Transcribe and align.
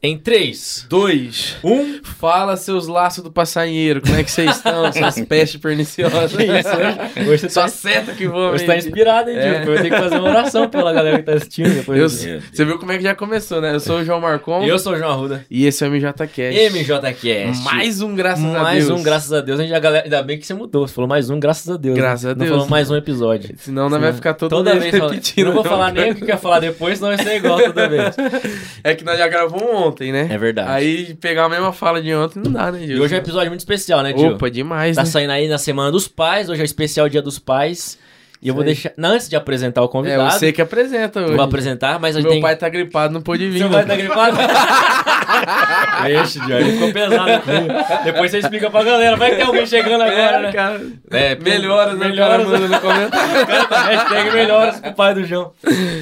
Em 0.00 0.16
3, 0.16 0.86
Dois. 0.88 1.56
1. 1.64 2.00
Fala, 2.04 2.56
seus 2.56 2.86
laços 2.86 3.24
do 3.24 3.32
passarinheiro. 3.32 4.00
Como 4.00 4.14
é 4.14 4.22
que 4.22 4.30
vocês 4.30 4.56
estão? 4.56 4.90
Suas 4.94 5.20
pestes 5.22 5.60
perniciosas. 5.60 6.36
Que 6.36 6.44
isso, 6.44 6.68
hoje, 6.68 7.28
hoje 7.30 7.38
você 7.40 7.48
Só 7.48 7.62
tá, 7.62 7.68
seta 7.68 8.12
que 8.12 8.28
voa. 8.28 8.52
hoje 8.52 8.64
tá 8.64 8.76
inspirado, 8.76 9.28
hein? 9.28 9.36
É. 9.36 9.60
Eu 9.62 9.66
vou 9.66 9.74
ter 9.74 9.90
que 9.90 9.96
fazer 9.98 10.14
uma 10.20 10.28
oração 10.30 10.68
pela 10.68 10.92
galera 10.92 11.18
que 11.18 11.24
tá 11.24 11.32
assistindo 11.32 11.74
depois. 11.74 12.24
Eu- 12.24 12.40
você 12.40 12.64
viu 12.64 12.78
como 12.78 12.92
é 12.92 12.96
que 12.98 13.02
já 13.02 13.14
começou, 13.16 13.60
né? 13.60 13.74
Eu 13.74 13.80
sou 13.80 13.98
o 13.98 14.04
João 14.04 14.20
Marcon. 14.20 14.62
Eu 14.62 14.78
sou 14.78 14.92
o 14.92 14.96
João 14.96 15.10
Arruda. 15.10 15.44
E 15.50 15.66
esse 15.66 15.84
é 15.84 15.88
o 15.88 15.90
MJCast. 15.90 16.70
MJCast. 16.70 17.64
Mais 17.64 18.00
um, 18.00 18.14
graças 18.14 18.44
a 18.44 18.48
Deus. 18.52 18.62
mais 18.62 18.90
um, 18.90 19.02
graças 19.02 19.32
a 19.32 19.40
Deus. 19.40 19.58
A 19.58 19.62
gente, 19.64 19.74
a 19.74 19.80
galera, 19.80 20.04
ainda 20.04 20.22
bem 20.22 20.38
que 20.38 20.46
você 20.46 20.54
mudou. 20.54 20.86
Você 20.86 20.94
falou 20.94 21.08
mais 21.08 21.28
um, 21.28 21.40
graças 21.40 21.68
a 21.68 21.76
Deus. 21.76 21.96
Graças 21.96 22.22
né? 22.24 22.30
a 22.30 22.34
Não 22.34 22.38
Deus. 22.44 22.50
falou 22.50 22.68
mais 22.68 22.88
um 22.88 22.94
episódio. 22.96 23.52
Senão 23.58 23.88
nós 23.90 24.00
vai 24.00 24.12
ficar 24.12 24.34
todo 24.34 24.48
toda 24.50 24.76
vez 24.78 24.96
fala- 24.96 25.10
repetindo. 25.10 25.46
Não 25.46 25.54
vou 25.54 25.64
falar 25.64 25.90
nem 25.92 26.12
o 26.12 26.14
que 26.14 26.22
eu 26.22 26.28
ia 26.28 26.36
falar 26.36 26.60
depois, 26.60 26.98
senão 26.98 27.16
vai 27.16 27.24
ser 27.24 27.34
igual 27.36 27.60
toda 27.60 27.88
vez. 27.88 28.14
É 28.84 28.94
que 28.94 29.04
nós 29.04 29.18
já 29.18 29.26
gravamos 29.26 29.87
ontem, 29.88 30.12
né? 30.12 30.28
É 30.30 30.38
verdade. 30.38 30.70
Aí 30.70 31.14
pegar 31.14 31.44
a 31.44 31.48
mesma 31.48 31.72
fala 31.72 32.00
de 32.00 32.14
ontem 32.14 32.40
não 32.44 32.52
dá, 32.52 32.70
né, 32.72 32.78
Gil? 32.80 32.96
E 32.96 33.00
hoje 33.00 33.14
é 33.14 33.18
um 33.18 33.20
episódio 33.20 33.48
muito 33.50 33.60
especial, 33.60 34.02
né, 34.02 34.12
Gil? 34.16 34.34
Opa, 34.34 34.50
demais, 34.50 34.96
Tá 34.96 35.02
né? 35.02 35.08
saindo 35.10 35.30
aí 35.32 35.48
na 35.48 35.58
Semana 35.58 35.90
dos 35.90 36.06
Pais, 36.08 36.48
hoje 36.48 36.60
é 36.60 36.64
o 36.64 36.66
especial 36.66 37.08
Dia 37.08 37.22
dos 37.22 37.38
Pais. 37.38 37.98
E 38.40 38.46
eu 38.46 38.54
vou 38.54 38.62
deixar. 38.62 38.92
Não, 38.96 39.10
antes 39.10 39.28
de 39.28 39.34
apresentar 39.34 39.82
o 39.82 39.86
É 39.86 39.88
convidado, 39.88 40.30
você 40.38 40.52
que 40.52 40.62
apresenta 40.62 41.20
hoje. 41.20 41.34
vou 41.34 41.44
apresentar, 41.44 41.98
mas 41.98 42.14
a 42.14 42.20
gente 42.20 42.26
Meu 42.26 42.34
tem. 42.34 42.40
pai 42.40 42.54
tá 42.54 42.68
gripado, 42.68 43.12
não 43.12 43.20
pôde 43.20 43.50
vir. 43.50 43.58
Seu 43.58 43.68
pai 43.68 43.84
tá 43.84 43.96
gripado? 43.96 44.36
Ixi, 46.22 46.40
ficou 46.72 46.92
pesado 46.92 47.30
aqui. 47.30 48.04
Depois 48.04 48.30
você 48.30 48.38
explica 48.38 48.70
pra 48.70 48.82
galera. 48.84 49.16
Vai 49.16 49.30
que 49.30 49.36
tem 49.36 49.44
alguém 49.46 49.66
chegando 49.66 50.02
agora, 50.02 50.40
né? 50.42 50.52
cara. 50.52 50.80
É, 51.10 51.34
Melhoras, 51.36 51.98
né? 51.98 52.08
melhoras. 52.08 52.46
Cara 52.46 52.58
manda 52.60 52.68
no 52.68 52.80
comentário. 52.80 53.46
Hashtag 53.70 54.30
melhoras 54.32 54.80
com 54.80 54.88
o 54.88 54.94
pai 54.94 55.14
do 55.14 55.24
João. 55.24 55.52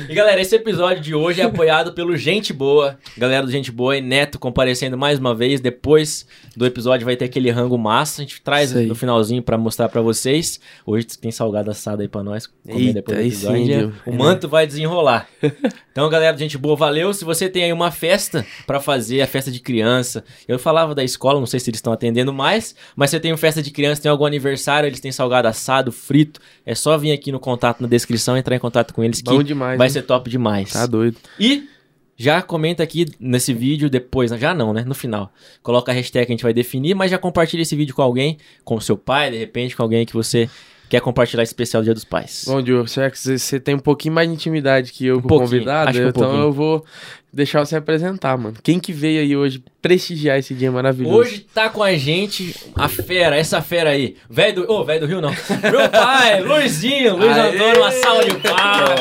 E 0.09 0.14
galera, 0.14 0.41
esse 0.41 0.55
episódio 0.55 1.03
de 1.03 1.14
hoje 1.14 1.41
é 1.41 1.45
apoiado 1.45 1.92
pelo 1.92 2.17
Gente 2.17 2.53
Boa. 2.53 2.98
Galera 3.17 3.45
do 3.45 3.51
Gente 3.53 3.70
Boa 3.70 3.97
e 3.97 4.01
Neto 4.01 4.39
comparecendo 4.39 4.97
mais 4.97 5.19
uma 5.19 5.34
vez. 5.34 5.61
Depois 5.61 6.27
do 6.57 6.67
episódio 6.67 7.05
vai 7.05 7.17
ter 7.17 7.25
aquele 7.27 7.51
rango 7.51 7.77
massa. 7.79 8.23
A 8.23 8.25
gente 8.25 8.41
traz 8.42 8.73
no 8.73 8.95
finalzinho 8.95 9.42
pra 9.42 9.57
mostrar 9.59 9.89
pra 9.89 10.01
vocês. 10.01 10.61
Hoje 10.84 11.07
tem 11.07 11.31
salgado 11.31 11.70
assado 11.70 12.03
aí 12.03 12.09
pra 12.09 12.23
nós. 12.23 12.47
comer 12.47 12.79
Eita, 12.81 12.92
depois 12.95 13.19
do 13.19 13.23
episódio. 13.23 13.92
sim, 14.05 14.11
o 14.11 14.12
manto 14.14 14.48
vai 14.48 14.67
desenrolar. 14.67 15.27
Então, 15.97 16.11
galera 16.11 16.36
Gente 16.36 16.58
Boa, 16.58 16.77
valeu. 16.77 17.14
Se 17.14 17.25
você 17.25 17.48
tem 17.48 17.64
aí 17.64 17.72
uma 17.72 17.91
festa 17.91 18.44
pra 18.66 18.78
fazer, 18.78 19.22
a 19.22 19.27
festa 19.27 19.50
de 19.50 19.61
criança. 19.61 20.22
Eu 20.47 20.58
falava 20.58 20.94
da 20.94 21.02
escola, 21.02 21.41
não 21.41 21.47
sei 21.47 21.58
se 21.58 21.70
eles 21.70 21.78
estão 21.78 21.91
atendendo 21.91 22.34
mais, 22.34 22.77
mas 22.94 23.08
você 23.08 23.19
tem 23.19 23.33
uma 23.33 23.39
festa 23.39 23.62
de 23.62 23.70
criança, 23.70 24.02
tem 24.02 24.11
algum 24.11 24.27
aniversário, 24.27 24.86
eles 24.86 25.00
têm 25.00 25.11
salgado 25.11 25.48
assado, 25.48 25.91
frito. 25.91 26.39
É 26.67 26.74
só 26.74 26.98
vir 26.98 27.12
aqui 27.12 27.33
no 27.33 27.41
contato 27.41 27.80
na 27.80 27.89
descrição, 27.89 28.36
entrar 28.36 28.55
em 28.55 28.58
contato 28.58 28.92
com 28.92 29.02
eles 29.02 29.22
que 29.22 29.30
Bom 29.30 29.42
demais. 29.42 29.78
vai 29.78 29.86
né? 29.86 29.91
ser 29.91 30.02
top 30.02 30.28
demais. 30.28 30.70
Tá 30.70 30.84
doido. 30.84 31.17
E 31.41 31.67
já 32.14 32.42
comenta 32.42 32.83
aqui 32.83 33.06
nesse 33.19 33.55
vídeo 33.55 33.89
depois, 33.89 34.30
já 34.33 34.52
não, 34.52 34.74
né? 34.74 34.84
No 34.84 34.94
final. 34.94 35.33
Coloca 35.62 35.92
a 35.92 35.94
hashtag 35.94 36.27
que 36.27 36.33
a 36.33 36.34
gente 36.34 36.42
vai 36.42 36.52
definir, 36.52 36.94
mas 36.94 37.11
já 37.11 37.17
compartilha 37.17 37.62
esse 37.62 37.74
vídeo 37.74 37.94
com 37.94 38.02
alguém, 38.02 38.36
com 38.67 38.74
o 38.74 38.83
seu 38.83 38.98
pai, 38.98 39.30
de 39.30 39.39
repente, 39.39 39.74
com 39.74 39.83
alguém 39.83 40.05
que 40.05 40.12
você 40.12 40.47
quer 40.89 41.01
compartilhar 41.01 41.42
esse 41.42 41.51
especial 41.51 41.83
Dia 41.83 41.95
dos 41.95 42.05
Pais. 42.05 42.45
Bom, 42.47 42.62
Diogo, 42.62 42.89
será 42.89 43.11
que 43.11 43.19
você- 43.19 43.59
tem 43.61 43.75
um 43.75 43.79
pouquinho 43.81 44.15
mais 44.15 44.29
de 44.29 44.34
intimidade 44.34 44.92
que 44.92 45.06
eu 45.06 45.20
com 45.20 45.27
o 45.27 45.39
convidado? 45.39 45.91
um 45.98 46.09
então 46.09 46.23
pouquinho. 46.23 46.42
eu 46.45 46.53
vou 46.53 46.84
deixar 47.33 47.65
você 47.65 47.77
apresentar, 47.77 48.37
mano. 48.39 48.56
Quem 48.62 48.79
que 48.81 48.92
veio 48.92 49.20
aí 49.20 49.37
hoje 49.37 49.62
prestigiar 49.87 50.37
esse 50.39 50.53
dia 50.53 50.70
maravilhoso? 50.73 51.17
Hoje 51.17 51.47
tá 51.55 51.69
com 51.69 51.81
a 51.83 51.95
gente 51.95 52.55
a 52.75 52.89
fera, 52.89 53.37
essa 53.37 53.62
fera 53.62 53.91
aí. 53.91 54.17
Velho 54.29 54.67
do. 54.67 54.73
Ô, 54.73 54.84
velho 54.84 55.01
do 55.01 55.06
Rio 55.06 55.20
não. 55.20 55.31
Meu 55.31 55.89
pai, 55.89 56.41
Luizinho, 56.42 57.17
Luiz 57.17 57.37
Aê! 57.37 57.48
Antônio, 57.55 57.81
uma 57.81 57.92
salva 57.92 58.25
de 58.25 58.34
palmas. 58.34 59.01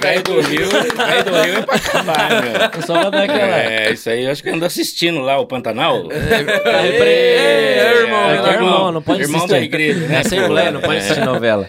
Velho 0.00 0.22
do 0.24 0.40
Rio, 0.40 0.68
velho 0.68 1.24
do 1.24 1.42
Rio 1.42 1.58
é 1.58 1.62
pra 1.62 1.74
acabar, 1.76 2.28
meu. 2.42 2.82
Só 2.86 3.00
aquela. 3.00 3.58
É, 3.58 3.92
isso 3.92 4.10
aí 4.10 4.24
eu 4.24 4.30
acho 4.32 4.42
que 4.42 4.50
ando 4.50 4.64
assistindo 4.66 5.20
lá 5.20 5.38
o 5.38 5.46
Pantanal. 5.46 6.06
É, 6.10 7.08
é, 7.08 8.00
irmão, 8.02 8.24
Aqui 8.30 8.48
é 8.48 8.52
irmão. 8.52 8.52
irmão, 8.52 8.92
não 8.92 9.02
pode 9.02 9.22
Irmão 9.22 9.36
assistir. 9.38 9.52
da 9.54 9.60
igreja, 9.64 10.00
né? 10.06 10.16
É 10.16 10.18
Assembleia, 10.18 10.70
não 10.70 10.80
pode 10.82 10.98
assistir 10.98 11.24
novela. 11.24 11.66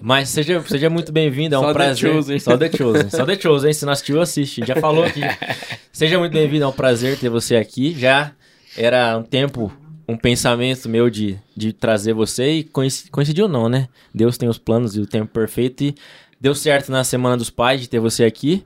Mas 0.00 0.28
seja, 0.30 0.62
seja 0.66 0.88
muito 0.88 1.12
bem-vindo, 1.12 1.54
é 1.54 1.58
um 1.58 1.62
Só 1.62 1.68
The 1.68 1.74
prazer. 1.74 2.12
Chosen. 2.12 2.38
Só 2.38 2.56
The 2.56 2.70
Chosen. 2.76 3.10
Só 3.10 3.24
The 3.26 3.38
Chosen, 3.38 3.72
se 3.72 3.84
não 3.84 3.92
assistiu, 3.92 4.20
assiste. 4.20 4.64
Já 4.66 4.76
falou 4.76 5.04
aqui. 5.04 5.20
Seja 5.92 6.18
muito 6.18 6.32
bem-vindo, 6.32 6.64
é 6.64 6.66
um 6.66 6.72
prazer 6.72 7.18
ter 7.18 7.28
você 7.28 7.56
aqui. 7.56 7.94
Já 7.98 8.32
era 8.76 9.18
um 9.18 9.22
tempo, 9.22 9.70
um 10.08 10.16
pensamento 10.16 10.88
meu 10.88 11.10
de, 11.10 11.36
de 11.54 11.72
trazer 11.72 12.14
você 12.14 12.50
e 12.52 12.64
coinci- 12.64 13.10
coincidiu 13.10 13.46
não, 13.48 13.68
né? 13.68 13.88
Deus 14.14 14.38
tem 14.38 14.48
os 14.48 14.56
planos 14.58 14.96
e 14.96 15.00
o 15.00 15.06
tempo 15.06 15.30
perfeito 15.32 15.84
e 15.84 15.94
deu 16.40 16.54
certo 16.54 16.90
na 16.90 17.04
Semana 17.04 17.36
dos 17.36 17.50
Pais 17.50 17.80
de 17.82 17.88
ter 17.88 17.98
você 18.00 18.24
aqui. 18.24 18.64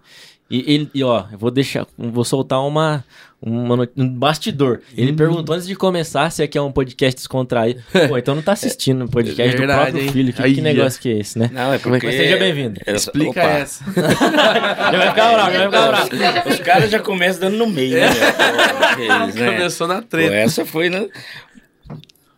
E, 0.48 0.72
ele- 0.72 0.90
e, 0.94 1.02
ó, 1.02 1.24
eu 1.32 1.38
vou 1.38 1.50
deixar, 1.50 1.86
vou 1.98 2.24
soltar 2.24 2.60
uma, 2.60 3.02
uma 3.46 3.76
no- 3.76 3.88
um 3.96 4.08
bastidor. 4.08 4.80
Ele 4.96 5.12
Hum. 5.12 5.16
perguntou 5.16 5.54
antes 5.54 5.66
de 5.66 5.74
começar 5.76 6.30
se 6.30 6.42
aqui 6.42 6.56
é 6.56 6.62
um 6.62 6.72
podcast 6.72 7.16
descontraído. 7.16 7.82
Pô, 8.08 8.16
então 8.16 8.34
não 8.34 8.42
tá 8.42 8.52
assistindo 8.52 9.04
um 9.04 9.08
podcast 9.08 9.56
Verdade, 9.56 9.78
do 9.78 9.82
próprio 9.82 10.02
hein? 10.06 10.12
filho. 10.12 10.32
Que, 10.32 10.42
Aí, 10.42 10.54
que 10.54 10.60
negócio 10.60 11.00
que 11.00 11.08
é 11.10 11.18
esse, 11.18 11.38
né? 11.38 11.50
Não, 11.52 11.72
é 11.72 11.78
porque... 11.78 12.06
Mas 12.06 12.16
seja 12.16 12.36
bem-vindo. 12.36 12.80
Eu- 12.86 12.94
Explica 12.94 13.40
opa. 13.40 13.50
essa. 13.50 13.84
Já 13.94 14.98
vai 14.98 15.08
ficar 15.10 15.32
bravo, 15.32 15.52
já 15.52 15.58
vai 15.58 15.66
ficar 15.66 15.88
bravo. 15.88 16.48
Os 16.50 16.58
caras 16.60 16.90
já 16.90 16.98
começam 17.00 17.40
dando 17.40 17.56
no 17.58 17.66
meio, 17.66 17.98
né? 17.98 18.08
Pô, 18.96 19.02
eles, 19.24 19.34
né? 19.34 19.52
Começou 19.52 19.86
na 19.88 19.96
Pô, 19.96 20.08
treta. 20.08 20.34
essa 20.34 20.64
foi 20.64 20.88
no... 20.88 21.08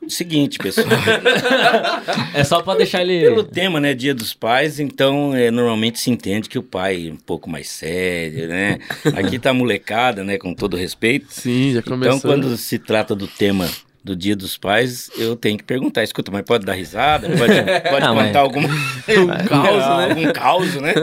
Seguinte, 0.08 0.58
pessoal. 0.58 0.86
É 2.34 2.44
só 2.44 2.62
pra 2.62 2.74
deixar 2.74 3.02
ele. 3.02 3.20
Pelo 3.20 3.44
tema, 3.44 3.80
né, 3.80 3.94
Dia 3.94 4.14
dos 4.14 4.34
Pais, 4.34 4.78
então 4.78 5.34
é, 5.34 5.50
normalmente 5.50 5.98
se 5.98 6.10
entende 6.10 6.48
que 6.48 6.58
o 6.58 6.62
pai 6.62 7.08
é 7.08 7.12
um 7.12 7.16
pouco 7.16 7.48
mais 7.48 7.68
sério, 7.68 8.46
né? 8.48 8.78
Aqui 9.16 9.38
tá 9.38 9.50
a 9.50 9.54
molecada, 9.54 10.22
né, 10.22 10.36
com 10.38 10.54
todo 10.54 10.76
respeito. 10.76 11.26
Sim, 11.30 11.72
já 11.74 11.82
começou. 11.82 12.16
Então, 12.18 12.20
quando 12.30 12.56
se 12.56 12.78
trata 12.78 13.14
do 13.14 13.26
tema 13.26 13.68
do 14.04 14.14
Dia 14.14 14.36
dos 14.36 14.56
Pais, 14.56 15.10
eu 15.16 15.34
tenho 15.34 15.56
que 15.58 15.64
perguntar, 15.64 16.04
escuta, 16.04 16.30
mas 16.30 16.42
pode 16.42 16.64
dar 16.64 16.74
risada? 16.74 17.26
Pode, 17.28 17.54
pode 17.90 18.04
Não, 18.06 18.14
mas- 18.14 18.26
contar 18.26 18.40
alguma... 18.40 18.68
Um 19.08 19.46
caos, 19.48 19.76
né? 19.98 20.04
Algum 20.10 20.32
caos, 20.32 20.74
né? 20.76 20.94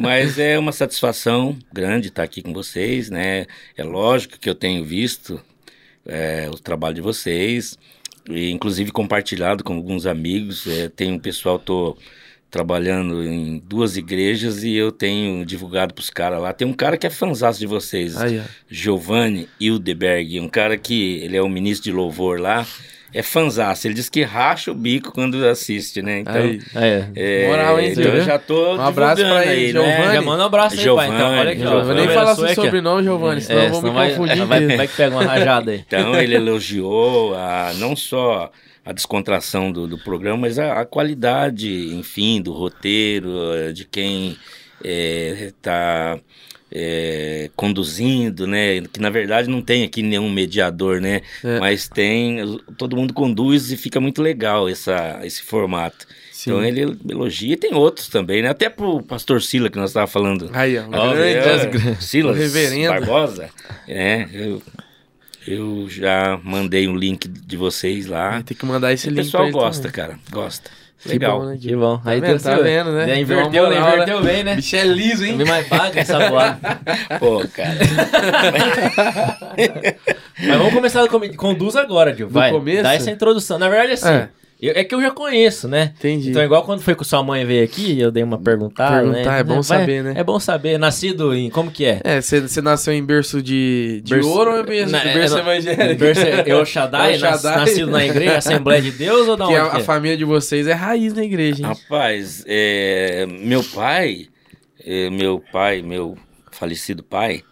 Mas 0.00 0.38
é 0.38 0.58
uma 0.58 0.72
satisfação 0.72 1.56
grande 1.72 2.08
estar 2.08 2.22
aqui 2.24 2.42
com 2.42 2.52
vocês, 2.52 3.08
né? 3.08 3.46
É 3.76 3.84
lógico 3.84 4.38
que 4.38 4.48
eu 4.50 4.54
tenho 4.54 4.84
visto 4.84 5.40
é, 6.04 6.48
o 6.50 6.58
trabalho 6.58 6.94
de 6.96 7.00
vocês, 7.00 7.78
e 8.28 8.50
inclusive 8.50 8.90
compartilhado 8.90 9.62
com 9.62 9.74
alguns 9.74 10.06
amigos. 10.06 10.66
É, 10.66 10.88
tem 10.88 11.12
um 11.12 11.18
pessoal, 11.18 11.58
tô 11.58 11.96
trabalhando 12.50 13.22
em 13.22 13.58
duas 13.58 13.96
igrejas 13.96 14.62
e 14.62 14.74
eu 14.74 14.90
tenho 14.92 15.44
divulgado 15.44 15.92
pros 15.92 16.10
caras 16.10 16.40
lá. 16.40 16.52
Tem 16.52 16.66
um 16.66 16.72
cara 16.72 16.96
que 16.96 17.06
é 17.06 17.10
fanzaço 17.10 17.58
de 17.58 17.66
vocês, 17.66 18.16
Aí, 18.16 18.38
ó. 18.38 18.42
Giovanni 18.68 19.48
Hildeberg, 19.60 20.40
um 20.40 20.48
cara 20.48 20.76
que 20.76 21.18
ele 21.22 21.36
é 21.36 21.42
o 21.42 21.48
ministro 21.48 21.90
de 21.90 21.96
louvor 21.96 22.40
lá, 22.40 22.66
é 23.14 23.22
fanzaço. 23.22 23.86
Ele 23.86 23.94
diz 23.94 24.08
que 24.08 24.22
racha 24.22 24.70
o 24.70 24.74
bico 24.74 25.12
quando 25.12 25.46
assiste, 25.46 26.02
né? 26.02 26.20
Então, 26.20 26.34
Aí. 26.34 26.60
É. 26.74 27.06
é, 27.14 27.48
Moral, 27.48 27.80
hein, 27.80 27.90
então 27.92 28.04
Zé? 28.04 28.16
eu 28.18 28.20
já 28.22 28.38
tô 28.38 28.76
Um 28.76 28.80
abraço 28.80 29.22
pra 29.22 29.42
ele, 29.46 29.50
aí, 29.52 29.72
Giovanni. 29.72 29.92
né? 29.92 30.14
Já 30.14 30.22
manda 30.22 30.42
um 30.42 30.46
abraço 30.46 30.78
aí, 30.80 30.96
pai. 30.96 31.08
Então, 31.08 31.38
olha 31.38 31.52
aqui, 31.52 31.64
ó. 31.64 31.84
Vou 31.84 31.94
nem 31.94 32.08
falar 32.08 32.34
seu 32.34 32.48
sobrenome, 32.54 33.02
Giovanni, 33.04 33.40
senão 33.40 33.60
É, 33.60 33.66
eu 33.66 33.70
vou 33.70 33.82
me 33.82 33.90
vai, 33.90 34.10
confundir 34.10 34.44
vai, 34.44 34.76
vai 34.76 34.88
que 34.88 34.96
pega 34.96 35.14
uma 35.16 35.24
rajada 35.24 35.70
aí. 35.72 35.84
Então 35.86 36.14
ele 36.20 36.34
elogiou 36.34 37.34
a, 37.34 37.72
não 37.76 37.96
só 37.96 38.50
a 38.84 38.92
descontração 38.92 39.72
do, 39.72 39.86
do 39.86 39.98
programa, 39.98 40.36
mas 40.42 40.58
a, 40.58 40.80
a 40.80 40.84
qualidade, 40.84 41.92
enfim, 41.94 42.40
do 42.40 42.52
roteiro, 42.52 43.30
eh, 43.54 43.72
de 43.72 43.84
quem 43.84 44.36
está 44.84 46.18
conduzindo, 47.54 48.46
né? 48.46 48.80
Que 48.92 49.00
na 49.00 49.10
verdade 49.10 49.48
não 49.48 49.62
tem 49.62 49.84
aqui 49.84 50.02
nenhum 50.02 50.30
mediador, 50.30 51.00
né? 51.00 51.22
É. 51.42 51.58
Mas 51.60 51.88
tem, 51.88 52.58
todo 52.76 52.96
mundo 52.96 53.14
conduz 53.14 53.70
e 53.72 53.76
fica 53.76 54.00
muito 54.00 54.22
legal 54.22 54.68
essa, 54.68 55.20
esse 55.22 55.42
formato. 55.42 56.06
Sim. 56.32 56.50
Então 56.50 56.64
ele 56.64 56.96
elogia 57.08 57.54
e 57.54 57.56
tem 57.56 57.74
outros 57.74 58.08
também, 58.08 58.42
né? 58.42 58.48
Até 58.50 58.68
pro 58.68 59.02
pastor 59.02 59.42
Sila 59.42 59.70
que 59.70 59.78
nós 59.78 59.90
estávamos 59.90 60.12
falando. 60.12 60.50
Aí, 60.52 60.78
ó. 60.78 60.84
Ó, 60.92 61.12
grande. 61.14 61.88
é, 61.88 61.94
Silas 62.00 62.36
O 62.36 62.40
reverendo. 62.40 62.88
Barbosa, 62.92 63.48
é, 63.88 64.28
eu, 64.32 64.62
eu 65.46 65.86
já 65.88 66.38
mandei 66.44 66.86
um 66.88 66.96
link 66.96 67.26
de 67.26 67.56
vocês 67.56 68.06
lá. 68.06 68.42
Tem 68.42 68.56
que 68.56 68.66
mandar 68.66 68.92
esse 68.92 69.08
o 69.08 69.10
link 69.10 69.24
pessoal 69.24 69.44
pra 69.44 69.48
ele 69.50 69.58
gosta, 69.58 69.82
também. 69.90 69.92
cara, 69.92 70.18
gosta. 70.30 70.70
Que 70.98 71.10
Legal. 71.10 71.38
bom, 71.40 71.46
né, 71.46 71.58
Que 71.60 71.76
bom. 71.76 72.00
Aí 72.04 72.20
vendo? 72.20 72.30
deu 72.30 72.40
Tá 72.40 72.56
vendo, 72.56 72.92
né? 72.92 73.20
Inverteu, 73.20 73.64
uma 73.64 73.70
né? 73.70 73.78
moral, 73.80 73.94
Inverteu 73.94 74.22
bem, 74.22 74.42
né? 74.44 74.54
Bicho 74.56 74.76
é 74.76 74.84
liso, 74.84 75.24
hein? 75.24 75.36
Bem 75.36 75.46
mais 75.46 75.66
paga 75.68 76.00
essa 76.00 76.28
boa. 76.28 76.58
Pô, 77.20 77.44
cara. 77.54 77.76
Mas 80.38 80.58
vamos 80.58 80.72
começar 80.74 81.06
com- 81.08 81.34
conduz 81.36 81.76
agora, 81.76 82.14
Gil. 82.14 82.28
Vai. 82.28 82.50
começo? 82.50 82.82
Dá 82.82 82.94
essa 82.94 83.10
introdução. 83.10 83.58
Na 83.58 83.68
verdade, 83.68 83.92
assim. 83.92 84.08
É. 84.08 84.28
eu- 84.68 84.74
é 84.76 84.84
que 84.84 84.94
eu 84.94 85.00
já 85.00 85.10
conheço, 85.10 85.68
né? 85.68 85.92
Entendi. 85.98 86.30
Então, 86.30 86.42
igual 86.42 86.62
quando 86.64 86.80
foi 86.80 86.94
que 86.94 87.04
sua 87.04 87.22
mãe 87.22 87.44
veio 87.44 87.64
aqui, 87.64 88.00
eu 88.00 88.10
dei 88.10 88.22
uma 88.22 88.38
perguntada. 88.38 89.02
Perguntar, 89.02 89.32
né? 89.32 89.40
é 89.40 89.44
bom 89.44 89.54
Vai- 89.54 89.62
saber, 89.62 90.02
né? 90.04 90.14
É 90.16 90.24
bom 90.24 90.40
saber. 90.40 90.78
Nascido 90.78 91.34
em. 91.34 91.50
Como 91.50 91.70
que 91.70 91.84
é? 91.84 92.00
É, 92.04 92.20
você, 92.20 92.40
você 92.40 92.60
nasceu 92.60 92.92
em 92.92 93.04
berço 93.04 93.42
de, 93.42 94.00
de 94.04 94.14
Berço- 94.14 94.28
ouro 94.30 94.52
ou 94.52 94.60
em 94.60 94.64
berço, 94.64 94.92
Na- 94.92 95.04
berço 95.04 95.36
é, 95.36 95.40
evangélico? 95.40 96.00
Berço 96.00 96.20
El 96.20 96.64
Shaddai, 96.66 97.12
El 97.14 97.18
Shaddai. 97.18 97.56
nas- 97.56 97.66
nascido 97.68 97.90
na 97.90 98.04
igreja, 98.04 98.38
Assembleia 98.38 98.82
de 98.82 98.90
Deus 98.92 99.28
ou 99.28 99.36
da 99.36 99.46
Que 99.46 99.52
onde? 99.52 99.60
a, 99.60 99.70
que 99.70 99.76
a 99.76 99.80
é? 99.80 99.82
família 99.84 100.16
de 100.16 100.24
vocês 100.24 100.66
é 100.66 100.72
raiz 100.72 101.12
na 101.14 101.24
igreja, 101.24 101.62
hein? 101.62 101.68
Rapaz, 101.68 102.44
é, 102.46 103.26
meu 103.26 103.62
pai, 103.62 104.26
é, 104.84 105.10
meu 105.10 105.42
pai, 105.52 105.82
meu 105.82 106.16
falecido 106.52 107.02
pai, 107.02 107.42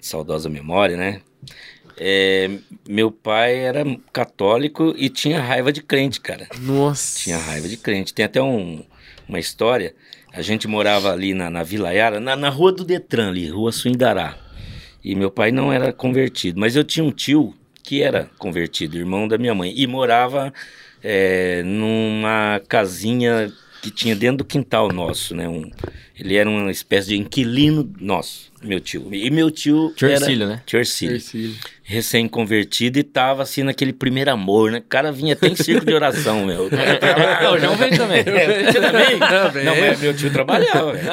saudosa 0.00 0.48
memória, 0.48 0.96
né? 0.96 1.20
É, 2.04 2.50
meu 2.88 3.12
pai 3.12 3.60
era 3.60 3.84
católico 4.12 4.92
e 4.98 5.08
tinha 5.08 5.40
raiva 5.40 5.72
de 5.72 5.80
crente, 5.80 6.20
cara. 6.20 6.48
Nossa. 6.60 7.20
Tinha 7.20 7.38
raiva 7.38 7.68
de 7.68 7.76
crente. 7.76 8.12
Tem 8.12 8.24
até 8.24 8.42
um, 8.42 8.82
uma 9.28 9.38
história. 9.38 9.94
A 10.32 10.42
gente 10.42 10.66
morava 10.66 11.12
ali 11.12 11.32
na, 11.32 11.48
na 11.48 11.62
Vila 11.62 11.92
Yara, 11.92 12.18
na, 12.18 12.34
na 12.34 12.48
rua 12.48 12.72
do 12.72 12.84
Detran, 12.84 13.28
ali, 13.28 13.48
rua 13.48 13.70
Suindará. 13.70 14.36
E 15.04 15.14
meu 15.14 15.30
pai 15.30 15.52
não 15.52 15.72
era 15.72 15.92
convertido, 15.92 16.58
mas 16.58 16.74
eu 16.74 16.82
tinha 16.82 17.04
um 17.04 17.12
tio 17.12 17.54
que 17.84 18.02
era 18.02 18.28
convertido, 18.36 18.96
irmão 18.96 19.28
da 19.28 19.38
minha 19.38 19.54
mãe, 19.54 19.72
e 19.76 19.86
morava 19.86 20.52
é, 21.02 21.62
numa 21.62 22.60
casinha 22.66 23.52
que 23.82 23.90
tinha 23.90 24.14
dentro 24.14 24.38
do 24.38 24.44
quintal 24.44 24.88
nosso, 24.92 25.34
né? 25.34 25.48
Um, 25.48 25.68
ele 26.18 26.36
era 26.36 26.48
uma 26.48 26.70
espécie 26.70 27.08
de 27.08 27.18
inquilino 27.18 27.92
nosso, 27.98 28.52
meu 28.62 28.78
tio. 28.78 29.08
E 29.12 29.28
meu 29.28 29.50
tio 29.50 29.92
Tio 29.96 30.06
era... 30.08 30.20
Ercílio, 30.20 30.46
né? 30.46 30.62
Tio 30.64 30.78
Ercílio 30.78 31.16
Ercílio. 31.16 31.56
recém-convertido 31.82 33.00
e 33.00 33.02
tava 33.02 33.42
assim 33.42 33.64
naquele 33.64 33.92
primeiro 33.92 34.30
amor, 34.30 34.70
né? 34.70 34.78
O 34.78 34.82
cara 34.82 35.10
vinha 35.10 35.32
até 35.32 35.48
em 35.48 35.56
circo 35.56 35.84
de 35.84 35.92
oração, 35.92 36.46
meu. 36.46 36.68
o 37.52 37.58
João 37.58 37.76
veio 37.76 37.96
também. 37.96 38.20
É, 38.20 38.72
você 38.72 38.80
também? 38.80 39.18
Também. 39.18 39.64
Não, 39.64 39.76
mas 39.80 40.00
meu 40.00 40.14
tio 40.16 40.32
trabalhava, 40.32 40.92
velho. 40.92 41.08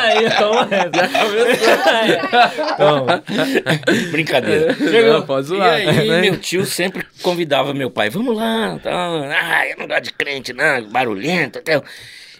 Aí, 0.00 0.30
toma 0.38 0.68
essa. 0.70 1.08
Toma. 2.76 3.22
Brincadeira. 4.10 4.76
Não, 5.12 5.22
pode 5.26 5.46
E 5.46 5.48
zoar. 5.48 5.70
aí, 5.74 6.08
né? 6.08 6.20
meu 6.20 6.36
tio 6.38 6.64
sempre 6.64 7.04
convidava 7.22 7.74
meu 7.74 7.90
pai, 7.90 8.10
vamos 8.10 8.36
lá, 8.36 8.78
tá? 8.82 8.90
ah, 8.92 9.66
eu 9.68 9.76
não 9.78 9.86
gosto 9.86 10.04
de 10.04 10.12
crente, 10.12 10.52
não, 10.52 10.84
barulhento, 10.88 11.58
até. 11.58 11.80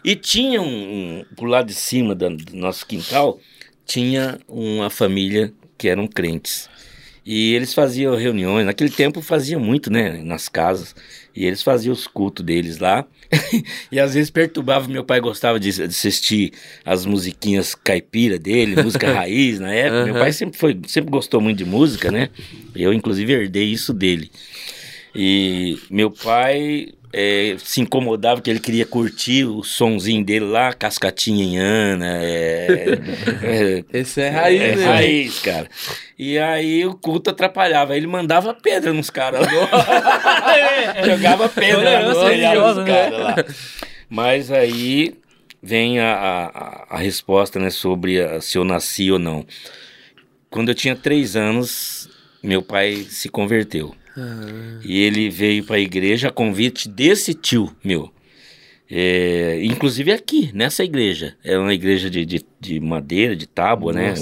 E 0.04 0.14
tinha 0.14 0.60
um, 0.62 0.66
um 0.66 1.24
pro 1.34 1.46
lado 1.46 1.66
de 1.66 1.74
cima 1.74 2.14
da- 2.14 2.28
do 2.28 2.56
nosso 2.56 2.86
quintal, 2.86 3.38
tinha 3.84 4.38
uma 4.48 4.90
família 4.90 5.52
que 5.76 5.88
eram 5.88 6.06
crentes. 6.06 6.68
E 7.26 7.52
eles 7.54 7.74
faziam 7.74 8.16
reuniões, 8.16 8.64
naquele 8.64 8.90
tempo 8.90 9.20
fazia 9.20 9.58
muito, 9.58 9.92
né, 9.92 10.20
nas 10.24 10.48
casas. 10.48 10.94
E 11.38 11.46
eles 11.46 11.62
faziam 11.62 11.92
os 11.92 12.08
cultos 12.08 12.44
deles 12.44 12.78
lá. 12.78 13.06
e 13.92 14.00
às 14.00 14.14
vezes 14.14 14.28
perturbava, 14.28 14.88
meu 14.88 15.04
pai 15.04 15.20
gostava 15.20 15.60
de, 15.60 15.70
de 15.70 15.84
assistir 15.84 16.52
as 16.84 17.06
musiquinhas 17.06 17.76
caipira 17.76 18.36
dele, 18.40 18.82
música 18.82 19.06
raiz 19.14 19.60
na 19.60 19.72
época. 19.72 20.04
Meu 20.04 20.14
Aham. 20.14 20.24
pai 20.24 20.32
sempre 20.32 20.58
foi, 20.58 20.76
sempre 20.88 21.12
gostou 21.12 21.40
muito 21.40 21.58
de 21.58 21.64
música, 21.64 22.10
né? 22.10 22.30
Eu 22.74 22.92
inclusive 22.92 23.32
herdei 23.32 23.66
isso 23.66 23.92
dele. 23.94 24.32
E 25.14 25.78
meu 25.88 26.10
pai 26.10 26.88
é, 27.12 27.56
se 27.58 27.80
incomodava 27.80 28.40
que 28.40 28.50
ele 28.50 28.60
queria 28.60 28.84
curtir 28.84 29.44
o 29.44 29.62
sonzinho 29.62 30.24
dele 30.24 30.44
lá, 30.44 30.72
Cascatinha 30.72 31.44
em 31.44 31.58
Ana, 31.58 32.18
é, 32.22 32.98
é, 33.42 33.84
Esse 33.98 34.20
é 34.20 34.28
raiz, 34.28 34.60
é 34.62 34.76
né? 34.76 34.84
raiz, 34.84 35.38
cara. 35.40 35.68
E 36.18 36.38
aí 36.38 36.84
o 36.84 36.94
culto 36.94 37.30
atrapalhava. 37.30 37.96
Ele 37.96 38.06
mandava 38.06 38.52
pedra 38.52 38.92
nos 38.92 39.08
caras 39.10 39.40
lá. 39.40 41.02
Jogava 41.06 41.48
pedra 41.48 42.02
nos 42.08 42.18
né? 42.76 42.84
caras 42.84 43.20
lá. 43.20 43.36
Mas 44.10 44.50
aí 44.50 45.14
vem 45.62 46.00
a, 46.00 46.12
a, 46.14 46.96
a 46.96 46.98
resposta 46.98 47.58
né, 47.58 47.70
sobre 47.70 48.20
a- 48.22 48.40
se 48.40 48.58
eu 48.58 48.64
nasci 48.64 49.10
ou 49.10 49.18
não. 49.18 49.46
Quando 50.50 50.70
eu 50.70 50.74
tinha 50.74 50.96
três 50.96 51.36
anos, 51.36 52.08
meu 52.42 52.62
pai 52.62 53.06
se 53.08 53.28
converteu. 53.28 53.94
E 54.84 55.00
ele 55.00 55.28
veio 55.30 55.64
para 55.64 55.76
a 55.76 55.80
igreja 55.80 56.28
a 56.28 56.32
convite 56.32 56.88
desse 56.88 57.34
tio 57.34 57.74
meu. 57.84 58.12
É, 58.90 59.60
inclusive 59.62 60.10
aqui, 60.12 60.50
nessa 60.54 60.82
igreja. 60.82 61.36
É 61.44 61.58
uma 61.58 61.74
igreja 61.74 62.08
de, 62.08 62.24
de, 62.24 62.44
de 62.58 62.80
madeira, 62.80 63.36
de 63.36 63.46
tábua, 63.46 63.92
né? 63.92 64.14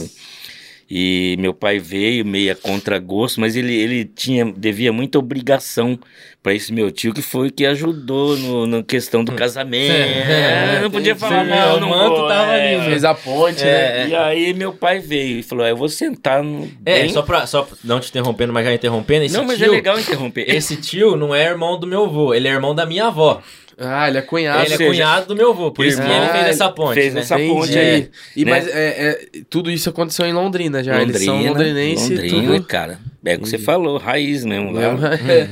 E 0.89 1.35
meu 1.41 1.53
pai 1.53 1.81
veio 1.81 2.25
meio 2.25 2.53
a 2.53 2.55
contragosto, 2.55 3.41
mas 3.41 3.57
ele, 3.57 3.75
ele 3.75 4.05
tinha, 4.05 4.45
devia 4.45 4.93
muita 4.93 5.19
obrigação 5.19 5.99
para 6.41 6.55
esse 6.55 6.73
meu 6.73 6.93
tio, 6.93 7.13
que 7.13 7.21
foi 7.23 7.49
o 7.49 7.53
que 7.53 7.67
ajudou 7.67 8.37
no, 8.37 8.67
na 8.69 8.83
questão 8.85 9.25
do 9.25 9.33
casamento. 9.33 9.93
É, 9.93 10.79
não 10.81 10.91
podia 10.91 11.17
falar, 11.17 11.45
não, 11.45 11.77
O 11.77 11.81
não 11.81 11.89
manto 11.89 12.17
vou, 12.17 12.29
tava 12.29 12.53
é, 12.53 12.69
ali, 12.69 12.79
né? 12.79 12.91
Fez 12.91 13.05
a 13.05 13.15
ponte, 13.15 13.65
né? 13.65 14.03
É, 14.05 14.09
E 14.11 14.15
aí 14.15 14.55
meu 14.55 14.73
pai 14.73 15.01
veio 15.01 15.41
e 15.41 15.43
falou, 15.43 15.65
"Ah, 15.65 15.69
eu 15.71 15.77
vou 15.77 15.89
sentar 15.89 16.41
no... 16.41 16.71
É, 16.85 17.01
bem-" 17.01 17.09
só 17.09 17.23
pra, 17.23 17.45
só 17.49 17.63
pra 17.63 17.77
não 17.83 17.99
te 17.99 18.11
interrompendo, 18.11 18.53
mas 18.53 18.65
já 18.65 18.73
interrompendo, 18.73 19.25
esse 19.25 19.37
Não, 19.37 19.45
mas 19.45 19.59
tio, 19.59 19.67
é 19.67 19.69
legal 19.71 19.99
interromper. 19.99 20.45
esse 20.49 20.77
tio 20.77 21.17
não 21.17 21.35
é 21.35 21.45
irmão 21.47 21.81
do 21.81 21.87
meu 21.87 22.05
avô, 22.05 22.33
ele 22.33 22.47
é 22.47 22.53
irmão 22.53 22.77
da 22.77 22.87
minha 22.87 23.07
avó. 23.07 23.43
Ah, 23.79 24.09
ele 24.09 24.17
é 24.19 24.23
cunhado. 24.23 24.65
ele 24.65 24.75
é 24.75 24.87
cunhado 24.89 25.27
do 25.27 25.37
meu 25.37 25.51
avô, 25.51 25.71
por 25.71 25.85
isso 25.85 26.01
que 26.01 26.09
ele 26.09 26.29
fez 26.29 26.47
essa 26.47 26.71
ponte, 26.71 26.95
fez 26.95 27.13
né? 27.13 27.21
essa- 27.21 27.35
Entendi. 27.35 27.53
ponte 27.53 27.79
aí, 27.79 28.11
E, 28.35 28.45
né? 28.45 28.51
Mas 28.51 28.69
é, 28.69 28.73
é, 28.73 29.29
tudo 29.51 29.71
isso 29.71 29.91
aconteceu 29.91 30.25
em 30.25 30.33
Londrina 30.33 30.83
já. 30.83 31.01
Eles 31.03 31.23
são 31.23 31.43
londrinenses 31.45 32.09
Londrina, 32.09 32.55
tudo. 32.55 32.65
cara. 32.67 32.99
É 33.23 33.35
o 33.35 33.41
que 33.41 33.49
você 33.49 33.59
falou, 33.59 33.99
raiz 33.99 34.45
mesmo. 34.45 34.71
Lá. 34.71 34.83
É. 34.83 35.49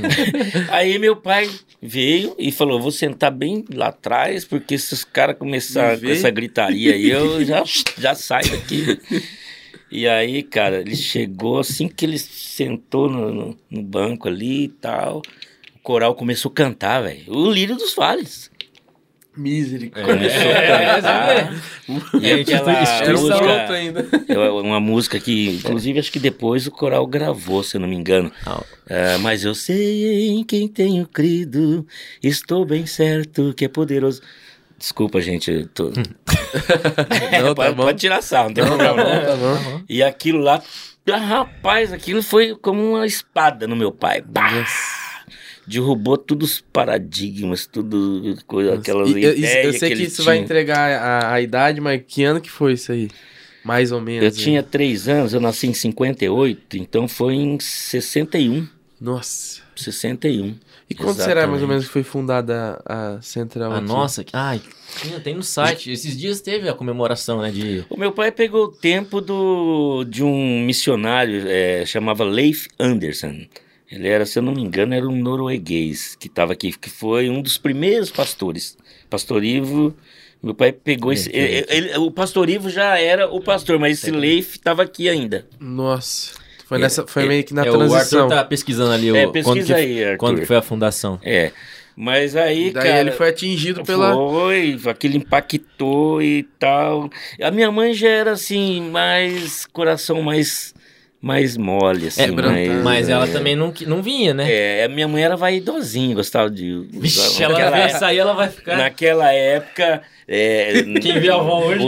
Aí 0.73 0.99
meu 0.99 1.17
pai 1.17 1.51
veio 1.83 2.35
e 2.39 2.51
falou: 2.53 2.81
vou 2.81 2.93
sentar 2.93 3.31
bem 3.33 3.65
lá 3.75 3.89
atrás, 3.89 4.45
porque 4.45 4.79
se 4.79 4.95
os 4.95 5.03
caras 5.05 5.37
começarem 5.37 5.99
Me 6.01 6.07
com 6.07 6.13
essa 6.13 6.31
gritaria 6.31 6.95
aí, 6.95 7.11
eu 7.11 7.43
já, 7.45 7.63
já 7.99 8.15
saio 8.15 8.49
daqui. 8.53 9.01
E 9.91 10.09
aí, 10.09 10.43
cara, 10.43 10.81
ele 10.81 10.97
chegou 10.97 11.59
assim 11.59 11.89
que 11.89 12.05
ele 12.07 12.19
sentou 12.19 13.11
no, 13.11 13.33
no, 13.35 13.57
no 13.71 13.83
banco 13.83 14.29
ali 14.29 14.65
e 14.65 14.69
tal. 14.69 15.21
O 15.85 15.87
coral 15.87 16.15
começou 16.15 16.51
a 16.51 16.55
cantar, 16.55 17.03
velho. 17.03 17.25
O 17.29 17.51
Lírio 17.51 17.77
dos 17.77 17.93
Vales. 17.95 18.51
Misericórdia. 19.37 20.15
Começou 20.15 20.51
É, 20.51 20.87
a 20.91 20.95
cantar. 20.95 21.55
E 22.23 22.27
aí, 22.33 22.41
aquela 22.41 22.73
um 22.73 23.13
música- 23.21 23.37
pronto 23.39 23.73
ainda. 23.75 24.09
É 24.27 24.39
uma 24.39 24.81
música 24.81 25.21
que, 25.21 25.51
inclusive, 25.51 25.99
acho 25.99 26.11
que 26.11 26.19
depois 26.19 26.67
o 26.67 26.71
coral 26.71 27.07
gravou, 27.07 27.63
se 27.63 27.77
eu 27.77 27.83
não 27.83 27.87
me 27.89 27.97
engano. 27.97 28.33
Ah, 28.47 28.63
Ah, 28.89 29.19
mas 29.21 29.45
eu 29.45 29.55
sei 29.55 30.29
em 30.31 30.43
quem 30.43 30.67
tenho 30.69 31.07
crido, 31.07 31.87
estou 32.23 32.65
bem 32.65 32.87
certo 32.87 33.53
que 33.55 33.67
é 33.67 33.69
poderoso. 33.69 34.23
Desculpa, 34.79 35.21
gente, 35.21 35.67
tô... 35.75 35.91
Não, 37.43 37.49
tá 37.49 37.55
pode, 37.55 37.75
bom. 37.75 37.83
pode 37.83 37.99
tirar 37.99 38.23
sarro, 38.23 38.49
não 38.49 38.55
tem 38.55 38.65
Não, 38.65 38.79
tá 38.79 38.85
problema. 38.95 39.05
bom, 39.21 39.27
tá 39.27 39.37
bom. 39.37 39.83
E 39.87 40.03
aquilo 40.03 40.39
lá, 40.39 40.63
ah, 41.13 41.17
rapaz, 41.19 41.93
aquilo 41.93 42.23
foi 42.23 42.57
como 42.57 42.81
uma 42.95 43.07
espada 43.07 43.67
no 43.67 43.77
meu 43.77 43.93
pai. 43.93 44.23
Bah! 44.27 44.65
Derrubou 45.67 46.17
todos 46.19 46.55
os 46.55 46.61
paradigmas, 46.61 47.67
tudo, 47.67 48.37
coisa, 48.47 48.75
aquelas 48.75 49.09
E 49.09 49.13
ideias 49.13 49.65
eu 49.65 49.73
sei 49.73 49.89
que, 49.89 49.95
ele 49.95 50.05
isso 50.05 50.23
vai 50.23 50.37
tinha. 50.37 50.45
entregar 50.45 50.91
a, 51.01 51.33
a 51.35 51.41
idade, 51.41 51.81
mas 51.81 52.03
que 52.07 52.23
ano 52.25 52.41
que 52.41 52.51
foi 52.51 52.75
isso 52.75 52.93
aí? 52.93 53.09
Mais 53.65 53.91
ou 53.93 54.01
menos. 54.01 54.23
Eu 54.23 54.29
aí. 54.29 54.45
tinha 54.45 54.63
três 54.63 55.09
anos, 55.09 55.33
eu 55.33 55.41
nasci 55.41 55.67
em 55.67 55.73
58, 55.75 56.77
então 56.77 57.09
foi 57.09 57.35
em 57.35 57.59
61. 57.59 58.67
Nossa. 59.01 59.63
61. 59.75 60.55
E 60.89 60.95
quando 60.95 61.17
será 61.17 61.27
mais 61.27 61.35
ou 61.35 61.45
Exatamente. 61.47 61.69
menos 61.69 61.85
que 61.87 61.93
foi 61.93 62.03
fundada 62.03 62.81
a, 62.85 63.15
a 63.17 63.23
Central 63.23 63.73
Ah, 63.73 63.79
aqui? 63.79 63.87
nossa, 63.87 64.23
que- 64.23 64.37
ai, 64.37 64.61
tinha, 65.01 65.19
tem 65.19 65.35
no 65.35 65.43
site. 65.43 65.91
Esses 65.91 66.17
dias 66.17 66.41
teve 66.43 66.69
a 66.69 66.75
comemoração, 66.75 67.41
né, 67.41 67.51
de... 67.51 67.85
O 67.89 67.97
meu 67.99 68.13
pai 68.13 68.31
pegou 68.31 68.65
o 68.65 68.69
tempo 68.71 69.21
do, 69.23 70.05
de 70.05 70.23
um 70.23 70.61
missionário, 70.63 71.43
é, 71.49 71.85
chamava 71.87 72.23
Leif 72.23 72.69
Anderson. 72.79 73.47
Ele 73.95 74.09
era, 74.09 74.27
se 74.27 74.39
eu 74.39 74.43
não 74.43 74.53
me 74.53 74.61
engano, 74.63 74.93
era 74.93 75.07
um 75.07 75.15
norueguês 75.17 76.17
que 76.19 76.27
estava 76.27 76.53
aqui, 76.53 76.73
que 76.73 76.91
foi 76.91 77.31
um 77.31 77.41
dos 77.41 77.57
primeiros 77.57 78.11
pastores. 78.11 78.77
Pastor 79.09 79.45
Ivo, 79.45 79.95
meu 80.43 80.53
pai 80.55 80.73
pegou 80.73 81.13
esse. 81.13 81.31
Ele- 81.33 81.65
ele- 81.69 81.97
o 81.99 82.11
Pastor 82.11 82.51
Ivo 82.51 82.69
já 82.69 82.99
era 82.99 83.29
o 83.29 83.41
pastor, 83.41 83.79
mas 83.79 83.99
esse 83.99 84.11
Leif 84.11 84.57
estava 84.57 84.83
aqui 84.83 85.09
ainda. 85.09 85.47
Nossa. 85.61 86.33
Foi, 86.67 86.79
É, 86.79 86.81
nessa, 86.81 87.07
foi 87.07 87.25
é, 87.25 87.27
meio 87.29 87.45
que 87.45 87.55
na 87.55 87.65
é, 87.65 87.71
o 87.71 87.73
transição. 87.75 88.23
Arthur 88.25 88.37
tá 88.37 88.45
pesquisando 88.45 88.91
ali 88.91 89.13
o, 89.13 89.17
É, 89.17 89.23
quando, 89.25 89.33
pesquisa 89.33 89.75
que, 89.75 89.81
aí, 89.81 90.05
Arthur. 90.05 90.19
quando 90.19 90.47
foi 90.47 90.57
a 90.57 90.63
fundação. 90.63 91.21
É. 91.23 91.53
Mas 91.97 92.35
aí, 92.35 92.73
Daí 92.73 92.83
cara. 92.89 93.01
ele 93.03 93.13
foi 93.13 93.29
atingido 93.29 93.85
pela. 93.85 94.13
Foi, 94.13 94.77
aquilo 94.87 95.17
impactou 95.17 96.21
e 96.21 96.43
tal. 96.59 97.09
A 97.41 97.51
minha 97.53 97.71
mãe 97.71 97.95
já 97.95 98.09
era 98.09 98.33
assim, 98.33 98.91
mais 98.91 99.65
coração 99.67 100.21
mais 100.21 100.75
mais 101.25 101.57
mole, 101.57 102.09
assim. 102.09 102.21
É, 102.23 102.31
Branca. 102.31 102.83
Mas 102.85 103.09
ela 103.09 103.27
é, 103.27 103.33
também 103.33 103.57
não, 103.57 103.73
não 103.87 104.03
vinha, 104.03 104.35
né? 104.35 104.45
É, 104.53 104.85
a 104.85 104.89
minha 104.89 105.09
mãe 105.09 105.25
era 105.25 105.37
vaidosinha, 105.37 106.15
gostava 106.15 106.51
de. 106.51 106.87
Vixe, 106.93 107.43
ela 107.43 107.59
vai 107.71 107.83
época- 107.85 107.99
sair, 107.99 108.19
ela 108.19 108.35
vai 108.35 108.51
ficar... 108.51 108.77
naquela 108.77 109.33
época. 109.33 110.03
é, 110.29 110.83
Quem 111.01 111.19
vê 111.21 111.31
a 111.31 111.37
avó 111.37 111.65
hoje, 111.65 111.83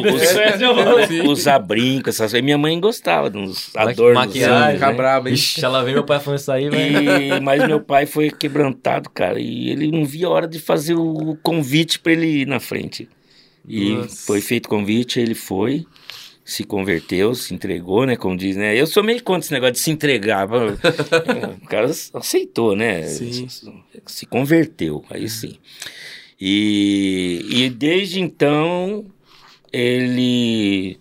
o- 1.23 1.29
usar 1.31 1.59
brinco, 1.59 2.09
essas 2.09 2.31
coisas. 2.33 2.41
Minha 2.45 2.57
mãe 2.57 2.81
gostava 2.81 3.29
dos 3.29 3.71
adornos. 3.77 4.15
maquiagem, 4.27 4.75
Ficar 4.75 4.91
né? 4.91 4.95
braba, 4.95 5.29
hein? 5.29 5.35
Vixe, 5.35 5.63
ela 5.63 5.85
vê 5.85 5.93
meu 5.93 6.05
pai 6.05 6.19
falando 6.19 6.39
isso 6.41 6.51
aí, 6.53 6.71
vai... 6.71 7.37
E, 7.37 7.41
mas 7.45 7.67
meu 7.67 7.81
pai 7.81 8.07
foi 8.07 8.31
quebrantado, 8.31 9.11
cara, 9.11 9.39
e 9.39 9.69
ele 9.69 9.91
não 9.91 10.07
via 10.07 10.29
a 10.29 10.31
hora 10.31 10.49
de 10.49 10.59
fazer 10.59 10.95
o 10.95 11.37
convite 11.43 11.99
para 11.99 12.13
ele 12.13 12.27
ir 12.43 12.47
na 12.47 12.59
frente. 12.59 13.07
E 13.69 13.91
Nossa. 13.97 14.27
foi 14.27 14.41
feito 14.41 14.67
convite, 14.69 15.19
ele 15.21 15.35
foi, 15.35 15.85
se 16.47 16.63
converteu, 16.63 17.35
se 17.35 17.53
entregou, 17.53 18.07
né? 18.07 18.15
Como 18.15 18.37
diz, 18.37 18.55
né? 18.55 18.81
Eu 18.81 18.87
sou 18.87 19.03
meio 19.03 19.21
contra 19.25 19.45
esse 19.45 19.53
negócio 19.53 19.73
de 19.73 19.81
se 19.81 19.91
entregar. 19.91 20.47
o 21.61 21.67
cara 21.67 21.91
aceitou, 22.15 22.77
né? 22.77 23.03
Sim. 23.03 23.49
Se 24.07 24.25
converteu, 24.27 25.05
aí 25.11 25.29
sim. 25.29 25.59
E, 26.41 27.45
e 27.51 27.69
desde 27.69 28.21
então 28.21 29.05
ele 29.73 31.01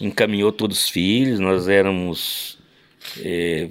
encaminhou 0.00 0.50
todos 0.50 0.84
os 0.84 0.88
filhos, 0.88 1.38
nós 1.40 1.68
éramos 1.68 2.58
é, 3.20 3.68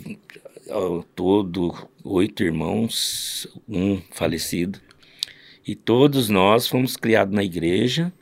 ao 0.70 1.01
todo 1.01 1.74
oito 2.03 2.44
irmãos, 2.44 3.48
um 3.67 4.00
falecido. 4.12 4.79
E 5.67 5.74
todos 5.74 6.29
nós 6.29 6.67
fomos 6.67 6.96
criados 6.96 7.34
na 7.34 7.44
igreja. 7.44 8.13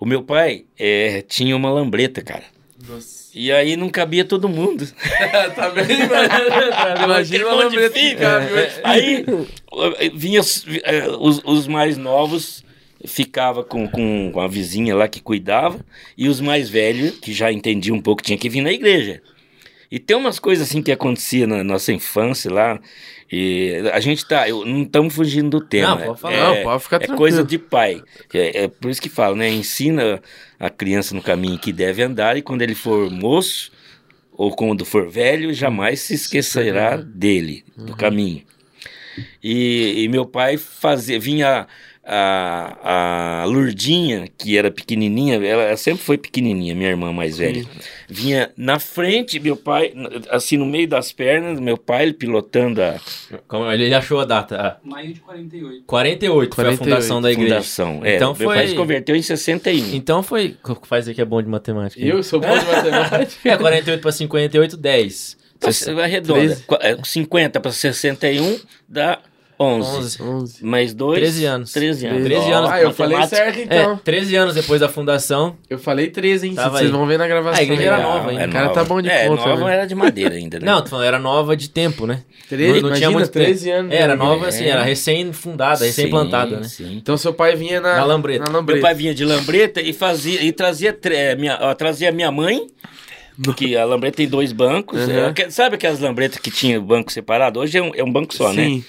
O 0.00 0.06
meu 0.06 0.22
pai 0.22 0.64
é, 0.78 1.20
tinha 1.20 1.54
uma 1.54 1.70
lambreta, 1.70 2.22
cara. 2.22 2.44
Nossa. 2.88 3.20
E 3.34 3.52
aí 3.52 3.76
não 3.76 3.90
cabia 3.90 4.24
todo 4.24 4.48
mundo. 4.48 4.88
tá 5.54 5.68
bem. 5.70 5.84
Imagina 5.84 7.04
uma 7.04 7.18
Aquele 7.18 7.44
monte 7.44 7.68
de 7.70 7.78
lambreta 7.78 8.16
cabe 8.16 8.52
hoje. 8.52 8.80
Aí 8.82 9.24
vinha 10.14 10.40
os, 10.40 10.64
eh, 10.82 11.06
os, 11.20 11.42
os 11.44 11.68
mais 11.68 11.98
novos, 11.98 12.64
ficava 13.04 13.62
com, 13.62 13.86
com, 13.86 14.30
com 14.32 14.40
a 14.40 14.48
vizinha 14.48 14.96
lá 14.96 15.06
que 15.06 15.20
cuidava, 15.20 15.78
e 16.16 16.28
os 16.28 16.40
mais 16.40 16.70
velhos, 16.70 17.18
que 17.18 17.32
já 17.32 17.52
entendiam 17.52 17.96
um 17.96 18.02
pouco, 18.02 18.22
tinha 18.22 18.38
que 18.38 18.48
vir 18.48 18.62
na 18.62 18.72
igreja. 18.72 19.22
E 19.90 19.98
tem 19.98 20.16
umas 20.16 20.38
coisas 20.38 20.68
assim 20.68 20.82
que 20.82 20.92
acontecia 20.92 21.46
na 21.46 21.62
nossa 21.62 21.92
infância 21.92 22.50
lá, 22.50 22.80
e 23.30 23.82
a 23.92 24.00
gente 24.00 24.26
tá, 24.26 24.48
eu, 24.48 24.64
não 24.64 24.82
estamos 24.82 25.14
fugindo 25.14 25.50
do 25.50 25.64
tema. 25.64 25.94
Não, 25.94 26.06
pode 26.06 26.20
falar. 26.20 26.34
É, 26.34 26.56
Não, 26.56 26.62
pode 26.64 26.82
ficar 26.82 26.96
é 26.96 26.98
tranquilo. 26.98 27.18
coisa 27.18 27.44
de 27.44 27.58
pai. 27.58 28.02
É, 28.34 28.64
é 28.64 28.68
por 28.68 28.90
isso 28.90 29.00
que 29.00 29.08
fala, 29.08 29.36
né? 29.36 29.48
Ensina 29.48 30.20
a 30.58 30.68
criança 30.68 31.14
no 31.14 31.22
caminho 31.22 31.58
que 31.58 31.72
deve 31.72 32.02
andar, 32.02 32.36
e 32.36 32.42
quando 32.42 32.62
ele 32.62 32.74
for 32.74 33.08
moço, 33.08 33.70
ou 34.32 34.54
quando 34.56 34.84
for 34.84 35.08
velho, 35.08 35.54
jamais 35.54 36.00
se 36.00 36.14
esquecerá 36.14 36.96
dele, 36.96 37.64
do 37.76 37.94
caminho. 37.94 38.42
E, 39.42 40.02
e 40.02 40.08
meu 40.08 40.26
pai 40.26 40.56
fazia, 40.56 41.20
vinha 41.20 41.66
a, 42.12 43.42
a 43.42 43.44
Lurdinha, 43.44 44.28
que 44.36 44.58
era 44.58 44.68
pequenininha, 44.70 45.36
ela, 45.36 45.62
ela 45.62 45.76
sempre 45.76 46.02
foi 46.02 46.18
pequenininha, 46.18 46.74
minha 46.74 46.88
irmã 46.90 47.12
mais 47.12 47.38
velha. 47.38 47.64
Vinha 48.08 48.50
na 48.56 48.80
frente, 48.80 49.38
meu 49.38 49.54
pai, 49.56 49.92
assim 50.28 50.56
no 50.56 50.66
meio 50.66 50.88
das 50.88 51.12
pernas, 51.12 51.60
meu 51.60 51.78
pai 51.78 52.02
ele 52.02 52.12
pilotando 52.14 52.82
a 52.82 52.96
Como 53.46 53.70
ele 53.70 53.94
achou 53.94 54.18
a 54.18 54.24
data? 54.24 54.56
Ah, 54.60 54.76
Maio 54.82 55.14
de 55.14 55.20
48. 55.20 55.84
48, 55.86 56.54
foi 56.56 56.64
a 56.64 56.66
48, 56.68 56.78
fundação 56.84 57.22
da 57.22 57.30
igreja. 57.30 57.54
fundação. 57.54 58.00
É, 58.04 58.16
Então 58.16 58.34
meu 58.36 58.48
pai 58.48 58.62
se 58.62 58.66
foi. 58.74 58.76
converteu 58.76 59.14
em 59.14 59.22
61. 59.22 59.94
Então 59.94 60.22
foi. 60.22 60.56
Faz 60.82 61.06
aí 61.06 61.14
que 61.14 61.20
é 61.20 61.24
bom 61.24 61.40
de 61.40 61.48
matemática. 61.48 62.04
Eu 62.04 62.22
sou 62.24 62.40
bom 62.40 62.58
de 62.58 62.64
matemática. 62.66 63.48
É 63.48 63.56
48 63.56 64.00
para 64.02 64.10
58, 64.12 64.76
10. 64.76 65.38
Você 65.60 65.92
vai 65.92 66.04
arredonda. 66.04 66.40
13. 66.40 66.62
Qu- 66.64 66.78
é, 66.80 66.96
50 67.04 67.60
para 67.60 67.70
61 67.70 68.58
dá 68.88 69.20
11. 69.62 69.88
11. 69.98 70.22
11. 70.22 70.64
Mais 70.64 70.94
2. 70.94 71.18
13 71.20 71.44
anos. 71.44 71.72
13 71.72 72.06
anos. 72.06 72.22
13 72.24 72.50
anos. 72.50 72.70
Ah, 72.70 72.80
eu 72.80 72.92
falei 72.94 73.22
certo 73.26 73.58
É, 73.58 73.62
então. 73.64 74.00
13 74.02 74.34
anos 74.36 74.54
depois 74.54 74.80
da 74.80 74.88
fundação. 74.88 75.54
Eu 75.68 75.78
falei 75.78 76.08
13, 76.08 76.46
hein? 76.48 76.54
Tava 76.54 76.78
Vocês 76.78 76.86
aí. 76.90 76.96
vão 76.96 77.06
ver 77.06 77.18
na 77.18 77.26
gravação. 77.28 77.60
A 77.60 77.62
igreja 77.62 77.82
era 77.82 77.96
Legal. 77.98 78.14
nova 78.14 78.30
ainda. 78.30 78.46
O 78.46 78.50
cara 78.52 78.68
tá 78.70 78.84
bom 78.84 79.02
de 79.02 79.10
é, 79.10 79.28
conta, 79.28 79.46
nova 79.46 79.64
né? 79.66 79.72
era 79.74 79.86
de 79.86 79.94
madeira 79.94 80.34
ainda, 80.34 80.58
né? 80.58 80.64
Não, 80.64 80.80
tô 80.80 80.88
falando, 80.88 81.04
era 81.06 81.18
nova 81.18 81.54
de 81.54 81.68
tempo, 81.68 82.06
né? 82.06 82.22
13, 82.48 82.80
não, 82.80 82.88
não 82.88 82.96
tinha 82.96 83.10
imagina, 83.10 83.10
muito 83.10 83.30
13 83.30 83.64
tempo. 83.66 83.76
anos. 83.78 83.92
É, 83.92 83.96
Era 83.98 84.16
nova 84.16 84.48
assim, 84.48 84.64
era 84.64 84.82
recém-fundada, 84.82 85.84
recém-plantada, 85.84 86.56
né? 86.56 86.62
Sim. 86.64 86.96
Então 86.96 87.16
seu 87.18 87.34
pai 87.34 87.54
vinha 87.54 87.80
na, 87.82 87.96
Na 87.96 88.04
lambreta. 88.04 88.44
Na 88.44 88.50
Meu 88.50 88.60
lambreta. 88.60 88.80
pai 88.80 88.94
vinha 88.94 89.14
de 89.14 89.24
lambreta 89.26 89.80
e 89.82 89.92
fazia 89.92 90.42
e 90.42 90.50
trazia 90.52 90.92
tre- 90.92 91.14
é, 91.16 91.36
minha, 91.36 91.58
ó, 91.60 91.74
trazia 91.74 92.10
minha 92.10 92.30
mãe, 92.32 92.66
que 93.56 93.76
a 93.76 93.84
lambreta 93.84 94.16
tem 94.16 94.26
dois 94.28 94.52
bancos. 94.52 95.00
Uhum. 95.06 95.26
é, 95.28 95.32
que- 95.32 95.50
sabe 95.50 95.74
aquelas 95.76 96.00
lambretas 96.00 96.38
que 96.38 96.50
tinha 96.50 96.80
banco 96.80 97.12
separado? 97.12 97.60
Hoje 97.60 97.76
é 97.78 97.82
um, 97.82 97.92
é 97.94 98.02
um 98.02 98.10
banco 98.10 98.34
só, 98.34 98.52
né? 98.52 98.64
Sim. 98.64 98.84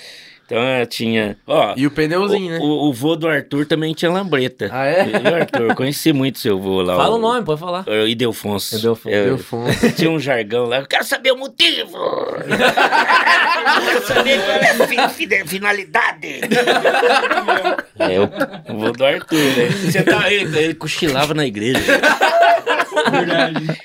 Então 0.51 0.63
é, 0.63 0.85
tinha. 0.85 1.37
Ó, 1.47 1.73
E 1.77 1.87
o 1.87 1.91
pneuzinho, 1.91 2.51
né? 2.51 2.59
o, 2.61 2.89
o 2.89 2.93
vô 2.93 3.15
do 3.15 3.25
Arthur 3.27 3.65
também 3.65 3.93
tinha 3.93 4.11
lambreta. 4.11 4.69
Ah, 4.71 4.85
é? 4.85 5.07
E 5.07 5.29
o 5.31 5.35
Arthur, 5.35 5.75
conheci 5.75 6.11
muito 6.11 6.39
seu 6.39 6.59
vô 6.59 6.81
lá. 6.81 6.95
Fala 6.97 7.15
o 7.15 7.19
nome, 7.19 7.45
pode 7.45 7.59
falar. 7.59 7.85
o 7.87 8.07
Idelfonso. 8.07 8.77
Idelfonso. 8.77 9.09
É, 9.15 9.21
Idelfonso. 9.21 9.91
Tinha 9.95 10.11
um 10.11 10.19
jargão 10.19 10.65
lá. 10.65 10.79
Eu 10.79 10.87
quero 10.87 11.05
saber 11.05 11.31
o 11.31 11.37
motivo. 11.37 11.95
Eu 11.97 12.43
quero 13.85 14.05
saber 14.05 14.41
qual 14.41 14.57
é 14.57 14.69
a 14.71 14.87
fi- 15.09 15.27
fi- 15.27 15.47
finalidade. 15.47 16.41
É, 17.99 18.19
o, 18.19 18.73
o 18.73 18.79
vô 18.79 18.91
do 18.91 19.05
Arthur, 19.05 19.37
né? 19.37 19.69
Sentava, 19.91 20.31
ele, 20.31 20.57
ele 20.57 20.73
cochilava 20.73 21.33
na 21.35 21.45
igreja. 21.45 21.79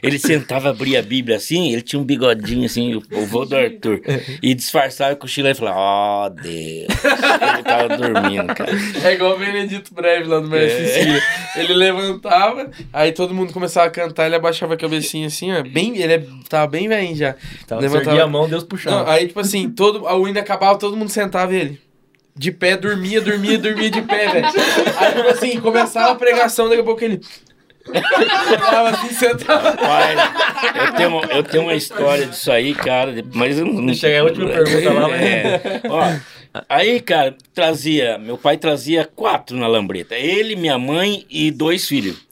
Ele 0.03 0.19
sentava, 0.19 0.71
abria 0.71 1.01
a 1.01 1.03
Bíblia 1.03 1.37
assim, 1.37 1.73
ele 1.73 1.83
tinha 1.83 2.01
um 2.01 2.05
bigodinho 2.05 2.65
assim, 2.67 2.95
o, 2.95 3.03
o 3.13 3.27
vô 3.27 3.45
do 3.45 3.57
Arthur. 3.57 4.01
E 4.43 4.55
disfarçava 4.55 5.13
e 5.13 5.17
cochilava 5.17 5.53
e 5.53 5.55
falava, 5.55 5.79
ó 5.79 6.29
Deus. 6.29 6.47
Ele 6.57 7.63
tava 7.65 7.97
dormindo, 7.97 8.47
cara. 8.55 8.71
É 9.05 9.13
igual 9.15 9.35
o 9.35 9.39
Benedito 9.39 9.93
Breve 9.95 10.29
lá 10.29 10.41
do 10.41 10.49
Maria 10.49 10.67
É. 10.67 11.21
Ele 11.57 11.75
levantava, 11.75 12.71
aí 12.93 13.13
todo 13.13 13.35
mundo 13.35 13.53
começava 13.53 13.87
a 13.87 13.91
cantar, 13.91 14.27
ele 14.27 14.37
abaixava 14.37 14.75
a 14.75 14.77
cabecinha 14.77 15.27
assim, 15.27 15.53
ó. 15.53 15.63
Bem, 15.63 15.97
ele 15.99 16.13
é- 16.15 16.25
tava 16.49 16.67
bem 16.67 16.89
velhinho 16.89 17.17
já. 17.17 17.35
Tava, 17.67 17.81
Levantava- 17.81 18.23
a 18.23 18.27
mão, 18.27 18.49
Deus 18.49 18.63
Não, 18.63 18.69
puxava. 18.69 19.11
aí, 19.13 19.27
tipo 19.29 19.41
assim, 19.41 19.69
todo, 19.71 20.07
a 20.07 20.15
hino 20.29 20.39
acabava, 20.39 20.79
todo 20.79 20.97
mundo 20.97 21.09
sentava 21.11 21.55
e 21.55 21.57
ele. 21.61 21.81
De 22.39 22.53
pé, 22.53 22.77
dormia, 22.77 23.19
dormia, 23.21 23.57
dormia 23.59 23.91
de 23.91 24.03
pé, 24.03 24.29
velho. 24.29 24.47
Aí, 24.99 25.13
tipo 25.15 25.29
assim, 25.29 25.59
começava 25.61 26.13
a 26.13 26.15
pregação, 26.17 26.69
daqui 26.69 26.83
a 26.83 26.85
pouco 26.85 27.03
ele. 27.03 27.21
Ficava 27.87 28.91
assim. 28.91 29.15
Pai, 29.45 30.15
eu 30.87 30.93
tenho, 30.95 31.09
uma, 31.09 31.25
eu 31.27 31.43
tenho 31.43 31.63
uma 31.65 31.75
história 31.75 32.27
disso 32.27 32.51
aí, 32.51 32.75
cara, 32.75 33.15
mas 33.33 33.59
eu 33.59 33.65
não... 33.67 33.87
Deixa 33.87 34.07
aí 34.09 34.17
a 34.19 34.25
última 34.25 34.49
pergunta 34.49 34.93
lá, 34.93 35.09
mas- 35.09 35.21
É, 35.23 35.61
ó, 35.89 36.63
aí, 36.69 37.01
cara, 37.01 37.35
trazia, 37.55 38.19
meu 38.19 38.37
pai 38.39 38.57
trazia 38.57 39.05
quatro 39.05 39.57
na 39.57 39.67
lambreta, 39.67 40.15
ele, 40.15 40.57
minha 40.57 40.79
mãe 40.79 41.25
e 41.31 41.51
dois 41.51 41.87
filhos. 41.87 42.25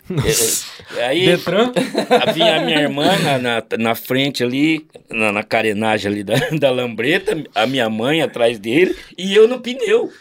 É, 0.99 1.07
Aí 1.07 1.25
Detran? 1.25 1.73
vinha 2.35 2.57
a 2.57 2.61
minha 2.61 2.79
irmã 2.83 3.07
na, 3.21 3.39
na, 3.39 3.63
na 3.79 3.95
frente 3.95 4.45
ali, 4.45 4.87
na, 5.11 5.33
na 5.33 5.43
carenagem 5.43 6.13
ali 6.13 6.23
da, 6.23 6.35
da 6.53 6.71
lambreta, 6.71 7.43
a 7.55 7.67
minha 7.67 7.89
mãe 7.89 8.21
atrás 8.21 8.59
dele 8.59 8.95
e 9.17 9.35
eu 9.35 9.49
no 9.49 9.61
pneu. 9.61 10.13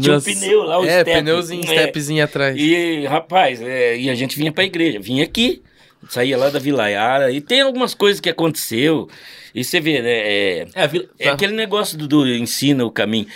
Tinha 0.00 0.16
um 0.16 0.20
pneu 0.20 0.62
lá, 0.64 0.78
o 0.80 0.84
É, 0.84 1.00
step. 1.00 1.12
pneuzinho, 1.20 1.62
É. 1.64 1.66
stepzinho 1.66 2.24
atrás. 2.24 2.56
E, 2.58 3.06
rapaz, 3.06 3.60
é, 3.62 3.96
e 3.96 4.10
a 4.10 4.14
gente 4.14 4.36
vinha 4.36 4.50
pra 4.52 4.64
igreja, 4.64 4.98
vinha 4.98 5.22
aqui, 5.24 5.62
saía 6.08 6.36
lá 6.36 6.50
da 6.50 6.58
Vila 6.58 6.88
Yara, 6.88 7.30
e 7.32 7.40
tem 7.40 7.60
algumas 7.60 7.94
coisas 7.94 8.20
que 8.20 8.28
aconteceu, 8.28 9.08
e 9.54 9.64
você 9.64 9.80
vê, 9.80 10.02
né, 10.02 10.10
é, 10.12 10.66
É, 10.74 10.86
vila... 10.86 11.04
é 11.18 11.28
aquele 11.28 11.54
negócio 11.54 11.96
do, 11.96 12.06
do 12.06 12.26
ensina 12.28 12.84
o 12.84 12.90
caminho. 12.90 13.26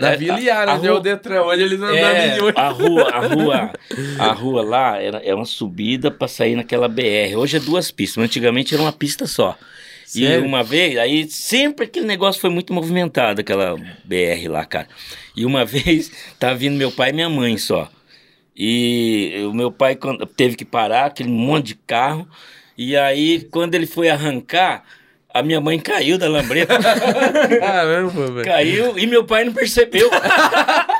Na 0.00 0.12
É, 0.12 0.16
Vila 0.16 0.36
a- 0.36 0.40
Yara, 0.40 0.72
a 0.72 0.78
né? 0.78 0.88
O 0.88 0.92
rua- 0.94 1.00
Detran. 1.02 1.42
Hoje 1.42 1.62
eles 1.62 1.78
não 1.78 1.88
É, 1.88 2.28
nenhum. 2.36 2.52
a 2.54 2.68
rua, 2.68 3.10
a 3.10 3.20
rua, 3.26 3.72
a 4.18 4.32
rua 4.32 4.62
lá 4.62 5.00
era, 5.02 5.18
é 5.18 5.34
uma 5.34 5.44
subida 5.44 6.10
pra 6.10 6.26
sair 6.28 6.54
naquela 6.56 6.88
BR. 6.88 7.36
Hoje 7.36 7.56
é 7.58 7.60
duas 7.60 7.90
pistas, 7.90 8.16
mas 8.16 8.26
antigamente 8.26 8.72
era 8.72 8.82
uma 8.82 8.92
pista 8.92 9.26
só. 9.26 9.58
E 10.14 10.20
Sério? 10.26 10.44
uma 10.44 10.62
vez, 10.64 10.96
aí 10.96 11.28
sempre 11.30 11.84
aquele 11.84 12.06
negócio 12.06 12.40
foi 12.40 12.48
muito 12.50 12.72
movimentado, 12.72 13.40
aquela 13.42 13.76
BR 14.04 14.48
lá, 14.48 14.64
cara. 14.64 14.88
E 15.36 15.44
uma 15.44 15.64
vez 15.66 16.10
tava 16.38 16.54
vindo 16.54 16.76
meu 16.76 16.90
pai 16.90 17.10
e 17.10 17.12
minha 17.12 17.28
mãe 17.28 17.56
só. 17.58 17.90
E 18.56 19.34
o 19.48 19.52
meu 19.54 19.70
pai 19.70 19.94
quando- 19.96 20.24
teve 20.26 20.56
que 20.56 20.64
parar, 20.64 21.06
aquele 21.06 21.28
monte 21.28 21.66
de 21.68 21.74
carro. 21.74 22.26
E 22.76 22.96
aí, 22.96 23.46
quando 23.50 23.74
ele 23.74 23.86
foi 23.86 24.08
arrancar, 24.08 24.82
a 25.32 25.42
minha 25.42 25.60
mãe 25.60 25.78
caiu 25.78 26.16
da 26.16 26.28
lambreta. 26.28 26.74
Caramba, 27.60 28.26
velho. 28.32 28.44
caiu 28.44 28.98
e 28.98 29.06
meu 29.06 29.24
pai 29.24 29.44
não 29.44 29.52
percebeu. 29.52 30.08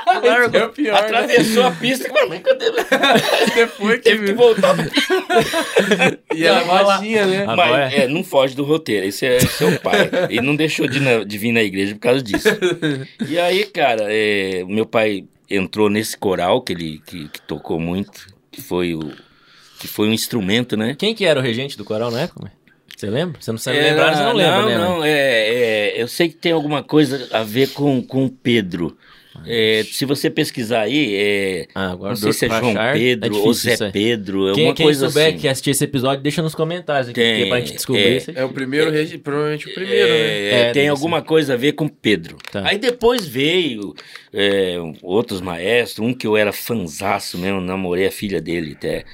É 0.52 0.64
o 0.64 0.68
pior, 0.70 0.92
né? 0.94 0.98
Atravessou 1.00 1.64
a 1.64 1.70
pista. 1.70 2.08
Mas 2.28 2.40
cadê? 2.42 2.66
Depois 3.54 3.96
que 3.96 4.02
Teve 4.02 4.26
que 4.26 4.32
voltar. 4.32 4.74
E 6.34 6.44
ela 6.44 6.64
baixinha, 6.84 7.26
né? 7.26 7.44
Mas 7.46 7.58
Agora- 7.58 7.92
é, 7.92 8.06
não 8.08 8.22
foge 8.22 8.54
do 8.54 8.64
roteiro. 8.64 9.06
Esse 9.06 9.26
é, 9.26 9.36
esse 9.36 9.64
é 9.64 9.66
o 9.66 9.80
pai. 9.80 10.10
E 10.30 10.40
não 10.40 10.54
deixou 10.54 10.86
de, 10.86 11.00
na- 11.00 11.24
de 11.24 11.38
vir 11.38 11.52
na 11.52 11.62
igreja 11.62 11.94
por 11.94 12.00
causa 12.00 12.22
disso. 12.22 12.48
E 13.28 13.38
aí, 13.38 13.64
cara, 13.66 14.04
é, 14.08 14.62
o 14.64 14.68
meu 14.68 14.86
pai 14.86 15.24
entrou 15.50 15.88
nesse 15.88 16.16
coral 16.16 16.60
que 16.62 16.72
ele 16.72 17.02
que, 17.06 17.28
que 17.28 17.40
tocou 17.42 17.80
muito, 17.80 18.26
que 18.50 18.60
foi 18.60 18.94
o 18.94 19.12
que 19.80 19.86
foi 19.88 20.08
um 20.08 20.12
instrumento, 20.12 20.76
né? 20.76 20.94
Quem 20.98 21.14
que 21.14 21.24
era 21.24 21.38
o 21.38 21.42
regente 21.42 21.76
do 21.78 21.84
coral 21.84 22.10
na 22.10 22.22
época? 22.22 22.50
Você 22.96 23.08
lembra? 23.08 23.40
Você 23.40 23.52
não 23.52 23.58
sabe 23.58 23.78
Era- 23.78 23.88
lembrar, 23.90 24.16
você 24.16 24.22
não 24.24 24.32
lembra, 24.32 24.60
não, 24.62 24.68
né? 24.68 24.78
Não, 24.78 25.04
é, 25.04 25.10
é, 25.10 26.02
eu 26.02 26.08
sei 26.08 26.28
que 26.28 26.34
tem 26.34 26.50
alguma 26.52 26.82
coisa 26.82 27.28
a 27.32 27.44
ver 27.44 27.68
com, 27.70 28.02
com 28.02 28.24
o 28.24 28.30
Pedro. 28.30 28.96
É, 29.46 29.84
se 29.90 30.04
você 30.04 30.28
pesquisar 30.30 30.82
aí, 30.82 31.14
é, 31.16 31.66
Ah, 31.74 31.96
não 31.96 32.16
sei 32.16 32.32
se 32.32 32.46
é 32.46 32.48
João 32.48 32.70
achar, 32.70 32.94
Pedro 32.94 33.34
é 33.34 33.38
ou 33.38 33.52
Zé. 33.54 33.90
Pedro, 33.90 34.38
Quem, 34.40 34.48
alguma 34.50 34.74
quem 34.74 34.86
coisa 34.86 35.08
souber 35.08 35.28
assim. 35.28 35.38
que 35.38 35.48
assistir 35.48 35.70
esse 35.70 35.84
episódio, 35.84 36.22
deixa 36.22 36.42
nos 36.42 36.54
comentários 36.54 37.08
aqui, 37.08 37.20
Tem, 37.20 37.34
porque 37.36 37.48
pra 37.48 37.60
gente 37.60 37.72
descobrir 37.74 38.02
é. 38.02 38.16
isso 38.16 38.30
aí. 38.30 38.36
É 38.36 38.44
o 38.44 38.48
primeiro, 38.50 38.90
provavelmente 39.22 39.68
o 39.68 39.74
primeiro, 39.74 40.08
né? 40.08 40.18
É, 40.18 40.60
É, 40.68 40.72
tem 40.72 40.88
alguma 40.88 41.22
coisa 41.22 41.54
a 41.54 41.56
ver 41.56 41.72
com 41.72 41.88
Pedro. 41.88 42.36
Tá. 42.50 42.62
Aí 42.66 42.78
depois 42.78 43.26
veio 43.26 43.94
é, 44.32 44.76
outros 45.02 45.40
maestros, 45.40 46.06
um 46.06 46.12
que 46.12 46.26
eu 46.26 46.36
era 46.36 46.52
fanzaço 46.52 47.38
mesmo, 47.38 47.60
namorei 47.60 48.06
a 48.06 48.12
filha 48.12 48.40
dele 48.40 48.72
até. 48.76 49.04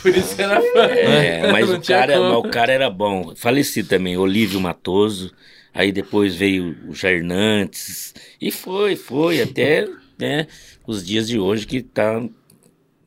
Por 0.00 0.16
isso 0.16 0.40
era 0.40 0.60
fã. 0.60 0.84
É, 0.86 1.50
mas, 1.52 1.70
o 1.70 1.80
cara, 1.80 2.20
mas 2.20 2.36
o 2.36 2.42
cara 2.44 2.72
era 2.72 2.90
bom. 2.90 3.34
Faleci 3.36 3.82
também, 3.82 4.16
Olívio 4.16 4.60
Matoso. 4.60 5.32
Aí 5.74 5.90
depois 5.90 6.34
veio 6.34 6.76
o 6.88 6.94
Jair 6.94 7.24
Nantes. 7.24 8.14
E 8.40 8.50
foi, 8.50 8.94
foi, 8.94 9.40
até 9.40 9.88
né, 10.18 10.46
os 10.86 11.04
dias 11.04 11.28
de 11.28 11.38
hoje 11.38 11.66
que 11.66 11.82
tá 11.82 12.22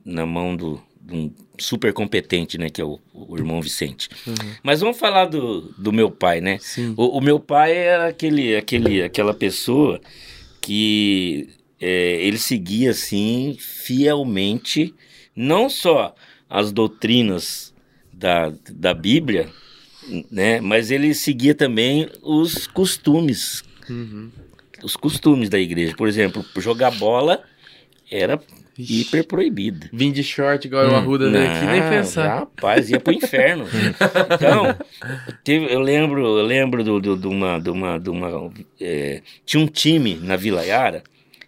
na 0.03 0.25
mão 0.25 0.55
do, 0.55 0.81
um 1.12 1.31
super 1.57 1.93
competente, 1.93 2.57
né? 2.57 2.69
Que 2.69 2.81
é 2.81 2.86
o, 2.86 3.00
o 3.13 3.38
irmão 3.38 3.62
Vicente. 3.62 4.10
Mas 4.63 4.81
vamos 4.81 4.98
falar 4.98 5.25
do, 5.25 5.74
do 5.77 5.91
meu 5.91 6.10
pai, 6.10 6.41
né? 6.41 6.57
Sim. 6.60 6.93
O, 6.98 7.17
o 7.17 7.22
meu 7.22 7.39
pai 7.39 7.74
era 7.75 8.07
aquele, 8.07 8.55
aquele, 8.55 9.03
aquela 9.03 9.34
pessoa 9.34 10.01
que 10.62 11.50
é, 11.79 12.25
ele 12.25 12.38
seguia 12.38 12.91
assim 12.91 13.55
fielmente 13.60 14.94
não 15.36 15.70
só 15.70 16.15
as 16.50 16.72
doutrinas 16.72 17.74
da, 18.13 18.53
da 18.72 18.94
Bíblia, 18.94 19.50
né? 20.32 20.62
Mas 20.62 20.91
ele 20.91 21.13
seguia 21.13 21.53
também 21.55 22.10
os 22.22 22.67
costumes, 22.67 23.63
Uhum. 23.89 24.29
os 24.84 24.96
costumes 24.96 25.50
da 25.50 25.60
igreja. 25.60 25.94
Por 25.96 26.08
exemplo, 26.08 26.46
jogar 26.58 26.91
bola 26.91 27.44
era 28.10 28.39
Ixi. 28.77 29.01
hiper 29.01 29.25
proibido. 29.27 29.88
Vim 29.91 30.12
de 30.12 30.24
short 30.24 30.67
igual 30.67 30.88
o 30.89 30.96
Arruda 30.96 31.27
aqui, 31.27 31.65
nem 31.65 31.82
pensar. 31.89 32.39
Rapaz, 32.39 32.89
ia 32.89 33.00
pro 33.00 33.13
inferno. 33.13 33.65
então, 34.36 34.75
teve- 35.44 35.74
eu 35.74 35.79
lembro, 35.79 36.22
eu 36.39 36.46
lembro 36.46 36.84
do, 36.84 37.00
do- 37.00 37.17
de 37.17 37.27
uma. 37.27 37.60
De 37.60 37.70
uma, 37.70 38.00
de 38.00 38.10
uma 38.10 38.51
é, 38.79 39.22
tinha 39.46 39.62
um 39.62 39.67
time 39.67 40.15
na 40.15 40.36
Vila 40.36 40.63
Yara. 40.63 41.03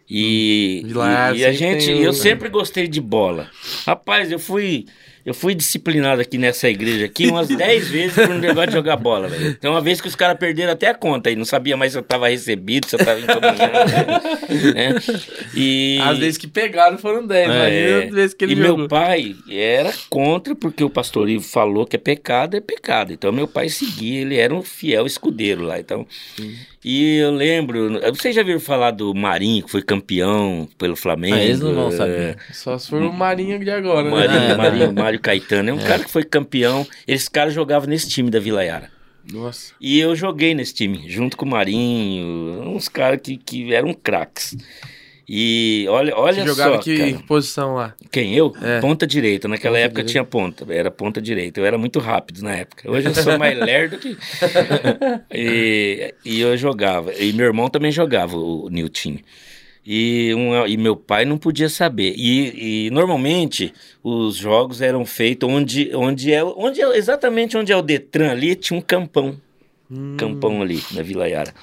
E, 0.10 0.86
Yara 0.96 1.36
e, 1.36 1.40
e 1.40 1.46
a 1.46 1.52
gente, 1.52 1.86
tem 1.88 2.02
eu 2.02 2.12
um- 2.12 2.14
sempre 2.14 2.50
gostei 2.50 2.88
de 2.88 3.02
bola. 3.02 3.50
Rapaz, 3.86 4.32
eu 4.32 4.40
fui, 4.40 4.86
eu 5.26 5.34
fui 5.34 5.54
disciplinado 5.54 6.22
aqui 6.22 6.38
nessa 6.38 6.70
igreja 6.70 7.06
aqui 7.06 7.28
umas 7.28 7.48
10 7.52 7.90
vezes 7.90 8.14
por 8.14 8.30
um 8.30 8.38
negócio 8.40 8.68
de 8.70 8.74
jogar 8.74 8.96
bola, 8.96 9.28
velho. 9.28 9.50
Então, 9.50 9.72
uma 9.74 9.82
vez 9.82 10.00
que 10.00 10.08
os 10.08 10.16
caras 10.16 10.38
perderam 10.40 10.72
até 10.72 10.88
a 10.88 10.94
conta 10.94 11.30
e 11.30 11.36
não 11.36 11.44
sabia 11.44 11.76
mais 11.76 11.92
se 11.92 11.98
eu 11.98 12.04
tava 12.04 12.30
recebido, 12.30 12.88
se 12.88 12.96
eu 12.96 13.04
tava 13.04 13.20
encaminhado. 13.20 13.92
né? 14.74 14.96
E 15.54 16.00
As 16.02 16.18
vezes 16.18 16.38
que 16.38 16.48
pegaram 16.48 16.98
foram 16.98 17.28
10, 17.28 17.48
mas 17.50 17.58
é, 17.74 18.04
as 18.06 18.14
vezes 18.14 18.34
que 18.34 18.46
ele 18.46 18.54
e 18.54 18.56
jogou. 18.56 18.78
meu 18.78 18.88
pai 18.88 19.36
era 19.50 19.94
contra, 20.10 20.56
porque 20.56 20.84
o 20.86 20.90
pastor 20.90 21.30
Ivo 21.30 21.44
falou 21.44 21.86
que 21.86 21.98
é 21.98 22.00
pecado, 22.00 22.56
é 22.56 22.62
pecado. 22.62 23.12
Então 23.12 23.32
meu 23.34 23.48
pai 23.48 23.68
seguia, 23.68 24.22
ele 24.22 24.38
era 24.38 24.56
um 24.56 24.62
fiel 24.62 25.06
escudeiro 25.06 25.64
lá. 25.64 25.78
Então, 25.80 26.08
e 26.89 27.17
eu 27.17 27.32
lembro, 27.32 28.00
vocês 28.15 28.34
já 28.36 28.44
viram 28.44 28.60
falar 28.60 28.91
do 28.91 29.13
Marinho, 29.13 29.63
que 29.65 29.70
foi 29.72 29.82
campeão 29.82 30.67
pelo 30.77 30.96
Flamengo? 30.96 31.36
Ah, 31.36 31.44
eles 31.44 31.60
não 31.60 31.74
vão 31.74 31.89
É, 31.89 31.91
saber. 31.91 32.38
Só 32.53 32.77
se 32.77 32.89
for 32.89 33.01
o 33.01 33.12
Marinho 33.12 33.60
de 33.60 33.70
agora, 33.70 34.10
Marinho, 34.10 34.39
né? 34.39 34.56
Marinho, 34.56 34.94
Mário 34.94 35.20
Caetano, 35.20 35.70
é 35.70 35.74
um 35.74 35.79
cara 35.79 36.03
que 36.03 36.10
foi 36.12 36.24
campeão. 36.24 36.88
Esse 37.08 37.29
cara 37.29 37.50
jogava 37.50 37.86
nesse 37.88 38.08
time 38.10 38.29
da 38.29 38.39
Vila 38.39 38.63
Yara. 38.63 38.89
Nossa. 39.32 39.74
E 39.82 40.00
eu 40.00 40.15
joguei 40.15 40.53
nesse 40.56 40.74
time, 40.74 41.03
junto 41.10 41.36
com 41.36 41.46
o 41.46 41.50
Marinho, 41.50 42.62
uns 42.74 42.88
caras 42.88 43.20
que, 43.22 43.36
que 43.38 43.74
eram 43.74 43.94
craques. 43.94 44.56
E 45.29 45.86
olha, 45.89 46.15
olha 46.15 46.41
Você 46.41 46.48
jogava 46.48 46.75
só, 46.75 46.81
que 46.81 46.98
cara. 47.12 47.24
posição 47.27 47.75
lá? 47.75 47.93
Quem 48.12 48.34
eu? 48.34 48.53
É. 48.62 48.79
Ponta 48.79 49.05
direita. 49.05 49.48
Naquela 49.50 49.75
Ponta 49.75 49.86
época 49.86 50.03
direita. 50.03 50.12
tinha 50.12 50.24
ponta. 50.24 50.65
Era 50.74 50.89
ponta 50.89 51.22
direita. 51.22 51.60
Eu 51.60 51.65
era 51.65 51.77
muito 51.77 52.00
rápido 52.00 52.41
na 52.41 52.55
época. 52.55 52.89
Hoje 52.89 53.07
eu 53.10 53.13
sou 53.13 53.38
mais 53.38 53.57
lerdo 53.60 53.98
que. 53.98 54.15
e, 55.34 56.13
e 56.24 56.39
eu 56.39 56.55
jogava. 56.55 57.13
E 57.13 57.34
meu 57.34 57.46
irmão 57.46 57.69
também 57.69 57.91
jogava, 57.91 58.38
o 58.38 58.69
Nilton. 58.69 59.17
E, 59.86 60.34
um, 60.36 60.65
e 60.67 60.75
meu 60.77 60.96
pai 60.96 61.24
não 61.25 61.38
podia 61.38 61.69
saber. 61.69 62.13
E, 62.17 62.86
e 62.88 62.89
normalmente 62.91 63.74
os 64.03 64.36
jogos 64.36 64.81
eram 64.81 65.05
feitos 65.05 65.50
onde, 65.50 65.91
onde, 65.93 66.31
é, 66.34 66.43
onde 66.43 66.81
é 66.81 66.98
exatamente 66.98 67.57
onde 67.57 67.72
é 67.72 67.75
o 67.77 67.81
Detran 67.81 68.31
ali, 68.31 68.55
tinha 68.55 68.77
um 68.77 68.81
campão. 68.81 69.36
Hum. 69.89 70.17
Campão 70.17 70.62
ali, 70.62 70.84
na 70.91 71.01
Vila 71.01 71.29
Yara. 71.29 71.53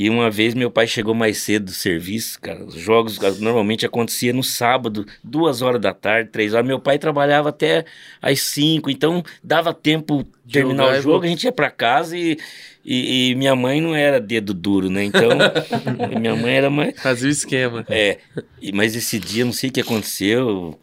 E 0.00 0.08
uma 0.08 0.30
vez 0.30 0.54
meu 0.54 0.70
pai 0.70 0.86
chegou 0.86 1.14
mais 1.14 1.36
cedo 1.36 1.66
do 1.66 1.72
serviço, 1.72 2.40
cara. 2.40 2.64
Os 2.64 2.74
jogos 2.74 3.18
normalmente 3.38 3.84
acontecia 3.84 4.32
no 4.32 4.42
sábado, 4.42 5.04
duas 5.22 5.60
horas 5.60 5.78
da 5.78 5.92
tarde, 5.92 6.30
três 6.30 6.54
horas. 6.54 6.66
Meu 6.66 6.80
pai 6.80 6.98
trabalhava 6.98 7.50
até 7.50 7.84
às 8.22 8.40
cinco, 8.40 8.88
então 8.88 9.22
dava 9.44 9.74
tempo 9.74 10.26
de 10.42 10.54
terminar 10.54 10.84
Jogar 10.86 10.98
o 10.98 11.02
jogo, 11.02 11.24
a 11.26 11.28
gente 11.28 11.44
ia 11.44 11.52
pra 11.52 11.70
casa 11.70 12.16
e, 12.16 12.38
e, 12.82 13.28
e 13.28 13.34
minha 13.34 13.54
mãe 13.54 13.78
não 13.78 13.94
era 13.94 14.18
dedo 14.18 14.54
duro, 14.54 14.88
né? 14.88 15.04
Então, 15.04 15.28
minha 16.18 16.34
mãe 16.34 16.54
era 16.54 16.70
mais. 16.70 16.98
Fazia 16.98 17.28
o 17.28 17.30
esquema. 17.30 17.84
É, 17.90 18.20
e- 18.58 18.72
mas 18.72 18.96
esse 18.96 19.18
dia, 19.18 19.44
não 19.44 19.52
sei 19.52 19.68
o 19.68 19.72
que 19.74 19.82
aconteceu, 19.82 20.80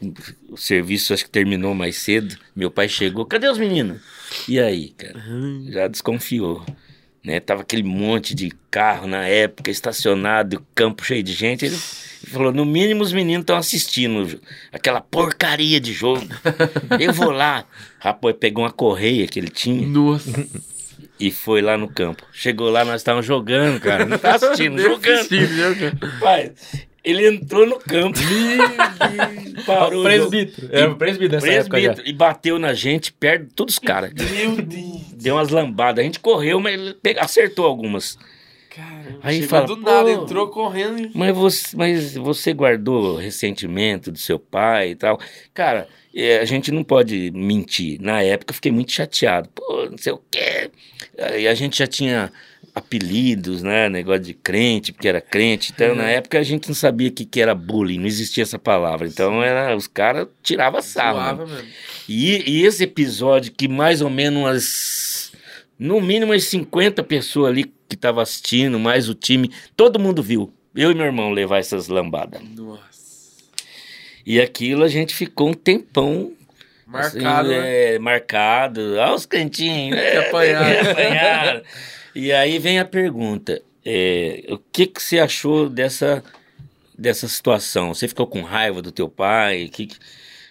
o 0.47 0.55
serviço 0.57 1.11
acho 1.11 1.23
que 1.23 1.31
terminou 1.31 1.73
mais 1.73 1.95
cedo. 1.97 2.37
Meu 2.55 2.69
pai 2.69 2.87
chegou, 2.87 3.25
cadê 3.25 3.49
os 3.49 3.57
meninos? 3.57 3.99
E 4.47 4.59
aí, 4.59 4.89
cara? 4.89 5.19
Já 5.69 5.87
desconfiou. 5.87 6.63
Né? 7.27 7.41
Tava 7.41 7.61
aquele 7.61 7.83
monte 7.83 8.33
de 8.33 8.49
carro 8.71 9.05
na 9.05 9.27
época, 9.27 9.69
estacionado, 9.69 10.65
campo 10.73 11.03
cheio 11.03 11.21
de 11.21 11.33
gente. 11.33 11.65
Ele 11.65 11.75
falou: 11.75 12.53
no 12.53 12.65
mínimo 12.65 13.03
os 13.03 13.11
meninos 13.11 13.41
estão 13.41 13.57
assistindo 13.57 14.39
aquela 14.71 15.01
porcaria 15.01 15.77
de 15.77 15.91
jogo. 15.91 16.25
Eu 16.97 17.11
vou 17.11 17.31
lá. 17.31 17.65
Rapaz, 17.99 18.33
pegou 18.39 18.63
uma 18.63 18.71
correia 18.71 19.27
que 19.27 19.37
ele 19.37 19.49
tinha 19.49 19.85
Nossa. 19.85 20.47
e 21.19 21.29
foi 21.29 21.61
lá 21.61 21.77
no 21.77 21.89
campo. 21.89 22.23
Chegou 22.31 22.69
lá, 22.69 22.85
nós 22.85 23.01
estávamos 23.01 23.25
jogando, 23.25 23.81
cara. 23.81 24.05
Não 24.05 24.17
tá 24.17 24.35
assistindo, 24.35 24.79
jogando. 24.79 25.27
Rapaz, 26.01 26.51
ele 27.07 27.27
entrou 27.27 27.65
no 27.65 27.79
campo. 27.79 28.19
Parou. 29.65 30.01
o 30.01 30.03
presbítero. 30.03 30.69
É 30.71 30.85
o 30.85 30.95
presbítero 30.95 31.41
nessa 31.41 31.47
época 31.47 31.79
já. 31.79 31.93
presbítero, 31.93 32.09
e 32.09 32.13
bateu 32.13 32.59
na 32.59 32.73
gente, 32.73 33.13
perto 33.13 33.45
de 33.45 33.53
todos 33.53 33.75
os 33.75 33.79
caras. 33.79 34.11
Meu 34.13 34.57
Deus. 34.57 35.01
Deu 35.13 35.35
umas 35.35 35.49
lambadas. 35.49 36.01
A 36.01 36.03
gente 36.03 36.19
correu, 36.19 36.59
mas 36.59 36.73
ele 36.73 36.95
acertou 37.19 37.65
algumas. 37.65 38.17
Cara, 38.75 39.17
Aí 39.23 39.41
fala, 39.43 39.65
do 39.65 39.77
nada, 39.77 40.03
pô. 40.03 40.23
entrou 40.23 40.47
correndo 40.49 40.99
e... 40.99 41.11
Mas 41.15 41.35
você, 41.35 41.75
mas 41.75 42.13
você 42.15 42.53
guardou 42.53 43.15
ressentimento 43.15 44.11
do 44.11 44.19
seu 44.19 44.37
pai 44.37 44.91
e 44.91 44.95
tal. 44.95 45.19
Cara, 45.51 45.87
é, 46.13 46.37
a 46.39 46.45
gente 46.45 46.71
não 46.71 46.83
pode 46.83 47.31
mentir. 47.31 47.99
Na 47.99 48.21
época 48.21 48.51
eu 48.51 48.55
fiquei 48.55 48.71
muito 48.71 48.91
chateado. 48.91 49.49
Pô, 49.49 49.87
não 49.89 49.97
sei 49.97 50.13
o 50.13 50.21
quê. 50.29 50.69
E 51.39 51.47
a 51.47 51.55
gente 51.55 51.79
já 51.79 51.87
tinha 51.87 52.31
apelidos, 52.77 53.63
né? 53.63 53.89
Negócio 53.89 54.21
de 54.21 54.33
crente, 54.33 54.93
porque 54.93 55.07
era 55.07 55.19
crente. 55.19 55.71
Então, 55.73 55.95
na 55.95 56.09
época 56.09 56.37
a 56.39 56.43
gente 56.43 56.67
não 56.67 56.75
sabia 56.75 57.09
o 57.09 57.11
que, 57.11 57.25
que 57.25 57.41
era 57.41 57.55
bullying, 57.55 57.97
não 57.97 58.05
existia 58.05 58.43
essa 58.43 58.59
palavra. 58.59 59.07
Então, 59.07 59.43
era, 59.43 59.75
os 59.75 59.87
caras 59.87 60.27
tiravam 60.43 60.81
sarro. 60.81 61.45
né? 61.45 61.65
E, 62.07 62.49
e 62.49 62.65
esse 62.65 62.83
episódio 62.83 63.51
que 63.51 63.67
mais 63.67 64.01
ou 64.01 64.09
menos 64.09 64.39
umas, 64.39 65.31
no 65.77 65.99
mínimo 65.99 66.31
umas 66.31 66.43
50 66.45 67.03
pessoas 67.03 67.51
ali 67.51 67.63
que 67.89 67.95
estavam 67.95 68.21
assistindo, 68.21 68.79
mais 68.79 69.09
o 69.09 69.15
time, 69.15 69.51
todo 69.75 69.99
mundo 69.99 70.21
viu. 70.21 70.53
Eu 70.75 70.91
e 70.91 70.95
meu 70.95 71.05
irmão 71.05 71.31
levar 71.31 71.57
essas 71.57 71.87
lambadas. 71.87 72.41
Nossa. 72.55 72.81
E 74.25 74.39
aquilo 74.39 74.83
a 74.83 74.87
gente 74.87 75.15
ficou 75.15 75.49
um 75.49 75.53
tempão 75.53 76.33
Marcado, 76.85 77.49
assim, 77.49 77.59
né? 77.59 77.95
é, 77.95 77.99
marcado. 77.99 78.81
Olha 78.95 79.13
os 79.13 79.25
cantinhos. 79.25 79.99
Que 79.99 80.17
apanharam. 80.17 80.91
apanharam. 80.91 81.61
E 82.19 82.31
aí 82.31 82.57
vem 82.57 82.79
a 82.79 82.85
pergunta: 82.85 83.61
é, 83.85 84.43
o 84.49 84.57
que, 84.57 84.87
que 84.87 84.99
você 85.01 85.19
achou 85.19 85.69
dessa, 85.69 86.23
dessa 86.97 87.27
situação? 87.27 87.93
Você 87.93 88.07
ficou 88.07 88.25
com 88.25 88.41
raiva 88.41 88.81
do 88.81 88.91
teu 88.91 89.07
pai? 89.07 89.69
Que, 89.71 89.85
que- 89.85 89.97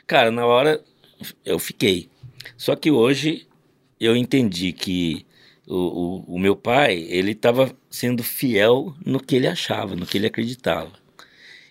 Cara, 0.06 0.30
na 0.30 0.46
hora 0.46 0.80
eu 1.44 1.58
fiquei. 1.58 2.08
Só 2.56 2.76
que 2.76 2.88
hoje 2.92 3.48
eu 3.98 4.14
entendi 4.14 4.72
que 4.72 5.26
o, 5.66 5.74
o, 6.28 6.36
o 6.36 6.38
meu 6.38 6.54
pai, 6.54 7.04
ele 7.08 7.32
estava 7.32 7.74
sendo 7.90 8.22
fiel 8.22 8.94
no 9.04 9.18
que 9.18 9.34
ele 9.34 9.48
achava, 9.48 9.96
no 9.96 10.06
que 10.06 10.18
ele 10.18 10.28
acreditava. 10.28 10.92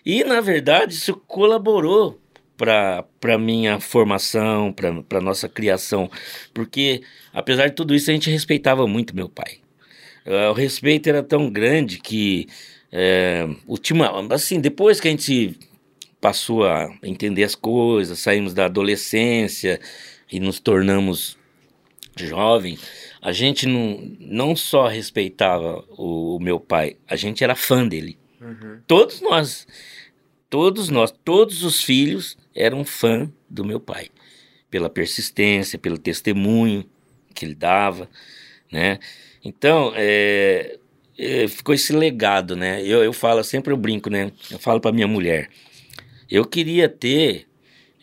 E, 0.04 0.22
na 0.24 0.42
verdade, 0.42 0.92
isso 0.92 1.14
colaborou 1.26 2.20
para 2.58 3.38
minha 3.38 3.80
formação, 3.80 4.74
para 4.74 5.20
nossa 5.22 5.48
criação. 5.48 6.10
Porque, 6.52 7.02
apesar 7.32 7.68
de 7.68 7.74
tudo 7.74 7.94
isso, 7.94 8.10
a 8.10 8.12
gente 8.12 8.28
respeitava 8.30 8.86
muito 8.86 9.16
meu 9.16 9.28
pai. 9.30 9.60
Eh, 10.26 10.48
o 10.48 10.52
respeito 10.52 11.08
era 11.08 11.22
tão 11.22 11.48
grande 11.48 11.98
que, 11.98 12.48
é, 12.90 13.48
ultima, 13.66 14.10
assim, 14.34 14.60
depois 14.60 15.00
que 15.00 15.06
a 15.06 15.10
gente 15.10 15.56
passou 16.20 16.66
a 16.66 16.92
entender 17.02 17.44
as 17.44 17.54
coisas, 17.54 18.18
saímos 18.18 18.52
da 18.52 18.64
adolescência 18.64 19.80
e 20.30 20.40
nos 20.40 20.58
tornamos 20.58 21.38
jovens, 22.16 22.80
a 23.22 23.30
gente 23.30 23.66
não, 23.66 24.00
não 24.18 24.56
só 24.56 24.88
respeitava 24.88 25.84
o, 25.90 26.36
o 26.36 26.40
meu 26.40 26.58
pai, 26.58 26.96
a 27.06 27.14
gente 27.14 27.44
era 27.44 27.54
fã 27.54 27.86
dele. 27.86 28.18
Uhum. 28.40 28.80
Todos 28.86 29.20
nós, 29.20 29.66
todos 30.50 30.88
nós, 30.88 31.12
todos 31.24 31.62
os 31.62 31.82
filhos 31.82 32.36
eram 32.54 32.84
fã 32.84 33.30
do 33.48 33.64
meu 33.64 33.78
pai, 33.78 34.08
pela 34.68 34.90
persistência, 34.90 35.78
pelo 35.78 35.98
testemunho 35.98 36.84
que 37.34 37.44
ele 37.44 37.54
dava, 37.54 38.08
né? 38.72 38.98
Então, 39.46 39.92
é, 39.94 40.76
é, 41.16 41.46
ficou 41.46 41.72
esse 41.72 41.92
legado, 41.92 42.56
né? 42.56 42.82
Eu, 42.82 43.04
eu 43.04 43.12
falo, 43.12 43.44
sempre 43.44 43.72
eu 43.72 43.76
brinco, 43.76 44.10
né? 44.10 44.32
Eu 44.50 44.58
falo 44.58 44.80
para 44.80 44.90
minha 44.92 45.06
mulher, 45.06 45.48
eu 46.28 46.44
queria 46.44 46.88
ter 46.88 47.46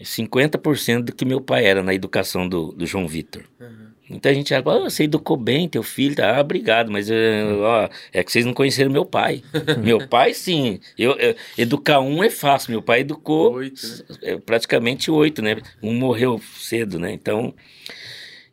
50% 0.02 1.02
do 1.04 1.12
que 1.14 1.26
meu 1.26 1.42
pai 1.42 1.66
era 1.66 1.84
na 1.84 1.94
educação 1.94 2.48
do, 2.48 2.72
do 2.72 2.86
João 2.86 3.08
Vitor. 3.08 3.44
Uhum. 3.60 3.92
Muita 4.10 4.34
gente 4.34 4.50
fala, 4.54 4.82
"Ó, 4.82 4.90
você 4.90 5.04
educou 5.04 5.36
bem 5.36 5.68
teu 5.68 5.84
filho, 5.84 6.16
tá? 6.16 6.38
Ah, 6.38 6.42
obrigado, 6.42 6.90
mas 6.92 7.10
eh, 7.10 7.44
ó, 7.58 7.90
é 8.14 8.24
que 8.24 8.32
vocês 8.32 8.46
não 8.46 8.54
conheceram 8.54 8.92
meu 8.92 9.06
pai. 9.06 9.44
meu 9.84 10.08
pai, 10.08 10.34
sim. 10.34 10.80
Eu, 10.98 11.14
eu- 11.18 11.36
educar 11.58 12.00
um 12.00 12.24
é 12.24 12.30
fácil, 12.30 12.72
meu 12.72 12.82
pai 12.82 13.02
educou 13.02 13.54
Oito, 13.56 13.82
né? 13.86 14.04
é, 14.22 14.38
praticamente 14.38 15.12
oito, 15.12 15.42
né? 15.42 15.58
Um 15.82 15.94
morreu 15.94 16.40
cedo, 16.58 17.00
né? 17.00 17.12
Então, 17.12 17.54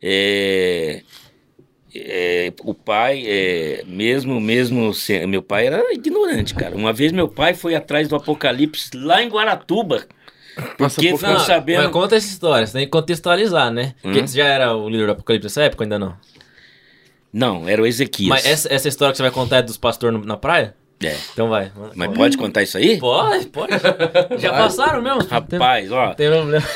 é, 0.01 1.03
é, 1.95 2.53
o 2.63 2.73
pai, 2.73 3.23
é, 3.25 3.83
mesmo, 3.85 4.39
mesmo, 4.39 4.91
meu 5.27 5.41
pai 5.41 5.67
era 5.67 5.93
ignorante, 5.93 6.53
cara. 6.53 6.75
Uma 6.75 6.93
vez 6.93 7.11
meu 7.11 7.27
pai 7.27 7.53
foi 7.53 7.75
atrás 7.75 8.07
do 8.07 8.15
Apocalipse 8.15 8.89
lá 8.95 9.21
em 9.21 9.29
Guaratuba. 9.29 10.05
Nossa, 10.77 10.95
Porque 10.95 11.15
ficou 11.17 11.29
Não, 11.33 11.39
sabendo. 11.39 11.83
mas 11.83 11.91
conta 11.91 12.15
essa 12.15 12.27
história, 12.27 12.67
você 12.67 12.73
tem 12.73 12.85
que 12.85 12.91
contextualizar, 12.91 13.71
né? 13.71 13.95
Porque 14.01 14.19
Hum. 14.21 14.27
você 14.27 14.37
já 14.37 14.45
era 14.45 14.75
o 14.75 14.89
líder 14.89 15.05
do 15.05 15.11
Apocalipse 15.13 15.45
nessa 15.45 15.63
época, 15.63 15.85
ainda 15.85 15.97
não? 15.97 16.15
Não, 17.33 17.67
era 17.67 17.81
o 17.81 17.87
Ezequias. 17.87 18.29
Mas 18.29 18.45
essa, 18.45 18.73
essa 18.73 18.87
história 18.89 19.11
que 19.13 19.17
você 19.17 19.23
vai 19.23 19.31
contar 19.31 19.57
é 19.57 19.61
dos 19.61 19.77
pastores 19.77 20.25
na 20.25 20.35
praia? 20.35 20.75
É. 21.03 21.15
Então 21.33 21.49
vai. 21.49 21.71
Mas 21.95 22.13
pode 22.13 22.37
contar 22.37 22.61
isso 22.61 22.77
aí? 22.77 22.99
Pode, 22.99 23.47
pode. 23.47 23.71
Já 24.37 24.51
passaram 24.51 25.01
mesmo? 25.01 25.23
Rapaz, 25.27 25.91
ó. 25.91 26.13
Tem. 26.13 26.27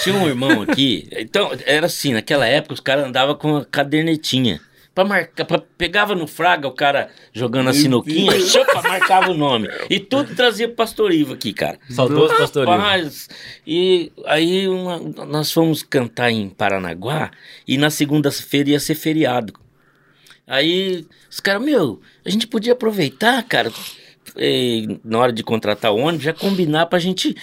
Tinha 0.01 0.15
um 0.15 0.27
irmão 0.27 0.63
aqui. 0.63 1.07
Então, 1.11 1.51
era 1.65 1.85
assim, 1.85 2.13
naquela 2.13 2.47
época 2.47 2.73
os 2.73 2.79
caras 2.79 3.05
andavam 3.05 3.35
com 3.35 3.57
a 3.57 3.65
cadernetinha. 3.65 4.59
Pra 4.95 5.03
marcar, 5.03 5.43
pra, 5.43 5.59
pegava 5.77 6.15
no 6.15 6.25
fraga 6.25 6.67
o 6.69 6.71
cara 6.71 7.09
jogando 7.33 7.69
a 7.69 7.73
sinuquinha, 7.73 8.31
chupa, 8.39 8.81
marcava 8.87 9.29
o 9.29 9.33
nome. 9.33 9.67
E 9.89 9.99
tudo 9.99 10.33
trazia 10.33 10.67
pro 10.69 10.77
pastor 10.77 11.11
Ivo 11.11 11.33
aqui, 11.33 11.51
cara. 11.51 11.77
Saudoso 11.89 12.33
pastorinho. 12.37 12.77
Rapaz, 12.77 13.27
e 13.67 14.09
aí 14.25 14.69
uma- 14.69 14.97
nós 15.25 15.51
fomos 15.51 15.83
cantar 15.83 16.31
em 16.31 16.47
Paranaguá 16.49 17.29
e 17.67 17.77
na 17.77 17.89
segunda-feira 17.89 18.69
ia 18.69 18.79
ser 18.79 18.95
feriado. 18.95 19.53
Aí 20.47 21.05
os 21.29 21.39
caras, 21.41 21.61
meu, 21.61 21.99
a 22.25 22.29
gente 22.29 22.47
podia 22.47 22.71
aproveitar, 22.73 23.43
cara, 23.43 23.71
eh, 24.37 24.83
na 25.03 25.19
hora 25.19 25.33
de 25.33 25.43
contratar 25.43 25.91
o 25.91 25.97
ônibus, 25.97 26.23
já 26.23 26.33
combinar 26.33 26.85
pra 26.85 26.99
gente 26.99 27.35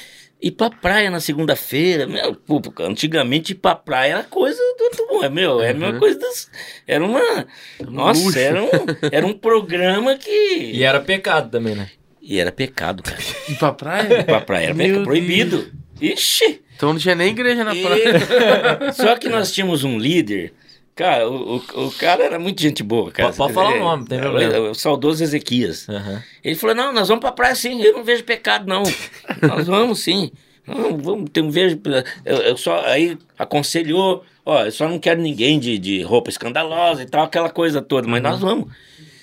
ir 0.42 0.50
pra 0.50 0.68
praia 0.70 1.10
na 1.10 1.20
segunda-feira. 1.20 2.06
Meu, 2.06 2.34
pô, 2.34 2.60
antigamente 2.80 3.52
ir 3.52 3.56
pra 3.56 3.74
praia 3.74 4.12
era 4.14 4.22
coisa 4.24 4.58
do 4.78 4.84
outro 4.84 5.06
mundo, 5.08 5.30
meu, 5.30 5.60
era 5.62 5.76
a 5.76 5.80
mesma 5.80 5.98
coisa 5.98 6.18
das, 6.18 6.50
Era 6.86 7.04
uma. 7.04 7.46
Nossa, 7.88 8.22
luxo. 8.24 8.38
era 8.38 8.62
um, 8.62 8.68
era 9.12 9.26
um 9.26 9.32
programa 9.32 10.16
que. 10.16 10.30
E 10.74 10.82
era 10.82 11.00
pecado 11.00 11.50
também, 11.50 11.74
né? 11.74 11.88
E 12.20 12.38
era 12.38 12.52
pecado, 12.52 13.02
cara. 13.02 13.18
Ir 13.48 13.54
pra 13.56 13.72
praia? 13.72 14.20
Ir 14.20 14.24
pra 14.24 14.40
praia 14.40 14.64
era 14.66 14.74
pecado, 14.74 15.04
proibido. 15.04 15.72
Ixi! 16.00 16.60
Então 16.76 16.92
não 16.92 16.98
tinha 16.98 17.14
nem 17.14 17.28
igreja 17.30 17.62
na 17.64 17.74
E- 17.74 17.82
praia. 17.82 18.92
Só 18.94 19.16
que 19.16 19.28
nós 19.28 19.52
tínhamos 19.52 19.84
um 19.84 19.98
líder. 19.98 20.52
Cara, 20.94 21.28
o, 21.28 21.56
o, 21.56 21.86
o 21.86 21.90
cara 21.92 22.22
era 22.22 22.38
muito 22.38 22.60
gente 22.60 22.82
boa, 22.82 23.10
cara. 23.10 23.32
Pode- 23.32 23.54
falar 23.54 23.76
o 23.76 23.78
nome, 23.78 24.04
tem 24.04 24.18
É, 24.18 24.20
problema. 24.20 24.58
O, 24.58 24.70
o 24.70 24.74
saudoso 24.74 25.22
Ezequias. 25.24 25.88
Aham. 25.88 26.22
Ele 26.44 26.54
falou: 26.54 26.76
não, 26.76 26.92
nós 26.92 27.08
vamos 27.08 27.22
pra 27.22 27.32
praia 27.32 27.54
sim, 27.54 27.80
eu 27.80 27.94
não 27.94 28.04
vejo 28.04 28.22
pecado, 28.24 28.66
não. 28.66 28.82
nós 29.40 29.66
vamos 29.66 30.00
sim. 30.00 30.30
Não, 30.66 30.96
vamos, 30.98 31.30
tem, 31.30 31.48
vejo. 31.50 31.80
Eu, 32.24 32.36
eu 32.38 32.56
só 32.56 32.84
aí 32.84 33.16
aconselhou, 33.38 34.22
ó, 34.44 34.64
eu 34.64 34.70
só 34.70 34.86
não 34.88 34.98
quero 34.98 35.20
ninguém 35.20 35.58
de, 35.58 35.78
de 35.78 36.02
roupa 36.02 36.28
escandalosa 36.30 37.02
e 37.02 37.06
tal, 37.06 37.24
aquela 37.24 37.48
coisa 37.50 37.80
toda, 37.80 38.06
mas 38.06 38.22
nós 38.22 38.38
vamos. 38.40 38.68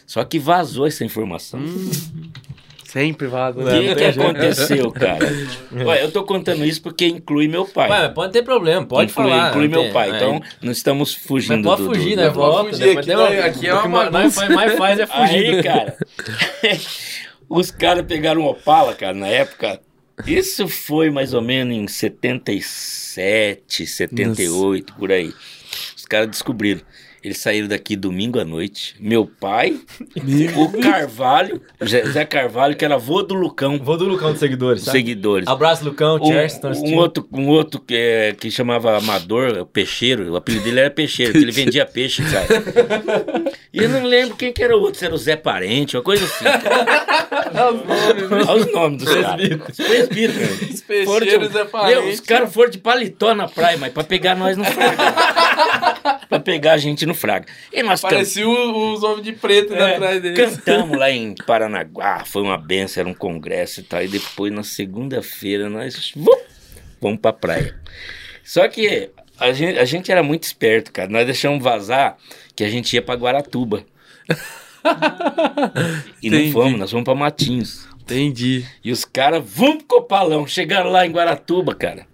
Só 0.07 0.23
que 0.25 0.39
vazou 0.39 0.87
essa 0.87 1.05
informação. 1.05 1.59
Sempre 2.91 3.27
vaza. 3.27 3.59
O 3.59 3.63
né? 3.63 3.79
que, 3.79 3.87
não 3.87 3.95
que 3.95 3.99
jeito. 4.03 4.21
aconteceu, 4.21 4.91
cara? 4.91 5.19
Olha, 5.85 5.99
eu 6.01 6.11
tô 6.11 6.23
contando 6.23 6.65
isso 6.65 6.81
porque 6.81 7.05
inclui 7.05 7.47
meu 7.47 7.65
pai. 7.65 7.89
Ué, 7.89 8.09
pode 8.09 8.33
ter 8.33 8.41
problema, 8.43 8.83
pode 8.85 9.11
inclui, 9.11 9.29
falar. 9.29 9.49
inclui 9.49 9.67
não 9.67 9.71
meu 9.71 9.83
tem- 9.83 9.93
pai. 9.93 10.11
é. 10.11 10.15
Então, 10.15 10.41
não 10.61 10.71
estamos 10.71 11.13
fugindo 11.13 11.57
Mas 11.57 11.65
pode 11.65 11.83
do, 11.83 11.87
fugir, 11.93 12.15
do, 12.15 12.21
né? 12.23 12.29
Volta. 12.29 12.69
fugir, 12.71 12.85
depois 12.87 13.07
aqui 13.07 13.13
não- 13.15 13.25
aqui 13.45 13.67
é 13.67 13.75
o 13.75 13.81
que 13.81 13.87
uma 13.87 14.09
mais- 14.09 14.35
mais 14.49 14.73
faz- 14.75 14.99
é 14.99 15.05
fugir. 15.05 15.55
Aí, 15.55 15.63
cara, 15.63 15.95
os 17.47 17.69
caras 17.71 18.05
pegaram 18.07 18.41
um 18.41 18.45
Opala, 18.45 18.93
cara, 18.95 19.13
na 19.13 19.27
época. 19.27 19.79
Isso 20.27 20.67
foi 20.67 21.09
mais 21.09 21.33
ou 21.33 21.41
menos 21.41 21.73
em 21.73 21.87
77, 21.87 23.85
78, 23.87 24.93
por 24.95 25.11
aí. 25.11 25.33
Os 25.95 26.05
caras 26.05 26.27
descobriram. 26.29 26.81
Eles 27.23 27.37
saíram 27.39 27.67
daqui 27.67 27.95
domingo 27.97 28.39
à 28.39 28.45
noite. 28.45 28.95
Meu 28.99 29.25
pai, 29.25 29.77
o 30.55 30.81
Carvalho, 30.81 31.61
Zé 31.85 32.05
Zé 32.05 32.23
Carvalho, 32.25 32.75
que 32.77 32.85
era 32.85 32.95
avô 32.95 33.21
do 33.21 33.33
Lucão, 33.35 33.77
Vou 33.77 33.97
do 33.97 34.05
Lucão 34.05 34.31
dos 34.31 34.39
seguidores, 34.39 34.83
sabe? 34.83 34.97
seguidores. 34.99 35.47
Abraço, 35.47 35.83
Lucão, 35.83 36.17
Um, 36.21 36.89
um 36.89 36.95
outro, 36.95 37.27
um 37.33 37.47
outro 37.49 37.81
que, 37.81 37.93
é, 37.95 38.33
que 38.39 38.49
chamava 38.49 38.97
Amador, 38.97 39.57
o 39.59 39.65
Peixeiro, 39.65 40.31
o 40.31 40.35
apelido 40.37 40.63
dele 40.63 40.79
era 40.79 40.89
Peixeiro, 40.89 41.33
que 41.33 41.39
ele 41.39 41.51
vendia 41.51 41.85
peixe, 41.85 42.23
cara. 42.23 42.47
E 43.73 43.79
eu 43.83 43.89
não 43.89 44.03
lembro 44.03 44.35
quem 44.35 44.51
que 44.53 44.63
era 44.63 44.75
o 44.77 44.79
outro, 44.81 44.97
se 44.99 45.05
era 45.05 45.13
o 45.13 45.17
Zé 45.17 45.35
Parente, 45.35 45.97
uma 45.97 46.03
coisa 46.03 46.23
assim. 46.25 46.45
Olha 48.47 48.55
os 48.65 48.71
nomes 48.73 49.03
dos 49.03 49.13
caras. 49.15 49.49
Os 49.69 49.77
presbíteros. 49.77 50.61
Os 50.73 50.81
peixeiros 50.81 51.05
Foram 51.05 51.25
de- 51.49 51.57
é 51.57 51.65
parente. 51.65 52.01
Meu, 52.01 52.09
os 52.13 52.19
caras 52.21 52.53
foram 52.53 52.69
de 52.69 52.77
paletó 52.77 53.33
na 53.35 53.47
praia, 53.47 53.77
mas 53.77 53.91
pra 53.93 54.03
pegar 54.03 54.35
nós 54.35 54.57
no 54.57 54.63
fraga. 54.65 56.19
pra 56.29 56.39
pegar 56.39 56.73
a 56.73 56.77
gente 56.77 57.05
no 57.09 57.15
fraga. 57.15 57.45
E 57.73 57.83
nós 57.83 57.99
can- 58.01 58.09
Parecia 58.09 58.47
o- 58.47 58.93
os 58.93 59.03
homens 59.03 59.23
de 59.25 59.33
preto 59.33 59.73
é, 59.75 59.95
atrás 59.95 60.21
deles. 60.21 60.37
Cantamos 60.39 60.97
lá 60.97 61.11
em 61.11 61.35
Paranaguá, 61.45 62.23
foi 62.25 62.41
uma 62.41 62.57
benção, 62.57 63.01
era 63.01 63.09
um 63.09 63.13
congresso 63.13 63.81
e 63.81 63.83
tal. 63.83 64.01
E 64.01 64.07
depois, 64.07 64.53
na 64.53 64.63
segunda-feira, 64.63 65.69
nós 65.69 66.11
vum, 66.15 66.39
vamos 67.01 67.19
pra 67.19 67.33
praia. 67.33 67.75
Só 68.43 68.67
que 68.67 69.09
a 69.37 69.51
gente, 69.51 69.77
a 69.77 69.85
gente 69.85 70.11
era 70.11 70.23
muito 70.23 70.43
esperto, 70.43 70.91
cara. 70.91 71.09
Nós 71.09 71.25
deixamos 71.25 71.61
vazar 71.63 72.17
que 72.55 72.63
a 72.63 72.69
gente 72.69 72.93
ia 72.93 73.01
pra 73.01 73.15
Guaratuba. 73.15 73.83
e 76.21 76.27
Entendi. 76.27 76.45
não 76.45 76.51
fomos, 76.53 76.79
nós 76.79 76.91
fomos 76.91 77.03
pra 77.05 77.15
Matinhos. 77.15 77.87
Entendi. 78.01 78.65
E 78.83 78.91
os 78.91 79.05
caras, 79.05 79.43
vamos 79.45 79.83
pro 79.83 79.97
Copalão. 79.99 80.47
Chegaram 80.47 80.89
lá 80.89 81.05
em 81.05 81.11
Guaratuba, 81.11 81.75
cara. 81.75 82.07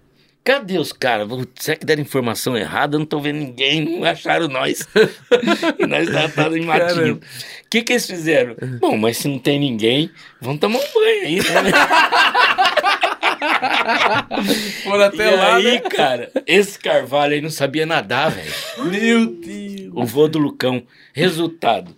Cadê 0.46 0.78
os 0.78 0.92
caras? 0.92 1.26
Será 1.56 1.76
que 1.76 1.84
deram 1.84 2.02
informação 2.02 2.56
errada? 2.56 2.94
Eu 2.94 3.00
não 3.00 3.06
tô 3.06 3.18
vendo 3.18 3.38
ninguém, 3.40 3.98
não 3.98 4.04
acharam 4.04 4.46
nós. 4.46 4.86
e 5.76 5.86
nós 5.88 6.08
tava 6.32 6.56
em 6.56 6.64
matinho. 6.64 7.16
O 7.16 7.20
que 7.68 7.82
que 7.82 7.94
eles 7.94 8.06
fizeram? 8.06 8.54
Bom, 8.78 8.96
mas 8.96 9.16
se 9.16 9.26
não 9.26 9.40
tem 9.40 9.58
ninguém, 9.58 10.08
vamos 10.40 10.60
tomar 10.60 10.78
um 10.78 10.92
banho 10.94 11.22
aí, 11.24 11.36
né? 11.38 11.72
Foram 14.84 15.04
até 15.06 15.32
e 15.32 15.36
lá, 15.36 15.56
aí, 15.56 15.64
né? 15.64 15.80
cara, 15.80 16.30
esse 16.46 16.78
Carvalho 16.78 17.34
aí 17.34 17.40
não 17.40 17.50
sabia 17.50 17.84
nadar, 17.84 18.30
velho. 18.30 18.52
Meu 18.84 19.26
Deus. 19.26 19.90
O 19.96 20.04
vô 20.04 20.28
do 20.28 20.38
Lucão. 20.38 20.84
Resultado. 21.12 21.92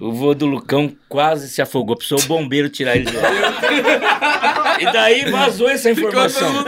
O 0.00 0.12
vô 0.12 0.34
do 0.34 0.46
Lucão 0.46 0.96
quase 1.08 1.48
se 1.48 1.60
afogou. 1.60 1.96
Precisou 1.96 2.20
o 2.20 2.26
bombeiro 2.26 2.68
tirar 2.68 2.94
ele 2.94 3.06
de 3.06 3.16
lá. 3.16 3.28
E 4.78 4.84
daí 4.92 5.28
vazou 5.28 5.68
essa 5.68 5.90
informação. 5.90 6.64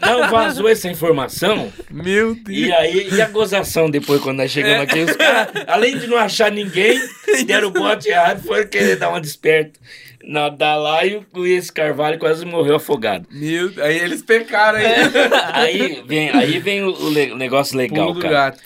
Não 0.00 0.28
vazou 0.30 0.68
essa 0.68 0.88
informação. 0.88 1.72
Meu 1.90 2.34
Deus. 2.34 2.58
E 2.68 2.72
aí, 2.72 3.08
e 3.12 3.20
a 3.20 3.28
gozação 3.28 3.90
depois, 3.90 4.20
quando 4.20 4.38
nós 4.38 4.50
chegamos 4.50 4.82
aqui, 4.82 5.00
os 5.00 5.16
caras, 5.16 5.48
além 5.66 5.98
de 5.98 6.06
não 6.06 6.16
achar 6.16 6.50
ninguém, 6.52 7.00
deram 7.46 7.68
o 7.68 7.70
bote 7.70 8.08
errado, 8.08 8.42
foram 8.44 8.66
querer 8.66 8.96
dar 8.96 9.08
uma 9.10 9.20
desperta. 9.20 9.78
Nadar 10.22 10.76
lá 10.76 11.06
e 11.06 11.16
o- 11.32 11.46
esse 11.46 11.72
Carvalho 11.72 12.18
quase 12.18 12.44
morreu 12.44 12.76
afogado. 12.76 13.26
Meu 13.30 13.72
Aí 13.78 13.98
eles 13.98 14.20
pecaram 14.22 14.78
aí. 14.78 14.84
Aí 15.54 16.02
vem, 16.06 16.28
aí 16.30 16.58
vem 16.58 16.82
o, 16.84 16.90
o 16.90 17.08
le- 17.08 17.34
negócio 17.34 17.76
legal, 17.76 18.08
Pulo 18.08 18.20
cara. 18.20 18.34
gato. 18.50 18.60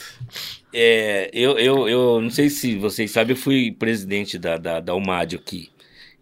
É, 0.75 1.31
eu, 1.33 1.59
eu, 1.59 1.88
eu 1.88 2.21
não 2.21 2.31
sei 2.31 2.49
se 2.49 2.77
vocês 2.77 3.11
sabem, 3.11 3.37
eu 3.37 3.40
fui 3.40 3.71
presidente 3.71 4.38
da, 4.38 4.57
da, 4.57 4.81
da 4.81 4.95
UMAD 4.95 5.37
aqui. 5.37 5.71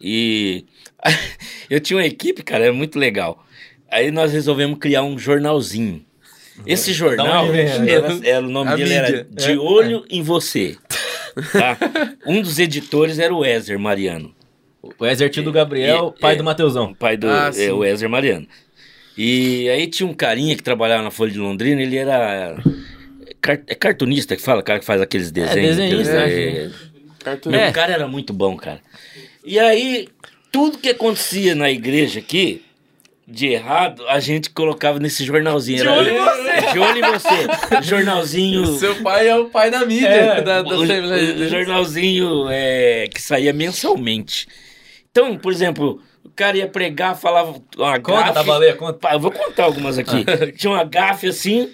E 0.00 0.64
eu 1.70 1.80
tinha 1.80 1.96
uma 1.98 2.04
equipe, 2.06 2.42
cara, 2.42 2.64
era 2.64 2.72
muito 2.72 2.98
legal. 2.98 3.42
Aí 3.90 4.10
nós 4.10 4.32
resolvemos 4.32 4.78
criar 4.78 5.02
um 5.02 5.18
jornalzinho. 5.18 6.04
Esse 6.66 6.92
jornal, 6.92 7.46
era, 7.54 8.20
era- 8.28 8.46
o 8.46 8.50
nome 8.50 8.70
A 8.70 8.76
dele 8.76 8.92
era 8.94 9.06
mídia. 9.08 9.26
De 9.30 9.52
É. 9.52 9.56
Olho 9.58 10.04
em 10.10 10.22
Você. 10.22 10.76
tá? 11.52 11.76
Um 12.26 12.42
dos 12.42 12.58
editores 12.58 13.18
era 13.18 13.34
o 13.34 13.44
Ézer 13.44 13.78
Mariano. 13.78 14.34
O 14.98 15.06
Exertinho 15.06 15.44
do 15.46 15.52
Gabriel, 15.52 16.14
E- 16.16 16.20
pai 16.20 16.34
é, 16.34 16.36
do 16.36 16.44
Mateusão. 16.44 16.92
pai 16.94 17.16
do 17.16 17.28
Ah, 17.28 17.50
é, 17.56 17.72
o 17.72 17.84
Ézer 17.84 18.08
Mariano. 18.08 18.46
E 19.16 19.68
aí 19.68 19.86
tinha 19.86 20.06
um 20.08 20.14
carinha 20.14 20.54
que 20.56 20.62
trabalhava 20.62 21.02
na 21.02 21.10
Folha 21.10 21.30
de 21.32 21.38
Londrina, 21.38 21.80
ele 21.82 21.96
era 21.96 22.56
car- 23.40 23.62
é 23.66 23.74
cartunista 23.74 24.36
que 24.36 24.42
fala, 24.42 24.62
cara 24.62 24.78
que 24.78 24.84
faz 24.84 25.00
aqueles 25.00 25.30
desenhos. 25.30 25.76
desenhista, 25.76 26.24
aqueles- 26.24 26.72
acho. 26.74 26.90
Cartão. 27.22 27.52
Meu, 27.52 27.60
É. 27.60 27.68
o 27.68 27.72
cara 27.72 27.92
era 27.92 28.08
muito 28.08 28.32
bom, 28.32 28.56
cara. 28.56 28.80
E 29.44 29.58
aí, 29.58 30.08
tudo 30.50 30.78
que 30.78 30.88
acontecia 30.90 31.54
na 31.54 31.70
igreja 31.70 32.18
aqui, 32.20 32.62
de 33.30 33.48
errado, 33.48 34.04
a 34.08 34.18
gente 34.20 34.50
colocava 34.50 34.98
nesse 34.98 35.24
jornalzinho. 35.24 35.78
De 35.78 35.82
Era- 35.88 35.96
olho 35.98 36.10
em 36.10 36.18
você. 36.18 36.72
De 36.72 36.78
olho 36.78 36.98
em 36.98 37.10
você. 37.12 37.82
Jornalzinho. 37.82 38.66
Seu 38.78 38.96
pai 38.96 39.28
é 39.28 39.36
o 39.36 39.46
pai 39.46 39.70
da 39.70 39.84
mídia. 39.86 40.08
É, 40.08 40.40
da, 40.42 40.62
da 40.62 40.68
o, 40.74 40.80
o 40.80 41.48
jornalzinho 41.48 42.46
é, 42.50 43.08
que 43.12 43.20
saía 43.20 43.52
mensalmente. 43.52 44.46
Então, 45.10 45.36
por 45.36 45.52
exemplo, 45.52 46.00
O 46.24 46.28
cara 46.30 46.56
ia 46.56 46.68
pregar, 46.68 47.16
falava 47.16 47.60
uma 47.76 47.98
Conta, 48.00 48.20
gafe. 48.22 48.32
da 48.34 48.42
baleia, 48.42 48.74
conta. 48.76 48.98
Pá, 48.98 49.14
eu 49.14 49.20
vou 49.20 49.30
contar 49.30 49.64
algumas 49.64 49.98
aqui. 49.98 50.24
Tinha 50.56 50.72
uma 50.72 50.84
gafe 50.84 51.28
assim, 51.28 51.70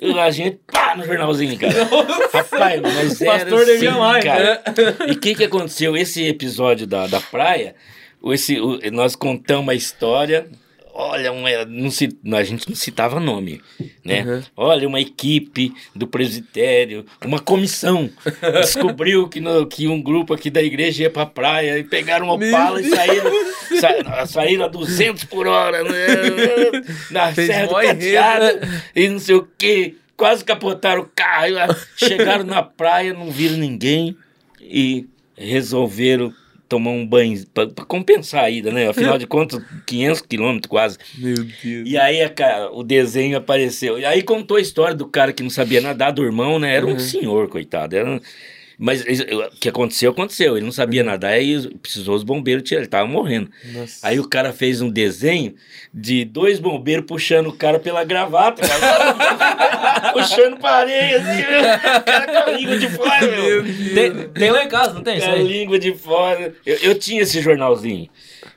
e 0.00 0.18
a 0.18 0.30
gente, 0.30 0.58
pá, 0.72 0.94
no 0.96 1.04
jornalzinho, 1.04 1.58
cara. 1.58 1.74
Rapaz, 2.32 2.80
mas 2.80 3.20
O 3.20 3.24
era 3.24 3.32
pastor 3.40 3.62
assim, 3.62 3.72
devia 3.72 3.92
mais, 3.92 4.24
cara. 4.24 4.62
E 5.08 5.12
o 5.12 5.20
que 5.20 5.34
que 5.34 5.44
aconteceu? 5.44 5.96
Esse 5.96 6.24
episódio 6.26 6.86
da, 6.86 7.06
da 7.06 7.20
praia, 7.20 7.74
o- 8.22 8.32
esse, 8.32 8.58
o- 8.60 8.78
nós 8.92 9.14
contamos 9.14 9.68
a 9.68 9.74
história... 9.74 10.46
Olha, 11.00 11.30
uma- 11.30 11.64
não 11.66 11.92
se, 11.92 12.08
a 12.34 12.42
gente 12.42 12.68
não 12.68 12.74
citava 12.74 13.20
nome, 13.20 13.60
né? 14.04 14.24
Uhum. 14.24 14.42
Olha, 14.56 14.88
uma 14.88 15.00
equipe 15.00 15.72
do 15.94 16.08
presbitério, 16.08 17.06
uma 17.24 17.38
comissão, 17.38 18.10
descobriu 18.60 19.28
que, 19.28 19.40
no- 19.40 19.64
que 19.66 19.86
um 19.86 20.02
grupo 20.02 20.34
aqui 20.34 20.50
da 20.50 20.60
igreja 20.60 21.04
ia 21.04 21.10
pra 21.10 21.24
praia 21.24 21.78
e 21.78 21.84
pegaram 21.84 22.26
uma 22.26 22.36
Meu 22.36 22.48
opala 22.48 22.80
e 22.80 22.88
saíram, 22.90 23.30
sa- 23.80 24.26
saíram 24.26 24.64
a 24.64 24.68
200 24.68 25.22
por 25.24 25.46
hora 25.46 25.84
né? 25.84 26.06
na 27.12 27.32
Fez 27.32 27.46
Serra 27.46 27.66
do 27.68 27.74
Cateado 27.74 28.44
enredo. 28.46 28.82
e 28.96 29.08
não 29.08 29.18
sei 29.20 29.34
o 29.36 29.48
que. 29.56 29.96
Quase 30.16 30.44
capotaram 30.44 31.02
o 31.02 31.08
carro. 31.14 31.76
Chegaram 31.96 32.42
na 32.42 32.60
praia, 32.60 33.12
não 33.14 33.30
viram 33.30 33.56
ninguém 33.56 34.16
e 34.60 35.06
resolveram 35.36 36.34
tomar 36.68 36.90
um 36.90 37.06
banho 37.06 37.42
pra, 37.54 37.66
pra 37.66 37.84
compensar 37.84 38.44
a 38.44 38.50
ida, 38.50 38.70
né? 38.70 38.88
Afinal 38.88 39.16
de 39.18 39.26
contas, 39.26 39.60
500 39.86 40.20
quilômetros 40.22 40.68
quase. 40.68 40.98
Meu 41.16 41.34
Deus. 41.34 41.88
E 41.88 41.96
aí 41.96 42.20
a 42.22 42.28
ca- 42.28 42.70
o 42.72 42.82
desenho 42.82 43.36
apareceu. 43.38 43.98
E 43.98 44.04
aí 44.04 44.22
contou 44.22 44.56
a 44.56 44.60
história 44.60 44.94
do 44.94 45.06
cara 45.06 45.32
que 45.32 45.42
não 45.42 45.50
sabia 45.50 45.80
nadar, 45.80 46.12
do 46.12 46.22
irmão, 46.24 46.58
né? 46.58 46.74
Era 46.76 46.86
um 46.86 46.98
senhor, 46.98 47.48
coitado. 47.48 47.96
Era 47.96 48.20
Mas 48.78 49.02
o 49.02 49.58
que 49.58 49.68
aconteceu, 49.68 50.12
aconteceu. 50.12 50.56
Ele 50.56 50.64
não 50.64 50.70
sabia 50.70 51.02
nadar, 51.02 51.32
aí 51.32 51.68
precisou 51.78 52.14
os 52.14 52.22
bombeiros 52.22 52.62
tirar, 52.62 52.80
ele 52.80 52.88
tava 52.88 53.08
morrendo. 53.08 53.50
Nossa. 53.72 54.06
Aí 54.06 54.20
o 54.20 54.28
cara 54.28 54.52
fez 54.52 54.80
um 54.80 54.88
desenho 54.88 55.56
de 55.92 56.24
dois 56.24 56.60
bombeiros 56.60 57.04
puxando 57.04 57.48
o 57.48 57.52
cara 57.52 57.80
pela 57.80 58.04
gravata, 58.04 58.62
cara. 58.62 60.12
puxando 60.14 60.58
pra 60.58 60.70
areia, 60.76 61.18
assim, 61.18 61.40
o 61.42 62.04
cara 62.04 62.26
com 62.26 62.50
a 62.50 62.52
língua 62.52 62.78
de 62.78 62.88
fora, 62.88 63.26
meu. 63.26 63.64
Tem, 63.94 64.28
tem 64.28 64.50
lá 64.52 64.62
em 64.62 64.68
casa, 64.68 64.94
não 64.94 65.02
tem 65.02 65.18
isso 65.18 65.26
Com 65.26 65.32
a 65.32 65.36
língua 65.36 65.78
de 65.78 65.94
fora. 65.94 66.54
Eu, 66.64 66.76
eu 66.76 66.94
tinha 66.94 67.22
esse 67.22 67.40
jornalzinho. 67.40 68.08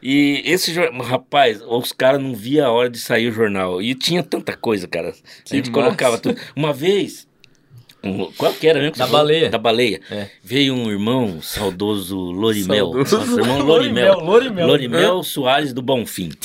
E 0.04 0.44
esse 0.46 0.72
jornal, 0.72 1.02
rapaz, 1.02 1.62
os 1.68 1.92
caras 1.92 2.22
não 2.22 2.36
via 2.36 2.66
a 2.66 2.72
hora 2.72 2.90
de 2.90 3.00
sair 3.00 3.28
o 3.28 3.32
jornal. 3.32 3.82
E 3.82 3.96
tinha 3.96 4.22
tanta 4.22 4.56
coisa, 4.56 4.88
cara. 4.88 5.10
A 5.10 5.56
gente 5.56 5.72
massa. 5.72 5.84
colocava 5.84 6.18
tudo. 6.20 6.40
Uma 6.56 6.74
vez, 6.74 7.28
um- 8.04 8.32
qual 8.38 8.54
que 8.54 8.68
era 8.68 8.80
mesmo? 8.80 8.96
Da 8.98 9.08
baleia. 9.08 9.50
Da 9.50 9.58
baleia. 9.58 10.02
É. 10.10 10.28
Veio 10.44 10.74
um 10.74 10.90
irmão 10.90 11.42
saudoso 11.42 12.18
Lorimel. 12.18 12.92
Saudoso. 13.06 13.18
Nosso 13.18 13.40
irmão 13.40 13.60
Lorimel, 13.66 14.14
Lorimel. 14.20 14.26
Lorimel. 14.26 14.68
Lorimel 14.68 15.24
Soares 15.24 15.74
do 15.74 15.82
Bonfim. 15.82 16.30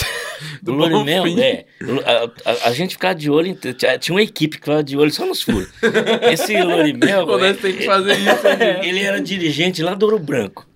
Do 0.62 0.72
Lorimel, 0.74 1.22
Bonfim. 1.24 1.40
é. 1.40 1.64
A, 2.04 2.50
a- 2.50 2.68
a 2.68 2.72
gente 2.72 2.90
ficava 2.92 3.14
de 3.14 3.30
olho, 3.30 3.56
tinha 3.98 4.14
uma 4.14 4.22
equipe 4.22 4.58
que 4.58 4.62
ficava 4.64 4.84
de 4.84 4.94
olho 4.96 5.10
só 5.10 5.24
nos 5.24 5.40
furos. 5.42 5.68
Esse 6.30 6.60
Lorimel. 6.62 7.26
Pô, 7.26 7.38
é- 7.38 7.54
temos 7.54 7.78
que 7.78 7.84
fazer 7.86 8.12
isso. 8.18 8.46
hein? 8.46 8.80
ele 8.88 9.00
era 9.00 9.18
dirigente 9.20 9.82
lá 9.82 9.94
do 9.94 10.04
Ouro 10.04 10.18
Branco. 10.18 10.66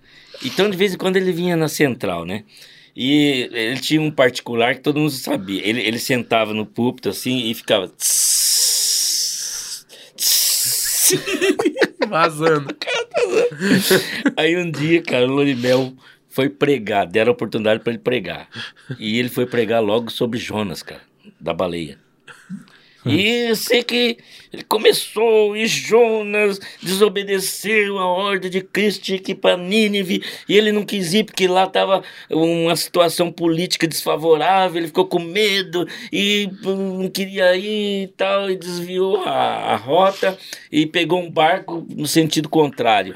Então, 0.42 0.70
de 0.70 0.76
vez 0.78 0.94
em 0.94 0.96
quando, 0.96 1.16
ele 1.18 1.30
vinha 1.30 1.56
na 1.56 1.68
central, 1.68 2.24
né? 2.24 2.44
E 2.96 3.50
ele 3.52 3.78
tinha 3.80 4.00
um 4.00 4.10
particular 4.10 4.74
que 4.74 4.80
todo 4.80 4.98
mundo 4.98 5.10
sabia. 5.10 5.60
Ele, 5.62 5.80
ele 5.82 5.98
sentava 5.98 6.54
no 6.54 6.64
púlpito 6.64 7.10
assim 7.10 7.50
e 7.50 7.54
ficava. 7.54 7.90
Vazando. 12.08 12.74
Aí 14.36 14.56
um 14.56 14.70
dia, 14.70 15.02
cara, 15.02 15.26
o 15.26 15.30
Lorimel 15.30 15.94
foi 16.28 16.48
pregar, 16.48 17.06
deram 17.06 17.30
a 17.30 17.34
oportunidade 17.34 17.82
para 17.82 17.92
ele 17.92 18.02
pregar. 18.02 18.48
E 18.98 19.18
ele 19.18 19.28
foi 19.28 19.46
pregar 19.46 19.82
logo 19.82 20.10
sobre 20.10 20.38
Jonas, 20.38 20.82
cara, 20.82 21.02
da 21.40 21.52
baleia. 21.52 21.98
E 23.04 23.48
eu 23.48 23.56
sei 23.56 23.82
que 23.82 24.18
ele 24.52 24.64
começou 24.64 25.56
e 25.56 25.66
Jonas 25.66 26.60
desobedeceu 26.82 27.98
a 27.98 28.06
ordem 28.06 28.50
de 28.50 28.60
Cristo 28.60 29.16
que 29.18 29.34
para 29.34 29.56
Nínive 29.56 30.22
e 30.48 30.56
ele 30.56 30.72
não 30.72 30.84
quis 30.84 31.14
ir 31.14 31.24
porque 31.24 31.46
lá 31.46 31.64
estava 31.64 32.02
uma 32.28 32.74
situação 32.74 33.30
política 33.30 33.86
desfavorável, 33.86 34.78
ele 34.78 34.88
ficou 34.88 35.06
com 35.06 35.20
medo 35.20 35.86
e 36.12 36.50
hum, 36.64 37.02
não 37.02 37.08
queria 37.08 37.56
ir 37.56 38.04
e 38.04 38.08
tal, 38.08 38.50
e 38.50 38.56
desviou 38.56 39.22
a, 39.24 39.72
a 39.72 39.76
rota 39.76 40.36
e 40.70 40.84
pegou 40.86 41.20
um 41.20 41.30
barco 41.30 41.86
no 41.88 42.06
sentido 42.06 42.48
contrário. 42.48 43.14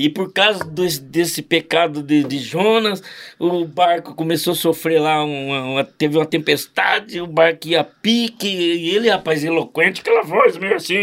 E 0.00 0.08
por 0.08 0.32
causa 0.32 0.62
desse, 0.64 1.00
desse 1.00 1.42
pecado 1.42 2.04
de, 2.04 2.22
de 2.22 2.38
Jonas, 2.38 3.02
o 3.36 3.64
barco 3.64 4.14
começou 4.14 4.52
a 4.52 4.56
sofrer 4.56 5.00
lá, 5.00 5.24
uma, 5.24 5.64
uma- 5.64 5.82
teve 5.84 6.16
uma 6.16 6.24
tempestade, 6.24 7.20
o 7.20 7.26
barco 7.26 7.66
ia 7.66 7.80
a 7.80 7.84
pique, 7.84 8.46
e 8.46 8.94
ele, 8.94 9.10
rapaz, 9.10 9.42
eloquente, 9.42 10.00
aquela 10.00 10.22
voz 10.22 10.56
meio 10.56 10.76
assim. 10.76 10.94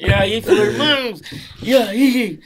e 0.00 0.12
aí 0.12 0.42
falou, 0.42 0.64
irmãos, 0.64 1.22
e 1.62 1.76
aí? 1.76 2.40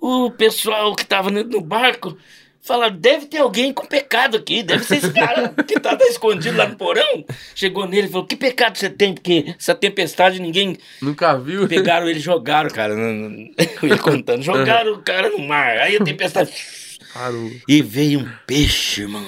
O 0.00 0.30
pessoal 0.30 0.96
que 0.96 1.04
tava 1.04 1.30
dentro 1.30 1.50
do 1.50 1.60
barco 1.60 2.16
fala, 2.62 2.90
deve 2.90 3.26
ter 3.26 3.38
alguém 3.38 3.72
com 3.72 3.86
pecado 3.86 4.36
aqui, 4.36 4.62
deve 4.62 4.84
ser 4.84 4.96
esse 4.98 5.10
cara 5.14 5.48
que 5.66 5.78
tá, 5.80 5.96
tá 5.96 6.04
escondido 6.06 6.56
lá 6.56 6.68
no 6.68 6.76
porão. 6.76 7.24
Chegou 7.54 7.86
nele 7.86 8.06
e 8.06 8.10
falou, 8.10 8.26
que 8.26 8.36
pecado 8.36 8.76
você 8.78 8.88
tem? 8.90 9.14
Porque 9.14 9.54
essa 9.58 9.74
tempestade 9.74 10.40
ninguém 10.40 10.76
Nunca 11.00 11.36
viu? 11.38 11.66
Pegaram 11.66 12.08
ele 12.08 12.18
e 12.18 12.22
jogaram, 12.22 12.70
cara. 12.70 12.94
Ele 12.94 13.98
contando. 13.98 14.42
Jogaram 14.42 14.92
o 14.94 15.02
cara 15.02 15.30
no 15.30 15.38
mar. 15.40 15.78
Aí 15.78 15.96
a 15.96 16.02
tempestade. 16.04 16.52
Parou. 17.12 17.50
E 17.66 17.82
veio 17.82 18.20
um 18.20 18.28
peixe, 18.46 19.02
irmão. 19.02 19.24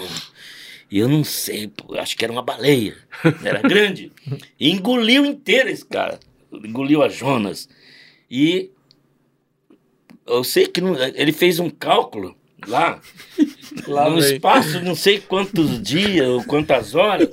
E 0.90 0.98
eu 0.98 1.08
não 1.08 1.24
sei, 1.24 1.68
pô, 1.68 1.94
acho 1.98 2.16
que 2.16 2.22
era 2.24 2.32
uma 2.32 2.42
baleia. 2.42 2.94
Era 3.42 3.60
grande. 3.62 4.12
E 4.60 4.70
engoliu 4.70 5.24
inteiro 5.24 5.68
esse 5.70 5.84
cara. 5.84 6.20
Engoliu 6.52 7.02
a 7.02 7.08
Jonas. 7.08 7.66
E 8.30 8.70
eu 10.26 10.44
sei 10.44 10.66
que 10.66 10.80
não- 10.80 10.96
ele 11.14 11.32
fez 11.32 11.58
um 11.58 11.70
cálculo 11.70 12.36
lá, 12.66 13.00
Lá 13.86 14.08
no 14.08 14.18
espaço, 14.18 14.80
não 14.80 14.94
sei 14.94 15.18
quantos 15.18 15.80
dias 15.82 16.26
ou 16.26 16.44
quantas 16.44 16.94
horas, 16.94 17.28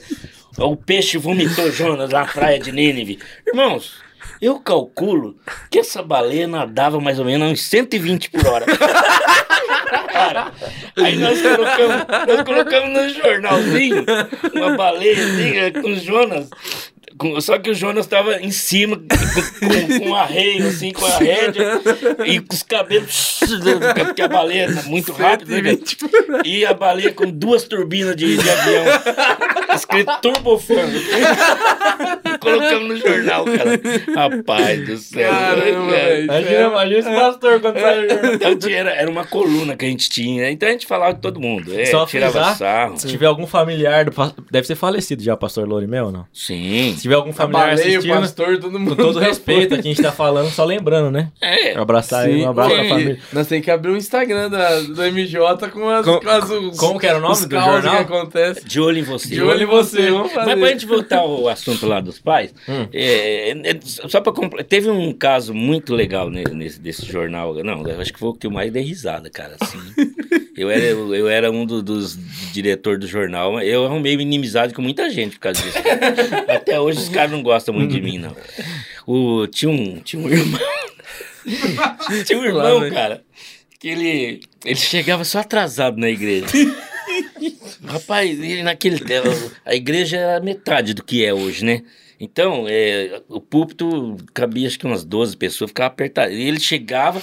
o 0.57 0.75
peixe 0.75 1.17
vomitou 1.17 1.71
Jonas 1.71 2.09
na 2.09 2.25
praia 2.25 2.59
de 2.59 2.71
Nínive. 2.71 3.19
Irmãos, 3.45 4.01
eu 4.41 4.59
calculo 4.59 5.37
que 5.69 5.79
essa 5.79 6.01
baleia 6.01 6.47
nadava 6.47 6.99
mais 6.99 7.19
ou 7.19 7.25
menos 7.25 7.51
uns 7.51 7.61
120 7.63 8.31
por 8.31 8.47
hora. 8.47 8.65
Cara, 10.11 10.51
aí 10.97 11.15
nós 11.17 11.41
colocamos, 11.41 12.05
nós 12.27 12.41
colocamos 12.43 12.89
no 12.89 13.09
jornalzinho 13.21 14.05
uma 14.53 14.75
baleia 14.75 15.25
assim, 15.25 15.81
com 15.81 15.91
o 15.91 15.95
Jonas. 15.95 16.49
Com- 17.19 17.39
só 17.41 17.59
que 17.59 17.69
o 17.69 17.73
Jonas 17.75 18.05
estava 18.05 18.37
em 18.41 18.49
cima, 18.49 18.95
com, 18.97 19.99
com, 19.99 20.09
um 20.09 20.15
arreio, 20.15 20.67
assim, 20.67 20.91
com 20.91 21.05
a 21.05 21.17
rédea, 21.17 21.79
e 22.25 22.39
com 22.39 22.53
os 22.55 22.63
cabelos, 22.63 23.39
porque 24.05 24.21
a 24.21 24.27
baleia 24.27 24.63
é 24.65 24.83
muito 24.83 25.11
rápida, 25.11 25.61
né? 25.61 25.77
E 26.45 26.65
a 26.65 26.73
baleia 26.73 27.11
com 27.13 27.29
duas 27.29 27.63
turbinas 27.65 28.15
de, 28.15 28.37
de 28.37 28.49
avião, 28.49 28.85
escrito 29.79 30.11
turbofan. 30.21 30.75
Colocamos 32.39 32.87
no 32.89 32.97
jornal, 32.97 33.45
cara. 33.45 33.79
Rapaz 34.15 34.85
do 34.85 34.97
céu. 34.97 35.29
Caramba, 35.29 35.61
cara. 35.91 35.91
velho. 35.91 36.23
Imagina, 36.25 36.61
imagina 36.67 36.99
esse 36.99 37.09
pastor 37.09 37.59
quando 37.59 37.79
sai 37.79 38.05
o 38.05 38.09
jornal. 38.09 38.33
Então 38.33 38.55
tinha- 38.57 38.77
era, 38.77 38.91
era 38.91 39.09
uma 39.11 39.25
coluna 39.25 39.75
que 39.75 39.85
a 39.85 39.87
gente 39.89 40.09
tinha, 40.09 40.43
né? 40.43 40.51
então 40.51 40.69
a 40.69 40.71
gente 40.71 40.85
falava 40.87 41.13
com 41.15 41.21
todo 41.21 41.39
mundo. 41.39 41.77
É, 41.77 41.85
Só 41.85 42.05
tirava 42.05 42.31
frisar, 42.33 42.57
sarro. 42.57 42.97
Se 42.97 43.07
tiver 43.07 43.25
algum 43.25 43.45
familiar 43.47 44.05
do 44.05 44.13
Deve 44.51 44.67
ser 44.67 44.75
falecido 44.75 45.23
já, 45.23 45.35
pastor 45.35 45.67
Lorimel, 45.67 46.05
ou 46.07 46.11
não? 46.11 46.25
Sim. 46.33 46.93
Se 46.95 47.01
tiver 47.03 47.15
algum 47.15 47.31
A 47.31 47.33
familiar 47.33 47.69
baleia, 47.69 47.85
o 47.85 47.97
assistindo, 47.99 48.19
pastor, 48.19 48.57
todo 48.59 48.79
mundo. 48.79 48.95
com 48.95 49.03
todo 49.03 49.19
respeito 49.19 49.73
a 49.75 49.77
quem 49.81 49.91
a 49.91 49.95
gente 49.95 50.03
tá 50.03 50.11
falando, 50.11 50.49
só 50.49 50.63
lembrando, 50.65 51.11
né? 51.11 51.29
É. 51.41 51.75
Abraçar 51.77 52.25
aí, 52.25 52.39
Sim, 52.39 52.45
um 52.45 52.49
abraço 52.49 52.75
pra 52.75 52.83
família. 52.85 53.19
Nós 53.33 53.47
temos 53.47 53.65
que 53.65 53.71
abrir 53.71 53.91
um 53.91 53.97
Instagram 53.97 54.49
da, 54.49 54.79
do 54.81 55.01
MJ 55.03 55.69
com 55.69 55.89
as, 55.89 56.05
Com- 56.05 56.19
com 56.19 56.29
as 56.29 56.49
os, 56.49 56.77
como 56.77 56.99
que 56.99 57.07
era 57.07 57.17
o 57.17 57.21
nome 57.21 57.45
do 57.45 57.59
jornal? 57.59 57.95
que 57.95 58.01
acontece. 58.13 58.65
De 58.65 58.79
olho 58.79 58.99
em 58.99 59.03
você. 59.03 59.27
De 59.29 59.41
olho 59.41 59.63
em 59.63 59.65
você, 59.69 60.11
vamos 60.11 60.31
fazer. 60.31 60.47
Mas 60.51 60.59
pra 60.59 60.69
gente 60.69 60.85
voltar 60.85 61.19
ao 61.19 61.47
assunto 61.47 61.85
lá 61.85 62.01
dos 62.01 62.19
pais, 62.19 62.53
Hum. 62.67 62.87
é, 62.93 63.51
é, 63.51 63.79
só 63.83 64.19
pra 64.21 64.33
completar, 64.33 64.65
teve 64.67 64.89
um 64.89 65.13
caso 65.13 65.53
muito 65.53 65.93
legal 65.95 66.29
ne- 66.29 66.43
nesse, 66.43 66.79
desse 66.79 67.05
jornal. 67.05 67.53
Não, 67.63 67.85
eu 67.87 68.01
acho 68.01 68.11
que 68.13 68.19
foi 68.19 68.29
o 68.29 68.33
que 68.33 68.47
eu 68.47 68.51
mais 68.51 68.71
dei 68.71 68.83
risada, 68.83 69.29
cara. 69.29 69.55
Assim. 69.59 69.77
eu, 70.57 70.69
era, 70.69 70.83
eu 70.85 71.27
era 71.29 71.51
um 71.51 71.65
do- 71.65 71.81
dos 71.81 72.17
diretores 72.51 72.99
do 72.99 73.07
jornal, 73.07 73.61
eu 73.61 73.85
arrumei 73.85 74.13
inimizade 74.13 74.73
com 74.73 74.81
muita 74.81 75.09
gente 75.09 75.33
por 75.35 75.41
causa 75.43 75.61
disso. 75.61 75.77
Até 76.47 76.79
hoje 76.79 76.99
os 76.99 77.09
caras 77.09 77.31
não 77.31 77.41
gostam 77.43 77.73
muito 77.73 77.91
de 77.93 78.01
mim, 78.01 78.17
não. 78.17 78.35
O, 79.07 79.47
tinha, 79.47 79.71
um, 79.71 79.99
tinha 80.01 80.21
um 80.21 80.29
irmão. 80.29 80.59
tinha 82.25 82.39
um 82.39 82.45
irmão, 82.45 82.79
né? 82.81 82.89
cara, 82.91 83.23
que 83.79 83.87
ele, 83.87 84.41
ele 84.65 84.75
chegava 84.75 85.23
só 85.23 85.39
atrasado 85.39 85.97
na 85.97 86.09
igreja. 86.09 86.45
Rapaz, 87.89 88.37
naquele 88.63 88.99
tempo, 88.99 89.29
a 89.65 89.73
igreja 89.73 90.17
era 90.17 90.39
metade 90.39 90.93
do 90.93 91.03
que 91.03 91.25
é 91.25 91.33
hoje, 91.33 91.65
né? 91.65 91.81
Então, 92.19 92.65
é, 92.67 93.21
o 93.29 93.39
púlpito 93.39 94.17
cabia 94.33 94.67
acho 94.67 94.77
que 94.77 94.85
umas 94.85 95.03
12 95.03 95.37
pessoas, 95.37 95.71
ficava 95.71 95.87
apertado. 95.87 96.31
E 96.31 96.41
ele 96.47 96.59
chegava 96.59 97.21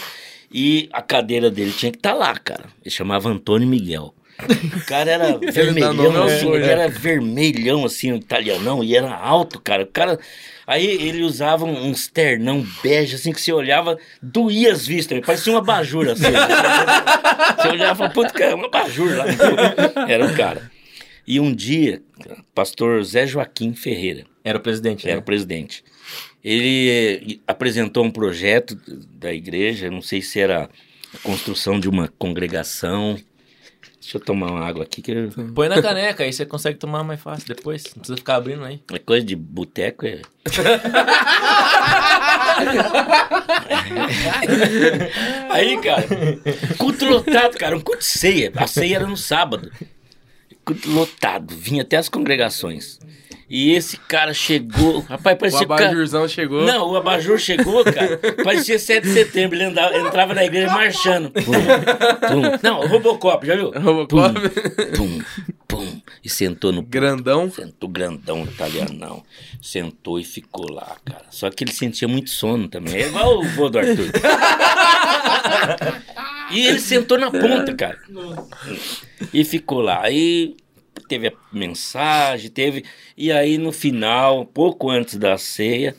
E 0.50 0.88
a 0.92 1.02
cadeira 1.02 1.50
dele 1.50 1.72
tinha 1.72 1.92
que 1.92 1.98
estar 1.98 2.14
lá, 2.14 2.34
cara. 2.36 2.64
Ele 2.82 2.90
chamava 2.90 3.28
Antônio 3.28 3.68
Miguel. 3.68 4.14
O 4.38 4.86
cara 4.86 5.10
era 5.10 5.38
vermelhão, 5.38 6.24
assim, 6.24 6.50
né? 6.50 6.68
era 6.68 6.88
vermelhão, 6.88 7.84
assim, 7.84 8.12
um 8.12 8.16
italianão, 8.16 8.84
e 8.84 8.94
era 8.94 9.14
alto, 9.14 9.60
cara. 9.60 9.84
O 9.84 9.86
cara. 9.86 10.18
Aí 10.66 10.84
ele 10.84 11.22
usava 11.22 11.64
um- 11.64 11.86
uns 11.90 12.08
ternão 12.08 12.66
bege, 12.82 13.14
assim, 13.14 13.32
que 13.32 13.40
você 13.40 13.52
olhava, 13.52 13.96
doía 14.20 14.72
as 14.72 14.86
vistas, 14.86 15.20
parecia 15.24 15.52
uma 15.52 15.60
abajur, 15.60 16.08
assim. 16.08 16.24
você 17.62 17.68
olhava 17.68 17.92
e 17.92 17.96
falava, 17.96 18.10
puta, 18.10 18.30
cara, 18.32 18.56
uma 18.56 18.66
abajur 18.66 19.16
lá. 19.16 19.24
Era 20.08 20.26
o 20.26 20.34
cara. 20.34 20.70
E 21.26 21.38
um 21.40 21.52
dia, 21.54 22.02
pastor 22.54 23.02
Zé 23.04 23.26
Joaquim 23.26 23.74
Ferreira, 23.74 24.24
Era 24.44 24.58
o 24.58 24.60
presidente, 24.60 25.06
era 25.06 25.16
né? 25.16 25.20
o 25.20 25.24
presidente. 25.24 25.84
Ele 26.44 26.88
eh, 26.88 27.38
apresentou 27.48 28.04
um 28.04 28.10
projeto 28.12 28.76
da 29.18 29.32
igreja, 29.34 29.90
não 29.90 30.00
sei 30.00 30.22
se 30.22 30.38
era 30.38 30.70
a 31.12 31.18
construção 31.24 31.80
de 31.80 31.88
uma 31.88 32.06
congregação. 32.16 33.16
Deixa 34.06 34.18
eu 34.18 34.20
tomar 34.20 34.52
uma 34.52 34.64
água 34.64 34.84
aqui, 34.84 35.02
que 35.02 35.10
eu- 35.10 35.30
Põe 35.52 35.68
na 35.68 35.82
caneca, 35.82 36.22
aí 36.22 36.32
você 36.32 36.46
consegue 36.46 36.78
tomar 36.78 37.02
mais 37.02 37.20
fácil 37.20 37.48
depois. 37.48 37.82
Não 37.86 37.94
precisa 38.02 38.16
ficar 38.16 38.36
abrindo 38.36 38.62
aí. 38.64 38.80
é 38.92 38.98
coisa 39.00 39.26
de 39.26 39.34
boteco. 39.34 40.06
É... 40.06 40.22
Aí, 45.50 45.80
cara, 45.80 46.04
culto 46.78 47.04
lotado, 47.04 47.56
cara, 47.58 47.76
um 47.76 47.80
culto 47.80 48.00
de 48.00 48.04
ceia. 48.06 48.52
A 48.56 48.66
ceia 48.66 48.96
era 48.96 49.06
no 49.06 49.16
sábado. 49.16 49.70
Culto 50.64 50.90
lotado, 50.90 51.54
vinha 51.54 51.82
até 51.82 51.96
as 51.96 52.08
congregações. 52.08 52.98
E 53.48 53.72
esse 53.74 53.96
cara 53.96 54.34
chegou, 54.34 55.00
rapaz, 55.00 55.36
O 55.36 55.38
parecia 55.38 55.60
que 55.60 55.72
o 55.72 55.74
abajurzão 55.74 56.26
chegou. 56.26 56.64
Não, 56.64 56.90
o 56.90 56.96
abajur 56.96 57.38
chegou, 57.38 57.84
cara. 57.84 58.18
Parecia 58.42 58.76
7 58.76 59.04
de 59.04 59.12
setembro. 59.12 59.56
Ele 59.56 59.64
andava- 59.66 59.96
entrava 59.96 60.34
na 60.34 60.44
igreja 60.44 60.66
marchando. 60.72 61.30
Pum, 61.30 61.42
pum. 61.42 62.58
Não, 62.60 62.80
o 62.80 62.86
Robocop, 62.88 63.46
já 63.46 63.54
viu? 63.54 63.70
Robocop. 63.70 64.34
Pum, 64.96 65.22
pum. 65.68 66.00
E 66.24 66.28
sentou 66.28 66.72
no. 66.72 66.82
Grandão. 66.82 67.48
Sentou 67.48 67.88
grandão 67.88 68.42
italianão. 68.42 69.22
Sentou 69.62 70.18
e 70.18 70.24
ficou 70.24 70.68
lá, 70.72 70.96
cara. 71.04 71.22
Só 71.30 71.48
que 71.48 71.62
ele 71.62 71.72
sentia 71.72 72.08
muito 72.08 72.30
sono 72.30 72.66
também. 72.66 72.96
É 72.96 73.06
igual 73.06 73.38
o 73.38 73.44
vô 73.50 73.68
do 73.68 73.78
Arthur. 73.78 74.10
E 76.50 76.66
ele 76.66 76.80
sentou 76.80 77.18
na 77.18 77.30
ponta, 77.30 77.74
cara. 77.74 77.98
E 79.32 79.44
ficou 79.44 79.80
lá. 79.80 80.02
Aí 80.02 80.56
teve 81.06 81.28
a 81.28 81.32
mensagem, 81.52 82.50
teve. 82.50 82.84
E 83.16 83.32
aí 83.32 83.58
no 83.58 83.72
final, 83.72 84.44
pouco 84.44 84.90
antes 84.90 85.16
da 85.16 85.38
ceia, 85.38 85.94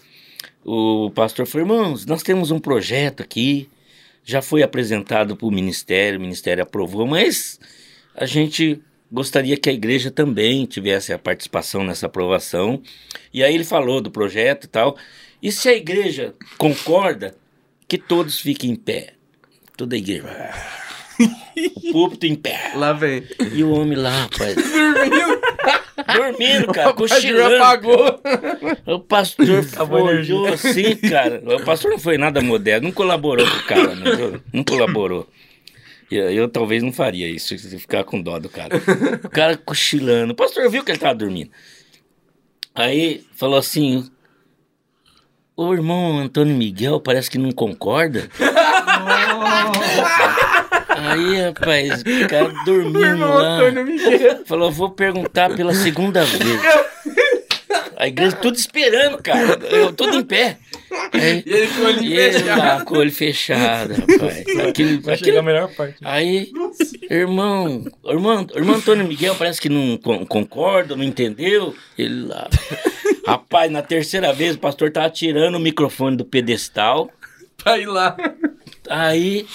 o 0.64 1.12
pastor 1.12 1.46
falou: 1.46 1.68
irmãos, 1.68 2.06
nós 2.06 2.24
temos 2.24 2.52
um 2.52 2.60
projeto 2.60 3.22
aqui. 3.22 3.70
Já 4.24 4.42
foi 4.42 4.62
apresentado 4.62 5.38
para 5.38 5.48
o 5.48 5.52
ministério, 5.52 6.20
o 6.20 6.22
ministério 6.22 6.62
aprovou, 6.62 7.08
mas 7.08 7.58
a 8.14 8.26
gente 8.26 8.82
gostaria 9.10 9.56
que 9.56 9.70
a 9.70 9.74
igreja 9.74 10.12
também 10.12 10.66
tivesse 10.66 11.14
a 11.14 11.20
participação 11.20 11.84
nessa 11.84 12.08
aprovação. 12.08 12.82
E 13.34 13.42
aí 13.42 13.56
ele 13.56 13.64
falou 13.64 14.02
do 14.02 14.12
projeto 14.12 14.66
e 14.66 14.68
tal. 14.68 14.98
E 15.42 15.52
se 15.52 15.70
a 15.70 15.74
igreja 15.74 16.36
concorda, 16.58 17.36
que 17.88 17.98
todos 17.98 18.40
fiquem 18.40 18.72
em 18.72 18.76
pé. 18.76 19.14
Toda 19.78 19.96
a 19.96 19.98
igreja. 19.98 20.84
O 21.20 21.92
púlpito 21.92 22.26
em 22.26 22.36
pé. 22.36 22.72
Lá 22.76 22.94
vem. 22.94 23.24
E 23.54 23.64
o 23.64 23.72
homem 23.72 23.98
lá, 23.98 24.22
rapaz. 24.24 24.56
Dormindo, 26.16 26.72
cara, 26.72 26.90
O 26.90 26.94
cochilando. 26.94 27.56
apagou. 27.56 28.22
O 28.86 29.00
pastor 29.00 29.66
olhou 29.92 30.48
assim, 30.48 30.96
cara. 30.96 31.42
O 31.46 31.64
pastor 31.66 31.92
não 31.92 32.00
foi 32.00 32.18
nada 32.18 32.42
moderno, 32.42 32.88
não 32.88 32.94
colaborou 32.94 33.46
com 33.48 33.58
o 33.58 33.64
cara, 33.64 33.96
né? 33.96 34.40
não 34.54 34.64
colaborou. 34.64 35.28
E 36.10 36.16
Eu, 36.16 36.30
eu 36.32 36.50
talvez 36.50 36.84
não 36.84 36.94
faria 36.94 37.28
isso, 37.28 37.58
se 37.58 37.80
ficar 37.80 38.04
com 38.04 38.22
dó 38.22 38.40
do 38.40 38.50
cara. 38.50 38.76
O 39.24 39.30
cara 39.30 39.58
cochilando. 39.58 40.34
O 40.34 40.36
pastor 40.36 40.70
viu 40.70 40.84
que 40.84 40.92
ele 40.92 41.00
tava 41.00 41.16
dormindo. 41.16 41.50
Aí 42.74 43.26
falou 43.36 43.58
assim: 43.58 44.10
O 45.56 45.74
irmão 45.74 46.20
Antônio 46.20 46.56
Miguel 46.56 47.02
parece 47.02 47.30
que 47.30 47.38
não 47.38 47.52
concorda. 47.52 48.30
Aí, 50.98 51.42
rapaz, 51.42 52.02
o 52.02 52.28
cara 52.28 52.54
dormindo 52.66 53.04
irmão 53.06 53.34
lá. 53.36 53.56
Antônio 53.58 53.86
Miguel. 53.86 54.46
Falou, 54.46 54.72
vou 54.72 54.90
perguntar 54.92 55.56
pela 55.56 55.74
segunda 55.74 56.24
vez. 56.24 56.62
A 57.96 58.08
igreja 58.08 58.36
tudo 58.36 58.56
esperando, 58.56 59.22
cara. 59.22 59.60
Eu 59.72 59.92
tudo 59.92 60.18
em 60.18 60.24
pé. 60.24 60.58
Aí, 61.14 61.44
E 61.46 61.52
ele 61.54 61.68
com 61.68 61.82
o 61.82 61.86
olho 61.86 62.04
e 62.04 62.14
ele 62.18 62.32
fechado. 62.40 62.60
lá 62.60 62.86
com 62.86 62.94
o 62.94 62.98
olho 63.00 63.12
fechado, 63.12 63.94
rapaz. 63.96 64.46
Aquilo, 64.70 65.02
Vai 65.02 65.18
chegar 65.18 65.38
a 65.40 65.40
aquilo, 65.40 65.44
melhor 65.44 65.68
parte. 65.76 65.96
aí, 66.04 66.52
irmão, 67.10 67.86
irmão, 68.06 68.48
irmão 68.56 68.76
Antônio 68.76 69.08
Miguel 69.08 69.36
parece 69.36 69.60
que 69.60 69.68
não 69.70 69.98
con- 69.98 70.26
concorda, 70.26 70.96
não 70.96 71.04
entendeu. 71.04 71.76
Ele 71.98 72.28
lá. 72.28 72.48
Rapaz, 73.26 73.72
na 73.72 73.82
terceira 73.82 74.32
vez 74.32 74.56
o 74.56 74.60
pastor 74.60 74.92
tava 74.92 75.10
tirando 75.10 75.56
o 75.56 75.60
microfone 75.60 76.16
do 76.16 76.24
pedestal. 76.26 77.12
Pra 77.64 77.78
ir 77.80 77.88
lá. 77.88 78.16
Aí 78.90 79.46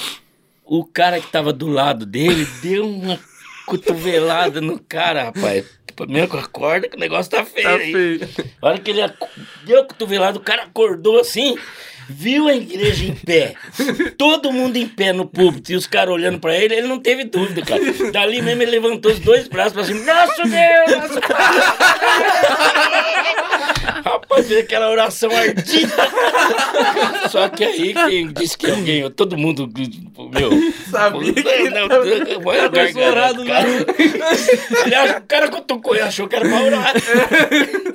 o 0.78 0.86
cara 0.86 1.20
que 1.20 1.30
tava 1.30 1.52
do 1.52 1.66
lado 1.66 2.06
dele 2.06 2.46
deu 2.62 2.88
uma 2.88 3.20
cotovelada 3.66 4.58
no 4.58 4.78
cara, 4.78 5.24
rapaz. 5.24 5.66
Mesmo 6.08 6.28
com 6.28 6.38
a 6.38 6.46
corda, 6.46 6.88
que 6.88 6.96
o 6.96 6.98
negócio 6.98 7.30
tá 7.30 7.44
feio. 7.44 7.68
Tá 7.68 7.78
feio. 7.78 8.48
A 8.62 8.66
hora 8.68 8.78
que 8.78 8.90
ele 8.90 9.02
deu 9.66 9.82
a 9.82 9.84
cotovelada, 9.84 10.38
o 10.38 10.42
cara 10.42 10.62
acordou 10.62 11.20
assim, 11.20 11.58
viu 12.08 12.48
a 12.48 12.54
igreja 12.54 13.04
em 13.04 13.14
pé. 13.14 13.54
Todo 14.16 14.52
mundo 14.52 14.76
em 14.76 14.86
pé 14.86 15.12
no 15.12 15.26
púlpito 15.26 15.72
e 15.72 15.76
os 15.76 15.86
caras 15.86 16.14
olhando 16.14 16.38
pra 16.38 16.56
ele, 16.56 16.74
ele 16.74 16.86
não 16.86 16.98
teve 16.98 17.24
dúvida, 17.24 17.62
cara. 17.62 17.82
Dali 18.12 18.42
mesmo 18.42 18.62
ele 18.62 18.70
levantou 18.70 19.12
os 19.12 19.18
dois 19.18 19.48
braços 19.48 19.72
pra 19.72 19.84
cima. 19.84 20.00
Nosso 20.04 20.42
Deus! 20.42 21.10
Nosso 21.10 21.20
Rapaz, 24.04 24.46
fez 24.46 24.60
aquela 24.60 24.90
oração 24.90 25.30
ardida. 25.30 25.92
Só 27.30 27.48
que 27.48 27.64
aí 27.64 27.94
quem 27.94 28.32
disse 28.32 28.56
que 28.56 28.70
alguém, 28.70 29.10
todo 29.10 29.36
mundo, 29.36 29.68
meu. 30.32 30.50
Sabia 30.90 31.32
que 31.32 31.70
não, 31.70 31.88
não, 31.88 32.04
garganta, 32.70 33.44
cara. 33.44 33.86
Aliás, 34.84 35.16
o 35.18 35.22
cara 35.22 35.48
cutucou 35.48 35.96
e 35.96 36.00
achou 36.00 36.28
que 36.28 36.36
era 36.36 36.48
pra 36.48 36.62
orar. 36.62 36.92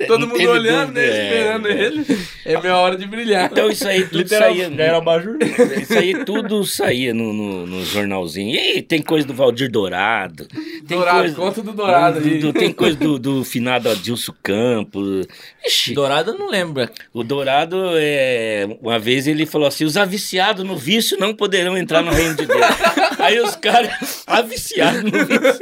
Todo 0.06 0.26
mundo 0.26 0.50
olhando, 0.50 0.92
né? 0.92 1.04
é, 1.04 1.24
Esperando 1.24 1.68
ele. 1.68 2.06
É 2.44 2.60
minha 2.60 2.76
hora 2.76 2.96
de 2.96 3.06
brilhar. 3.06 3.50
Então 3.50 3.68
isso 3.70 3.86
aí 3.86 3.97
tudo 4.04 4.18
Literal, 4.18 4.50
saía. 4.50 4.70
já 4.70 4.82
era 4.84 4.96
abajur. 4.98 5.38
Isso 5.80 5.92
aí 5.98 6.24
tudo 6.24 6.64
saía 6.64 7.12
no, 7.14 7.32
no, 7.32 7.66
no 7.66 7.84
jornalzinho. 7.84 8.54
E 8.56 8.82
tem 8.82 9.00
coisa 9.02 9.26
do 9.26 9.34
Valdir 9.34 9.70
Dourado. 9.70 10.46
Tem 10.86 10.96
Dourado, 10.98 11.18
coisa, 11.20 11.34
conta 11.36 11.62
do 11.62 11.72
Dourado 11.72 12.20
do- 12.20 12.28
aí. 12.28 12.38
do- 12.38 12.52
tem 12.52 12.72
coisa 12.72 12.96
do, 12.96 13.18
do 13.18 13.44
finado 13.44 13.88
Adilson 13.88 14.32
Campos. 14.42 15.26
Ixi, 15.66 15.92
Dourado 15.94 16.30
eu 16.32 16.38
não 16.38 16.48
lembro. 16.50 16.88
o 17.12 17.22
Dourado, 17.22 17.76
é, 17.96 18.68
uma 18.80 18.98
vez 18.98 19.26
ele 19.26 19.44
falou 19.46 19.66
assim: 19.68 19.84
os 19.84 19.96
aviciados 19.96 20.64
no 20.64 20.76
vício 20.76 21.18
não 21.18 21.34
poderão 21.34 21.76
entrar 21.76 22.02
no 22.02 22.10
reino 22.10 22.34
de 22.34 22.46
Deus. 22.46 22.60
Aí 23.28 23.40
os 23.40 23.56
caras, 23.56 24.24
aviciados 24.26 25.02
no 25.04 25.10
vício. 25.10 25.60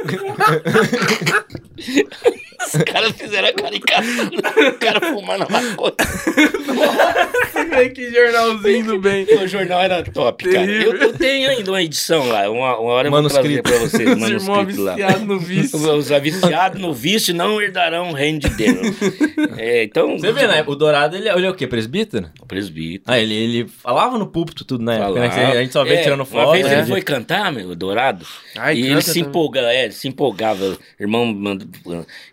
Os 2.59 2.83
caras 2.83 3.11
fizeram 3.11 3.47
a 3.49 3.53
caricatura. 3.53 4.69
O 4.69 4.73
cara 4.79 4.99
fumando 5.01 5.43
a 5.43 5.49
maconha. 5.49 5.93
que 7.93 8.11
jornalzinho 8.11 8.85
do 8.85 8.99
bem. 8.99 9.25
O 9.41 9.47
jornal 9.47 9.81
era 9.81 10.03
top, 10.03 10.43
cara. 10.45 10.65
Terrível. 10.65 10.93
Eu, 10.93 11.01
eu 11.01 11.13
tenho 11.13 11.49
ainda 11.49 11.71
uma 11.71 11.81
edição 11.83 12.27
lá. 12.27 12.49
Uma, 12.49 12.77
uma 12.79 12.91
hora 12.93 13.07
eu 13.07 13.11
vou 13.11 13.21
Manuscrito. 13.21 13.61
trazer 13.63 13.79
pra 13.79 13.89
vocês. 13.89 14.09
Os 14.09 14.17
Manuscrito 14.47 14.81
lá. 14.81 14.95
no 15.19 15.39
vício. 15.39 15.77
Os 15.97 16.11
aviciados 16.11 16.81
no 16.81 16.93
vício 16.93 17.33
não 17.33 17.61
herdarão 17.61 18.09
o 18.09 18.13
reino 18.13 18.39
de 18.39 18.49
Deus. 18.49 18.95
É, 19.57 19.83
então. 19.83 20.17
Você 20.17 20.31
vê, 20.31 20.47
né? 20.47 20.63
O 20.65 20.75
Dourado, 20.75 21.15
ele, 21.15 21.29
ele 21.29 21.45
é 21.45 21.49
o 21.49 21.53
quê? 21.53 21.67
Presbítero? 21.67 22.29
Presbítero. 22.47 23.03
Ah, 23.05 23.19
ele, 23.19 23.33
ele 23.35 23.67
falava 23.67 24.17
no 24.17 24.25
púlpito 24.27 24.65
tudo 24.65 24.83
na 24.83 24.95
época, 24.95 25.19
né? 25.19 25.29
Falava. 25.29 25.53
A 25.53 25.61
gente 25.61 25.73
só 25.73 25.83
vê 25.83 25.93
É, 25.95 26.01
tirando 26.01 26.19
Uma 26.21 26.25
foto. 26.25 26.51
vez 26.53 26.65
né? 26.65 26.79
ele 26.79 26.87
foi 26.87 27.01
cantar, 27.01 27.51
meu, 27.57 27.69
o 27.69 27.75
Dourado. 27.75 28.25
Ai, 28.55 28.77
e 28.77 28.87
ele 28.87 29.01
se 29.01 29.13
também. 29.13 29.29
empolgava, 29.29 29.67
é, 29.73 29.83
ele 29.85 29.93
se 29.93 30.07
empolgava. 30.07 30.77
Irmão, 30.99 31.35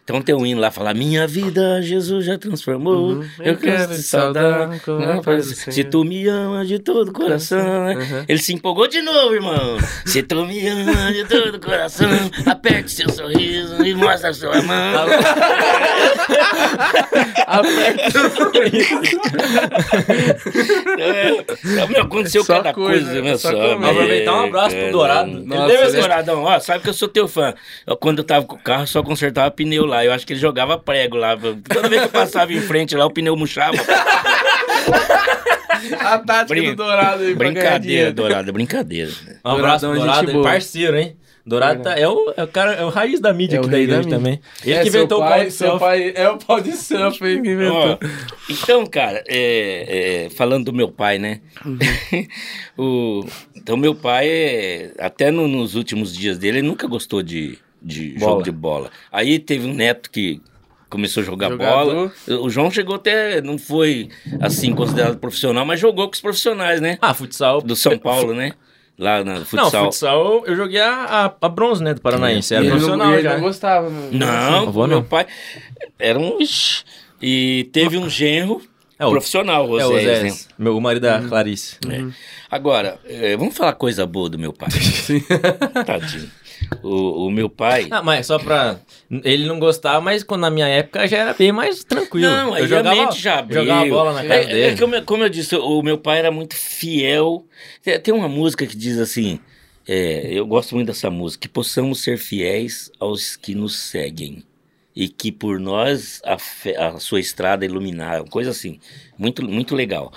então 0.05 0.21
tem 0.21 0.35
um 0.35 0.45
hino 0.45 0.61
lá, 0.61 0.71
fala: 0.71 0.93
Minha 0.95 1.27
vida 1.27 1.81
Jesus 1.83 2.27
já 2.27 2.37
transformou. 2.39 3.15
Uhum. 3.15 3.29
Eu 3.41 3.57
quero 3.57 3.95
te 3.95 4.03
saudar. 4.03 4.69
Não, 4.69 5.21
do 5.21 5.43
Se 5.43 5.83
tu 5.85 6.05
me 6.05 6.29
amas 6.29 6.69
de 6.69 6.79
todo 6.79 7.09
o 7.09 7.13
coração. 7.13 7.85
né? 7.87 7.95
Uhum. 7.95 8.25
Ele 8.29 8.39
se 8.39 8.53
empolgou 8.53 8.87
de 8.87 9.01
novo, 9.01 9.35
irmão. 9.35 9.79
Se 10.05 10.23
tu 10.23 10.45
me 10.45 10.67
amas 10.69 11.15
de 11.15 11.25
todo 11.25 11.57
o 11.57 11.61
coração, 11.61 12.11
aperte 12.47 12.93
seu 12.93 13.09
sorriso 13.11 13.85
e 13.85 13.95
mostra 13.95 14.33
sua 14.33 14.61
mão. 14.63 15.07
Aperta 17.47 18.21
É, 20.99 21.87
meu, 21.89 22.03
aconteceu 22.03 22.45
Só 22.45 22.55
cada 22.57 22.73
coisa, 22.73 23.05
coisa, 23.07 23.23
meu 23.23 23.39
só 23.39 23.51
só. 23.51 23.73
Aproveitar 23.73 24.33
um 24.35 24.45
abraço 24.47 24.75
pro 24.77 24.85
É, 24.87 24.91
Dourado. 24.91 25.31
Ele 25.31 25.45
Nossa, 25.45 25.75
esse 25.75 25.97
Douradão, 25.97 26.43
ó, 26.43 26.59
sabe 26.61 26.83
que 26.83 26.89
eu 26.91 26.95
sou 26.95 27.09
teu 27.09 27.29
fã. 27.29 27.55
Eu, 27.87 27.97
quando 27.97 28.19
eu 28.19 28.25
tava 28.25 28.45
com 28.47 28.57
o 28.57 28.59
carro, 28.59 28.87
só 28.87 29.03
consertava 29.03 29.51
pneu 29.51 29.85
lá. 29.87 30.05
Eu 30.05 30.13
acho 30.13 30.27
que 30.27 30.33
ele 30.33 30.41
jogava 30.41 30.79
prego 30.79 31.17
lá. 31.17 31.37
Toda 31.37 31.89
vez 31.89 32.03
que 32.03 32.09
eu 32.09 32.13
passava 32.13 32.53
em 32.53 32.61
frente 32.61 32.97
lá, 32.97 33.05
o 33.07 33.11
pneu 33.11 33.37
murchava. 33.37 33.77
A 36.01 36.19
tática 36.19 36.47
Brin- 36.47 36.71
do 36.71 36.77
Dourado 36.77 37.23
aí 37.25 37.35
Brincadeira. 37.35 38.11
Dourado, 38.13 38.51
brincadeira. 38.53 39.11
Um 39.45 39.51
abraço, 39.51 39.85
Douradão, 39.85 39.95
gente 39.95 40.05
Dourado, 40.07 40.33
boa. 40.33 40.45
parceiro, 40.45 40.97
hein? 40.97 41.17
Dourado 41.47 41.83
tá- 41.83 41.99
é, 41.99 42.09
o, 42.09 42.33
é 42.37 42.43
o 42.43 42.49
cara, 42.49 42.73
é 42.73 42.85
o 42.85 42.89
raiz 42.89 43.21
da 43.21 43.31
mídia 43.33 43.59
É 43.59 43.61
o 43.61 43.65
aqui 43.67 43.87
da 43.87 43.99
mídia. 43.99 44.11
também. 44.17 44.41
Ele 44.65 44.75
É, 44.75 44.83
que 44.83 44.91
seu 44.91 45.01
inventou 45.01 45.19
o 45.19 45.21
pai, 45.21 45.31
pau 45.41 45.45
de 45.47 45.51
seu 45.53 45.67
selfie. 45.67 45.79
pai 45.85 46.13
é 46.17 46.29
o 46.31 46.39
pau 46.39 46.61
de 46.61 46.73
selfie 46.73 47.25
aí 47.27 47.43
que 47.43 47.51
inventou. 47.51 47.99
Ó, 48.03 48.07
então, 48.49 48.87
cara, 48.87 49.23
é, 49.29 50.25
é, 50.27 50.31
falando 50.31 50.65
do 50.67 50.73
meu 50.73 50.89
pai, 50.91 51.19
né? 51.19 51.41
Uhum. 51.65 51.79
o, 52.79 53.27
então, 53.55 53.77
meu 53.77 53.95
pai, 53.95 54.27
é, 54.29 54.93
até 54.99 55.31
no- 55.31 55.49
nos 55.49 55.75
últimos 55.75 56.15
dias 56.17 56.39
dele, 56.39 56.59
ele 56.59 56.67
nunca 56.69 56.87
gostou 56.87 57.23
de, 57.23 57.59
de 57.83 58.11
Bola. 58.19 58.31
jogo 58.31 58.43
de 58.43 58.51
bola. 58.51 58.91
Aí 59.13 59.39
teve 59.39 59.67
um 59.67 59.75
neto 59.75 60.11
que 60.11 60.41
começou 60.89 61.23
a 61.23 61.27
jogar 61.27 61.51
Jogador. 61.51 62.13
bola. 62.27 62.41
O 62.41 62.49
João 62.49 62.71
chegou 62.71 62.95
até, 62.97 63.41
não 63.41 63.59
foi 63.59 64.09
assim 64.41 64.73
considerado 64.75 65.19
profissional, 65.19 65.65
mas 65.67 65.81
jogou 65.81 66.07
com 66.07 66.15
os 66.15 66.21
profissionais, 66.21 66.81
né? 66.81 66.99
Ah, 67.01 67.13
futsal. 67.13 67.61
Do 67.61 67.75
São 67.75 67.99
Paulo, 67.99 68.33
né? 68.35 68.53
Lá 68.97 69.25
na 69.25 69.41
Não, 69.41 69.45
futsal. 69.45 69.85
futsal 69.87 70.45
eu 70.47 70.55
joguei 70.55 70.81
a, 70.81 71.27
a, 71.41 71.47
a 71.47 71.49
bronze, 71.49 71.83
né, 71.83 71.95
do 71.95 72.01
Paranaense. 72.01 72.55
Era 72.55 72.63
ele 72.65 72.71
não- 72.73 72.79
profissional 72.79 73.11
e 73.11 73.15
ele 73.15 73.23
já. 73.23 73.35
não 73.35 73.41
gostava. 73.41 73.91
né? 73.91 74.09
Não, 74.13 74.69
Avô 74.69 74.87
meu 74.87 74.99
não. 74.99 75.05
pai 75.05 75.27
era 75.99 76.19
um. 76.19 76.39
E 77.21 77.69
teve 77.73 77.97
um 77.99 78.09
genro 78.09 78.61
É 78.99 79.05
o- 79.07 79.11
profissional, 79.11 79.65
É, 79.81 79.87
o 79.87 79.93
né? 79.97 80.33
meu 80.59 80.81
marido 80.81 81.03
da 81.03 81.21
Clarice. 81.23 81.77
É. 81.91 82.05
Agora, 82.51 82.99
é, 83.05 83.37
vamos 83.37 83.57
falar 83.57 83.73
coisa 83.73 84.07
boa 84.07 84.29
do 84.31 84.39
meu 84.39 84.53
pai. 84.53 84.69
Tadinho. 85.85 86.31
O, 86.83 87.27
o 87.27 87.31
meu 87.31 87.51
pai. 87.51 87.89
Ah, 87.91 88.03
mas 88.03 88.27
só 88.27 88.39
pra. 88.39 88.79
Ele 89.23 89.47
não 89.47 89.59
gostava, 89.59 90.01
mas 90.01 90.23
quando 90.23 90.43
na 90.43 90.51
minha 90.51 90.67
época 90.69 91.07
já 91.09 91.19
era 91.19 91.35
bem 91.35 91.53
mais 91.53 91.83
tranquilo. 91.85 92.29
Não, 92.31 92.57
eu 92.57 92.67
jogava, 92.67 92.91
a 93.03 93.05
mente 93.07 93.21
já 93.21 93.39
abriu. 93.41 93.61
jogava 93.63 93.87
bola 93.87 94.13
na 94.15 94.23
casa 94.23 94.35
É, 94.35 94.47
dele. 94.47 94.61
é 94.63 94.77
como, 94.77 95.03
como 95.03 95.23
eu 95.25 95.29
disse, 95.29 95.55
o 95.57 95.83
meu 95.83 95.99
pai 95.99 96.21
era 96.21 96.31
muito 96.31 96.55
fiel. 96.55 97.45
Tem, 97.83 97.99
tem 98.01 98.15
uma 98.15 98.29
música 98.29 98.67
que 98.67 98.77
diz 98.77 98.99
assim: 98.99 99.41
é, 99.87 100.29
eu 100.33 100.47
gosto 100.47 100.75
muito 100.75 100.87
dessa 100.87 101.11
música, 101.11 101.43
que 101.43 101.49
possamos 101.49 102.01
ser 102.03 102.17
fiéis 102.17 102.91
aos 103.01 103.37
que 103.37 103.55
nos 103.55 103.77
seguem. 103.77 104.43
E 104.95 105.09
que 105.09 105.33
por 105.33 105.59
nós 105.59 106.23
a, 106.25 106.37
a 106.87 107.01
sua 107.01 107.19
estrada 107.19 107.65
iluminar, 107.65 108.21
uma 108.21 108.31
coisa 108.31 108.51
assim, 108.51 108.79
muito, 109.19 109.43
muito 109.43 109.75
legal. 109.75 110.13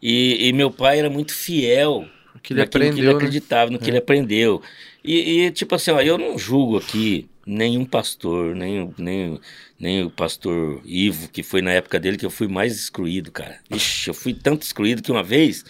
E, 0.00 0.48
e 0.48 0.52
meu 0.52 0.70
pai 0.70 1.00
era 1.00 1.10
muito 1.10 1.34
fiel 1.34 2.06
que 2.42 2.52
ele 2.52 2.60
naquilo 2.60 2.84
que 2.84 2.88
ele 2.88 2.90
aprendeu, 2.90 3.12
né? 3.12 3.16
acreditava, 3.16 3.70
no 3.70 3.78
que 3.78 3.90
ele 3.90 3.98
aprendeu. 3.98 4.62
E, 5.04 5.44
e, 5.44 5.50
tipo 5.50 5.74
assim, 5.74 5.90
ó, 5.90 6.00
eu 6.00 6.16
não 6.18 6.38
julgo 6.38 6.78
aqui 6.78 7.28
nenhum 7.46 7.84
pastor, 7.84 8.54
nem, 8.54 8.92
nem, 8.98 9.40
nem 9.78 10.04
o 10.04 10.10
pastor 10.10 10.80
Ivo, 10.84 11.28
que 11.28 11.42
foi 11.42 11.62
na 11.62 11.72
época 11.72 11.98
dele 11.98 12.16
que 12.16 12.26
eu 12.26 12.30
fui 12.30 12.46
mais 12.46 12.74
excluído, 12.76 13.32
cara. 13.32 13.58
Ixi, 13.70 14.08
eu 14.08 14.14
fui 14.14 14.34
tanto 14.34 14.62
excluído 14.62 15.02
que 15.02 15.10
uma 15.10 15.22
vez 15.22 15.64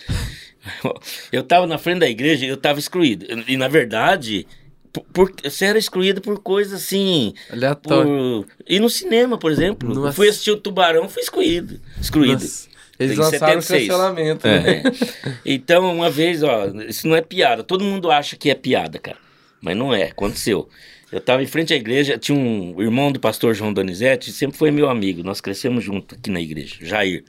eu 1.33 1.43
tava 1.43 1.67
na 1.67 1.79
frente 1.79 2.01
da 2.01 2.09
igreja 2.09 2.45
e 2.45 2.49
eu 2.49 2.57
tava 2.57 2.79
excluído. 2.79 3.27
E 3.49 3.57
na 3.57 3.69
verdade, 3.69 4.47
por, 4.93 5.03
por- 5.13 5.33
você 5.43 5.65
era 5.67 5.79
excluído 5.79 6.21
por 6.21 6.39
coisas 6.41 6.83
assim. 6.83 7.35
Aleatório. 7.51 8.45
Por... 8.47 8.65
E 8.69 8.79
no 8.79 8.89
cinema, 8.91 9.39
por 9.39 9.51
exemplo. 9.53 9.89
Eu 9.91 9.95
Nossa. 9.95 10.13
fui 10.13 10.29
assistir 10.29 10.51
o 10.51 10.57
Tubarão, 10.57 11.09
fui 11.09 11.23
excluído. 11.23 11.81
Excluído. 12.01 12.43
Nossa, 12.43 12.69
Eles 12.99 13.17
Tem 13.17 13.25
lançaram 13.25 13.61
76. 13.63 13.89
cancelamento. 13.89 14.47
Né? 14.47 14.83
É. 14.85 15.33
Então, 15.45 15.95
uma 15.95 16.11
vez, 16.11 16.43
ó, 16.43 16.67
isso 16.89 17.07
não 17.09 17.17
é 17.17 17.23
piada. 17.23 17.63
Todo 17.63 17.85
mundo 17.85 18.11
acha 18.11 18.37
que 18.37 18.51
é 18.51 18.55
piada, 18.55 18.99
cara. 18.99 19.19
Mas 19.61 19.77
não 19.77 19.95
é, 19.95 20.05
aconteceu. 20.05 20.69
Eu 21.13 21.21
tava 21.21 21.43
em 21.43 21.47
frente 21.47 21.73
à 21.73 21.77
igreja, 21.77 22.17
tinha 22.17 22.39
um 22.39 22.81
irmão 22.81 23.11
do 23.11 23.19
pastor 23.19 23.53
João 23.55 23.73
Donizete, 23.73 24.31
sempre 24.33 24.57
foi 24.57 24.71
meu 24.71 24.89
amigo. 24.89 25.23
Nós 25.25 25.41
crescemos 25.41 25.83
junto 25.83 26.15
aqui 26.15 26.31
na 26.31 26.41
igreja, 26.41 26.77
Jair. 26.81 27.25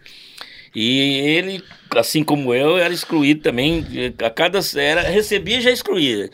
E 0.74 1.00
ele, 1.20 1.64
assim 1.96 2.24
como 2.24 2.54
eu, 2.54 2.78
era 2.78 2.94
excluído 2.94 3.42
também. 3.42 3.86
A 4.24 4.30
cada 4.30 4.60
era 4.76 5.02
recebia 5.02 5.58
e 5.58 5.62
já 5.62 5.72
excluía. 5.72 6.30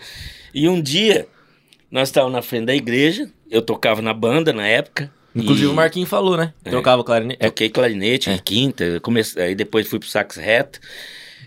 E 0.58 0.68
um 0.68 0.82
dia, 0.82 1.28
nós 1.92 2.10
estávamos 2.10 2.36
na 2.36 2.42
frente 2.42 2.66
da 2.66 2.76
igreja, 2.76 3.30
eu 3.50 3.62
tocava 3.62 4.02
na 4.02 4.14
banda 4.14 4.52
na 4.52 4.68
época. 4.68 5.12
Inclusive 5.36 5.68
e- 5.68 5.70
o 5.70 5.74
Marquinhos 5.76 6.10
falou, 6.10 6.36
né? 6.36 6.52
É. 6.66 6.70
Trocava 6.72 7.04
clarinete. 7.04 7.38
É, 7.40 7.46
Toquei 7.48 7.70
clarinete 7.70 8.30
em 8.32 8.38
quinta, 8.40 8.84
eu 8.84 9.00
comecei, 9.02 9.42
aí 9.44 9.56
depois 9.56 9.88
fui 9.88 10.00
pro 10.00 10.08
sax 10.10 10.36
reto. 10.38 10.80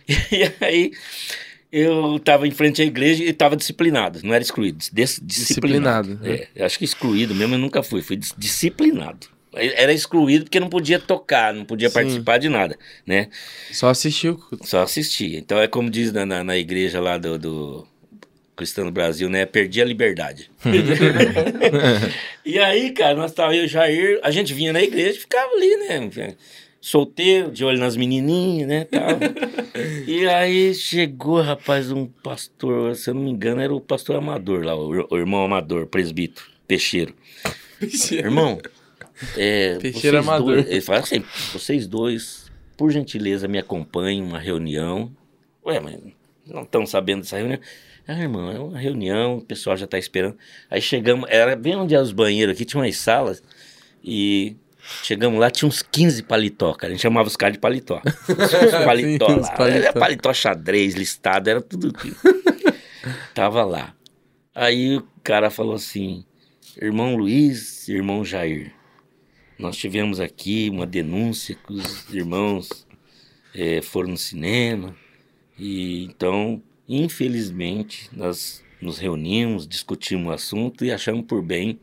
E 0.33 0.65
aí 0.65 0.93
eu 1.73 2.19
tava 2.21 2.47
em 2.47 2.51
frente 2.51 2.83
à 2.83 2.85
igreja 2.85 3.23
e 3.25 3.33
tava 3.33 3.57
disciplinado, 3.57 4.21
não 4.25 4.35
era 4.35 4.43
excluído, 4.43 4.79
dis- 4.93 5.21
disciplinado. 5.23 6.09
Disciplinado, 6.09 6.15
né? 6.21 6.31
É, 6.35 6.49
eu 6.63 6.67
acho 6.67 6.79
que 6.79 6.85
excluído 6.85 7.33
mesmo 7.35 7.55
eu 7.55 7.59
nunca 7.59 7.83
fui, 7.83 8.03
fui 8.03 8.17
dis- 8.17 8.35
disciplinado. 8.37 9.27
Era 9.53 9.93
excluído 9.93 10.45
porque 10.45 10.61
não 10.61 10.69
podia 10.69 10.99
tocar, 11.01 11.53
não 11.53 11.65
podia 11.65 11.89
Sim. 11.89 11.95
participar 11.95 12.39
de 12.39 12.49
nada, 12.49 12.77
né? 13.05 13.29
Só 13.73 13.89
assistiu. 13.89 14.41
Só 14.63 14.83
assistia. 14.83 15.39
Então 15.39 15.59
é 15.61 15.67
como 15.67 15.91
diz 15.91 16.13
na, 16.13 16.25
na, 16.25 16.43
na 16.45 16.57
igreja 16.57 17.01
lá 17.01 17.19
do, 17.19 17.37
do 17.39 17.87
Cristão 18.61 18.85
do 18.85 18.93
Brasil, 18.93 19.31
né? 19.31 19.47
Perdi 19.47 19.81
a 19.81 19.85
liberdade. 19.87 20.51
e 22.45 22.59
aí, 22.59 22.91
cara, 22.91 23.15
nós 23.15 23.33
tava 23.33 23.57
eu 23.57 23.63
e 23.63 23.65
o 23.65 23.69
Jair, 23.69 24.21
a 24.23 24.31
gente 24.31 24.53
vinha 24.53 24.71
na 24.71 24.83
igreja 24.83 25.17
e 25.17 25.21
ficava 25.21 25.51
ali, 25.55 25.77
né? 25.77 26.35
Solteiro, 26.79 27.51
de 27.51 27.65
olho 27.65 27.79
nas 27.79 27.97
menininhas, 27.97 28.69
né? 28.69 28.85
Tal. 28.85 29.19
e 30.07 30.27
aí 30.29 30.75
chegou, 30.75 31.41
rapaz, 31.41 31.91
um 31.91 32.05
pastor, 32.05 32.95
se 32.97 33.09
eu 33.09 33.15
não 33.15 33.23
me 33.23 33.31
engano, 33.31 33.63
era 33.63 33.75
o 33.75 33.81
pastor 33.81 34.17
Amador 34.17 34.63
lá, 34.63 34.77
o, 34.77 35.07
o 35.11 35.17
irmão 35.17 35.43
Amador, 35.43 35.87
presbítero, 35.87 36.47
peixeiro. 36.69 37.15
Irmão, 38.13 38.61
é, 39.39 39.79
Peixeiro 39.79 40.19
vocês 40.19 40.29
amador. 40.29 40.55
dois- 40.57 40.71
ele 40.71 40.81
fala 40.83 40.99
assim, 40.99 41.25
vocês 41.53 41.87
dois, 41.87 42.53
por 42.77 42.91
gentileza, 42.91 43.49
me 43.49 43.59
acompanhem 43.59 44.19
em 44.19 44.23
uma 44.23 44.39
reunião. 44.39 45.11
Ué, 45.65 45.81
mas 45.81 45.97
não 46.47 46.63
estão 46.63 46.85
sabendo 46.85 47.23
dessa 47.23 47.39
reunião? 47.39 47.59
Ah, 48.07 48.21
irmão, 48.21 48.51
é 48.51 48.59
uma 48.59 48.79
reunião, 48.79 49.39
o 49.39 49.41
pessoal 49.41 49.77
já 49.77 49.85
está 49.85 49.99
esperando. 49.99 50.37
Aí 50.71 50.81
chegamos, 50.83 51.29
era 51.31 51.55
bem 51.55 51.77
onde 51.77 51.95
eram 51.95 52.05
os 52.05 52.13
banheiros 52.13 52.55
aqui, 52.55 52.65
tinha 52.65 52.83
umas 52.83 52.97
salas, 52.97 53.43
e 54.03 54.57
chegamos 55.03 55.39
lá, 55.39 55.51
tinha 55.51 55.69
uns 55.69 55.83
15 55.83 56.23
paletó, 56.25 56.73
cara. 56.75 56.93
A 56.93 56.97
gente 56.97 57.03
chamava 57.03 57.29
os 57.29 57.37
caras 57.37 57.55
de 57.55 57.61
paletó. 57.61 58.01
Os 58.29 58.85
paletó 58.85 59.27
Sim, 59.29 59.41
os 59.41 59.49
lá. 59.49 59.57
paletó. 59.57 59.79
Era 59.79 59.93
paletó 59.93 60.33
xadrez, 60.35 60.95
listado, 60.95 61.49
era 61.49 61.61
tudo. 61.61 61.93
Tava 63.35 63.65
lá. 63.65 63.95
Aí 64.55 64.97
o 64.97 65.07
cara 65.23 65.51
falou 65.51 65.75
assim: 65.75 66.25
Irmão 66.81 67.15
Luiz, 67.17 67.89
irmão 67.89 68.25
Jair, 68.25 68.73
nós 69.59 69.77
tivemos 69.77 70.19
aqui 70.21 70.69
uma 70.71 70.87
denúncia 70.87 71.55
que 71.55 71.73
os 71.73 72.13
irmãos 72.13 72.87
eh, 73.55 73.81
foram 73.83 74.11
no 74.11 74.17
cinema 74.17 74.95
e 75.59 76.05
então, 76.05 76.63
infelizmente, 76.97 78.09
nós 78.12 78.62
nos 78.80 78.99
reunimos, 78.99 79.66
discutimos 79.66 80.28
o 80.28 80.34
assunto 80.34 80.84
e 80.84 80.91
achamos 80.91 81.24
por 81.26 81.43
bem 81.43 81.78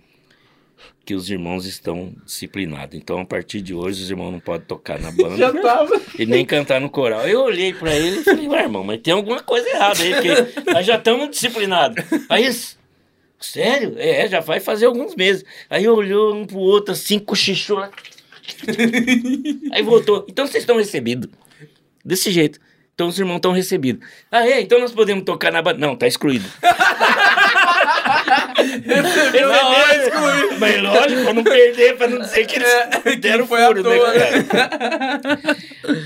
que 1.05 1.15
os 1.15 1.29
irmãos 1.29 1.65
estão 1.65 2.13
disciplinados. 2.25 2.97
Então, 2.97 3.21
a 3.21 3.25
partir 3.25 3.61
de 3.61 3.73
hoje, 3.73 4.03
os 4.03 4.09
irmãos 4.09 4.31
não 4.31 4.39
podem 4.41 4.67
tocar 4.67 4.99
na 4.99 5.09
banda 5.13 5.51
e 6.19 6.25
nem 6.25 6.45
cantar 6.45 6.81
no 6.81 6.89
coral. 6.89 7.25
Eu 7.27 7.41
olhei 7.41 7.73
pra 7.73 7.95
ele 7.95 8.19
e 8.19 8.23
falei, 8.23 8.47
ué, 8.47 8.63
irmão, 8.63 8.83
mas 8.83 8.99
tem 9.01 9.13
alguma 9.13 9.41
coisa 9.41 9.69
errada 9.69 10.03
aí, 10.03 10.13
porque 10.13 10.71
nós 10.71 10.85
já 10.85 10.97
estamos 10.97 11.29
disciplinados. 11.29 12.03
Aí, 12.27 12.53
sério? 13.39 13.95
É, 13.97 14.27
já 14.27 14.41
vai 14.41 14.59
fazer 14.59 14.87
alguns 14.87 15.15
meses. 15.15 15.45
Aí 15.69 15.87
olhou 15.87 16.35
um 16.35 16.45
pro 16.45 16.59
outro 16.59 16.91
assim, 16.91 17.17
cochichou 17.19 17.77
lá. 17.77 17.89
Aí 19.71 19.81
voltou. 19.81 20.25
Então 20.29 20.45
vocês 20.45 20.63
estão 20.63 20.77
recebidos. 20.77 21.29
Desse 22.03 22.31
jeito. 22.31 22.59
Então 22.97 23.09
os 23.09 23.19
irmãos 23.19 23.35
estão 23.35 23.51
recebidos. 23.51 24.03
Ah, 24.31 24.43
é? 24.47 24.59
Então 24.59 24.79
nós 24.79 24.91
podemos 24.91 25.23
tocar 25.23 25.51
na 25.51 25.61
banda. 25.61 25.77
Não, 25.77 25.95
tá 25.95 26.07
excluído. 26.07 26.49
Recebeu 28.85 29.49
na 29.49 29.67
hora, 29.67 29.95
excluiu. 30.07 30.59
Mas 30.59 30.81
lógico, 30.81 31.21
pra 31.23 31.33
não 31.33 31.43
perder, 31.43 31.95
pra 31.95 32.07
não 32.07 32.17
dizer 32.19 32.45
que 32.47 32.55
eles 32.55 32.67
É, 33.05 33.15
deram 33.17 33.43
que 33.43 33.49
foi 33.49 33.63
à 33.63 33.67
furo, 33.67 33.83
né, 33.83 33.99
cara? 33.99 35.39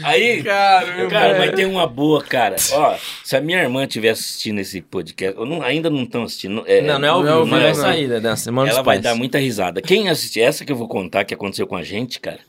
Aí, 0.03 0.43
Caramba. 0.43 1.09
Cara, 1.09 1.37
mas 1.37 1.51
tem 1.51 1.65
uma 1.65 1.87
boa, 1.87 2.21
cara. 2.21 2.57
Ó, 2.73 2.95
se 3.23 3.37
a 3.37 3.41
minha 3.41 3.61
irmã 3.61 3.83
estiver 3.85 4.09
assistindo 4.09 4.59
esse 4.59 4.81
podcast, 4.81 5.39
ou 5.39 5.45
não- 5.45 5.61
ainda 5.63 5.89
não 5.89 6.03
estão 6.03 6.23
assistindo. 6.23 6.61
é, 6.67 6.81
Não, 6.81 6.99
não 6.99 7.07
é 7.07 7.11
ao 7.11 7.23
Não 7.23 7.57
é 7.57 7.61
mas 7.67 7.77
não. 7.77 7.85
sair 7.85 8.07
né, 8.09 8.19
da 8.19 8.35
semana 8.35 8.67
dos 8.67 8.75
ela 8.75 8.83
vai 8.83 8.95
pais. 8.97 9.03
dar 9.03 9.15
muita 9.15 9.37
risada. 9.39 9.81
Quem 9.81 10.09
assistir 10.09 10.41
essa 10.41 10.65
que 10.65 10.71
eu 10.73 10.75
vou 10.75 10.89
contar 10.89 11.23
que 11.23 11.33
aconteceu 11.33 11.65
com 11.65 11.77
a 11.77 11.83
gente, 11.83 12.19
cara. 12.19 12.39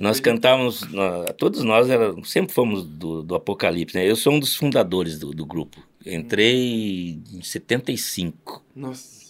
Nós 0.00 0.20
cantávamos, 0.20 0.82
nó- 0.92 1.24
todos 1.36 1.62
nós 1.64 1.88
era, 1.90 2.14
sempre 2.24 2.52
fomos 2.54 2.84
do, 2.84 3.22
do 3.22 3.34
Apocalipse, 3.34 3.96
né? 3.96 4.08
Eu 4.08 4.16
sou 4.16 4.32
um 4.32 4.40
dos 4.40 4.54
fundadores 4.56 5.18
do, 5.18 5.30
do 5.32 5.44
grupo. 5.46 5.82
Entrei 6.04 7.18
em 7.32 7.42
75. 7.42 8.64
Nossa. 8.74 9.22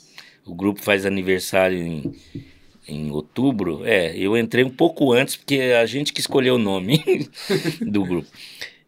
O 0.44 0.54
grupo 0.54 0.82
faz 0.82 1.06
aniversário 1.06 1.78
em, 1.78 2.14
em 2.88 3.10
outubro. 3.10 3.82
É, 3.84 4.16
eu 4.16 4.36
entrei 4.36 4.64
um 4.64 4.70
pouco 4.70 5.12
antes, 5.12 5.36
porque 5.36 5.60
a 5.80 5.86
gente 5.86 6.12
que 6.12 6.20
escolheu 6.20 6.54
o 6.56 6.58
nome 6.58 7.28
do 7.80 8.04
grupo. 8.04 8.28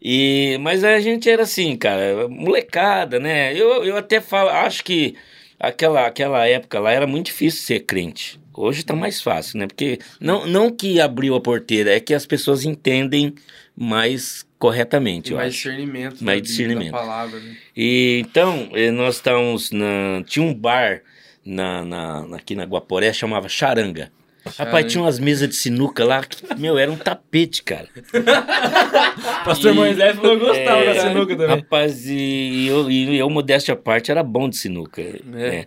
E, 0.02 0.58
mas 0.60 0.84
a 0.84 1.00
gente 1.00 1.30
era 1.30 1.44
assim, 1.44 1.76
cara, 1.76 2.28
molecada, 2.28 3.18
né? 3.18 3.54
Eu, 3.54 3.84
eu 3.84 3.96
até 3.96 4.20
falo, 4.20 4.50
acho 4.50 4.84
que 4.84 5.14
aquela, 5.58 6.06
aquela 6.06 6.46
época 6.46 6.78
lá 6.78 6.92
era 6.92 7.06
muito 7.06 7.26
difícil 7.26 7.62
ser 7.62 7.80
crente. 7.80 8.38
Hoje 8.54 8.84
tá 8.84 8.94
mais 8.94 9.20
fácil, 9.20 9.58
né? 9.58 9.66
Porque 9.66 9.98
não, 10.20 10.46
não 10.46 10.70
que 10.70 11.00
abriu 11.00 11.34
a 11.34 11.40
porteira, 11.40 11.94
é 11.94 12.00
que 12.00 12.14
as 12.14 12.24
pessoas 12.26 12.64
entendem 12.64 13.34
mais 13.76 14.46
corretamente, 14.58 15.32
eu 15.32 15.36
mais 15.36 15.48
acho. 15.48 15.56
discernimento. 15.68 16.24
Mais 16.24 16.40
da- 16.40 16.46
discernimento. 16.46 16.90
Palavra, 16.92 17.38
né? 17.40 17.56
E 17.76 18.18
então, 18.20 18.68
eh, 18.72 18.90
nós 18.90 19.16
estávamos 19.16 19.70
na. 19.70 20.22
Tinha 20.26 20.44
um 20.44 20.54
bar 20.54 21.02
na, 21.44 21.84
na- 21.84 22.36
aqui 22.36 22.54
na 22.54 22.64
Guaporé, 22.64 23.12
chamava 23.12 23.48
Charanga. 23.48 24.10
Rapaz, 24.44 24.56
Charanga. 24.68 24.88
tinha 24.88 25.02
umas 25.02 25.18
mesas 25.18 25.48
de 25.48 25.54
sinuca 25.56 26.04
lá, 26.04 26.22
que, 26.22 26.36
meu, 26.60 26.76
era 26.78 26.92
um 26.92 26.96
tapete, 26.96 27.62
cara. 27.62 27.88
Pastor 29.44 29.72
E- 29.72 29.74
Moisés 29.74 30.16
falou 30.16 30.38
que 30.38 30.44
gostava 30.44 30.80
É, 30.84 30.94
da 30.94 31.00
sinuca 31.08 31.36
também. 31.36 31.56
Rapaz, 31.56 32.06
e 32.06 32.66
eu, 32.68 32.90
e 32.90 33.16
eu, 33.18 33.28
modéstia 33.30 33.74
à 33.74 33.76
parte, 33.76 34.10
era 34.10 34.22
bom 34.22 34.48
de 34.48 34.56
sinuca. 34.56 35.02
né? 35.24 35.66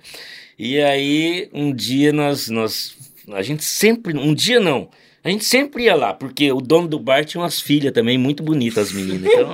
E 0.57 0.79
aí, 0.81 1.49
um 1.53 1.73
dia 1.73 2.11
nós, 2.11 2.49
nós. 2.49 2.95
A 3.33 3.41
gente 3.41 3.63
sempre. 3.63 4.17
Um 4.17 4.33
dia 4.33 4.59
não. 4.59 4.89
A 5.23 5.29
gente 5.29 5.43
sempre 5.43 5.83
ia 5.83 5.95
lá, 5.95 6.13
porque 6.13 6.51
o 6.53 6.61
dono 6.61 6.87
do 6.87 6.97
bar 6.99 7.25
tinha 7.25 7.41
umas 7.41 7.59
filhas 7.59 7.91
também 7.91 8.17
muito 8.17 8.41
bonitas, 8.41 8.87
as 8.87 8.93
meninas. 8.93 9.29
Então, 9.29 9.51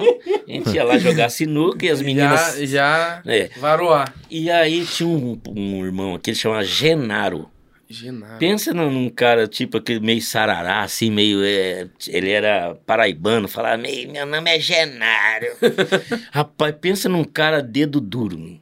a 0.48 0.52
gente 0.52 0.76
ia 0.76 0.84
lá 0.84 1.00
jogar 1.00 1.30
sinuca 1.30 1.84
e 1.86 1.90
as 1.90 2.00
meninas. 2.00 2.58
Já, 2.60 2.66
já 2.66 3.24
É. 3.26 3.50
varoar. 3.58 4.14
E 4.30 4.52
aí 4.52 4.86
tinha 4.86 5.10
um, 5.10 5.40
um 5.50 5.84
irmão 5.84 6.14
aqui, 6.14 6.30
ele 6.30 6.38
chamava 6.38 6.64
Genaro. 6.64 7.50
Genaro. 7.90 8.38
Pensa 8.38 8.72
num, 8.74 9.10
cara 9.10 9.48
tipo 9.48 9.78
aquele 9.78 10.00
meio 10.00 10.22
sarará, 10.22 10.82
assim, 10.84 11.10
meio. 11.10 11.44
é, 11.44 11.88
ele 12.08 12.30
era 12.30 12.76
paraibano, 12.86 13.48
falava 13.48 13.78
meu 13.78 14.26
nome 14.28 14.52
é 14.56 14.60
Genaro. 14.60 15.48
Rapaz, 16.32 16.76
pensa 16.80 17.10
num 17.10 17.24
cara 17.24 17.62
dedo 17.64 18.00
duro. 18.00 18.60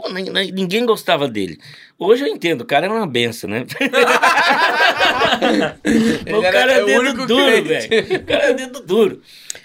Pô, 0.00 0.08
nin- 0.10 0.30
nin- 0.30 0.52
ninguém 0.52 0.84
gostava 0.84 1.28
dele. 1.28 1.58
Hoje 1.98 2.24
eu 2.24 2.28
entendo, 2.28 2.62
o 2.62 2.66
cara 2.66 2.86
era 2.86 2.94
uma 2.94 3.06
benção, 3.06 3.48
né? 3.50 3.64
o 6.36 6.42
cara 6.42 6.72
é 6.72 6.84
dedo 6.84 7.26
duro, 7.26 7.64
velho. 7.64 8.16
O 8.16 8.22
cara 8.24 8.44
é 8.44 8.54
dedo 8.54 8.80
duro. 8.80 9.22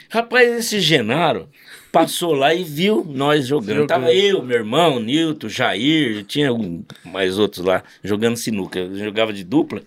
Rapaz, 0.09 0.49
esse 0.59 0.79
Genaro 0.79 1.49
passou 1.91 2.33
lá 2.33 2.53
e 2.53 2.63
viu 2.63 3.05
nós 3.07 3.47
jogando. 3.47 3.69
Jogando. 3.75 3.87
Tava 3.87 4.13
eu, 4.13 4.41
meu 4.41 4.57
irmão, 4.57 4.99
Nilton, 4.99 5.49
Jair, 5.49 6.23
tinha 6.25 6.53
um- 6.53 6.83
mais 7.03 7.37
outros 7.37 7.65
lá 7.65 7.83
jogando 8.03 8.37
sinuca. 8.37 8.79
Eu 8.79 8.95
jogava 8.97 9.33
de 9.33 9.43
dupla. 9.43 9.81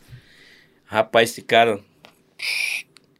Rapaz, 0.84 1.30
esse 1.30 1.42
cara 1.42 1.80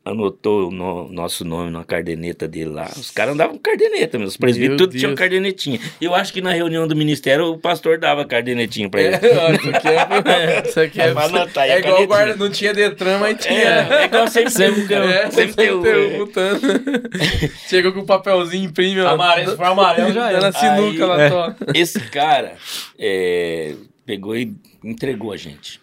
anotou 0.04 0.68
o 0.68 0.70
no- 0.70 1.08
nosso 1.10 1.44
nome 1.46 1.70
na 1.70 1.82
cardeneta 1.82 2.46
dele 2.46 2.70
lá. 2.70 2.90
Os 2.94 3.10
caras 3.10 3.32
andavam 3.34 3.54
com 3.56 3.62
cardeneta. 3.62 4.18
Os 4.18 4.36
presbíteros 4.36 4.76
tudo 4.76 4.98
tinham 4.98 5.14
cardenetinha. 5.14 5.80
Eu 5.98 6.14
acho 6.14 6.30
que 6.32 6.42
na 6.42 6.52
reunião 6.52 6.86
do 6.86 6.94
ministério 6.94 7.46
o 7.46 7.58
pastor 7.58 7.96
dava 7.98 8.24
cardenetinha 8.26 8.90
pra 8.90 9.00
ele. 9.02 9.14
É, 9.16 9.20
ó, 9.38 9.50
isso 9.52 9.70
aqui 9.70 9.88
é, 9.88 10.62
isso 10.68 10.80
aqui 10.80 11.00
é, 11.00 11.04
É 11.06 11.10
anotar 11.10 11.66
é 11.66 11.72
a 11.72 11.78
igual 11.78 12.06
guarda, 12.06 12.36
não 12.36 12.50
tinha 12.50 12.74
Detran, 12.74 13.18
mas 13.18 13.38
tinha. 13.42 13.54
É, 13.58 14.02
é 14.02 14.04
igual 14.04 14.28
sempre, 14.28 14.50
sempre 14.50 14.94
um. 14.94 15.02
É, 15.04 15.30
sempre 15.30 15.72
um, 15.72 15.82
tem 15.82 15.92
é. 15.92 16.22
um. 16.22 16.28
Chega 17.66 17.90
com 17.90 18.00
o 18.00 18.06
papelzinho, 18.06 18.64
imprime. 18.68 19.00
Amarelo, 19.00 19.50
se 19.52 19.56
for 19.56 19.64
amarelo, 19.66 20.12
já 20.12 20.30
era. 20.30 20.52
sinuca 20.52 21.02
Aí- 21.04 21.08
lá, 21.08 21.22
é. 21.22 21.30
tó. 21.30 21.54
Esse 21.74 21.98
cara 22.00 22.56
é, 22.98 23.74
pegou 24.04 24.36
e 24.36 24.52
entregou 24.84 25.32
a 25.32 25.36
gente. 25.38 25.80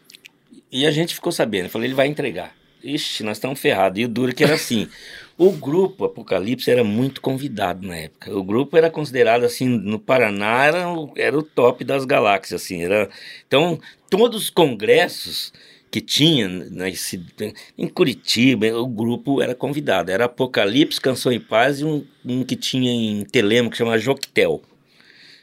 E 0.72 0.86
a 0.86 0.92
gente 0.92 1.16
ficou 1.16 1.32
sabendo. 1.32 1.66
Eu 1.66 1.70
falei, 1.70 1.88
ele 1.88 1.96
vai 1.96 2.06
entregar. 2.08 2.54
Ixi, 2.84 3.24
nós 3.24 3.38
estamos 3.38 3.60
ferrados. 3.60 4.00
E 4.00 4.06
o 4.06 4.08
duro 4.08 4.34
que 4.34 4.44
era 4.44 4.54
assim. 4.56 4.88
O 5.38 5.52
grupo 5.52 6.06
Apocalipse 6.06 6.70
era 6.70 6.84
muito 6.84 7.20
convidado 7.22 7.88
na 7.88 7.96
época. 7.96 8.36
O 8.36 8.44
grupo 8.44 8.78
era 8.78 8.90
considerado 8.90 9.44
assim, 9.44 9.68
no 9.68 9.98
Paraná 10.00 10.66
era 10.66 10.90
o, 10.90 11.12
era 11.16 11.38
o 11.38 11.42
top 11.44 11.84
das 11.84 12.06
galáxias, 12.06 12.62
assim. 12.62 12.84
Era, 12.84 13.10
então, 13.48 13.80
todos 14.10 14.44
os 14.44 14.50
congressos 14.52 15.52
que 15.90 16.00
tinha 16.00 16.48
nesse, 16.48 17.22
em 17.78 17.88
Curitiba, 17.88 18.68
o 18.78 18.88
grupo 18.88 19.42
era 19.42 19.54
convidado. 19.56 20.10
Era 20.12 20.26
Apocalipse, 20.26 21.02
Canção 21.02 21.32
e 21.34 21.40
Paz 21.40 21.80
e 21.82 21.86
um, 21.86 22.06
um 22.26 22.44
que 22.44 22.56
tinha 22.56 22.92
em 22.92 23.26
Telemo, 23.26 23.70
que 23.70 23.78
chama 23.78 23.98
Joquetel. 23.98 24.62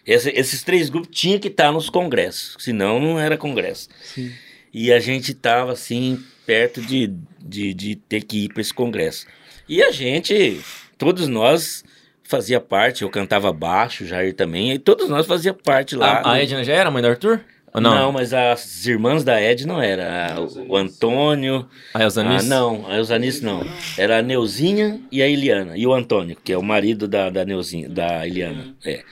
Esse- 0.06 0.30
esses 0.30 0.62
três 0.62 0.88
grupos 0.88 1.10
tinham 1.12 1.38
que 1.38 1.48
estar 1.48 1.70
nos 1.70 1.90
congressos, 1.90 2.56
senão 2.62 2.98
não 2.98 3.18
era 3.18 3.36
congresso. 3.36 3.88
Sim. 4.02 4.32
E 4.72 4.90
a 4.92 4.98
gente 5.00 5.32
estava 5.32 5.72
assim, 5.72 6.18
perto 6.48 6.80
de, 6.80 7.12
de, 7.44 7.74
de 7.74 7.94
ter 7.94 8.22
que 8.22 8.44
ir 8.46 8.48
para 8.48 8.62
esse 8.62 8.72
congresso. 8.72 9.26
E 9.68 9.82
a 9.82 9.90
gente, 9.90 10.58
todos 10.96 11.28
nós 11.28 11.84
fazia 12.24 12.58
parte, 12.58 13.02
eu 13.02 13.10
cantava 13.10 13.52
baixo, 13.52 14.06
Jair 14.06 14.32
também, 14.34 14.72
e 14.72 14.78
todos 14.78 15.10
nós 15.10 15.26
fazia 15.26 15.52
parte 15.52 15.94
lá. 15.94 16.22
A, 16.24 16.32
a 16.32 16.42
Edna 16.42 16.64
já 16.64 16.72
era 16.72 16.90
mãe 16.90 17.02
do 17.02 17.08
Arthur? 17.08 17.42
Ou 17.74 17.82
não? 17.82 17.94
não? 17.94 18.12
mas 18.12 18.32
as 18.32 18.86
irmãs 18.86 19.22
da 19.24 19.42
Ed 19.42 19.66
não 19.66 19.78
era. 19.82 20.32
A- 20.36 20.40
O 20.40 20.74
Antônio. 20.74 21.68
A 21.92 22.02
Elzanis? 22.02 22.46
Ah, 22.46 22.48
não, 22.48 22.86
a 22.88 22.96
Eusanice 22.96 23.44
não. 23.44 23.62
Era 23.98 24.20
a 24.20 24.22
Neuzinha 24.22 24.98
e 25.12 25.22
a 25.22 25.28
Eliana. 25.28 25.76
E 25.76 25.86
o 25.86 25.92
Antônio, 25.92 26.34
que 26.42 26.50
é 26.50 26.56
o 26.56 26.62
marido 26.62 27.06
da, 27.06 27.28
da 27.28 27.44
Neuzinha, 27.44 27.90
da 27.90 28.26
Eliana. 28.26 28.74
É. 28.82 29.02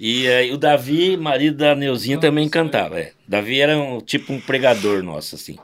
E 0.00 0.26
aí 0.26 0.50
o 0.50 0.56
Davi, 0.56 1.14
marido 1.18 1.58
da 1.58 1.74
Neuzinha, 1.74 2.18
também 2.18 2.48
cantava. 2.48 2.98
É. 2.98 3.12
Davi 3.28 3.60
era 3.60 3.76
um, 3.78 4.00
tipo 4.00 4.32
um 4.32 4.40
pregador 4.40 5.02
nosso, 5.02 5.34
assim. 5.34 5.56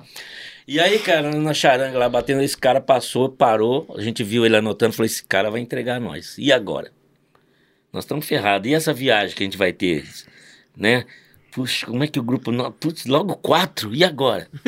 E 0.67 0.79
aí, 0.79 0.99
cara, 0.99 1.31
na 1.31 1.55
charanga 1.55 1.99
lá 1.99 2.09
batendo, 2.09 2.43
esse 2.43 2.57
cara 2.57 2.81
passou, 2.81 3.29
parou, 3.29 3.93
a 3.97 4.01
gente 4.01 4.23
viu 4.23 4.45
ele 4.45 4.57
anotando, 4.57 4.93
falou: 4.93 5.07
esse 5.07 5.25
cara 5.25 5.51
vai 5.51 5.61
entregar 5.61 6.01
nós. 6.01 6.37
E 6.39 6.53
agora? 6.53 6.93
Nós 7.93 8.05
estamos 8.05 8.27
ferrados. 8.27 8.71
E 8.71 8.75
essa 8.75 8.93
viagem 8.93 9.37
que 9.37 9.43
a 9.43 9.47
gente 9.47 9.59
vai 9.59 9.73
ter, 9.73 10.05
né? 10.77 11.05
Puxa, 11.51 11.87
como 11.87 12.05
é 12.05 12.07
que 12.07 12.21
o 12.21 12.23
grupo. 12.23 12.53
Putz, 12.73 13.07
logo 13.07 13.35
quatro, 13.37 13.93
e 13.95 14.05
agora? 14.05 14.49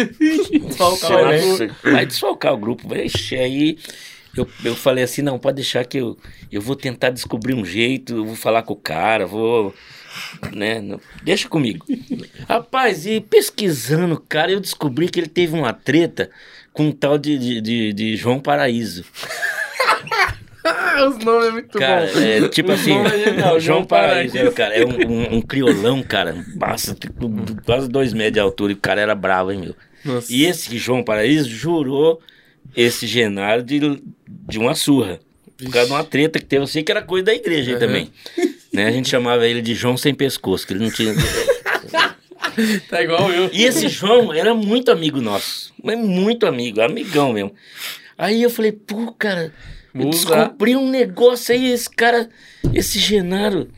Desfalcar 0.51 1.13
o 1.13 1.25
Nossa, 1.25 1.69
vai 1.83 2.05
desfalcar 2.05 2.53
o 2.55 2.59
grupo. 2.59 2.93
Ixi, 2.93 3.37
aí 3.37 3.79
eu, 4.37 4.49
eu 4.65 4.75
falei 4.75 5.05
assim, 5.05 5.23
não, 5.23 5.39
pode 5.39 5.57
deixar 5.57 5.85
que 5.85 5.99
eu, 5.99 6.17
eu 6.51 6.61
vou 6.61 6.75
tentar 6.75 7.11
descobrir 7.11 7.55
um 7.55 7.65
jeito, 7.65 8.17
eu 8.17 8.25
vou 8.25 8.37
falar 8.37 8.63
com 8.63 8.73
o 8.73 8.77
cara, 8.77 9.27
vou... 9.27 9.75
Né, 10.53 10.81
não- 10.81 11.01
deixa 11.23 11.49
comigo. 11.49 11.85
Rapaz, 12.49 13.07
e 13.07 13.21
pesquisando, 13.21 14.19
cara, 14.29 14.51
eu 14.53 14.61
descobri 14.61 15.09
que 15.09 15.21
ele 15.21 15.29
teve 15.29 15.55
uma 15.55 15.73
treta 15.73 16.31
com 16.73 16.89
um 16.89 16.93
tal 16.93 17.19
de, 17.19 17.39
de, 17.39 17.61
de- 17.61 17.93
de 17.93 18.17
João 18.17 18.39
Paraíso. 18.41 19.05
Os 21.09 21.19
nomes 21.25 21.49
é 21.49 21.51
muito 21.51 21.77
Cara, 21.79 22.07
bom. 22.13 22.21
é, 22.21 22.49
tipo 22.49 22.73
Os 22.73 22.81
assim, 22.81 22.93
é 22.97 23.59
João 23.61 23.85
Paraíso, 23.85 24.39
é, 24.39 24.51
cara, 24.53 24.75
é 24.75 24.85
um, 24.87 25.11
um, 25.11 25.35
um 25.37 25.43
criolão, 25.43 26.03
cara, 26.03 26.37
tipo, 27.01 27.29
quase 27.65 27.89
dois 27.89 28.13
metros 28.13 28.35
de 28.35 28.41
altura 28.41 28.73
e 28.73 28.75
o 28.77 28.79
cara 28.79 29.01
era 29.01 29.15
bravo, 29.15 29.51
hein, 29.51 29.59
meu. 29.61 29.75
Nossa. 30.05 30.33
E 30.33 30.45
esse 30.45 30.77
João 30.79 31.03
Paraíso 31.03 31.49
jurou 31.49 32.21
esse 32.77 33.07
Genaro 33.09 33.63
de, 33.63 34.01
de 34.29 34.59
uma 34.59 34.75
surra. 34.77 35.19
Por 35.57 35.71
causa 35.71 35.89
de 35.89 35.93
uma 35.95 36.05
treta 36.05 36.39
que 36.39 36.45
teve. 36.45 36.63
Eu 36.63 36.67
sei 36.67 36.83
que 36.83 36.91
era 36.93 37.03
coisa 37.03 37.27
da 37.27 37.35
igreja 37.35 37.73
aí 37.73 37.79
também. 37.79 38.11
Né? 38.73 38.87
A 38.87 38.91
gente 38.91 39.09
chamava 39.11 39.47
ele 39.47 39.61
de 39.61 39.75
João 39.75 39.97
sem 39.97 40.15
pescoço, 40.15 40.67
que 40.67 40.73
ele 40.73 40.85
não 40.85 40.91
tinha. 40.91 41.15
Tá 42.91 43.03
igual 43.03 43.33
eu. 43.33 43.49
E 43.51 43.65
esse 43.65 43.89
João 43.89 44.31
era 44.31 44.55
muito 44.55 44.91
amigo 44.91 45.23
nosso. 45.23 45.73
Mas 45.83 45.99
muito 45.99 46.47
amigo, 46.47 46.83
amigão 46.83 47.33
mesmo. 47.33 47.55
Aí 48.19 48.43
eu 48.43 48.51
falei, 48.51 48.73
pô, 48.73 49.11
cara, 49.13 49.53
eu 49.95 50.11
descobri 50.11 50.77
um 50.77 50.91
negócio 50.91 51.55
aí, 51.55 51.71
esse 51.73 51.89
cara, 51.89 52.29
esse 52.75 52.99
Genaro. 52.99 53.69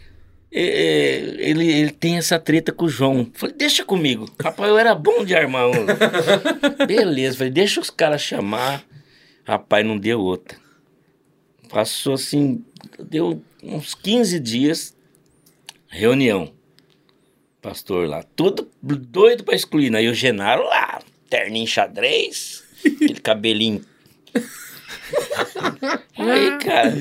é, 0.52 0.62
é, 0.62 1.16
ele, 1.38 1.70
ele 1.70 1.90
tem 1.90 2.16
essa 2.16 2.38
treta 2.38 2.72
com 2.72 2.86
o 2.86 2.88
João. 2.88 3.30
Falei, 3.34 3.54
deixa 3.56 3.84
comigo. 3.84 4.28
Rapaz, 4.42 4.68
eu 4.68 4.78
era 4.78 4.94
bom 4.94 5.24
de 5.24 5.34
armar 5.34 5.68
um. 5.68 5.86
Beleza, 6.86 7.38
falei, 7.38 7.52
deixa 7.52 7.80
os 7.80 7.90
caras 7.90 8.22
chamar. 8.22 8.84
Rapaz, 9.44 9.86
não 9.86 9.98
deu 9.98 10.20
outra. 10.20 10.58
Passou 11.68 12.14
assim, 12.14 12.64
deu 12.98 13.42
uns 13.64 13.94
15 13.94 14.38
dias, 14.40 14.96
reunião. 15.88 16.52
Pastor 17.62 18.06
lá, 18.08 18.22
todo 18.22 18.68
doido 18.82 19.42
pra 19.44 19.54
excluir. 19.54 19.94
Aí 19.96 20.06
o 20.08 20.14
Genaro 20.14 20.64
lá, 20.64 21.00
terninho 21.30 21.66
xadrez, 21.66 22.62
aquele 22.84 23.20
cabelinho. 23.20 23.82
Aí, 26.16 26.58
cara, 26.58 26.92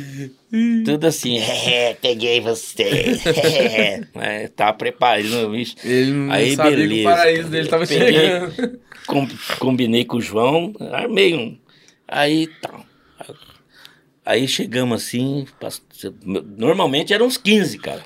tudo 0.85 1.07
assim, 1.07 1.37
é, 1.39 1.93
peguei 1.95 2.39
você. 2.41 2.83
É, 2.83 4.01
mas 4.13 4.49
tava 4.55 4.73
preparando, 4.77 5.51
bicho. 5.51 5.75
Ele 5.83 6.11
não 6.11 6.31
Aí, 6.33 6.55
sabia 6.55 6.71
que 6.77 6.83
o 6.83 6.87
beleza, 6.87 7.09
paraíso 7.09 7.37
cara. 7.39 7.49
dele 7.51 7.67
tava 7.69 7.87
Peguei. 7.87 8.13
chegando. 8.13 8.79
Com- 9.05 9.27
combinei 9.59 10.05
com 10.05 10.17
o 10.17 10.21
João, 10.21 10.73
armei 10.91 11.33
um. 11.35 11.57
Aí 12.07 12.47
tal. 12.61 12.85
Aí 14.25 14.47
chegamos 14.47 15.03
assim, 15.03 15.45
normalmente 16.57 17.13
eram 17.13 17.25
uns 17.25 17.37
15, 17.37 17.77
cara, 17.79 18.01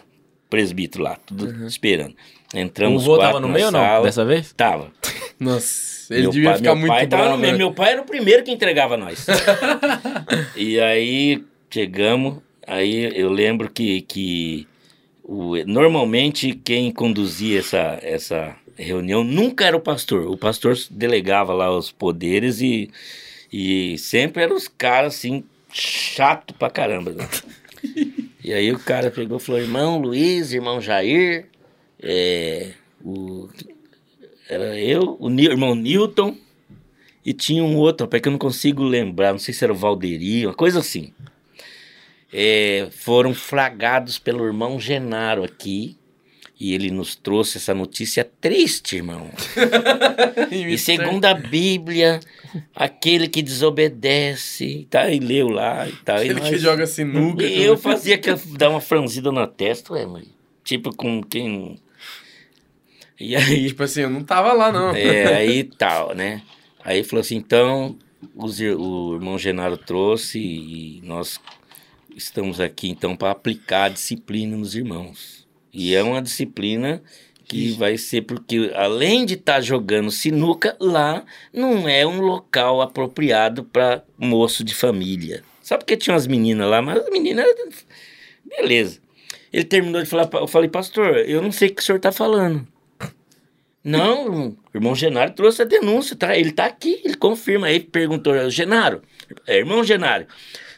presbítero 0.49 1.03
lá, 1.03 1.15
tudo 1.25 1.65
esperando. 1.67 2.15
O 2.53 2.57
Entramos 2.57 3.03
vô 3.03 3.15
quatro 3.17 3.33
tava 3.33 3.39
no 3.45 3.49
meio 3.53 3.65
ou 3.67 3.71
não? 3.71 3.79
sala. 3.79 4.03
Dessa 4.05 4.25
vez? 4.25 4.53
Tava. 4.53 4.91
Nossa, 5.39 6.13
ele 6.13 6.23
Meu 6.23 6.31
devia 6.31 6.49
pai- 6.49 6.57
ficar 6.57 6.69
meu 6.71 6.79
muito 6.79 6.89
pai 6.91 7.07
tava 7.07 7.23
no 7.23 7.27
bravo. 7.29 7.41
meio. 7.41 7.51
né? 7.53 7.57
Meu 7.59 7.71
pai 7.73 7.91
era 7.91 8.01
o 8.01 8.05
primeiro 8.05 8.43
que 8.43 8.51
entregava 8.51 8.97
nós. 8.97 9.27
e 10.55 10.79
aí 10.79 11.43
chegamos, 11.69 12.37
aí 12.65 13.11
eu 13.19 13.29
lembro 13.29 13.69
que, 13.69 14.01
que 14.01 14.67
o- 15.23 15.55
normalmente 15.65 16.53
quem 16.63 16.91
conduzia 16.91 17.59
essa, 17.59 17.99
essa 18.01 18.55
reunião 18.75 19.23
nunca 19.23 19.65
era 19.65 19.75
o 19.77 19.81
pastor. 19.81 20.27
O 20.27 20.37
pastor 20.37 20.75
delegava 20.89 21.53
lá 21.53 21.69
os 21.75 21.91
poderes 21.91 22.61
e, 22.61 22.89
e 23.53 23.97
sempre 23.99 24.41
eram 24.43 24.55
os 24.55 24.67
caras 24.67 25.15
assim, 25.15 25.43
chato 25.71 26.53
pra 26.53 26.69
caramba. 26.69 27.11
né? 27.11 27.27
E 28.43 28.53
aí 28.53 28.71
o 28.71 28.79
cara 28.79 29.11
pegou 29.11 29.37
e 29.37 29.41
falou: 29.41 29.61
irmão 29.61 29.99
Luiz, 29.99 30.53
irmão 30.53 30.79
Jair, 30.79 31.47
é, 32.01 32.71
o, 33.03 33.49
era 34.49 34.79
eu, 34.79 35.17
o 35.19 35.29
irmão 35.29 35.75
Newton, 35.75 36.35
e 37.25 37.33
tinha 37.33 37.63
um 37.63 37.75
outro, 37.75 38.05
rapaz, 38.05 38.21
que 38.21 38.29
eu 38.29 38.31
não 38.31 38.39
consigo 38.39 38.83
lembrar, 38.83 39.33
não 39.33 39.39
sei 39.39 39.53
se 39.53 39.63
era 39.63 39.73
o 39.73 39.75
Valderi, 39.75 40.45
uma 40.45 40.53
coisa 40.53 40.79
assim. 40.79 41.13
É, 42.31 42.87
foram 42.91 43.33
flagrados 43.33 44.17
pelo 44.17 44.45
irmão 44.45 44.79
Genaro 44.79 45.43
aqui. 45.43 45.97
E 46.59 46.73
ele 46.73 46.89
nos 46.89 47.15
trouxe 47.15 47.57
essa 47.57 47.73
notícia 47.73 48.27
triste, 48.41 48.95
irmão. 48.95 49.29
E 50.51 50.77
segundo 50.77 51.25
a 51.25 51.33
Bíblia, 51.33 52.19
aquele 52.75 53.27
que 53.27 53.41
desobedece, 53.41 54.87
tá, 54.89 55.09
e 55.11 55.19
leu 55.19 55.49
lá 55.49 55.87
e 55.87 55.91
tal. 56.03 56.17
e 56.23 56.29
Ele 56.29 56.41
que 56.41 56.51
nós- 56.51 56.61
joga 56.61 56.87
sinuca. 56.87 57.43
e 57.43 57.61
eu 57.63 57.77
fazia 57.77 58.17
que 58.17 58.33
dar 58.57 58.69
uma 58.69 58.81
franzida 58.81 59.31
na 59.31 59.45
testa, 59.45 59.93
ué, 59.93 60.05
mãe. 60.05 60.23
Tipo 60.63 60.95
com 60.95 61.21
quem. 61.21 61.79
E 63.19 63.35
aí, 63.35 63.67
Tipo 63.67 63.83
assim, 63.83 64.01
eu 64.01 64.09
não 64.09 64.23
tava 64.23 64.53
lá, 64.53 64.71
não. 64.71 64.95
é, 64.95 65.35
aí 65.37 65.63
tal, 65.63 66.15
né? 66.15 66.41
Aí 66.83 67.03
falou 67.03 67.21
assim, 67.21 67.35
então, 67.35 67.97
os 68.35 68.59
o 68.59 69.13
irmão 69.15 69.37
Genaro 69.37 69.77
trouxe 69.77 70.39
e 70.39 71.01
nós 71.03 71.39
estamos 72.15 72.59
aqui 72.59 72.89
então 72.89 73.15
para 73.15 73.31
aplicar 73.31 73.85
a 73.85 73.89
disciplina 73.89 74.55
nos 74.57 74.75
irmãos. 74.75 75.36
E 75.77 75.93
é 75.93 76.01
uma 76.01 76.23
disciplina 76.23 77.03
que 77.45 77.69
vai 77.73 77.99
ser 77.99 78.23
porque 78.23 78.71
além 78.73 79.27
de 79.27 79.35
estar 79.35 79.61
jogando 79.61 80.09
sinuca 80.09 80.75
lá, 80.79 81.23
não 81.53 81.87
é 81.87 82.03
um 82.03 82.19
local 82.19 82.81
apropriado 82.81 83.63
para 83.63 84.03
moço 84.17 84.63
de 84.63 84.73
família. 84.73 85.43
Só 85.61 85.77
porque 85.77 85.95
tinha 85.95 86.15
umas 86.15 86.25
meninas 86.25 86.67
lá, 86.67 86.81
mas 86.81 86.97
as 86.97 87.09
meninas 87.11 87.45
beleza. 88.43 88.99
Ele 89.53 89.65
terminou 89.65 90.01
de 90.01 90.09
falar, 90.09 90.27
eu 90.33 90.47
falei, 90.47 90.67
pastor, 90.67 91.17
eu 91.17 91.43
não 91.43 91.51
sei 91.51 91.69
o 91.69 91.75
que 91.75 91.81
o 91.83 91.85
senhor 91.85 91.97
está 91.97 92.11
falando. 92.11 92.67
Não, 93.83 94.49
o 94.49 94.57
irmão 94.73 94.95
Genaro 94.95 95.31
trouxe 95.33 95.61
a 95.61 95.65
denúncia, 95.65 96.15
tá? 96.15 96.35
Ele 96.35 96.51
tá 96.51 96.65
aqui, 96.65 97.03
ele 97.05 97.15
confirma. 97.15 97.67
Aí 97.67 97.79
perguntou, 97.79 98.49
Genaro, 98.49 99.03
é, 99.45 99.59
irmão 99.59 99.83
Genaro, 99.83 100.25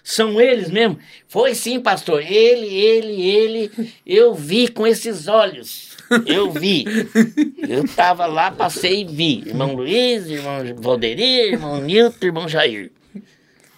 são 0.04 0.40
eles 0.40 0.70
mesmo? 0.70 0.98
Foi 1.28 1.54
sim, 1.54 1.80
pastor. 1.80 2.22
Ele, 2.22 2.68
ele, 2.68 3.22
ele, 3.22 3.94
eu 4.06 4.34
vi 4.34 4.68
com 4.68 4.86
esses 4.88 5.28
olhos. 5.28 5.98
Eu 6.26 6.52
vi. 6.52 6.86
Eu 7.68 7.88
tava 7.88 8.26
lá, 8.26 8.50
passei 8.50 9.02
e 9.02 9.06
vi. 9.06 9.44
Irmão 9.46 9.76
Luiz, 9.76 10.28
irmão 10.28 10.64
Valderi, 10.78 11.52
irmão 11.52 11.82
Nilton, 11.82 12.26
irmão 12.26 12.50
Jair. 12.50 12.92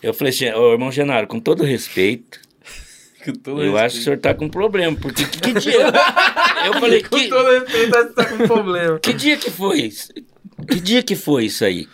Eu 0.02 0.14
falei 0.14 0.34
assim, 0.34 0.50
ô 0.52 0.72
irmão 0.72 0.92
Genaro, 0.92 1.28
com 1.28 1.40
todo 1.40 1.64
respeito, 1.64 2.40
Com 3.24 3.34
todo 3.34 3.64
eu 3.64 3.78
acho 3.78 3.96
que 3.96 4.02
o 4.02 4.04
senhor 4.04 4.18
tá 4.18 4.34
com 4.34 4.50
problema, 4.50 4.98
porque 4.98 5.26
que, 5.26 5.40
que 5.40 5.54
dia? 5.54 5.92
Eu 6.66 6.74
falei, 6.80 7.04
Com 7.06 7.18
que, 7.18 7.28
todo 7.28 7.52
respeito, 7.52 7.96
acho 7.96 8.08
que 8.08 8.16
tá 8.16 8.26
com 8.26 8.48
problema. 8.48 9.00
que 9.00 9.14
dia 9.14 9.38
que 9.38 9.52
foi 9.52 9.82
isso? 9.82 10.12
Que 10.68 10.80
dia 10.80 11.04
que 11.04 11.16
foi 11.16 11.46
isso 11.46 11.64
aí? 11.64 11.88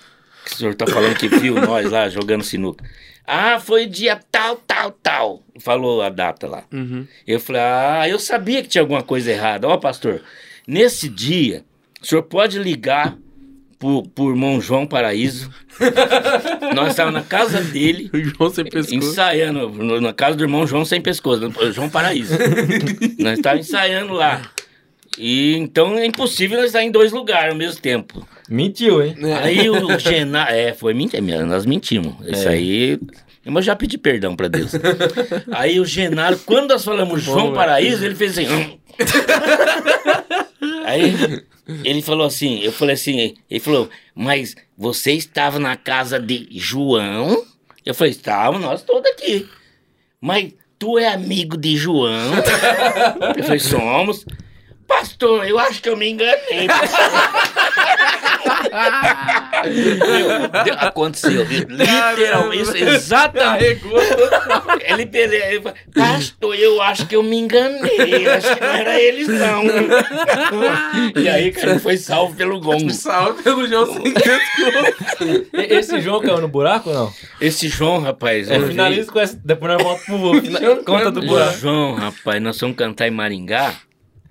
Que 0.45 0.53
o 0.53 0.55
senhor 0.55 0.75
tá 0.75 0.88
falando 0.88 1.17
que 1.17 1.28
viu 1.28 1.55
nós 1.55 1.89
lá 1.91 2.07
jogando 2.07 2.43
sinuca. 2.43 2.84
Ah, 3.30 3.59
foi 3.59 3.86
dia 3.86 4.17
tal, 4.32 4.55
tal, 4.55 4.91
tal. 4.91 5.43
Falou 5.59 6.01
a 6.01 6.07
data 6.07 6.47
lá. 6.47 6.63
Uhum. 6.71 7.05
Eu 7.28 7.41
falei, 7.41 7.61
ah, 7.61 8.07
eu 8.07 8.17
sabia 8.17 8.61
que 8.61 8.69
tinha 8.69 8.82
alguma 8.82 9.03
coisa 9.03 9.30
errada. 9.30 9.67
Ó, 9.67 9.75
pastor, 9.75 10.21
nesse 10.65 11.09
dia, 11.09 11.65
o 12.01 12.05
senhor 12.05 12.23
pode 12.23 12.57
ligar 12.57 13.17
pro, 13.78 14.03
pro 14.03 14.30
irmão 14.30 14.61
João 14.61 14.88
Paraíso. 14.88 15.51
Nós 16.73 16.91
estávamos 16.91 17.19
na 17.21 17.25
casa 17.28 17.61
dele, 17.61 18.09
O 18.13 18.17
João 18.23 18.49
sem 18.49 18.63
pescoço. 18.65 18.95
ensaiando, 18.95 19.99
na 20.01 20.13
casa 20.13 20.38
do 20.38 20.43
irmão 20.43 20.65
João 20.65 20.86
sem 20.86 21.01
pescoço, 21.01 21.51
João 21.73 21.89
Paraíso. 21.89 22.34
nós 23.19 23.38
estávamos 23.38 23.67
ensaiando 23.67 24.13
lá. 24.13 24.41
E 25.18 25.55
então 25.55 25.97
é 25.97 26.05
impossível 26.05 26.57
nós 26.57 26.68
estar 26.68 26.84
em 26.84 26.91
dois 26.91 27.11
lugares 27.11 27.51
ao 27.51 27.57
mesmo 27.57 27.82
tempo. 27.82 28.28
Mentiu, 28.49 29.03
hein? 29.03 29.15
É. 29.24 29.34
Aí 29.34 29.70
o 29.70 29.97
Genaro. 29.99 30.53
É, 30.53 30.74
foi 30.74 30.93
mentira, 30.93 31.45
nós 31.45 31.65
mentimos. 31.65 32.13
Isso 32.28 32.47
É. 32.47 32.51
aí. 32.53 32.99
Mas 33.45 33.55
eu 33.55 33.61
já 33.68 33.76
pedi 33.78 33.97
perdão 33.97 34.36
pra 34.36 34.49
Deus. 34.49 34.72
Aí 35.51 35.80
o 35.80 35.86
Genaro, 35.86 36.38
quando 36.45 36.70
nós 36.70 36.84
falamos 36.84 37.24
João. 37.24 37.53
Paraíso, 37.53 38.03
ele 38.03 38.13
fez 38.13 38.38
assim. 38.38 38.47
"Hum." 38.53 38.78
Aí 40.86 41.13
ele 41.84 42.01
falou 42.01 42.26
assim, 42.28 42.59
eu 42.61 42.72
falei 42.72 42.95
assim, 42.95 43.36
ele 43.49 43.59
falou, 43.59 43.89
mas 44.13 44.55
você 44.78 45.13
estava 45.13 45.59
na 45.59 45.76
casa 45.78 46.20
de 46.20 46.47
João? 46.51 47.43
Eu 47.86 47.93
falei, 47.93 48.11
estava, 48.11 48.57
nós 48.59 48.82
todos 48.84 49.09
aqui. 49.11 49.47
Mas 50.20 50.53
tu 50.78 50.97
é 50.97 51.07
amigo 51.07 51.55
de 51.57 51.76
João? 51.78 52.34
Eu 53.38 53.43
falei, 53.43 53.59
somos. 53.59 54.26
Pastor, 54.88 55.45
eu 55.47 55.59
acho 55.59 55.81
que 55.81 55.89
eu 55.89 55.97
me 55.97 56.09
enganei. 56.09 56.67
Meu, 60.65 60.73
aconteceu. 60.79 61.43
Literalmente, 61.43 62.61
isso, 62.63 62.77
exatamente. 62.77 63.81
Ele, 64.85 65.09
ele, 65.13 65.35
ele 65.35 65.61
falou, 65.61 65.77
pastor, 65.93 66.55
eu 66.55 66.81
acho 66.81 67.05
que 67.05 67.15
eu 67.15 67.23
me 67.23 67.38
enganei. 67.38 68.27
Acho 68.27 68.55
que 68.55 68.61
não 68.61 68.69
era 68.69 68.99
eles, 68.99 69.27
não. 69.27 69.63
E 71.21 71.29
aí, 71.29 71.51
cara, 71.51 71.79
foi 71.79 71.97
salvo 71.97 72.35
pelo 72.35 72.59
gongo. 72.59 72.89
Salve 72.91 73.43
pelo 73.43 73.67
João 73.67 73.85
sem 73.93 74.13
Esse 75.69 75.99
João 76.01 76.21
caiu 76.21 76.39
no 76.41 76.47
buraco 76.47 76.89
ou 76.89 76.95
não? 76.95 77.13
Esse 77.41 77.67
João, 77.67 77.99
rapaz. 77.99 78.49
É, 78.49 78.57
eu 78.57 78.67
finaliza 78.67 79.11
com 79.11 79.19
essa. 79.19 79.39
Depois 79.43 79.73
nós 79.73 79.83
voltamos 79.83 80.31
pro 80.31 80.41
fina- 80.41 80.75
conta 80.83 81.11
do 81.11 81.21
buraco. 81.21 81.57
João, 81.57 81.95
rapaz, 81.95 82.41
nós 82.41 82.59
fomos 82.59 82.75
cantar 82.77 83.07
em 83.07 83.11
Maringá 83.11 83.73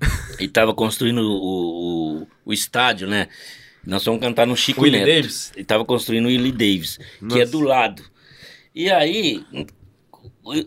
e 0.39 0.49
tava 0.49 0.75
construindo 0.75 1.19
o, 1.19 2.23
o, 2.23 2.27
o 2.47 2.53
estádio, 2.53 3.07
né? 3.07 3.29
Nós 3.85 4.03
fomos 4.03 4.21
cantar 4.21 4.47
no 4.47 4.57
Chico 4.57 4.83
Willie 4.83 5.01
Neto. 5.01 5.15
Davis? 5.15 5.53
E 5.57 5.63
tava 5.63 5.85
construindo 5.85 6.25
o 6.25 6.29
Willie 6.29 6.51
Davis, 6.51 6.99
que 7.29 7.37
é 7.37 7.39
Nossa. 7.39 7.53
do 7.53 7.61
lado. 7.61 8.03
E 8.75 8.91
aí, 8.91 9.45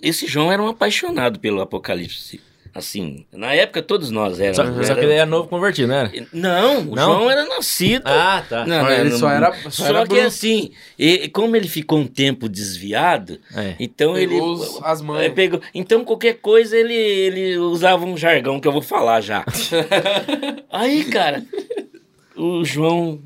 esse 0.01 0.25
João 0.25 0.51
era 0.51 0.63
um 0.63 0.67
apaixonado 0.67 1.39
pelo 1.39 1.61
Apocalipse. 1.61 2.41
Assim, 2.73 3.25
na 3.31 3.53
época 3.53 3.81
todos 3.81 4.11
nós 4.11 4.39
éramos. 4.39 4.57
Só, 4.57 4.83
só 4.83 4.91
era- 4.91 4.95
que 4.95 5.05
ele 5.05 5.13
é 5.13 5.25
novo 5.25 5.47
convertido, 5.49 5.87
não 5.87 5.95
era? 5.95 6.11
Não, 6.31 6.79
o 6.91 6.95
Não? 6.95 7.05
João 7.13 7.31
era 7.31 7.45
nascido. 7.45 8.03
Ah, 8.05 8.43
tá. 8.47 8.65
Não, 8.65 8.83
não, 8.83 8.91
ele 8.91 9.09
não- 9.09 9.17
só 9.17 9.29
era- 9.31 9.53
só 9.63 9.69
Só, 9.69 9.85
era 9.87 10.01
que 10.03 10.09
bruto. 10.09 10.25
assim, 10.27 10.71
e- 10.97 11.27
como 11.29 11.55
ele 11.55 11.67
ficou 11.67 11.99
um 11.99 12.07
tempo 12.07 12.47
desviado, 12.47 13.39
É. 13.55 13.75
então 13.79 14.13
Pegou 14.13 14.35
ele. 14.37 14.41
os- 14.41 14.79
as 14.83 15.01
mãos. 15.01 15.19
É, 15.21 15.29
pegou. 15.29 15.59
Então 15.73 16.05
qualquer 16.05 16.35
coisa 16.35 16.77
ele, 16.77 16.93
ele 16.93 17.57
usava 17.57 18.05
um 18.05 18.15
jargão 18.15 18.59
que 18.59 18.67
eu 18.67 18.71
vou 18.71 18.81
falar 18.81 19.21
já. 19.21 19.43
aí, 20.71 21.03
cara, 21.05 21.43
o 22.35 22.63
João 22.63 23.19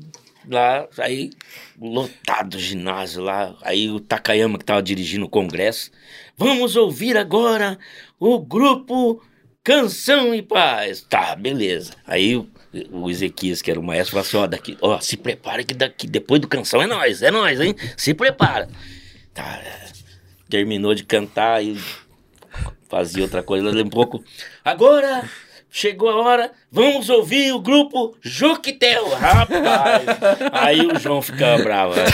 lá, 0.48 0.86
aí 0.98 1.30
lotado 1.80 2.54
o 2.54 2.58
ginásio 2.58 3.22
lá, 3.22 3.54
aí 3.62 3.90
o 3.90 4.00
Takayama 4.00 4.58
que 4.58 4.64
tava 4.64 4.82
dirigindo 4.82 5.26
o 5.26 5.28
congresso. 5.28 5.90
Vamos 6.36 6.76
ouvir 6.76 7.16
agora 7.16 7.78
o 8.18 8.38
grupo 8.38 9.22
Canção 9.64 10.34
e 10.34 10.42
Paz. 10.42 11.00
Tá, 11.00 11.34
beleza. 11.34 11.94
Aí 12.06 12.36
o, 12.36 13.10
Ezequias, 13.10 13.62
que 13.62 13.70
era 13.70 13.80
o 13.80 13.82
maestro, 13.82 14.10
falou 14.10 14.26
assim: 14.26 14.36
ó, 14.36 14.46
daqui, 14.46 14.76
ó, 14.82 15.00
se 15.00 15.16
prepara 15.16 15.64
que 15.64 15.72
daqui, 15.72 16.06
depois 16.06 16.38
do 16.40 16.46
canção 16.46 16.82
é 16.82 16.86
nós, 16.86 17.22
é 17.22 17.30
nós, 17.30 17.58
hein? 17.58 17.74
Se 17.96 18.12
prepara. 18.12 18.68
Tá, 19.32 19.60
é. 19.64 19.88
terminou 20.50 20.94
de 20.94 21.02
cantar 21.02 21.64
e 21.64 21.80
fazia 22.90 23.22
outra 23.22 23.42
coisa 23.42 23.70
um 23.70 23.88
pouco. 23.88 24.22
Agora 24.62 25.28
chegou 25.74 26.08
a 26.08 26.14
hora, 26.14 26.52
vamos 26.70 27.10
ouvir 27.10 27.52
o 27.52 27.58
grupo 27.58 28.16
Juquetel, 28.22 29.08
rapaz. 29.08 30.04
Aí 30.52 30.86
o 30.86 30.96
João 31.00 31.20
ficava 31.20 31.60
bravo. 31.64 31.96
né? 31.96 32.04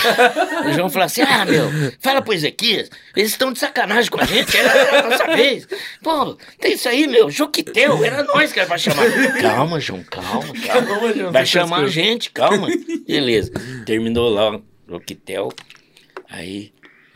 O 0.67 0.73
João 0.73 0.89
falou 0.89 1.05
assim: 1.05 1.21
ah, 1.21 1.45
meu, 1.45 1.69
fala 2.01 2.23
pro 2.23 2.33
Ezequias, 2.33 2.89
eles 3.15 3.33
estão 3.33 3.53
de 3.53 3.59
sacanagem 3.59 4.11
com 4.11 4.19
a 4.19 4.25
gente, 4.25 4.57
era 4.57 5.01
a 5.01 5.11
nossa 5.11 5.27
vez. 5.37 5.69
Pô, 6.03 6.39
tem 6.59 6.73
isso 6.73 6.89
aí, 6.89 7.07
meu, 7.07 7.31
Juquetel, 7.31 8.03
era 8.03 8.23
nós 8.25 8.51
que 8.51 8.59
era 8.61 8.67
pra 8.67 8.79
chamar. 8.79 9.05
Calma, 9.43 9.79
João, 9.79 10.03
calma, 10.05 10.41
calma. 10.67 10.87
Calma, 10.87 11.13
João, 11.13 11.33
Vai 11.33 11.45
chamar 11.45 11.81
a 11.83 11.87
gente, 11.87 12.31
calma. 12.31 12.67
Beleza. 13.07 13.53
Terminou 13.85 14.31
lá 14.31 14.57
o 14.57 14.63
Juquetel. 14.89 15.53
Aí, 16.31 16.73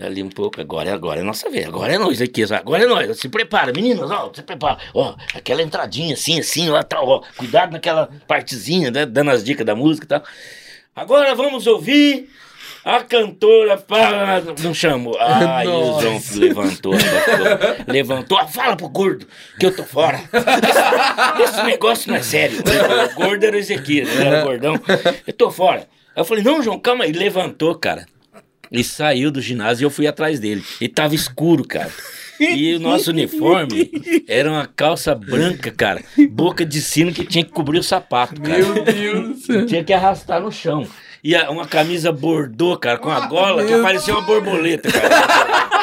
ali 0.06 0.22
um 0.22 0.28
pouco, 0.28 0.60
agora, 0.60 0.92
agora 0.92 1.20
é 1.20 1.22
nossa 1.22 1.48
vez, 1.50 1.66
agora 1.66 1.94
é 1.94 1.98
nós 1.98 2.20
aqui, 2.20 2.42
agora 2.52 2.84
é 2.84 2.86
nós. 2.86 3.18
Se 3.18 3.28
prepara, 3.28 3.72
meninas, 3.72 4.10
ó, 4.10 4.30
se 4.34 4.42
prepara. 4.42 4.78
Ó, 4.92 5.14
aquela 5.34 5.62
entradinha 5.62 6.14
assim, 6.14 6.38
assim, 6.40 6.68
lá 6.68 6.82
tal, 6.82 7.06
ó. 7.08 7.22
Cuidado 7.36 7.72
naquela 7.72 8.08
partezinha, 8.26 8.90
né, 8.90 9.06
dando 9.06 9.30
as 9.30 9.42
dicas 9.44 9.64
da 9.66 9.74
música 9.74 10.04
e 10.04 10.08
tal. 10.08 10.22
Agora 10.94 11.34
vamos 11.34 11.66
ouvir 11.66 12.28
A 12.84 13.00
cantora 13.02 13.78
fala, 13.78 14.42
não 14.62 14.74
chamou. 14.74 15.16
Aí 15.20 15.66
o. 15.66 16.00
João 16.02 16.20
levantou, 16.36 16.92
levantou, 16.92 17.84
levantou, 17.88 18.38
"Ah, 18.38 18.46
fala 18.46 18.76
pro 18.76 18.88
gordo 18.90 19.26
que 19.58 19.64
eu 19.64 19.74
tô 19.74 19.84
fora. 19.84 20.20
Esse, 21.42 21.50
esse 21.50 21.62
negócio 21.64 22.10
não 22.10 22.18
é 22.18 22.22
sério. 22.22 22.58
O 22.58 23.14
gordo 23.14 23.42
era 23.42 23.56
o 23.56 23.58
Ezequiel, 23.58 24.06
era 24.20 24.42
gordão. 24.44 24.74
Eu 25.26 25.32
tô 25.32 25.50
fora. 25.50 25.88
Aí 26.14 26.20
eu 26.20 26.24
falei, 26.26 26.44
não, 26.44 26.62
João, 26.62 26.78
calma 26.78 27.04
aí. 27.04 27.12
Levantou, 27.12 27.74
cara. 27.74 28.06
E 28.78 28.84
saiu 28.84 29.30
do 29.30 29.40
ginásio 29.40 29.84
e 29.84 29.86
eu 29.86 29.90
fui 29.90 30.06
atrás 30.06 30.38
dele. 30.40 30.64
E 30.80 30.88
tava 30.88 31.14
escuro, 31.14 31.64
cara. 31.64 31.90
E 32.40 32.74
o 32.74 32.80
nosso 32.80 33.10
uniforme 33.10 33.88
era 34.26 34.50
uma 34.50 34.66
calça 34.66 35.14
branca, 35.14 35.70
cara. 35.70 36.02
Boca 36.30 36.66
de 36.66 36.80
sino 36.80 37.12
que 37.12 37.24
tinha 37.24 37.44
que 37.44 37.52
cobrir 37.52 37.78
o 37.78 37.82
sapato, 37.82 38.40
cara. 38.40 38.58
Meu 38.58 38.82
Deus. 38.82 39.68
Tinha 39.68 39.84
que 39.84 39.92
arrastar 39.92 40.40
no 40.40 40.50
chão. 40.50 40.84
E 41.22 41.34
uma 41.44 41.64
camisa 41.64 42.10
bordô, 42.10 42.76
cara, 42.76 42.98
com 42.98 43.08
a 43.08 43.20
gola 43.28 43.64
que 43.64 43.80
parecia 43.80 44.12
uma 44.12 44.22
borboleta, 44.22 44.90
cara. 44.90 45.68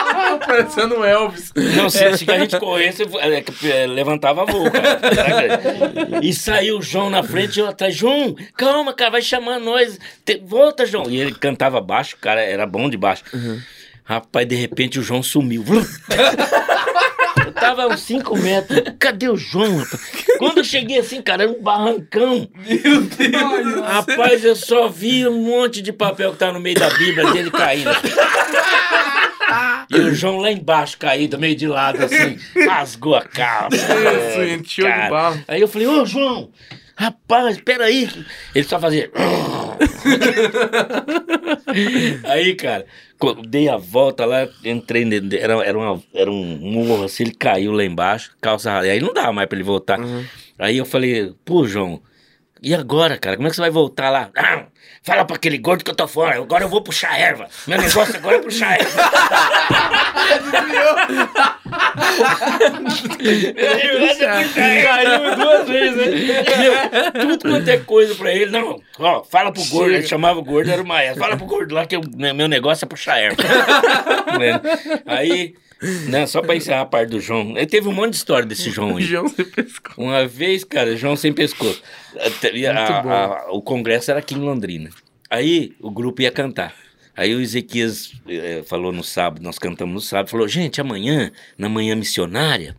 Parecendo 0.52 1.00
um 1.00 1.06
Elvis. 1.06 1.54
Não, 1.78 1.90
se, 1.90 2.00
se 2.18 2.30
a 2.30 2.40
gente 2.40 2.60
corresse, 2.60 3.04
é, 3.04 3.44
é, 3.70 3.88
levantava 3.88 4.46
voo, 4.46 4.70
cara. 4.70 6.20
E 6.22 6.34
saiu 6.34 6.80
o 6.80 6.82
João 6.82 7.10
na 7.10 7.24
frente 7.24 7.56
e 7.56 7.60
eu 7.62 7.68
atrás. 7.70 7.96
João, 7.96 8.36
calma, 8.58 8.94
cara, 8.94 9.12
vai 9.12 9.22
chamar 9.22 9.60
nós. 9.60 9.98
Volta, 10.44 10.86
João. 10.86 11.10
E 11.10 11.22
ele 11.22 11.34
cantava 11.34 11.80
baixo, 11.80 12.18
cara, 12.20 12.42
era 12.42 12.68
bom 12.68 12.90
de 12.90 12.98
baixo. 12.98 13.24
Rapaz, 14.04 14.46
de 14.46 14.56
repente 14.56 15.00
o 15.00 15.04
João 15.04 15.24
sumiu. 15.24 15.64
Eu 17.46 17.54
tava 17.54 17.84
a 17.84 17.88
uns 17.88 18.02
5 18.02 18.38
metros. 18.38 18.82
Cadê 19.00 19.28
o 19.28 19.36
João? 19.36 19.78
rapaz? 19.78 20.02
Quando 20.38 20.58
eu 20.60 20.64
cheguei 20.64 21.00
assim, 21.00 21.22
cara, 21.22 21.44
era 21.44 21.52
um 21.52 21.62
barrancão. 21.62 22.48
Meu 22.56 23.02
Deus. 23.02 23.86
Rapaz, 23.86 24.46
eu 24.46 24.56
só 24.56 24.88
vi 24.88 25.28
um 25.28 25.44
monte 25.44 25.82
de 25.82 25.92
papel 25.92 26.34
que 26.34 26.38
tá 26.38 26.52
no 26.52 26.60
meio 26.60 26.80
da 26.80 26.90
Bíblia 26.90 27.32
dele 27.32 27.50
caindo. 27.50 27.90
E 29.90 29.96
o 30.00 30.14
João 30.16 30.38
lá 30.38 30.52
embaixo 30.52 30.98
caído, 30.98 31.38
meio 31.40 31.56
de 31.56 31.68
lado, 31.68 32.04
assim, 32.04 32.38
rasgou 32.68 33.16
a 33.16 33.22
calça. 33.22 33.76
Isso, 33.78 34.42
encheu 34.44 34.86
de 34.86 34.92
Cara. 34.92 35.10
barro. 35.10 35.44
Aí 35.48 35.62
eu 35.62 35.68
falei, 35.68 35.88
ô 35.88 36.06
João, 36.06 36.52
rapaz, 36.96 37.60
peraí. 37.62 38.10
Ele 38.56 38.64
só 38.66 38.80
fazia. 38.80 39.12
Aí, 42.24 42.56
cara, 42.56 42.86
dei 43.48 43.70
a 43.70 43.78
volta 43.78 44.26
lá, 44.26 44.48
entrei 44.64 45.06
dentro, 45.06 45.38
era, 45.38 45.54
era, 45.66 45.78
uma, 45.78 46.02
era 46.14 46.32
um 46.32 46.58
morro 46.58 47.04
assim, 47.04 47.24
ele 47.24 47.34
caiu 47.34 47.72
lá 47.72 47.84
embaixo, 47.84 48.32
calça 48.42 48.70
ralada. 48.70 48.92
Aí 48.92 49.00
não 49.00 49.14
dava 49.14 49.32
mais 49.34 49.48
pra 49.48 49.58
ele 49.58 49.64
voltar. 49.66 50.00
Aí 50.58 50.78
eu 50.78 50.86
falei, 50.86 51.34
pô, 51.46 51.68
João, 51.68 52.02
e 52.62 52.74
agora, 52.76 53.18
cara? 53.18 53.36
Como 53.36 53.48
é 53.48 53.50
que 53.50 53.56
você 53.56 53.62
vai 53.62 53.72
voltar 53.72 54.10
lá? 54.10 54.30
Fala 55.04 55.26
pra 55.26 55.36
aquele 55.36 55.58
gordo 55.58 55.84
que 55.84 55.90
eu 55.90 55.96
tô 55.96 56.08
fora. 56.08 56.36
Agora 56.38 56.64
eu 56.64 56.70
vou 56.70 56.82
puxar 56.82 57.20
erva. 57.20 57.48
Meu 57.66 57.78
negócio 57.80 58.16
agora 58.16 58.36
é 58.36 58.40
puxar 58.40 58.74
erva. 58.80 59.02
Meu 63.20 64.00
negócio 64.00 64.24
é 64.24 64.44
puxar 64.44 64.62
erva. 64.62 64.88
Caiu 64.88 65.36
duas 65.36 65.68
vezes, 65.68 65.98
né? 65.98 66.44
Meu, 66.60 67.38
tudo 67.38 67.50
quanto 67.50 67.68
é 67.70 67.78
coisa 67.78 68.16
pra 68.16 68.32
ele. 68.34 68.52
Não, 68.52 68.80
ó, 69.00 69.24
fala 69.24 69.52
pro 69.52 69.64
gordo. 69.66 69.94
Ele 69.94 70.08
chamava 70.08 70.40
o 70.40 70.44
gordo, 70.44 70.70
era 70.72 70.82
o 70.82 70.86
Maia. 70.88 71.16
Fala 71.16 71.36
pro 71.38 71.46
gordo 71.46 71.74
lá 71.74 71.86
que 71.86 71.96
eu- 71.96 72.02
né, 72.16 72.34
meu 72.34 72.48
negócio 72.48 72.86
é 72.86 72.88
puxar 72.88 73.18
erva. 73.18 73.42
Né? 74.40 74.62
Aí, 75.06 75.56
né, 76.08 76.26
só 76.28 76.42
pra 76.42 76.56
encerrar 76.56 76.82
a 76.82 76.86
parte 76.86 77.10
do 77.10 77.20
João. 77.20 77.58
Ele 77.58 77.66
teve 77.66 77.88
um 77.88 77.92
monte 77.94 78.12
de 78.12 78.18
história 78.18 78.46
desse 78.46 78.70
João 78.70 78.98
aí. 78.98 79.04
João 79.04 79.28
se 79.28 79.44
pescou. 79.44 80.06
Uma 80.06 80.28
vez, 80.28 80.64
cara, 80.64 80.96
João 80.96 81.16
sem 81.16 81.34
pescoço. 81.34 81.82
A- 82.82 82.88
a- 83.48 83.52
o 83.52 83.62
congresso 83.62 84.12
era 84.12 84.20
aqui 84.20 84.34
em 84.36 84.40
Londrina. 84.40 84.90
Aí 85.30 85.74
o 85.80 85.90
grupo 85.92 86.22
ia 86.22 86.32
cantar. 86.32 86.74
Aí 87.16 87.34
o 87.36 87.42
Ezequias 87.42 88.14
eh, 88.28 88.64
falou 88.66 88.92
no 88.92 89.04
sábado, 89.04 89.44
nós 89.44 89.60
cantamos 89.60 89.94
no 89.94 90.02
sábado, 90.02 90.30
falou: 90.30 90.48
gente, 90.48 90.80
amanhã, 90.82 91.32
na 91.58 91.68
manhã 91.70 91.96
missionária, 91.96 92.76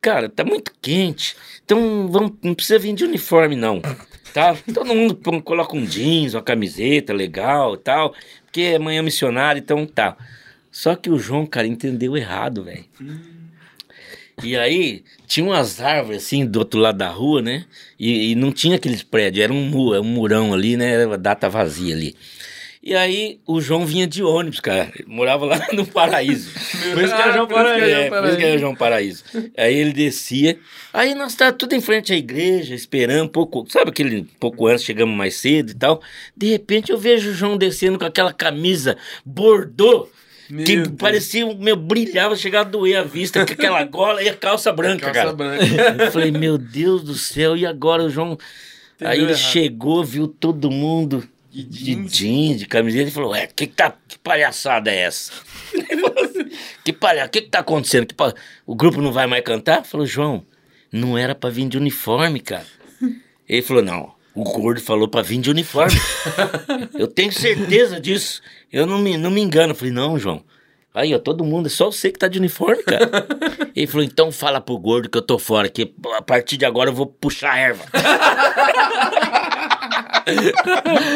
cara, 0.00 0.28
tá 0.28 0.44
muito 0.44 0.72
quente. 0.82 1.36
Então 1.64 2.08
vamos, 2.08 2.32
não 2.42 2.54
precisa 2.54 2.78
vir 2.78 2.94
de 2.94 3.04
uniforme, 3.04 3.56
não. 3.56 3.80
Tá? 4.34 4.56
Todo 4.72 4.94
mundo 4.94 5.16
coloca 5.42 5.74
um 5.76 5.84
jeans, 5.84 6.34
uma 6.34 6.42
camiseta 6.42 7.12
legal 7.12 7.74
e 7.74 7.78
tal. 7.78 8.14
Porque 8.44 8.60
é 8.62 8.78
manhã 8.78 9.02
missionária, 9.02 9.58
então 9.58 9.86
tá. 9.86 10.16
Só 10.70 10.94
que 10.94 11.08
o 11.10 11.18
João, 11.18 11.46
cara, 11.46 11.66
entendeu 11.66 12.16
errado, 12.16 12.64
velho. 12.64 12.84
E 14.42 14.56
aí, 14.56 15.02
tinha 15.26 15.44
umas 15.46 15.80
árvores 15.80 16.24
assim 16.24 16.46
do 16.46 16.58
outro 16.60 16.78
lado 16.80 16.98
da 16.98 17.08
rua, 17.08 17.42
né? 17.42 17.64
E, 17.98 18.30
e 18.32 18.34
não 18.34 18.52
tinha 18.52 18.76
aqueles 18.76 19.02
prédios, 19.02 19.42
era 19.44 19.52
um, 19.52 19.62
mu- 19.66 19.98
um 19.98 20.04
murão 20.04 20.54
ali, 20.54 20.76
né? 20.76 20.92
Era 20.92 21.18
data 21.18 21.48
vazia 21.48 21.94
ali. 21.94 22.14
E 22.80 22.94
aí, 22.94 23.40
o 23.46 23.60
João 23.60 23.84
vinha 23.84 24.06
de 24.06 24.22
ônibus, 24.22 24.60
cara. 24.60 24.90
Ele 24.94 25.08
morava 25.08 25.44
lá 25.44 25.60
no 25.74 25.84
Paraíso. 25.84 26.50
Por 26.94 27.02
isso 27.02 27.14
que 27.14 27.20
era 27.20 27.32
João 27.32 27.46
Paraíso. 27.48 27.84
É, 27.84 28.08
por 28.08 28.28
isso 28.28 28.36
que 28.38 28.44
era 28.44 28.58
João 28.58 28.74
Paraíso. 28.76 29.24
Aí 29.58 29.74
ele 29.74 29.92
descia. 29.92 30.58
Aí 30.92 31.14
nós 31.14 31.34
tá 31.34 31.52
tudo 31.52 31.74
em 31.74 31.80
frente 31.80 32.12
à 32.12 32.16
igreja, 32.16 32.74
esperando 32.74 33.24
um 33.24 33.28
pouco. 33.28 33.66
Sabe 33.68 33.90
aquele 33.90 34.22
pouco 34.38 34.66
antes, 34.68 34.84
chegamos 34.84 35.14
mais 35.14 35.34
cedo 35.36 35.70
e 35.72 35.74
tal. 35.74 36.00
De 36.36 36.46
repente 36.46 36.90
eu 36.92 36.96
vejo 36.96 37.30
o 37.30 37.34
João 37.34 37.58
descendo 37.58 37.98
com 37.98 38.04
aquela 38.06 38.32
camisa 38.32 38.96
bordô. 39.26 40.08
Meu 40.50 40.64
que 40.64 40.76
Deus. 40.76 40.88
parecia, 40.98 41.46
o 41.46 41.56
meu, 41.58 41.76
brilhava, 41.76 42.34
chegava 42.36 42.68
a 42.68 42.70
doer 42.72 42.96
a 42.98 43.02
vista, 43.04 43.44
com 43.44 43.52
aquela 43.52 43.84
gola 43.84 44.22
e 44.22 44.28
a 44.28 44.34
calça 44.34 44.72
branca, 44.74 45.06
Calça 45.10 45.20
cara. 45.20 45.32
branca. 45.32 45.64
Eu 46.04 46.10
falei, 46.12 46.30
meu 46.30 46.56
Deus 46.56 47.02
do 47.02 47.14
céu, 47.14 47.56
e 47.56 47.66
agora 47.66 48.04
o 48.04 48.10
João. 48.10 48.38
Entendeu 48.96 49.12
Aí 49.12 49.18
ele 49.20 49.30
errado. 49.32 49.38
chegou, 49.40 50.02
viu 50.04 50.26
todo 50.26 50.70
mundo 50.70 51.22
De 51.50 51.62
de 51.62 51.84
jeans. 51.84 52.12
jeans, 52.12 52.58
de 52.58 52.66
camiseta, 52.66 53.08
e 53.08 53.12
falou: 53.12 53.30
Ué, 53.30 53.46
que, 53.46 53.66
que, 53.66 53.74
tá, 53.74 53.94
que 54.08 54.18
palhaçada 54.18 54.90
é 54.90 54.96
essa? 55.02 55.32
Assim, 56.24 56.50
que 56.84 56.92
palhaçada, 56.92 57.28
o 57.28 57.30
que, 57.30 57.42
que 57.42 57.48
tá 57.48 57.58
acontecendo? 57.60 58.06
Que 58.06 58.14
O 58.66 58.74
grupo 58.74 59.00
não 59.00 59.12
vai 59.12 59.26
mais 59.26 59.44
cantar? 59.44 59.84
Falou, 59.84 60.04
João, 60.06 60.44
não 60.90 61.16
era 61.16 61.34
pra 61.34 61.48
vir 61.50 61.68
de 61.68 61.76
uniforme, 61.78 62.40
cara. 62.40 62.66
Ele 63.48 63.62
falou: 63.62 63.82
Não, 63.82 64.12
o 64.42 64.44
gordo 64.44 64.80
falou 64.80 65.08
pra 65.08 65.22
vir 65.22 65.38
de 65.40 65.50
uniforme. 65.50 65.98
Eu 66.98 67.06
tenho 67.06 67.32
certeza 67.32 68.00
disso. 68.00 68.40
Eu 68.72 68.86
não 68.86 68.98
me, 68.98 69.16
não 69.16 69.30
me 69.30 69.40
engano. 69.40 69.72
Eu 69.72 69.76
falei: 69.76 69.92
Não, 69.92 70.18
João. 70.18 70.42
Aí, 70.94 71.14
ó, 71.14 71.18
todo 71.18 71.44
mundo, 71.44 71.66
é 71.66 71.70
só 71.70 71.90
você 71.92 72.10
que 72.10 72.18
tá 72.18 72.26
de 72.26 72.38
uniforme, 72.38 72.82
cara. 72.82 73.08
Ele 73.76 73.86
falou, 73.86 74.02
então 74.04 74.32
fala 74.32 74.60
pro 74.60 74.76
gordo 74.78 75.08
que 75.08 75.16
eu 75.16 75.22
tô 75.22 75.38
fora, 75.38 75.68
que 75.68 75.92
a 76.16 76.22
partir 76.22 76.56
de 76.56 76.64
agora 76.64 76.90
eu 76.90 76.94
vou 76.94 77.06
puxar 77.06 77.52
a 77.52 77.58
erva. 77.58 77.84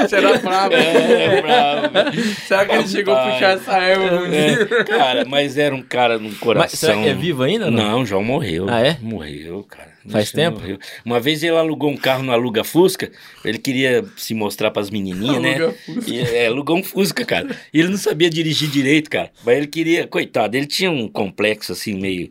Você 0.00 0.16
era 0.16 0.38
bravo. 0.38 0.74
É, 0.74 1.42
bravo. 1.42 2.22
Será 2.46 2.64
que 2.64 2.74
ele 2.74 2.88
chegou 2.88 3.14
a 3.14 3.30
puxar 3.30 3.50
essa 3.56 3.76
erva 3.78 4.16
um 4.16 4.30
dia? 4.30 4.62
É, 4.62 4.84
cara, 4.84 5.24
mas 5.26 5.58
era 5.58 5.74
um 5.74 5.82
cara 5.82 6.18
no 6.18 6.28
Mas 6.30 6.38
coração. 6.38 6.78
será 6.78 6.94
que 6.94 7.08
é 7.08 7.14
vivo 7.14 7.42
ainda? 7.42 7.70
Não. 7.70 7.98
Não, 7.98 8.06
João 8.06 8.24
morreu. 8.24 8.66
Ah, 8.68 8.80
é? 8.80 8.96
Morreu, 9.00 9.64
cara. 9.68 9.91
Faz 10.08 10.32
tempo? 10.32 10.58
morreu. 10.60 10.78
Uma 11.04 11.20
vez 11.20 11.42
ele 11.42 11.56
alugou 11.56 11.90
um 11.90 11.96
carro 11.96 12.22
no 12.22 12.32
Aluga 12.32 12.64
Fusca, 12.64 13.10
ele 13.44 13.58
queria 13.58 14.04
se 14.16 14.34
mostrar 14.34 14.70
pras 14.70 14.90
menininhas, 14.90 15.40
né? 15.40 15.54
Aluga 15.56 15.74
Fusca. 15.86 16.10
E, 16.10 16.18
é, 16.20 16.46
alugou 16.48 16.76
um 16.76 16.82
Fusca, 16.82 17.24
cara. 17.24 17.56
E 17.72 17.78
ele 17.80 17.88
não 17.88 17.96
sabia 17.98 18.28
dirigir 18.30 18.68
direito, 18.68 19.08
cara. 19.10 19.30
Mas 19.44 19.56
ele 19.58 19.66
queria, 19.66 20.06
coitado, 20.06 20.56
ele 20.56 20.66
tinha 20.66 20.90
um 20.90 21.08
complexo 21.08 21.72
assim, 21.72 21.94
meio. 21.98 22.30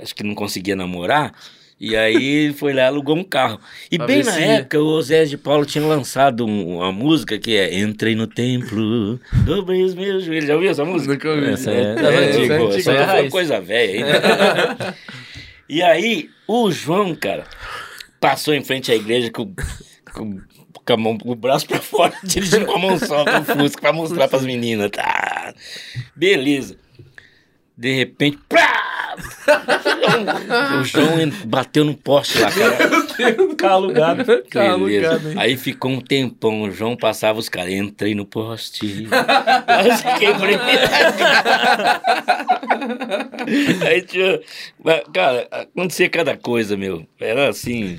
Acho 0.00 0.14
que 0.14 0.22
não 0.22 0.34
conseguia 0.34 0.76
namorar. 0.76 1.32
E 1.80 1.94
aí 1.96 2.52
foi 2.54 2.72
lá 2.72 2.82
e 2.82 2.86
alugou 2.86 3.14
um 3.16 3.22
carro. 3.22 3.60
E 3.88 3.96
Pra 3.98 4.06
bem 4.08 4.24
na 4.24 4.32
se- 4.32 4.42
época, 4.42 4.80
o 4.80 5.00
Zé 5.00 5.24
de 5.24 5.38
Paulo 5.38 5.64
tinha 5.64 5.84
lançado 5.86 6.44
um- 6.44 6.78
uma 6.78 6.90
música 6.90 7.38
que 7.38 7.56
é 7.56 7.78
Entrei 7.78 8.16
no 8.16 8.26
templo, 8.26 9.20
dobrei 9.44 9.84
os 9.84 9.94
meus 9.94 10.24
joelhos. 10.24 10.46
Já 10.48 10.54
ouviu 10.54 10.70
essa 10.70 10.84
música? 10.84 11.12
Nunca 11.14 11.30
ouvi. 11.30 11.46
Essa 11.50 11.70
é 11.70 11.74
É, 11.74 11.78
é. 11.78 11.90
Essa 11.90 12.00
é 12.00 12.54
a 12.56 12.58
tô 12.68 12.82
falando 12.82 13.06
raiz. 13.06 13.30
coisa 13.30 13.60
velha 13.60 13.94
ainda. 14.06 14.96
e 15.68 15.82
aí, 15.82 16.30
o 16.46 16.70
João, 16.70 17.14
cara, 17.14 17.44
passou 18.20 18.54
em 18.54 18.64
frente 18.64 18.90
à 18.90 18.94
igreja 18.94 19.30
com, 19.30 19.54
com, 20.12 20.40
com 20.84 20.96
mão, 20.96 21.18
o 21.24 21.34
braço 21.34 21.66
pra 21.66 21.80
fora, 21.80 22.14
dirigindo 22.24 22.66
com 22.66 22.72
a 22.72 22.78
mão 22.78 22.98
só, 22.98 23.24
com 23.24 23.38
o 23.38 23.44
Fusca, 23.44 23.80
pra 23.80 23.92
mostrar 23.92 24.28
pras 24.28 24.44
meninas. 24.44 24.90
Tá. 24.90 25.54
Beleza. 26.16 26.76
De 27.76 27.94
repente, 27.94 28.38
plá! 28.48 28.97
O 30.80 30.84
João 30.84 31.30
bateu 31.46 31.84
no 31.84 31.94
poste 31.94 32.38
lá, 32.38 32.50
cara. 32.50 32.76
Tá 33.56 33.70
alugado. 33.70 34.24
Tá 34.24 34.34
Beleza. 34.60 34.72
alugado, 34.72 35.28
hein? 35.30 35.34
Aí 35.38 35.56
ficou 35.56 35.90
um 35.90 36.00
tempão, 36.00 36.62
o 36.62 36.70
João 36.70 36.96
passava 36.96 37.38
os 37.38 37.48
caras, 37.48 37.72
entrei 37.72 38.14
no 38.14 38.24
poste. 38.24 39.08
Aí 39.66 39.88
eu 39.88 40.18
quebrei. 40.18 40.58
Aí 43.86 44.02
tinha. 44.02 44.40
mas, 44.82 45.02
Cara, 45.12 45.48
acontecia 45.50 46.08
cada 46.08 46.36
coisa, 46.36 46.76
meu. 46.76 47.06
Era 47.20 47.48
assim. 47.48 47.98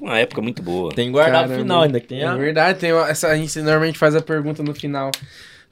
Uma 0.00 0.18
época 0.18 0.40
muito 0.40 0.62
boa. 0.62 0.92
Tem 0.94 1.10
guardado 1.10 1.48
Caramba. 1.48 1.54
o 1.56 1.58
final 1.58 1.82
ainda. 1.82 1.98
que 2.00 2.06
Tem 2.06 2.20
É 2.22 2.26
a... 2.26 2.36
verdade, 2.36 2.78
tem 2.78 2.92
uma- 2.92 3.08
essa, 3.08 3.28
a 3.28 3.36
gente 3.36 3.58
normalmente 3.60 3.98
faz 3.98 4.14
a 4.14 4.22
pergunta 4.22 4.62
no 4.62 4.72
final. 4.72 5.10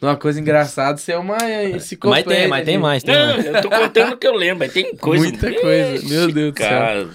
Uma 0.01 0.17
coisa 0.17 0.39
engraçada, 0.41 0.99
você 0.99 1.13
é 1.13 1.19
uma 1.19 1.39
enciclopédia. 1.65 2.27
Mas 2.31 2.39
tem, 2.39 2.49
mas 2.49 2.65
tem 2.65 2.79
mais, 2.79 3.03
tem 3.03 3.15
Não, 3.15 3.33
mais. 3.35 3.47
eu 3.47 3.63
tô 3.63 3.71
contando 3.71 4.13
o 4.13 4.17
que 4.19 4.27
eu 4.27 4.35
lembro, 4.35 4.65
aí 4.65 4.71
tem 4.71 4.95
coisa. 4.97 5.23
Muita 5.25 5.53
coisa, 5.53 6.09
meu 6.09 6.31
Deus 6.33 6.53
do 6.53 6.59
céu. 6.59 6.69
cara. 6.69 7.09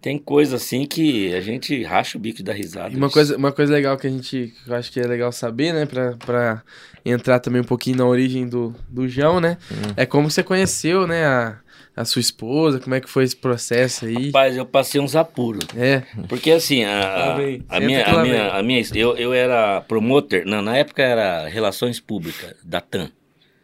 tem 0.00 0.16
coisa 0.16 0.56
assim 0.56 0.86
que 0.86 1.34
a 1.34 1.40
gente 1.40 1.82
racha 1.82 2.16
o 2.16 2.20
bico 2.20 2.42
da 2.42 2.52
risada. 2.52 2.94
E 2.94 2.96
uma 2.96 3.10
coisa, 3.10 3.36
uma 3.36 3.50
coisa 3.50 3.72
legal 3.72 3.96
que 3.96 4.06
a 4.06 4.10
gente, 4.10 4.54
que 4.64 4.70
eu 4.70 4.74
acho 4.76 4.92
que 4.92 5.00
é 5.00 5.06
legal 5.06 5.32
saber, 5.32 5.72
né, 5.74 5.86
pra, 5.86 6.12
pra 6.24 6.62
entrar 7.04 7.40
também 7.40 7.60
um 7.62 7.64
pouquinho 7.64 7.96
na 7.96 8.06
origem 8.06 8.46
do, 8.46 8.74
do 8.88 9.08
João, 9.08 9.40
né, 9.40 9.56
é 9.96 10.06
como 10.06 10.30
você 10.30 10.42
conheceu, 10.42 11.06
né, 11.08 11.26
a, 11.26 11.56
a 12.00 12.04
sua 12.04 12.20
esposa, 12.20 12.80
como 12.80 12.94
é 12.94 13.00
que 13.00 13.10
foi 13.10 13.24
esse 13.24 13.36
processo 13.36 14.06
aí. 14.06 14.26
Rapaz, 14.26 14.56
eu 14.56 14.64
passei 14.64 15.00
uns 15.00 15.14
apuros. 15.14 15.66
É, 15.76 16.02
Porque 16.28 16.50
assim, 16.50 16.82
a, 16.84 17.00
a, 17.00 17.34
a 17.34 17.80
minha, 17.80 18.04
a 18.06 18.22
minha, 18.22 18.50
a 18.52 18.62
minha, 18.62 18.82
eu, 18.94 19.16
eu 19.16 19.32
era 19.34 19.80
promotor, 19.82 20.42
não, 20.46 20.62
na 20.62 20.76
época 20.76 21.02
era 21.02 21.46
Relações 21.46 22.00
Públicas, 22.00 22.54
da 22.64 22.80
TAM. 22.80 23.10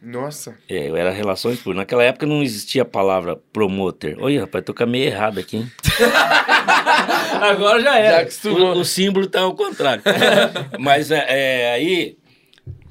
nossa. 0.01 0.55
É, 0.69 0.89
eu 0.89 0.95
era 0.95 1.09
Relações 1.11 1.57
Públicas. 1.57 1.77
Naquela 1.77 2.03
época 2.03 2.25
não 2.27 2.43
existia 2.43 2.83
a 2.83 2.85
palavra 2.85 3.35
promotor. 3.51 4.15
Olha, 4.19 4.41
rapaz, 4.41 4.63
tô 4.63 4.73
com 4.73 4.83
a 4.83 4.85
meia 4.85 5.07
errada 5.07 5.39
aqui, 5.39 5.57
hein? 5.57 5.71
Agora 7.41 7.79
já 7.81 7.91
Já 7.93 7.97
era. 7.99 8.21
acostumou. 8.21 8.75
O, 8.75 8.79
o 8.81 8.85
símbolo 8.85 9.27
tá 9.27 9.41
ao 9.41 9.55
contrário. 9.55 10.03
Mas 10.79 11.11
é, 11.11 11.25
é, 11.27 11.73
aí 11.73 12.17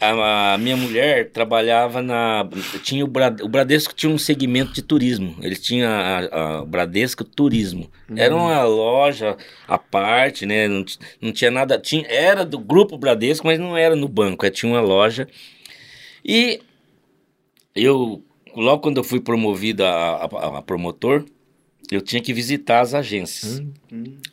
a, 0.00 0.54
a 0.54 0.58
minha 0.58 0.76
mulher 0.76 1.30
trabalhava 1.30 2.02
na. 2.02 2.48
Tinha 2.82 3.04
o, 3.04 3.08
Bra- 3.08 3.34
o 3.42 3.48
Bradesco 3.48 3.94
tinha 3.94 4.12
um 4.12 4.18
segmento 4.18 4.72
de 4.72 4.82
turismo. 4.82 5.36
Ele 5.40 5.56
tinha 5.56 5.88
a, 5.88 6.58
a- 6.60 6.64
Bradesco 6.64 7.24
Turismo. 7.24 7.90
Era 8.14 8.34
uma 8.36 8.62
loja 8.64 9.36
à 9.66 9.78
parte, 9.78 10.44
né? 10.46 10.68
Não, 10.68 10.84
não 11.20 11.32
tinha 11.32 11.50
nada. 11.50 11.78
Tinha, 11.78 12.06
era 12.08 12.44
do 12.44 12.58
grupo 12.58 12.96
Bradesco, 12.98 13.46
mas 13.46 13.58
não 13.58 13.76
era 13.76 13.96
no 13.96 14.08
banco. 14.08 14.44
é, 14.46 14.50
Tinha 14.50 14.70
uma 14.72 14.80
loja. 14.80 15.26
E 16.24 16.60
eu, 17.74 18.22
logo 18.54 18.82
quando 18.82 18.98
eu 18.98 19.04
fui 19.04 19.20
promovido 19.20 19.84
a, 19.84 20.24
a- 20.24 20.58
a 20.58 20.62
promotor, 20.62 21.24
eu 21.90 22.00
tinha 22.00 22.20
que 22.22 22.32
visitar 22.32 22.80
as 22.80 22.94
agências 22.94 23.62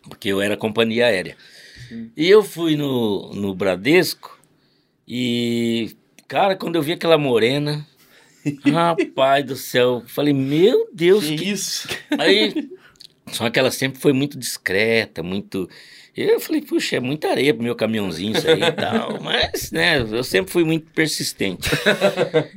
porque 0.10 0.30
eu 0.30 0.42
era 0.42 0.58
companhia 0.58 1.06
aérea. 1.08 1.36
E 2.18 2.28
eu 2.30 2.42
fui 2.44 2.76
no, 2.76 3.32
no 3.34 3.54
Bradesco 3.54 4.40
e, 5.08 5.96
cara, 6.28 6.56
quando 6.56 6.76
eu 6.76 6.82
vi 6.82 6.94
aquela 6.94 7.18
morena, 7.18 7.86
rapaz 8.66 9.46
do 9.46 9.56
céu, 9.56 10.04
falei, 10.08 10.34
meu 10.34 10.90
Deus, 10.94 11.26
Que 11.26 11.36
que... 11.36 11.50
isso? 11.50 11.88
Aí, 12.18 12.70
só 13.32 13.50
que 13.50 13.60
ela 13.60 13.72
sempre 13.72 14.00
foi 14.00 14.14
muito 14.14 14.38
discreta, 14.38 15.24
muito... 15.24 15.70
Eu 16.16 16.40
falei, 16.40 16.62
puxa, 16.62 16.98
é 16.98 17.00
muita 17.00 17.30
areia 17.30 17.54
pro 17.54 17.64
meu 17.64 17.76
caminhãozinho 17.76 18.38
isso 18.38 18.48
aí 18.48 18.62
e 18.62 18.72
tal. 18.72 19.18
Mas, 19.24 19.72
né, 19.72 20.00
eu 20.00 20.24
sempre 20.24 20.52
fui 20.52 20.64
muito 20.64 20.86
persistente. 20.92 21.68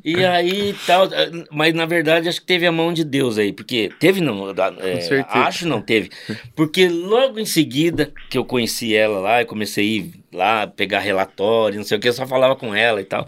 E 0.04 0.22
aí, 0.24 0.74
tal, 0.86 1.08
mas 1.50 1.74
na 1.74 1.86
verdade 1.86 2.28
acho 2.28 2.40
que 2.40 2.46
teve 2.46 2.66
a 2.66 2.72
mão 2.72 2.92
de 2.92 3.02
Deus 3.04 3.38
aí, 3.38 3.52
porque 3.52 3.90
teve 3.98 4.20
não, 4.20 4.50
é, 4.50 5.00
certeza. 5.00 5.38
acho 5.38 5.66
não 5.66 5.80
teve, 5.80 6.10
porque 6.54 6.88
logo 6.88 7.38
em 7.38 7.46
seguida 7.46 8.12
que 8.28 8.36
eu 8.36 8.44
conheci 8.44 8.94
ela 8.94 9.20
lá, 9.20 9.42
eu 9.42 9.46
comecei 9.46 9.84
a 9.84 9.88
ir 9.88 10.10
lá 10.32 10.66
pegar 10.66 11.00
relatório, 11.00 11.78
não 11.78 11.84
sei 11.84 11.96
o 11.96 12.00
que, 12.00 12.08
eu 12.08 12.12
só 12.12 12.26
falava 12.26 12.54
com 12.56 12.74
ela 12.74 13.00
e 13.00 13.04
tal. 13.04 13.26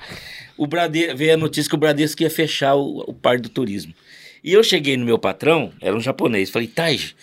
O 0.57 0.67
Brade, 0.67 1.15
veio 1.15 1.35
a 1.35 1.37
notícia 1.37 1.69
que 1.69 1.75
o 1.75 1.79
Bradesco 1.79 2.23
ia 2.23 2.31
fechar 2.31 2.75
o, 2.75 2.99
o 3.07 3.15
par 3.15 3.39
do 3.39 3.49
turismo. 3.49 3.95
E 4.43 4.53
eu 4.53 4.63
cheguei 4.63 4.97
no 4.97 5.05
meu 5.05 5.19
patrão, 5.19 5.73
era 5.81 5.97
um 5.97 6.01
japonês, 6.01 6.51
falei, 6.51 6.69
Taj, 6.69 7.15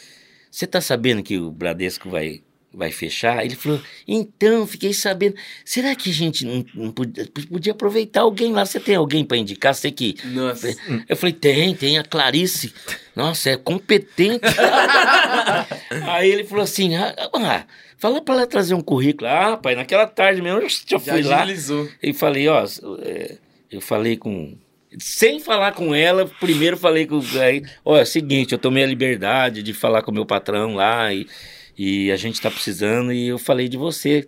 você 0.49 0.65
tá 0.65 0.79
sabendo 0.79 1.21
que 1.21 1.37
o 1.37 1.51
Bradesco 1.51 2.09
vai, 2.09 2.41
vai 2.75 2.91
fechar? 2.91 3.45
Ele 3.45 3.55
falou, 3.55 3.81
então, 4.07 4.67
fiquei 4.67 4.93
sabendo. 4.93 5.35
Será 5.63 5.95
que 5.95 6.09
a 6.09 6.13
gente 6.13 6.45
não, 6.45 6.65
não 6.73 6.91
podia, 6.91 7.25
podia 7.49 7.71
aproveitar 7.71 8.21
alguém 8.21 8.51
lá? 8.51 8.65
Você 8.65 8.79
tem 8.79 8.95
alguém 8.95 9.23
para 9.23 9.37
indicar? 9.37 9.73
Você 9.73 9.91
que. 9.91 10.15
Nossa. 10.25 10.75
Eu 11.07 11.15
falei, 11.15 11.33
tem, 11.33 11.73
tem 11.73 11.97
a 11.97 12.03
Clarice. 12.03 12.73
Nossa, 13.15 13.51
é 13.51 13.57
competente. 13.57 14.41
Aí 16.07 16.29
ele 16.29 16.43
falou 16.43 16.63
assim: 16.63 16.95
ah, 16.95 17.15
ah, 17.33 17.65
fala 17.97 18.21
para 18.21 18.35
ela 18.35 18.47
trazer 18.47 18.73
um 18.73 18.81
currículo. 18.81 19.29
Ah, 19.29 19.57
pai, 19.57 19.75
naquela 19.75 20.05
tarde 20.07 20.41
mesmo 20.41 20.59
eu 20.59 20.69
já 20.69 20.75
Já 20.87 20.99
fui 20.99 21.23
lá. 21.23 21.41
agilizou. 21.41 21.89
E 22.03 22.13
falei, 22.13 22.47
ó, 22.47 22.65
é, 23.01 23.37
eu 23.71 23.81
falei 23.81 24.17
com. 24.17 24.57
Sem 24.97 25.41
falar 25.41 25.73
com 25.73 25.93
ela, 25.93 26.25
primeiro 26.39 26.77
falei 26.77 27.05
com. 27.05 27.21
Aí, 27.41 27.63
ó, 27.83 27.97
é 27.97 28.03
o 28.03 28.05
seguinte, 28.05 28.53
eu 28.53 28.57
tomei 28.57 28.83
a 28.83 28.87
liberdade 28.87 29.61
de 29.63 29.73
falar 29.73 30.01
com 30.01 30.11
o 30.11 30.13
meu 30.13 30.25
patrão 30.25 30.75
lá 30.75 31.13
e, 31.13 31.27
e 31.77 32.11
a 32.11 32.15
gente 32.15 32.39
tá 32.41 32.49
precisando 32.49 33.11
e 33.11 33.27
eu 33.27 33.37
falei 33.37 33.67
de 33.67 33.77
você. 33.77 34.25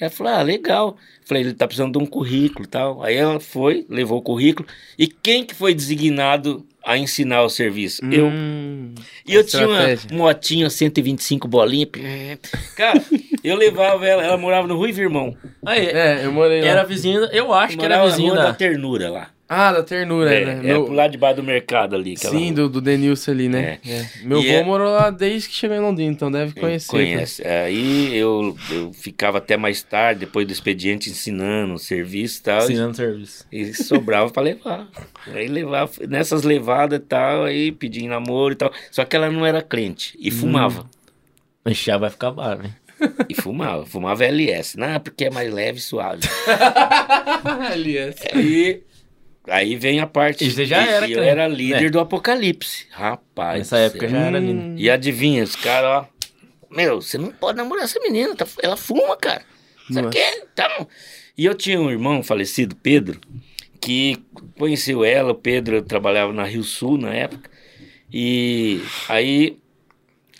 Ela 0.00 0.10
falou, 0.10 0.32
ah, 0.32 0.42
legal. 0.42 0.96
Falei, 1.24 1.42
ele 1.42 1.52
tá 1.54 1.66
precisando 1.66 1.98
de 1.98 2.02
um 2.02 2.06
currículo 2.06 2.64
e 2.64 2.68
tal. 2.68 3.02
Aí 3.02 3.16
ela 3.16 3.38
foi, 3.38 3.84
levou 3.88 4.18
o 4.18 4.22
currículo. 4.22 4.66
E 4.98 5.06
quem 5.06 5.44
que 5.44 5.54
foi 5.54 5.74
designado 5.74 6.64
a 6.84 6.96
ensinar 6.96 7.42
o 7.42 7.50
serviço? 7.50 8.02
Eu. 8.10 8.26
Hum, 8.28 8.94
E 9.26 9.34
eu 9.34 9.44
tinha 9.44 9.66
uma 9.68 9.90
estratégia. 9.90 10.16
motinha 10.16 10.70
125 10.70 11.46
bolinha. 11.46 11.86
Cara, 12.74 13.04
eu 13.44 13.56
levava 13.56 14.06
ela, 14.06 14.24
ela 14.24 14.38
morava 14.38 14.66
no 14.66 14.76
Rui 14.76 14.90
Virmão. 14.92 15.36
Aí, 15.66 15.86
É, 15.88 16.24
eu 16.24 16.32
morei 16.32 16.62
lá. 16.62 16.66
era 16.68 16.84
vizinha, 16.84 17.18
eu 17.32 17.52
acho 17.52 17.76
que 17.76 17.84
era 17.84 18.02
vizinha 18.06 18.32
da... 18.34 18.54
Ternura 18.54 19.10
lá. 19.10 19.30
Ah, 19.50 19.72
da 19.72 19.82
ternura, 19.82 20.30
É, 20.34 20.44
né? 20.44 20.52
é 20.52 20.62
Meu- 20.62 20.84
pro 20.84 20.92
lado 20.94 21.10
de 21.12 21.16
baixo 21.16 21.36
do 21.36 21.42
mercado 21.42 21.96
ali. 21.96 22.18
Sim, 22.18 22.52
do, 22.52 22.68
do 22.68 22.82
Denilson 22.82 23.30
ali, 23.30 23.48
né? 23.48 23.78
É. 23.88 24.04
Meu 24.22 24.42
E 24.42 24.50
avô 24.50 24.58
é- 24.58 24.62
morou 24.64 24.90
lá 24.92 25.08
desde 25.08 25.48
que 25.48 25.54
chegou 25.54 25.74
em 25.74 25.80
Londrina, 25.80 26.12
então 26.12 26.30
deve 26.30 26.52
conhecer. 26.60 26.88
Conhece. 26.90 27.46
Aí 27.46 28.14
eu, 28.14 28.54
eu 28.70 28.92
ficava 28.92 29.38
até 29.38 29.56
mais 29.56 29.82
tarde, 29.82 30.20
depois 30.20 30.46
do 30.46 30.52
expediente, 30.52 31.08
ensinando 31.08 31.74
o 31.74 31.78
serviço 31.78 32.40
e 32.40 32.42
tal. 32.42 32.58
Ensinando 32.64 32.94
serviço. 32.96 33.46
E 33.50 33.72
sobrava 33.72 34.30
pra 34.30 34.42
levar. 34.42 34.86
Aí 35.26 35.48
levava, 35.48 35.90
nessas 36.06 36.42
levadas 36.42 36.98
e 36.98 37.02
tal, 37.02 37.44
aí 37.44 37.72
pedia 37.72 38.04
em 38.04 38.08
namoro 38.08 38.52
e 38.52 38.56
tal. 38.56 38.70
Só 38.90 39.02
que 39.06 39.16
ela 39.16 39.30
não 39.30 39.46
era 39.46 39.62
crente 39.62 40.14
e 40.20 40.30
fumava. 40.30 40.84
Ixi, 41.66 41.86
já 41.86 41.96
vai 41.96 42.10
ficar 42.10 42.30
barato, 42.32 42.66
hein? 42.66 42.74
E 43.28 43.34
fumava. 43.34 43.86
Fumava 43.86 44.24
LS. 44.24 44.76
Não, 44.78 44.98
porque 45.00 45.24
é 45.26 45.30
mais 45.30 45.50
leve 45.52 45.78
e 45.78 45.80
suave. 45.80 46.22
Aliás. 47.72 48.16
E 48.34 48.80
aí 49.48 49.76
vem 49.76 50.00
a 50.00 50.06
parte. 50.06 50.44
E 50.44 50.50
você 50.50 50.64
já 50.66 50.78
era 50.82 51.06
eu 51.08 51.14
crente. 51.16 51.28
era 51.28 51.48
líder 51.48 51.86
É. 51.86 51.90
do 51.90 52.00
Apocalipse. 52.00 52.86
Rapaz. 52.90 53.58
Nessa 53.58 53.78
época 53.78 54.08
céu. 54.08 54.10
já 54.10 54.26
era 54.26 54.38
lindo. 54.38 54.80
E 54.80 54.88
adivinha, 54.90 55.42
os 55.44 55.56
caras, 55.56 56.04
ó. 56.06 56.08
Meu, 56.70 57.00
você 57.00 57.16
não 57.16 57.30
pode 57.30 57.56
namorar 57.56 57.84
essa 57.84 57.98
menina, 58.00 58.34
tá- 58.36 58.46
ela 58.62 58.76
fuma, 58.76 59.16
cara. 59.16 59.42
Você 59.88 60.02
quer? 60.10 60.44
Tá. 60.54 60.86
E 61.36 61.44
eu 61.46 61.54
tinha 61.54 61.80
um 61.80 61.90
irmão 61.90 62.22
falecido, 62.22 62.76
Pedro, 62.76 63.18
que 63.80 64.16
conheceu 64.58 65.02
ela. 65.04 65.32
O 65.32 65.34
Pedro 65.34 65.80
trabalhava 65.82 66.32
na 66.32 66.44
Rio 66.44 66.62
Sul 66.62 66.98
na 66.98 67.14
época. 67.14 67.48
E 68.12 68.82
aí 69.08 69.56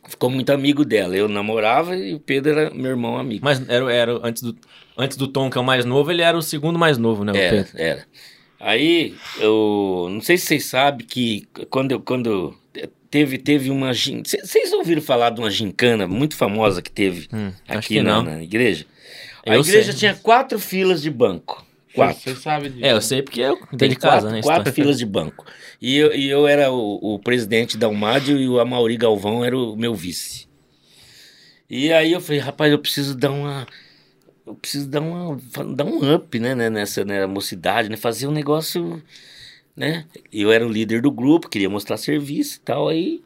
ficou 0.06 0.28
muito 0.28 0.50
amigo 0.50 0.84
dela. 0.84 1.16
Eu 1.16 1.28
namorava 1.28 1.96
e 1.96 2.14
o 2.14 2.20
Pedro 2.20 2.52
era 2.58 2.70
meu 2.74 2.90
irmão 2.90 3.16
amigo. 3.16 3.42
Mas 3.44 3.66
era, 3.68 3.90
era 3.92 4.20
antes, 4.22 4.42
do, 4.42 4.56
antes 4.96 5.16
do 5.16 5.28
Tom, 5.28 5.48
que 5.48 5.56
é 5.56 5.60
o 5.60 5.64
mais 5.64 5.84
novo, 5.84 6.10
ele 6.10 6.20
era 6.22 6.36
o 6.36 6.42
segundo 6.42 6.78
mais 6.78 6.98
novo, 6.98 7.24
né? 7.24 7.32
o 7.32 7.36
Era, 7.36 7.56
Pedro? 7.56 7.72
era. 7.80 8.06
Aí, 8.60 9.14
eu 9.38 10.08
não 10.10 10.20
sei 10.20 10.36
se 10.36 10.46
vocês 10.46 10.64
sabem 10.66 11.06
que 11.06 11.46
quando, 11.70 11.92
eu- 11.92 12.00
quando 12.00 12.56
teve, 13.10 13.38
teve 13.38 13.70
uma. 13.70 13.92
Vocês 13.92 14.72
ouviram 14.72 15.00
falar 15.00 15.30
de 15.30 15.40
uma 15.40 15.50
gincana 15.50 16.08
muito 16.08 16.34
famosa 16.36 16.82
que 16.82 16.90
teve 16.90 17.28
Hum, 17.32 17.52
aqui 17.68 17.88
que 17.94 18.02
na, 18.02 18.16
não. 18.16 18.22
na 18.24 18.42
igreja? 18.42 18.84
A 19.46 19.54
Eu 19.54 19.60
igreja 19.60 19.92
sei. 19.92 19.98
tinha 20.00 20.14
quatro 20.14 20.58
filas 20.58 21.00
de 21.00 21.10
banco. 21.10 21.64
Quatro. 21.94 22.20
Você 22.20 22.34
sabe 22.34 22.68
disso. 22.68 22.84
É, 22.84 22.92
eu 22.92 23.00
sei 23.00 23.22
porque 23.22 23.40
eu 23.40 23.56
Tem 23.76 23.88
de 23.88 23.96
casa, 23.96 24.22
quatro, 24.26 24.30
né? 24.30 24.42
quatro 24.42 24.72
filas 24.72 24.98
de 24.98 25.06
banco. 25.06 25.44
E 25.80 25.96
eu, 25.96 26.14
e 26.14 26.28
eu 26.28 26.46
era 26.46 26.70
o, 26.70 27.14
o 27.14 27.18
presidente 27.18 27.76
da 27.78 27.88
Umádio 27.88 28.36
e 28.38 28.48
o 28.48 28.60
Amauri 28.60 28.96
Galvão 28.96 29.44
era 29.44 29.56
o 29.56 29.74
meu 29.76 29.94
vice. 29.94 30.46
E 31.70 31.92
aí 31.92 32.12
eu 32.12 32.20
falei, 32.20 32.40
rapaz, 32.40 32.72
eu 32.72 32.78
preciso 32.78 33.16
dar 33.16 33.30
uma. 33.30 33.66
Eu 34.48 34.54
preciso 34.54 34.88
dar, 34.88 35.00
uma, 35.00 35.36
dar 35.74 35.84
um 35.84 36.14
up, 36.14 36.38
né, 36.38 36.54
né, 36.54 36.70
nessa 36.70 37.04
né, 37.04 37.26
mocidade, 37.26 37.88
né? 37.88 37.96
Fazer 37.96 38.26
um 38.26 38.30
negócio, 38.32 39.02
né? 39.76 40.06
Eu 40.32 40.50
era 40.50 40.66
o 40.66 40.70
líder 40.70 41.02
do 41.02 41.10
grupo, 41.10 41.48
queria 41.48 41.68
mostrar 41.68 41.96
serviço 41.96 42.56
e 42.56 42.60
tal. 42.60 42.88
Aí 42.88 43.22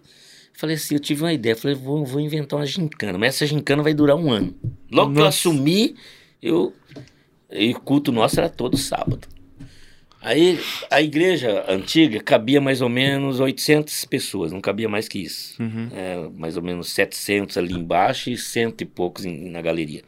falei 0.52 0.76
assim, 0.76 0.94
eu 0.94 1.00
tive 1.00 1.22
uma 1.22 1.32
ideia, 1.32 1.56
falei, 1.56 1.76
vou, 1.76 2.04
vou 2.04 2.20
inventar 2.20 2.58
uma 2.58 2.66
gincana, 2.66 3.16
mas 3.18 3.36
essa 3.36 3.46
gincana 3.46 3.82
vai 3.82 3.94
durar 3.94 4.16
um 4.16 4.30
ano. 4.30 4.54
Logo 4.90 5.12
que 5.12 5.18
eu 5.20 5.24
Nossa. 5.24 5.38
assumi, 5.48 5.94
eu. 6.42 6.72
E 7.50 7.70
o 7.72 7.80
culto 7.80 8.10
nosso 8.12 8.38
era 8.40 8.48
todo 8.48 8.76
sábado. 8.76 9.28
Aí 10.20 10.60
a 10.88 11.02
igreja 11.02 11.64
antiga 11.68 12.20
cabia 12.20 12.60
mais 12.60 12.80
ou 12.80 12.88
menos 12.88 13.40
800 13.40 14.04
pessoas, 14.04 14.52
não 14.52 14.60
cabia 14.60 14.88
mais 14.88 15.08
que 15.08 15.18
isso. 15.18 15.60
Uhum. 15.60 15.88
É, 15.92 16.28
mais 16.36 16.56
ou 16.56 16.62
menos 16.62 16.90
700 16.92 17.58
ali 17.58 17.74
embaixo 17.74 18.30
e 18.30 18.36
cento 18.38 18.82
e 18.82 18.84
poucos 18.84 19.24
em- 19.24 19.50
na 19.50 19.60
galeria. 19.60 20.02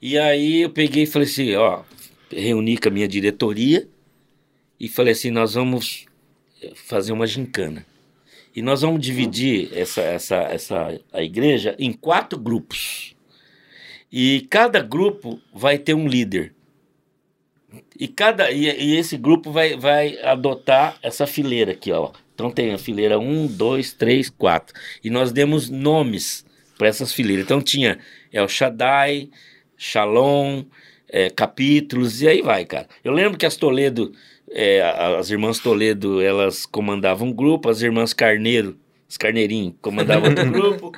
E 0.00 0.18
aí 0.18 0.62
eu 0.62 0.70
peguei 0.70 1.02
e 1.02 1.06
falei 1.06 1.28
assim, 1.28 1.54
ó, 1.54 1.82
reuni 2.30 2.78
com 2.78 2.88
a 2.88 2.92
minha 2.92 3.08
diretoria 3.08 3.86
e 4.78 4.88
falei 4.88 5.12
assim, 5.12 5.30
nós 5.30 5.54
vamos 5.54 6.06
fazer 6.74 7.12
uma 7.12 7.26
gincana. 7.26 7.84
E 8.54 8.62
nós 8.62 8.82
vamos 8.82 9.00
dividir 9.00 9.70
essa, 9.76 10.00
essa, 10.00 10.36
essa, 10.36 11.00
a 11.12 11.22
igreja 11.22 11.76
em 11.78 11.92
quatro 11.92 12.38
grupos. 12.38 13.14
E 14.10 14.46
cada 14.50 14.80
grupo 14.82 15.40
vai 15.54 15.78
ter 15.78 15.94
um 15.94 16.08
líder. 16.08 16.52
E, 17.98 18.08
cada, 18.08 18.50
e, 18.50 18.64
e 18.64 18.96
esse 18.96 19.16
grupo 19.16 19.52
vai, 19.52 19.76
vai 19.76 20.18
adotar 20.22 20.98
essa 21.02 21.26
fileira 21.26 21.72
aqui, 21.72 21.92
ó. 21.92 22.10
Então 22.34 22.50
tem 22.50 22.72
a 22.72 22.78
fileira 22.78 23.18
1, 23.18 23.46
2, 23.48 23.92
3, 23.92 24.30
4. 24.30 24.74
E 25.04 25.10
nós 25.10 25.30
demos 25.30 25.68
nomes 25.68 26.44
para 26.76 26.88
essas 26.88 27.12
fileiras. 27.12 27.44
Então 27.44 27.60
tinha 27.60 27.98
El 28.32 28.48
Shaddai, 28.48 29.28
Shalom, 29.82 30.64
é, 31.08 31.30
capítulos, 31.30 32.20
e 32.20 32.28
aí 32.28 32.42
vai, 32.42 32.66
cara. 32.66 32.86
Eu 33.02 33.14
lembro 33.14 33.38
que 33.38 33.46
as 33.46 33.56
Toledo, 33.56 34.12
é, 34.50 34.82
as 35.18 35.30
irmãs 35.30 35.58
Toledo, 35.58 36.20
elas 36.20 36.66
comandavam 36.66 37.28
um 37.28 37.32
grupo, 37.32 37.70
as 37.70 37.80
irmãs 37.80 38.12
Carneiro, 38.12 38.76
os 39.08 39.16
Carneirinhos, 39.16 39.72
comandavam 39.80 40.28
outro 40.28 40.44
grupo. 40.52 40.92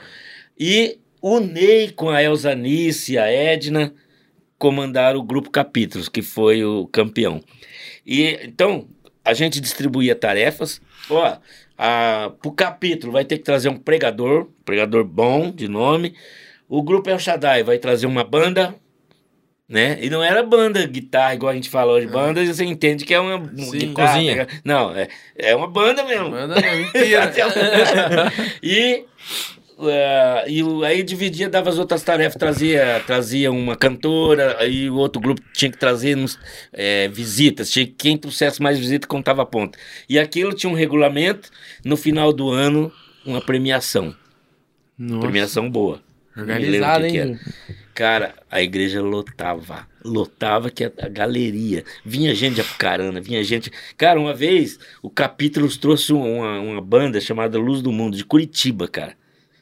E 0.59 0.99
o 1.21 1.39
Ney 1.39 1.93
com 1.93 2.11
a 2.11 2.21
Elzanice 2.25 3.13
e 3.13 3.19
a 3.19 3.31
Edna 3.31 3.95
comandaram 4.59 5.21
o 5.21 5.23
grupo 5.23 5.49
Capítulos, 5.49 6.09
que 6.09 6.21
foi 6.21 6.65
o 6.65 6.89
campeão. 6.89 7.41
E 8.05 8.37
então 8.43 8.89
a 9.25 9.33
gente 9.33 9.61
distribuía 9.61 10.17
tarefas. 10.17 10.81
Ó, 11.09 11.39
a, 11.79 12.33
pro 12.43 12.51
capítulo 12.51 13.13
vai 13.13 13.25
ter 13.25 13.39
que 13.39 13.45
trazer 13.45 13.69
um 13.69 13.79
pregador, 13.79 14.49
pregador 14.65 15.05
bom 15.05 15.53
de 15.53 15.69
nome. 15.69 16.17
O 16.75 16.83
grupo 16.83 17.11
El 17.11 17.19
Shaddai 17.19 17.63
vai 17.63 17.77
trazer 17.77 18.07
uma 18.07 18.25
banda, 18.25 18.75
né? 19.69 19.99
E 20.01 20.09
não 20.09 20.23
era 20.23 20.43
banda 20.43 20.87
guitarra, 20.87 21.35
igual 21.35 21.53
a 21.53 21.55
gente 21.55 21.69
fala 21.69 21.93
hoje. 21.93 22.07
Banda, 22.07 22.43
você 22.45 22.65
entende 22.65 23.05
que 23.05 23.13
é 23.13 23.21
uma 23.21 23.39
Sim. 23.59 23.71
guitarra. 23.79 24.13
Cozinha. 24.15 24.37
pega- 24.47 24.61
Não, 24.65 24.91
é, 24.97 25.09
é 25.37 25.55
uma 25.55 25.67
banda 25.67 26.03
mesmo. 26.03 26.31
Manda 26.31 26.55
não, 26.59 26.77
mentira. 26.79 27.31
e 28.63 29.05
uh, 29.79 30.49
e 30.49 30.85
aí 30.87 31.03
dividia, 31.03 31.51
dava 31.51 31.69
as 31.69 31.79
outras 31.79 32.03
tarefas, 32.03 32.37
trazia, 32.39 33.03
trazia 33.07 33.51
uma 33.53 33.77
cantora, 33.77 34.57
aí 34.59 34.89
o 34.89 34.97
outro 34.97 35.21
grupo 35.21 35.43
tinha 35.53 35.71
que 35.71 35.77
trazer 35.79 36.17
uns, 36.17 36.39
é, 36.73 37.07
visitas, 37.09 37.71
tinha 37.71 37.85
que- 37.87 37.93
quem 37.93 38.17
trouxesse 38.17 38.63
mais 38.63 38.79
visita 38.79 39.07
contava 39.07 39.45
ponto. 39.45 39.79
E 40.09 40.19
aquilo 40.19 40.55
tinha 40.55 40.71
um 40.71 40.75
regulamento, 40.77 41.51
no 41.85 41.99
final 41.99 42.33
do 42.33 42.49
ano, 42.51 42.91
uma 43.27 43.43
premiação. 43.43 44.15
Nossa, 44.99 45.21
Premiação 45.21 45.69
boa. 45.71 46.01
Organizado, 46.37 47.07
hein? 47.07 47.39
Cara, 47.95 48.35
a 48.51 48.63
igreja 48.63 49.03
lotava. 49.03 49.87
Lotava 50.05 50.71
que 50.71 50.85
a, 50.85 51.09
galeria. 51.09 51.85
Vinha 52.05 52.35
gente 52.35 52.55
de 52.55 52.61
Apucarana, 52.63 53.21
vinha 53.21 53.43
gente. 53.45 53.71
Cara, 53.97 54.19
uma 54.19 54.35
vez 54.35 54.79
o 55.03 55.11
Capítulos 55.11 55.77
trouxe 55.77 56.13
uma, 56.13 56.59
uma 56.61 56.81
banda 56.81 57.21
chamada 57.21 57.59
Luz 57.59 57.83
do 57.83 57.93
Mundo, 57.93 58.17
de 58.17 58.25
Curitiba, 58.25 58.89
cara. 58.89 59.15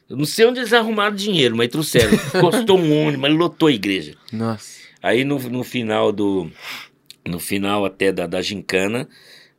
Eu 0.09 0.17
não 0.17 0.25
sei 0.25 0.45
onde 0.45 0.59
eles 0.59 0.73
arrumaram 0.73 1.15
dinheiro, 1.15 1.55
mas 1.55 1.69
trouxeram. 1.69 2.17
Custou 2.39 2.77
um 2.77 3.01
ônibus, 3.01 3.19
mas 3.19 3.33
lotou 3.33 3.67
a 3.67 3.71
igreja. 3.71 4.13
Nossa. 4.31 4.81
Aí 5.03 5.23
no, 5.23 5.37
no 5.37 5.63
final 5.63 6.11
do. 6.11 6.49
No 7.25 7.39
final 7.39 7.85
até 7.85 8.11
da, 8.11 8.25
da 8.25 8.41
gincana, 8.41 9.07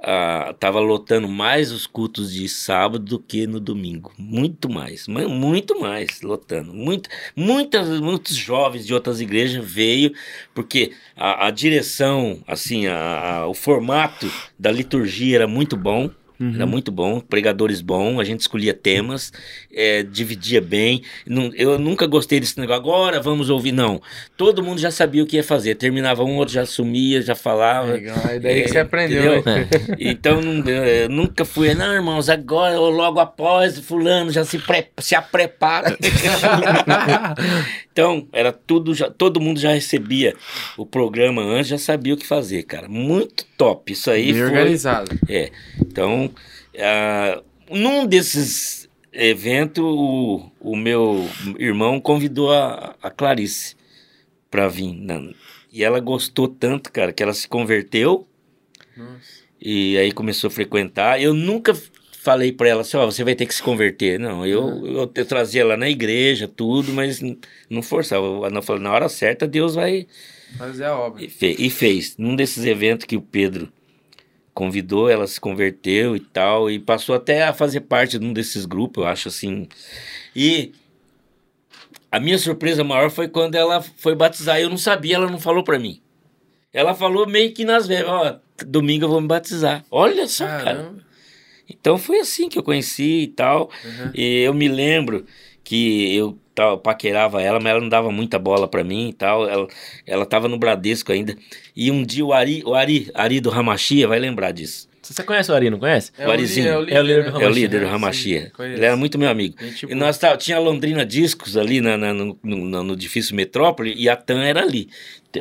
ah, 0.03 0.55
tava 0.59 0.81
lotando 0.81 1.29
mais 1.29 1.71
os 1.73 1.87
cultos 1.87 2.33
de 2.33 2.49
sábado 2.49 3.05
do 3.05 3.19
que 3.19 3.47
no 3.47 3.61
domingo. 3.61 4.13
Muito 4.19 4.69
mais, 4.69 5.07
muito 5.09 5.79
mais 5.81 6.21
lotando. 6.23 6.75
Muito, 6.75 7.09
muitas, 7.37 7.89
muitos 8.01 8.35
jovens 8.37 8.87
de 8.87 8.93
outras 8.95 9.21
igrejas 9.21 9.65
veio, 9.65 10.13
porque 10.55 10.93
a, 11.17 11.47
a 11.47 11.51
direção, 11.51 12.43
assim, 12.47 12.87
a, 12.87 13.41
a- 13.43 13.47
o 13.47 13.55
formato 13.55 14.35
da 14.59 14.71
liturgia 14.73 15.37
era 15.37 15.49
muito 15.49 15.77
bom. 15.77 16.11
Era 16.55 16.67
muito 16.67 16.91
bom, 16.91 17.21
pregadores 17.21 17.81
bons, 17.81 18.19
a 18.19 18.25
gente 18.25 18.41
escolhia 18.41 18.75
temas, 18.75 19.33
é, 19.73 20.03
dividia 20.03 20.61
bem. 20.61 21.03
Não- 21.27 21.53
eu 21.55 21.79
nunca 21.79 22.07
gostei 22.07 22.41
desse 22.41 22.59
negócio, 22.59 22.81
agora 22.83 23.21
vamos 23.21 23.49
ouvir. 23.51 23.73
Não, 23.73 24.01
todo 24.37 24.63
mundo 24.63 24.81
já 24.81 24.91
sabia 24.91 25.23
o 25.23 25.27
que 25.27 25.37
ia 25.37 25.45
fazer. 25.45 25.75
Terminava 25.77 26.25
um, 26.25 26.37
outro 26.37 26.55
já 26.55 26.67
sumia, 26.67 27.23
já 27.23 27.35
falava. 27.35 27.93
Legal. 27.93 28.17
Aí 28.25 28.41
daí 28.41 28.63
que 28.63 28.69
você 28.69 28.79
aprendeu, 28.79 29.37
entendeu? 29.39 29.43
né? 29.55 29.69
Então 29.99 30.41
nunca 31.09 31.45
fui, 31.45 31.75
não, 31.75 31.93
irmãos, 31.95 32.29
agora 32.29 32.79
ou 32.81 32.91
logo 32.91 33.21
após, 33.21 33.79
fulano 33.79 34.31
já 34.31 34.45
se, 34.45 34.59
pre, 34.59 34.87
se 34.99 35.15
aprepara. 35.15 35.97
então, 37.93 38.27
era 38.33 38.53
tudo, 38.53 38.95
já, 38.95 39.11
todo 39.11 39.41
mundo 39.41 39.61
já 39.61 39.73
recebia 39.73 40.35
o 40.77 40.85
programa 40.87 41.43
antes, 41.43 41.69
já 41.69 41.79
sabia 41.79 42.15
o 42.15 42.17
que 42.17 42.27
fazer, 42.27 42.63
cara. 42.65 42.89
Muito 42.89 43.45
top. 43.57 43.93
Isso 43.93 44.11
aí 44.11 44.33
Bem 44.33 44.43
foi. 44.43 44.51
organizado. 44.51 45.19
É. 45.29 45.51
Então, 45.81 46.31
ah, 46.79 47.43
num 47.71 48.07
desses 48.07 48.89
eventos, 49.13 49.83
o, 49.85 50.51
o 50.61 50.77
meu 50.77 51.29
irmão 51.59 52.01
convidou 52.01 52.53
a, 52.53 52.95
a 53.03 53.11
Clarice 53.11 53.77
pra 54.51 54.69
vir. 54.69 54.93
na- 54.95 55.33
e 55.73 55.83
ela 55.83 56.01
gostou 56.01 56.47
tanto, 56.49 56.93
cara, 56.93 57.13
que 57.13 57.23
ela 57.23 57.33
se 57.33 57.49
converteu 57.49 58.27
Nossa. 58.97 59.43
e 59.61 59.97
aí 59.97 60.13
começou 60.13 60.49
a 60.49 60.51
frequentar. 60.51 61.21
Eu 61.21 61.33
nunca 61.33 61.75
falei 62.21 62.53
pra 62.53 62.69
ela 62.69 62.83
assim, 62.83 62.97
ó, 62.99 63.07
você 63.07 63.25
vai 63.25 63.35
ter 63.35 63.47
que 63.47 63.55
se 63.55 63.63
converter. 63.63 64.19
Não, 64.21 64.47
eu, 64.47 64.87
eu, 64.87 65.13
eu 65.15 65.25
trazia 65.25 65.63
ela 65.63 65.77
na 65.77 65.89
igreja, 65.89 66.47
tudo, 66.47 66.93
mas 66.93 67.21
não 67.71 67.83
forçava. 67.83 68.25
Eu 68.27 68.51
não 68.51 68.61
falei, 68.63 68.83
na 68.83 68.93
hora 68.93 69.09
certa 69.09 69.47
Deus 69.49 69.75
vai... 69.75 70.07
Fazer 70.59 70.85
a 70.85 70.95
obra. 70.97 71.25
E, 71.25 71.29
fe- 71.31 71.57
e 71.59 71.71
fez. 71.71 72.17
Num 72.19 72.37
desses 72.37 72.67
eventos 72.67 73.07
que 73.07 73.17
o 73.17 73.23
Pedro 73.23 73.73
convidou, 74.55 75.09
ela 75.09 75.27
se 75.27 75.41
converteu 75.41 76.15
e 76.15 76.21
tal, 76.21 76.71
e 76.71 76.79
passou 76.79 77.15
até 77.15 77.45
a 77.45 77.53
fazer 77.53 77.81
parte 77.83 78.19
de 78.19 78.25
um 78.25 78.33
desses 78.33 78.67
grupos, 78.67 79.03
eu 79.03 79.09
acho 79.09 79.29
assim. 79.29 79.69
E 80.35 80.73
a 82.11 82.21
minha 82.21 82.39
surpresa 82.39 82.85
maior 82.85 83.11
foi 83.11 83.29
quando 83.29 83.55
ela 83.55 83.81
foi 83.81 84.15
batizar. 84.15 84.61
Eu 84.61 84.69
não 84.69 84.77
sabia, 84.77 85.17
ela 85.17 85.31
não 85.31 85.41
falou 85.41 85.65
pra 85.65 85.79
mim. 85.79 86.01
Ela 86.73 86.95
falou 86.95 87.27
meio 87.27 87.53
que 87.53 87.65
nas 87.65 87.87
velhas, 87.87 88.09
ó, 88.09 88.39
domingo 88.67 89.05
eu 89.05 89.09
vou 89.09 89.21
me 89.21 89.29
batizar. 89.29 89.85
Olha 89.91 90.27
só, 90.27 90.47
cara. 90.47 90.95
Então 91.69 91.97
foi 91.97 92.19
assim 92.19 92.49
que 92.49 92.59
eu 92.59 92.63
conheci 92.63 93.23
e 93.23 93.27
tal. 93.29 93.71
Uhum. 93.85 94.11
E 94.15 94.43
eu 94.43 94.53
me 94.53 94.69
lembro 94.69 95.25
que 95.65 96.15
eu 96.15 96.39
tal, 96.55 96.79
paquerava 96.79 97.41
ela, 97.43 97.59
mas 97.61 97.71
ela 97.71 97.81
não 97.81 97.89
dava 97.89 98.11
muita 98.11 98.39
bola 98.39 98.67
pra 98.69 98.83
mim 98.85 99.09
e 99.09 99.13
tal. 99.13 99.49
Ela, 99.49 99.67
ela 100.07 100.27
tava 100.27 100.49
no 100.49 100.59
Bradesco 100.59 101.13
ainda. 101.13 101.35
E 101.75 101.91
um 101.91 102.03
dia 102.03 102.25
o 102.25 102.33
Ari, 102.33 102.63
o 102.65 102.75
Ari, 102.75 103.11
Ari 103.15 103.41
do 103.41 103.51
Ramachia 103.51 104.07
vai 104.09 104.19
lembrar 104.19 104.53
disso. 104.53 104.91
Você 105.03 105.21
conhece 105.25 105.51
o 105.51 105.55
Ari, 105.55 105.69
não 105.69 105.81
conhece? 105.81 106.13
É 106.17 106.29
o 106.29 106.31
Arizinho. 106.31 106.69
É 106.89 107.01
o 107.01 107.03
líder 107.03 107.25
do 107.25 107.27
né? 107.27 107.27
É 107.27 107.31
o 107.31 107.33
Ramachia. 107.33 107.49
líder 107.55 107.81
do 107.81 107.85
Sim, 107.87 107.91
Ramachia. 107.91 108.53
conheço. 108.57 108.77
Ele 108.79 108.85
era 108.87 108.97
muito 108.97 109.19
meu 109.19 109.29
amigo. 109.29 109.57
Gente 109.61 109.87
E 109.87 109.95
nós 109.97 110.17
tá, 110.17 110.37
tinha 110.37 110.57
a 110.57 110.61
Londrina 110.61 111.05
Discos 111.05 111.57
ali 111.57 111.81
na, 111.81 111.97
na- 111.99 112.15
no, 112.15 112.39
no, 112.43 112.83
no 112.85 112.93
edifício 112.93 113.35
Metrópole 113.35 113.93
e 113.97 114.09
a 114.09 114.15
TAM 114.15 114.45
era 114.45 114.61
ali. 114.63 114.89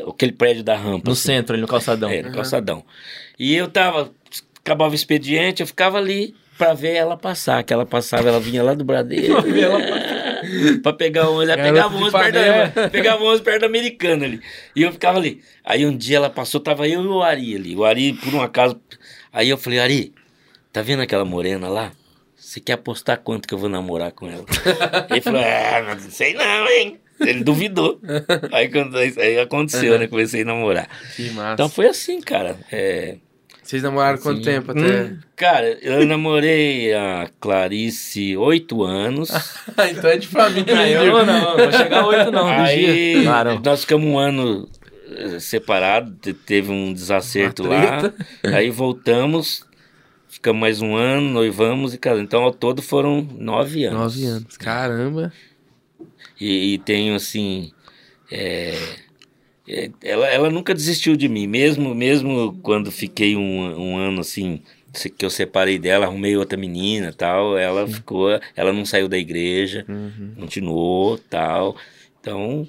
Aquele 0.10 0.32
prédio 0.32 0.64
da 0.64 0.76
rampa. 0.76 1.04
No 1.06 1.12
assim. 1.12 1.22
centro, 1.22 1.54
ali 1.54 1.62
no 1.62 1.68
calçadão. 1.68 2.10
É, 2.10 2.24
no 2.24 2.32
calçadão. 2.32 2.84
E 3.38 3.54
eu 3.56 3.68
tava, 3.68 4.12
acabava 4.64 4.92
o 4.94 4.96
expediente, 4.96 5.62
eu 5.62 5.68
ficava 5.68 6.00
ali 6.00 6.34
pra 6.58 6.74
ver 6.74 6.96
ela 6.96 7.16
passar. 7.16 7.64
Que 7.64 7.72
ela 7.72 7.86
passava, 7.86 8.30
ela 8.30 8.40
vinha 8.40 8.64
lá 8.64 8.74
do 8.74 8.84
Bradesco. 8.84 9.32
pra 10.82 10.94
pegar 10.94 11.30
um 11.30 11.42
ela 11.42 11.56
Garoto 11.56 11.74
pegava 11.74 11.98
um 11.98 12.12
perto 12.12 12.34
da, 12.34 12.90
pegava 12.90 13.24
um 13.24 13.40
perto 13.40 13.62
da 13.62 13.68
americana 13.68 14.26
ali. 14.26 14.42
E 14.76 14.82
eu 14.82 14.92
ficava 14.92 15.18
ali. 15.18 15.42
Aí 15.64 15.86
um 15.86 15.96
dia 15.96 16.18
ela 16.18 16.30
passou, 16.30 16.60
tava 16.60 16.88
eu 16.88 17.04
e 17.04 17.08
o 17.08 17.22
Ari 17.22 17.56
ali. 17.56 17.76
O 17.76 17.84
Ari, 17.84 18.14
por 18.14 18.34
um 18.34 18.42
acaso. 18.42 18.80
Aí 19.32 19.50
eu 19.50 19.58
falei, 19.58 19.80
Ari, 19.80 20.14
tá 20.72 20.82
vendo 20.82 21.02
aquela 21.02 21.26
morena 21.26 21.68
lá? 21.68 21.92
Você 22.36 22.60
quer 22.60 22.74
apostar 22.74 23.20
quanto 23.20 23.48
que 23.48 23.54
eu 23.54 23.58
vou 23.58 23.70
namorar 23.70 24.12
com 24.12 24.28
ela? 24.28 24.46
Ele 25.10 25.22
falou, 25.22 25.42
ah, 25.42 25.96
não 25.96 26.12
sei 26.12 26.34
não, 26.34 26.68
hein? 26.68 27.00
Ele 27.20 27.44
duvidou. 27.44 28.00
Aí, 28.52 28.68
quando, 28.70 28.98
aí 28.98 29.40
aconteceu, 29.40 29.98
né? 30.00 30.08
Comecei 30.08 30.42
a 30.42 30.46
namorar. 30.46 30.90
Que 31.16 31.30
massa. 31.32 31.54
Então 31.54 31.70
foi 31.70 31.88
assim, 31.88 32.20
cara. 32.20 32.58
É, 32.72 33.18
Vocês 33.72 33.84
namoraram 33.84 34.18
quanto 34.18 34.40
Sim. 34.40 34.44
tempo 34.44 34.72
até? 34.72 35.04
hum, 35.04 35.18
cara, 35.34 35.78
eu 35.82 36.06
namorei 36.06 36.94
a 36.94 37.30
Clarice 37.40 38.36
oito 38.36 38.84
anos. 38.84 39.30
então 39.90 40.10
é 40.10 40.18
de 40.18 40.28
família, 40.28 40.76
Não, 40.76 40.86
eu 40.86 41.26
não, 41.26 41.42
não 41.42 41.56
vou 41.58 41.72
chegar 41.72 42.02
a 42.02 42.08
oito 42.08 42.32
não, 42.34 42.48
Aí. 42.50 43.24
Claro. 43.24 43.62
nós 43.64 43.80
ficamos 43.82 44.06
um 44.06 44.20
ano 44.20 44.68
eh, 45.10 45.40
separado, 45.40 46.14
te- 46.22 46.34
teve 46.34 46.70
um 46.70 46.92
desacerto 46.92 47.64
lá. 47.66 48.12
Aí 48.54 48.70
voltamos, 48.70 49.66
ficamos 50.28 50.60
mais 50.60 50.82
um 50.82 50.94
ano, 50.98 51.30
noivamos 51.30 51.94
e 51.94 51.98
casamos. 51.98 52.26
Então 52.26 52.44
ao 52.44 52.52
todo 52.52 52.82
foram 52.82 53.26
nove 53.38 53.86
anos. 53.86 54.00
Nove 54.18 54.26
anos. 54.26 54.58
Caramba. 54.58 55.32
E, 56.38 56.74
e 56.74 56.78
tenho 56.80 57.16
assim. 57.16 57.72
é, 58.30 58.78
ela, 60.04 60.28
ela 60.28 60.50
nunca 60.50 60.74
desistiu 60.74 61.16
de 61.16 61.28
mim, 61.30 61.48
mesmo 61.48 61.94
mesmo 61.96 62.58
quando 62.62 62.92
fiquei 62.92 63.36
um, 63.36 63.80
um 63.80 63.98
ano 63.98 64.22
assim, 64.22 64.62
que 65.18 65.24
eu 65.24 65.30
separei 65.30 65.78
dela, 65.80 66.06
arrumei 66.06 66.36
outra 66.36 66.58
menina 66.58 67.14
tal, 67.14 67.58
ela 67.58 67.88
ficou, 67.88 68.30
ela 68.56 68.74
não 68.74 68.86
saiu 68.86 69.08
da 69.08 69.18
igreja, 69.18 69.86
Uhum. 69.88 70.34
continuou 70.40 71.18
tal. 71.18 71.76
Então, 72.20 72.68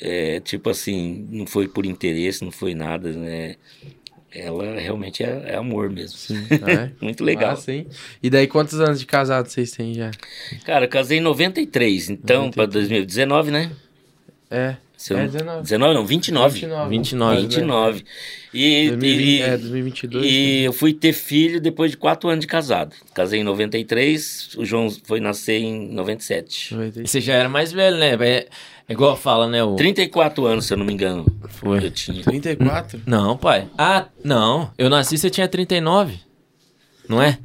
é, 0.00 0.40
tipo 0.40 0.70
assim, 0.70 1.26
não 1.30 1.46
foi 1.46 1.68
por 1.68 1.84
interesse, 1.86 2.44
não 2.44 2.50
foi 2.52 2.74
nada, 2.74 3.12
né? 3.12 3.56
Ela 4.34 4.80
realmente 4.80 5.22
é, 5.22 5.42
é 5.48 5.56
amor 5.56 5.90
mesmo. 5.90 6.16
É. 6.66 6.90
Muito 7.04 7.22
legal. 7.22 7.50
Massa, 7.50 7.70
hein? 7.72 7.86
E 8.22 8.30
daí, 8.30 8.46
quantos 8.46 8.80
anos 8.80 8.98
de 8.98 9.04
casado 9.04 9.46
vocês 9.48 9.70
têm 9.72 9.92
já? 9.92 10.10
Cara, 10.64 10.86
eu 10.86 10.88
casei 10.88 11.18
em 11.18 11.20
93, 11.20 12.08
então, 12.08 12.50
para 12.50 12.64
2019, 12.64 13.50
né? 13.50 13.70
É. 14.50 14.76
Se 15.02 15.12
eu 15.12 15.18
É 15.18 15.22
não- 15.22 15.30
19. 15.32 15.62
19 15.62 15.94
não, 15.94 16.06
29. 16.06 16.60
29. 16.60 16.90
29. 16.90 17.40
29. 17.42 18.04
E, 18.54 18.88
2020, 18.90 19.26
e- 19.26 19.42
é, 19.42 19.56
2022. 19.58 20.24
e 20.24 20.62
eu 20.62 20.72
fui 20.72 20.94
ter 20.94 21.12
filho 21.12 21.60
depois 21.60 21.90
de 21.90 21.96
quatro 21.96 22.28
anos 22.30 22.42
de 22.42 22.46
casado. 22.46 22.94
Casei 23.12 23.40
em 23.40 23.42
93, 23.42 24.50
o 24.56 24.64
João 24.64 24.88
foi 25.02 25.18
nascer 25.18 25.58
em 25.58 25.88
97. 25.92 26.72
E 27.02 27.08
Você 27.08 27.20
já 27.20 27.34
era 27.34 27.48
mais 27.48 27.72
velho, 27.72 27.96
né? 27.96 28.12
É, 28.14 28.46
é 28.88 28.92
igual 28.92 29.16
fala, 29.16 29.48
né? 29.48 29.64
O... 29.64 29.74
34 29.74 30.46
anos, 30.46 30.66
se 30.66 30.72
eu 30.72 30.76
não 30.78 30.84
me 30.86 30.92
engano. 30.92 31.26
Foi. 31.48 31.84
Eu 31.84 31.90
tinha. 31.90 32.22
34? 32.22 33.00
Não, 33.04 33.36
pai. 33.36 33.68
Ah, 33.76 34.06
não. 34.22 34.70
Eu 34.78 34.88
nasci, 34.88 35.18
você 35.18 35.28
tinha 35.28 35.48
39. 35.48 36.20
Não 37.08 37.20
é? 37.20 37.40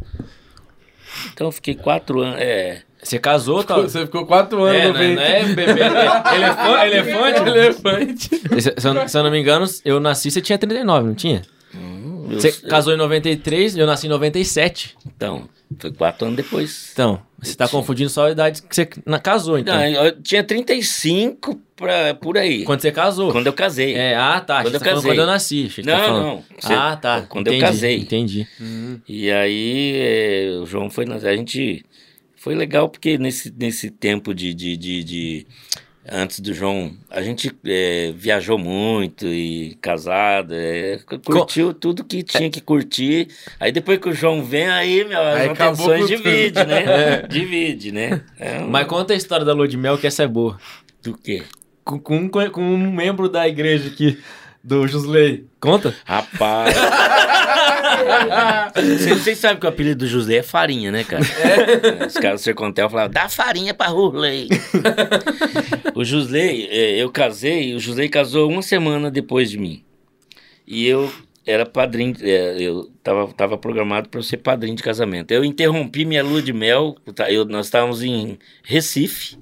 Então 1.34 1.48
eu 1.48 1.52
fiquei 1.52 1.74
quatro 1.74 2.22
anos. 2.22 2.40
É. 2.40 2.84
Você 3.02 3.20
casou, 3.20 3.64
tá? 3.64 3.76
Você 3.76 4.02
ficou 4.06 4.26
4 4.26 4.64
anos 4.64 4.76
É, 4.82 4.88
no 4.88 4.94
não 4.94 5.00
ventre. 5.00 5.16
não 5.16 5.22
é 5.24 5.44
bebê, 5.44 5.82
é 5.82 6.36
elefante, 6.36 6.86
elefante? 7.48 7.50
Elefante. 7.50 8.62
Se, 8.62 8.74
se 8.78 8.88
eu, 8.88 9.08
se 9.08 9.18
eu 9.18 9.24
não 9.24 9.32
me 9.32 9.40
engano, 9.40 9.66
eu 9.86 10.00
nasci, 10.00 10.32
você 10.32 10.42
tinha 10.42 10.58
39, 10.58 11.08
não 11.08 11.16
tinha? 11.16 11.42
hum, 11.76 12.28
eu- 12.32 12.42
Você 12.42 12.52
casou 12.52 12.94
em 12.94 12.98
93, 12.98 13.78
eu 13.78 13.86
nasci 13.86 14.08
em 14.08 14.10
97. 14.10 14.96
Então, 15.06 15.48
foi 15.80 15.92
quatro 15.92 16.26
anos 16.26 16.38
depois. 16.38 16.90
Então, 16.92 17.22
você 17.40 17.56
tá 17.56 17.68
confundindo 17.68 18.10
só 18.10 18.28
a 18.28 18.32
idade 18.32 18.62
que 18.64 18.76
você 18.76 18.86
casou, 19.22 19.60
então. 19.60 19.76
Não, 19.76 19.84
eu 20.06 20.22
tinha 20.22 20.44
35 20.44 21.60
pra, 21.76 22.14
por 22.16 22.38
aí. 22.38 22.64
Quando 22.64 22.82
você 22.82 22.92
casou. 22.92 23.32
Quando 23.32 23.48
eu 23.48 23.54
casei. 23.54 23.94
É, 23.96 24.16
ah, 24.16 24.40
tá. 24.40 24.64
Quando 24.64 24.64
Quando, 24.64 24.74
eu 24.76 24.80
tá 24.80 24.86
casei. 24.86 25.12
quando 25.12 25.20
eu 25.20 25.26
nasci. 25.28 25.72
que 25.74 25.84
Não, 25.84 25.96
tá 25.98 26.08
não. 26.10 26.44
Você- 26.60 26.74
Ah, 26.74 26.96
tá. 26.96 27.22
quando 27.30 27.48
eu 27.48 27.54
Entendi, 27.54 27.66
casei. 27.72 27.98
Entendi. 28.00 28.48
E 29.08 29.30
aí, 29.32 29.94
é, 29.96 30.60
o 30.62 30.66
João 30.66 30.90
foi. 30.90 31.06
nas- 31.06 31.24
A 31.24 31.36
gente. 31.36 31.86
Foi 32.48 32.56
legal 32.56 32.88
porque 32.88 33.18
nesse, 33.18 33.54
nesse 33.60 33.92
tempo 33.92 34.34
de, 34.34 34.54
de, 34.54 34.78
de, 34.78 35.04
de- 35.04 35.48
Antes 36.10 36.40
do 36.40 36.54
João, 36.54 36.94
a 37.12 37.22
gente 37.22 37.52
é, 37.66 38.14
viajou 38.16 38.58
muito 38.58 39.28
e 39.28 39.78
casado, 39.82 40.54
é, 40.56 40.98
curtiu 41.26 41.74
tudo 41.74 42.06
que 42.06 42.24
tinha 42.24 42.50
que 42.50 42.62
curtir. 42.62 43.28
Aí 43.60 43.74
depois 43.74 44.00
que 44.00 44.08
o 44.08 44.14
João 44.14 44.42
vem, 44.42 44.70
aí, 44.70 45.04
meu, 45.04 45.20
as 45.22 45.36
Aí 45.42 45.50
atenções 45.50 46.00
com 46.04 46.08
divide, 46.08 46.64
né? 46.66 47.24
Divide, 47.30 47.92
né? 47.92 48.22
É 48.40 48.60
um- 48.60 48.70
Mas 48.70 48.88
conta 48.88 49.12
a 49.12 49.18
história 49.18 49.44
da 49.46 49.52
lua 49.52 49.68
de 49.68 49.76
mel, 49.76 49.98
que 49.98 50.08
essa 50.08 50.24
é 50.24 50.28
boa. 50.30 50.58
Do 51.04 51.14
quê? 51.18 51.44
Com, 51.84 52.00
com, 52.00 52.30
com 52.52 52.62
um 52.62 52.90
membro 52.90 53.28
da 53.28 53.46
igreja 53.46 53.90
aqui, 53.90 54.18
do 54.64 54.88
Josley. 54.88 55.46
Conta? 55.60 55.94
Rapaz. 56.06 56.74
Vocês 59.10 59.38
sabem 59.38 59.60
que 59.60 59.66
o 59.66 59.70
apelido 59.70 60.06
do 60.06 60.08
José 60.08 60.38
é 60.38 60.44
farinha, 60.44 60.92
né, 60.92 61.04
cara? 61.04 61.24
Os 62.08 62.14
caras 62.14 62.42
do 62.42 62.44
Sercontel 62.44 62.90
falavam, 62.90 63.12
dá 63.12 63.30
farinha 63.30 63.74
pra 63.74 63.88
Rurley. 63.88 64.50
o 65.96 66.04
Josley, 66.04 66.68
é, 66.70 67.02
eu 67.02 67.10
casei, 67.12 67.76
o 67.76 67.80
Josley 67.80 68.10
casou 68.10 68.50
uma 68.50 68.62
semana 68.62 69.10
depois 69.12 69.50
de 69.50 69.58
mim. 69.58 69.84
E 70.66 70.86
eu 70.86 71.12
era 71.46 71.66
padrinho, 71.66 72.14
é, 72.22 72.58
eu 72.60 72.92
tava, 73.02 73.32
tava 73.34 73.58
programado 73.58 74.10
para 74.10 74.22
ser 74.22 74.38
padrinho 74.38 74.76
de 74.76 74.84
casamento. 74.84 75.32
Eu 75.32 75.46
interrompi 75.46 76.04
minha 76.04 76.24
lua 76.24 76.42
de 76.42 76.52
mel, 76.52 76.98
tá, 77.16 77.32
eu, 77.32 77.46
nós 77.46 77.68
estávamos 77.68 78.04
em 78.04 78.38
Recife, 78.64 79.38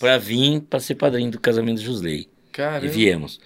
para 0.00 0.18
vir 0.18 0.60
para 0.62 0.80
ser 0.80 0.96
padrinho 0.96 1.30
do 1.30 1.40
casamento 1.40 1.76
do 1.76 1.84
Josley. 1.84 2.28
E 2.86 2.88
viemos. 2.88 3.38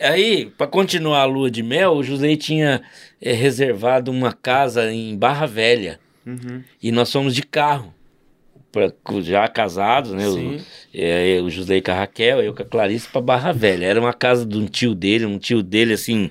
Aí, 0.00 0.46
para 0.46 0.66
continuar 0.66 1.20
a 1.20 1.24
lua 1.24 1.50
de 1.50 1.62
mel, 1.62 1.92
o 1.92 2.02
José 2.02 2.36
tinha 2.36 2.82
eh, 3.20 3.32
reservado 3.32 4.10
uma 4.10 4.32
casa 4.32 4.92
em 4.92 5.16
Barra 5.16 5.46
Velha. 5.46 6.00
Uhum. 6.26 6.62
E 6.82 6.90
nós 6.90 7.12
fomos 7.12 7.34
de 7.34 7.42
carro. 7.42 7.94
Pra, 8.72 8.92
já 9.20 9.46
casados, 9.46 10.10
né? 10.12 10.28
Sim. 10.28 10.56
O, 10.56 10.60
eh, 10.92 11.40
o 11.40 11.48
José 11.48 11.80
com 11.80 11.92
a 11.92 11.94
Raquel, 11.94 12.42
eu 12.42 12.54
com 12.54 12.62
a 12.62 12.66
Clarice 12.66 13.08
para 13.08 13.20
Barra 13.20 13.52
Velha. 13.52 13.86
Era 13.86 14.00
uma 14.00 14.12
casa 14.12 14.44
de 14.44 14.58
um 14.58 14.66
tio 14.66 14.94
dele, 14.94 15.26
um 15.26 15.38
tio 15.38 15.62
dele 15.62 15.92
assim, 15.92 16.28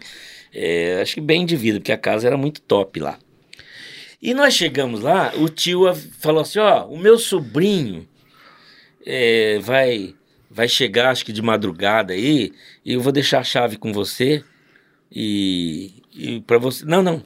eh, 0.53 0.99
acho 1.01 1.13
que 1.13 1.21
bem 1.21 1.45
de 1.45 1.55
vida, 1.55 1.79
porque 1.79 1.91
a 1.91 1.97
casa 1.97 2.27
era 2.27 2.35
muito 2.35 2.59
top 2.61 2.99
lá. 2.99 3.17
E 4.21 4.33
nós 4.33 4.53
chegamos 4.53 5.01
lá, 5.01 5.33
o 5.37 5.47
tio 5.47 5.93
falou 6.19 6.41
assim: 6.41 6.59
Ó, 6.59 6.85
o 6.87 6.97
meu 6.97 7.17
sobrinho 7.17 8.07
eh, 9.05 9.59
vai 9.61 10.13
vai 10.53 10.67
chegar, 10.67 11.09
acho 11.11 11.25
que 11.25 11.33
de 11.33 11.41
madrugada 11.41 12.13
aí, 12.13 12.51
e 12.85 12.93
eu 12.93 13.01
vou 13.01 13.11
deixar 13.11 13.39
a 13.39 13.43
chave 13.43 13.77
com 13.77 13.91
você. 13.91 14.43
E, 15.11 15.91
e 16.15 16.41
para 16.41 16.57
você. 16.57 16.85
Não, 16.85 17.01
não. 17.03 17.21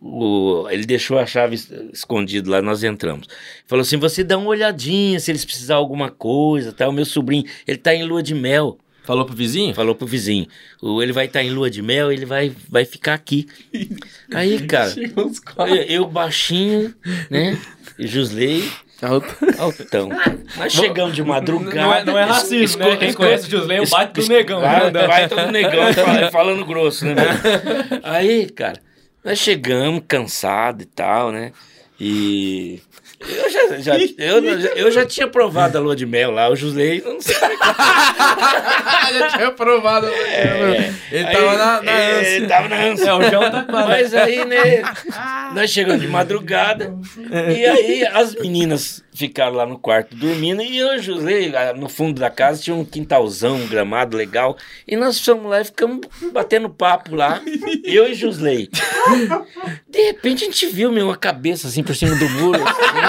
O- 0.00 0.66
ele 0.70 0.86
deixou 0.86 1.18
a 1.18 1.26
chave 1.26 1.54
es- 1.56 1.70
escondida 1.92 2.50
lá, 2.50 2.62
nós 2.62 2.82
entramos. 2.84 3.26
Falou 3.66 3.82
assim: 3.82 3.96
você 3.96 4.22
dá 4.24 4.36
uma 4.38 4.48
olhadinha 4.48 5.18
se 5.20 5.30
eles 5.30 5.44
precisar 5.44 5.76
alguma 5.76 6.10
coisa, 6.10 6.72
tá? 6.72 6.88
O 6.88 6.92
meu 6.92 7.04
sobrinho, 7.04 7.44
ele 7.66 7.78
tá 7.78 7.94
em 7.94 8.04
lua 8.04 8.22
de 8.22 8.34
mel. 8.34 8.78
Falou 9.04 9.24
pro 9.24 9.34
vizinho? 9.34 9.74
Falou 9.74 9.94
pro 9.94 10.06
vizinho: 10.06 10.46
o, 10.82 11.02
ele 11.02 11.12
vai 11.12 11.26
estar 11.26 11.42
em 11.42 11.50
lua 11.50 11.70
de 11.70 11.80
mel, 11.82 12.12
ele 12.12 12.26
vai, 12.26 12.52
vai 12.68 12.84
ficar 12.84 13.14
aqui. 13.14 13.46
Aí, 14.34 14.66
cara, 14.66 14.92
eu, 15.68 15.74
eu 15.88 16.06
baixinho, 16.06 16.94
né? 17.30 17.58
E 17.98 18.06
Jusley, 18.06 18.62
Alto. 18.62 18.87
Altão. 19.58 20.08
Nós 20.56 20.72
chegamos 20.72 21.14
de 21.14 21.22
madrugada. 21.22 21.76
Não 21.80 21.94
é, 21.94 22.04
não 22.04 22.18
é 22.18 22.24
racismo, 22.24 22.64
esco- 22.64 22.78
né? 22.90 22.96
Quem 22.96 23.08
esco- 23.10 23.22
conhece 23.22 23.46
o 23.46 23.50
Josley 23.50 23.78
é 23.78 23.82
o 23.82 23.88
bate 23.88 24.20
do 24.20 24.28
negão. 24.28 24.60
Vai, 24.60 24.90
né? 24.90 25.06
vai 25.06 25.28
todo 25.28 25.50
negão 25.52 25.92
fala- 25.94 26.30
falando 26.30 26.64
grosso, 26.64 27.04
né? 27.06 27.14
Aí, 28.02 28.48
cara, 28.50 28.80
nós 29.24 29.38
chegamos 29.38 30.02
cansados 30.08 30.82
e 30.84 30.86
tal, 30.86 31.30
né? 31.32 31.52
E. 32.00 32.80
Eu 33.20 33.50
já, 33.50 33.78
já- 33.78 33.98
eu, 33.98 34.44
eu 34.76 34.90
já 34.92 35.04
tinha 35.04 35.26
provado 35.26 35.76
a 35.76 35.80
lua 35.80 35.96
de 35.96 36.06
mel 36.06 36.30
lá, 36.30 36.48
o 36.48 36.54
Josley, 36.56 37.02
não 37.04 37.20
sei 37.20 37.34
é 37.34 37.38
Já 39.18 39.28
tinha 39.36 39.50
provado. 39.52 40.06
né? 40.06 40.94
Ele 41.10 41.24
Aí, 41.26 41.34
tava 41.34 41.56
na, 41.56 41.82
na 41.82 41.90
é, 41.92 42.20
ânsia. 42.20 42.28
Ele 42.36 42.46
tava 42.46 42.68
na 42.68 42.76
ânsia. 42.76 43.08
É, 43.08 43.14
o 43.14 43.22
João 43.30 43.50
tá. 43.50 43.66
Mas 43.70 44.14
aí, 44.14 44.44
né, 44.44 44.82
nós 45.54 45.70
chegamos 45.70 46.00
de 46.02 46.06
madrugada 46.08 46.94
e 47.56 47.64
aí 47.64 48.06
as 48.06 48.34
meninas 48.34 49.02
ficaram 49.14 49.54
lá 49.56 49.66
no 49.66 49.78
quarto 49.78 50.14
dormindo 50.14 50.62
e 50.62 50.78
eu 50.78 50.90
e 50.94 51.48
lá 51.48 51.72
no 51.74 51.88
fundo 51.88 52.20
da 52.20 52.30
casa, 52.30 52.62
tinha 52.62 52.76
um 52.76 52.84
quintalzão, 52.84 53.56
um 53.56 53.66
gramado 53.66 54.16
legal 54.16 54.56
e 54.86 54.94
nós 54.96 55.18
fomos 55.18 55.50
lá 55.50 55.60
e 55.60 55.64
ficamos 55.64 56.06
batendo 56.32 56.70
papo 56.70 57.16
lá, 57.16 57.40
eu 57.82 58.06
e 58.08 58.14
Josley. 58.14 58.70
De 59.88 60.02
repente 60.02 60.44
a 60.44 60.46
gente 60.46 60.66
viu, 60.66 60.92
meu, 60.92 61.06
uma 61.06 61.16
cabeça 61.16 61.66
assim 61.66 61.82
por 61.82 61.96
cima 61.96 62.14
do 62.14 62.28
muro, 62.28 62.62
assim, 62.62 63.00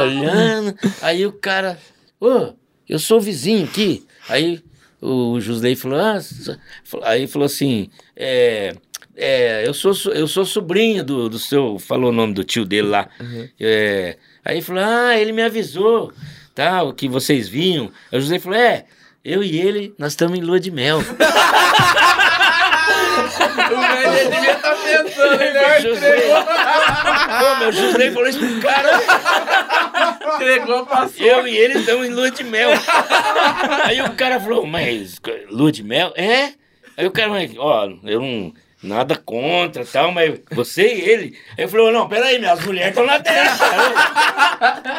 olhando, 0.00 0.74
aí 1.02 1.26
o 1.26 1.32
cara, 1.32 1.78
ô, 2.20 2.52
eu 2.88 2.98
sou 2.98 3.18
o 3.18 3.20
vizinho 3.20 3.64
aqui, 3.64 4.06
aí 4.28 4.62
o 5.00 5.38
Josley 5.40 5.76
falou, 5.76 5.98
ah, 5.98 6.18
aí 7.02 7.26
falou 7.26 7.46
assim, 7.46 7.90
é... 8.16 8.74
É, 9.16 9.62
eu 9.64 9.72
sou, 9.72 9.94
so- 9.94 10.10
eu 10.10 10.26
sou 10.26 10.44
sobrinho 10.44 11.04
do, 11.04 11.28
do 11.28 11.38
seu. 11.38 11.78
Falou 11.78 12.10
o 12.10 12.12
nome 12.12 12.34
do 12.34 12.42
tio 12.42 12.64
dele 12.64 12.88
lá. 12.88 13.08
É, 13.60 14.16
aí 14.44 14.56
ele 14.56 14.62
falou: 14.62 14.82
Ah, 14.84 15.16
ele 15.16 15.30
me 15.30 15.40
avisou, 15.40 16.12
tal, 16.52 16.92
que 16.92 17.08
vocês 17.08 17.46
vinham. 17.48 17.92
Aí 18.10 18.18
o 18.18 18.20
José 18.20 18.40
falou: 18.40 18.58
É, 18.58 18.86
eu 19.24 19.44
e 19.44 19.56
ele, 19.56 19.94
nós 19.96 20.14
estamos 20.14 20.36
em 20.36 20.42
lua 20.42 20.58
de 20.58 20.72
mel. 20.72 20.98
O 23.14 23.80
velho 23.80 24.30
devia 24.30 24.52
estar 24.52 24.76
pensando, 24.76 25.42
ele 25.42 25.58
O 25.58 25.80
José, 25.80 26.16
Pô, 27.38 27.56
meu 27.60 27.72
José 27.72 28.10
falou 28.10 28.28
isso 28.28 28.38
pro 28.38 28.60
cara. 28.60 29.00
entregou, 30.34 30.86
passou. 30.86 31.26
Eu 31.26 31.46
e 31.46 31.56
ele 31.56 31.78
estamos 31.78 32.06
em 32.06 32.10
lua 32.10 32.30
de 32.30 32.44
mel. 32.44 32.70
Aí 33.84 34.00
o 34.02 34.14
cara 34.14 34.40
falou, 34.40 34.66
mas 34.66 35.20
lua 35.50 35.72
de 35.72 35.82
mel? 35.82 36.12
É? 36.16 36.52
Aí 36.96 37.06
o 37.06 37.10
cara, 37.10 37.32
ó, 37.58 37.88
eu 38.04 38.20
não. 38.20 38.52
Nada 38.84 39.16
contra 39.16 39.82
e 39.82 39.86
tal, 39.86 40.12
mas 40.12 40.38
você 40.52 40.82
e 40.82 41.00
ele. 41.08 41.38
Aí 41.56 41.64
eu 41.64 41.68
falei, 41.68 41.90
não, 41.90 42.06
peraí, 42.06 42.38
minhas 42.38 42.62
mulheres 42.64 42.90
estão 42.90 43.06
lá 43.06 43.16
dentro. 43.16 43.58
cara. 43.58 44.94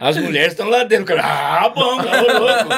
As 0.00 0.16
mulheres 0.16 0.52
estão 0.52 0.68
lá 0.68 0.84
dentro. 0.84 1.02
O 1.02 1.06
Cara, 1.06 1.64
ah, 1.64 1.68
bom, 1.68 1.98
tá 2.02 2.20
louco. 2.20 2.68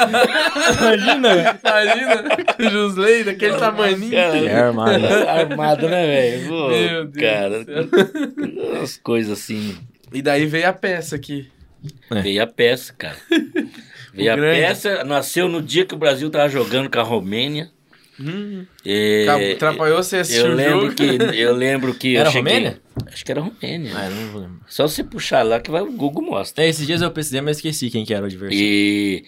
Imagina. 0.81 1.59
Imagina, 1.63 2.25
o 2.59 2.71
Josley 2.71 3.25
daquele 3.25 3.57
tamaninho. 3.59 4.11
Cara, 4.13 4.39
É 4.39 4.59
armado. 4.59 5.07
Armado, 5.29 5.89
né, 5.89 6.07
velho? 6.07 6.51
Meu 6.51 7.05
Deus 7.05 7.15
Cara, 7.15 7.67
umas 8.73 8.97
coisas 8.97 9.39
assim. 9.39 9.77
E 10.13 10.23
daí 10.23 10.47
veio 10.47 10.69
a 10.69 10.73
peça 10.73 11.15
aqui. 11.15 11.51
É. 12.11 12.23
Veio 12.23 12.43
a 12.43 12.47
peça, 12.47 12.95
cara. 12.97 13.17
Veio 14.15 14.33
a 14.33 14.37
grande. 14.37 14.61
peça, 14.61 15.05
nasceu 15.05 15.49
no 15.49 15.63
dia 15.63 15.85
que 15.85 15.95
o 15.95 15.99
Brasil 15.99 16.29
tava 16.29 16.49
jogando 16.49 16.91
com 16.91 16.99
a 16.99 17.03
Romênia. 17.05 17.71
Hum, 18.21 18.67
É, 18.85 19.53
atrapalhou 19.55 20.03
você 20.03 20.17
assistir 20.19 20.45
eu 20.45 20.53
o 20.53 20.55
lembro 20.55 20.81
jogo. 20.83 20.95
que 20.95 21.05
eu 21.39 21.55
lembro 21.55 21.95
que 21.95 22.17
Era 22.17 22.29
eu 22.29 22.33
cheguei, 22.33 22.53
Romênia? 22.53 22.81
Acho 23.07 23.25
que 23.25 23.31
era 23.33 23.41
Romênia. 23.41 23.93
Ah, 23.95 24.07
eu 24.07 24.11
não 24.11 24.27
vou 24.33 24.41
lembrar. 24.43 24.61
Só 24.69 24.89
você 24.89 25.05
puxar 25.05 25.43
lá 25.45 25.61
que 25.61 25.71
vai 25.71 25.83
o 25.83 25.93
Google 25.93 26.23
mostra. 26.25 26.65
É, 26.65 26.69
esses 26.69 26.87
dias 26.87 27.01
eu 27.01 27.11
pesquisei, 27.11 27.41
mas 27.41 27.59
esqueci 27.59 27.91
quem 27.91 28.05
que 28.05 28.13
era 28.13 28.23
o 28.25 28.27
adversário. 28.27 28.59
E 28.61 29.25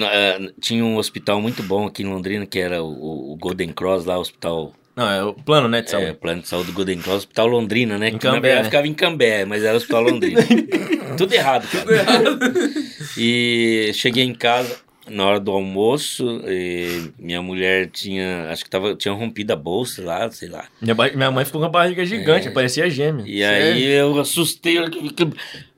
eh, 0.00 0.52
tinha 0.60 0.84
um 0.84 0.96
hospital 0.98 1.40
muito 1.40 1.62
bom 1.62 1.86
aqui 1.86 2.02
em 2.02 2.06
Londrina 2.06 2.46
que 2.46 2.58
era 2.58 2.82
o, 2.82 3.32
o 3.32 3.36
Golden 3.36 3.70
Cross 3.72 4.04
lá, 4.04 4.18
o 4.18 4.20
hospital 4.20 4.72
Não, 4.94 5.10
é 5.10 5.24
o 5.24 5.32
plano, 5.34 5.66
né, 5.68 5.80
de 5.80 5.88
é, 5.88 5.90
saúde. 5.90 6.12
plano 6.14 6.42
de 6.42 6.48
saúde 6.48 6.66
do 6.70 6.74
Golden 6.74 6.98
Cross, 6.98 7.16
hospital 7.18 7.46
Londrina, 7.48 7.98
né? 7.98 8.08
Em 8.10 8.18
que 8.18 8.24
na 8.26 8.34
Cambé, 8.34 8.40
verdade 8.48 8.64
né? 8.64 8.70
ficava 8.70 8.86
em 8.86 8.94
Cambé, 8.94 9.44
mas 9.44 9.64
era 9.64 9.76
hospital 9.76 10.02
Londrina. 10.02 10.40
Tudo 11.18 11.32
errado, 11.34 11.66
cara. 11.68 11.86
E 13.18 13.90
cheguei 13.94 14.24
em 14.24 14.34
casa, 14.34 14.76
na 15.08 15.26
hora 15.26 15.40
do 15.40 15.50
almoço, 15.50 16.42
minha 17.18 17.42
mulher 17.42 17.88
tinha, 17.90 18.48
acho 18.50 18.64
que 18.64 18.70
tava, 18.70 18.94
tinha 18.94 19.12
rompido 19.12 19.52
a 19.52 19.56
bolsa 19.56 20.02
lá, 20.04 20.30
sei 20.30 20.48
lá. 20.48 20.66
Minha, 20.80 20.94
ba- 20.94 21.10
minha 21.12 21.30
mãe 21.30 21.44
ficou 21.44 21.60
com 21.60 21.66
uma 21.66 21.72
barriga 21.72 22.04
gigante, 22.04 22.50
parecia 22.50 22.88
gêmea. 22.88 23.24
E 23.26 23.42
aí 23.42 23.82
eu 23.84 24.18
assustei, 24.20 24.78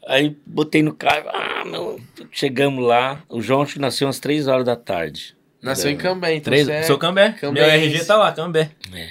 aí 0.07 0.37
botei 0.47 0.83
no 0.83 0.93
carro, 0.95 1.29
ah, 1.31 1.65
meu, 1.65 1.99
chegamos 2.31 2.85
lá, 2.85 3.23
o 3.29 3.41
João 3.41 3.63
acho 3.63 3.75
que 3.75 3.81
nasceu 3.81 4.09
às 4.09 4.19
três 4.19 4.47
horas 4.47 4.65
da 4.65 4.77
tarde. 4.77 5.35
Nasceu 5.63 5.91
em 5.91 5.97
Cambé, 5.97 6.35
então 6.35 6.51
Três, 6.53 6.69
é- 6.69 6.83
Sou 6.83 6.99
Cambé. 6.99 7.33
Cambé 7.41 7.61
Meu 7.63 7.71
é 7.71 7.77
RG 7.79 7.97
isso. 7.97 8.07
tá 8.07 8.17
lá, 8.17 8.31
Cambé. 8.33 8.71
É. 8.93 9.09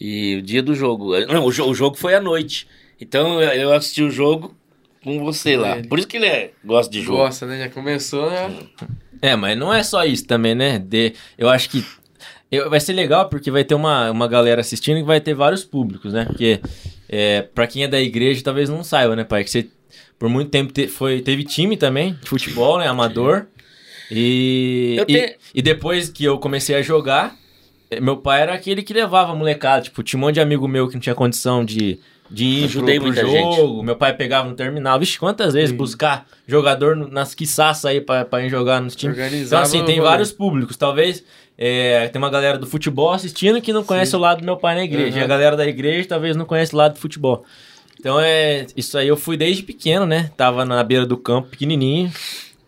E 0.00 0.36
o 0.36 0.42
dia 0.42 0.62
do 0.62 0.74
jogo, 0.74 1.16
não, 1.26 1.44
o, 1.44 1.52
jo- 1.52 1.66
o 1.68 1.74
jogo 1.74 1.96
foi 1.96 2.14
à 2.14 2.20
noite, 2.20 2.66
então 3.00 3.40
eu- 3.40 3.52
eu 3.52 3.72
assisti 3.72 4.02
o 4.02 4.10
jogo 4.10 4.56
com 5.04 5.20
você 5.24 5.56
lá, 5.56 5.78
Ele. 5.78 5.86
por 5.86 5.98
isso 5.98 6.08
que 6.08 6.16
ele 6.16 6.26
é, 6.26 6.50
gosta 6.64 6.90
de 6.92 7.00
jogo. 7.02 7.18
Gosta, 7.18 7.46
né? 7.46 7.58
Já 7.60 7.68
começou, 7.70 8.28
né? 8.30 8.50
É, 9.22 9.36
mas 9.36 9.56
não 9.58 9.72
é 9.72 9.82
só 9.82 10.04
isso 10.04 10.26
também, 10.26 10.54
né? 10.54 10.78
De, 10.78 11.12
eu 11.36 11.48
acho 11.48 11.68
que 11.70 11.84
eu- 12.50 12.68
vai 12.70 12.80
ser 12.80 12.92
legal 12.94 13.28
porque 13.28 13.50
vai 13.50 13.64
ter 13.64 13.74
uma, 13.74 14.10
uma 14.10 14.26
galera 14.26 14.60
assistindo 14.60 14.98
e 14.98 15.02
vai 15.02 15.20
ter 15.20 15.34
vários 15.34 15.64
públicos, 15.64 16.12
né? 16.12 16.24
Porque 16.24 16.60
é, 17.08 17.42
pra 17.42 17.66
quem 17.66 17.84
é 17.84 17.88
da 17.88 18.00
igreja 18.00 18.42
talvez 18.42 18.68
não 18.68 18.82
saiba, 18.82 19.14
né, 19.14 19.24
pai? 19.24 19.44
Que 19.44 19.50
você 19.50 19.68
por 20.18 20.28
muito 20.28 20.50
tempo 20.50 20.72
te- 20.72 20.86
foi, 20.88 21.20
teve 21.22 21.44
time 21.44 21.76
também, 21.76 22.14
de 22.22 22.28
futebol, 22.28 22.78
né? 22.78 22.86
Amador. 22.86 23.46
E, 24.10 24.96
Eu 24.98 25.04
e, 25.08 25.36
e 25.54 25.62
depois 25.62 26.08
que 26.08 26.24
eu 26.24 26.38
comecei 26.38 26.74
a 26.76 26.82
jogar, 26.82 27.36
meu 28.00 28.16
pai 28.18 28.42
era 28.42 28.54
aquele 28.54 28.82
que 28.82 28.92
levava 28.92 29.32
a 29.32 29.34
molecada. 29.34 29.82
Tipo, 29.82 30.02
tinha 30.02 30.18
um 30.18 30.20
monte 30.20 30.34
de 30.34 30.40
amigo 30.40 30.68
meu 30.68 30.86
que 30.86 30.94
não 30.94 31.00
tinha 31.00 31.14
condição 31.14 31.64
de, 31.64 31.98
de 32.30 32.44
ir 32.44 32.64
Ajudei 32.64 33.00
pro, 33.00 33.12
pro 33.12 33.22
muita 33.24 33.40
jogo. 33.40 33.82
Meu 33.82 33.96
pai 33.96 34.14
pegava 34.14 34.48
no 34.48 34.54
terminal. 34.54 34.98
Vixe, 34.98 35.18
quantas 35.18 35.54
vezes 35.54 35.74
buscar 35.74 36.26
jogador 36.46 36.94
nas 36.94 37.34
quiçaças 37.34 37.86
aí 37.86 38.00
pra, 38.00 38.24
pra 38.24 38.44
ir 38.44 38.48
jogar 38.48 38.80
nos 38.80 38.94
times. 38.94 39.16
Então, 39.16 39.24
Organizava 39.24 39.62
assim, 39.62 39.80
o 39.80 39.84
tem 39.84 40.00
vários 40.00 40.30
públicos. 40.30 40.76
Talvez 40.76 41.24
é, 41.58 42.08
tem 42.08 42.20
uma 42.20 42.30
galera 42.30 42.56
do 42.56 42.66
futebol 42.66 43.12
assistindo 43.12 43.60
que 43.60 43.72
não 43.72 43.82
conhece 43.82 44.14
o 44.14 44.18
lado 44.18 44.38
do 44.38 44.44
meu 44.44 44.56
pai 44.56 44.74
na 44.76 44.84
igreja. 44.84 45.16
Uhum. 45.16 45.22
E 45.22 45.24
a 45.24 45.26
galera 45.26 45.56
da 45.56 45.66
igreja 45.66 46.08
talvez 46.08 46.36
não 46.36 46.44
conhece 46.44 46.74
o 46.74 46.76
lado 46.76 46.94
do 46.94 47.00
futebol. 47.00 47.44
Então, 47.98 48.18
é 48.18 48.66
isso 48.74 48.96
aí 48.96 49.08
eu 49.08 49.16
fui 49.16 49.36
desde 49.36 49.62
pequeno, 49.62 50.06
né? 50.06 50.30
Tava 50.34 50.64
na 50.64 50.82
beira 50.82 51.04
do 51.04 51.18
campo, 51.18 51.48
pequenininho, 51.48 52.10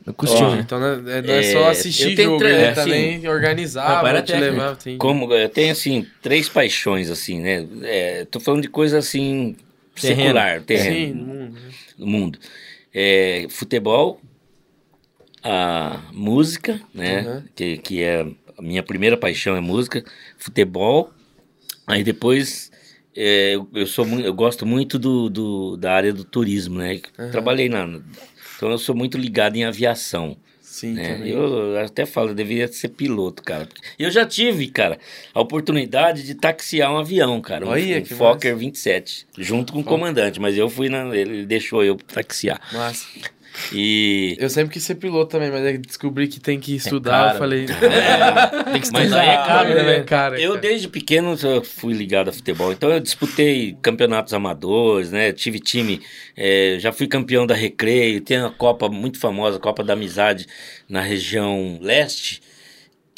no 0.06 0.14
costume. 0.14 0.58
então 0.60 0.80
não 0.80 0.86
é, 1.10 1.22
não 1.22 1.34
é 1.34 1.38
É, 1.38 1.42
só 1.52 1.70
assistir 1.70 2.16
jogo, 2.16 2.38
tre- 2.38 2.50
ele 2.52 2.66
assim, 2.66 2.74
também 2.74 3.28
organizava, 3.28 3.92
Meu 3.94 4.00
pai 4.02 4.10
era 4.10 4.22
te 4.22 4.32
levava. 4.36 4.76
Tem... 4.76 4.98
Como 4.98 5.32
eu 5.32 5.48
tenho 5.48 5.72
assim 5.72 6.06
três 6.20 6.48
paixões 6.48 7.10
assim, 7.10 7.40
né? 7.40 7.66
É, 7.82 8.24
tô 8.24 8.40
falando 8.40 8.62
de 8.62 8.68
coisa 8.68 8.98
assim 8.98 9.56
Terreno. 10.00 10.22
secular, 10.22 10.62
terreno, 10.62 10.96
Sim, 10.96 11.12
no 11.14 11.24
mundo, 11.26 11.52
né? 11.54 11.70
no 11.98 12.06
mundo. 12.06 12.38
É, 12.94 13.46
futebol, 13.50 14.20
a 15.42 16.00
música, 16.12 16.80
né? 16.94 17.22
Uhum. 17.22 17.42
Que, 17.54 17.78
que 17.78 18.02
é 18.02 18.22
a 18.56 18.62
minha 18.62 18.82
primeira 18.82 19.16
paixão 19.16 19.56
é 19.56 19.60
música, 19.60 20.04
futebol. 20.38 21.12
Aí 21.86 22.04
depois 22.04 22.70
é, 23.14 23.54
eu, 23.54 23.68
eu 23.74 23.86
sou 23.86 24.06
muito, 24.06 24.24
eu 24.26 24.32
gosto 24.34 24.64
muito 24.64 24.98
do, 24.98 25.28
do- 25.28 25.76
da 25.76 25.92
área 25.92 26.12
do 26.12 26.24
turismo, 26.24 26.78
né? 26.78 27.00
Uhum. 27.18 27.30
Trabalhei 27.30 27.68
na, 27.68 27.86
então 28.62 28.70
eu 28.70 28.78
sou 28.78 28.94
muito 28.94 29.18
ligado 29.18 29.56
em 29.56 29.64
aviação. 29.64 30.36
Sim, 30.60 30.92
né? 30.92 31.14
também. 31.14 31.32
Eu 31.32 31.76
até 31.80 32.06
falo, 32.06 32.28
eu 32.28 32.34
deveria 32.34 32.68
ser 32.68 32.90
piloto, 32.90 33.42
cara. 33.42 33.68
Eu 33.98 34.08
já 34.08 34.24
tive, 34.24 34.68
cara, 34.68 34.98
a 35.34 35.40
oportunidade 35.40 36.22
de 36.22 36.32
taxiar 36.36 36.92
um 36.92 36.96
avião, 36.96 37.40
cara. 37.40 37.66
Um, 37.66 37.70
Olha, 37.70 37.98
um 37.98 38.02
que 38.02 38.14
Fokker 38.14 38.56
27, 38.56 39.26
junto 39.36 39.72
com 39.72 39.80
o 39.80 39.84
comandante, 39.84 40.40
mas 40.40 40.56
eu 40.56 40.70
fui 40.70 40.88
na. 40.88 41.14
Ele 41.14 41.44
deixou 41.44 41.82
eu 41.82 41.96
taxiar. 41.96 42.60
Massa. 42.72 43.08
E. 43.72 44.36
Eu 44.38 44.48
sempre 44.48 44.72
quis 44.72 44.82
ser 44.82 44.96
piloto 44.96 45.30
também, 45.30 45.50
mas 45.50 45.64
aí 45.64 45.78
descobri 45.78 46.28
que 46.28 46.40
tem 46.40 46.58
que 46.58 46.74
estudar. 46.74 47.10
caro. 47.10 47.34
eu 47.34 47.38
falei. 47.38 47.66
Tem 48.72 48.80
que 48.80 48.92
Mas 48.92 49.04
estudar, 49.04 49.20
aí 49.20 49.28
é 49.28 49.36
caro, 49.36 49.68
né, 49.74 49.96
é 49.96 50.02
caro, 50.02 50.34
é 50.36 50.40
Eu, 50.40 50.56
desde 50.58 50.88
pequeno, 50.88 51.36
eu 51.42 51.62
fui 51.62 51.92
ligado 51.92 52.28
a 52.28 52.32
futebol. 52.32 52.72
Então, 52.72 52.90
eu 52.90 53.00
disputei 53.00 53.76
campeonatos 53.82 54.32
amadores, 54.32 55.10
né? 55.10 55.32
Tive 55.32 55.58
time, 55.58 56.00
eh, 56.36 56.76
já 56.78 56.92
fui 56.92 57.06
campeão 57.06 57.46
da 57.46 57.54
Recreio. 57.54 58.20
Tem 58.20 58.38
uma 58.38 58.50
Copa 58.50 58.88
muito 58.88 59.18
famosa, 59.18 59.58
Copa 59.58 59.84
da 59.84 59.92
Amizade, 59.92 60.46
na 60.88 61.00
região 61.00 61.78
leste, 61.80 62.40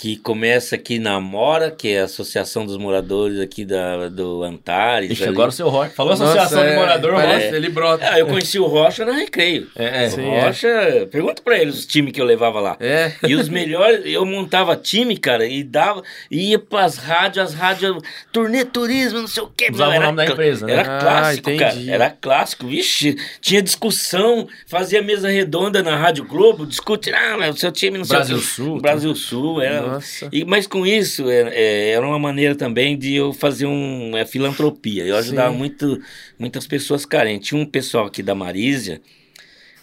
que 0.05 0.18
começa 0.18 0.74
aqui 0.74 0.98
na 0.98 1.18
Mora, 1.18 1.70
que 1.70 1.89
é 1.89 2.02
a 2.02 2.05
Associação 2.05 2.66
dos 2.66 2.76
Moradores 2.76 3.40
aqui 3.40 3.64
da, 3.64 4.10
do 4.10 4.43
Antares. 4.43 5.10
Ixi, 5.12 5.24
agora 5.24 5.48
o 5.48 5.52
seu 5.52 5.70
Rocha. 5.70 5.93
Falou 5.94 6.10
Nossa, 6.10 6.24
associação 6.24 6.62
de 6.62 6.72
é, 6.72 6.76
morador, 6.76 7.14
parece, 7.14 7.47
Rocha. 7.47 7.56
ele 7.56 7.68
brota. 7.70 8.06
Ah, 8.12 8.18
eu 8.18 8.26
conheci 8.26 8.59
o 8.59 8.66
Rocha 8.66 9.02
na 9.06 9.12
Recreio. 9.12 9.66
É, 9.74 10.05
é. 10.05 10.10
Sim. 10.10 10.26
O 10.26 10.40
Rocha, 10.43 11.09
pergunta 11.10 11.40
pra 11.40 11.59
ele 11.59 11.70
os 11.70 11.86
times 11.86 12.12
que 12.12 12.20
eu 12.20 12.26
levava 12.26 12.60
lá. 12.60 12.76
É. 12.81 13.12
E 13.26 13.35
os 13.35 13.48
melhores, 13.48 14.02
eu 14.05 14.26
montava 14.26 14.76
time, 14.76 15.16
cara, 15.16 15.47
e 15.47 15.64
dava, 15.64 16.02
ia 16.31 16.59
pras 16.59 16.98
rádios, 16.98 17.39
as 17.47 17.55
rádios, 17.55 17.97
turnê 18.31 18.62
turismo, 18.62 19.20
não 19.22 19.26
sei 19.26 19.43
o 19.43 19.48
quê. 19.56 19.70
Usava 19.72 19.93
Não, 19.93 20.01
o 20.01 20.02
nome 20.02 20.16
da 20.18 20.26
empresa, 20.26 20.66
né? 20.66 20.74
Era 20.74 20.98
Ah, 20.98 21.01
clássico, 21.01 21.51
entendi. 21.51 21.86
cara. 21.86 21.94
Era 21.94 22.10
clássico, 22.10 22.66
vixe. 22.66 23.16
Tinha 23.40 23.62
discussão, 23.62 24.47
fazia 24.66 25.01
mesa 25.01 25.31
redonda 25.31 25.82
na 25.82 25.97
Rádio 25.97 26.26
Globo, 26.26 26.66
discute, 26.66 27.10
ah, 27.10 27.36
mas 27.39 27.56
o 27.56 27.59
seu 27.59 27.72
time 27.72 27.97
não 27.97 28.05
sei 28.05 28.16
Brasil 28.18 28.36
o 28.36 28.40
quê. 28.40 28.44
Sul, 28.44 28.81
Brasil 28.82 29.14
Sul, 29.14 29.62
era. 29.62 29.94
Nossa. 29.95 30.29
E, 30.33 30.45
mas 30.45 30.66
com 30.66 30.87
isso, 30.87 31.29
é, 31.29 31.51
é, 31.53 31.91
era 31.91 32.07
uma 32.07 32.19
maneira 32.19 32.55
também 32.55 32.97
de 32.97 33.15
eu 33.15 33.33
fazer 33.33 33.66
um, 33.66 34.16
é, 34.16 34.25
filantropia. 34.25 35.05
Eu 35.05 35.16
ajudava 35.16 35.53
Sim. 35.53 35.59
muito, 35.59 36.03
muitas 36.39 36.66
pessoas 36.66 37.05
carentes. 37.07 37.49
Tinha 37.49 37.61
um 37.61 37.66
pessoal 37.66 38.07
aqui 38.07 38.23
da 38.23 38.35
Marísia, 38.35 39.01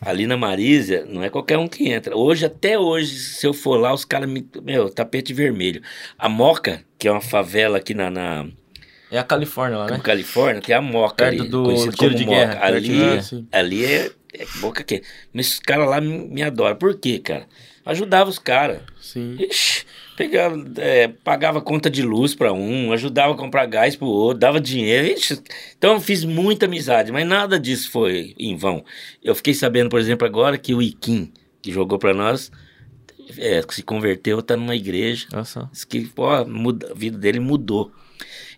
ali 0.02 0.26
na 0.26 0.36
Marísia, 0.36 1.06
não 1.08 1.24
é 1.24 1.30
qualquer 1.30 1.58
um 1.58 1.68
que 1.68 1.90
entra. 1.90 2.18
Hoje, 2.18 2.46
até 2.46 2.78
hoje, 2.78 3.16
se 3.16 3.46
eu 3.46 3.54
for 3.54 3.78
lá, 3.78 3.94
os 3.94 4.04
caras 4.04 4.30
me. 4.30 4.48
Meu, 4.64 4.90
tapete 4.90 5.34
vermelho. 5.34 5.82
A 6.18 6.28
Moca, 6.28 6.84
que 6.98 7.08
é 7.08 7.12
uma 7.12 7.22
favela 7.22 7.78
aqui 7.78 7.94
na, 7.94 8.10
na 8.10 8.48
É 9.12 9.20
a 9.20 9.24
Califórnia 9.24 9.78
lá, 9.78 9.88
né? 9.88 10.00
Califórnia, 10.04 10.62
tem 10.62 10.76
a 10.76 10.82
Moca 10.82 11.26
Perto 11.26 11.42
ali, 11.42 11.50
do 11.50 11.92
tiro 11.92 12.16
de 12.16 12.26
Moca. 12.26 12.38
guerra, 12.38 12.66
Ali, 12.66 12.82
de 12.82 13.46
ali 13.52 13.86
é, 13.86 14.12
é 14.34 14.46
boca 14.60 14.84
que. 14.84 15.04
Mas 15.32 15.54
os 15.54 15.60
caras 15.60 15.88
lá 15.88 16.02
me, 16.02 16.28
me 16.28 16.42
adoram. 16.42 16.76
Por 16.76 17.00
quê, 17.00 17.20
cara? 17.20 17.46
Ajudava 17.86 18.30
os 18.30 18.40
caras. 18.40 18.82
Sim. 19.00 19.38
Ixi, 19.40 19.86
pegava, 20.22 20.64
é, 20.78 21.08
pagava 21.08 21.62
conta 21.62 21.90
de 21.90 22.04
luz 22.04 22.36
para 22.36 22.54
um, 22.54 22.94
ajudava 22.94 23.34
a 23.34 23.38
comprar 23.38 23.66
gás 23.66 23.96
pro 23.96 24.06
outro, 24.06 24.40
dava 24.40 24.62
dinheiro. 24.62 25.08
Ixi, 25.08 25.42
então 25.76 25.94
eu 25.94 26.00
fiz 26.00 26.24
muita 26.24 26.68
amizade, 26.68 27.12
mas 27.12 27.28
nada 27.28 27.60
disso 27.60 27.90
foi 27.90 28.36
em 28.38 28.56
vão. 28.56 28.86
Eu 29.24 29.34
fiquei 29.34 29.56
sabendo, 29.56 29.90
por 29.90 30.00
exemplo, 30.00 30.28
agora 30.28 30.60
que 30.60 30.76
o 30.76 30.82
Iquim, 30.82 31.32
que 31.60 31.72
jogou 31.72 31.98
para 31.98 32.14
nós, 32.14 32.52
é, 33.38 33.64
se 33.70 33.82
converteu, 33.82 34.44
tá 34.44 34.56
numa 34.56 34.76
igreja. 34.76 35.28
Diz 35.72 35.84
que 35.84 36.02
pô, 36.02 36.46
muda, 36.46 36.92
a 36.92 36.94
vida 36.94 37.18
dele 37.18 37.40
mudou. 37.40 37.92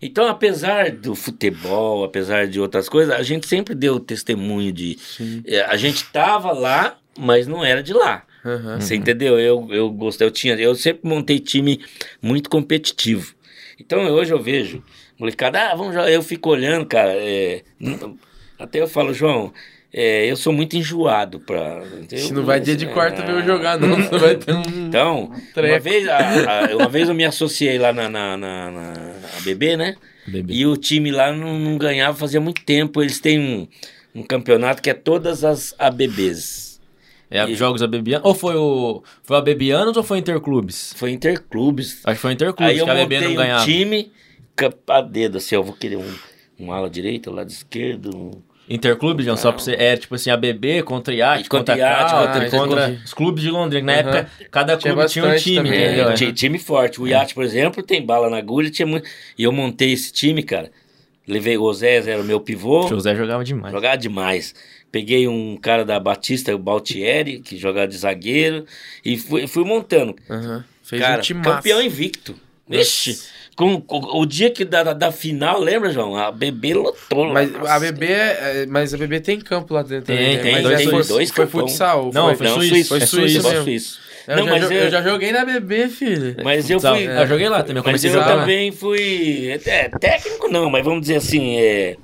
Então, 0.02 0.28
apesar 0.28 0.90
do 0.90 1.14
futebol, 1.14 2.04
apesar 2.04 2.46
de 2.46 2.60
outras 2.60 2.90
coisas, 2.90 3.14
a 3.14 3.22
gente 3.22 3.46
sempre 3.46 3.74
deu 3.74 3.98
testemunho 3.98 4.70
de. 4.70 4.98
É, 5.46 5.62
a 5.62 5.76
gente 5.78 6.04
tava 6.12 6.52
lá, 6.52 6.98
mas 7.18 7.46
não 7.46 7.64
era 7.64 7.82
de 7.82 7.94
lá. 7.94 8.26
Aham. 8.44 8.80
Você 8.80 8.94
entendeu? 8.94 9.38
Eu, 9.38 9.68
eu 9.70 9.90
gostei, 9.90 10.26
eu 10.26 10.30
tinha, 10.30 10.54
eu 10.56 10.74
sempre 10.74 11.08
montei 11.08 11.38
time 11.38 11.80
muito 12.20 12.50
competitivo. 12.50 13.34
Então 13.80 14.06
hoje 14.10 14.32
eu 14.32 14.42
vejo, 14.42 14.82
molecada, 15.18 15.70
ah, 15.70 15.74
vamos 15.74 15.94
jogar. 15.94 16.10
Eu 16.10 16.22
fico 16.22 16.50
olhando, 16.50 16.86
cara. 16.86 17.12
é, 17.14 17.62
até 18.58 18.80
eu 18.80 18.86
falo, 18.86 19.12
João, 19.14 19.52
é, 19.92 20.30
eu 20.30 20.36
sou 20.36 20.52
muito 20.52 20.76
enjoado 20.76 21.40
pra. 21.40 21.82
Se 22.08 22.32
não 22.32 22.44
vai 22.44 22.60
dia 22.60 22.76
de 22.76 22.86
quarta 22.86 23.22
ver 23.22 23.32
eu 23.32 23.42
jogar, 23.44 23.78
não. 23.78 23.96
Você 23.96 24.18
vai 24.18 24.34
ter 24.36 24.54
um. 24.54 24.62
Então, 24.94 25.24
uma 25.24 25.40
Treco. 25.52 25.82
vez, 25.82 26.08
a- 26.08 26.18
a- 26.70 26.76
uma 26.76 26.88
vez 26.88 27.08
eu 27.08 27.14
me 27.16 27.24
associei 27.24 27.78
lá 27.78 27.92
na, 27.92 28.08
na, 28.08 28.36
na, 28.36 28.70
na 28.70 29.10
ABB, 29.38 29.76
né? 29.76 29.96
Bebê. 30.24 30.54
E 30.54 30.64
o 30.66 30.76
time 30.76 31.10
lá 31.10 31.32
não, 31.32 31.58
não 31.58 31.76
ganhava 31.76 32.16
fazia 32.16 32.40
muito 32.40 32.62
tempo. 32.64 33.02
Eles 33.02 33.18
têm 33.18 33.40
um, 33.40 33.68
um 34.14 34.22
campeonato 34.22 34.80
que 34.80 34.88
é 34.88 34.94
todas 34.94 35.42
as 35.42 35.74
ABBs. 35.80 36.63
É 37.34 37.40
a 37.40 37.46
Jogos 37.54 37.82
Abebianos. 37.82 38.26
Ou 38.26 38.34
foi 38.34 38.54
o. 38.54 39.02
Foi 39.22 39.36
a 39.36 39.40
Bebianos 39.40 39.96
ou 39.96 40.02
foi 40.02 40.18
Interclubes? 40.18 40.94
Foi 40.96 41.10
interclubes. 41.10 42.00
Acho 42.04 42.14
que 42.16 42.20
foi 42.22 42.32
Interclubes, 42.32 42.72
Aí 42.72 42.78
eu 42.78 42.84
que 42.84 42.90
a 42.90 42.94
Bebê 42.94 43.14
montei 43.16 43.28
não 43.28 43.34
um 43.34 43.36
ganhava. 43.46 43.64
time 43.64 44.12
ca- 44.54 44.72
a 44.88 45.00
dedo, 45.00 45.38
assim, 45.38 45.54
eu 45.56 45.62
vou 45.64 45.74
querer 45.74 45.96
um, 45.96 46.14
um 46.60 46.72
ala 46.72 46.88
direito, 46.88 47.30
um 47.30 47.34
lado 47.34 47.50
esquerdo. 47.50 48.16
um- 48.16 48.30
Interclubes, 48.66 49.26
João, 49.26 49.36
só 49.36 49.52
pra 49.52 49.60
você. 49.62 49.72
É 49.74 49.94
tipo 49.96 50.14
assim, 50.14 50.30
a 50.30 50.36
BB 50.38 50.82
contra 50.84 51.12
IAT, 51.12 51.48
Contra 51.50 51.74
contra 51.74 51.76
IAT, 51.76 52.10
contra- 52.14 52.50
contra 52.50 53.00
os 53.04 53.12
clubes 53.12 53.42
de 53.42 53.50
Londrina. 53.50 53.84
Na 53.92 53.92
Aham. 54.00 54.16
época, 54.18 54.30
cada 54.50 54.76
Tinha 54.78 54.94
clube 54.94 55.08
tinha 55.10 55.24
um 55.26 55.36
time, 55.36 55.56
também, 55.56 55.84
entendeu? 55.84 56.08
É, 56.08 56.14
ti- 56.14 56.32
time 56.32 56.58
forte. 56.58 56.98
O 57.02 57.06
Iate, 57.06 57.34
por 57.34 57.44
exemplo, 57.44 57.82
tem 57.82 58.00
bala 58.00 58.30
na 58.30 58.38
agulha. 58.38 58.70
Tinha 58.70 58.86
muito... 58.86 59.06
E 59.36 59.42
eu 59.42 59.52
montei 59.52 59.92
esse 59.92 60.10
time, 60.12 60.42
cara. 60.42 60.70
Levei 61.28 61.58
o 61.58 61.62
Osés, 61.62 62.06
era 62.08 62.20
o 62.20 62.24
meu 62.24 62.40
pivô. 62.40 62.84
O 62.86 62.88
José 62.88 63.14
jogava 63.14 63.44
demais. 63.44 63.72
Jogava 63.72 63.96
demais. 63.98 64.54
Peguei 64.94 65.26
um 65.26 65.56
cara 65.56 65.84
da 65.84 65.98
Batista, 65.98 66.54
o 66.54 66.58
Baltieri, 66.58 67.40
que 67.40 67.56
jogava 67.56 67.88
de 67.88 67.96
zagueiro. 67.98 68.64
E 69.04 69.18
fui, 69.18 69.48
fui 69.48 69.64
montando. 69.64 70.14
Aham. 70.30 70.64
Fez 70.84 71.02
cara, 71.02 71.18
um 71.18 71.20
time 71.20 71.42
campeão 71.42 71.82
invicto. 71.82 72.36
Vixe, 72.68 73.18
Com, 73.56 73.80
com- 73.80 74.18
o 74.20 74.24
dia 74.24 74.50
que 74.50 74.64
da, 74.64 74.92
da, 74.92 75.10
final, 75.10 75.58
lembra, 75.60 75.90
João? 75.90 76.16
A 76.16 76.30
bebê 76.30 76.74
lotou. 76.74 77.26
Mas 77.32 77.50
Nossa. 77.50 77.72
a 77.74 77.80
bebê, 77.80 78.12
é- 78.12 78.66
mas 78.68 78.94
a 78.94 78.96
bebê 78.96 79.18
tem 79.18 79.40
campo 79.40 79.74
lá 79.74 79.82
dentro. 79.82 80.06
Tem, 80.06 80.16
também, 80.16 80.36
né? 80.36 80.42
tem, 80.42 80.52
Mas 80.52 80.62
dois- 80.62 80.74
essa 80.74 80.82
tem 80.82 80.90
foi, 81.02 81.08
dois 81.08 81.30
foi 81.32 81.46
futsal. 81.48 82.10
Não, 82.14 82.26
foi, 82.28 82.36
foi 82.36 82.46
Não, 82.46 82.54
suíço, 82.54 82.88
foi 82.88 82.98
é 82.98 83.06
suíço 83.06 83.40
suíço. 83.42 83.48
mesmo. 83.48 83.64
suíço. 83.64 83.98
Eu, 84.28 84.36
Não, 84.36 84.44
já, 84.46 84.50
mas 84.52 84.62
eu- 84.70 84.76
eu 84.78 84.90
já 84.90 85.02
joguei 85.02 85.32
na 85.32 85.44
bebê, 85.44 85.88
filho. 85.88 86.36
Mas 86.44 86.70
eu 86.70 86.76
Futsal. 86.78 86.94
fui. 86.96 87.06
Eu 87.08 87.26
joguei 87.26 87.48
lá 87.48 87.62
também, 87.62 87.76
eu 87.78 87.82
Mas 87.84 88.00
comecei 88.00 88.10
eu 88.10 88.16
lá. 88.20 88.26
também 88.26 88.70
fui. 88.72 89.48
É, 89.66 89.88
técnico 89.88 90.48
não, 90.48 90.70
mas 90.70 90.84
vamos 90.84 91.00
dizer 91.02 91.16
assim, 91.16 91.58
é. 91.58 91.96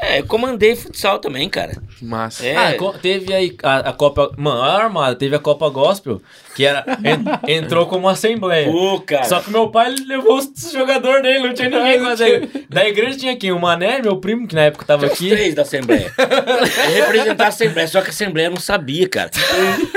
É, 0.00 0.20
eu 0.20 0.26
comandei 0.26 0.76
futsal 0.76 1.18
também, 1.18 1.48
cara. 1.48 1.82
Massa. 2.00 2.46
É. 2.46 2.56
Ah, 2.56 2.98
teve 3.00 3.32
aí 3.32 3.56
a, 3.62 3.90
a 3.90 3.92
Copa. 3.92 4.32
Mano, 4.36 4.62
a 4.62 4.82
armada, 4.84 5.16
teve 5.16 5.34
a 5.34 5.38
Copa 5.38 5.68
Gospel, 5.68 6.20
que 6.56 6.64
era. 6.64 6.84
en- 7.04 7.52
entrou 7.58 7.86
como 7.86 8.08
assembleia. 8.08 8.70
Pô, 8.70 8.98
cara. 9.00 9.24
Só 9.24 9.40
que 9.40 9.50
meu 9.50 9.68
pai 9.68 9.94
levou 10.06 10.38
os 10.38 10.72
jogadores 10.72 11.22
dele, 11.22 11.46
não 11.48 11.54
tinha 11.54 11.68
ninguém 11.68 12.00
quase. 12.00 12.24
Da 12.68 12.88
igreja 12.88 13.18
tinha 13.18 13.36
quem? 13.36 13.52
O 13.52 13.60
Mané, 13.60 14.00
meu 14.02 14.16
primo, 14.16 14.46
que 14.48 14.54
na 14.54 14.62
época 14.62 14.84
tava 14.84 15.08
Tinha 15.08 15.12
os 15.12 15.18
aqui. 15.20 15.28
três 15.30 15.54
da 15.54 15.62
Assembleia. 15.62 16.12
Eu 16.18 16.94
representar 16.94 17.44
a 17.44 17.48
Assembleia, 17.48 17.86
só 17.88 18.00
que 18.00 18.08
a 18.08 18.10
Assembleia 18.10 18.48
não 18.50 18.56
sabia, 18.58 19.08
cara. 19.08 19.30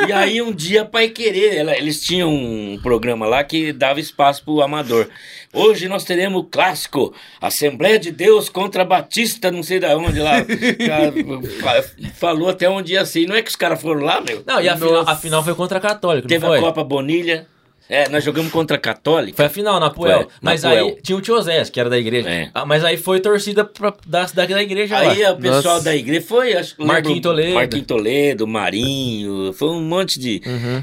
E 0.08 0.12
aí 0.12 0.42
um 0.42 0.52
dia, 0.52 0.84
Pai 0.86 1.08
Querer, 1.10 1.56
ela- 1.58 1.76
eles 1.78 2.02
tinham 2.02 2.30
um 2.30 2.78
programa 2.84 3.26
lá 3.26 3.44
que 3.44 3.72
dava 3.74 4.00
espaço 4.00 4.44
pro 4.44 4.62
amador. 4.62 5.08
Hoje 5.52 5.88
nós 5.88 6.04
teremos 6.04 6.42
o 6.42 6.44
clássico, 6.44 7.12
Assembleia 7.42 7.98
de 7.98 8.12
Deus 8.12 8.50
contra 8.50 8.86
Batista, 8.86 9.50
não 9.52 9.64
sei 9.64 9.80
da 9.80 9.98
onde 9.98 10.20
lá. 10.20 10.34
Falou 12.16 12.50
até 12.50 12.70
um 12.70 12.82
dia 12.82 13.02
assim, 13.02 13.26
não 13.26 13.36
é 13.36 13.42
que 13.42 13.50
os 13.50 13.56
caras 13.56 13.82
foram 13.82 14.02
lá, 14.02 14.22
meu? 14.22 14.44
Não, 14.46 14.62
e 14.62 14.70
a 14.70 14.78
final, 14.78 15.04
a 15.10 15.16
final 15.16 15.44
foi 15.44 15.56
contra 15.56 15.78
a 15.78 15.82
Católica, 15.82 16.28
Teve 16.28 16.46
foi? 16.50 16.60
Copa 16.60 16.84
Bonilha. 16.84 17.48
É, 17.92 18.08
nós 18.08 18.24
jogamos 18.24 18.52
contra 18.52 18.78
a 18.78 18.80
Católica. 18.80 19.36
Foi 19.36 19.46
a 19.46 19.50
final, 19.50 19.80
na 19.80 19.90
Puel. 19.90 20.18
Foi, 20.20 20.26
na 20.26 20.32
mas 20.44 20.62
Puel. 20.62 20.86
aí 20.90 20.98
tinha 21.02 21.18
o 21.18 21.22
tio 21.22 21.42
Zés, 21.42 21.72
que 21.72 21.80
era 21.80 21.90
da 21.90 21.98
igreja. 21.98 22.30
É. 22.30 22.52
Ah, 22.54 22.64
mas 22.64 22.84
aí 22.86 22.98
foi 22.98 23.20
torcida 23.20 23.66
pra, 23.66 23.92
da, 24.06 24.26
da, 24.28 24.46
da 24.46 24.62
igreja 24.62 24.96
Aí 24.96 25.24
lá. 25.24 25.32
o 25.32 25.38
pessoal 25.38 25.74
Nossa. 25.74 25.86
da 25.86 25.96
igreja 25.96 26.22
foi, 26.22 26.54
acho 26.54 26.76
que 26.76 26.86
Marquinho 26.86 27.16
lembro, 27.16 27.30
Toledo. 27.32 27.54
Marquinho 27.56 27.84
Toledo, 27.86 28.48
Marinho, 28.48 29.54
foi 29.54 29.70
um 29.70 29.82
monte 29.82 30.20
de. 30.20 30.40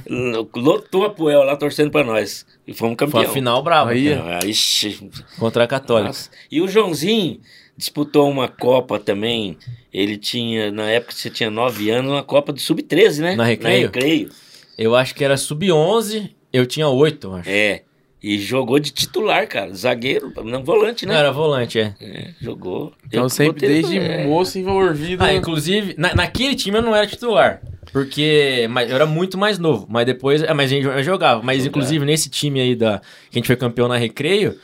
Uhum. 0.08 0.48
Lotou 0.56 1.04
a 1.04 1.10
Puel 1.10 1.44
lá 1.44 1.54
torcendo 1.56 1.92
pra 1.92 2.02
nós. 2.02 2.44
E 2.66 2.74
fomos 2.74 2.96
Foi 2.98 3.06
campeão. 3.06 3.22
a 3.30 3.32
final 3.32 3.62
brava. 3.62 3.90
Aí, 3.90 4.12
Ah, 4.12 4.40
ixi, 4.44 4.98
contra 5.38 5.62
a 5.62 5.66
Católica. 5.68 6.08
nossa. 6.08 6.28
E 6.50 6.60
o 6.60 6.66
Joãozinho 6.66 7.38
disputou 7.76 8.28
uma 8.28 8.48
Copa 8.48 8.98
também. 8.98 9.56
Ele 9.94 10.16
tinha, 10.16 10.72
na 10.72 10.90
época 10.90 11.12
você 11.14 11.30
tinha 11.30 11.50
9 11.50 11.88
anos, 11.90 12.10
uma 12.10 12.22
Copa 12.24 12.52
de 12.52 12.60
Sub-13, 12.60 13.20
né? 13.20 13.36
Na 13.36 13.44
Recreio? 13.44 13.76
Na 13.82 13.86
Recreio. 13.86 14.28
Eu 14.76 14.94
acho 14.94 15.14
que 15.14 15.24
era 15.24 15.36
sub-11, 15.36 16.30
eu 16.52 16.66
tinha 16.66 16.88
8, 16.88 17.32
acho. 17.34 17.48
É. 17.50 17.82
E 18.22 18.38
jogou 18.38 18.78
de 18.78 18.90
titular, 18.90 19.46
cara. 19.46 19.72
Zagueiro, 19.74 20.32
não 20.44 20.64
volante, 20.64 21.06
Não, 21.06 21.12
né? 21.14 21.20
era 21.20 21.30
volante, 21.30 21.78
é. 21.78 21.94
É, 22.00 22.30
jogou. 22.40 22.92
Então 23.06 23.24
Eu 23.24 23.28
sempre 23.28 23.66
desde 23.68 23.98
é. 23.98 24.24
moço 24.26 24.58
envolvido. 24.58 25.22
Ah, 25.22 25.32
inclusive, 25.32 25.94
na, 25.96 26.14
naquele 26.14 26.54
time 26.56 26.78
eu 26.78 26.82
não 26.82 26.94
era 26.96 27.06
titular. 27.06 27.60
Porque 27.92 28.66
mas 28.70 28.90
eu 28.90 28.96
era 28.96 29.06
muito 29.06 29.38
mais 29.38 29.58
novo. 29.58 29.86
Mas 29.88 30.04
depois. 30.06 30.42
Ah, 30.42 30.54
mas 30.54 30.72
a 30.72 30.74
gente 30.74 30.86
eu 30.86 31.02
jogava. 31.04 31.40
Mas 31.42 31.58
Jogava. 31.58 31.68
inclusive 31.68 32.04
nesse 32.04 32.28
time 32.28 32.60
aí 32.60 32.74
da. 32.74 32.98
Que 33.30 33.36
a 33.36 33.38
gente 33.38 33.46
foi 33.46 33.56
campeão 33.56 33.86
na 33.86 33.96
recreio. 33.96 34.58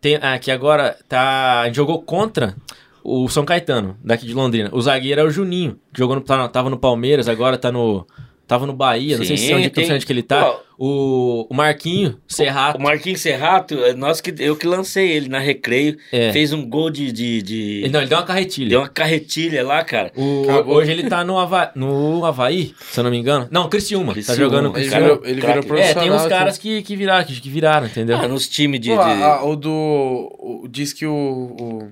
Tem, 0.00 0.18
ah, 0.20 0.38
que 0.38 0.50
agora 0.50 0.96
tá. 1.08 1.60
A 1.60 1.66
gente 1.66 1.76
jogou 1.76 2.02
contra 2.02 2.54
o 3.02 3.28
São 3.28 3.44
Caetano, 3.44 3.96
daqui 4.02 4.26
de 4.26 4.34
Londrina. 4.34 4.70
O 4.72 4.80
zagueiro 4.82 5.20
é 5.20 5.24
o 5.24 5.30
Juninho, 5.30 5.78
que 5.92 5.98
jogou 5.98 6.16
no, 6.16 6.22
tá- 6.22 6.48
tava 6.48 6.68
no 6.68 6.78
Palmeiras, 6.78 7.28
agora 7.28 7.56
tá 7.56 7.70
no. 7.70 8.04
Tava 8.46 8.66
no 8.66 8.74
Bahia, 8.74 9.16
não 9.16 9.24
sei 9.24 9.36
se 9.38 9.46
Sim, 9.46 9.54
onde, 9.54 9.70
tem- 9.70 9.82
não 9.84 9.88
sei 9.88 9.96
onde 9.96 10.04
que 10.06 10.12
ele 10.12 10.22
tá. 10.22 10.50
Ó, 10.50 10.60
O, 10.76 11.46
o 11.48 11.54
Marquinho 11.54 12.18
Serrato. 12.28 12.78
O 12.78 12.82
Marquinhos 12.82 13.20
Serrato, 13.20 13.74
é 13.84 13.94
nós 13.94 14.20
que, 14.20 14.34
eu 14.38 14.54
que 14.54 14.66
lancei 14.66 15.12
ele 15.12 15.28
na 15.28 15.38
recreio. 15.38 15.96
É. 16.12 16.30
Fez 16.32 16.52
um 16.52 16.68
gol 16.68 16.90
de. 16.90 17.10
de, 17.10 17.40
de- 17.42 17.80
Ele, 17.84 17.88
não, 17.90 18.00
ele 18.00 18.08
deu 18.08 18.18
uma 18.18 18.24
carretilha. 18.24 18.68
Deu 18.68 18.80
uma 18.80 18.88
carretilha 18.88 19.64
lá, 19.64 19.82
cara. 19.82 20.12
O- 20.14 20.46
hoje 20.74 20.90
ele 20.90 21.08
tá 21.08 21.24
no, 21.24 21.38
Hava, 21.38 21.70
no 21.74 22.24
Havaí, 22.26 22.74
se 22.80 23.00
eu 23.00 23.04
não 23.04 23.10
me 23.10 23.16
engano. 23.16 23.48
Não, 23.50 23.68
Criciúma. 23.68 24.08
Tá 24.08 24.12
Criciúma. 24.14 24.38
jogando 24.38 24.72
com 24.72 24.78
Ele 24.78 24.90
cara, 24.90 25.02
virou, 25.04 25.22
ele 25.24 25.40
virou 25.40 25.62
profissional. 25.64 25.90
É, 25.90 25.94
tem 25.94 26.10
uns 26.10 26.20
assim. 26.20 26.28
caras 26.28 26.58
que, 26.58 26.82
que 26.82 26.96
viraram, 26.96 27.24
que, 27.24 27.40
que 27.40 27.48
viraram, 27.48 27.86
entendeu? 27.86 28.18
Ah, 28.18 28.28
nos 28.28 28.46
times 28.48 28.78
de. 28.80 28.90
Pô, 28.90 28.96
de- 28.96 29.00
a- 29.02 29.26
a- 29.36 29.44
o 29.44 29.56
do. 29.56 29.70
o- 29.70 30.66
diz 30.68 30.92
que 30.92 31.06
o, 31.06 31.12
o, 31.14 31.88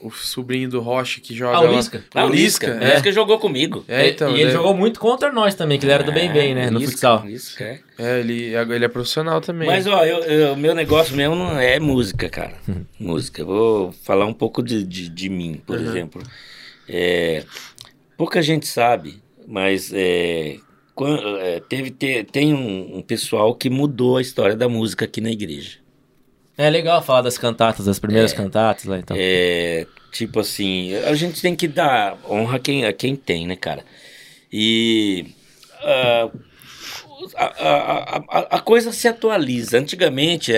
o 0.00 0.10
sobrinho 0.10 0.68
do 0.70 0.80
Rocha 0.80 1.20
que 1.20 1.34
joga. 1.34 1.56
Ah, 1.56 1.60
o 1.60 1.64
lá- 1.66 1.72
Lisca. 1.76 2.04
Ah, 2.14 2.24
o 2.24 2.28
o 2.28 2.30
Lisca. 2.32 2.78
O 2.80 2.84
Lisca 2.84 3.12
jogou 3.12 3.38
comigo. 3.38 3.84
É, 3.88 4.08
então. 4.08 4.30
e 4.30 4.34
ele 4.36 4.44
né? 4.46 4.50
jogou 4.52 4.74
muito 4.74 5.00
contra 5.00 5.32
nós 5.32 5.54
também, 5.54 5.78
que 5.78 5.84
ele 5.84 5.92
era 5.92 6.04
do 6.04 6.12
bem 6.12 6.32
bem, 6.32 6.54
né, 6.54 6.70
no 6.70 6.78
Lisca, 6.78 6.92
futsal. 6.92 7.26
Lisca, 7.26 7.64
é. 7.64 7.80
É, 7.98 8.20
ele, 8.20 8.54
ele 8.54 8.84
é 8.84 8.88
profissional 8.88 9.40
também. 9.40 9.66
Mas, 9.66 9.86
ó, 9.86 10.04
eu, 10.04 10.18
eu- 10.24 10.56
meu 10.56 10.74
negócio 10.74 11.16
mesmo 11.16 11.34
não 11.34 11.58
é 11.58 11.80
música, 11.80 12.28
cara. 12.28 12.54
Uhum. 12.68 12.84
música. 12.98 13.42
Eu 13.42 13.46
vou 13.46 13.92
falar 14.04 14.26
um 14.26 14.32
pouco 14.34 14.62
de, 14.62 14.84
de, 14.84 15.08
de 15.08 15.28
mim, 15.28 15.60
por 15.66 15.78
Uhum. 15.78 15.84
exemplo. 15.86 16.22
É, 16.88 17.44
pouca 18.16 18.40
gente 18.40 18.66
sabe, 18.66 19.20
mas 19.46 19.92
é, 19.92 20.58
quan- 20.94 21.20
é, 21.40 21.60
teve, 21.60 21.90
te- 21.90 22.24
tem 22.24 22.54
um, 22.54 22.98
um 22.98 23.02
pessoal 23.02 23.54
que 23.54 23.68
mudou 23.68 24.16
a 24.16 24.20
história 24.22 24.54
da 24.56 24.68
música 24.68 25.04
aqui 25.04 25.20
na 25.20 25.30
igreja. 25.30 25.78
É 26.58 26.68
legal 26.68 27.00
falar 27.00 27.22
das 27.22 27.38
cantatas, 27.38 27.86
das 27.86 28.00
primeiras 28.00 28.32
cantatas 28.32 28.84
lá, 28.84 28.98
então. 28.98 29.16
É, 29.18 29.86
tipo 30.10 30.40
assim, 30.40 30.92
a 30.96 31.14
gente 31.14 31.40
tem 31.40 31.54
que 31.54 31.68
dar 31.68 32.18
honra 32.28 32.56
a 32.56 32.58
quem, 32.58 32.84
a 32.84 32.92
quem 32.92 33.14
tem, 33.14 33.46
né, 33.46 33.54
cara? 33.54 33.84
E 34.52 35.26
ah, 35.80 36.28
a, 37.36 37.44
a, 37.44 38.16
a, 38.16 38.38
a 38.56 38.60
coisa 38.60 38.92
se 38.92 39.06
atualiza. 39.06 39.78
Antigamente 39.78 40.52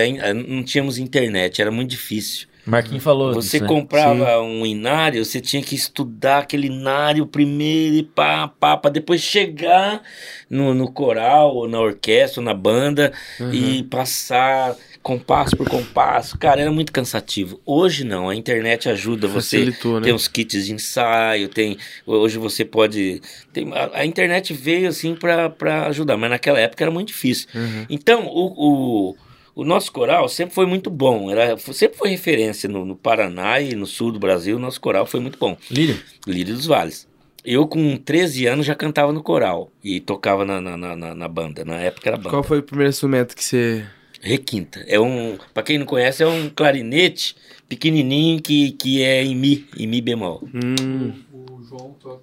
não 0.47 0.63
tínhamos 0.63 0.97
internet, 0.97 1.61
era 1.61 1.71
muito 1.71 1.91
difícil. 1.91 2.47
Marquinhos 2.65 3.03
falou 3.03 3.33
Você 3.33 3.59
disso, 3.59 3.63
né? 3.63 3.67
comprava 3.67 4.39
um 4.41 4.63
inário, 4.65 5.25
você 5.25 5.41
tinha 5.41 5.63
que 5.63 5.73
estudar 5.73 6.39
aquele 6.39 6.67
inário 6.67 7.25
primeiro 7.25 7.95
e 7.95 8.03
pá, 8.03 8.47
pá, 8.47 8.77
pra 8.77 8.91
depois 8.91 9.19
chegar 9.21 10.03
no, 10.47 10.73
no 10.73 10.91
coral, 10.91 11.55
ou 11.55 11.67
na 11.67 11.79
orquestra, 11.79 12.39
ou 12.39 12.45
na 12.45 12.53
banda 12.53 13.11
e 13.51 13.83
passar 13.83 14.75
compasso 15.01 15.55
por 15.57 15.67
compasso. 15.67 16.37
Cara, 16.37 16.61
era 16.61 16.71
muito 16.71 16.91
cansativo. 16.91 17.59
Hoje 17.65 18.03
não, 18.03 18.29
a 18.29 18.35
internet 18.35 18.87
ajuda 18.89 19.27
você. 19.27 19.57
Facilitou, 19.59 19.99
né? 19.99 20.05
Tem 20.05 20.13
uns 20.13 20.27
kits 20.27 20.65
de 20.65 20.73
ensaio, 20.73 21.49
tem. 21.49 21.77
Hoje 22.05 22.37
você 22.37 22.63
pode. 22.63 23.21
Tem, 23.51 23.67
a, 23.93 24.05
internet 24.05 24.53
veio 24.53 24.87
assim 24.87 25.15
pra 25.15 25.49
pra 25.49 25.87
ajudar, 25.87 26.17
mas 26.17 26.29
naquela 26.29 26.59
época 26.59 26.83
era 26.83 26.91
muito 26.91 27.07
difícil. 27.09 27.47
Uhum. 27.55 27.85
Então, 27.89 28.27
o, 28.27 29.09
o, 29.11 29.15
o 29.55 29.63
nosso 29.63 29.91
coral 29.91 30.27
sempre 30.29 30.53
foi 30.55 30.65
muito 30.65 30.89
bom. 30.89 31.29
Era, 31.31 31.57
sempre 31.57 31.97
foi 31.97 32.09
referência 32.09 32.69
no, 32.69 32.85
no 32.85 32.95
Paraná 32.95 33.59
e 33.59 33.75
no 33.75 33.85
sul 33.85 34.11
do 34.11 34.19
Brasil. 34.19 34.55
O 34.57 34.59
nosso 34.59 34.79
coral 34.79 35.05
foi 35.05 35.19
muito 35.19 35.37
bom. 35.37 35.57
Lírio? 35.69 35.97
Lírio 36.27 36.53
dos 36.53 36.65
Vales. 36.65 37.09
Eu, 37.43 37.65
com 37.67 37.97
13 37.97 38.45
anos, 38.45 38.67
já 38.67 38.75
cantava 38.75 39.11
no 39.11 39.23
coral 39.23 39.71
e 39.83 39.99
tocava 39.99 40.45
na, 40.45 40.61
na, 40.61 40.77
na, 40.77 40.95
na- 40.95 41.15
na 41.15 41.27
banda. 41.27 41.65
Na 41.65 41.77
época 41.77 42.07
era 42.07 42.15
banda. 42.17 42.29
Qual 42.29 42.43
foi 42.43 42.59
o 42.59 42.63
primeiro 42.63 42.91
instrumento 42.91 43.35
que 43.35 43.43
você. 43.43 43.83
Requinta. 44.21 44.83
É 44.87 44.99
um, 44.99 45.37
pra 45.53 45.63
quem 45.63 45.77
não 45.79 45.85
conhece, 45.85 46.21
é 46.23 46.27
um 46.27 46.49
clarinete 46.49 47.35
pequenininho 47.67 48.41
que, 48.41 48.71
que 48.73 49.01
é 49.01 49.23
em 49.23 49.35
mi, 49.35 49.67
em 49.77 49.87
mi 49.87 49.99
bemol. 50.01 50.47
Hum, 50.53 51.13
O 51.33 51.63
João 51.63 51.95
toca. 51.99 52.21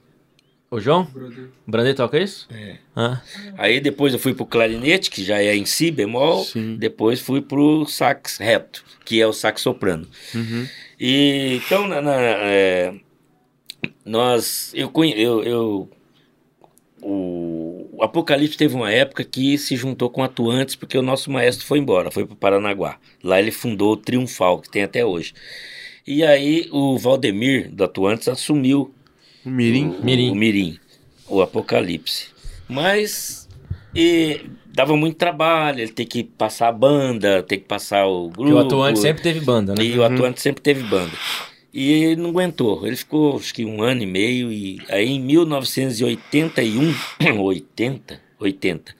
O 0.71 0.79
João? 0.79 1.09
Brandê 1.67 1.95
toca 1.95 2.19
isso? 2.19 2.47
É. 2.53 2.77
Ah, 2.95 3.23
Aí 3.57 3.81
depois 3.81 4.13
eu 4.13 4.19
fui 4.19 4.35
pro 4.35 4.45
clarinete, 4.45 5.11
que 5.11 5.25
já 5.25 5.43
é 5.43 5.57
em 5.57 5.65
si 5.65 5.91
bemol. 5.91 6.45
Sim. 6.45 6.77
Depois 6.77 7.21
fui 7.21 7.41
pro 7.41 7.87
sax 7.87 8.37
reto, 8.37 8.85
que 9.05 9.19
é 9.21 9.27
o 9.27 9.33
sax 9.33 9.63
soprano. 9.63 10.07
uhum. 10.35 10.67
E 11.01 11.61
então 11.65 11.89
na, 11.89 12.03
na, 12.03 12.15
é, 12.21 12.93
nós 14.05 14.73
eu, 14.75 14.91
eu, 15.17 15.43
eu 15.45 15.91
o, 17.03 17.78
o 17.99 18.05
Apocalipse 18.05 18.57
teve 18.57 18.77
uma 18.77 18.93
época 18.93 19.25
que 19.25 19.59
se 19.59 19.75
juntou 19.75 20.09
com 20.09 20.23
Atuantes 20.23 20.77
porque 20.77 20.97
o 20.97 21.03
nosso 21.03 21.33
maestro 21.33 21.67
foi 21.67 21.81
embora, 21.81 22.13
foi 22.13 22.25
para 22.25 22.37
Paranaguá. 22.37 22.97
Lá 23.25 23.41
ele 23.41 23.51
fundou 23.51 23.95
o 23.95 23.97
Triunfal 23.97 24.61
que 24.61 24.71
tem 24.71 24.85
até 24.85 25.05
hoje. 25.05 25.35
E 26.07 26.25
aí 26.25 26.69
o 26.71 26.97
Valdemir 26.97 27.69
do 27.75 27.83
Atuantes 27.83 28.29
assumiu 28.29 28.95
O 29.45 29.51
Mirim. 29.51 29.97
o, 30.01 30.05
Mirim. 30.05 30.31
o 30.31 30.35
Mirim, 30.37 30.79
o 31.27 31.43
Apocalipse. 31.43 32.29
Mas 32.69 33.49
e, 33.93 34.43
dava 34.67 34.97
muito 34.97 35.17
trabalho, 35.17 35.81
ele 35.81 35.91
tem 35.91 36.07
que 36.07 36.23
passar 36.23 36.69
a 36.69 36.73
banda, 36.73 37.43
tem 37.43 37.59
que 37.59 37.67
passar 37.67 38.07
o 38.07 38.29
grupo. 38.29 38.37
porque 38.37 38.53
o 38.53 38.59
atuante 38.59 39.01
sempre 39.01 39.23
teve 39.25 39.41
banda, 39.41 39.75
né? 39.75 39.83
E 39.83 39.99
o 39.99 40.05
atuante 40.05 40.41
sempre 40.41 40.63
teve 40.63 40.85
banda. 40.85 41.13
E 41.73 41.91
ele 41.93 42.17
não 42.23 42.31
aguentou. 42.31 42.87
Ele 42.87 42.97
ficou 42.97 43.37
acho 43.37 43.53
que 43.55 43.65
um 43.65 43.83
ano 43.83 44.03
e 44.03 44.07
meio. 44.07 44.53
E 44.53 44.79
aí 44.89 45.09
em 45.11 45.21
1981, 45.21 46.95
80, 47.41 48.21
80, 48.39 48.95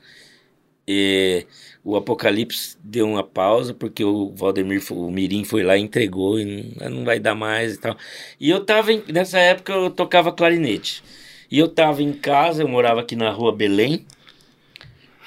eh, 0.89 1.47
o 1.85 1.97
Apocalipse 1.97 2.77
deu 2.83 3.07
uma 3.09 3.23
pausa 3.25 3.75
porque 3.75 4.05
o 4.05 4.31
Valdemir, 4.35 4.83
o 4.93 5.11
Mirim 5.11 5.45
foi 5.45 5.63
lá 5.63 5.77
e 5.77 5.83
entregou 5.83 6.39
e 6.41 6.75
não, 6.81 6.91
não 6.91 7.05
vai 7.05 7.19
dar 7.21 7.35
mais 7.35 7.75
e 7.75 7.79
tal. 7.81 7.97
E 8.41 8.51
eu 8.51 8.65
tava, 8.65 8.93
em- 8.93 9.05
nessa 9.13 9.39
época 9.39 9.73
eu 9.73 9.91
tocava 9.91 10.33
clarinete. 10.33 11.03
E 11.51 11.59
eu 11.59 11.69
tava 11.69 12.03
em 12.03 12.13
casa, 12.13 12.63
eu 12.63 12.69
morava 12.69 13.01
aqui 13.01 13.17
na 13.17 13.31
rua 13.31 13.53
Belém. 13.55 14.07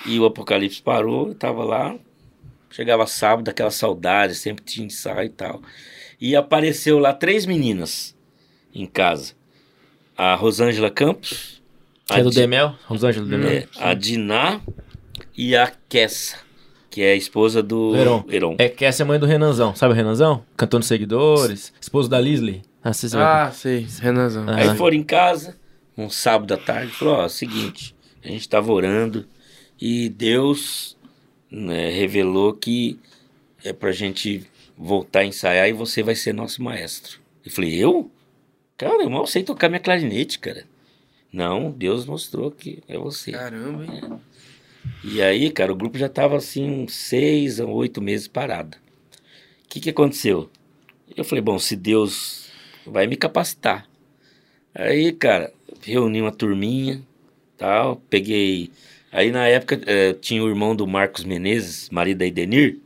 E 0.06 0.20
o 0.20 0.26
Apocalipse 0.26 0.82
parou, 0.82 1.30
eu 1.30 1.36
tava 1.36 1.64
lá. 1.64 1.96
Chegava 2.72 3.06
sábado, 3.08 3.50
aquela 3.50 3.72
saudade, 3.72 4.36
sempre 4.36 4.64
tinha 4.64 4.88
ensaio 4.88 5.28
e 5.28 5.30
tal. 5.30 5.62
E 6.22 6.36
apareceu 6.36 7.00
lá 7.00 7.14
três 7.14 7.46
meninas 7.48 8.16
em 8.74 8.86
casa. 8.86 9.34
A 10.16 10.36
Rosângela 10.36 10.92
Campos. 10.92 11.62
Que 12.06 12.20
é 12.20 12.24
do 12.24 12.30
Di- 12.30 12.36
Demel? 12.36 12.76
Rosângela 12.86 13.26
do 13.26 13.32
Demel. 13.32 13.50
é, 13.50 13.68
a 13.80 13.94
Diná 13.96 14.62
e 15.36 15.56
a 15.56 15.72
Kessa, 15.90 16.38
que 16.90 17.02
é 17.02 17.14
a 17.14 17.16
esposa 17.16 17.64
do 17.64 17.96
Heron. 17.96 18.24
Heron. 18.30 18.56
É 18.60 18.70
que 18.70 18.86
essa 18.86 19.02
é 19.02 19.04
a 19.04 19.08
mãe 19.08 19.18
do 19.20 19.26
Renanzão. 19.26 19.74
Sabe 19.76 19.94
o 19.94 19.96
Renanzão? 19.96 20.44
Cantor 20.56 20.80
nos 20.80 20.88
seguidores. 20.88 21.74
Esposo 21.82 22.08
da 22.10 22.20
Lisley. 22.20 22.62
Ah, 22.84 22.94
sabe. 22.94 23.24
Ah, 23.24 23.52
sei. 23.52 23.88
Renanzão. 24.00 24.46
Ah. 24.48 24.58
Aí 24.58 24.78
foram 24.78 24.96
em 24.98 25.04
casa, 25.04 25.56
um 25.98 26.10
sábado 26.10 26.54
à 26.54 26.58
tarde, 26.58 26.92
falou, 26.92 27.16
ó, 27.16 27.28
seguinte, 27.28 27.96
a 28.24 28.28
gente 28.28 28.48
tava 28.50 28.72
orando 28.72 29.26
e 29.80 30.10
Deus 30.10 30.98
né, 31.50 31.90
revelou 31.90 32.54
que 32.54 33.00
é 33.64 33.72
pra 33.72 33.92
gente 33.92 34.46
voltar 34.82 35.20
a 35.20 35.26
ensaiar 35.26 35.70
e 35.70 35.74
você 35.74 36.02
vai 36.02 36.16
ser 36.16 36.34
nosso 36.34 36.64
maestro. 36.64 37.20
Eu 37.46 37.52
falei, 37.52 37.76
eu? 37.76 38.10
Cara, 38.76 39.04
eu 39.04 39.10
mal 39.10 39.28
sei 39.28 39.44
tocar 39.44 39.70
minha 39.70 39.80
clarinete, 39.80 40.40
cara. 40.40 40.66
Não, 41.32 41.72
Deus 41.72 42.06
mostrou 42.06 42.50
que 42.50 42.82
é 42.88 42.98
você. 42.98 43.32
Caramba, 43.32 43.86
hein? 43.86 44.20
E 45.04 45.22
aí, 45.22 45.52
cara, 45.52 45.72
o 45.72 45.76
grupo 45.76 45.98
já 45.98 46.10
tava 46.10 46.36
assim, 46.36 46.68
uns 46.68 46.96
seis 46.96 47.60
a 47.60 47.66
oito 47.66 48.02
meses 48.02 48.28
parado. 48.28 48.76
O 49.64 49.70
que 49.70 49.80
que 49.80 49.92
aconteceu? 49.92 50.50
Eu 51.16 51.24
falei, 51.24 51.44
bom, 51.44 51.60
se 51.60 51.76
Deus 51.76 52.50
vai 52.86 53.06
me 53.06 53.16
capacitar. 53.16 53.88
Aí, 54.74 55.12
cara, 55.12 55.54
reuni 55.84 56.22
uma 56.22 56.32
turminha, 56.32 57.02
tal, 57.58 57.98
peguei... 58.10 58.72
Aí, 59.12 59.30
na 59.30 59.46
época, 59.46 59.80
eh, 59.86 60.14
tinha 60.14 60.42
o 60.42 60.48
irmão 60.48 60.74
do 60.74 60.88
Marcos 60.88 61.26
Menezes, 61.26 61.90
marido 61.90 62.20
da 62.20 62.26
Idenir, 62.26 62.80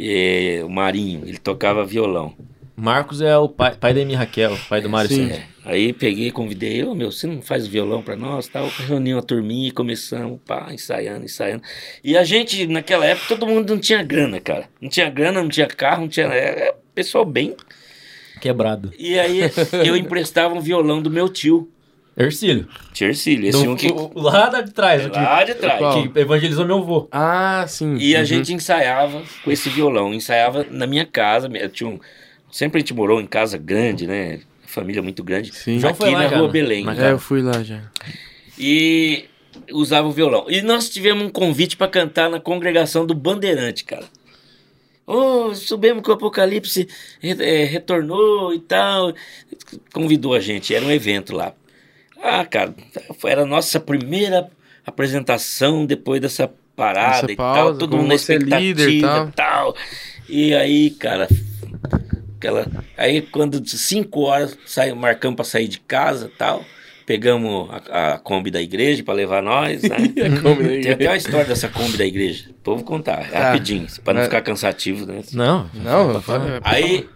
e, 0.00 0.62
o 0.62 0.68
Marinho, 0.68 1.26
ele 1.26 1.38
tocava 1.38 1.84
violão. 1.84 2.32
Marcos 2.76 3.20
é 3.20 3.36
o 3.36 3.48
pai, 3.48 3.74
pai 3.74 3.92
da 3.92 4.00
Emi 4.00 4.14
Raquel, 4.14 4.56
pai 4.68 4.80
do 4.80 4.88
Mário 4.88 5.10
Sim. 5.10 5.24
Santos. 5.24 5.38
É, 5.38 5.46
aí 5.64 5.92
peguei, 5.92 6.30
convidei, 6.30 6.84
ô 6.84 6.94
meu, 6.94 7.10
você 7.10 7.26
não 7.26 7.42
faz 7.42 7.66
violão 7.66 8.00
pra 8.00 8.14
nós, 8.14 8.46
tal, 8.46 8.68
reuni 8.68 9.12
uma 9.12 9.22
turminha 9.22 9.66
e 9.66 9.72
começamos, 9.72 10.38
pá, 10.46 10.68
ensaiando, 10.72 11.24
ensaiando. 11.24 11.64
E 12.04 12.16
a 12.16 12.22
gente, 12.22 12.68
naquela 12.68 13.04
época, 13.04 13.26
todo 13.26 13.48
mundo 13.48 13.74
não 13.74 13.80
tinha 13.80 14.00
grana, 14.04 14.38
cara. 14.38 14.68
Não 14.80 14.88
tinha 14.88 15.10
grana, 15.10 15.42
não 15.42 15.48
tinha 15.48 15.66
carro, 15.66 16.02
não 16.02 16.08
tinha... 16.08 16.26
É 16.26 16.72
pessoal 16.94 17.24
bem. 17.24 17.56
Quebrado. 18.40 18.92
E 18.96 19.18
aí 19.18 19.40
eu 19.84 19.96
emprestava 19.98 20.54
um 20.54 20.60
violão 20.60 21.02
do 21.02 21.10
meu 21.10 21.28
tio, 21.28 21.68
Ercílio. 22.18 22.68
tio 22.92 23.06
Ercílio, 23.08 23.48
esse 23.48 23.62
Do- 23.64 23.70
um 23.72 23.76
que... 23.76 23.88
lá 24.14 24.48
de 24.60 24.72
trás. 24.72 25.02
que- 25.06 25.08
Lá 25.16 25.44
de 25.44 25.54
trás. 25.54 25.78
Qual? 25.78 26.02
que 26.10 26.18
evangelizou 26.18 26.66
meu 26.66 26.78
avô. 26.78 27.08
Ah, 27.12 27.64
sim. 27.68 27.96
E 27.96 28.16
a 28.16 28.20
Uhum. 28.20 28.24
gente 28.24 28.52
ensaiava 28.52 29.22
com 29.44 29.50
esse 29.50 29.68
violão, 29.70 30.12
ensaiava 30.12 30.66
na 30.70 30.86
minha 30.86 31.06
casa, 31.06 31.48
eu 31.54 31.68
tinha 31.68 31.88
um... 31.90 31.98
Sempre 32.50 32.78
a 32.78 32.80
gente 32.80 32.94
morou 32.94 33.20
em 33.20 33.26
casa 33.26 33.56
grande, 33.58 34.06
né? 34.06 34.40
Família 34.66 35.02
muito 35.02 35.22
grande. 35.22 35.54
Sim. 35.54 35.78
Já 35.78 35.90
Aqui 35.90 35.98
foi 35.98 36.10
lá 36.10 36.18
na 36.24 36.28
já, 36.28 36.36
Rua 36.36 36.46
né? 36.46 36.52
Belém. 36.52 36.84
Na 36.84 36.94
É, 36.94 37.12
eu 37.12 37.18
fui 37.18 37.40
lá 37.42 37.62
já. 37.62 37.82
e 38.58 39.24
usava 39.72 40.08
o 40.08 40.12
violão. 40.12 40.46
E 40.48 40.60
nós 40.62 40.88
tivemos 40.88 41.22
um 41.24 41.28
convite 41.30 41.76
para 41.76 41.88
cantar 41.88 42.28
na 42.30 42.40
congregação 42.40 43.06
do 43.06 43.14
Bandeirante, 43.14 43.84
cara. 43.84 44.04
Oh, 45.06 45.54
soubemos 45.54 46.02
que 46.02 46.10
o 46.10 46.12
Apocalipse 46.12 46.86
eh, 47.22 47.64
retornou 47.64 48.52
e 48.52 48.58
tal. 48.60 49.14
Convidou 49.92 50.34
a 50.34 50.40
gente, 50.40 50.74
era 50.74 50.84
um 50.84 50.90
evento 50.90 51.34
lá. 51.34 51.54
Ah, 52.22 52.44
cara, 52.44 52.74
foi- 53.18 53.30
era 53.30 53.42
a 53.42 53.46
nossa 53.46 53.78
primeira 53.80 54.48
apresentação 54.86 55.86
depois 55.86 56.20
dessa 56.20 56.50
parada 56.74 57.16
Essa 57.18 57.32
e 57.32 57.36
tal. 57.36 57.54
pausa, 57.54 57.78
Todo 57.78 57.90
como 57.90 58.02
mundo 58.02 58.12
na 58.12 58.18
você 58.18 58.32
é 58.32 58.36
expectativa 58.36 58.80
líder 58.80 58.88
e 58.90 59.00
tal. 59.00 59.30
tal. 59.32 59.76
E 60.28 60.54
aí, 60.54 60.90
cara, 60.90 61.28
aquela, 62.36 62.66
aí 62.96 63.22
quando 63.22 63.66
cinco 63.68 64.20
horas 64.22 64.56
saí, 64.66 64.92
marcamos 64.94 65.36
para 65.36 65.44
sair 65.44 65.68
de 65.68 65.80
casa 65.80 66.26
e 66.26 66.36
tal. 66.36 66.64
Pegamos 67.06 67.70
a, 67.90 68.14
a 68.14 68.18
Kombi 68.18 68.50
da 68.50 68.60
igreja 68.60 69.02
para 69.02 69.14
levar 69.14 69.42
nós, 69.42 69.80
né? 69.82 69.96
A 70.26 70.42
Kombi 70.42 70.62
da 70.64 70.82
Tem 70.82 70.92
até 70.92 71.08
uma 71.08 71.16
história 71.16 71.46
dessa 71.46 71.66
Kombi 71.66 71.96
da 71.96 72.04
igreja. 72.04 72.50
Vou 72.62 72.82
contar, 72.84 73.22
é 73.22 73.30
Tá. 73.30 73.38
rapidinho, 73.44 73.86
para 74.04 74.12
não 74.12 74.20
Mas- 74.20 74.26
ficar 74.28 74.42
cansativo, 74.42 75.06
né? 75.06 75.22
Não. 75.32 75.70
Não, 75.72 76.22
Aí, 76.62 77.08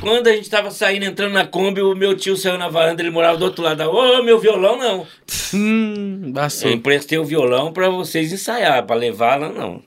quando 0.00 0.28
a 0.28 0.32
gente 0.32 0.48
tava 0.48 0.70
saindo, 0.70 1.04
entrando 1.04 1.32
na 1.32 1.46
Kombi, 1.46 1.80
o 1.80 1.94
meu 1.94 2.16
tio 2.16 2.36
saiu 2.36 2.58
na 2.58 2.68
varanda, 2.68 3.02
ele 3.02 3.10
morava 3.10 3.36
do 3.36 3.44
outro 3.44 3.62
lado. 3.62 3.82
Ô, 3.82 4.22
meu 4.22 4.38
violão 4.38 4.78
não. 4.78 5.06
Hum. 5.52 6.32
Eu 6.62 6.72
emprestei 6.72 7.18
o 7.18 7.24
violão 7.24 7.72
para 7.72 7.88
vocês 7.88 8.32
ensaiar, 8.32 8.84
para 8.84 8.96
levar 8.96 9.38
lá 9.38 9.48
não. 9.48 9.82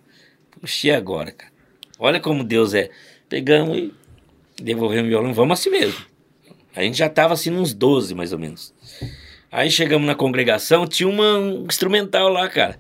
Puxei 0.59 0.91
agora, 0.91 1.31
cara. 1.31 1.51
Olha 1.99 2.19
como 2.19 2.43
Deus 2.43 2.73
é. 2.73 2.89
Pegamos 3.29 3.77
e 3.77 3.93
devolvemos 4.61 5.05
o 5.05 5.09
violão, 5.09 5.33
vamos 5.33 5.59
assim 5.59 5.69
mesmo. 5.69 5.99
A 6.75 6.81
gente 6.83 6.97
já 6.97 7.09
tava 7.09 7.33
assim 7.33 7.51
uns 7.51 7.73
12, 7.73 8.13
mais 8.13 8.31
ou 8.33 8.39
menos. 8.39 8.73
Aí 9.51 9.71
chegamos 9.71 10.05
na 10.05 10.13
congregação, 10.13 10.85
tinha 10.85 11.09
uma, 11.09 11.37
um 11.37 11.65
instrumental 11.65 12.29
lá, 12.29 12.47
cara. 12.47 12.77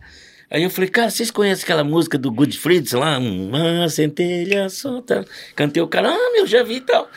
Aí 0.49 0.63
eu 0.63 0.69
falei, 0.69 0.89
cara, 0.89 1.09
vocês 1.09 1.29
conhecem 1.29 1.63
aquela 1.63 1.83
música 1.83 2.17
do 2.17 2.31
Good 2.31 2.57
Friends 2.57 2.93
lá? 2.93 3.17
Uma 3.17 3.89
centelha 3.89 4.69
solta. 4.69 5.25
Cantei 5.55 5.83
o 5.83 5.87
cara, 5.87 6.09
ah, 6.09 6.31
meu, 6.33 6.47
já 6.47 6.63
vi 6.63 6.75
e 6.75 6.81
tal. 6.81 7.09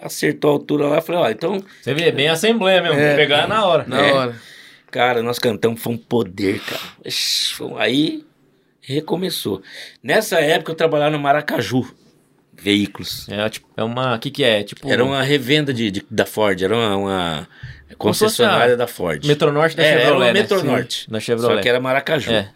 Acertou 0.00 0.50
a 0.50 0.54
altura 0.54 0.88
lá, 0.88 1.00
falei, 1.00 1.20
ó, 1.20 1.30
então 1.30 1.64
Você 1.80 1.94
vê, 1.94 2.10
bem 2.10 2.28
assembleia 2.28 2.82
mesmo. 2.82 2.98
É. 2.98 3.08
Vou 3.08 3.16
pegar 3.16 3.46
na 3.46 3.64
hora. 3.64 3.84
Na 3.86 4.00
É. 4.04 4.12
hora. 4.12 4.36
Cara, 4.90 5.22
nós 5.22 5.38
cantamos, 5.38 5.80
foi 5.80 5.92
um 5.92 5.96
poder, 5.98 6.60
cara. 6.60 6.82
Aí 7.78 8.24
recomeçou. 8.80 9.62
Nessa 10.02 10.38
época 10.40 10.72
eu 10.72 10.76
trabalhava 10.76 11.10
no 11.10 11.18
Maracaju, 11.18 11.88
veículos. 12.58 13.28
É, 13.28 13.48
tipo, 13.48 13.66
é 13.76 13.82
uma. 13.84 14.16
O 14.16 14.18
que, 14.18 14.30
que 14.30 14.42
é? 14.44 14.62
Tipo. 14.62 14.88
Era 14.88 15.04
uma 15.04 15.22
revenda 15.22 15.72
de, 15.72 15.90
de- 15.90 16.06
da 16.10 16.24
Ford, 16.26 16.60
era 16.62 16.74
uma, 16.74 16.96
uma 16.96 17.48
concessionária 17.98 18.76
da 18.76 18.86
Ford. 18.86 19.24
Metronorte 19.26 19.76
da 19.76 19.82
É, 19.84 19.86
era 19.88 20.00
Chevrolet. 20.02 20.18
uma 20.26 20.32
né? 20.32 20.40
Metronorte. 20.40 21.04
Sim, 21.04 21.10
Da 21.12 21.20
Chevrolet. 21.20 21.56
Só 21.56 21.62
que 21.62 21.68
era 21.68 21.80
Maracaju. 21.80 22.30
É. 22.32 22.50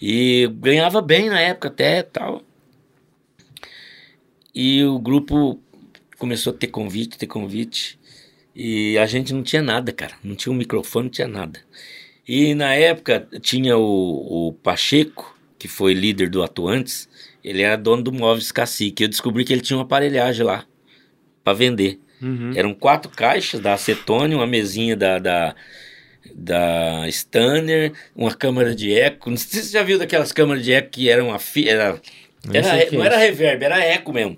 E 0.00 0.48
ganhava 0.60 1.00
bem 1.00 1.28
na 1.30 1.40
época 1.40 1.68
até 1.68 2.02
tal. 2.02 2.42
E 4.54 4.84
o 4.84 4.98
grupo 4.98 5.60
começou 6.18 6.52
a 6.52 6.56
ter 6.56 6.68
convite, 6.68 7.18
ter 7.18 7.26
convite. 7.26 7.98
E 8.54 8.96
a 8.98 9.04
gente 9.06 9.34
não 9.34 9.42
tinha 9.42 9.60
nada, 9.60 9.92
cara. 9.92 10.14
Não 10.24 10.34
tinha 10.34 10.52
um 10.52 10.56
microfone, 10.56 11.04
não 11.06 11.10
tinha 11.10 11.28
nada. 11.28 11.60
E 12.26 12.54
na 12.54 12.74
época 12.74 13.28
tinha 13.40 13.76
o, 13.76 14.48
o 14.48 14.52
Pacheco, 14.54 15.36
que 15.58 15.68
foi 15.68 15.92
líder 15.92 16.30
do 16.30 16.42
Atuantes. 16.42 17.08
Ele 17.46 17.62
era 17.62 17.76
dono 17.76 18.02
do 18.02 18.12
Móveis 18.12 18.50
Cacique. 18.50 19.04
Eu 19.04 19.08
descobri 19.08 19.44
que 19.44 19.52
ele 19.52 19.62
tinha 19.62 19.76
uma 19.76 19.84
aparelhagem 19.84 20.44
lá 20.44 20.64
para 21.44 21.52
vender. 21.52 22.00
Uhum. 22.20 22.50
Eram 22.56 22.74
quatro 22.74 23.08
caixas 23.08 23.60
da 23.60 23.72
acetone, 23.72 24.34
uma 24.34 24.48
mesinha 24.48 24.96
da, 24.96 25.20
da, 25.20 25.54
da 26.34 27.08
Stanner, 27.08 27.92
uma 28.16 28.34
câmera 28.34 28.74
de 28.74 28.92
eco. 28.92 29.30
Não 29.30 29.36
sei 29.36 29.60
se 29.60 29.68
você 29.68 29.74
já 29.74 29.84
viu 29.84 29.96
daquelas 29.96 30.32
câmeras 30.32 30.64
de 30.64 30.72
eco 30.72 30.90
que 30.90 31.08
eram 31.08 31.32
a 31.32 31.38
fi, 31.38 31.68
era, 31.68 32.00
era, 32.52 32.86
que 32.86 32.96
não 32.96 33.04
é 33.04 33.06
era 33.06 33.16
reverb, 33.16 33.62
era 33.62 33.78
eco 33.78 34.12
mesmo. 34.12 34.36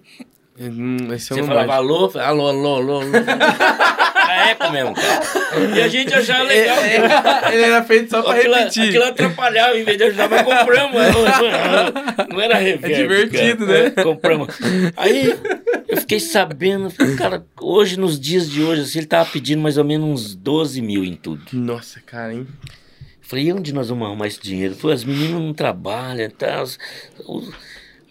Hum, 0.61 0.97
Esse 1.15 1.27
Você 1.29 1.41
não 1.41 1.47
falava 1.49 1.75
alô, 1.75 2.11
alô, 2.17 2.47
alô, 2.49 2.77
alô. 2.77 3.01
alô. 3.01 3.15
era 3.15 4.51
eco 4.51 4.71
mesmo, 4.73 4.95
cara. 4.95 5.21
E 5.77 5.81
a 5.81 5.89
gente 5.89 6.13
achava 6.15 6.43
legal. 6.45 6.77
É, 6.79 6.97
é, 6.97 7.55
Ele 7.55 7.63
era 7.63 7.85
feito 7.85 8.11
só 8.11 8.23
pra 8.23 8.33
Aquilo, 8.35 8.55
repetir. 8.55 8.89
aquilo 8.89 9.05
atrapalhava, 9.05 9.79
em 9.79 9.85
vez 9.85 9.97
de 9.97 10.05
ajudar, 10.05 10.29
mas 10.29 10.43
compramos. 10.43 11.01
Não 12.31 12.41
era 12.41 12.57
reverb. 12.57 12.93
É 12.93 12.97
divertido, 12.97 13.67
cara. 13.67 13.83
né? 13.85 13.93
É, 13.97 14.03
compramos. 14.03 14.49
Aí 14.97 15.35
eu 15.89 15.97
fiquei 15.99 16.21
sabendo, 16.21 16.93
cara, 17.17 17.45
hoje, 17.61 17.99
nos 17.99 18.19
dias 18.19 18.51
de 18.51 18.63
hoje, 18.63 18.83
assim, 18.83 18.99
ele 18.99 19.07
tava 19.07 19.29
pedindo 19.31 19.63
mais 19.63 19.79
ou 19.79 19.85
menos 19.85 20.09
uns 20.09 20.35
12 20.35 20.83
mil 20.83 21.05
em 21.05 21.15
tudo. 21.15 21.43
Nossa, 21.53 22.01
cara, 22.05 22.35
hein? 22.35 22.47
Falei, 23.23 23.47
e 23.47 23.53
onde 23.53 23.73
nós 23.75 23.89
vamos 23.91 24.07
arrumar 24.07 24.27
esse 24.27 24.41
dinheiro? 24.41 24.75
Falei, 24.75 24.97
as 24.97 25.05
meninas 25.05 25.41
não 25.41 25.53
trabalham 25.53 26.25
e 26.27 26.31
tal. 26.31 26.65
Os- 26.65 26.79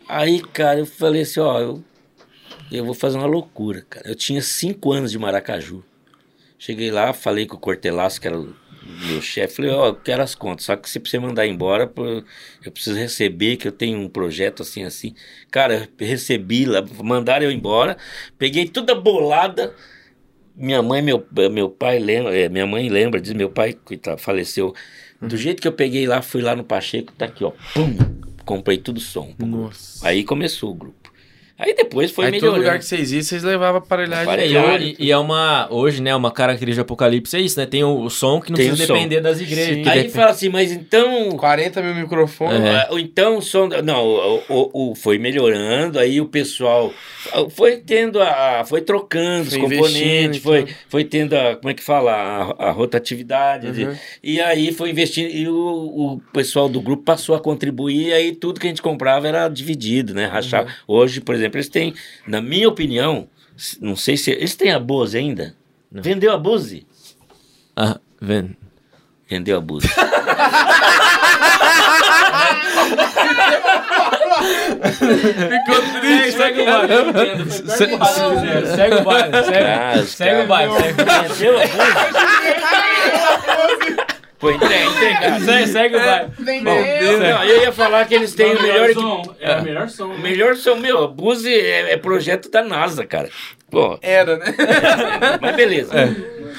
Aí, 0.09 0.41
cara, 0.53 0.79
eu 0.79 0.85
falei 0.85 1.23
assim, 1.23 1.39
ó, 1.41 1.59
eu, 1.59 1.83
eu 2.72 2.85
vou 2.85 2.94
fazer 2.94 3.18
uma 3.18 3.27
loucura, 3.27 3.85
cara. 3.89 4.10
Eu 4.10 4.15
tinha 4.15 4.41
cinco 4.41 4.91
anos 4.91 5.11
de 5.11 5.19
Maracaju. 5.19 5.84
Cheguei 6.60 6.91
lá, 6.91 7.14
falei 7.14 7.45
com 7.45 7.56
o 7.56 7.60
Cortelaço, 7.60 8.19
que 8.19 8.27
era 8.27 8.39
o 8.39 8.53
meu 9.06 9.22
chefe, 9.22 9.57
falei, 9.57 9.72
ó, 9.72 9.88
eu 9.88 9.95
quero 9.95 10.23
as 10.23 10.34
contas, 10.34 10.65
só 10.65 10.76
que 10.76 10.89
se 10.89 10.99
você 10.99 11.19
mandar 11.19 11.45
embora, 11.45 11.91
eu 12.64 12.72
preciso 12.72 12.95
receber, 12.95 13.57
que 13.57 13.68
eu 13.68 13.72
tenho 13.72 13.99
um 13.99 14.07
projeto 14.07 14.61
assim, 14.61 14.84
assim. 14.84 15.14
Cara, 15.52 15.89
eu 15.99 16.07
recebi 16.07 16.65
lá, 16.65 16.84
mandaram 17.03 17.45
eu 17.45 17.52
embora, 17.52 17.98
peguei 18.38 18.68
toda 18.68 18.95
bolada, 18.95 19.76
minha 20.56 20.81
mãe, 20.81 21.02
meu, 21.02 21.26
meu 21.52 21.69
pai 21.69 21.99
lembra, 21.99 22.35
é, 22.35 22.48
minha 22.49 22.65
mãe 22.65 22.89
lembra, 22.89 23.19
diz 23.19 23.34
meu 23.34 23.49
pai, 23.49 23.73
coitado, 23.73 24.19
faleceu. 24.19 24.73
Do 25.22 25.35
jeito 25.35 25.61
que 25.61 25.68
eu 25.68 25.73
peguei 25.73 26.07
lá, 26.07 26.22
fui 26.22 26.41
lá 26.41 26.56
no 26.56 26.64
Pacheco, 26.64 27.11
tá 27.11 27.26
aqui, 27.26 27.44
ó, 27.44 27.52
pum, 27.73 27.98
comprei 28.45 28.77
tudo 28.77 28.99
som. 28.99 29.34
Nossa. 29.38 30.07
Aí 30.07 30.23
começou 30.23 30.72
o 30.72 30.76
grupo. 30.76 31.06
Aí 31.59 31.73
depois 31.75 32.11
foi 32.11 32.25
Aí 32.25 32.39
todo 32.39 32.55
lugar 32.55 32.77
que 32.77 32.85
vocês 32.85 33.11
iam, 33.11 33.21
vocês 33.23 33.41
levavam 33.43 33.79
aparelhagem. 33.79 34.23
Aparelhagem. 34.25 34.95
E, 34.99 35.07
e 35.07 35.11
é 35.11 35.17
uma. 35.17 35.67
Hoje, 35.71 36.01
né? 36.01 36.15
Uma 36.15 36.29
característica 36.31 36.75
de 36.84 36.85
Apocalipse 36.85 37.35
é 37.35 37.39
isso, 37.41 37.59
né? 37.59 37.65
Tem 37.65 37.84
o, 37.84 38.01
o 38.01 38.09
som 38.11 38.39
que 38.39 38.51
não 38.51 38.57
Tem 38.57 38.67
precisa 38.67 38.84
o 38.84 38.88
som. 38.88 38.93
depender 38.93 39.21
das 39.21 39.41
igrejas. 39.41 39.77
Aí 39.77 39.84
depende- 39.84 40.09
fala 40.09 40.29
assim, 40.31 40.49
mas 40.49 40.71
então 40.71 41.31
40 41.31 41.81
mil 41.81 41.95
microfones. 41.95 42.61
É. 42.61 42.88
Ou 42.91 42.99
então 42.99 43.38
o 43.38 43.41
som. 43.41 43.67
Não, 43.84 44.05
o, 44.05 44.41
o- 44.49 44.91
o- 44.91 44.95
foi 44.95 45.17
melhorando, 45.17 45.97
aí 45.97 46.21
o 46.21 46.27
pessoal 46.27 46.93
foi 47.49 47.77
tendo 47.77 48.21
a. 48.21 48.63
Foi 48.63 48.81
trocando 48.81 49.49
Foi 49.49 49.59
os 49.59 49.63
componentes, 49.63 50.43
foi, 50.43 50.59
então. 50.61 50.73
foi 50.89 51.03
tendo 51.05 51.34
a. 51.35 51.55
Como 51.55 51.69
é 51.69 51.73
que 51.73 51.84
fala? 51.84 52.11
A, 52.59 52.67
a 52.67 52.71
rotatividade. 52.71 53.71
de- 53.71 53.85
Uhum. 53.85 53.95
e 54.23 54.39
aí 54.41 54.71
foi 54.71 54.91
investindo. 54.91 55.29
E 55.29 55.47
o, 55.47 55.55
o 55.55 56.21
pessoal 56.31 56.67
do 56.69 56.79
grupo 56.81 57.03
passou 57.03 57.34
a 57.35 57.39
contribuir, 57.39 58.09
e 58.09 58.13
aí 58.13 58.35
tudo 58.35 58.59
que 58.59 58.67
a 58.67 58.69
gente 58.69 58.81
comprava 58.81 59.27
era 59.27 59.47
dividido, 59.47 60.13
né? 60.13 60.25
Rachar. 60.27 60.65
Uhum. 60.65 60.71
Hoje, 60.99 61.19
por 61.21 61.34
exemplo, 61.34 61.46
eles 61.55 61.69
têm, 61.69 61.93
na 62.27 62.41
minha 62.41 62.67
opinião, 62.67 63.27
não 63.79 63.95
sei 63.95 64.17
se. 64.17 64.31
Eles 64.31 64.55
têm 64.55 64.71
a 64.71 64.79
Bose 64.79 65.17
ainda? 65.17 65.55
Não. 65.91 66.03
Vendeu 66.03 66.31
a 66.33 66.37
Bose? 66.37 66.85
Ah, 67.75 67.99
vendo. 68.21 68.55
Vendeu 69.29 69.57
a 69.57 69.61
Bose. 69.61 69.87
Ficou 74.47 75.81
triste. 75.99 76.37
Segue 76.37 76.61
o 76.61 76.65
baile. 76.65 77.51
Segue 77.51 77.93
o 77.93 77.97
baile, 77.97 78.67
segue 78.75 78.95
o 78.95 79.03
baile. 79.03 79.35
Ah, 79.67 80.03
Segue, 80.05 80.41
o 80.41 80.47
baile. 80.47 80.73
segue- 80.73 81.03
Vendeu 81.03 81.59
a 83.19 83.37
Bose? 83.55 84.06
Foi 84.39 84.53
entre- 84.53 84.84
entregado. 84.85 85.43
Segue, 85.45 85.68
segue 85.68 85.95
o 85.95 85.99
baile. 85.99 86.31
Deus. 86.38 87.19
Não, 87.19 87.43
eu 87.43 87.61
ia 87.64 87.72
falar 87.72 88.05
que 88.07 88.14
eles 88.14 88.34
têm 88.35 88.55
o 88.55 88.61
melhor 88.61 88.89
equipamento. 88.89 89.35
É 89.39 89.55
o 89.59 89.64
melhor 89.64 89.89
som. 89.89 90.05
O 90.14 90.19
melhor 90.19 90.55
som, 90.55 90.76
meu, 90.76 91.03
a 91.03 91.07
Bose 91.07 91.51
é, 91.51 91.93
é 91.93 91.97
projeto 91.97 92.49
da 92.51 92.64
NASA, 92.64 93.05
cara. 93.05 93.30
Pô, 93.69 93.97
Era, 94.01 94.38
né? 94.38 94.45
mas 95.41 95.55
beleza. 95.55 95.91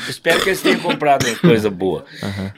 Espero 0.08 0.40
que 0.42 0.48
eles 0.50 0.60
tenham 0.60 0.80
comprado 0.80 1.26
uma 1.26 1.36
coisa 1.38 1.70
boa. 1.70 2.04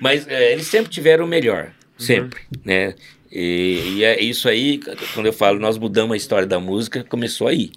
Mas 0.00 0.26
é, 0.26 0.52
eles 0.52 0.66
sempre 0.66 0.90
tiveram 0.90 1.24
o 1.24 1.28
melhor. 1.28 1.70
Sempre, 1.98 2.40
né? 2.64 2.94
E, 3.30 3.96
e 3.98 4.04
é 4.04 4.20
isso 4.20 4.48
aí, 4.48 4.80
quando 5.14 5.26
eu 5.26 5.32
falo, 5.32 5.58
nós 5.60 5.76
mudamos 5.78 6.14
a 6.14 6.16
história 6.16 6.46
da 6.46 6.58
música, 6.58 7.04
começou 7.08 7.46
aí. 7.46 7.70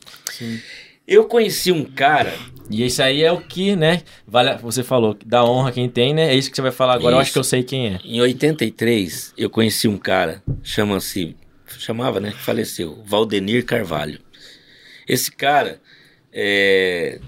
Eu 1.08 1.26
conheci 1.26 1.72
um 1.72 1.84
cara, 1.84 2.34
E 2.70 2.86
isso 2.86 3.04
aí 3.04 3.22
é 3.24 3.32
o 3.32 3.42
que, 3.42 3.76
né? 3.76 4.04
Vale, 4.26 4.56
você 4.58 4.84
falou, 4.84 5.18
dá 5.26 5.44
honra 5.44 5.72
quem 5.72 5.90
tem, 5.90 6.14
né? 6.14 6.30
É 6.32 6.36
isso 6.36 6.50
que 6.50 6.56
você 6.56 6.62
vai 6.62 6.72
falar 6.72 6.94
agora. 6.96 7.16
Eu 7.16 7.20
acho 7.20 7.28
Isso. 7.28 7.34
que 7.34 7.40
eu 7.40 7.44
sei 7.44 7.62
quem 7.64 7.88
é. 7.96 8.00
em 8.06 8.22
83, 8.22 9.34
eu 9.38 9.50
conheci 9.50 9.88
um 9.88 9.98
cara, 9.98 10.42
chama-se, 10.64 11.36
chamava, 11.78 12.20
né? 12.22 12.32
Que 12.32 12.40
faleceu, 12.40 13.04
Valdenir 13.06 13.66
Carvalho. 13.66 14.18
Esse 15.06 15.30
cara 15.30 15.82
é, 16.32 17.20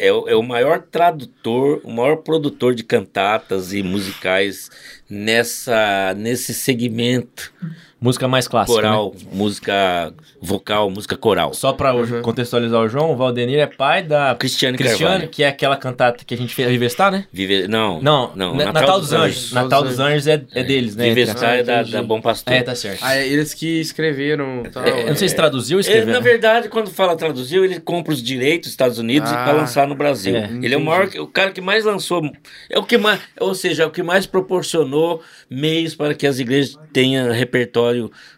é, 0.00 0.12
o- 0.12 0.28
é 0.28 0.34
o 0.34 0.42
maior 0.42 0.82
tradutor, 0.82 1.80
o 1.84 1.90
maior 1.92 2.16
produtor 2.16 2.74
de 2.74 2.82
cantatas 2.82 3.72
e 3.72 3.84
musicais 3.84 4.68
nessa, 5.08 6.12
nesse 6.16 6.52
segmento 6.52 7.52
Música 7.98 8.28
mais 8.28 8.46
clássica. 8.46 8.76
né? 8.82 8.88
coral, 8.88 9.14
música 9.32 10.12
vocal, 10.40 10.90
música 10.90 11.16
coral. 11.16 11.54
Só 11.54 11.72
pra 11.72 11.94
Uhum. 11.94 12.20
contextualizar 12.20 12.80
o 12.82 12.88
João, 12.88 13.10
o 13.12 13.16
Valdenir 13.16 13.58
é 13.58 13.66
pai 13.66 14.02
da 14.02 14.34
Cristiane 14.38 14.76
Cristiane, 14.76 15.10
Carvalho. 15.12 15.28
que 15.30 15.42
é 15.42 15.48
aquela 15.48 15.76
cantata 15.78 16.22
que 16.24 16.34
a 16.34 16.36
gente 16.36 16.54
fez 16.54 16.68
Rivestar, 16.68 17.10
né? 17.10 17.24
Vive, 17.32 17.66
não, 17.66 18.00
Não, 18.02 18.32
não, 18.36 18.54
Na- 18.54 18.70
Natal, 18.70 19.00
dos 19.00 19.12
Anjos. 19.14 19.50
Natal 19.50 19.82
dos 19.82 19.98
Anjos 19.98 20.26
é, 20.26 20.34
é 20.54 20.62
deles, 20.62 20.94
né? 20.94 21.08
Entre- 21.08 21.22
é 21.22 21.34
da, 21.34 21.60
entendi. 21.80 21.92
da 21.92 22.02
Bom 22.02 22.20
Pastor. 22.20 22.52
É, 22.52 22.62
tá 22.62 22.74
certo. 22.74 22.98
Ah, 23.02 23.16
é 23.16 23.26
eles 23.26 23.54
que 23.54 23.80
escreveram. 23.80 24.64
Tal, 24.70 24.84
É, 24.84 25.02
eu 25.04 25.06
não 25.08 25.16
sei 25.16 25.28
se 25.30 25.34
traduziu 25.34 25.78
ou 25.78 25.80
Ele, 25.80 25.88
escreveu. 25.88 26.12
na 26.14 26.20
verdade, 26.20 26.68
quando 26.68 26.90
fala 26.90 27.16
traduziu, 27.16 27.64
ele 27.64 27.80
compra 27.80 28.12
os 28.12 28.22
direitos 28.22 28.66
dos 28.68 28.72
Estados 28.72 28.98
Unidos 28.98 29.30
Ah, 29.32 29.44
para 29.44 29.52
lançar 29.54 29.88
no 29.88 29.94
Brasil. 29.94 30.36
é, 30.36 30.50
ele 30.62 30.74
é 30.74 30.76
o 30.76 30.80
maior, 30.84 31.08
o 31.18 31.26
cara 31.26 31.50
que 31.50 31.62
mais 31.62 31.84
lançou, 31.86 32.22
é 32.68 32.78
o 32.78 32.82
que 32.82 32.98
mais, 32.98 33.20
ou 33.40 33.54
seja, 33.54 33.84
é 33.84 33.86
o 33.86 33.90
que 33.90 34.02
mais 34.02 34.26
proporcionou 34.26 35.22
meios 35.48 35.94
para 35.94 36.14
que 36.14 36.26
as 36.26 36.38
igrejas 36.38 36.78
tenham 36.92 37.32
repertório 37.32 37.85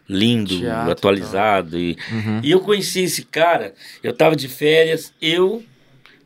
lindo, 0.07 0.59
Teatro, 0.59 0.91
atualizado 0.91 1.77
e, 1.79 1.95
Uhum. 2.11 2.39
e 2.43 2.51
eu 2.51 2.59
conheci 2.59 3.01
esse 3.01 3.23
cara. 3.23 3.73
Eu 4.03 4.13
tava 4.13 4.35
de 4.35 4.47
férias, 4.47 5.13
eu 5.21 5.63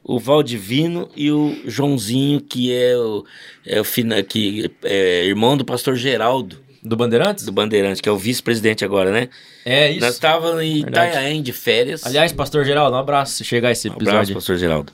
o 0.04 0.20
Valdivino 0.20 1.10
e 1.16 1.32
o 1.32 1.56
Joãozinho, 1.66 2.42
que 2.42 2.74
é 2.74 2.98
o, 2.98 3.26
é 3.66 3.80
o 3.80 3.84
fina- 3.86 4.22
que 4.22 4.70
é 4.84 5.26
irmão 5.26 5.56
do 5.56 5.64
pastor 5.64 5.96
Geraldo, 5.96 6.58
Do 6.84 6.98
Bandeirantes? 6.98 7.46
do 7.46 7.54
Bandeirante, 7.54 8.02
que 8.02 8.10
é 8.10 8.12
o 8.12 8.18
vice-presidente 8.18 8.84
agora, 8.84 9.10
né? 9.14 9.30
É 9.64 9.90
isso. 9.92 10.02
Nós 10.02 10.16
estávamos 10.16 10.62
em 10.62 10.82
Verdade. 10.82 11.12
Itanhaém 11.12 11.42
de 11.42 11.54
férias. 11.54 12.06
Aliás, 12.06 12.34
Pastor 12.34 12.66
Geraldo, 12.66 12.98
um 12.98 13.00
abraço 13.00 13.36
se 13.36 13.46
chegar 13.46 13.72
esse 13.72 13.88
um 13.88 13.94
abraço, 13.94 14.10
episódio. 14.10 14.36
pastor 14.36 14.58
Geraldo. 14.58 14.92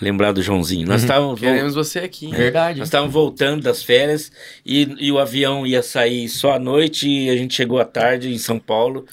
Lembrar 0.00 0.32
do 0.32 0.42
Joãozinho. 0.42 0.86
Nós 0.88 1.02
estávamos 1.02 1.40
vol- 1.40 1.48
Queremos 1.50 1.74
você 1.74 2.00
aqui. 2.00 2.30
Verdade. 2.30 2.78
nós 2.80 2.88
estávamos 2.88 3.12
voltando 3.14 3.62
das 3.62 3.82
férias 3.82 4.30
e, 4.66 4.88
e 4.98 5.12
o 5.12 5.18
avião 5.18 5.66
ia 5.66 5.82
sair 5.82 6.28
só 6.28 6.52
à 6.54 6.58
noite 6.58 7.08
e 7.08 7.30
a 7.30 7.36
gente 7.36 7.54
chegou 7.54 7.78
à 7.78 7.84
tarde 7.84 8.32
em 8.32 8.38
São 8.38 8.58
Paulo. 8.58 9.06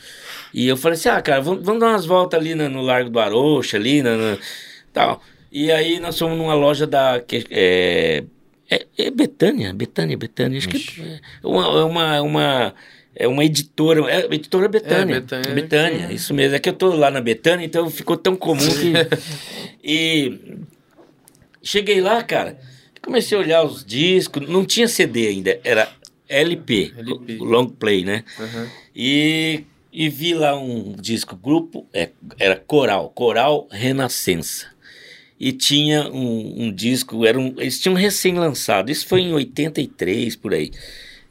E 0.53 0.68
eu 0.68 0.76
falei 0.76 0.98
assim, 0.98 1.10
ah, 1.10 1.22
cara, 1.22 1.40
vamos, 1.41 1.64
vamos 1.64 1.80
dar 1.80 1.90
umas 1.90 2.06
voltas 2.06 2.40
ali 2.40 2.56
na- 2.56 2.68
no 2.70 2.82
Largo 2.82 3.10
do 3.10 3.20
Arocha, 3.20 3.78
ali, 3.78 4.02
na, 4.02 4.18
na- 4.18 4.38
tal. 4.91 5.22
E 5.52 5.72
aí 5.72 5.99
nós 5.99 6.18
fomos 6.18 6.38
numa 6.38 6.53
loja 6.56 6.88
da... 6.88 7.20
Que, 7.20 7.45
é, 7.52 8.24
é, 8.70 8.86
é 8.98 9.12
Betânia, 9.12 9.74
Betânia, 9.74 10.18
Betânia. 10.18 10.58
Acho 10.58 10.68
que 10.70 11.02
é 11.02 11.48
uma, 11.48 11.66
é 11.66 11.84
uma, 11.84 12.22
uma, 12.22 12.74
é 13.16 13.28
uma 13.28 13.44
editora, 13.44 14.02
é 14.12 14.26
editora 14.34 14.68
Betânia. 14.68 15.16
É, 15.18 15.20
Betânia, 15.20 15.52
Betânia, 15.54 16.08
que- 16.08 16.14
isso 16.14 16.34
mesmo. 16.34 16.56
É 16.56 16.60
que 16.60 16.70
eu 16.70 16.74
tô 16.74 16.94
lá 16.96 17.12
na 17.12 17.22
Betânia, 17.22 17.66
então 17.66 17.90
ficou 17.90 18.16
tão 18.18 18.36
comum 18.36 18.58
que... 18.60 18.94
e 19.84 20.40
cheguei 21.62 22.02
lá, 22.02 22.24
cara, 22.24 22.60
comecei 23.02 23.38
a 23.38 23.42
olhar 23.42 23.64
os 23.64 23.84
discos, 23.86 24.48
não 24.48 24.66
tinha 24.66 24.88
CD 24.88 25.28
ainda, 25.28 25.60
era 25.64 25.92
LP, 26.28 26.94
LP. 26.98 27.38
long 27.40 27.68
play, 27.68 28.04
né? 28.06 28.24
Aham. 28.40 28.68
E, 28.96 29.64
e 29.92 30.10
vi 30.10 30.34
lá 30.34 30.58
um 30.58 30.94
disco, 30.94 31.36
grupo, 31.36 31.86
é, 31.94 32.10
era 32.40 32.56
Coral, 32.56 33.10
Coral 33.10 33.68
Renascença. 33.72 34.68
E 35.40 35.52
tinha 35.52 36.08
um, 36.10 36.66
um 36.66 36.72
disco, 36.72 37.26
era 37.26 37.38
um, 37.40 37.56
eles 37.58 37.80
tinham 37.82 37.96
recém-lançado, 37.96 38.92
isso 38.92 39.08
foi 39.08 39.22
em 39.22 39.34
83, 39.34 40.36
por 40.36 40.54
aí, 40.54 40.70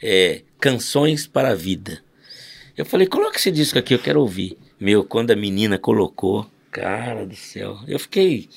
é, 0.02 0.42
Canções 0.60 1.26
para 1.26 1.52
a 1.52 1.54
Vida. 1.54 2.02
Eu 2.76 2.84
falei, 2.84 3.06
coloca 3.06 3.38
esse 3.38 3.50
disco 3.50 3.78
aqui, 3.78 3.94
eu 3.94 3.98
quero 3.98 4.20
ouvir. 4.20 4.58
Meu, 4.78 5.02
quando 5.02 5.30
a 5.30 5.36
menina 5.36 5.78
colocou, 5.78 6.46
cara 6.70 7.24
do 7.24 7.34
céu, 7.34 7.78
eu 7.88 7.98
fiquei... 7.98 8.48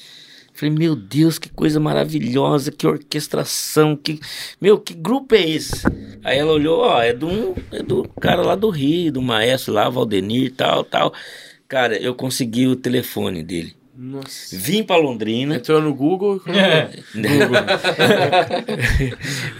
Falei, 0.53 0.75
meu 0.75 0.95
Deus, 0.95 1.39
que 1.39 1.49
coisa 1.49 1.79
maravilhosa, 1.79 2.71
que 2.71 2.85
orquestração, 2.85 3.95
que... 3.95 4.19
Meu, 4.61 4.79
que 4.79 4.93
grupo 4.93 5.33
é 5.33 5.41
esse? 5.41 5.81
Aí 6.23 6.37
ela 6.37 6.51
olhou, 6.51 6.81
ó, 6.81 7.01
é 7.01 7.11
do, 7.11 7.55
é 7.71 7.81
do 7.81 8.07
cara 8.19 8.43
lá 8.43 8.55
do 8.55 8.69
Rio, 8.69 9.11
do 9.11 9.21
maestro 9.21 9.73
lá, 9.73 9.89
Valdenir, 9.89 10.53
tal, 10.53 10.83
tal. 10.83 11.13
Cara, 11.67 11.97
eu 11.97 12.13
consegui 12.13 12.67
o 12.67 12.75
telefone 12.75 13.41
dele. 13.41 13.75
Nossa. 13.95 14.57
Vim 14.57 14.83
pra 14.83 14.95
Londrina. 14.97 15.55
Entrou 15.57 15.79
no 15.81 15.93
Google. 15.93 16.41
É. 16.47 16.89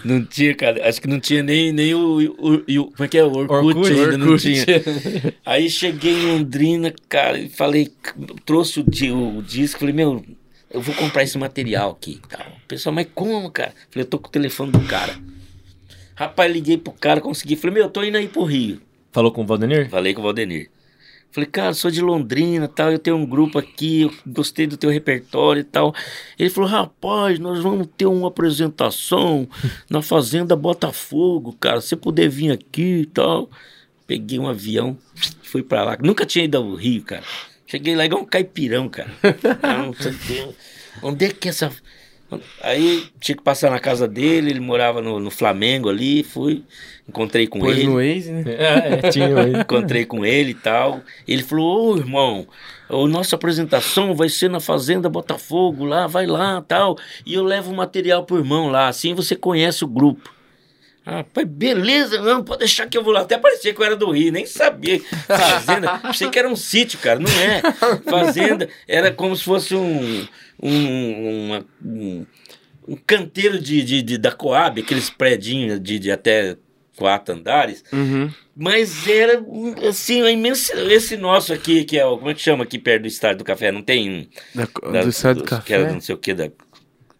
não 0.04 0.24
tinha, 0.24 0.54
cara, 0.54 0.88
acho 0.88 1.00
que 1.00 1.06
não 1.08 1.20
tinha 1.20 1.42
nem, 1.42 1.72
nem 1.72 1.94
o, 1.94 2.18
o, 2.38 2.54
o- 2.54 2.90
Como 2.92 3.04
é 3.04 3.08
que 3.08 3.18
é? 3.18 3.24
O 3.24 3.28
Orkut, 3.32 3.52
Orkut, 3.78 3.92
ainda 3.92 4.18
não 4.18 4.26
Orkut. 4.28 4.42
tinha. 4.42 4.66
Aí 5.46 5.70
cheguei 5.70 6.12
em 6.12 6.26
Londrina, 6.26 6.92
cara, 7.08 7.38
e 7.38 7.48
falei, 7.48 7.90
trouxe 8.44 8.80
o, 8.80 9.38
o 9.38 9.42
disco, 9.42 9.80
falei, 9.80 9.94
meu, 9.94 10.24
eu 10.70 10.80
vou 10.80 10.94
comprar 10.94 11.22
esse 11.22 11.38
material 11.38 11.92
aqui. 11.92 12.20
e 12.24 12.28
Tal. 12.28 12.46
O 12.46 12.66
pessoal, 12.68 12.94
mas 12.94 13.06
como, 13.14 13.50
cara? 13.50 13.72
Falei, 13.90 14.04
eu 14.04 14.10
tô 14.10 14.18
com 14.18 14.28
o 14.28 14.32
telefone 14.32 14.72
do 14.72 14.80
cara. 14.80 15.14
Rapaz, 16.16 16.52
liguei 16.52 16.76
pro 16.78 16.92
cara, 16.92 17.20
consegui. 17.20 17.56
Falei, 17.56 17.74
meu, 17.74 17.84
eu 17.84 17.90
tô 17.90 18.02
indo 18.02 18.16
aí 18.18 18.28
pro 18.28 18.44
Rio. 18.44 18.80
Falou 19.12 19.30
com 19.30 19.42
o 19.42 19.46
Valdenir? 19.46 19.88
Falei 19.88 20.12
com 20.14 20.20
o 20.20 20.24
Valdenir. 20.24 20.68
Falei, 21.34 21.50
cara, 21.50 21.74
sou 21.74 21.90
de 21.90 22.00
Londrina 22.00 22.68
tal, 22.68 22.92
eu 22.92 22.98
tenho 22.98 23.16
um 23.16 23.26
grupo 23.26 23.58
aqui, 23.58 24.02
eu 24.02 24.14
gostei 24.24 24.68
do 24.68 24.76
teu 24.76 24.88
repertório 24.88 25.62
e 25.62 25.64
tal. 25.64 25.92
Ele 26.38 26.48
falou, 26.48 26.70
rapaz, 26.70 27.40
nós 27.40 27.60
vamos 27.60 27.88
ter 27.96 28.06
uma 28.06 28.28
apresentação 28.28 29.48
na 29.90 30.00
Fazenda 30.00 30.54
Botafogo, 30.54 31.52
cara, 31.58 31.80
se 31.80 31.88
você 31.88 31.96
puder 31.96 32.28
vir 32.28 32.52
aqui 32.52 33.00
e 33.00 33.06
tal. 33.06 33.50
Peguei 34.06 34.38
um 34.38 34.46
avião, 34.46 34.96
fui 35.42 35.64
pra 35.64 35.82
lá. 35.82 35.98
Nunca 36.00 36.24
tinha 36.24 36.44
ido 36.44 36.56
ao 36.56 36.72
Rio, 36.76 37.02
cara. 37.02 37.24
Cheguei 37.66 37.96
lá 37.96 38.04
igual 38.04 38.22
um 38.22 38.26
caipirão, 38.26 38.88
cara. 38.88 39.10
Não, 39.60 39.92
sei 39.92 40.12
o 40.12 40.18
quê. 40.18 40.48
Onde 41.02 41.24
é 41.24 41.30
que 41.30 41.48
é 41.48 41.50
essa... 41.50 41.72
Aí 42.62 43.08
tinha 43.20 43.36
que 43.36 43.42
passar 43.42 43.70
na 43.72 43.80
casa 43.80 44.06
dele, 44.06 44.50
ele 44.50 44.60
morava 44.60 45.02
no, 45.02 45.18
no 45.18 45.30
Flamengo 45.30 45.88
ali, 45.88 46.22
fui, 46.22 46.64
encontrei 47.08 47.46
com 47.46 47.60
Pôs 47.60 47.76
ele. 47.76 47.86
no 47.86 47.94
Waze, 47.96 48.32
né? 48.32 48.44
É, 48.46 49.06
é, 49.06 49.10
tinha. 49.12 49.26
ele. 49.28 49.58
Encontrei 49.60 50.04
com 50.04 50.24
ele 50.24 50.50
e 50.50 50.54
tal. 50.54 51.00
Ele 51.26 51.42
falou: 51.42 51.94
Ô 51.94 51.96
irmão, 51.96 52.46
a 52.88 53.06
nossa 53.08 53.36
apresentação 53.36 54.14
vai 54.14 54.28
ser 54.28 54.48
na 54.50 54.60
Fazenda 54.60 55.08
Botafogo, 55.08 55.84
lá, 55.84 56.06
vai 56.06 56.26
lá 56.26 56.62
tal. 56.62 56.96
E 57.26 57.34
eu 57.34 57.42
levo 57.44 57.72
o 57.72 57.76
material 57.76 58.24
pro 58.24 58.38
irmão 58.38 58.68
lá, 58.68 58.88
assim 58.88 59.14
você 59.14 59.34
conhece 59.36 59.84
o 59.84 59.88
grupo. 59.88 60.32
Ah, 61.06 61.22
pai, 61.22 61.44
beleza, 61.44 62.18
não, 62.22 62.42
pode 62.42 62.60
deixar 62.60 62.86
que 62.86 62.96
eu 62.96 63.04
vou 63.04 63.12
lá. 63.12 63.20
Até 63.20 63.36
parecia 63.36 63.74
que 63.74 63.78
eu 63.80 63.84
era 63.84 63.94
do 63.94 64.10
Rio, 64.10 64.32
nem 64.32 64.46
sabia. 64.46 64.98
Fazenda, 65.26 65.98
pensei 66.08 66.30
que 66.30 66.38
era 66.38 66.48
um 66.48 66.56
sítio, 66.56 66.98
cara, 66.98 67.20
não 67.20 67.30
é. 67.30 67.60
Fazenda 68.10 68.70
era 68.88 69.12
como 69.12 69.36
se 69.36 69.44
fosse 69.44 69.74
um, 69.74 70.26
um, 70.62 71.46
uma- 71.50 71.66
um, 71.84 72.26
um 72.88 72.96
canteiro 73.06 73.58
de, 73.60 73.82
de, 73.82 74.00
de- 74.00 74.16
da 74.16 74.32
Coab, 74.32 74.80
aqueles 74.80 75.10
predinhos 75.10 75.78
de, 75.78 75.98
de 75.98 76.10
até 76.10 76.56
quatro 76.96 77.34
andares. 77.34 77.84
Uhum. 77.92 78.30
Mas 78.56 79.06
era, 79.08 79.42
assim, 79.88 80.20
uma 80.22 80.30
imensa. 80.30 80.74
Esse 80.92 81.16
nosso 81.16 81.52
aqui, 81.52 81.84
que 81.84 81.98
é 81.98 82.06
o. 82.06 82.18
Como 82.18 82.30
é 82.30 82.34
que 82.34 82.40
chama 82.40 82.64
aqui 82.64 82.78
perto 82.78 83.02
do 83.02 83.08
Estádio 83.08 83.38
do 83.38 83.44
Café? 83.44 83.72
Não 83.72 83.82
tem 83.82 84.10
um. 84.10 84.26
Da- 84.54 84.68
da- 84.92 85.02
do 85.02 85.08
estado 85.08 85.38
do 85.38 85.44
Que 85.44 85.50
café. 85.50 85.74
era 85.74 85.92
não 85.92 86.00
sei 86.00 86.14
o 86.14 86.18
que, 86.18 86.32
da 86.34 86.48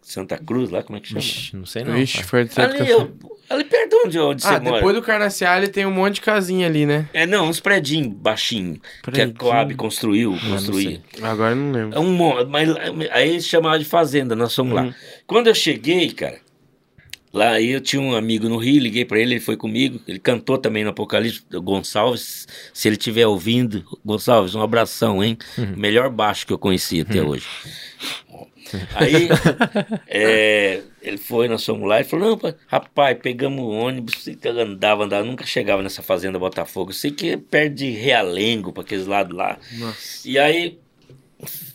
Santa 0.01 0.37
Cruz 0.39 0.71
lá, 0.71 0.83
como 0.83 0.99
é 0.99 1.01
que 1.01 1.09
chama? 1.09 1.21
Ixi, 1.21 1.57
não 1.57 1.67
sei 1.67 1.83
não. 1.83 1.93
Pai. 1.95 2.07
foi 2.07 2.45
do 2.45 2.55
do 2.55 2.61
Ali, 2.61 2.91
eu- 2.91 3.13
ali 3.49 3.65
perto 3.65 4.03
onde, 4.05 4.19
onde 4.19 4.47
Ah, 4.47 4.53
você 4.53 4.61
mora. 4.61 4.77
depois 4.77 4.95
do 4.95 5.03
Carnaciale 5.03 5.67
tem 5.69 5.87
um 5.87 5.91
monte 5.91 6.17
de 6.17 6.21
casinha 6.21 6.67
ali, 6.67 6.85
né? 6.87 7.09
É, 7.15 7.27
não, 7.27 7.49
uns 7.49 7.59
predinhos 7.59 8.09
baixinhos. 8.15 8.79
Que 9.13 9.21
a. 9.23 9.33
Coab 9.33 9.75
construiu, 9.75 10.33
não 10.33 10.51
construía. 10.51 11.01
Agora 11.23 11.53
eu 11.53 11.57
não 11.57 11.73
lembro. 11.73 11.97
É 11.97 12.01
um 12.01 12.13
monte, 12.13 12.47
mas 12.49 12.69
aí 13.11 13.31
eles 13.31 13.47
chamavam 13.47 13.79
de 13.79 13.85
fazenda, 13.87 14.37
nós 14.37 14.55
fomos 14.55 14.79
Uhum. 14.79 14.87
lá. 14.89 14.95
Quando 15.27 15.47
eu 15.49 15.55
cheguei, 15.55 16.11
cara, 16.13 16.37
lá 17.39 17.61
eu 17.61 17.81
tinha 17.81 18.01
um 18.01 18.15
amigo 18.15 18.48
no 18.48 18.56
Rio, 18.56 18.81
liguei 18.81 19.05
pra 19.05 19.19
ele, 19.19 19.35
ele 19.35 19.40
foi 19.40 19.56
comigo, 19.56 20.01
ele 20.06 20.19
cantou 20.19 20.56
também 20.56 20.85
no 20.85 20.90
Apocalipse, 20.90 21.43
Gonçalves, 21.52 22.47
se 22.73 22.89
ele 22.89 22.97
estiver 22.97 23.27
ouvindo, 23.27 23.85
Gonçalves, 24.05 24.55
um 24.55 24.62
abração, 24.62 25.23
hein? 25.23 25.36
Uhum. 25.59 25.74
Melhor 25.77 26.09
baixo 26.11 26.47
que 26.47 26.52
eu 26.52 26.59
conheci 26.59 27.01
até 27.01 27.23
hoje. 27.23 27.47
Aí, 28.94 29.28
é, 30.09 30.82
ele 31.02 31.19
foi, 31.19 31.48
nós 31.48 31.65
fomos 31.65 31.89
lá 31.89 32.01
e 32.01 32.05
falou: 32.05 32.31
Não, 32.31 32.39
pai, 32.39 32.55
rapaz, 32.66 33.19
pegamos 33.20 33.61
o 33.61 33.69
ônibus, 33.69 34.27
andava, 34.44 35.05
andava, 35.05 35.24
nunca 35.24 35.44
chegava 35.44 35.82
nessa 35.82 36.02
fazenda 36.02 36.39
Botafogo. 36.39 36.93
Sei 36.93 37.11
que 37.11 37.31
é 37.31 37.36
perto 37.36 37.74
de 37.74 37.90
Realengo, 37.90 38.73
para 38.73 38.82
aqueles 38.82 39.06
lados 39.06 39.36
lá. 39.36 39.59
Nossa. 39.73 40.28
E 40.28 40.39
aí, 40.39 40.78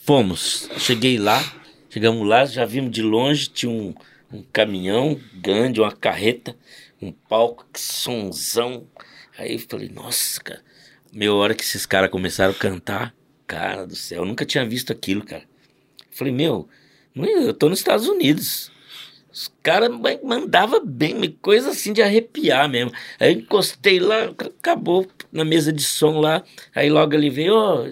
fomos. 0.03 0.69
Cheguei 0.77 1.18
lá, 1.18 1.44
chegamos 1.90 2.27
lá, 2.27 2.45
já 2.45 2.65
vimos 2.65 2.91
de 2.91 3.02
longe, 3.02 3.48
tinha 3.48 3.72
um, 3.72 3.94
um 4.31 4.43
caminhão 4.53 5.19
grande, 5.34 5.81
uma 5.81 5.91
carreta, 5.91 6.56
um 7.01 7.11
palco, 7.11 7.65
que 7.73 7.80
sonzão. 7.80 8.88
Aí 9.38 9.53
eu 9.53 9.60
falei: 9.60 9.89
Nossa, 9.89 10.41
cara, 10.41 10.64
meu, 11.11 11.35
hora 11.38 11.56
que 11.56 11.64
esses 11.64 11.85
caras 11.85 12.10
começaram 12.11 12.51
a 12.51 12.56
cantar, 12.57 13.15
cara 13.47 13.85
do 13.88 13.95
céu, 13.95 14.19
eu 14.19 14.26
nunca 14.26 14.45
tinha 14.45 14.65
visto 14.65 14.91
aquilo, 14.91 15.23
cara. 15.26 15.43
Falei, 16.11 16.34
meu, 16.34 16.68
é- 17.18 17.47
eu 17.47 17.53
tô 17.53 17.69
nos 17.69 17.80
Estados 17.80 18.07
Unidos. 18.07 18.72
Os 19.31 19.51
caras 19.64 19.89
ma- 19.89 20.19
mandava 20.23 20.80
bem, 20.80 21.31
coisa 21.41 21.69
assim 21.72 21.93
de 21.93 22.01
arrepiar 22.01 22.69
mesmo. 22.69 22.91
Aí 23.19 23.34
eu 23.34 23.39
encostei 23.41 23.99
lá, 23.99 24.26
ac- 24.26 24.47
acabou 24.60 25.07
na 25.31 25.45
mesa 25.45 25.72
de 25.72 25.84
som 25.84 26.19
lá. 26.19 26.43
Aí 26.76 26.89
logo 26.89 27.14
ele 27.15 27.30
veio, 27.30 27.53
ó. 27.56 27.88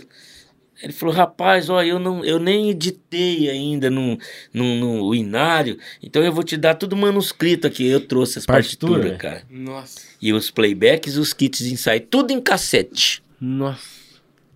Ele 0.81 0.93
falou, 0.93 1.13
rapaz, 1.15 1.69
ó, 1.69 1.81
eu, 1.83 1.97
não, 1.99 2.23
eu 2.23 2.37
nem 2.39 2.69
editei 2.69 3.49
ainda 3.49 3.89
no, 3.89 4.17
no, 4.53 4.75
no 5.05 5.15
Inário, 5.15 5.77
então 6.03 6.23
eu 6.23 6.31
vou 6.31 6.43
te 6.43 6.55
dar 6.55 6.75
tudo 6.75 6.95
manuscrito 6.95 7.65
aqui. 7.67 7.87
Eu 7.87 8.01
trouxe 8.01 8.39
as 8.39 8.45
Partitura? 8.45 8.91
partituras, 8.93 9.17
cara. 9.21 9.43
Nossa. 9.49 10.01
E 10.21 10.31
os 10.33 10.51
playbacks 10.51 11.15
e 11.15 11.19
os 11.19 11.33
kits 11.33 11.59
de 11.65 11.73
ensaio, 11.73 12.01
tudo 12.01 12.31
em 12.31 12.39
cassete. 12.41 13.23
Nossa. 13.41 13.97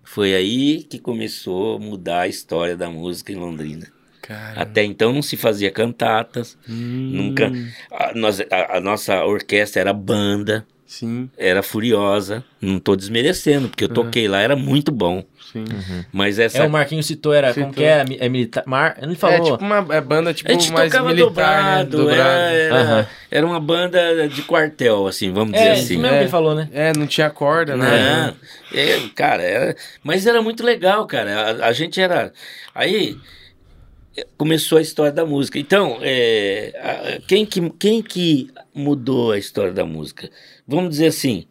Foi 0.04 0.34
aí 0.34 0.82
que 0.82 0.98
começou 0.98 1.76
a 1.76 1.78
mudar 1.78 2.20
a 2.20 2.28
história 2.28 2.76
da 2.76 2.88
música 2.90 3.32
em 3.32 3.36
Londrina. 3.36 3.86
Cara. 4.20 4.60
Até 4.62 4.84
então 4.84 5.12
não 5.12 5.22
se 5.22 5.36
fazia 5.36 5.70
cantatas, 5.70 6.56
Hum, 6.68 7.10
nunca. 7.12 7.50
A, 7.90 8.14
nós- 8.14 8.40
a- 8.40 8.76
a 8.76 8.80
nossa 8.80 9.24
orquestra 9.24 9.80
era 9.80 9.92
banda, 9.92 10.64
Sim, 10.92 11.30
era 11.38 11.62
furiosa. 11.62 12.44
Não 12.60 12.78
tô 12.78 12.94
desmerecendo, 12.94 13.66
porque 13.70 13.84
eu 13.84 13.88
toquei 13.88 14.28
lá, 14.28 14.40
era 14.40 14.54
muito 14.54 14.92
bom. 14.92 15.24
sim. 15.50 15.64
Mas 16.12 16.38
essa. 16.38 16.58
É, 16.58 16.66
o 16.66 16.70
Marquinhos 16.70 17.06
citou, 17.06 17.32
era, 17.32 17.54
como 17.54 17.68
Citou. 17.68 17.72
que 17.72 17.82
era? 17.82 18.04
Mi- 18.04 18.18
É 18.20 18.28
militar, 18.28 18.62
mar, 18.66 18.98
ele 19.00 19.14
falou, 19.14 19.36
É 19.36 19.40
tipo 19.52 19.64
uma 19.64 19.78
é 19.94 20.00
banda 20.02 20.34
tipo 20.34 20.50
a 20.50 20.52
gente 20.52 20.70
mais 20.70 20.92
tocava 20.92 21.08
militar, 21.14 21.86
dobrado, 21.86 22.06
né? 22.06 22.14
Era, 22.14 22.24
era, 22.50 22.76
Aham. 22.82 23.06
era 23.30 23.46
uma 23.46 23.58
banda 23.58 24.28
de 24.28 24.42
quartel, 24.42 25.06
assim, 25.06 25.32
vamos 25.32 25.54
dizer 25.54 25.68
é, 25.68 25.72
assim. 25.72 25.94
isso 25.94 25.98
mesmo 25.98 26.16
que 26.18 26.22
ele 26.24 26.30
falou, 26.30 26.54
né? 26.54 26.68
É, 26.72 26.92
não 26.92 27.06
tinha 27.06 27.30
corda, 27.30 27.74
né? 27.74 28.34
É, 28.70 29.00
cara, 29.14 29.42
era, 29.42 29.76
mas 30.04 30.26
era 30.26 30.42
muito 30.42 30.62
legal, 30.62 31.06
cara. 31.06 31.64
A, 31.64 31.68
a 31.68 31.72
gente 31.72 31.98
era. 32.02 32.32
Aí 32.74 33.18
é, 34.16 34.26
começou 34.36 34.76
a 34.78 34.82
história 34.82 35.12
da 35.12 35.24
música. 35.24 35.58
Então, 35.58 35.98
é, 36.02 36.72
a- 36.78 37.20
quem, 37.26 37.46
que, 37.46 37.70
quem 37.70 38.02
que 38.02 38.48
mudou 38.74 39.32
a 39.32 39.38
história 39.38 39.72
da 39.72 39.84
música? 39.84 40.28
Vamos 40.76 40.90
dizer 40.90 41.06
assim, 41.06 41.46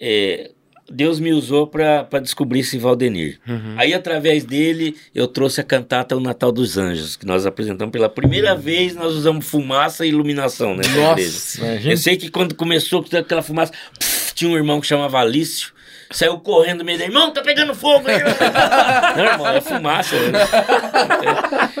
é, 0.00 0.50
Deus 0.90 1.18
me 1.18 1.32
usou 1.32 1.66
para 1.66 2.20
descobrir 2.22 2.60
esse 2.60 2.78
Valdenir. 2.78 3.40
Uhum. 3.46 3.74
Aí, 3.76 3.92
através 3.92 4.44
dele, 4.44 4.96
eu 5.14 5.26
trouxe 5.26 5.60
a 5.60 5.64
cantata 5.64 6.16
O 6.16 6.20
Natal 6.20 6.52
dos 6.52 6.78
Anjos, 6.78 7.16
que 7.16 7.26
nós 7.26 7.44
apresentamos 7.44 7.90
pela 7.92 8.08
primeira 8.08 8.54
vez. 8.54 8.94
Nós 8.94 9.12
usamos 9.14 9.46
fumaça 9.46 10.06
e 10.06 10.10
iluminação 10.10 10.76
nessa 10.76 10.90
igreja. 10.90 11.32
Nossa. 11.32 11.58
Imagina. 11.58 11.92
Eu 11.92 11.96
sei 11.96 12.16
que 12.16 12.30
quando 12.30 12.54
começou 12.54 13.02
com 13.02 13.16
aquela 13.16 13.42
fumaça, 13.42 13.72
pff, 13.98 14.34
tinha 14.34 14.50
um 14.50 14.56
irmão 14.56 14.80
que 14.80 14.86
chamava 14.86 15.18
Alício. 15.18 15.74
Saiu 16.10 16.38
correndo 16.38 16.78
no 16.78 16.84
meio 16.84 16.98
da 16.98 17.04
irmão, 17.04 17.32
tá 17.32 17.42
pegando 17.42 17.74
fogo 17.74 18.08
aí. 18.08 18.18
Não, 19.16 19.24
irmão, 19.24 19.48
é 19.48 19.60
fumaça. 19.60 20.14
né? 20.30 20.38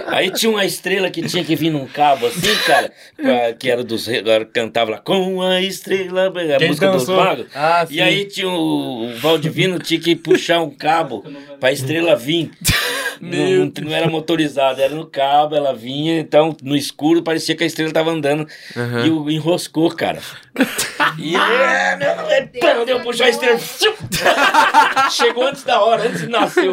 Aí 0.08 0.30
tinha 0.30 0.50
uma 0.50 0.64
estrela 0.64 1.10
que 1.10 1.22
tinha 1.22 1.44
que 1.44 1.54
vir 1.54 1.70
num 1.70 1.86
cabo 1.86 2.26
assim, 2.26 2.54
cara, 2.66 2.90
pra- 3.16 3.52
que 3.52 3.70
era 3.70 3.84
dos 3.84 4.06
reis, 4.06 4.20
agora 4.20 4.44
cantava 4.44 4.92
lá, 4.92 4.98
com 4.98 5.40
a 5.42 5.60
estrela, 5.60 6.28
a 6.28 6.58
Quem 6.58 6.68
música 6.68 6.90
dos 6.90 7.08
magos. 7.08 7.46
Ah, 7.54 7.86
E 7.90 8.00
aí 8.00 8.24
tinha 8.24 8.48
o, 8.48 9.06
o 9.10 9.16
Valdivino 9.16 9.78
tinha 9.78 10.00
que 10.00 10.16
puxar 10.16 10.60
um 10.60 10.70
cabo 10.70 11.24
pra 11.60 11.72
estrela 11.72 12.16
vir. 12.16 12.50
Não, 13.20 13.66
não, 13.66 13.72
não 13.82 13.94
era 13.96 14.08
motorizado, 14.08 14.80
era 14.80 14.94
no 14.94 15.06
cabo, 15.06 15.54
ela 15.54 15.74
vinha, 15.74 16.18
então 16.20 16.56
no 16.62 16.76
escuro 16.76 17.22
parecia 17.22 17.54
que 17.56 17.64
a 17.64 17.66
estrela 17.66 17.92
tava 17.92 18.10
andando 18.10 18.46
Aham. 18.76 19.06
e 19.06 19.10
o, 19.10 19.30
enroscou, 19.30 19.90
cara. 19.90 20.20
E 21.18 21.36
é, 21.36 21.96
meu, 21.96 22.08
é, 22.30 22.84
deu 22.86 23.00
puxar 23.00 23.26
a 23.26 23.28
estrela. 23.28 23.58
Chegou 25.10 25.46
antes 25.46 25.62
da 25.64 25.80
hora, 25.82 26.02
antes 26.08 26.20
de 26.22 26.28
nascer. 26.28 26.70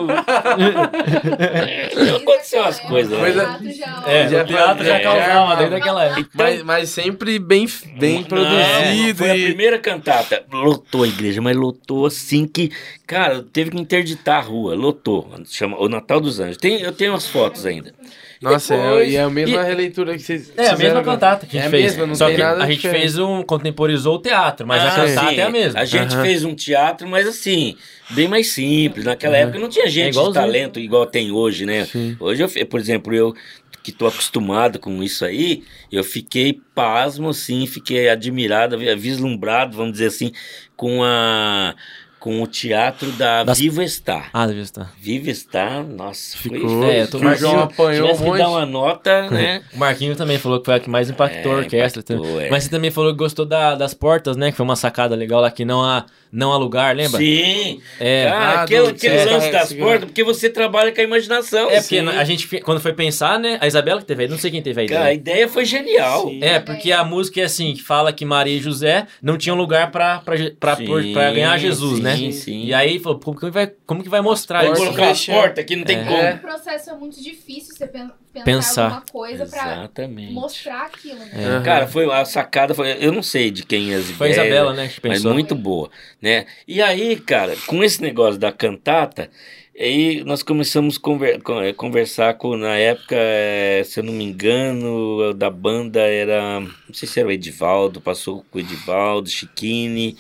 É, 1.40 1.91
aconteceu 2.15 2.61
umas 2.61 2.80
coisas. 2.80 3.11
né? 3.11 3.20
Coisa- 3.20 3.60
É, 4.07 4.28
Já 4.30 4.44
o 4.44 4.45
teatro 4.45 4.86
já 4.86 4.95
é, 4.95 4.99
causava 4.99 5.56
desde 5.57 5.76
aquela 5.76 6.03
época. 6.06 6.30
Mas, 6.34 6.64
mas 6.64 6.90
sempre 6.90 7.40
bem, 7.40 7.68
bem 7.98 8.20
Não, 8.20 8.24
produzido. 8.24 9.18
Foi 9.18 9.32
a 9.32 9.36
e- 9.38 9.45
primeira 9.48 9.80
cantata. 9.80 10.44
Lotou 10.52 11.03
a 11.03 11.07
igreja, 11.07 11.41
mas 11.41 11.56
lotou 11.56 12.06
assim 12.06 12.48
que. 12.48 12.72
Cara, 13.06 13.44
teve 13.52 13.72
que 13.72 13.80
interditar 13.80 14.38
a 14.40 14.41
rua. 14.41 14.76
Lotou. 14.76 15.30
Chama 15.45 15.78
O 15.80 15.88
Natal 15.90 16.20
dos 16.20 16.33
Anjos. 16.40 16.58
Tem, 16.58 16.82
eu 16.82 16.92
tenho 16.92 17.14
as 17.14 17.28
fotos 17.28 17.66
ainda. 17.66 17.94
E 18.42 18.44
Nossa, 18.46 18.74
é, 18.76 18.82
depois- 18.84 19.14
e 19.14 19.16
é 19.16 19.22
a 19.22 19.30
mesma 19.30 19.62
e- 19.62 19.66
releitura 19.66 20.14
que 20.18 20.20
vocês 20.22 20.52
É, 20.58 20.68
a 20.70 20.78
mesma 20.78 21.00
né? 21.00 21.04
cantata 21.06 21.46
que 21.46 21.58
a 21.58 21.62
É 21.62 21.64
gente 21.64 21.68
a 21.68 21.72
fez. 21.72 21.84
mesma, 21.92 22.08
não 22.08 22.16
Só 22.16 22.26
tem 22.28 22.36
que 22.36 22.42
nada 22.42 22.64
a 22.64 22.66
gente 22.68 22.76
diferente. 22.76 23.00
fez 23.02 23.18
um. 23.18 23.42
contemporizou 23.44 24.16
o 24.16 24.20
teatro, 24.20 24.68
mas 24.68 24.82
a 24.82 24.88
Ah, 24.88 24.96
cantata 25.08 25.30
sim. 25.30 25.40
é 25.40 25.44
a 25.44 25.50
mesma. 25.50 25.80
A 25.80 25.86
gente 25.86 26.16
fez 26.18 26.44
um 26.44 26.54
teatro, 26.54 27.08
mas 27.08 27.26
assim, 27.28 27.78
bem 28.10 28.28
mais 28.28 28.48
simples. 28.52 29.06
Naquela 29.06 29.38
época 29.38 29.60
não 29.60 29.70
tinha 29.70 29.88
gente 29.88 30.12
de 30.12 30.18
igualzinho. 30.20 30.34
talento 30.46 30.80
igual 30.80 31.06
tem 31.06 31.32
hoje, 31.32 31.66
né? 31.66 31.86
Sim. 31.86 32.18
Hoje, 32.20 32.44
eu, 32.44 32.66
por 32.68 32.80
exemplo, 32.80 33.14
eu 33.14 33.34
que 33.82 33.92
tô 33.92 34.08
acostumado 34.08 34.80
com 34.80 35.04
isso 35.04 35.26
aí, 35.26 35.64
eu 35.92 36.06
fiquei 36.06 36.58
pasmo, 36.74 37.30
assim, 37.30 37.68
fiquei 37.68 38.08
admirado, 38.08 38.78
vi- 38.78 38.96
vislumbrado, 38.96 39.76
vamos 39.76 39.92
dizer 39.94 40.08
assim, 40.08 40.32
com 40.76 41.04
a 41.04 41.76
com 42.24 42.41
o 42.41 42.48
teatro 42.48 43.12
da 43.12 43.44
Das- 43.44 43.60
Viva 43.60 43.84
Está. 43.84 44.28
Ah, 44.32 44.48
devia 44.48 44.64
estar. 44.64 44.94
Viva 44.98 45.30
Está, 45.30 45.84
nossa, 45.84 46.38
foi... 46.38 46.58
Ficou. 46.58 46.84
É, 46.86 47.02
eu 47.02 47.10
tô 47.10 47.18
que 47.20 47.26
Marquinhos, 47.26 47.54
apanhou 47.54 47.91
um 47.91 48.02
Tivesse 48.08 48.24
que 48.24 48.30
monte. 48.30 48.38
dar 48.38 48.50
uma 48.50 48.66
nota, 48.66 49.28
né? 49.30 49.62
O 49.74 49.78
Marquinho 49.78 50.16
também 50.16 50.38
falou 50.38 50.60
que 50.62 50.66
foi 50.66 50.76
a 50.76 50.80
que 50.80 50.90
mais 50.90 51.10
impactou 51.10 51.52
É, 51.52 51.56
a 51.56 51.58
orquestra. 51.58 52.02
impactou, 52.02 52.40
é. 52.40 52.50
Mas 52.50 52.64
você 52.64 52.70
também 52.70 52.91
falou 52.91 53.12
que 53.12 53.18
gostou 53.18 53.45
da- 53.45 53.76
das 53.76 53.94
portas, 53.94 54.38
né? 54.38 54.52
Que 54.52 54.56
foi 54.56 54.64
uma 54.64 54.78
sacada 54.78 55.18
legal 55.18 55.41
lá 55.41 55.52
que 55.52 55.66
não 55.66 55.84
há, 55.84 56.06
não 56.32 56.54
há 56.54 56.58
lugar, 56.58 56.95
lembra? 56.95 57.18
Sim. 57.20 57.82
É. 58.00 58.30
Ah, 58.30 58.54
Ah, 58.54 58.62
aquele, 58.64 58.80
é, 58.88 59.26
lance 59.26 59.48
é, 59.48 59.52
das 59.52 59.74
portas, 59.74 60.06
porque 60.06 60.24
você 60.24 60.50
trabalha 60.50 60.94
com 60.94 61.02
a 61.02 61.04
imaginação. 61.04 61.70
É, 61.70 61.82
porque 61.82 62.00
Sim. 62.00 62.08
a 62.08 62.24
gente, 62.24 62.48
quando 62.62 62.80
foi 62.80 62.94
pensar, 62.94 63.38
né? 63.38 63.58
A 63.60 63.68
Isabela 63.68 64.00
que 64.00 64.06
teve 64.08 64.22
a 64.22 64.26
ideia, 64.26 64.34
não 64.36 64.41
sei 64.41 64.50
quem 64.50 64.62
teve 64.62 64.80
a 64.80 64.84
ideia. 64.86 64.98
Cara, 65.00 65.10
a 65.12 65.14
ideia 65.14 65.50
foi 65.50 65.66
genial. 65.66 66.30
Sim. 66.30 66.40
É, 66.41 66.58
porque 66.62 66.90
a 66.94 67.04
música 67.04 67.41
é 67.41 67.44
assim, 67.44 67.74
que 67.74 67.84
fala 67.84 68.14
que 68.14 68.24
Maria 68.24 68.56
e 68.58 68.62
José 68.62 69.08
não 69.22 69.38
tinham 69.38 69.58
lugar 69.58 69.91
pra, 69.91 70.20
pra, 70.20 70.38
Je- 70.38 70.52
pra, 70.52 70.78
Sim, 70.78 70.86
pôr- 70.86 71.04
pra 71.12 71.32
ganhar 71.34 71.58
Jesus, 71.58 71.98
sim, 71.98 72.04
né? 72.22 72.31
sim. 72.31 72.65
E 72.65 72.73
aí 72.73 72.99
falou, 72.99 73.19
como 73.19 73.38
que 73.40 73.49
vai, 73.49 73.72
como 73.85 74.03
que 74.03 74.10
vai 74.10 74.22
mostrar 74.22 74.64
isso? 74.65 74.76
Colocar 74.76 75.10
as 75.11 75.19
fechando. 75.19 75.40
portas 75.40 75.64
aqui 75.64 75.76
não 75.76 75.84
tem 75.84 75.98
É. 75.98 76.03
como. 76.03 76.18
É. 76.18 76.34
O 76.35 76.40
processo 76.40 76.90
é 76.90 76.94
muito 76.95 77.22
difícil 77.22 77.76
você 77.76 77.88
pen- 77.88 78.11
pensar, 78.34 78.44
Pensar. 78.45 78.84
alguma 78.85 79.02
coisa 79.11 79.45
pra 79.45 79.61
Exatamente. 79.64 80.34
mostrar 80.34 80.84
aquilo, 80.85 81.19
né? 81.19 81.31
Aham. 81.35 81.64
Cara, 81.64 81.88
foi 81.88 82.11
a 82.11 82.26
sacada, 82.26 82.73
foi, 82.73 82.98
eu 82.99 83.11
não 83.11 83.22
sei 83.23 83.52
de 83.52 83.64
quem 83.64 83.94
as 83.94 84.10
Foi 84.11 84.27
a 84.27 84.31
Isabela, 84.31 84.73
né, 84.73 84.88
que 84.88 84.99
mas 85.07 85.19
pensou. 85.19 85.34
muito 85.34 85.53
boa, 85.56 85.90
né? 86.22 86.45
E 86.68 86.81
aí, 86.81 87.15
cara, 87.19 87.56
com 87.68 87.84
esse 87.84 88.02
negócio 88.02 88.40
da 88.40 88.52
cantata, 88.52 89.30
Aí 89.76 90.23
nós 90.23 90.44
começamos 90.44 90.98
a 90.98 90.99
conver- 90.99 91.41
con- 91.41 91.60
eh, 91.60 91.73
conversar 91.73 92.35
com, 92.35 92.56
na 92.56 92.76
época, 92.77 93.15
eh, 93.18 93.81
se 93.84 93.99
eu 93.99 94.03
não 94.03 94.14
me 94.14 94.23
engano, 94.23 95.34
da 95.34 95.49
banda 95.49 95.99
era, 95.99 96.60
não 96.60 96.94
sei 96.94 97.07
se 97.10 97.19
era 97.19 97.27
o 97.27 97.31
Edivaldo, 97.31 97.99
passou 97.99 98.45
com 98.52 98.60
o 98.60 98.61
Edivaldo, 98.61 99.27
Chiquini, 99.31 100.15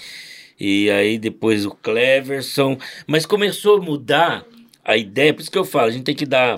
e 0.59 0.89
aí 0.89 1.17
depois 1.17 1.65
o 1.65 1.71
Cleverson, 1.71 2.77
mas 3.07 3.25
começou 3.25 3.77
a 3.77 3.81
mudar 3.81 4.45
a 4.83 4.97
ideia, 4.97 5.33
por 5.33 5.41
isso 5.41 5.51
que 5.51 5.57
eu 5.57 5.65
falo, 5.65 5.87
a 5.87 5.91
gente 5.91 6.03
tem 6.03 6.15
que 6.15 6.25
dar 6.25 6.55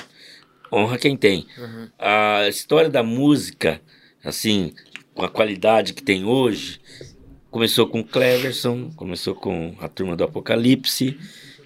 honra 0.72 0.96
a 0.96 1.00
quem 1.00 1.16
tem. 1.16 1.46
A 1.98 2.48
história 2.50 2.90
da 2.90 3.04
música, 3.04 3.80
assim, 4.24 4.74
com 5.14 5.24
a 5.24 5.30
qualidade 5.30 5.94
que 5.94 6.04
tem 6.04 6.26
hoje, 6.26 6.80
começou 7.52 7.88
com 7.88 8.00
o 8.02 8.04
Cleverson, 8.04 8.92
começou 8.96 9.34
com 9.36 9.76
a 9.80 9.88
turma 9.88 10.16
do 10.16 10.24
Apocalipse, 10.24 11.18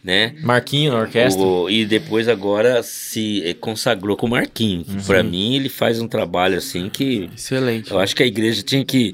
né? 0.04 0.36
Marquinho 0.44 0.92
na 0.94 1.00
orquestra. 1.00 1.42
O- 1.44 1.70
e 1.70 1.86
depois 1.86 2.28
agora 2.28 2.82
se 2.84 3.42
eh, 3.46 3.54
consagrou 3.54 4.16
com 4.16 4.28
o 4.28 4.30
Marquinhos. 4.30 4.88
que 4.88 5.06
Pra 5.08 5.24
mim 5.24 5.56
ele 5.56 5.68
faz 5.70 6.00
um 6.00 6.08
trabalho 6.08 6.58
assim 6.58 6.90
que 6.90 7.30
Excelente. 7.36 7.92
eu 7.92 8.00
acho 8.00 8.16
que 8.16 8.24
a 8.24 8.26
igreja 8.26 8.62
tinha 8.64 8.86
que, 8.86 9.14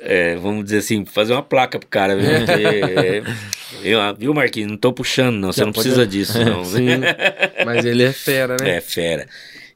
eh, 0.00 0.36
vamos 0.36 0.64
dizer 0.64 0.78
assim, 0.78 1.04
fazer 1.04 1.32
uma 1.32 1.42
placa 1.42 1.78
pro 1.78 1.88
cara, 1.88 2.16
viu? 2.16 2.28
Porque, 2.46 2.52
eh, 2.62 3.22
eu, 3.82 3.98
viu 4.16 4.34
Marquinhos? 4.34 4.70
Não 4.70 4.76
tô 4.78 4.92
puxando 4.92 5.36
não, 5.36 5.52
você 5.52 5.64
não 5.64 5.72
pode- 5.72 5.84
precisa 5.88 6.06
disso 6.06 6.38
não. 6.44 6.64
Sim. 6.64 6.86
Mas 7.64 7.84
ele 7.84 8.02
é 8.04 8.12
fera, 8.12 8.56
né? 8.60 8.76
É, 8.76 8.80
fera. 8.80 9.26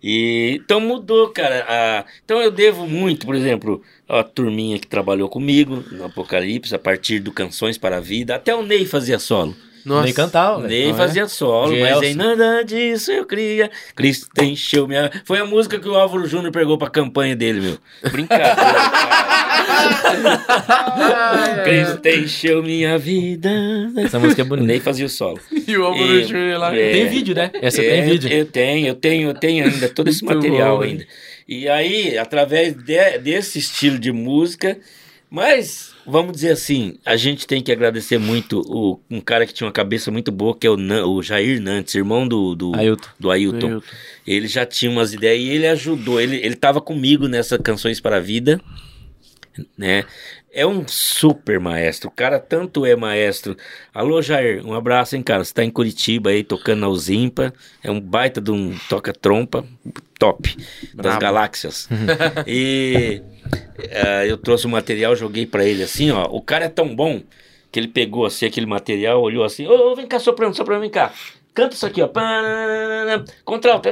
E, 0.03 0.59
então 0.65 0.81
mudou, 0.81 1.29
cara. 1.31 1.65
a- 1.69 2.05
então 2.25 2.41
eu 2.41 2.51
devo 2.51 2.87
muito, 2.87 3.27
por 3.27 3.35
exemplo, 3.35 3.83
a 4.09 4.23
turminha 4.23 4.79
que 4.79 4.87
trabalhou 4.87 5.29
comigo 5.29 5.85
no 5.93 6.05
Apocalipse, 6.07 6.75
a 6.75 6.79
partir 6.79 7.19
do 7.21 7.31
Canções 7.33 7.77
para 7.77 7.99
a 7.99 8.01
Vida, 8.01 8.35
até 8.35 8.55
o 8.55 8.63
Ney 8.65 8.87
fazia 8.87 9.19
solo. 9.19 9.55
Nossa. 9.91 10.05
Nem 10.05 10.15
cantava, 10.15 10.57
velho. 10.63 10.69
Ney 10.69 10.85
não 10.89 10.95
é? 10.95 10.97
fazia 10.97 11.29
solo, 11.29 11.73
mas 11.73 11.89
Gelson. 11.89 12.05
em 12.05 12.15
nada 12.15 12.63
disso 12.65 13.11
eu 13.13 13.25
cria. 13.27 13.71
Cristo 13.95 14.29
encheu 14.43 14.87
minha. 14.89 15.11
Foi 15.25 15.39
a 15.39 15.45
música 15.45 15.79
que 15.79 15.89
o 15.89 15.95
Álvaro 15.95 16.27
Júnior 16.27 16.53
pegou 16.53 16.79
pra 16.79 16.89
campanha 16.89 17.35
dele, 17.37 17.61
meu. 17.61 17.79
Brincadeira, 18.11 18.55
cara. 18.55 19.91
Cristo 21.65 22.07
encheu 22.09 22.63
minha 22.63 22.99
vida. 22.99 23.51
Essa 23.99 24.19
música 24.19 24.43
é 24.43 24.45
bonita. 24.45 24.67
Ney 24.67 24.81
fazia 24.81 25.07
o 25.07 25.09
solo. 25.09 25.39
E 25.67 25.77
o 25.77 25.85
Álvaro 25.85 26.13
E- 26.19 26.25
Júnior 26.25 26.59
lá. 26.59 26.75
é. 26.77 26.91
Tem 26.93 27.09
vídeo, 27.09 27.35
né? 27.35 27.51
Essa 27.61 27.81
É, 27.83 27.91
tem 27.91 28.03
vídeo. 28.03 28.29
Eu 28.31 28.45
tenho, 28.47 28.87
eu 28.89 28.95
tenho, 28.95 29.29
eu 29.31 29.35
tenho 29.35 29.65
ainda 29.65 29.89
todo 29.89 30.09
esse 30.09 30.25
Muito 30.25 30.37
material 30.37 30.79
bom, 30.79 30.83
ainda. 30.85 31.07
E 31.47 31.69
aí, 31.69 32.19
através 32.19 32.75
de- 32.75 33.19
desse 33.19 33.59
estilo 33.59 33.99
de 33.99 34.11
música, 34.13 34.77
mas 35.31 35.93
vamos 36.11 36.33
dizer 36.33 36.51
assim, 36.51 36.99
a 37.05 37.17
gente 37.17 37.47
tem 37.47 37.63
que 37.63 37.71
agradecer 37.73 38.19
muito 38.19 38.61
o, 38.67 39.01
um 39.11 39.21
cara 39.21 39.47
que 39.47 39.55
tinha 39.55 39.67
uma 39.67 39.73
cabeça 39.73 40.11
muito 40.11 40.31
boa, 40.33 40.57
que 40.57 40.67
é 40.67 40.71
o, 40.71 40.77
Nan- 40.77 41.07
o 41.07 41.23
Jair 41.23 41.61
Nantes, 41.61 41.95
irmão 41.95 42.27
do, 42.27 42.55
do, 42.55 42.75
Ailton. 42.77 43.09
do 43.19 43.31
Ailton. 43.31 43.67
Ailton. 43.69 43.87
Ele 44.27 44.47
já 44.49 44.67
tinha 44.67 44.91
umas 44.91 45.13
ideias 45.13 45.43
e 45.43 45.49
ele 45.51 45.67
ajudou. 45.67 46.21
Ele, 46.21 46.37
ele 46.37 46.57
tava 46.57 46.81
comigo 46.81 47.29
nessa 47.29 47.59
Canções 47.59 48.01
para 48.01 48.17
a 48.17 48.21
Vida, 48.21 48.61
né? 49.77 50.05
É 50.53 50.67
um 50.67 50.85
super 50.89 51.61
maestro. 51.61 52.09
O 52.09 52.13
cara 52.13 52.41
tanto 52.41 52.85
é 52.85 52.97
maestro. 52.97 53.57
Alô, 53.95 54.21
Jair, 54.21 54.67
um 54.67 54.75
abraço, 54.75 55.15
hein, 55.15 55.23
cara? 55.23 55.45
Você 55.45 55.55
tá 55.55 55.63
em 55.65 55.71
Curitiba 55.71 56.31
aí, 56.31 56.43
tocando 56.43 56.81
na 56.81 56.89
Uzimpa. 56.89 57.55
É 57.85 57.89
um 57.91 58.01
baita 58.01 58.41
de 58.41 58.51
um 58.51 58.77
toca-trompa 58.89 59.65
top 60.19 60.57
das 60.93 60.95
Brabo. 60.95 61.21
galáxias. 61.21 61.89
e 62.49 63.23
eh, 63.79 64.27
eu 64.29 64.37
trouxe 64.37 64.67
o 64.67 64.69
material, 64.69 65.15
joguei 65.17 65.47
pra 65.47 65.65
ele 65.65 65.83
assim, 65.83 66.11
ó. 66.11 66.25
O 66.31 66.41
cara 66.41 66.67
é 66.67 66.69
tão 66.69 66.95
bom 66.95 67.23
que 67.73 67.79
ele 67.79 67.89
pegou 67.89 68.27
assim 68.27 68.47
aquele 68.47 68.67
material, 68.67 69.21
olhou 69.23 69.45
assim, 69.45 69.67
ô, 69.67 69.93
ô, 69.93 69.95
vem 69.95 70.07
cá, 70.07 70.19
soprando, 70.19 70.57
soprando, 70.57 70.81
vem 70.81 70.91
cá. 70.91 71.13
Canta 71.55 71.75
isso 71.75 71.87
aqui, 71.87 72.01
ó. 72.03 72.09
Contralto. 73.45 73.89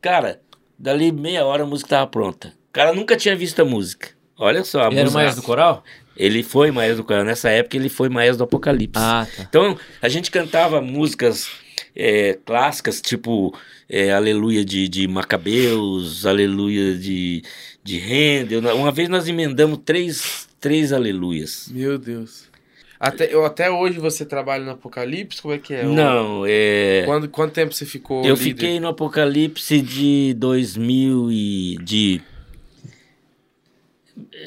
Cara, 0.00 0.40
dali 0.78 1.12
meia 1.12 1.44
hora 1.44 1.62
a 1.62 1.66
música 1.66 1.90
tava 1.90 2.06
pronta. 2.06 2.48
O 2.68 2.72
cara 2.72 2.92
nunca 2.92 3.16
tinha 3.16 3.36
visto 3.36 3.60
a 3.60 3.64
música. 3.64 4.08
Olha 4.38 4.64
só, 4.64 4.82
a 4.82 4.86
Ele 4.86 4.94
era 4.94 5.00
o 5.02 5.04
música. 5.04 5.18
maestro 5.22 5.42
do 5.42 5.46
coral? 5.46 5.84
Ele 6.16 6.42
foi 6.42 6.70
maestro 6.70 7.02
do 7.02 7.06
coral. 7.06 7.24
Nessa 7.24 7.50
época 7.50 7.76
ele 7.76 7.88
foi 7.88 8.08
maestro 8.08 8.38
do 8.38 8.44
Apocalipse. 8.44 9.02
Ah, 9.02 9.26
tá. 9.36 9.42
Então 9.48 9.78
a 10.00 10.08
gente 10.08 10.30
cantava 10.30 10.80
músicas 10.80 11.48
é, 11.94 12.38
clássicas, 12.44 13.00
tipo 13.00 13.54
é, 13.88 14.12
Aleluia 14.12 14.64
de, 14.64 14.88
de 14.88 15.06
Macabeus, 15.06 16.24
Aleluia 16.26 16.94
de, 16.96 17.42
de 17.82 17.98
Handel. 17.98 18.60
Uma 18.76 18.92
vez 18.92 19.08
nós 19.08 19.28
emendamos 19.28 19.80
três, 19.84 20.48
três 20.60 20.92
Aleluias. 20.92 21.68
Meu 21.70 21.98
Deus. 21.98 22.50
Até, 22.98 23.34
eu, 23.34 23.44
até 23.44 23.68
hoje 23.68 23.98
você 23.98 24.24
trabalha 24.24 24.64
no 24.64 24.70
Apocalipse? 24.70 25.42
Como 25.42 25.52
é 25.52 25.58
que 25.58 25.74
é? 25.74 25.84
Não, 25.84 26.44
é. 26.46 27.02
Quando, 27.04 27.28
quanto 27.28 27.52
tempo 27.52 27.74
você 27.74 27.84
ficou 27.84 28.24
Eu 28.24 28.34
líder? 28.36 28.44
fiquei 28.44 28.78
no 28.78 28.86
Apocalipse 28.86 29.80
de 29.80 30.34
2000 30.34 31.32
e 31.32 31.78
de 31.82 32.20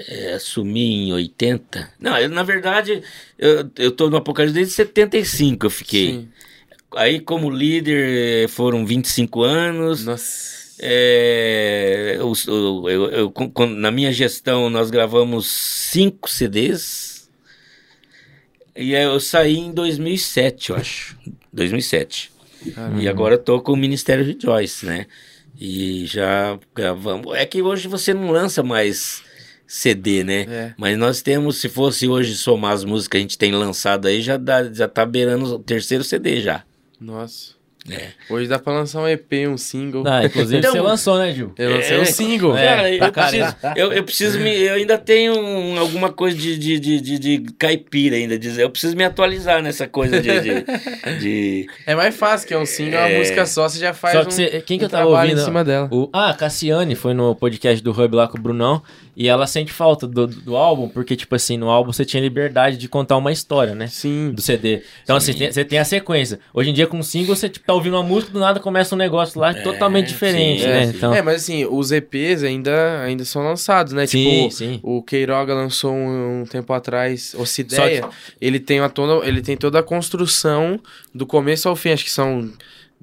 é, 0.07 0.33
assumi 0.35 1.07
em 1.09 1.13
80. 1.13 1.91
Não, 1.99 2.17
eu, 2.17 2.29
na 2.29 2.43
verdade, 2.43 3.03
eu, 3.37 3.69
eu 3.77 3.91
tô 3.91 4.09
no 4.09 4.15
Apocalipse 4.15 4.55
desde 4.55 4.73
75 4.73 5.65
eu 5.65 5.69
fiquei. 5.69 6.11
Sim. 6.11 6.29
Aí 6.95 7.19
como 7.19 7.49
líder 7.49 8.47
foram 8.47 8.85
25 8.85 9.41
anos. 9.41 10.05
Nossa. 10.05 10.64
É, 10.79 12.15
eu, 12.19 12.33
eu- 12.89 13.09
eu- 13.11 13.67
na 13.69 13.91
minha 13.91 14.11
gestão 14.11 14.69
nós 14.69 14.89
gravamos 14.89 15.47
cinco 15.47 16.29
CDs. 16.29 17.29
E 18.75 18.93
eu 18.93 19.19
saí 19.19 19.57
em 19.57 19.71
2007, 19.71 20.69
eu 20.71 20.75
acho. 20.75 21.17
2007. 21.53 22.31
Caramba. 22.73 23.01
E 23.01 23.07
agora 23.07 23.35
eu 23.35 23.39
tô 23.39 23.61
com 23.61 23.71
o 23.71 23.77
Ministério 23.77 24.25
de 24.25 24.37
Joyce, 24.45 24.85
né? 24.85 25.05
E 25.57 26.05
já 26.05 26.59
gravamos. 26.75 27.33
É 27.35 27.45
que 27.45 27.61
hoje 27.61 27.87
você 27.87 28.13
não 28.13 28.31
lança 28.31 28.61
mais 28.61 29.23
CD, 29.65 30.23
né? 30.25 30.41
É. 30.41 30.73
Mas 30.77 30.97
nós 30.97 31.21
temos, 31.21 31.57
se 31.57 31.69
fosse 31.69 32.07
hoje 32.09 32.35
somar 32.35 32.73
as 32.73 32.83
músicas 32.83 33.07
que 33.07 33.17
a 33.17 33.19
gente 33.21 33.37
tem 33.37 33.51
lançado 33.53 34.07
aí, 34.07 34.21
já, 34.21 34.35
dá, 34.35 34.63
já 34.71 34.87
tá 34.89 35.05
beirando 35.05 35.45
o 35.55 35.59
terceiro 35.59 36.03
CD 36.03 36.41
já. 36.41 36.63
Nossa. 36.99 37.54
É. 37.89 38.07
Hoje 38.29 38.47
dá 38.47 38.57
pra 38.57 38.73
lançar 38.73 38.99
um 38.99 39.07
EP, 39.07 39.47
um 39.47 39.57
single. 39.57 40.03
Ah, 40.07 40.25
inclusive 40.25 40.57
Então- 40.57 40.71
você 40.71 40.81
lançou, 40.81 41.19
né, 41.19 41.31
Gil? 41.31 41.53
Eu 41.55 41.69
lancei 41.75 41.97
É, 41.97 42.01
um 42.01 42.05
single. 42.05 42.57
É, 42.57 42.65
Cara, 42.65 42.91
eu, 42.91 43.11
preciso, 43.11 43.55
eu, 43.75 43.93
eu 43.93 44.03
preciso 44.03 44.39
me. 44.39 44.49
Eu 44.51 44.73
ainda 44.73 44.97
tenho 44.97 45.39
um- 45.39 45.77
alguma 45.79 46.11
coisa 46.11 46.35
de, 46.35 46.57
de, 46.57 46.79
de, 46.79 46.99
de, 46.99 47.19
de 47.19 47.39
caipira 47.59 48.15
ainda. 48.15 48.39
Dizer. 48.39 48.63
Eu 48.63 48.69
preciso 48.71 48.95
me 48.97 49.03
atualizar 49.03 49.61
nessa 49.61 49.87
coisa 49.87 50.19
de. 50.19 50.29
de, 50.41 51.19
de- 51.19 51.67
É 51.85 51.93
mais 51.93 52.15
fácil, 52.15 52.47
que 52.47 52.53
é 52.55 52.57
um 52.57 52.65
single, 52.65 52.99
uma 52.99 53.07
É. 53.09 53.17
música 53.19 53.45
só, 53.45 53.69
você 53.69 53.77
já 53.79 53.93
faz 53.93 54.15
Só 54.15 54.21
que 54.21 54.27
um, 54.27 54.31
você, 54.31 54.63
quem 54.65 54.79
que 54.79 54.85
um 54.85 54.87
eu 54.87 54.91
tava 54.91 55.07
ouvindo? 55.07 55.39
em 55.39 55.43
cima 55.43 55.63
dela. 55.63 55.87
O, 55.91 56.09
ah, 56.11 56.31
a 56.31 56.33
Cassiane 56.33 56.95
foi 56.95 57.13
no 57.13 57.35
podcast 57.35 57.83
do 57.83 57.91
Hub 57.91 58.15
lá 58.15 58.27
com 58.27 58.37
o 58.37 58.41
Brunão 58.41 58.81
e 59.15 59.27
ela 59.27 59.47
sente 59.47 59.71
falta 59.71 60.05
do, 60.07 60.27
do 60.27 60.55
álbum, 60.55 60.89
porque, 60.89 61.15
tipo 61.15 61.33
assim, 61.35 61.57
no 61.57 61.69
álbum 61.69 61.91
você 61.93 62.03
tinha 62.03 62.21
liberdade 62.21 62.77
de 62.77 62.87
contar 62.87 63.17
uma 63.17 63.31
história, 63.31 63.73
né? 63.73 63.87
Sim. 63.87 64.31
Do 64.31 64.41
CD. 64.41 64.81
Então, 65.03 65.15
assim, 65.15 65.33
tem- 65.33 65.51
você 65.51 65.63
tem 65.63 65.79
a 65.79 65.85
sequência. 65.85 66.39
Hoje 66.53 66.69
em 66.69 66.73
dia, 66.73 66.85
com 66.87 67.01
single, 67.01 67.35
você 67.35 67.47
tipo, 67.47 67.65
tá 67.65 67.73
ouvindo 67.73 67.93
uma 67.95 68.03
música, 68.03 68.31
do 68.33 68.39
nada 68.39 68.59
começa 68.59 68.93
um 68.93 68.97
negócio 68.97 69.39
lá 69.39 69.53
totalmente 69.53 70.07
diferente, 70.07 70.61
sim, 70.61 70.67
né? 70.67 70.87
sim. 70.87 70.97
Então, 70.97 71.13
É, 71.13 71.21
mas 71.21 71.35
assim, 71.43 71.65
os 71.65 71.91
EPs 71.91 72.43
ainda, 72.43 73.01
ainda 73.03 73.23
são 73.25 73.43
lançados, 73.43 73.93
né? 73.93 74.05
sim, 74.05 74.47
tipo, 74.47 74.51
sim. 74.51 74.79
o 74.83 75.01
Queiroga 75.01 75.53
lançou 75.53 75.93
um, 75.93 76.41
um 76.41 76.45
tempo 76.45 76.73
atrás, 76.73 77.33
Ocideia. 77.37 78.03
Ele, 78.41 78.59
tem 78.59 78.79
a 78.79 78.89
toda, 78.89 79.25
ele 79.27 79.41
tem 79.41 79.55
toda 79.55 79.79
a 79.79 79.83
construção 79.83 80.79
do 81.13 81.25
começo 81.25 81.69
ao 81.69 81.75
fim, 81.75 81.89
acho 81.91 82.03
que 82.03 82.11
são 82.11 82.51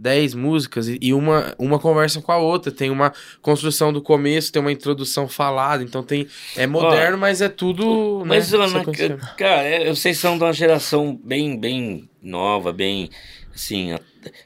10 0.03 0.35
músicas 0.35 0.89
e, 0.89 1.15
uma, 1.15 1.55
uma 1.57 1.79
conversa 1.79 2.21
com 2.21 2.33
a 2.33 2.37
outra. 2.39 2.73
Tem 2.73 2.91
uma 2.91 3.13
construção 3.41 3.93
do 3.93 4.03
começo, 4.03 4.51
tem 4.53 4.61
uma 4.61 4.73
introdução 4.73 5.29
falada, 5.29 5.85
então 5.85 6.03
tem. 6.03 6.27
É 6.57 6.67
moderno, 6.67 7.17
mas 7.17 7.41
é 7.41 7.49
tudo. 7.49 8.25
Mas, 8.27 8.51
né, 8.51 8.59
Ana, 8.59 8.69
sequencial. 8.81 9.19
cara, 9.37 9.63
é, 9.63 9.89
vocês 9.89 10.19
são 10.19 10.37
de 10.37 10.43
uma 10.43 10.53
geração 10.53 11.19
bem, 11.23 11.57
bem 11.59 12.09
nova, 12.21 12.73
bem. 12.73 13.09
Assim. 13.55 13.95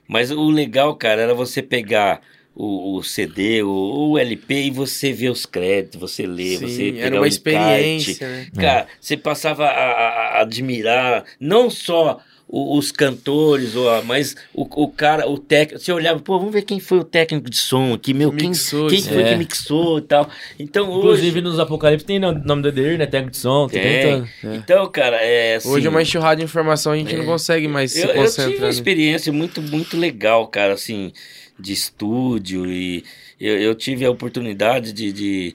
Mas 0.07 0.31
o 0.31 0.51
legal, 0.51 0.95
cara, 0.95 1.23
era 1.23 1.35
você 1.35 1.63
pegar. 1.63 2.21
O, 2.59 2.97
o 2.97 3.03
CD, 3.03 3.63
o, 3.63 4.13
o 4.13 4.19
LP 4.19 4.55
e 4.69 4.71
você 4.71 5.13
ver 5.13 5.29
os 5.29 5.45
créditos, 5.45 6.01
você 6.01 6.27
ler, 6.27 6.57
Sim, 6.57 6.67
você 6.67 6.95
era 7.01 7.17
uma 7.17 7.29
experiência, 7.29 8.27
né? 8.27 8.47
Cara, 8.59 8.87
você 8.99 9.15
passava 9.15 9.67
a, 9.67 9.69
a- 9.69 10.39
a 10.39 10.41
admirar 10.41 11.25
não 11.39 11.69
só 11.69 12.19
o- 12.49 12.79
os 12.79 12.93
cantores, 12.93 13.75
ou 13.75 13.91
a- 13.91 14.03
mas 14.03 14.37
o, 14.55 14.63
o 14.85 14.89
cara, 14.89 15.29
o 15.29 15.37
técnico. 15.39 15.83
Você 15.85 15.93
olhava, 15.93 16.21
pô, 16.21 16.39
vamos 16.39 16.53
ver 16.53 16.63
quem 16.63 16.79
foi 16.79 16.99
o 16.99 17.05
técnico 17.05 17.51
de 17.51 17.57
som 17.57 17.93
aqui, 17.93 18.15
meu, 18.15 18.31
quem, 18.33 18.49
Mixou 18.51 18.89
quem 18.89 18.99
isso. 18.99 19.09
foi 19.09 19.23
É. 19.23 19.31
que 19.33 19.37
mixou 19.37 19.99
e 19.99 20.03
tal. 20.03 20.31
Então 20.59 20.87
Inclusive 20.99 21.39
hoje. 21.39 21.41
nos 21.41 21.59
Apocalipse 21.59 22.07
tem 22.07 22.19
o 22.25 22.33
nome 22.33 22.63
do 22.63 22.69
Edir, 22.69 22.97
né? 22.99 23.07
Técnico 23.07 23.33
de 23.33 23.39
som, 23.39 23.67
tem, 23.69 23.83
Tem. 23.83 24.21
todo. 24.43 24.55
Então, 24.55 24.91
cara, 24.91 25.17
é 25.17 25.57
assim. 25.57 25.69
Hoje 25.69 25.87
é 25.87 25.91
uma 25.91 26.03
enxurrada 26.03 26.37
de 26.37 26.45
informação, 26.45 26.93
a 26.93 26.97
gente 26.97 27.17
não 27.17 27.25
consegue 27.25 27.67
mais 27.67 27.93
se 27.93 28.01
eu, 28.01 28.07
eu 28.07 28.13
tive 28.13 28.23
concentrar. 28.25 28.57
uma 28.59 28.65
né? 28.65 28.71
experiência 28.71 29.33
muito, 29.33 29.61
muito 29.61 29.97
legal, 29.97 30.47
cara, 30.47 30.75
assim, 30.75 31.13
de 31.59 31.73
estúdio 31.73 32.71
e 32.71 33.03
eu, 33.41 33.59
eu 33.59 33.75
tive 33.75 34.05
a 34.05 34.11
oportunidade 34.11 34.93
de, 34.93 35.13
de, 35.13 35.55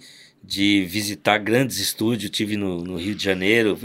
de 0.51 0.83
visitar 0.83 1.37
grandes 1.37 1.79
estúdios. 1.79 2.29
Tive 2.29 2.57
no, 2.57 2.83
no 2.83 2.97
Rio 2.97 3.15
de 3.15 3.23
Janeiro. 3.23 3.79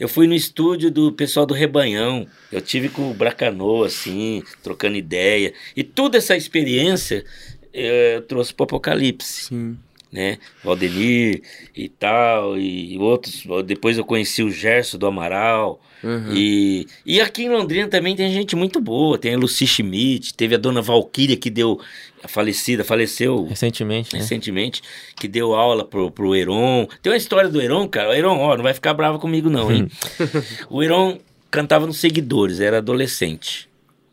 Eu, 0.00 0.08
fui 0.08 0.26
no 0.26 0.34
estúdio 0.34 0.90
do 0.90 1.12
pessoal 1.12 1.46
do 1.46 1.54
Rebanhão. 1.54 2.26
Eu 2.50 2.60
tive 2.60 2.88
com 2.88 3.08
o 3.08 3.14
Bracanoa, 3.14 3.86
assim, 3.86 4.42
trocando 4.60 4.96
ideia. 4.96 5.54
E 5.76 5.84
toda 5.84 6.18
essa 6.18 6.36
experiência 6.36 7.24
eh, 7.72 8.16
eu 8.16 8.22
trouxe 8.22 8.52
para 8.52 8.64
Apocalipse 8.64 9.44
Sim. 9.44 9.78
né? 10.10 10.38
Valdemir 10.64 11.42
e 11.76 11.88
tal, 11.88 12.58
e 12.58 12.98
outros. 12.98 13.44
Depois 13.64 13.96
eu 13.96 14.04
conheci 14.04 14.42
o 14.42 14.50
Gerson 14.50 14.98
do 14.98 15.06
Amaral. 15.06 15.80
Uhum. 16.02 16.32
E, 16.32 16.86
e 17.04 17.20
aqui 17.20 17.44
em 17.44 17.48
Londrina 17.48 17.88
também 17.88 18.16
tem 18.16 18.32
gente 18.32 18.56
muito 18.56 18.80
boa. 18.80 19.18
Tem 19.18 19.34
a 19.34 19.38
Lucy 19.38 19.66
Schmidt, 19.66 20.34
teve 20.34 20.56
a 20.56 20.58
dona 20.58 20.82
Valquíria 20.82 21.36
que 21.36 21.50
deu. 21.50 21.80
Falecida, 22.26 22.82
faleceu 22.84 23.46
Recentemente, 23.46 24.14
né? 24.14 24.20
recentemente, 24.20 24.82
que 25.16 25.28
deu 25.28 25.54
aula 25.54 25.84
pro, 25.84 26.10
pro 26.10 26.34
Heron. 26.34 26.88
Tem 27.02 27.12
uma 27.12 27.16
história 27.16 27.48
do 27.48 27.60
Heron, 27.60 27.86
cara. 27.88 28.10
O 28.10 28.12
Heron, 28.12 28.38
ó, 28.38 28.56
não 28.56 28.62
vai 28.64 28.74
ficar 28.74 28.94
bravo 28.94 29.18
comigo, 29.18 29.48
não, 29.50 29.70
hein? 29.70 29.88
o 30.68 30.82
Heron 30.82 31.18
cantava 31.50 31.86
nos 31.86 31.98
seguidores, 31.98 32.60
era 32.60 32.78
adolescente. 32.78 33.68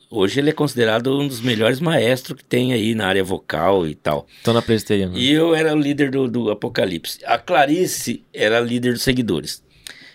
Hoje 0.09 0.39
ele 0.39 0.51
é 0.51 0.53
considerado 0.53 1.19
um 1.19 1.27
dos 1.27 1.41
melhores 1.41 1.79
maestros 1.79 2.37
que 2.37 2.43
tem 2.45 2.71
aí 2.71 2.93
na 2.95 3.07
área 3.07 3.23
vocal 3.23 3.87
e 3.87 3.95
tal. 3.95 4.27
Tô 4.43 4.53
na 4.53 4.61
presbiteriana. 4.61 5.17
E 5.17 5.31
eu 5.31 5.53
era 5.55 5.73
o 5.75 5.79
líder 5.79 6.11
do, 6.11 6.27
do 6.27 6.51
Apocalipse. 6.51 7.19
A 7.25 7.37
Clarice 7.37 8.23
era 8.33 8.59
a 8.59 8.61
líder 8.61 8.93
dos 8.93 9.01
seguidores. 9.01 9.61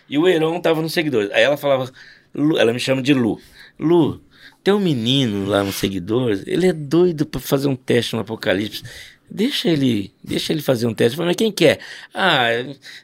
E 0.08 0.16
o 0.16 0.26
Heron 0.28 0.58
tava 0.60 0.80
nos 0.80 0.92
seguidores. 0.92 1.30
Aí 1.32 1.42
ela 1.42 1.56
falava, 1.56 1.90
Lu- 2.34 2.56
ela 2.56 2.72
me 2.72 2.78
chama 2.80 3.02
de 3.02 3.12
Lu. 3.12 3.38
Lu, 3.78 4.20
tem 4.62 4.74
um 4.74 4.80
menino 4.80 5.46
lá 5.46 5.62
nos 5.62 5.76
seguidores, 5.76 6.42
ele 6.46 6.66
é 6.66 6.72
doido 6.72 7.26
pra 7.26 7.40
fazer 7.40 7.68
um 7.68 7.76
teste 7.76 8.14
no 8.14 8.20
Apocalipse. 8.20 8.82
Deixa 9.30 9.68
ele, 9.68 10.12
deixa 10.24 10.52
ele 10.52 10.60
fazer 10.60 10.86
um 10.86 10.94
teste. 10.94 11.12
Eu 11.14 11.18
falei, 11.18 11.30
mas 11.30 11.36
quem 11.36 11.52
que 11.52 11.64
é? 11.64 11.78
Ah, 12.12 12.48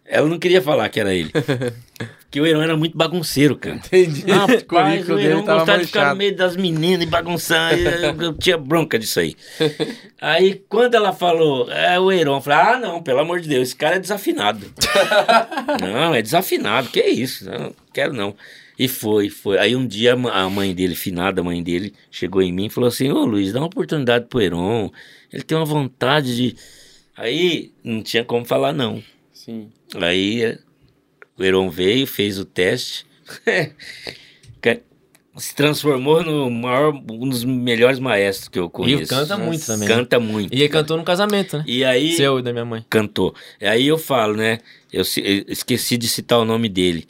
ela 0.05 0.29
não 0.29 0.41
queria 0.41 0.61
falar 0.61 0.89
que 0.89 0.99
era 0.99 1.15
ele. 1.15 1.31
Porque 2.37 2.41
o 2.41 2.47
Heron 2.47 2.63
era 2.63 2.77
muito 2.77 2.99
bagunceiro, 2.99 3.57
cara. 3.57 3.77
Entendi. 3.77 4.25
O 4.29 4.35
rapaz, 4.35 5.09
o 5.09 5.19
Heron 5.19 5.43
tava 5.45 5.61
gostava 5.61 5.79
de 5.79 5.87
ficar 5.87 6.01
no 6.01 6.05
manchado. 6.07 6.19
meio 6.19 6.37
das 6.37 6.57
meninas 6.57 7.07
e 7.07 7.07
bagunçar. 7.07 7.79
e 7.79 7.85
eu, 7.85 8.21
eu 8.21 8.35
tinha 8.35 8.59
bronca 8.59 8.99
disso 8.99 9.21
aí. 9.21 9.37
Aí, 10.21 10.63
quando 10.69 10.95
ela 10.95 11.13
falou, 11.13 11.71
é 11.71 11.99
o 12.01 12.11
Heron, 12.11 12.37
eu 12.37 12.41
falei, 12.41 12.59
ah, 12.59 12.79
não, 12.79 13.03
pelo 13.03 13.21
amor 13.21 13.39
de 13.39 13.49
Deus, 13.49 13.69
esse 13.69 13.77
cara 13.77 13.97
é 13.97 13.99
desafinado. 14.01 14.67
não, 15.81 16.15
é 16.15 16.21
desafinado, 16.21 16.89
que 16.89 17.01
isso? 17.03 17.49
Não, 17.49 17.73
quero 17.93 18.13
não. 18.13 18.35
E 18.79 18.89
foi, 18.89 19.31
foi. 19.31 19.59
Aí 19.59 19.75
um 19.75 19.87
dia 19.87 20.13
a 20.15 20.51
mãe 20.51 20.75
dele, 20.75 20.95
finada 20.95 21.41
a 21.41 21.45
mãe 21.45 21.63
dele, 21.63 21.95
chegou 22.11 22.43
em 22.43 22.53
mim 22.53 22.67
e 22.67 22.71
falou 22.71 22.89
assim, 22.89 23.11
ô 23.11 23.25
Luiz, 23.25 23.53
dá 23.53 23.61
uma 23.61 23.67
oportunidade 23.67 24.27
pro 24.27 24.41
Heron. 24.41 24.91
Ele 25.33 25.43
tem 25.43 25.57
uma 25.57 25.65
vontade 25.65 26.37
de... 26.37 26.57
Aí, 27.17 27.73
não 27.83 28.03
tinha 28.03 28.23
como 28.25 28.45
falar 28.45 28.73
não. 28.75 29.03
Sim. 29.33 29.71
Aí 29.95 30.43
eh, 30.45 30.59
o 31.39 31.43
Heron 31.43 31.71
veio, 31.71 32.07
fez 32.07 32.39
o 32.39 32.45
teste, 32.45 33.07
se 35.39 35.55
transformou 35.55 36.23
no 36.23 36.51
maior, 36.51 36.95
um 37.11 37.29
dos 37.29 37.45
melhores 37.45 37.99
maestros 37.99 38.49
que 38.49 38.59
eu 38.59 38.67
E 38.67 38.71
conheço. 38.71 39.07
canta 39.15 39.37
muito 39.37 39.67
também. 39.67 39.87
né? 39.89 39.95
Canta 39.95 40.19
muito. 40.19 40.55
E 40.55 40.61
ele 40.61 40.69
cantou 40.71 40.97
no 40.97 41.05
casamento, 41.05 41.59
né? 41.59 41.65
E 41.67 41.85
aí 41.85 42.15
Seu 42.15 42.39
e 42.39 42.43
da 42.43 42.53
minha 42.53 42.65
mãe. 42.65 42.83
cantou. 42.89 43.35
E 43.61 43.67
aí 43.67 43.87
eu 43.87 43.99
falo, 43.99 44.35
né? 44.35 44.61
Eu, 44.91 45.03
eu 45.23 45.45
esqueci 45.49 45.99
de 45.99 46.09
citar 46.09 46.39
o 46.39 46.45
nome 46.47 46.71
dele. 46.71 47.07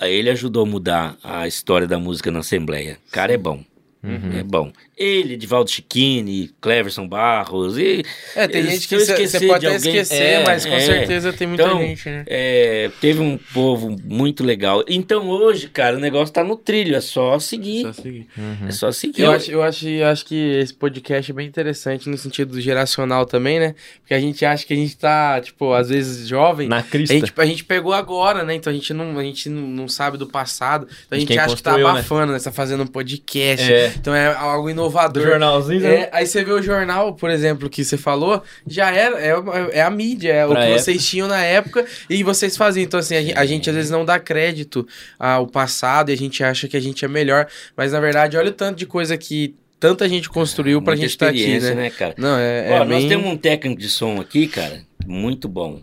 Ele 0.00 0.30
ajudou 0.30 0.62
a 0.62 0.66
mudar 0.66 1.16
a 1.22 1.46
história 1.46 1.86
da 1.86 1.98
música 1.98 2.30
na 2.30 2.40
Assembleia. 2.40 2.98
Cara 3.10 3.32
é 3.32 3.36
bom. 3.36 3.62
Uhum. 4.04 4.38
É 4.38 4.42
bom. 4.42 4.70
Ele, 4.96 5.34
Edivaldo 5.34 5.70
Chiquini, 5.70 6.50
Cleverson 6.60 7.08
Barros. 7.08 7.76
E, 7.78 8.04
É, 8.36 8.46
tem 8.46 8.62
gente 8.64 8.86
que 8.86 8.94
eu 8.94 9.00
você 9.00 9.14
pode 9.46 9.60
de 9.60 9.66
até 9.66 9.76
alguém- 9.76 9.76
esquecer, 9.96 10.22
É, 10.22 10.44
mas 10.44 10.64
com 10.66 10.72
é. 10.74 10.80
certeza 10.80 11.32
tem 11.32 11.48
muita 11.48 11.64
Então, 11.64 11.78
gente, 11.80 12.08
né? 12.08 12.24
É, 12.28 12.90
teve 13.00 13.20
um 13.20 13.36
povo 13.52 13.96
muito 14.04 14.44
legal. 14.44 14.84
Então 14.86 15.28
hoje, 15.28 15.68
cara, 15.68 15.96
o 15.96 16.00
negócio 16.00 16.32
tá 16.32 16.44
no 16.44 16.54
trilho, 16.56 16.94
é 16.94 17.00
só 17.00 17.38
seguir. 17.38 17.82
Só 17.82 17.92
seguir. 17.94 18.28
Uhum. 18.36 18.68
É 18.68 18.72
só 18.72 18.92
seguir. 18.92 19.22
Eu 19.22 19.32
acho, 19.32 19.50
eu, 19.50 19.62
acho, 19.62 19.88
eu 19.88 20.06
acho 20.06 20.24
que 20.26 20.34
esse 20.58 20.74
podcast 20.74 21.30
é 21.30 21.34
bem 21.34 21.46
interessante 21.48 22.08
no 22.08 22.16
sentido 22.18 22.60
geracional 22.60 23.26
também, 23.26 23.58
né? 23.58 23.74
Porque 24.00 24.14
a 24.14 24.20
gente 24.20 24.44
acha 24.44 24.64
que 24.66 24.74
a 24.74 24.76
gente 24.76 24.96
tá, 24.96 25.40
tipo, 25.40 25.72
às 25.72 25.88
vezes 25.88 26.28
jovem. 26.28 26.68
Na 26.68 26.78
A 26.78 26.82
crista. 26.82 27.14
gente, 27.14 27.32
a 27.36 27.46
gente 27.46 27.64
pegou 27.64 27.92
agora, 27.92 28.44
né? 28.44 28.54
Então 28.54 28.70
a 28.70 28.74
gente 28.74 28.92
não, 28.92 29.18
a 29.18 29.22
gente 29.24 29.48
não, 29.48 29.62
não 29.62 29.88
sabe 29.88 30.18
do 30.18 30.26
passado. 30.26 30.86
Então 31.06 31.16
a 31.16 31.20
gente 31.20 31.36
acha 31.38 31.56
que 31.56 31.62
tá 31.62 31.76
né? 31.76 31.84
abafando, 31.84 32.32
né? 32.32 32.38
Tá 32.38 32.52
fazendo 32.52 32.82
um 32.84 32.86
podcast. 32.86 33.72
É. 33.72 33.93
Então 33.98 34.14
é 34.14 34.32
algo 34.34 34.64
Do 34.66 34.70
inovador. 34.70 35.22
jornalzinho, 35.22 35.80
né? 35.80 35.94
É, 36.02 36.10
aí 36.12 36.26
você 36.26 36.44
vê 36.44 36.52
o 36.52 36.60
jornal, 36.62 37.14
por 37.14 37.30
exemplo, 37.30 37.68
que 37.70 37.84
você 37.84 37.96
falou, 37.96 38.42
já 38.66 38.90
era, 38.90 39.18
é, 39.20 39.32
é 39.78 39.82
a 39.82 39.90
mídia, 39.90 40.32
é 40.32 40.44
o 40.46 40.50
Pra 40.50 40.60
que 40.60 40.66
época. 40.68 40.78
vocês 40.82 41.06
tinham 41.08 41.28
na 41.28 41.42
época 41.42 41.86
e 42.10 42.22
vocês 42.22 42.56
faziam. 42.56 42.84
Então, 42.84 43.00
assim, 43.00 43.16
a 43.16 43.22
gente, 43.22 43.38
a 43.38 43.46
gente 43.46 43.70
às 43.70 43.76
vezes 43.76 43.90
não 43.90 44.04
dá 44.04 44.18
crédito 44.18 44.86
ao 45.18 45.46
passado 45.46 46.10
e 46.10 46.12
a 46.12 46.16
gente 46.16 46.42
acha 46.44 46.68
que 46.68 46.76
a 46.76 46.80
gente 46.80 47.04
é 47.04 47.08
melhor, 47.08 47.46
mas 47.76 47.92
na 47.92 48.00
verdade, 48.00 48.36
olha 48.36 48.50
o 48.50 48.52
tanto 48.54 48.76
de 48.78 48.86
coisa 48.86 49.16
que 49.16 49.54
tanta 49.80 50.08
gente 50.08 50.28
construiu 50.28 50.80
pra 50.80 50.92
Muita 50.92 51.02
gente 51.02 51.10
estar 51.10 51.28
aqui, 51.28 51.38
experiência, 51.40 51.74
né? 51.74 51.90
cara? 51.90 52.14
Não, 52.16 52.36
é, 52.38 52.68
Ó, 52.70 52.74
é 52.76 52.78
nós 52.80 52.88
bem... 52.88 53.08
temos 53.08 53.26
um 53.26 53.36
técnico 53.36 53.80
de 53.80 53.88
som 53.88 54.20
aqui, 54.20 54.46
cara, 54.48 54.82
muito 55.06 55.48
bom. 55.48 55.78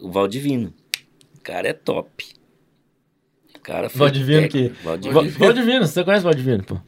O 0.00 0.10
Valdivino. 0.10 0.72
O 1.36 1.40
cara 1.42 1.68
é 1.68 1.72
top. 1.72 2.24
O 3.56 3.60
cara 3.60 3.88
foi 3.88 3.98
Valdivino 3.98 4.48
que- 4.48 4.72
Valdivino. 4.82 5.22
Va- 5.22 5.38
Valdivino, 5.46 5.86
você 5.86 6.02
conhece 6.04 6.22
o 6.22 6.24
Valdivino, 6.24 6.64
pô? 6.64 6.78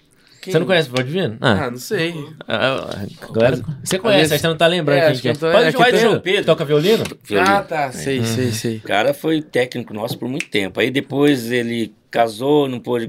Quem? 0.45 0.53
Você 0.53 0.59
não 0.59 0.67
conhece 0.67 0.89
o 0.91 0.93
Valdivino? 0.93 1.39
Ah, 1.41 1.71
não 1.71 1.79
sei. 1.79 2.15
Ah, 2.47 2.87
ah, 2.91 3.33
galera, 3.33 3.63
você 3.83 3.99
conhece, 3.99 4.21
vezes- 4.29 4.41
você 4.43 4.47
não 4.49 4.57
tá 4.57 4.67
lembrando 4.67 4.99
É, 4.99 5.11
quem 5.13 5.21
que 5.21 5.29
é. 5.29 5.31
eu 5.31 5.37
tô- 5.37 5.51
Pode 5.51 5.97
é 5.97 6.01
João 6.01 6.21
Pedro. 6.21 6.45
Toca 6.45 6.65
violino? 6.67 7.05
Violino. 7.25 7.51
Ah, 7.51 7.63
tá, 7.63 7.91
sei, 7.93 8.23
sei, 8.25 8.53
sei. 8.53 8.77
O 8.77 8.83
cara 8.83 9.15
foi 9.15 9.41
técnico 9.41 9.95
nosso 9.95 10.19
por 10.19 10.29
muito 10.29 10.47
tempo. 10.51 10.79
Aí 10.81 10.91
depois 10.91 11.51
ele 11.51 11.95
casou, 12.11 12.69
não 12.69 12.79
pôde. 12.79 13.09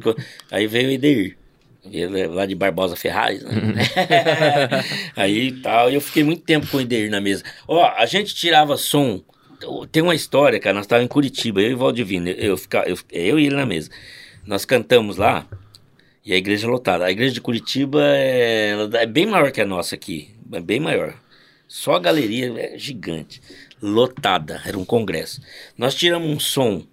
Aí 0.49 0.65
veio 0.65 0.87
o 0.87 0.91
Edeir. 0.91 1.37
Ele 1.91 2.21
é 2.21 2.27
lá 2.27 2.45
de 2.47 2.55
Barbosa 2.55 2.95
Ferraz, 2.95 3.43
né? 3.43 3.51
Aí 5.15 5.51
tal, 5.61 5.89
e 5.91 5.95
eu 5.95 6.01
fiquei 6.01 6.23
muito 6.23 6.41
tempo 6.41 6.65
com 6.67 6.77
o 6.77 6.81
Edeir 6.81 7.09
na 7.11 7.21
mesa. 7.21 7.43
Ó, 7.67 7.85
a 7.85 8.05
gente 8.05 8.33
tirava 8.33 8.77
som. 8.77 9.21
Tem 9.91 10.01
uma 10.01 10.15
história, 10.15 10.59
cara. 10.59 10.73
Nós 10.75 10.85
estávamos 10.85 11.05
em 11.05 11.09
Curitiba, 11.09 11.61
eu 11.61 11.71
e 11.71 11.73
o 11.73 11.77
Valdivino. 11.77 12.29
Eu, 12.29 12.57
fica, 12.57 12.83
eu, 12.87 12.97
eu 13.11 13.39
e 13.39 13.45
ele 13.47 13.55
na 13.55 13.65
mesa. 13.65 13.89
Nós 14.45 14.65
cantamos 14.65 15.17
lá 15.17 15.45
e 16.25 16.33
a 16.33 16.37
igreja 16.37 16.65
é 16.65 16.69
lotada. 16.69 17.05
A 17.05 17.11
igreja 17.11 17.35
de 17.35 17.41
Curitiba 17.41 18.01
é, 18.03 18.73
é 18.93 19.05
bem 19.05 19.27
maior 19.27 19.51
que 19.51 19.61
a 19.61 19.65
nossa 19.65 19.93
aqui. 19.93 20.33
É 20.51 20.59
bem 20.59 20.79
maior. 20.79 21.13
Só 21.67 21.93
a 21.93 21.99
galeria 21.99 22.51
é 22.57 22.77
gigante. 22.79 23.39
Lotada. 23.79 24.61
Era 24.65 24.77
um 24.77 24.83
congresso. 24.83 25.39
Nós 25.77 25.93
tiramos 25.93 26.27
um 26.27 26.39
som 26.39 26.83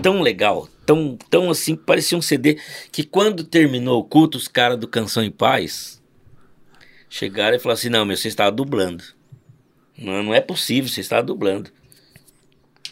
tão 0.00 0.22
legal, 0.22 0.68
tão, 0.86 1.18
tão 1.28 1.50
assim, 1.50 1.76
parecia 1.76 2.16
um 2.16 2.22
CD, 2.22 2.58
que 2.90 3.04
quando 3.04 3.44
terminou 3.44 4.00
o 4.00 4.04
culto, 4.04 4.38
os 4.38 4.48
caras 4.48 4.78
do 4.78 4.88
Canção 4.88 5.22
em 5.22 5.30
Paz 5.30 6.02
chegaram 7.10 7.56
e 7.56 7.60
falaram 7.60 7.78
assim: 7.78 7.90
Não, 7.90 8.06
meu, 8.06 8.16
você 8.16 8.28
estava 8.28 8.50
dublando. 8.50 9.04
Não, 9.98 10.22
não 10.22 10.34
é 10.34 10.40
possível, 10.40 10.88
você 10.88 11.02
estava 11.02 11.22
dublando. 11.22 11.70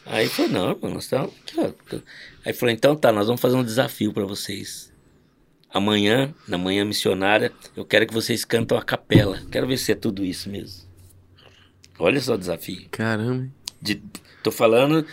Aí 0.05 0.29
falou: 0.29 0.51
Não, 0.51 0.79
mano, 0.81 0.95
nós 0.95 1.05
estamos. 1.05 1.33
Aí 2.45 2.53
falou: 2.53 2.75
Então 2.75 2.95
tá, 2.95 3.11
nós 3.11 3.27
vamos 3.27 3.41
fazer 3.41 3.57
um 3.57 3.65
desafio 3.65 4.13
para 4.13 4.27
vocês. 4.27 4.90
Amanhã, 5.73 6.35
na 6.49 6.59
manhã 6.59 6.85
missionária, 6.85 7.53
eu 7.77 7.85
quero 7.85 8.07
que 8.07 8.13
vocês 8.13 8.45
cantam 8.45 8.77
a 8.77 8.83
capela. 8.83 9.41
Quero 9.51 9.67
ver 9.67 9.77
se 9.77 9.93
é 9.93 9.95
tudo 9.95 10.25
isso 10.25 10.51
mesmo. 10.51 10.83
Olha 11.99 12.21
só 12.21 12.35
o 12.35 12.39
desafio. 12.39 12.89
Caramba. 12.91 13.49
De, 13.81 14.03
tô 14.43 14.51
falando, 14.51 15.07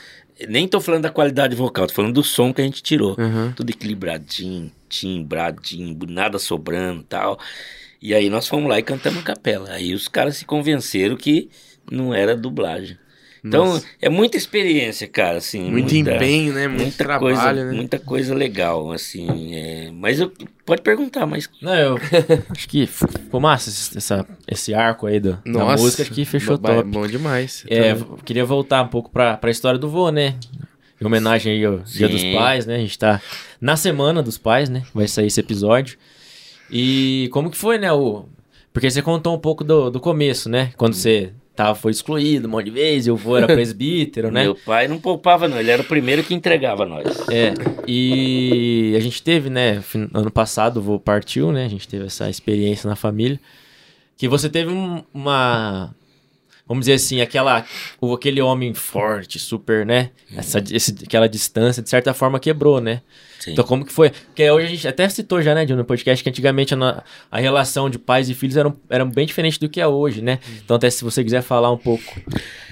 nem 0.48 0.68
tô 0.68 0.82
falando 0.82 1.04
da 1.04 1.10
qualidade 1.10 1.56
vocal, 1.56 1.86
tô 1.86 1.94
falando 1.94 2.14
do 2.14 2.24
som 2.24 2.54
que 2.54 2.62
a 2.62 2.64
gente 2.64 2.82
tirou. 2.82 3.16
Uhum. 3.20 3.52
Tudo 3.54 3.70
equilibradinho, 3.70 4.72
timbradinho, 4.90 5.98
nada 6.08 6.40
sobrando 6.40 7.04
tal. 7.04 7.40
E 8.02 8.14
aí 8.14 8.30
nós 8.30 8.48
fomos 8.48 8.70
lá 8.70 8.80
e 8.80 8.84
cantamos 8.84 9.20
a 9.20 9.24
capela. 9.24 9.72
Aí 9.72 9.94
os 9.94 10.08
caras 10.08 10.38
se 10.38 10.46
convenceram 10.46 11.16
que 11.16 11.50
não 11.92 12.14
era 12.14 12.36
dublagem. 12.36 12.98
Então, 13.48 13.66
Nossa. 13.66 13.86
é 14.02 14.10
muita 14.10 14.38
experiência, 14.38 15.08
cara, 15.08 15.38
assim. 15.38 15.70
Muito 15.72 15.94
muita- 15.94 16.16
empenho, 16.16 16.54
né? 16.54 16.68
Muito 16.68 16.82
Muita 16.82 16.98
trabalho, 17.04 17.36
coisa, 17.36 17.54
né? 17.54 17.72
muita 17.72 18.00
coisa 18.00 18.36
legal, 18.36 18.92
assim. 18.92 19.56
é, 19.56 19.90
Mas 19.92 20.20
eu, 20.20 20.32
pode 20.66 20.82
perguntar, 20.82 21.26
mas 21.26 21.50
Não, 21.62 21.74
eu 21.76 21.98
acho 22.50 22.68
que 22.68 22.86
ficou 22.86 23.40
massa 23.40 23.70
esse, 23.70 23.98
essa, 23.98 24.26
esse 24.48 24.74
arco 24.74 25.08
aí 25.08 25.20
do, 25.20 25.34
da 25.34 25.52
Nossa. 25.52 25.82
música, 25.84 26.04
acho 26.04 26.12
que 26.12 26.26
fechou 26.26 26.58
top. 26.58 26.84
Bom 26.90 27.08
demais. 27.08 27.64
É, 27.70 27.96
queria 28.26 28.44
voltar 28.46 28.84
um 28.84 28.88
pouco 28.88 29.10
pra, 29.10 29.38
pra 29.38 29.50
história 29.52 29.80
do 29.80 29.90
vô, 29.90 30.10
né? 30.12 30.36
Em 31.00 31.06
homenagem 31.06 31.54
aí 31.54 31.64
ao 31.64 31.78
Dia 31.80 32.08
Sim. 32.08 32.14
dos 32.14 32.24
Pais, 32.24 32.66
né? 32.66 32.76
A 32.76 32.80
gente 32.80 32.98
tá 32.98 33.22
na 33.62 33.76
semana 33.78 34.22
dos 34.24 34.38
pais, 34.38 34.68
né? 34.68 34.84
Vai 34.94 35.08
sair 35.08 35.28
esse 35.28 35.40
episódio. 35.40 35.98
E 36.72 37.30
como 37.32 37.50
que 37.52 37.58
foi, 37.58 37.78
né? 37.78 37.92
O... 37.94 38.26
Porque 38.74 38.90
você 38.90 39.02
contou 39.02 39.36
um 39.36 39.40
pouco 39.40 39.64
do, 39.64 39.90
do 39.90 40.00
começo, 40.00 40.50
né? 40.50 40.72
Quando 40.76 40.94
você 40.96 41.32
tava, 41.58 41.76
foi 41.76 41.92
excluído 41.92 42.48
um 42.48 42.52
monte 42.52 42.66
de 42.66 42.72
vezes, 42.72 43.08
e 43.08 43.12
o 43.12 43.18
vô 43.18 43.36
era 43.36 43.48
presbítero, 43.48 44.30
né? 44.32 44.44
meu 44.44 44.56
pai 44.56 44.88
não 44.88 44.98
poupava, 45.00 45.48
não. 45.48 45.60
Ele 45.60 45.72
era 45.72 45.82
o 45.82 45.86
primeiro 45.86 46.24
que 46.24 46.34
entregava 46.34 46.86
nós. 46.86 47.06
É, 47.30 47.54
e 47.88 48.94
a 48.96 49.00
gente 49.00 49.22
teve, 49.24 49.50
né, 49.50 49.84
ano 50.14 50.32
passado 50.32 50.78
o 50.78 50.82
vô 50.82 51.00
partiu, 51.00 51.52
né, 51.52 51.66
a 51.66 51.70
gente 51.70 51.88
teve 51.88 52.06
essa 52.06 52.30
experiência 52.30 52.88
na 52.90 52.96
família, 52.96 53.40
que 54.16 54.28
você 54.28 54.50
teve 54.50 54.72
um- 54.72 55.04
uma, 55.14 55.94
vamos 56.68 56.84
dizer 56.86 56.94
assim, 56.94 57.22
aquela, 57.22 57.66
o, 58.02 58.14
aquele 58.14 58.42
homem 58.42 58.74
forte, 58.74 59.40
super, 59.40 59.86
né? 59.86 60.12
Essa, 60.36 60.62
esse, 60.72 60.96
aquela 61.04 61.28
distância, 61.30 61.82
de 61.82 61.90
certa 61.90 62.14
forma, 62.14 62.40
quebrou, 62.40 62.82
né? 62.82 63.02
Sim. 63.40 63.52
Então, 63.54 63.64
como 63.64 63.86
que 63.86 63.94
foi? 63.94 64.10
Porque 64.10 64.50
hoje 64.50 64.66
a 64.66 64.70
gente 64.70 64.88
até 64.88 65.08
citou 65.08 65.42
já, 65.42 65.54
né, 65.56 65.64
Dil, 65.66 65.78
no 65.78 65.86
podcast, 65.86 66.24
que 66.24 66.30
antigamente 66.30 66.74
a, 66.74 67.04
a 67.32 67.40
relação 67.40 67.90
de 67.90 67.98
pais 68.00 68.30
e 68.30 68.34
filhos 68.34 68.58
era, 68.58 68.74
era 68.90 69.06
bem 69.06 69.26
diferente 69.26 69.60
do 69.60 69.70
que 69.70 69.80
é 69.80 69.88
hoje, 69.88 70.22
né? 70.22 70.40
Então, 70.64 70.76
até 70.76 70.90
se 70.90 71.04
você 71.04 71.24
quiser 71.24 71.42
falar 71.44 71.72
um 71.72 71.78
pouco 71.78 72.04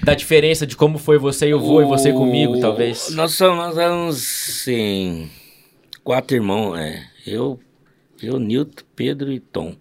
da 0.02 0.12
diferença 0.14 0.66
de 0.66 0.76
como 0.76 0.98
foi 0.98 1.18
você 1.18 1.48
e 1.48 1.54
o 1.54 1.60
vô 1.60 1.80
e 1.80 1.84
você 1.84 2.12
comigo, 2.12 2.54
O- 2.58 2.60
talvez. 2.60 3.10
Nós 3.10 3.32
somos, 3.32 3.56
nós 3.56 3.78
éramos, 3.78 4.16
assim, 4.16 5.30
quatro 6.04 6.36
irmãos, 6.36 6.76
é. 6.76 7.02
Eu, 7.26 7.58
eu, 8.22 8.38
Nilton, 8.38 8.82
Pedro 8.94 9.32
e 9.32 9.40
Tom. 9.40 9.74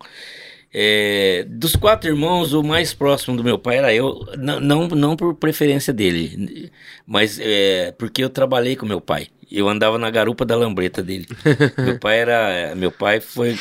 É, 0.77 1.45
dos 1.47 1.73
quatro 1.77 2.09
irmãos, 2.09 2.51
o 2.51 2.61
mais 2.61 2.93
próximo 2.93 3.37
do 3.37 3.45
meu 3.45 3.57
pai 3.57 3.77
era 3.77 3.93
eu, 3.93 4.27
não, 4.37 4.59
não, 4.59 4.87
não 4.89 5.15
por 5.15 5.33
preferência 5.33 5.93
dele, 5.93 6.69
mas 7.07 7.39
é, 7.41 7.93
porque 7.97 8.21
eu 8.21 8.29
trabalhei 8.29 8.75
com 8.75 8.85
meu 8.85 8.99
pai. 8.99 9.27
Eu 9.49 9.69
andava 9.69 9.97
na 9.97 10.09
garupa 10.09 10.43
da 10.43 10.53
lambreta 10.57 11.01
dele. 11.01 11.27
meu 11.77 11.97
pai 11.97 12.19
era, 12.19 12.75
meu 12.75 12.91
pai 12.91 13.21
foi, 13.21 13.57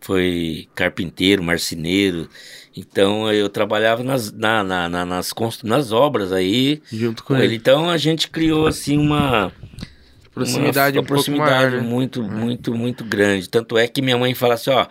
foi 0.00 0.68
carpinteiro, 0.72 1.42
marceneiro. 1.42 2.28
Então 2.76 3.30
eu 3.32 3.48
trabalhava 3.48 4.04
nas, 4.04 4.30
na, 4.30 4.62
na- 4.62 4.88
na- 4.88 5.04
nas, 5.04 5.32
nas 5.64 5.90
obras 5.90 6.32
aí 6.32 6.80
Junto 6.92 7.24
com 7.24 7.34
com 7.34 7.36
ele. 7.36 7.46
ele. 7.46 7.54
Então 7.56 7.90
a 7.90 7.96
gente 7.96 8.28
criou 8.30 8.68
assim 8.68 8.96
uma 8.98 9.52
Proximidade 10.34 10.96
uma, 10.98 11.02
um 11.02 11.06
pouco 11.06 11.24
proximidade 11.24 11.70
maior, 11.70 11.82
né? 11.82 11.88
muito, 11.88 12.22
muito, 12.22 12.74
muito 12.74 13.04
grande. 13.04 13.48
Tanto 13.48 13.76
é 13.76 13.86
que 13.86 14.00
minha 14.00 14.16
mãe 14.16 14.34
fala 14.34 14.54
assim, 14.54 14.70
ó, 14.70 14.86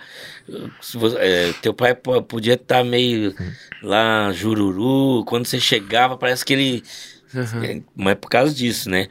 se 0.80 0.98
você- 0.98 1.18
é, 1.20 1.54
teu 1.62 1.74
pai 1.74 1.96
po- 1.96 2.22
podia 2.24 2.54
estar 2.54 2.84
meio 2.84 3.34
lá 3.82 4.32
jururu, 4.34 5.26
quando 5.26 5.46
você 5.48 5.60
chegava 5.60 6.18
parece 6.18 6.46
que 6.46 6.54
ele 6.54 6.84
Uhum. 7.34 7.64
é, 7.64 7.82
mas 7.96 8.16
por 8.16 8.30
causa 8.30 8.54
disso, 8.54 8.90
né? 8.90 9.08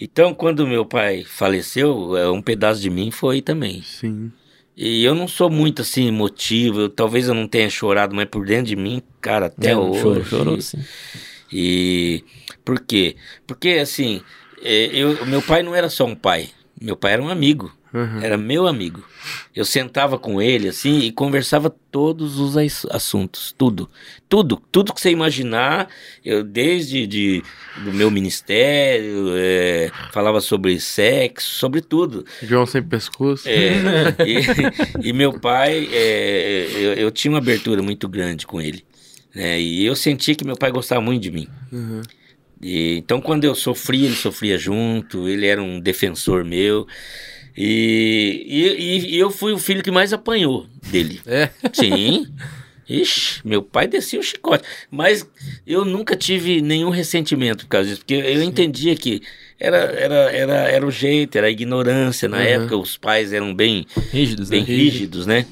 Então, 0.00 0.32
quando 0.32 0.66
meu 0.66 0.86
pai 0.86 1.24
faleceu, 1.24 2.16
é, 2.16 2.30
um 2.30 2.40
pedaço 2.40 2.80
de 2.80 2.88
mim 2.88 3.10
foi 3.10 3.42
também. 3.42 3.82
Sim. 3.82 4.30
E 4.76 5.04
eu 5.04 5.14
não 5.14 5.28
sou 5.28 5.50
muito 5.50 5.82
assim 5.82 6.06
emotivo, 6.08 6.82
eu- 6.82 6.88
talvez 6.88 7.28
eu 7.28 7.34
não 7.34 7.46
tenha 7.48 7.68
chorado, 7.68 8.14
mas 8.14 8.26
por 8.26 8.44
dentro 8.46 8.66
de 8.66 8.76
mim, 8.76 9.02
cara, 9.20 9.46
até 9.46 9.70
É, 9.72 9.76
hoje. 9.76 10.00
chorou, 10.00 10.24
chorou, 10.24 10.60
sim. 10.60 10.78
E 11.52 12.24
por 12.64 12.80
quê? 12.80 13.16
Porque 13.46 13.70
assim, 13.80 14.20
é, 14.20 14.43
eu, 14.64 15.26
meu 15.26 15.42
pai 15.42 15.62
não 15.62 15.74
era 15.74 15.88
só 15.88 16.04
um 16.04 16.14
pai, 16.14 16.48
meu 16.80 16.96
pai 16.96 17.12
era 17.12 17.22
um 17.22 17.28
amigo, 17.28 17.72
Uhum. 17.92 18.20
era 18.20 18.36
meu 18.36 18.66
amigo. 18.66 19.04
Eu 19.54 19.64
sentava 19.64 20.18
com 20.18 20.42
ele 20.42 20.68
assim 20.68 20.98
e 20.98 21.12
conversava 21.12 21.70
todos 21.70 22.40
os 22.40 22.56
ass- 22.56 22.86
assuntos, 22.90 23.54
tudo, 23.56 23.88
tudo, 24.28 24.60
tudo 24.72 24.92
que 24.92 25.00
você 25.00 25.10
imaginar. 25.10 25.88
Eu 26.24 26.42
desde 26.42 27.06
de, 27.06 27.42
do 27.84 27.92
meu 27.92 28.10
ministério 28.10 29.28
é, 29.36 29.92
falava 30.12 30.40
sobre 30.40 30.80
sexo, 30.80 31.48
sobre 31.56 31.80
tudo. 31.80 32.26
João 32.42 32.66
sem 32.66 32.82
pescoço. 32.82 33.48
É, 33.48 33.74
e, 34.26 35.08
e 35.08 35.12
meu 35.12 35.38
pai, 35.38 35.88
é, 35.92 36.66
eu, 36.74 36.92
eu 36.94 37.10
tinha 37.12 37.30
uma 37.30 37.38
abertura 37.38 37.80
muito 37.80 38.08
grande 38.08 38.44
com 38.44 38.60
ele. 38.60 38.84
Né? 39.32 39.60
E 39.60 39.84
eu 39.86 39.94
sentia 39.94 40.34
que 40.34 40.44
meu 40.44 40.56
pai 40.56 40.72
gostava 40.72 41.00
muito 41.00 41.22
de 41.22 41.30
mim. 41.30 41.48
Uhum. 41.72 42.02
E, 42.66 42.96
então, 42.96 43.20
quando 43.20 43.44
eu 43.44 43.54
sofria, 43.54 44.06
ele 44.06 44.16
sofria 44.16 44.56
junto, 44.56 45.28
ele 45.28 45.44
era 45.46 45.62
um 45.62 45.78
defensor 45.78 46.42
meu. 46.46 46.86
E, 47.56 48.44
e, 48.48 49.14
e- 49.14 49.18
eu 49.18 49.30
fui 49.30 49.52
o 49.52 49.58
filho 49.58 49.82
que 49.82 49.90
mais 49.90 50.12
apanhou 50.14 50.66
dele. 50.90 51.20
É. 51.26 51.50
Sim. 51.72 52.26
Ixi, 52.88 53.40
meu 53.44 53.62
pai 53.62 53.86
descia 53.86 54.18
o 54.20 54.22
chicote. 54.22 54.64
Mas 54.90 55.26
eu 55.66 55.84
nunca 55.84 56.14
tive 56.16 56.60
nenhum 56.60 56.90
ressentimento 56.90 57.64
por 57.64 57.70
causa 57.70 57.88
disso, 57.88 58.00
porque 58.00 58.14
eu 58.14 58.42
entendia 58.42 58.94
que 58.94 59.22
era, 59.58 59.76
era, 59.78 60.14
era, 60.32 60.54
era 60.70 60.86
o 60.86 60.90
jeito, 60.90 61.36
era 61.36 61.46
a 61.46 61.50
ignorância. 61.50 62.28
Na 62.28 62.38
Uhum. 62.38 62.42
época, 62.42 62.76
os 62.76 62.96
pais 62.98 63.32
eram 63.32 63.54
bem, 63.54 63.86
Rígidos, 64.12 64.50
né? 64.50 64.56
bem 64.58 64.64
rígidos, 64.66 65.26
né? 65.26 65.46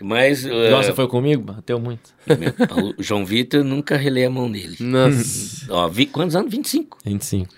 Mas 0.00 0.44
eh, 0.44 0.70
Nossa, 0.70 0.94
foi 0.94 1.06
comigo? 1.08 1.42
Bateu 1.42 1.78
muito. 1.78 2.10
meu- 2.26 2.94
o 2.98 3.02
João 3.02 3.24
Vitor 3.24 3.60
eu 3.60 3.64
nunca 3.64 3.96
relei 3.96 4.24
a 4.24 4.30
mão 4.30 4.50
dele. 4.50 4.76
Nossa. 4.80 5.66
Ó, 5.72 5.88
vi, 5.88 6.06
quantos 6.06 6.34
anos? 6.36 6.50
25. 6.50 6.98
25. 7.04 7.54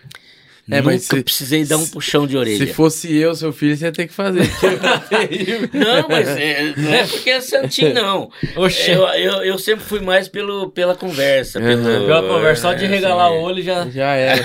É, 0.70 0.76
Nunca 0.76 0.90
mas 0.92 1.02
se- 1.02 1.22
precisei 1.24 1.64
dar 1.64 1.76
um 1.76 1.86
puxão 1.88 2.24
de 2.24 2.36
orelha. 2.36 2.56
Se 2.66 2.72
fosse 2.72 3.12
eu, 3.12 3.34
seu 3.34 3.52
filho, 3.52 3.76
você 3.76 3.86
ia 3.86 3.92
ter 3.92 4.06
que 4.06 4.12
fazer. 4.12 4.42
Não, 5.74 6.08
mas 6.08 6.28
é, 6.28 6.72
não 6.76 6.94
é 6.94 7.04
porque 7.04 7.30
é 7.30 7.40
santinho, 7.40 7.92
não. 7.94 8.30
Oxê. 8.54 8.92
Eu, 8.94 9.02
eu, 9.08 9.32
eu 9.42 9.58
sempre 9.58 9.84
fui 9.84 9.98
mais 9.98 10.28
pelo, 10.28 10.70
pela 10.70 10.94
conversa. 10.94 11.58
Uhum. 11.58 11.66
Pelo, 11.82 12.06
Pela 12.06 12.22
conversa, 12.22 12.62
só 12.62 12.72
de 12.74 12.84
é, 12.84 12.88
regalar 12.88 13.26
assim, 13.26 13.36
o 13.38 13.40
olho 13.40 13.60
já. 13.62 13.90
Já 13.90 14.14
era. 14.14 14.44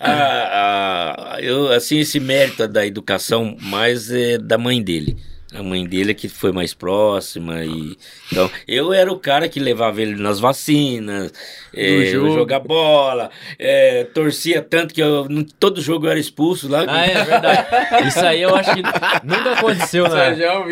a- 0.00 1.34
a- 1.36 1.40
eu, 1.42 1.70
assim, 1.70 1.98
esse 1.98 2.18
mérito 2.18 2.66
da 2.66 2.86
educação 2.86 3.56
mais 3.60 4.10
é 4.10 4.38
da 4.38 4.56
mãe 4.56 4.82
dele. 4.82 5.16
A 5.54 5.62
mãe 5.62 5.86
dele 5.86 6.12
é 6.12 6.14
que 6.14 6.28
foi 6.28 6.50
mais 6.50 6.72
próxima 6.72 7.62
e 7.64 7.96
então 8.30 8.50
eu 8.66 8.92
era 8.92 9.12
o 9.12 9.18
cara 9.18 9.48
que 9.48 9.60
levava 9.60 10.00
ele 10.00 10.14
nas 10.14 10.40
vacinas, 10.40 11.30
é, 11.74 12.04
jogar 12.34 12.60
bola, 12.60 13.30
é, 13.58 14.04
torcia 14.04 14.62
tanto 14.62 14.94
que 14.94 15.02
eu, 15.02 15.26
todo 15.60 15.80
jogo 15.82 16.06
eu 16.06 16.10
era 16.10 16.18
expulso 16.20 16.68
lá. 16.68 16.84
Ah, 16.88 17.06
é 17.06 17.24
verdade. 17.24 18.08
Isso 18.08 18.20
aí 18.24 18.40
eu 18.40 18.54
acho 18.54 18.74
que 18.74 18.82
nunca 19.24 19.52
aconteceu 19.52 20.04
na, 20.08 20.30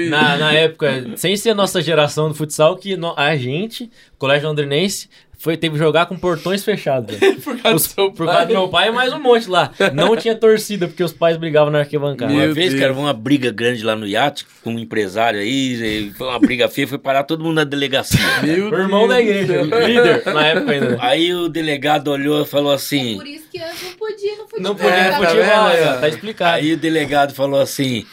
na, 0.08 0.36
na 0.38 0.52
época, 0.52 1.04
sem 1.16 1.36
ser 1.36 1.50
a 1.50 1.54
nossa 1.54 1.82
geração 1.82 2.28
do 2.28 2.34
futsal, 2.34 2.76
que 2.76 2.96
no- 2.96 3.14
a 3.18 3.36
gente, 3.36 3.90
Colégio 4.18 4.48
Londrinense, 4.48 5.08
foi, 5.42 5.56
teve 5.56 5.72
que 5.72 5.78
jogar 5.78 6.04
com 6.06 6.16
portões 6.18 6.62
fechados. 6.62 7.16
Por 7.42 7.58
causa 7.60 7.76
Os- 7.76 7.86
do 7.86 7.94
seu 7.94 8.12
por 8.12 8.26
causa 8.26 8.44
do 8.46 8.52
meu 8.52 8.68
pai 8.68 8.88
e 8.88 8.92
mais 8.92 9.10
um 9.12 9.18
monte 9.18 9.48
lá. 9.48 9.72
Não 9.94 10.14
tinha 10.14 10.34
torcida, 10.34 10.86
porque 10.86 11.02
os 11.02 11.12
pais 11.14 11.36
brigavam 11.38 11.70
na 11.72 11.78
arquibancada. 11.80 12.30
Uma 12.30 12.42
Meu 12.42 12.54
vez, 12.54 12.70
Deus. 12.70 12.80
cara, 12.80 12.92
uma 12.92 13.12
briga 13.14 13.50
grande 13.50 13.82
lá 13.82 13.96
no 13.96 14.06
iate 14.06 14.46
com 14.62 14.74
um 14.74 14.78
empresário 14.78 15.40
aí, 15.40 16.12
foi 16.16 16.26
uma 16.28 16.38
briga 16.38 16.68
feia, 16.68 16.86
foi 16.86 16.98
parar 16.98 17.24
todo 17.24 17.42
mundo 17.42 17.54
na 17.56 17.64
delegacia. 17.64 18.20
Meu 18.44 18.70
O 18.70 18.74
irmão 18.74 19.08
Deus 19.08 19.10
da 19.10 19.20
igreja, 19.20 19.62
líder, 19.62 20.22
na 20.26 20.46
época 20.46 20.72
ainda. 20.72 20.96
Aí 21.00 21.32
o 21.34 21.48
delegado 21.48 22.08
olhou 22.08 22.42
e 22.42 22.46
falou 22.46 22.72
assim. 22.72 23.16
Por 23.16 23.26
isso 23.26 23.48
que 23.50 23.58
antes 23.58 23.82
não 23.82 23.92
podia 23.92 24.30
no 24.32 24.36
futebol. 24.48 24.60
Não 24.62 24.74
podia 24.74 24.90
É, 24.94 25.08
no 25.10 25.16
futebol, 25.24 26.00
tá 26.00 26.08
explicado. 26.08 26.56
Aí 26.56 26.72
o 26.74 26.76
delegado 26.76 27.34
falou 27.34 27.60
assim: 27.60 28.04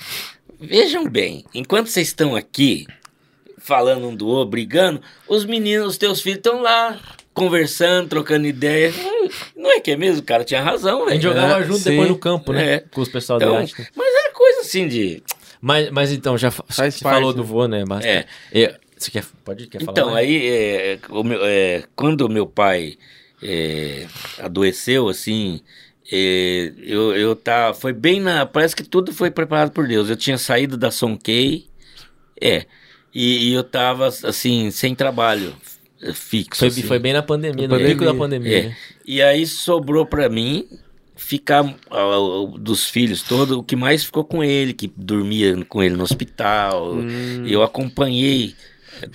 Vejam 0.60 1.08
bem, 1.10 1.44
enquanto 1.54 1.88
vocês 1.88 2.08
estão 2.08 2.36
aqui 2.36 2.88
falando 3.68 4.08
um 4.08 4.16
do 4.16 4.28
outro, 4.28 4.50
brigando, 4.52 5.02
os 5.28 5.46
meninos, 5.46 5.90
os 5.90 5.98
teus 5.98 6.22
filhos 6.22 6.38
estão 6.38 6.62
lá 6.62 7.00
conversando, 7.34 8.10
trocando 8.10 8.48
ideia. 8.48 8.92
Não 9.56 9.70
é 9.72 9.80
que 9.80 9.92
é 9.92 9.96
mesmo? 9.98 10.22
O 10.22 10.26
cara 10.26 10.44
tinha 10.44 10.62
razão, 10.64 11.06
a 11.06 11.12
gente 11.12 11.22
velho. 11.22 11.36
jogava 11.36 11.62
É, 11.62 11.66
junto 11.66 11.80
sim. 11.80 11.90
depois 11.92 12.10
no 12.10 12.18
campo, 12.18 12.52
né? 12.54 12.74
É. 12.76 12.80
Com 12.80 13.02
os 13.02 13.10
pessoal 13.10 13.38
do 13.38 13.44
Então, 13.46 13.60
iate. 13.62 13.80
né? 13.82 13.88
mas 13.96 14.08
era 14.16 14.34
coisa 14.34 14.62
assim 14.62 14.88
de. 14.88 15.22
Mas, 15.62 15.90
mas 15.92 16.12
então, 16.12 16.38
já 16.38 16.50
fa- 16.50 16.64
Faz 16.70 16.96
você 16.96 17.04
parte, 17.04 17.16
falou 17.16 17.34
do 17.34 17.42
né? 17.42 17.48
vô, 17.48 17.68
né? 17.68 17.84
Bastante. 17.86 18.28
É, 18.54 18.80
Você 18.98 19.12
quer, 19.12 19.24
pode, 19.44 19.68
quer 19.68 19.80
falar 19.84 19.92
Então, 19.92 20.12
mais? 20.12 20.28
aí, 20.28 20.48
é, 20.48 21.00
o 21.10 21.24
meu- 21.24 21.40
é, 21.44 21.84
quando 21.96 22.22
o 22.22 22.30
meu 22.30 22.48
pai 22.48 22.98
é, 23.44 24.08
adoeceu, 24.40 25.08
assim, 25.10 25.62
é, 26.12 26.72
eu, 26.82 27.16
eu 27.16 27.36
tá, 27.36 27.74
foi 27.74 27.94
bem 27.94 28.20
na. 28.20 28.46
Parece 28.46 28.76
que 28.76 28.84
tudo 28.84 29.14
foi 29.14 29.30
preparado 29.30 29.72
por 29.72 29.88
Deus. 29.88 30.10
Eu 30.10 30.16
tinha 30.16 30.38
saído 30.38 30.76
da 30.78 30.90
Sonkei, 30.90 31.68
é, 32.42 32.66
e, 33.14 33.50
e 33.50 33.54
eu 33.54 33.64
tava, 33.64 34.08
assim, 34.08 34.72
sem 34.72 34.96
trabalho 34.96 35.56
fixo. 36.14 36.60
Foi, 36.60 36.68
assim. 36.68 36.84
foi 36.84 37.00
bem 37.00 37.14
na 37.14 37.24
pandemia, 37.24 37.68
no 37.68 37.74
Pandemia. 37.74 37.94
pico 37.94 38.06
da 38.06 38.14
pandemia. 38.14 38.58
É. 38.58 38.64
né? 38.64 38.78
E 39.06 39.22
aí 39.22 39.46
sobrou 39.48 40.06
pra 40.06 40.30
mim 40.30 40.68
ficar 41.16 41.76
ah, 41.90 42.58
dos 42.60 42.88
filhos 42.88 43.24
todo 43.24 43.60
o 43.60 43.64
que 43.64 43.76
mais 43.76 44.04
ficou 44.04 44.24
com 44.24 44.44
ele, 44.44 44.74
que 44.74 44.92
dormia 44.96 45.58
com 45.66 45.82
ele 45.82 45.96
no 45.96 46.04
hospital. 46.04 46.96
Hum. 46.96 47.46
Eu 47.48 47.64
acompanhei 47.64 48.56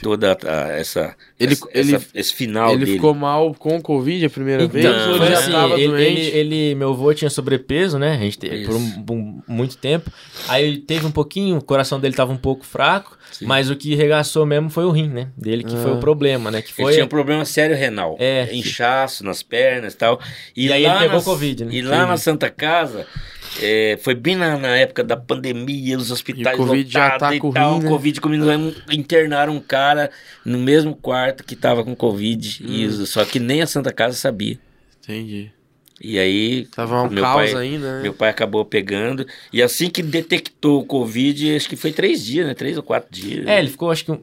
toda 0.03 0.37
a- 0.45 0.69
essa, 0.73 1.15
Ele- 1.39 1.53
essa- 1.53 1.69
ele- 1.73 1.95
essa- 1.97 2.07
esse 2.15 2.35
final 2.35 2.71
Ele 2.71 2.85
dele. 2.85 2.93
ficou 2.97 3.15
mal 3.15 3.55
com 3.55 3.77
o 3.77 3.83
Covid 3.83 4.25
a 4.27 4.31
primeira 4.31 4.67
vez? 4.67 4.85
Então, 4.85 5.11
Ou 5.13 5.17
Foi 5.19 5.27
ele 5.27 5.35
já 5.35 5.41
assim, 5.41 5.53
tava 5.53 5.75
ele, 5.81 5.89
doente? 5.89 6.21
ele, 6.21 6.55
ele- 6.55 6.75
meu 6.75 6.91
avô 6.91 7.13
tinha 7.15 7.31
sobrepeso, 7.31 7.99
né? 7.99 8.13
A 8.15 8.19
gente 8.19 8.39
teve 8.39 8.65
por 8.67 8.75
um, 8.77 8.91
por 9.03 9.13
um- 9.15 9.43
muito 9.49 9.77
tempo. 9.77 10.11
Aí 10.49 10.65
ele 10.67 10.79
teve 10.79 11.07
um 11.07 11.11
pouquinho, 11.11 11.57
o 11.59 11.63
coração 11.65 11.99
dele 12.01 12.15
tava 12.15 12.33
um 12.33 12.37
pouco 12.37 12.65
fraco, 12.65 13.17
Sim. 13.31 13.47
mas 13.47 13.71
o 13.71 13.77
que 13.77 13.95
regaçou 13.95 14.45
mesmo 14.47 14.71
foi 14.71 14.85
o 14.85 14.91
rim, 14.91 15.09
né? 15.09 15.29
Dele 15.37 15.65
que 15.65 15.77
foi 15.77 15.91
Ah. 15.91 15.95
o 15.95 16.01
problema, 16.01 16.51
né? 16.51 16.61
Que 16.63 16.69
Ele 16.69 16.83
foi 16.83 16.93
tinha 16.95 17.05
um 17.05 17.09
problema 17.09 17.45
sério 17.45 17.77
renal, 17.77 18.17
É. 18.19 18.49
inchaço 18.55 19.25
nas 19.25 19.43
pernas 19.43 19.95
e 19.95 19.97
tal. 19.97 20.21
E 20.57 20.73
aí 20.73 20.85
ele 20.85 20.95
pegou 20.99 21.15
nas- 21.15 21.25
Covid, 21.25 21.65
né? 21.65 21.75
E 21.75 21.83
lá 21.83 21.97
Entendi. 21.97 22.11
na 22.11 22.17
Santa 22.17 22.51
Casa, 22.51 23.07
é, 23.61 23.99
foi 24.03 24.15
bem 24.15 24.37
na, 24.37 24.57
na 24.57 24.77
época 24.77 25.03
da 25.05 25.17
pandemia, 25.17 25.99
os 25.99 26.11
hospitais 26.11 26.57
E 26.59 26.61
o 26.61 26.67
Covid 26.67 26.91
já 26.93 27.05
lotados 27.15 27.29
tá 27.29 27.35
e 27.35 27.39
com 27.41 27.49
o 27.49 27.53
tal. 27.53 27.75
rim, 27.79 27.83
né? 27.85 27.89
Covid 27.91 28.21
comigo, 28.21 28.45
internaram 28.91 29.55
um 29.57 29.61
cara 29.61 30.11
no 30.45 30.59
mesmo 30.59 30.95
quarto 30.97 31.45
que 31.45 31.55
tava 31.57 31.85
com 31.85 31.95
Covid, 31.95 32.63
e 32.65 32.85
Hum. 32.87 32.89
os- 32.89 33.09
só 33.11 33.25
que 33.25 33.39
nem 33.39 33.61
a 33.63 33.67
Santa 33.67 33.93
Casa 33.93 34.17
sabia. 34.17 34.59
Entendi. 35.03 35.51
E 36.05 36.19
aí 36.19 36.67
Tava 36.75 37.03
um 37.03 37.11
Meu 37.11 37.23
caos 37.23 37.53
pai- 37.53 37.63
ainda, 37.63 37.97
né? 37.99 38.03
meu 38.03 38.13
pai 38.13 38.29
acabou 38.31 38.65
pegando, 38.65 39.25
e 39.53 39.63
assim 39.63 39.89
que 39.89 40.03
detectou 40.03 40.81
o 40.81 40.85
Covid, 40.85 41.55
acho 41.55 41.69
que 41.69 41.77
foi 41.77 41.93
três 41.93 42.25
dias, 42.25 42.47
né? 42.47 42.55
Três 42.55 42.77
ou 42.77 42.83
quatro 42.83 43.09
dias. 43.13 43.47
É, 43.47 43.59
ele 43.61 43.69
ficou 43.69 43.91
acho 43.91 44.05
que 44.05 44.11
um- 44.13 44.23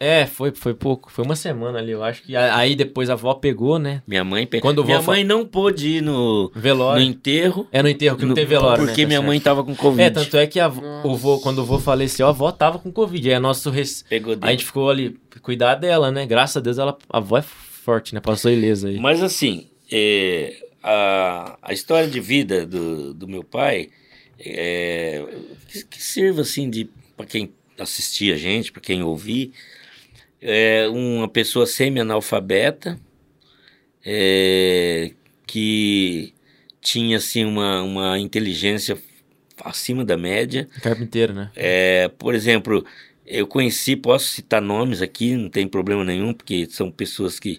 É, 0.00 0.26
foi, 0.26 0.52
foi 0.52 0.74
pouco. 0.74 1.10
Foi 1.10 1.24
uma 1.24 1.36
semana 1.36 1.78
ali, 1.78 1.92
eu 1.92 2.02
acho 2.02 2.22
que. 2.22 2.34
a- 2.36 2.56
Aí 2.56 2.74
depois 2.76 3.08
a 3.10 3.12
avó 3.14 3.34
pegou, 3.34 3.78
né? 3.78 4.02
Minha 4.06 4.24
mãe 4.24 4.46
pe... 4.46 4.60
Quando 4.60 4.84
Minha 4.84 5.00
mãe 5.02 5.22
não 5.24 5.44
pôde 5.46 5.88
ir 5.98 6.02
no, 6.02 6.44
no 6.54 6.60
Velório. 6.60 7.02
enterro. 7.02 7.66
É 7.72 7.82
no 7.82 7.88
enterro, 7.88 8.16
que 8.16 8.22
não 8.22 8.30
no- 8.30 8.34
tem 8.34 8.44
velório. 8.46 8.84
Porque 8.84 9.02
né? 9.02 9.06
Minha 9.08 9.22
mãe 9.22 9.38
tava 9.40 9.62
com 9.64 9.74
Covid. 9.76 10.02
É, 10.02 10.10
tanto 10.10 10.36
é 10.36 10.46
que 10.46 10.58
a, 10.60 10.68
o 10.68 11.16
vô, 11.16 11.38
quando 11.40 11.58
o 11.60 11.64
vô 11.64 11.78
faleceu, 11.78 12.26
a 12.26 12.30
avó 12.30 12.50
tava 12.52 12.78
com 12.78 12.90
Covid. 12.92 13.28
Aí 13.28 13.34
a 13.34 13.40
nosso 13.40 13.70
res... 13.70 14.04
Pegou 14.08 14.32
a 14.32 14.36
dele. 14.36 14.52
gente 14.52 14.64
ficou 14.64 14.88
ali, 14.90 15.16
cuidar 15.42 15.74
dela, 15.76 16.10
né? 16.10 16.26
Graças 16.26 16.56
a 16.56 16.60
Deus, 16.60 16.78
ela, 16.78 16.96
a 17.10 17.18
avó 17.18 17.38
é 17.38 17.42
forte, 17.42 18.14
né? 18.14 18.20
Passou 18.20 18.50
ilesa 18.50 18.88
aí. 18.88 18.98
Mas 18.98 19.22
assim, 19.22 19.66
é, 19.92 20.56
a, 20.82 21.56
a 21.62 21.72
história 21.72 22.08
de 22.08 22.20
vida 22.20 22.66
do, 22.66 23.14
do 23.14 23.26
meu 23.28 23.42
pai 23.44 23.88
é, 24.38 25.24
que, 25.68 25.84
que 25.84 26.02
sirva 26.02 26.42
assim 26.42 26.68
de 26.70 26.88
para 27.16 27.26
quem 27.26 27.50
assistir 27.78 28.32
a 28.32 28.36
gente, 28.36 28.72
para 28.72 28.80
quem 28.80 29.02
ouvir, 29.02 29.52
é 30.40 30.88
uma 30.88 31.28
pessoa 31.28 31.66
semi-analfabeta 31.66 32.98
é, 34.04 35.12
que 35.46 36.32
tinha 36.80 37.16
assim 37.16 37.44
uma, 37.44 37.82
uma 37.82 38.18
inteligência 38.18 38.96
acima 39.64 40.04
da 40.04 40.16
média. 40.16 40.68
Carpinteiro, 40.82 41.34
né? 41.34 41.50
É, 41.54 42.08
por 42.18 42.34
exemplo, 42.34 42.84
eu 43.26 43.46
conheci, 43.46 43.96
posso 43.96 44.28
citar 44.28 44.62
nomes 44.62 45.02
aqui, 45.02 45.36
não 45.36 45.50
tem 45.50 45.66
problema 45.66 46.04
nenhum, 46.04 46.32
porque 46.32 46.66
são 46.70 46.90
pessoas 46.90 47.38
que 47.38 47.58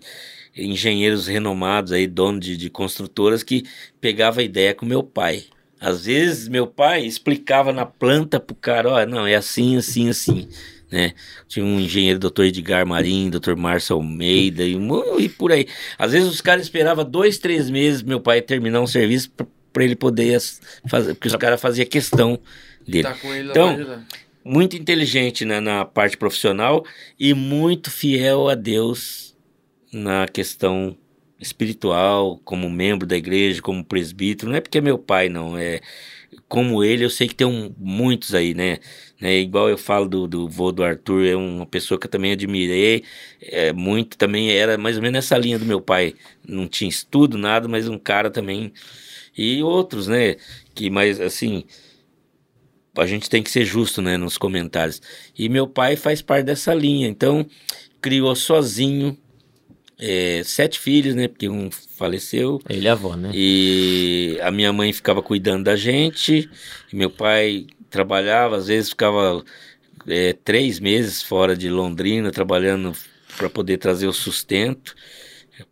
engenheiros 0.56 1.28
renomados 1.28 1.92
aí, 1.92 2.08
dono 2.08 2.40
de, 2.40 2.58
de 2.58 2.70
construtoras 2.70 3.44
que 3.44 3.64
pegava 4.02 4.42
a 4.42 4.44
ideia 4.44 4.74
com 4.74 4.86
meu 4.86 5.04
pai. 5.04 5.44
Às 5.80 6.06
vezes 6.06 6.48
meu 6.48 6.68
pai 6.68 7.06
explicava 7.06 7.72
na 7.72 7.86
planta 7.86 8.40
pro 8.40 8.56
cara, 8.56 8.90
ó, 8.90 9.06
não, 9.06 9.26
é 9.26 9.36
assim, 9.36 9.78
assim, 9.78 10.10
assim, 10.10 10.50
né? 10.92 11.14
Tinha 11.48 11.66
um 11.66 11.80
engenheiro, 11.80 12.20
doutor 12.20 12.46
Edgar 12.46 12.86
Marim, 12.86 13.30
doutor 13.30 13.56
Márcio 13.56 13.96
Almeida 13.96 14.64
e, 14.64 14.78
e 15.20 15.30
por 15.30 15.52
aí. 15.52 15.68
Às 15.98 16.12
vezes 16.12 16.30
os 16.30 16.42
caras 16.42 16.64
esperavam 16.64 17.06
dois, 17.06 17.38
três 17.38 17.70
meses 17.70 18.02
meu 18.02 18.20
pai 18.20 18.42
terminar 18.42 18.82
um 18.82 18.88
serviço 18.88 19.32
para 19.72 19.84
ele 19.84 19.96
poder 19.96 20.40
fazer, 20.88 21.14
porque 21.14 21.28
os 21.28 21.36
caras 21.36 21.62
faziam 21.62 21.86
questão 21.86 22.40
dele 22.88 23.04
Tá 23.04 23.14
com 23.16 23.34
ele 23.34 23.48
lá 23.48 23.52
Então, 23.52 24.04
muito 24.44 24.76
inteligente 24.76 25.46
né, 25.46 25.60
na 25.60 25.86
parte 25.86 26.18
profissional 26.18 26.84
e 27.20 27.34
muito 27.34 27.92
fiel 27.92 28.50
a 28.50 28.56
Deus 28.56 29.36
na 29.92 30.28
questão 30.28 30.96
espiritual, 31.40 32.40
como 32.44 32.70
membro 32.70 33.08
da 33.08 33.18
igreja, 33.18 33.62
como 33.62 33.84
presbítero. 33.84 34.52
Não 34.52 34.58
é 34.58 34.62
porque 34.62 34.78
é 34.80 34.82
meu 34.82 34.98
pai, 34.98 35.30
não. 35.30 35.58
É 35.58 35.82
como 36.48 36.84
ele, 36.84 37.04
eu 37.06 37.10
sei 37.10 37.28
que 37.28 37.36
tem 37.36 37.48
um- 37.48 37.74
muitos 37.78 38.34
aí, 38.36 38.54
né? 38.54 38.80
né? 39.20 39.38
Igual 39.40 39.70
eu 39.70 39.78
falo 39.78 40.08
do, 40.08 40.28
do 40.28 40.48
vô 40.50 40.72
do 40.72 40.84
Arthur, 40.84 41.26
é 41.26 41.36
uma 41.36 41.66
pessoa 41.66 42.00
que 42.00 42.08
eu 42.08 42.12
também 42.12 42.32
admirei. 42.32 43.04
É, 43.42 43.72
muito 43.74 44.18
também 44.18 44.52
era 44.52 44.78
mais 44.78 44.96
ou 44.98 45.02
menos 45.02 45.14
nessa 45.18 45.38
linha 45.38 45.60
do 45.60 45.66
meu 45.66 45.82
pai. 45.82 46.16
Não 46.48 46.68
tinha 46.68 46.90
estudo, 46.90 47.38
nada, 47.38 47.68
mas 47.68 47.88
um 47.88 47.98
cara 47.98 48.30
também. 48.32 48.74
E 49.38 49.64
outros, 49.64 50.08
né? 50.08 50.36
Que 50.76 50.90
mais 50.90 51.20
assim 51.22 51.66
a 52.98 53.06
gente 53.06 53.30
tem 53.30 53.42
que 53.42 53.50
ser 53.52 53.66
justo, 53.66 54.02
né, 54.02 54.18
nos 54.18 54.38
comentários. 54.38 55.02
E 55.38 55.48
meu 55.48 55.68
pai 55.68 55.96
faz 55.96 56.22
parte 56.22 56.46
dessa 56.46 56.74
linha, 56.74 57.08
então 57.08 57.46
criou 58.02 58.36
sozinho 58.36 59.18
é, 60.00 60.42
sete 60.44 60.80
filhos, 60.80 61.14
né, 61.16 61.28
porque 61.28 61.50
um 61.50 61.70
faleceu 61.72 62.60
Ele 62.70 62.88
é 62.88 62.90
a 62.90 62.94
avó, 62.94 63.16
né? 63.16 63.32
e 63.34 64.40
a 64.42 64.50
minha 64.52 64.72
mãe 64.72 64.92
ficava 64.94 65.22
cuidando 65.22 65.66
da 65.66 65.76
gente, 65.76 66.50
meu 66.92 67.10
pai 67.10 67.68
trabalhava, 67.90 68.56
às 68.58 68.68
vezes 68.68 68.90
ficava 68.90 69.44
é, 70.08 70.34
três 70.34 70.80
meses 70.80 71.22
fora 71.22 71.56
de 71.56 71.70
Londrina 71.70 72.32
trabalhando 72.32 72.94
para 73.38 73.50
poder 73.50 73.78
trazer 73.78 74.08
o 74.08 74.14
sustento. 74.14 74.96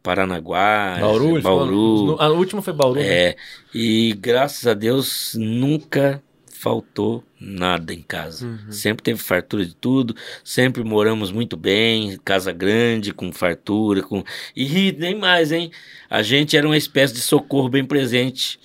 Paranaguá, 0.04 0.98
Bauru, 1.00 1.42
Bauru, 1.42 1.42
falou- 1.42 2.06
no- 2.08 2.22
A 2.22 2.28
última 2.30 2.62
foi 2.62 2.74
Bauru, 2.74 3.00
né? 3.00 3.30
é, 3.30 3.36
e 3.74 4.14
graças 4.20 4.68
a 4.68 4.74
Deus 4.74 5.34
nunca 5.36 6.22
faltou 6.58 7.24
nada 7.40 7.94
em 7.94 8.02
casa. 8.02 8.46
Uhum. 8.48 8.72
Sempre 8.72 9.04
teve 9.04 9.20
fartura 9.22 9.66
de 9.66 9.76
tudo, 9.76 10.16
sempre 10.44 10.84
moramos 10.84 11.32
muito 11.32 11.56
bem, 11.56 12.18
casa 12.26 12.52
grande, 12.52 13.14
com 13.14 13.32
fartura, 13.32 14.02
com 14.02 14.24
e 14.56 14.92
nem 14.98 15.16
mais, 15.16 15.52
hein? 15.52 15.72
A 16.10 16.22
gente 16.24 16.58
era 16.58 16.66
uma 16.68 16.78
espécie 16.78 17.14
de 17.14 17.22
socorro 17.22 17.70
bem 17.70 17.86
presente 17.86 18.60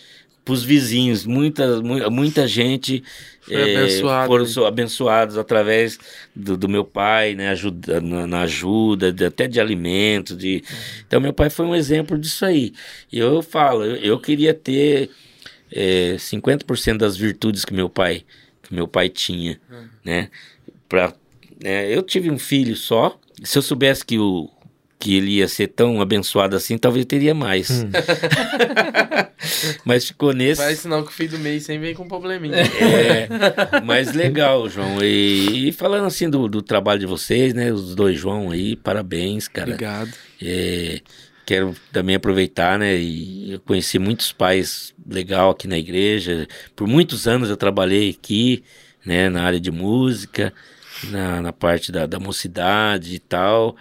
para 0.45 0.55
os 0.55 0.65
vizinhos. 0.65 1.25
Muita, 1.27 1.81
mu- 1.83 2.11
muita 2.11 2.49
gente 2.49 3.05
Foi 3.43 3.55
eh, 3.55 3.77
abençoado, 3.77 4.27
foram 4.27 4.45
né? 4.45 4.51
so- 4.51 4.65
abençoados 4.65 5.39
através 5.39 5.99
do, 6.35 6.57
do 6.57 6.69
meu 6.69 6.85
pai, 6.85 7.35
né? 7.35 7.51
Ajuda, 7.51 8.01
na, 8.01 8.27
na 8.27 8.41
ajuda, 8.43 9.13
de- 9.13 9.25
até 9.27 9.47
de 9.47 9.61
alimentos. 9.61 10.37
De... 10.37 10.65
Então, 11.07 11.21
meu 11.21 11.33
pai 11.33 11.51
foi 11.51 11.67
um 11.67 11.75
exemplo 11.75 12.19
disso 12.19 12.45
aí. 12.45 12.73
E 13.13 13.19
eu 13.19 13.43
falo, 13.43 13.85
eu, 13.85 13.97
eu 13.97 14.19
queria 14.19 14.55
ter 14.55 15.11
eh, 15.73 16.17
50% 16.19 16.99
das 16.99 17.17
virtudes 17.17 17.65
que 17.65 17.73
meu 17.73 17.89
pai, 17.89 18.25
que 18.63 18.75
meu 18.75 18.87
pai 18.87 19.09
tinha, 19.09 19.61
né? 20.05 20.29
Pra, 20.89 21.15
né? 21.63 21.93
Eu 21.93 22.03
tive 22.03 22.31
um 22.31 22.39
filho 22.39 22.77
só. 22.77 23.19
Se 23.43 23.59
eu 23.59 23.63
soubesse 23.63 24.05
que 24.05 24.19
o 24.19 24.49
que 25.03 25.17
ele 25.17 25.33
ia 25.39 25.49
ser 25.49 25.67
tão 25.67 26.01
abençoado 26.01 26.55
assim, 26.55 26.79
talvez 26.79 27.03
eu 27.05 27.09
teria 27.09 27.35
mais. 27.35 27.85
Mas 29.85 30.07
ficou 30.07 30.33
nesse. 30.33 30.63
Faz 30.63 30.79
sinal 30.79 31.03
que 31.03 31.09
o 31.09 31.13
filho 31.13 31.31
do 31.31 31.39
mês 31.41 31.65
sempre 31.65 31.87
vem 31.87 31.95
com 31.95 32.05
um 32.05 32.09
probleminha. 32.09 32.55
É, 32.59 33.81
mas 33.85 34.13
legal, 34.13 34.69
João. 34.69 35.03
E, 35.03 35.69
e 35.69 35.73
falando 35.73 36.07
assim 36.07 36.31
do, 36.31 36.47
do 36.47 36.63
trabalho 36.63 37.01
de 37.01 37.07
vocês, 37.07 37.53
né? 37.53 37.73
Os 37.73 37.97
dois 37.97 38.17
João 38.19 38.53
aí, 38.53 38.77
parabéns, 38.77 39.49
cara. 39.49 39.71
Obrigado. 39.71 40.13
É, 40.41 41.01
quero 41.47 41.75
também 41.93 42.15
aproveitar, 42.17 42.79
né? 42.79 42.97
E 42.97 43.53
eu 43.53 43.61
conheci 43.61 43.99
muitos 43.99 44.33
pais 44.33 44.95
legal 45.09 45.51
aqui 45.51 45.67
na 45.69 45.79
igreja. 45.79 46.47
Por 46.77 46.87
muitos 46.87 47.27
anos 47.27 47.51
eu 47.51 47.57
trabalhei 47.57 48.11
aqui, 48.11 48.63
né? 49.05 49.29
Na 49.29 49.43
área 49.43 49.61
de 49.61 49.71
música, 49.71 50.53
na, 51.05 51.41
na 51.43 51.53
parte 51.53 51.91
da, 51.93 52.07
da 52.07 52.19
mocidade 52.21 53.15
e 53.15 53.19
tal. 53.19 53.77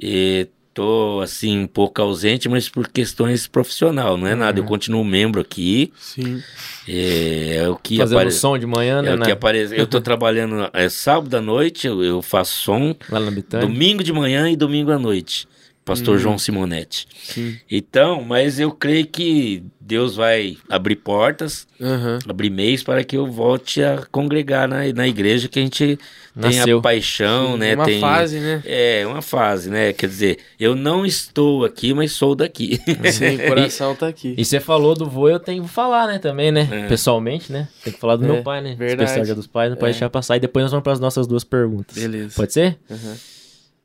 E 0.00 0.48
tô 0.72 1.20
assim 1.22 1.60
um 1.60 1.66
pouco 1.68 2.02
ausente, 2.02 2.48
mas 2.48 2.68
por 2.68 2.88
questões 2.88 3.46
profissional, 3.46 4.16
não 4.16 4.26
é 4.26 4.34
nada. 4.34 4.58
Eu 4.58 4.64
continuo 4.64 5.04
membro 5.04 5.40
aqui. 5.40 5.92
Sim. 5.96 6.42
É, 6.88 7.58
é 7.62 7.68
o 7.68 7.76
que 7.76 7.96
Fazendo 7.96 8.18
apare- 8.18 8.32
som 8.32 8.58
de 8.58 8.66
manhã, 8.66 9.00
né? 9.00 9.10
é 9.10 9.14
o 9.14 9.18
que 9.20 9.26
né? 9.26 9.32
aparece. 9.32 9.76
Eu 9.78 9.86
tô 9.86 10.00
trabalhando 10.02 10.68
é, 10.72 10.88
sábado 10.88 11.32
à 11.36 11.40
noite, 11.40 11.86
eu, 11.86 12.02
eu 12.02 12.20
faço 12.20 12.58
som, 12.58 12.94
Lá 13.08 13.20
na 13.20 13.30
Bitânia. 13.30 13.64
domingo 13.66 14.02
de 14.02 14.12
manhã 14.12 14.50
e 14.50 14.56
domingo 14.56 14.90
à 14.90 14.98
noite. 14.98 15.46
Pastor 15.84 16.16
Hum. 16.16 16.18
João 16.18 16.38
Simonetti. 16.38 17.06
Sim. 17.22 17.56
Então, 17.70 18.22
mas 18.24 18.58
eu 18.58 18.70
creio 18.70 19.06
que 19.06 19.62
Deus 19.78 20.16
vai 20.16 20.56
abrir 20.70 20.96
portas, 20.96 21.66
Aham. 21.78 22.18
abrir 22.26 22.48
meios 22.48 22.82
para 22.82 23.04
que 23.04 23.14
eu 23.18 23.30
volte 23.30 23.82
a 23.82 23.98
congregar 24.10 24.66
na, 24.66 24.90
na 24.94 25.06
igreja 25.06 25.46
que 25.46 25.58
a 25.58 25.62
gente 25.62 25.98
tem 26.40 26.56
Nasceu. 26.56 26.78
a 26.78 26.82
paixão, 26.82 27.58
né? 27.58 27.74
Uma 27.74 27.84
tem, 27.84 28.00
fase, 28.00 28.40
né? 28.40 28.62
É, 28.64 29.04
uma 29.06 29.20
fase, 29.20 29.68
né? 29.68 29.92
Quer 29.92 30.06
dizer, 30.06 30.38
eu 30.58 30.74
não 30.74 31.04
estou 31.04 31.66
aqui, 31.66 31.92
mas 31.92 32.12
sou 32.12 32.34
daqui. 32.34 32.80
Sim, 33.12 33.36
o 33.36 33.44
coração 33.48 33.94
tá 33.94 34.08
aqui. 34.08 34.34
E 34.38 34.42
você 34.44 34.58
falou 34.60 34.94
do 34.94 35.04
vô, 35.06 35.28
eu 35.28 35.38
tenho 35.38 35.64
que 35.64 35.68
falar, 35.68 36.06
né, 36.06 36.18
também, 36.18 36.50
né? 36.50 36.66
É. 36.72 36.88
Pessoalmente, 36.88 37.52
né? 37.52 37.68
Tem 37.84 37.92
que 37.92 38.00
falar 38.00 38.16
do 38.16 38.24
É, 38.24 38.28
meu 38.32 38.42
pai, 38.42 38.62
né? 38.62 38.74
verdade. 38.74 39.02
Especial 39.02 39.26
Dia 39.26 39.34
dos 39.34 39.46
Pais, 39.46 39.68
não 39.70 39.76
pode 39.76 39.90
É. 39.90 39.92
deixar 39.92 40.08
passar. 40.08 40.36
E 40.36 40.40
depois 40.40 40.62
nós 40.62 40.70
vamos 40.72 40.82
para 40.84 40.94
as 40.94 41.00
nossas 41.00 41.26
duas 41.26 41.44
perguntas. 41.44 41.94
Beleza. 41.94 42.32
Pode 42.34 42.54
ser? 42.54 42.78
Aham. 42.90 43.16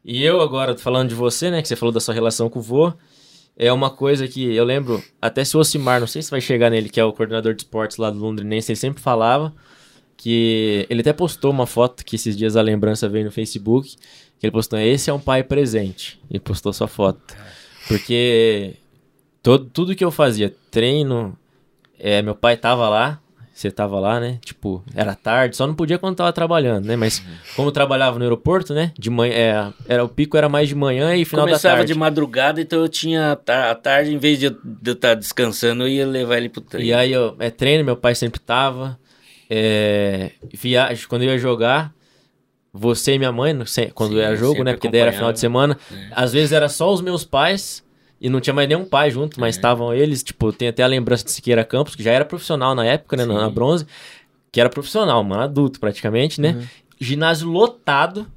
E 0.04 0.24
eu 0.24 0.42
agora, 0.42 0.78
falando 0.78 1.10
de 1.10 1.16
você, 1.16 1.52
né? 1.52 1.62
Que 1.62 1.68
você 1.68 1.76
falou 1.76 1.92
da 1.92 2.00
sua 2.00 2.14
relação 2.14 2.50
com 2.50 2.60
o 2.60 2.62
vô. 2.62 2.94
É 3.56 3.72
uma 3.74 3.90
coisa 3.90 4.28
que 4.28 4.56
eu 4.56 4.64
lembro, 4.64 5.04
até 5.22 5.44
se 5.44 5.58
o 5.58 5.60
Osimar, 5.60 6.00
não 6.00 6.08
sei 6.08 6.22
se 6.22 6.32
vai 6.32 6.40
chegar 6.40 6.70
nele, 6.70 6.88
que 6.88 7.00
é 7.00 7.04
o 7.04 7.12
coordenador 7.12 7.54
de 7.54 7.64
esportes 7.64 7.98
lá 7.98 8.10
do 8.10 8.18
Londrinense, 8.18 8.72
ele 8.72 8.80
sempre 8.80 9.02
falava 9.02 9.54
que 10.16 10.86
ele 10.90 11.02
até 11.02 11.12
postou 11.14 11.52
uma 11.52 11.66
foto 11.66 12.04
que 12.06 12.16
esses 12.16 12.36
dias 12.38 12.56
a 12.56 12.62
lembrança 12.62 13.08
veio 13.08 13.26
no 13.26 13.32
Facebook, 13.32 13.96
que 14.38 14.46
ele 14.46 14.52
postou, 14.52 14.80
esse 14.80 15.10
é 15.10 15.14
um 15.14 15.20
pai 15.20 15.44
presente. 15.44 16.20
E 16.30 16.40
postou 16.40 16.72
sua 16.72 16.88
foto. 16.88 17.36
Porque 17.88 18.76
todo, 19.42 19.66
tudo 19.66 19.96
que 19.96 20.04
eu 20.04 20.12
fazia, 20.12 20.54
treino, 20.72 21.38
é, 21.98 22.22
meu 22.22 22.36
pai 22.36 22.56
tava 22.58 22.88
lá, 22.88 23.22
você 23.60 23.70
tava 23.70 24.00
lá, 24.00 24.20
né? 24.20 24.40
Tipo, 24.44 24.82
era 24.96 25.14
tarde, 25.14 25.58
só 25.58 25.68
não 25.68 25.74
podia 25.74 26.00
quando 26.00 26.16
tava 26.16 26.32
trabalhando, 26.32 26.86
né? 26.86 26.96
Mas 26.96 27.22
como 27.56 27.72
trabalhava 27.72 28.18
no 28.18 28.24
aeroporto, 28.24 28.74
né? 28.74 28.94
De 28.98 29.10
manhã, 29.10 29.34
é, 29.36 29.74
era 29.88 30.04
o 30.04 30.08
pico 30.08 30.38
era 30.38 30.48
mais 30.48 30.70
de 30.70 30.76
manhã 30.76 31.16
e 31.16 31.26
final 31.26 31.46
Começava 31.46 31.74
da 31.74 31.78
tarde. 31.80 31.94
de 31.94 32.00
madrugada, 32.00 32.62
então 32.62 32.80
eu 32.80 32.88
tinha 32.88 33.34
a 33.34 33.36
tar- 33.36 33.70
a 33.72 33.76
tarde, 33.76 34.14
em 34.14 34.18
vez 34.18 34.40
de 34.40 34.46
eu 34.46 34.94
estar 34.94 35.14
descansando, 35.16 35.84
eu 35.84 35.88
ia 35.90 36.08
levar 36.08 36.38
ele 36.38 36.48
pro 36.48 36.62
treino. 36.62 36.88
E 36.90 36.94
aí, 36.94 37.12
eu, 37.12 37.36
é 37.40 37.50
treino, 37.50 37.84
meu 37.84 37.98
pai 37.98 38.16
sempre 38.16 38.40
tava. 38.40 38.98
É, 39.50 40.32
viagem, 40.54 41.06
quando 41.08 41.24
eu 41.24 41.30
ia 41.30 41.38
jogar, 41.38 41.94
você 42.72 43.16
e 43.16 43.18
minha 43.18 43.32
mãe, 43.32 43.54
quando 43.94 44.14
Sim, 44.14 44.20
era 44.20 44.36
jogo, 44.36 44.64
né? 44.64 44.74
Porque 44.74 44.90
daí 44.90 45.02
era 45.02 45.12
final 45.12 45.34
de 45.34 45.40
semana. 45.40 45.78
É. 45.92 46.08
Às 46.12 46.32
vezes 46.32 46.52
era 46.52 46.70
só 46.70 46.94
os 46.94 47.02
meus 47.02 47.26
pais 47.26 47.84
e 48.22 48.30
não 48.30 48.40
tinha 48.42 48.54
mais 48.54 48.68
nenhum 48.68 48.86
pai 48.86 49.10
junto, 49.12 49.40
mas 49.40 49.56
É. 49.56 49.60
estavam 49.60 49.94
eles. 49.94 50.22
Tipo, 50.24 50.52
tem 50.52 50.68
até 50.68 50.84
a 50.84 50.88
lembrança 50.88 51.24
de 51.24 51.32
Siqueira 51.32 51.64
Campos, 51.64 51.96
que 51.96 52.04
já 52.04 52.12
era 52.12 52.26
profissional 52.26 52.76
na 52.76 52.86
época, 52.86 53.16
né? 53.16 53.26
Na, 53.26 53.34
Sim. 53.34 53.40
na 53.40 53.50
bronze. 53.50 53.86
Que 54.52 54.60
era 54.60 54.70
profissional, 54.70 55.24
mano, 55.24 55.44
adulto 55.44 55.80
praticamente, 55.80 56.42
né? 56.42 56.52
Uhum. 56.58 56.68
Ginásio 57.00 57.48
lotado. 57.50 58.28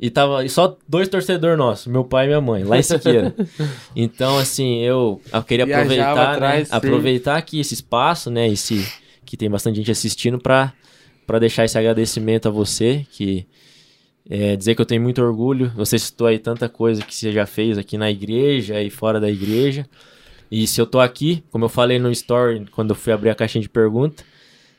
E 0.00 0.10
tava 0.10 0.44
e 0.44 0.48
só 0.48 0.76
dois 0.88 1.08
torcedores 1.08 1.58
nossos, 1.58 1.88
meu 1.88 2.04
pai 2.04 2.26
e 2.26 2.28
minha 2.28 2.40
mãe, 2.40 2.62
lá 2.62 2.78
em 2.78 2.82
Siqueira. 2.82 3.34
então, 3.96 4.38
assim, 4.38 4.78
eu, 4.78 5.20
eu 5.32 5.42
queria 5.42 5.66
Viajava 5.66 5.82
aproveitar, 5.92 6.32
atrás, 6.34 6.70
né, 6.70 6.76
aproveitar 6.76 7.36
aqui 7.36 7.58
esse 7.58 7.74
espaço, 7.74 8.30
né, 8.30 8.48
esse 8.48 8.86
que 9.24 9.36
tem 9.36 9.50
bastante 9.50 9.76
gente 9.76 9.90
assistindo 9.90 10.38
pra 10.38 10.72
para 11.26 11.40
deixar 11.40 11.64
esse 11.66 11.76
agradecimento 11.76 12.46
a 12.48 12.50
você, 12.50 13.04
que 13.10 13.44
é, 14.30 14.56
dizer 14.56 14.74
que 14.74 14.80
eu 14.80 14.86
tenho 14.86 15.02
muito 15.02 15.22
orgulho. 15.22 15.72
Você 15.74 15.98
citou 15.98 16.26
aí 16.26 16.38
tanta 16.38 16.68
coisa 16.68 17.02
que 17.02 17.14
você 17.14 17.32
já 17.32 17.46
fez 17.46 17.78
aqui 17.78 17.96
na 17.96 18.10
igreja 18.10 18.82
e 18.82 18.90
fora 18.90 19.18
da 19.18 19.30
igreja. 19.30 19.86
E 20.50 20.66
se 20.66 20.80
eu 20.80 20.86
tô 20.86 21.00
aqui, 21.00 21.42
como 21.50 21.64
eu 21.64 21.68
falei 21.68 21.98
no 21.98 22.10
story 22.10 22.66
quando 22.72 22.90
eu 22.90 22.96
fui 22.96 23.12
abrir 23.12 23.30
a 23.30 23.34
caixinha 23.34 23.62
de 23.62 23.68
pergunta, 23.68 24.24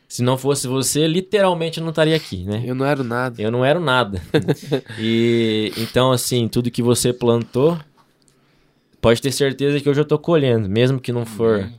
se 0.07 0.23
não 0.23 0.37
fosse 0.37 0.67
você, 0.67 1.07
literalmente 1.07 1.77
eu 1.77 1.83
não 1.83 1.91
estaria 1.91 2.15
aqui, 2.15 2.43
né? 2.43 2.63
Eu 2.65 2.73
não 2.73 2.85
era 2.85 3.03
nada. 3.03 3.41
Eu 3.41 3.51
não 3.51 3.63
era 3.63 3.79
nada. 3.79 4.21
e 4.97 5.71
então, 5.77 6.11
assim, 6.11 6.47
tudo 6.47 6.71
que 6.71 6.81
você 6.81 7.13
plantou, 7.13 7.77
pode 8.99 9.21
ter 9.21 9.31
certeza 9.31 9.79
que 9.79 9.87
hoje 9.87 10.01
eu 10.01 10.05
tô 10.05 10.17
colhendo, 10.17 10.67
mesmo 10.67 10.99
que 10.99 11.11
não 11.11 11.25
for 11.25 11.69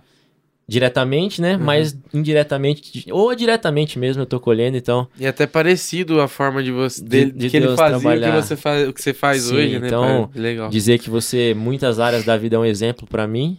diretamente, 0.70 1.42
né? 1.42 1.56
Mas 1.56 1.98
indiretamente, 2.14 3.04
ou 3.10 3.34
diretamente 3.34 3.98
mesmo 3.98 4.22
eu 4.22 4.26
tô 4.26 4.38
colhendo, 4.38 4.76
então. 4.76 5.08
E 5.18 5.26
até 5.26 5.44
parecido 5.44 6.20
a 6.20 6.28
forma 6.28 6.62
de 6.62 6.70
você 6.70 7.02
dele, 7.02 7.32
de 7.32 7.50
que 7.50 7.56
ele 7.56 7.66
Deus 7.66 7.76
fazia 7.76 7.98
trabalhar. 7.98 8.28
o 8.28 8.40
que 8.40 8.46
você 8.46 8.56
faz, 8.56 8.88
o 8.88 8.92
que 8.92 9.02
você 9.02 9.12
faz 9.12 9.42
Sim, 9.42 9.56
hoje, 9.56 9.78
né? 9.80 9.88
então, 9.88 10.30
pai? 10.32 10.40
Legal. 10.40 10.68
Dizer 10.70 11.00
que 11.00 11.10
você, 11.10 11.54
muitas 11.54 11.98
áreas 11.98 12.24
da 12.24 12.36
vida, 12.36 12.54
é 12.54 12.58
um 12.60 12.64
exemplo 12.64 13.04
pra 13.04 13.26
mim, 13.26 13.58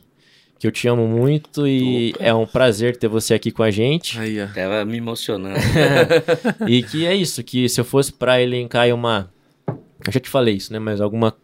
que 0.57 0.65
eu 0.65 0.71
te 0.71 0.87
amo 0.87 1.05
muito 1.05 1.67
e 1.67 2.13
é 2.17 2.33
um 2.33 2.45
prazer 2.45 2.95
ter 2.95 3.09
você 3.09 3.33
aqui 3.33 3.51
com 3.51 3.61
a 3.61 3.69
gente. 3.69 4.17
Aí, 4.17 4.41
ó. 4.41 4.47
Tava 4.47 4.85
me 4.85 4.95
emocionando. 4.95 5.59
e 6.65 6.81
que 6.81 7.05
é 7.05 7.13
isso, 7.13 7.43
que 7.43 7.67
se 7.67 7.81
eu 7.81 7.83
fosse 7.83 8.13
pra 8.13 8.41
elencar 8.41 8.87
uma. 8.95 9.29
Eu 9.67 10.13
já 10.13 10.19
te 10.21 10.29
falei 10.29 10.55
isso, 10.55 10.71
né? 10.71 10.79
Mas 10.79 11.01
alguma, 11.01 11.35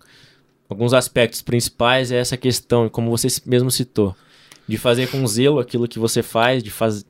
alguns 0.70 0.94
aspectos 0.94 1.42
principais 1.42 2.10
é 2.10 2.20
essa 2.20 2.38
questão, 2.38 2.88
como 2.88 3.12
você 3.12 3.28
mesmo 3.46 3.70
citou, 3.70 4.16
de 4.68 4.78
fazer 4.78 5.08
com 5.10 5.26
zelo 5.28 5.60
aquilo 5.60 5.88
que 5.88 6.00
você 6.00 6.22
faz, 6.24 6.64
de 6.64 6.70
fazer. 6.72 7.06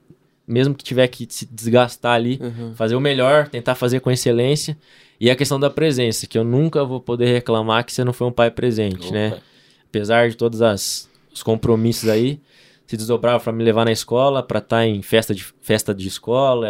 Mesmo 0.47 0.73
que 0.73 0.83
tiver 0.83 1.07
que 1.09 1.27
se 1.29 1.45
desgastar 1.45 2.13
ali, 2.15 2.39
Uhum. 2.41 2.73
fazer 2.75 2.95
o 2.95 3.01
melhor, 3.01 3.47
tentar 3.49 3.75
fazer 3.75 3.99
com 3.99 4.09
excelência. 4.09 4.77
E 5.19 5.29
a 5.29 5.35
questão 5.35 5.59
da 5.59 5.69
presença, 5.69 6.25
que 6.27 6.37
eu 6.37 6.43
nunca 6.43 6.85
vou 6.85 7.01
poder 7.01 7.25
reclamar 7.33 7.83
que 7.83 7.91
você 7.91 8.03
não 8.03 8.13
foi 8.13 8.27
um 8.27 8.31
pai 8.31 8.49
presente, 8.51 9.11
né? 9.11 9.29
Opa. 9.29 9.41
apesar 9.89 10.29
de 10.29 10.35
todos 10.37 10.61
as, 10.61 11.09
os 11.33 11.41
compromissos 11.43 12.07
aí, 12.07 12.39
se 12.85 12.95
desdobrava 12.95 13.43
para 13.43 13.51
me 13.51 13.63
levar 13.63 13.83
na 13.85 13.91
escola, 13.91 14.41
para 14.43 14.59
estar 14.59 14.85
em 14.85 15.01
festa 15.01 15.33
de, 15.35 15.43
festa 15.61 15.93
de 15.93 16.07
escola, 16.07 16.67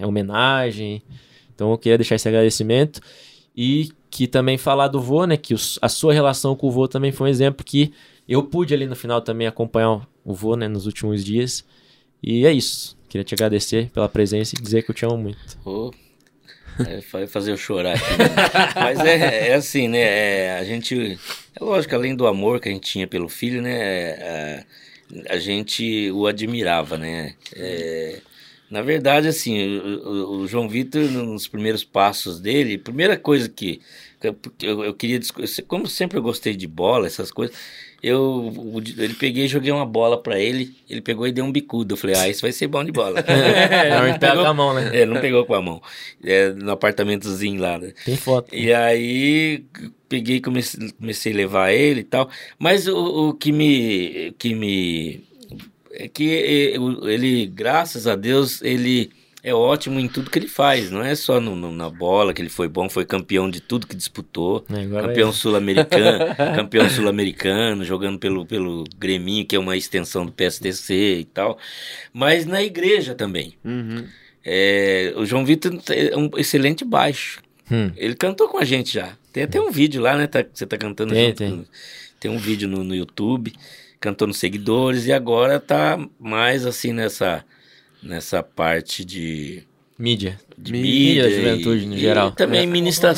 é 0.00 0.06
homenagem. 0.06 1.02
Então 1.54 1.70
eu 1.70 1.78
queria 1.78 1.98
deixar 1.98 2.14
esse 2.16 2.26
agradecimento. 2.28 3.00
E 3.56 3.90
que 4.08 4.26
também 4.26 4.56
falar 4.58 4.88
do 4.88 5.00
vô, 5.00 5.24
né? 5.26 5.36
Que 5.36 5.52
os- 5.54 5.78
a 5.82 5.88
sua 5.88 6.12
relação 6.12 6.56
com 6.56 6.68
o 6.68 6.70
vô 6.70 6.88
também 6.88 7.12
foi 7.12 7.28
um 7.28 7.30
exemplo 7.30 7.64
que 7.64 7.92
eu 8.32 8.42
pude 8.42 8.72
ali 8.72 8.86
no 8.86 8.96
final 8.96 9.20
também 9.20 9.46
acompanhar 9.46 9.90
o- 9.92 10.06
o 10.24 10.32
vô, 10.34 10.56
né? 10.56 10.68
Nos 10.68 10.86
últimos 10.86 11.24
dias. 11.24 11.64
E 12.22 12.46
é 12.46 12.52
isso. 12.52 12.96
Queria 13.08 13.24
te 13.24 13.34
agradecer 13.34 13.90
pela 13.90 14.08
presença 14.08 14.54
e 14.56 14.62
dizer 14.62 14.82
que 14.82 14.90
eu 14.90 14.94
te 14.94 15.04
amo 15.04 15.18
muito. 15.18 15.58
É, 16.86 17.00
vai 17.12 17.26
fazer 17.26 17.52
eu 17.52 17.56
chorar 17.56 17.94
aqui. 17.96 18.16
né? 18.18 18.28
Mas 18.76 19.00
é, 19.00 19.48
é 19.48 19.54
assim, 19.54 19.88
né? 19.88 19.98
é, 20.00 20.58
a 20.58 20.64
gente. 20.64 21.18
É 21.58 21.62
lógico, 21.64 21.94
além 21.94 22.14
do 22.14 22.26
amor 22.26 22.60
que 22.60 22.68
a 22.68 22.72
gente 22.72 22.90
tinha 22.90 23.06
pelo 23.06 23.28
filho, 23.28 23.60
né? 23.60 23.72
é, 23.80 24.64
a, 25.28 25.34
a 25.34 25.38
gente 25.38 26.10
o 26.12 26.26
admirava, 26.26 26.96
né? 26.96 27.34
É, 27.54 28.20
na 28.70 28.80
verdade, 28.82 29.26
assim, 29.28 29.78
o, 29.78 30.30
o- 30.42 30.46
João 30.46 30.68
Vitor, 30.68 31.02
nos 31.10 31.48
primeiros 31.48 31.82
passos 31.84 32.40
dele, 32.40 32.78
primeira 32.78 33.16
coisa 33.18 33.48
que. 33.48 33.80
eu- 34.22 34.36
Eu, 34.62 34.84
eu 34.84 34.94
queria. 34.94 35.18
Como 35.66 35.86
sempre 35.88 36.16
eu 36.18 36.22
gostei 36.22 36.54
de 36.56 36.66
bola, 36.68 37.06
essas 37.06 37.30
coisas. 37.32 37.56
Eu, 38.02 38.52
ele 38.96 39.14
peguei 39.14 39.44
e 39.44 39.48
joguei 39.48 39.70
uma 39.70 39.84
bola 39.84 40.20
pra 40.20 40.38
ele. 40.38 40.74
Ele 40.88 41.00
pegou 41.00 41.26
e 41.26 41.32
deu 41.32 41.44
um 41.44 41.52
bicudo. 41.52 41.94
Eu 41.94 41.96
falei, 41.96 42.16
ah, 42.16 42.28
isso 42.28 42.40
vai 42.40 42.52
ser 42.52 42.66
bom 42.66 42.82
de 42.82 42.92
bola. 42.92 43.22
Normalmente 43.88 44.18
pega 44.18 44.36
com 44.36 44.46
a 44.46 44.54
mão, 44.54 44.74
né? 44.74 44.90
É, 44.92 45.06
não 45.06 45.20
pegou 45.20 45.44
com 45.44 45.54
a 45.54 45.60
mão. 45.60 45.82
É, 46.24 46.50
no 46.50 46.72
apartamentozinho 46.72 47.60
lá, 47.60 47.78
né? 47.78 47.92
Tem 48.04 48.16
foto. 48.16 48.54
E 48.54 48.72
aí 48.72 49.64
peguei 50.08 50.36
e 50.36 50.40
comecei, 50.40 50.90
comecei 50.92 51.32
a 51.32 51.36
levar 51.36 51.72
ele 51.72 52.00
e 52.00 52.04
tal. 52.04 52.30
Mas 52.58 52.88
o, 52.88 53.28
o 53.28 53.34
que 53.34 53.52
me. 53.52 54.34
que 54.38 54.54
me. 54.54 55.24
É 55.92 56.08
que 56.08 56.30
é, 56.32 56.76
ele, 57.12 57.46
graças 57.46 58.06
a 58.06 58.16
Deus, 58.16 58.62
ele 58.62 59.10
é 59.42 59.54
ótimo 59.54 59.98
em 59.98 60.06
tudo 60.08 60.30
que 60.30 60.38
ele 60.38 60.48
faz. 60.48 60.90
Não 60.90 61.02
é 61.02 61.14
só 61.14 61.40
no- 61.40 61.56
no- 61.56 61.72
na 61.72 61.88
bola 61.88 62.32
que 62.34 62.42
ele 62.42 62.48
foi 62.48 62.68
bom, 62.68 62.88
foi 62.88 63.04
campeão 63.04 63.48
de 63.50 63.60
tudo 63.60 63.86
que 63.86 63.96
disputou. 63.96 64.64
É, 64.70 64.86
Campeão 65.02 65.30
é. 65.30 65.32
sul-americano, 65.32 66.18
campeão 66.56 66.88
sul-americano, 66.90 67.84
jogando 67.84 68.18
pelo, 68.18 68.44
pelo 68.46 68.84
Greminho, 68.98 69.46
que 69.46 69.56
é 69.56 69.58
uma 69.58 69.76
extensão 69.76 70.24
do 70.26 70.32
PSTC 70.32 71.20
e 71.20 71.24
tal. 71.24 71.58
Mas 72.12 72.44
na 72.46 72.62
igreja 72.62 73.14
também. 73.14 73.54
Uhum. 73.64 74.04
É, 74.44 75.12
o 75.16 75.24
João 75.26 75.44
Vitor 75.44 75.72
é 75.90 76.16
um 76.16 76.30
excelente 76.36 76.84
baixo. 76.84 77.40
Hum. 77.70 77.90
Ele 77.96 78.14
cantou 78.14 78.48
com 78.48 78.58
a 78.58 78.64
gente 78.64 78.92
já. 78.92 79.16
Tem 79.32 79.44
até 79.44 79.60
um 79.60 79.70
vídeo 79.70 80.02
lá, 80.02 80.16
né? 80.16 80.26
tá- 80.26 80.44
você 80.52 80.66
tá 80.66 80.76
cantando 80.76 81.12
Tem, 81.14 81.26
junto 81.28 81.36
tem. 81.38 81.64
tem 82.18 82.30
um 82.30 82.38
vídeo 82.38 82.68
no, 82.68 82.82
no 82.82 82.94
YouTube. 82.94 83.52
Cantou 84.00 84.26
nos 84.26 84.38
seguidores 84.38 85.06
e 85.06 85.12
agora 85.12 85.60
tá 85.60 85.98
mais 86.18 86.64
assim 86.66 86.92
nessa, 86.92 87.44
nessa 88.02 88.42
parte 88.42 89.04
de, 89.04 89.62
Mídia. 89.98 90.38
de 90.56 90.72
Mídia, 90.72 91.24
mídia. 91.24 91.30
juventude 91.36 91.84
e, 91.84 91.86
no 91.86 91.94
e 91.96 91.98
geral. 91.98 92.32
também 92.32 92.66
ministra... 92.66 93.14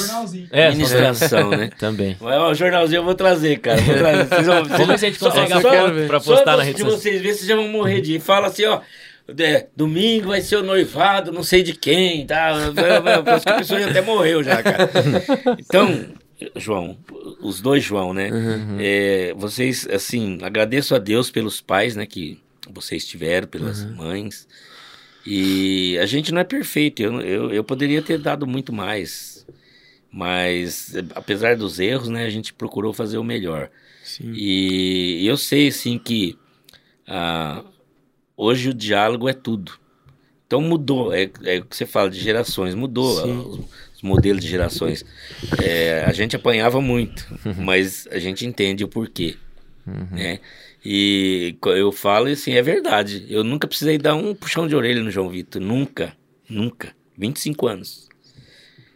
É, 0.51 0.71
ministração, 0.71 1.51
né? 1.51 1.71
Também. 1.79 2.17
Mas, 2.21 2.35
ó, 2.37 2.51
o 2.51 2.55
jornalzinho 2.55 2.99
eu 3.01 3.05
vou 3.05 3.15
trazer, 3.15 3.59
cara. 3.61 3.81
Vou 3.81 3.95
trazer. 3.95 4.27
Vocês 4.29 4.47
vão, 4.47 4.65
Vamos 4.65 4.87
ver 4.89 4.99
se 4.99 5.07
a 5.07 5.09
gente 5.09 5.19
consegue 5.21 5.49
só- 5.53 5.59
a 5.59 5.61
só 5.63 5.71
quero 5.71 5.83
foto 5.85 5.95
ver. 5.95 6.07
pra 6.09 6.21
só 6.21 6.35
postar 6.35 6.57
na 6.57 6.63
de 6.63 6.69
rede 6.69 6.79
social. 6.81 6.99
vocês 7.01 7.21
verem, 7.21 7.35
vocês 7.37 7.49
já 7.49 7.57
vão 7.57 7.69
morrer 7.69 8.01
de. 8.01 8.19
Fala 8.19 8.49
assim, 8.49 8.65
ó. 8.65 8.81
é, 9.39 9.67
domingo 9.77 10.29
vai 10.29 10.41
ser 10.41 10.57
o 10.57 10.63
noivado, 10.63 11.31
não 11.33 11.43
sei 11.45 11.63
de 11.63 11.73
quem, 11.75 12.27
tá? 12.27 12.51
Acho 12.53 13.45
que 13.45 13.51
a 13.51 13.59
pessoa 13.59 13.81
já 13.81 13.91
até 13.91 14.01
morreu 14.01 14.43
já, 14.43 14.63
cara. 14.63 14.91
Então, 15.61 16.07
João, 16.57 16.99
os 17.41 17.61
dois 17.61 17.85
João, 17.85 18.13
né? 18.13 18.29
É, 18.81 19.33
vocês, 19.37 19.87
assim, 19.93 20.39
agradeço 20.43 20.93
a 20.95 20.99
Deus 20.99 21.31
pelos 21.31 21.61
pais, 21.61 21.95
né, 21.95 22.05
que 22.05 22.41
vocês 22.69 23.07
tiveram, 23.07 23.47
pelas 23.47 23.85
mães. 23.85 24.49
E 25.25 25.99
a 25.99 26.07
gente 26.07 26.33
não 26.33 26.41
é 26.41 26.45
perfeito, 26.45 27.03
eu, 27.03 27.21
eu, 27.21 27.53
eu 27.53 27.65
poderia 27.65 28.03
ter 28.03 28.19
dado 28.19 28.47
muito 28.47 28.73
mais. 28.73 29.47
Mas, 30.11 30.95
apesar 31.15 31.57
dos 31.57 31.81
erros, 31.81 32.09
né, 32.09 32.25
a 32.25 32.31
gente 32.31 32.53
procurou 32.53 32.93
fazer 32.93 33.19
o 33.19 33.25
melhor. 33.25 33.71
Sim. 34.05 34.33
E 34.35 35.27
eu 35.27 35.37
sei, 35.37 35.69
assim, 35.69 35.99
que 35.99 36.37
ah, 37.07 37.65
hoje 38.37 38.71
o 38.71 38.75
diálogo 38.75 39.29
é 39.29 39.33
tudo. 39.33 39.73
Então 40.47 40.61
mudou, 40.61 41.15
é, 41.15 41.31
é 41.45 41.59
o 41.61 41.65
que 41.65 41.75
você 41.75 41.87
fala 41.87 42.11
de 42.11 42.21
gerações, 42.21 42.75
mudou 42.75 43.23
Sim. 43.23 43.39
os, 43.39 43.59
os 43.97 44.03
modelos 44.03 44.43
de 44.43 44.51
gerações. 44.51 45.03
É, 45.63 46.05
a 46.05 46.13
gente 46.13 46.37
apanhava 46.37 46.79
muito, 46.79 47.27
mas 47.57 48.07
a 48.11 48.19
gente 48.19 48.45
entende 48.45 48.85
o 48.85 48.89
porquê, 48.89 49.37
né? 50.11 50.41
E 50.85 51.57
eu 51.65 51.93
falo 51.93 52.29
e, 52.29 52.33
assim, 52.33 52.53
é 52.55 52.63
verdade. 52.63 53.25
Eu 53.29 53.45
nunca 53.45 53.69
precisei 53.69 53.99
dar 53.99 54.15
um 54.17 54.35
puxão 54.35 54.67
de 54.67 54.75
orelha 54.75 55.03
no 55.03 55.11
João 55.11 55.29
Vitor, 55.29 55.61
nunca, 55.63 56.13
nunca. 56.49 56.93
25 57.17 57.69
anos. 57.69 58.09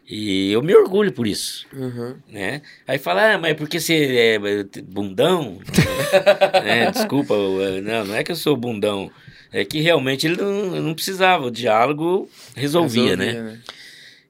E 0.08 0.52
eu 0.52 0.62
me 0.62 0.72
orgulho 0.74 1.12
por 1.12 1.26
isso 1.26 1.66
Uhum. 1.72 2.14
né? 2.30 2.62
Aí 2.86 2.96
fala, 2.96 3.34
ah, 3.34 3.38
mas 3.38 3.54
porque 3.54 3.80
você 3.80 4.16
é 4.16 4.82
bundão? 4.82 5.58
né? 6.64 6.90
Desculpa, 6.92 7.34
eu- 7.34 7.82
não, 7.82 8.04
não 8.04 8.14
é 8.14 8.22
que 8.22 8.30
eu 8.32 8.36
sou 8.36 8.56
bundão. 8.56 9.10
É 9.52 9.64
que 9.64 9.80
realmente 9.80 10.26
ele 10.26 10.36
não, 10.36 10.80
não 10.80 10.94
precisava, 10.94 11.46
o 11.46 11.50
diálogo 11.50 12.28
resolvia, 12.54 13.16
né? 13.16 13.24
Resolvia, 13.26 13.60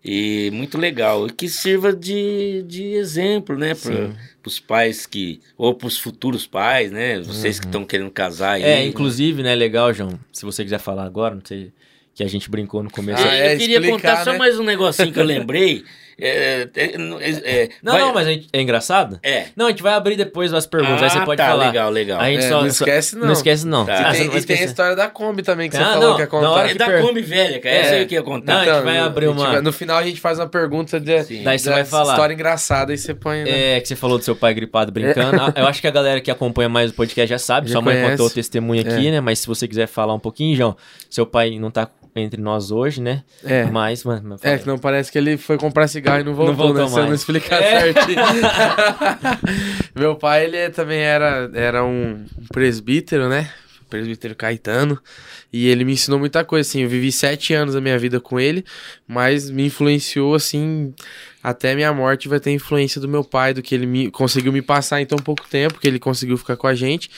E 0.09 0.53
muito 0.53 0.78
legal. 0.78 1.27
E 1.27 1.33
que 1.33 1.49
sirva 1.49 1.93
de, 1.93 2.62
de 2.62 2.85
exemplo, 2.95 3.59
né? 3.59 3.74
Para 3.74 4.12
os 4.47 4.61
pais 4.61 5.05
que. 5.05 5.41
Ou 5.59 5.74
para 5.74 5.89
os 5.89 5.99
futuros 5.99 6.47
pais, 6.47 6.93
né? 6.93 7.19
Vocês 7.19 7.59
que 7.59 7.66
estão 7.66 7.85
querendo 7.85 8.12
casar 8.12 8.53
aí. 8.53 8.62
É, 8.62 8.87
inclusive, 8.87 9.43
né, 9.43 9.53
legal, 9.57 9.93
João, 9.93 10.16
se 10.33 10.45
você 10.45 10.62
quiser 10.62 10.78
falar 10.78 11.05
agora, 11.05 11.35
não 11.35 11.43
sei, 11.45 11.73
que 12.15 12.23
a 12.23 12.28
gente 12.28 12.49
brincou 12.49 12.85
no 12.85 12.91
começo. 12.91 13.20
Ah, 13.20 13.37
eu 13.37 13.45
é, 13.47 13.57
queria 13.57 13.78
explicar, 13.78 14.19
contar 14.19 14.24
só 14.24 14.33
né? 14.33 14.39
mais 14.39 14.61
um 14.61 14.62
negocinho 14.62 15.12
que 15.12 15.19
eu 15.19 15.24
lembrei. 15.24 15.85
É, 16.18 16.68
é, 16.74 16.84
é, 16.84 16.90
é, 17.62 17.68
não, 17.82 17.93
vai- 17.93 18.01
não, 18.01 18.14
mas 18.14 18.26
a 18.26 18.30
gente- 18.30 18.48
é 18.51 18.60
engraçado? 18.62 19.20
É. 19.22 19.48
Não, 19.55 19.66
a 19.66 19.68
gente 19.70 19.82
vai 19.82 19.93
abrir 19.93 20.16
depois 20.16 20.52
as 20.55 20.66
perguntas, 20.66 21.02
aí 21.02 21.10
você 21.10 21.18
Ah, 21.18 21.24
pode 21.26 21.36
tá, 21.36 21.48
falar. 21.48 21.66
legal, 21.66 21.90
legal. 21.90 22.18
A 22.20 22.30
gente 22.30 22.44
É, 22.44 22.48
só, 22.48 22.60
não 22.60 22.66
esquece, 22.66 23.16
não. 23.16 23.26
Não 23.26 23.32
esquece, 23.34 23.66
não. 23.66 23.84
Tá. 23.84 23.93
E 23.93 23.97
Ah, 23.97 24.12
você 24.14 24.18
tem, 24.20 24.28
não 24.28 24.36
e 24.38 24.43
tem 24.43 24.59
a 24.59 24.64
história 24.64 24.97
da 24.97 25.09
Kombi 25.09 25.43
também, 25.43 25.68
que 25.68 25.76
você 25.76 25.82
Ah, 25.82 25.93
falou 25.93 26.09
não, 26.09 26.14
que 26.16 26.22
ia 26.22 26.24
na 26.24 26.30
contar. 26.30 26.51
hora 26.51 26.70
É 26.70 26.74
da 26.74 26.86
per- 26.86 27.02
Kombi 27.02 27.20
velha, 27.20 27.60
cara. 27.60 27.74
Essa 27.74 27.94
É. 27.94 27.98
aí 27.98 28.06
que 28.06 28.14
ia 28.14 28.22
contar. 28.22 28.52
Não, 28.55 28.60
a 28.60 28.64
gente 28.76 28.84
vai 28.84 28.98
abrir 28.98 29.26
a 29.26 29.28
gente 29.28 29.38
uma- 29.40 29.51
vai- 29.52 29.60
no 29.60 29.72
final 29.72 29.98
a 29.98 30.02
gente 30.05 30.20
faz 30.20 30.38
uma 30.38 30.48
pergunta 30.48 30.98
de, 30.98 31.22
Sim. 31.24 31.43
Daí 31.43 31.59
você 31.59 31.68
vai 31.68 31.84
falar. 31.84 32.12
história 32.12 32.32
engraçada 32.34 32.94
e 32.94 32.98
você 32.98 33.12
põe. 33.14 33.44
né? 33.44 33.76
É, 33.76 33.80
que 33.80 33.86
você 33.88 33.97
falou 33.97 34.16
do 34.16 34.24
seu 34.24 34.34
pai 34.34 34.55
gripado 34.55 34.90
brincando. 34.90 35.36
Ah, 35.55 35.60
Eu 35.60 35.66
acho 35.66 35.80
que 35.82 35.86
a 35.86 35.90
galera 35.90 36.20
que 36.22 36.30
acompanha 36.30 36.68
mais 36.68 36.90
o 36.93 36.94
podcast 36.94 37.28
já 37.28 37.38
sabe. 37.38 37.68
Já 37.68 37.72
Sua 37.72 37.82
mãe 37.82 37.94
conhece. 37.94 38.12
contou 38.12 38.26
o 38.26 38.30
testemunho 38.30 38.80
aqui, 38.80 39.09
É. 39.09 39.10
né? 39.10 39.20
Mas 39.20 39.40
se 39.40 39.47
você 39.47 39.68
quiser 39.68 39.86
falar 39.86 40.14
um 40.14 40.18
pouquinho, 40.18 40.56
João, 40.56 40.76
seu 41.10 41.26
pai 41.26 41.59
não 41.59 41.70
tá 41.70 41.88
entre 42.22 42.40
nós 42.40 42.70
hoje, 42.70 43.01
né? 43.01 43.22
É. 43.44 43.64
Mas, 43.64 44.05
mano, 44.05 44.30
mas 44.30 44.44
É, 44.44 44.59
que 44.59 44.66
não 44.66 44.78
parece 44.78 45.10
que 45.12 45.18
ele 45.18 45.36
foi 45.36 45.56
comprar 45.59 45.86
cigarro 45.88 46.20
e 46.20 46.24
não 46.24 46.34
voltou, 46.34 46.55
voltou 46.55 46.82
né? 46.84 46.88
Se 46.88 46.98
eu 46.98 47.06
não 47.06 47.14
explicar 47.14 47.62
É. 47.62 47.80
certinho. 47.93 48.22
Meu 49.94 50.16
pai, 50.16 50.44
ele 50.44 50.70
também 50.70 51.01
era, 51.01 51.51
era 51.55 51.84
um 51.84 52.24
presbítero, 52.52 53.28
né? 53.28 53.51
Presbítero 53.88 54.34
Caetano. 54.34 54.98
E 55.52 55.68
ele 55.68 55.84
me 55.84 55.93
ensinou 55.93 56.18
muita 56.18 56.44
coisa, 56.44 56.68
assim. 56.68 56.82
Eu 56.82 56.88
vivi 56.88 57.10
sete 57.12 57.55
anos 57.55 57.74
da 57.74 57.80
minha 57.80 57.98
vida 57.98 58.20
com 58.20 58.38
ele, 58.38 58.64
mas 59.06 59.48
me 59.48 59.66
influenciou, 59.66 60.34
assim, 60.34 60.93
até 61.47 61.77
minha 61.77 61.94
morte 61.94 62.27
vai 62.27 62.40
ter 62.40 62.51
influência 62.51 63.01
do 63.01 63.06
meu 63.06 63.23
pai, 63.23 63.55
do 63.55 63.62
que 63.62 63.73
ele 63.73 63.86
me, 63.86 64.10
conseguiu 64.10 64.52
me 64.52 64.60
passar 64.60 65.01
em 65.01 65.06
tão 65.06 65.16
pouco 65.16 65.47
tempo, 65.48 65.78
que 65.78 65.86
ele 65.86 66.01
conseguiu 66.01 66.36
ficar 66.36 66.56
com 66.56 66.66
a 66.66 66.74
gente, 66.74 67.09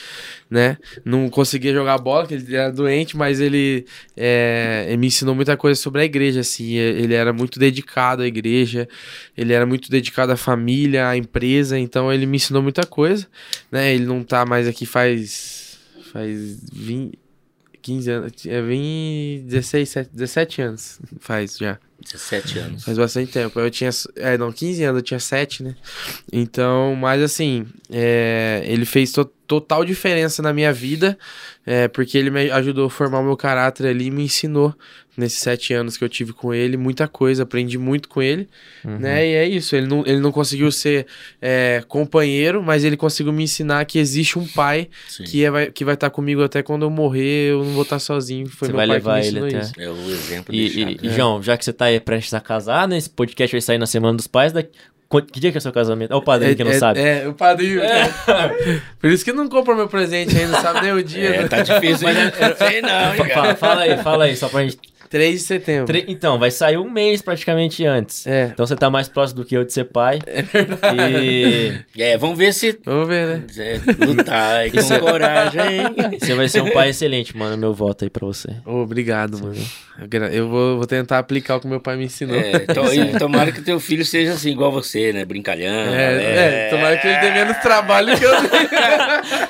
né? 0.47 0.77
Não 1.03 1.31
conseguia 1.31 1.73
jogar 1.73 1.97
bola, 1.97 2.27
que 2.27 2.35
ele 2.35 2.55
era 2.55 2.71
doente, 2.71 3.17
mas 3.17 3.39
ele, 3.39 3.87
é, 4.15 4.85
ele 4.87 4.97
me 4.97 5.07
ensinou 5.07 5.33
muita 5.33 5.57
coisa 5.57 5.81
sobre 5.81 6.01
a 6.01 6.05
igreja, 6.05 6.41
assim. 6.41 6.75
Ele 6.75 7.15
era 7.15 7.33
muito 7.33 7.57
dedicado 7.57 8.21
à 8.21 8.27
igreja, 8.27 8.87
ele 9.35 9.51
era 9.51 9.65
muito 9.65 9.89
dedicado 9.89 10.31
à 10.31 10.37
família, 10.37 11.09
à 11.09 11.17
empresa, 11.17 11.79
então 11.79 12.13
ele 12.13 12.27
me 12.27 12.37
ensinou 12.37 12.61
muita 12.61 12.85
coisa, 12.85 13.25
né? 13.71 13.95
Ele 13.95 14.05
não 14.05 14.23
tá 14.23 14.45
mais 14.45 14.67
aqui 14.67 14.85
faz. 14.85 15.79
faz 16.13 16.59
20. 16.71 17.17
15 17.81 18.11
anos. 18.11 18.45
É 18.45 18.61
20, 18.61 19.43
16, 19.45 19.89
17, 19.89 20.09
17 20.13 20.61
anos. 20.61 20.99
Faz 21.19 21.57
já. 21.57 21.79
17 22.03 22.59
anos. 22.59 22.83
Faz 22.83 22.97
bastante 22.97 23.31
tempo. 23.31 23.59
Eu 23.59 23.69
tinha. 23.69 23.89
É, 24.15 24.37
não, 24.37 24.51
15 24.51 24.83
anos, 24.83 24.99
eu 24.99 25.03
tinha 25.03 25.19
7, 25.19 25.63
né? 25.63 25.75
Então, 26.31 26.95
mas 26.95 27.21
assim, 27.21 27.65
é, 27.91 28.61
ele 28.65 28.85
fez 28.85 29.11
to- 29.11 29.25
total 29.47 29.83
diferença 29.83 30.41
na 30.41 30.53
minha 30.53 30.71
vida, 30.71 31.17
é, 31.65 31.87
porque 31.87 32.17
ele 32.17 32.29
me 32.29 32.49
ajudou 32.51 32.87
a 32.87 32.89
formar 32.89 33.19
o 33.19 33.23
meu 33.23 33.35
caráter 33.37 33.87
ali 33.87 34.05
e 34.05 34.11
me 34.11 34.23
ensinou 34.23 34.75
nesses 35.19 35.39
sete 35.39 35.73
anos 35.73 35.97
que 35.97 36.03
eu 36.03 36.09
tive 36.09 36.33
com 36.33 36.53
ele 36.53 36.77
muita 36.77 37.07
coisa, 37.07 37.43
aprendi 37.43 37.77
muito 37.77 38.07
com 38.09 38.21
ele, 38.21 38.47
Uhum. 38.85 38.97
né? 38.97 39.27
E 39.27 39.33
é 39.35 39.47
isso, 39.47 39.75
ele 39.75 39.85
não, 39.87 40.03
ele 40.05 40.19
não 40.19 40.31
conseguiu 40.31 40.71
ser 40.71 41.05
é, 41.41 41.83
companheiro, 41.87 42.63
mas 42.63 42.83
ele 42.83 42.95
conseguiu 42.97 43.33
me 43.33 43.43
ensinar 43.43 43.83
que 43.85 43.99
existe 43.99 44.39
um 44.39 44.47
pai 44.47 44.87
Sim. 45.07 45.23
que, 45.25 45.43
é, 45.43 45.51
vai, 45.51 45.71
que 45.71 45.83
vai 45.85 45.93
estar 45.95 46.09
comigo 46.09 46.41
até 46.43 46.63
quando 46.63 46.83
eu 46.83 46.89
morrer, 46.89 47.51
eu 47.51 47.63
não 47.63 47.73
vou 47.73 47.83
estar 47.83 47.99
sozinho. 47.99 48.47
Foi 48.47 48.67
Você 48.67 48.71
meu 48.73 48.77
vai 48.77 48.87
pai 48.87 48.95
levar 48.97 49.21
que 49.21 49.31
me 49.31 49.37
ele 49.37 49.55
até- 49.55 49.59
isso. 49.65 49.73
É 49.77 49.89
o 49.89 50.09
exemplo 50.09 50.55
E, 50.55 50.69
deixado. 50.69 51.05
e, 51.05 51.07
e, 51.07 51.13
João, 51.15 51.43
já 51.43 51.57
que 51.57 51.65
você 51.65 51.73
tá 51.73 51.85
aí 51.85 51.99
prestes 51.99 52.33
a 52.33 52.39
casar, 52.39 52.87
né? 52.87 52.97
Esse 52.97 53.09
podcast 53.09 53.53
vai 53.53 53.61
sair 53.61 53.77
na 53.77 53.85
Semana 53.85 54.15
dos 54.17 54.27
Pais. 54.27 54.53
Daqui... 54.53 54.69
Qu- 55.09 55.23
Que 55.23 55.39
dia 55.39 55.51
que 55.51 55.57
é 55.57 55.61
seu 55.61 55.71
casamento? 55.71 56.13
É 56.13 56.15
o 56.15 56.21
padrinho 56.21 56.55
que 56.55 56.63
não 56.63 56.69
é, 56.69 56.77
sabe. 56.77 56.99
É, 56.99 57.27
o 57.27 57.33
padrinho. 57.33 57.81
Por 59.01 59.09
isso 59.09 59.25
que 59.25 59.33
não 59.33 59.47
comprou 59.49 59.75
meu 59.75 59.87
presente 59.87 60.37
ainda, 60.37 60.51
não 60.53 60.61
sabe 60.61 60.81
nem 60.81 60.91
o 60.91 61.03
dia. 61.03 61.29
É, 61.35 61.41
né? 61.41 61.47
tá 61.47 61.61
difícil, 61.61 62.07
hein? 62.09 62.15
Não 62.39 62.55
sei 62.55 62.81
não, 62.81 62.89
hein, 63.11 63.17
Fa- 63.17 63.27
cara. 63.27 63.33
Fala, 63.33 63.55
fala 63.55 63.81
aí, 63.81 63.97
fala 64.03 64.23
aí, 64.25 64.35
só 64.35 64.47
pra 64.49 64.61
gente. 64.63 64.77
3 65.09 65.39
de 65.39 65.45
setembro. 65.45 65.85
Tre- 65.87 66.05
Então, 66.07 66.37
vai 66.37 66.51
sair 66.51 66.77
um 66.77 66.89
mês 66.89 67.21
praticamente 67.21 67.85
antes. 67.85 68.25
É, 68.27 68.49
Então 68.53 68.65
você 68.65 68.75
tá 68.75 68.89
mais 68.89 69.07
próximo 69.09 69.41
do 69.41 69.45
que 69.45 69.55
eu 69.57 69.63
de 69.65 69.73
ser 69.73 69.85
pai. 69.85 70.19
É 70.25 70.41
verdade. 70.41 71.85
É, 71.97 72.17
vamos 72.17 72.37
ver 72.37 72.53
se 72.53 72.79
vamos 72.85 73.07
ver, 73.07 73.27
né? 73.27 73.43
é, 73.57 74.05
lutar 74.05 74.55
aí 74.57 74.71
com 74.71 74.99
coragem, 74.99 75.61
hein? 75.61 75.95
E 76.13 76.19
você 76.25 76.33
vai 76.33 76.47
ser 76.47 76.61
um 76.61 76.71
pai 76.71 76.89
excelente, 76.89 77.35
mano. 77.35 77.57
Meu 77.57 77.73
voto 77.73 78.03
aí 78.05 78.09
pra 78.09 78.25
você. 78.25 78.49
Obrigado, 78.65 79.39
mano. 79.39 79.55
Eu 80.31 80.47
vou, 80.47 80.77
vou 80.77 80.85
tentar 80.87 81.19
aplicar 81.19 81.57
o 81.57 81.59
que 81.59 81.67
meu 81.67 81.81
pai 81.81 81.97
me 81.97 82.05
ensinou. 82.05 82.39
É, 82.39 82.63
então, 82.69 82.85
e 82.93 83.17
tomara 83.17 83.51
que 83.51 83.61
teu 83.61 83.79
filho 83.81 84.05
seja 84.05 84.31
assim, 84.33 84.51
igual 84.51 84.71
você, 84.71 85.11
né? 85.11 85.25
Brincalhão. 85.25 85.93
É, 85.93 86.67
é, 86.67 86.69
tomara 86.69 86.97
que 86.97 87.07
ele 87.07 87.17
dê 87.19 87.31
menos 87.31 87.57
trabalho 87.57 88.17
que 88.17 88.23
eu 88.23 88.31
tenho. 88.31 88.69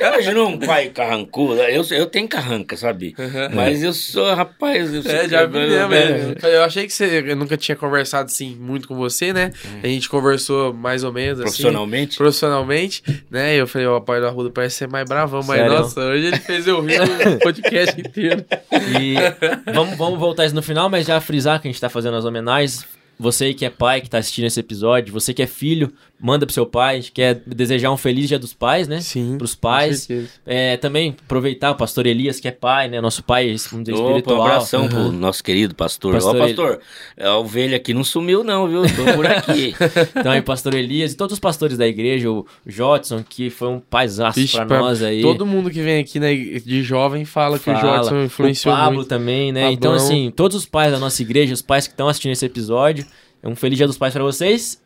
Imagina 0.09 0.43
um 0.43 0.57
pai 0.57 0.89
carrancudo. 0.89 1.61
Eu, 1.61 1.83
eu 1.91 2.05
tenho 2.07 2.27
carranca, 2.27 2.75
sabe? 2.77 3.15
Mas 3.53 3.83
eu 3.83 3.93
sou, 3.93 4.33
rapaz. 4.33 4.91
Eu 4.93 5.03
sou 5.03 5.11
É, 5.11 5.29
já 5.29 5.45
mesmo. 5.49 5.93
é. 6.41 6.49
é. 6.49 6.55
Eu 6.57 6.63
achei 6.63 6.85
que 6.85 6.93
você 6.93 7.23
eu 7.27 7.35
nunca 7.35 7.57
tinha 7.57 7.75
conversado 7.75 8.27
assim 8.27 8.55
muito 8.55 8.87
com 8.87 8.95
você, 8.95 9.33
né? 9.33 9.51
A 9.83 9.87
gente 9.87 10.09
conversou 10.09 10.73
mais 10.73 11.03
ou 11.03 11.11
menos 11.11 11.39
assim. 11.39 11.43
Profissionalmente? 11.43 12.17
Profissionalmente, 12.17 13.03
né? 13.29 13.55
E 13.55 13.59
eu 13.59 13.67
falei, 13.67 13.87
ó, 13.87 13.97
o 13.97 14.01
pai 14.01 14.19
do 14.19 14.27
Arruda 14.27 14.49
parece 14.49 14.75
ser 14.77 14.87
mais 14.87 15.07
bravão, 15.07 15.41
mas 15.43 15.59
Sério? 15.59 15.73
nossa, 15.73 16.01
hoje 16.01 16.27
ele 16.27 16.39
fez 16.39 16.67
eu 16.67 16.81
rir 16.81 17.01
o 17.01 17.39
podcast 17.43 17.99
inteiro. 17.99 18.45
E 18.99 19.15
vamos, 19.73 19.97
vamos 19.97 20.19
voltar 20.19 20.45
isso 20.45 20.55
no 20.55 20.61
final, 20.61 20.89
mas 20.89 21.05
já 21.05 21.19
frisar 21.19 21.61
que 21.61 21.67
a 21.67 21.71
gente 21.71 21.81
tá 21.81 21.89
fazendo 21.89 22.15
as 22.17 22.25
homenagens. 22.25 22.85
Você 23.21 23.53
que 23.53 23.65
é 23.65 23.69
pai, 23.69 23.99
que 23.99 24.09
tá 24.09 24.17
assistindo 24.17 24.45
esse 24.45 24.61
episódio, 24.61 25.11
você 25.11 25.33
que 25.33 25.41
é 25.41 25.47
filho, 25.47 25.91
manda 26.21 26.45
pro 26.45 26.53
seu 26.53 26.65
pai, 26.65 26.95
a 26.95 26.99
gente 26.99 27.11
quer 27.11 27.41
desejar 27.47 27.91
um 27.91 27.97
feliz 27.97 28.27
dia 28.27 28.37
dos 28.37 28.53
pais, 28.53 28.87
né? 28.87 28.99
Sim. 28.99 29.37
Pros 29.37 29.55
pais. 29.55 30.07
É, 30.45 30.75
também 30.77 31.15
aproveitar 31.25 31.71
o 31.71 31.75
pastor 31.75 32.05
Elias, 32.05 32.39
que 32.39 32.47
é 32.47 32.51
pai, 32.51 32.87
né? 32.89 32.99
Nosso 32.99 33.23
pai, 33.23 33.55
vamos 33.71 33.85
dizer, 33.85 33.93
Opa, 33.97 34.03
um 34.03 34.17
espiritual. 34.17 34.41
abração 34.47 34.87
pro 34.89 35.11
nosso 35.11 35.43
querido 35.43 35.73
pastor. 35.75 36.13
Pastor 36.13 36.35
Ó, 36.35 36.39
pastor, 36.39 36.79
a 37.19 37.37
ovelha 37.37 37.77
aqui 37.77 37.93
não 37.93 38.03
sumiu, 38.03 38.43
não, 38.43 38.67
viu? 38.67 38.81
Tô 38.83 39.13
por 39.15 39.25
aqui. 39.25 39.73
Então 40.19 40.31
aí, 40.31 40.41
pastor 40.41 40.73
Elias 40.73 41.13
e 41.13 41.15
todos 41.15 41.33
os 41.33 41.39
pastores 41.39 41.77
da 41.77 41.87
igreja, 41.87 42.29
o 42.29 42.45
Jotson, 42.65 43.23
que 43.27 43.49
foi 43.49 43.69
um 43.69 43.79
paisaço 43.79 44.39
Vixe, 44.39 44.55
pra 44.57 44.65
pra- 44.65 44.79
nós 44.79 45.01
aí. 45.01 45.21
Todo 45.21 45.45
mundo 45.45 45.69
que 45.69 45.81
vem 45.81 45.99
aqui 46.01 46.19
né, 46.19 46.33
de 46.35 46.83
jovem 46.83 47.23
fala, 47.25 47.57
que 47.57 47.69
o 47.69 47.73
Fala. 47.73 47.97
Jodson 47.97 48.23
influenciou 48.23 48.73
o 48.73 48.77
Pablo 48.77 48.95
muito. 48.97 49.07
também, 49.07 49.51
né? 49.51 49.61
Pablão. 49.61 49.73
Então, 49.73 49.93
assim, 49.93 50.31
todos 50.35 50.57
os 50.57 50.65
pais 50.65 50.91
da 50.91 50.99
nossa 50.99 51.21
igreja, 51.21 51.53
os 51.53 51.61
pais 51.61 51.87
que 51.87 51.93
estão 51.93 52.07
assistindo 52.09 52.31
esse 52.33 52.45
episódio, 52.45 53.05
um 53.43 53.55
feliz 53.55 53.77
dia 53.77 53.87
dos 53.87 53.97
pais 53.97 54.13
pra 54.13 54.23
vocês. 54.23 54.81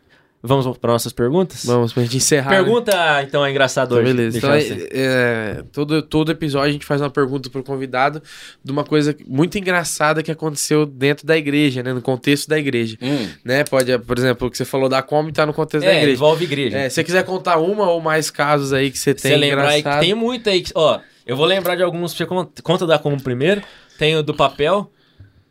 Vamos 0.46 0.78
para 0.78 0.92
nossas 0.92 1.14
perguntas? 1.14 1.64
Vamos, 1.64 1.94
pra 1.94 2.04
gente 2.04 2.18
encerrar. 2.18 2.50
né? 2.52 2.58
Pergunta, 2.58 3.24
então, 3.24 3.46
é 3.46 3.50
engraçado 3.50 3.96
Então, 3.96 4.04
hoje. 4.04 4.14
beleza. 4.14 4.42
Deixa 4.42 4.74
Então, 4.74 4.88
é, 4.92 5.58
é, 5.60 5.64
todo, 5.72 6.02
todo 6.02 6.32
episódio 6.34 6.68
a 6.68 6.72
gente 6.74 6.86
faz 6.86 7.00
uma 7.00 7.10
pergunta 7.10 7.50
pro 7.50 7.64
convidado 7.64 8.22
de 8.62 8.70
uma 8.70 8.84
coisa 8.84 9.16
muito 9.26 9.58
engraçada 9.58 10.22
que 10.22 10.30
aconteceu 10.30 10.86
dentro 10.86 11.26
da 11.26 11.38
igreja, 11.38 11.82
né? 11.82 11.94
No 11.94 12.02
contexto 12.02 12.50
da 12.50 12.60
igreja. 12.60 12.98
Hum, 13.02 13.30
Né? 13.46 13.64
Pode, 13.64 13.98
por 14.00 14.18
exemplo, 14.18 14.48
o 14.50 14.52
que 14.52 14.58
você 14.58 14.66
falou 14.66 14.90
da 14.90 15.02
Come 15.02 15.32
tá 15.32 15.46
no 15.46 15.54
contexto 15.54 15.86
da 15.86 15.92
É, 15.94 15.98
igreja. 16.00 16.16
envolve 16.18 16.44
igreja. 16.44 16.78
É, 16.78 16.90
se 16.90 16.96
você 16.96 17.04
quiser 17.06 17.24
contar 17.24 17.58
uma 17.60 17.90
ou 17.90 18.02
mais 18.02 18.30
casos 18.30 18.74
aí 18.74 18.92
que 18.92 19.00
você 19.00 19.12
Se 19.12 19.22
tem 19.24 19.32
você 19.32 19.38
lembrar 19.38 19.68
aí 19.70 19.74
que 19.76 19.80
engraçado. 19.80 20.02
tem 20.02 20.14
muito 20.14 20.50
aí. 20.50 20.62
que- 20.62 20.74
Ó, 20.76 21.00
eu 21.26 21.38
vou 21.38 21.46
lembrar 21.46 21.78
de 21.78 21.84
alguns. 21.84 22.12
Você 22.14 22.26
conta, 22.26 22.62
conta 22.62 22.86
da 22.86 23.00
como 23.00 23.22
primeiro. 23.24 23.62
Tem 23.98 24.14
o 24.18 24.22
do 24.22 24.34
papel 24.34 24.92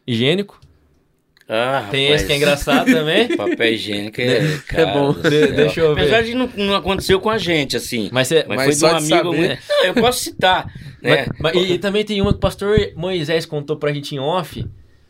higiênico. 0.06 0.60
Ah, 1.54 1.88
Tem 1.90 2.04
rapaz, 2.06 2.20
esse 2.20 2.26
que 2.26 2.32
é 2.32 2.36
engraçado 2.36 2.90
também. 2.90 3.28
Papel 3.36 3.72
higiênico 3.74 4.20
é, 4.20 4.58
cara 4.66 4.86
bom. 4.94 5.12
do 5.12 5.22
De- 5.28 5.52
deixa 5.52 5.80
eu 5.80 5.94
ver. 5.94 6.00
Apesar 6.02 6.22
de 6.22 6.34
não, 6.34 6.48
não 6.56 6.74
aconteceu 6.74 7.20
com 7.20 7.28
a 7.30 7.36
gente, 7.38 7.76
assim. 7.76 8.08
Mas 8.12 8.28
você. 8.28 8.44
Mas, 8.48 8.56
Mas 8.56 8.64
foi 8.64 8.74
só 8.74 8.88
de 8.88 8.94
um 8.94 9.16
amigo. 9.16 9.32
saber. 9.36 9.58
Não, 9.68 9.84
eu 9.84 9.94
posso 9.94 10.20
citar, 10.24 10.66
né? 11.02 11.26
Mas- 11.38 11.54
mas- 11.54 11.54
e, 11.68 11.72
e 11.74 11.78
também 11.78 12.04
tem 12.04 12.20
uma 12.22 12.30
que 12.32 12.38
o 12.38 12.40
pastor 12.40 12.78
Moisés 12.96 13.44
contou 13.44 13.76
pra 13.76 13.92
gente 13.92 14.14
em 14.14 14.18
off, 14.18 14.64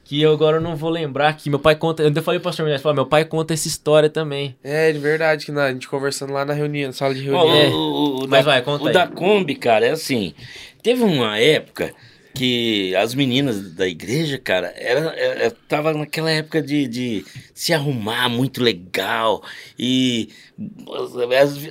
que 0.04 0.20
eu 0.20 0.32
agora 0.32 0.58
não 0.60 0.74
vou 0.74 0.90
lembrar 0.90 1.32
que 1.36 1.48
meu 1.48 1.58
pai 1.60 1.76
conta. 1.76 2.02
Eu 2.02 2.12
falei 2.22 2.40
pro 2.40 2.48
pastor 2.50 2.64
Moisés, 2.64 2.82
falei, 2.82 2.96
meu 2.96 3.06
pai 3.06 3.24
conta 3.24 3.54
essa 3.54 3.68
história 3.68 4.10
também. 4.10 4.56
É, 4.64 4.90
de 4.90 4.98
verdade, 4.98 5.46
que 5.46 5.52
na, 5.52 5.66
a 5.66 5.72
gente 5.72 5.88
conversando 5.88 6.32
lá 6.32 6.44
na 6.44 6.52
reunião, 6.52 6.88
na 6.88 6.92
sala 6.92 7.14
de 7.14 7.22
reunião. 7.22 7.54
É. 7.56 7.68
o, 7.68 7.72
o- 7.72 8.24
o 8.24 8.28
Mas 8.28 8.44
da, 8.44 8.50
vai, 8.52 8.62
conta 8.62 8.84
o 8.84 8.88
aí. 8.88 8.92
da 8.92 9.06
Kombi, 9.06 9.54
cara, 9.54 9.86
é 9.86 9.90
assim. 9.90 10.34
Teve 10.82 11.04
uma 11.04 11.38
época 11.38 11.94
que 12.34 12.94
as 12.96 13.14
meninas 13.14 13.72
da 13.74 13.86
igreja, 13.86 14.38
cara, 14.38 14.72
era, 14.76 15.14
era- 15.16 15.50
tava 15.68 15.92
naquela 15.92 16.30
época 16.30 16.62
de, 16.62 16.86
de 16.88 17.24
se 17.54 17.72
arrumar 17.72 18.28
muito 18.28 18.62
legal. 18.62 19.42
E 19.78 20.30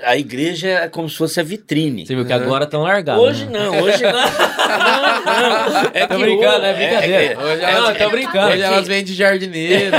a 0.03 0.17
igreja 0.17 0.67
é 0.69 0.87
como 0.87 1.09
se 1.09 1.15
fosse 1.17 1.39
a 1.39 1.43
vitrine. 1.43 2.05
Você 2.05 2.15
viu 2.15 2.25
que 2.25 2.33
agora 2.33 2.63
estão 2.65 2.81
largados. 2.83 3.23
Hoje 3.23 3.45
né? 3.45 3.51
não, 3.59 3.81
hoje 3.81 4.03
não. 4.03 4.11
não, 5.25 5.83
não. 5.83 5.91
É 5.93 6.07
Tô 6.07 6.15
que 6.15 6.21
brincando, 6.21 6.57
hoje- 6.57 6.65
é 6.65 6.73
brincadeira. 6.73 7.23
é- 7.33 7.37
Hoje 7.37 7.61
É, 7.63 7.71
não, 7.71 7.77
elas, 7.85 7.97
tô 7.97 8.09
brincando. 8.09 8.47
hoje 8.53 8.61
elas 8.61 8.87
vêm 8.87 9.03
de 9.03 9.13
jardineiro. 9.13 9.95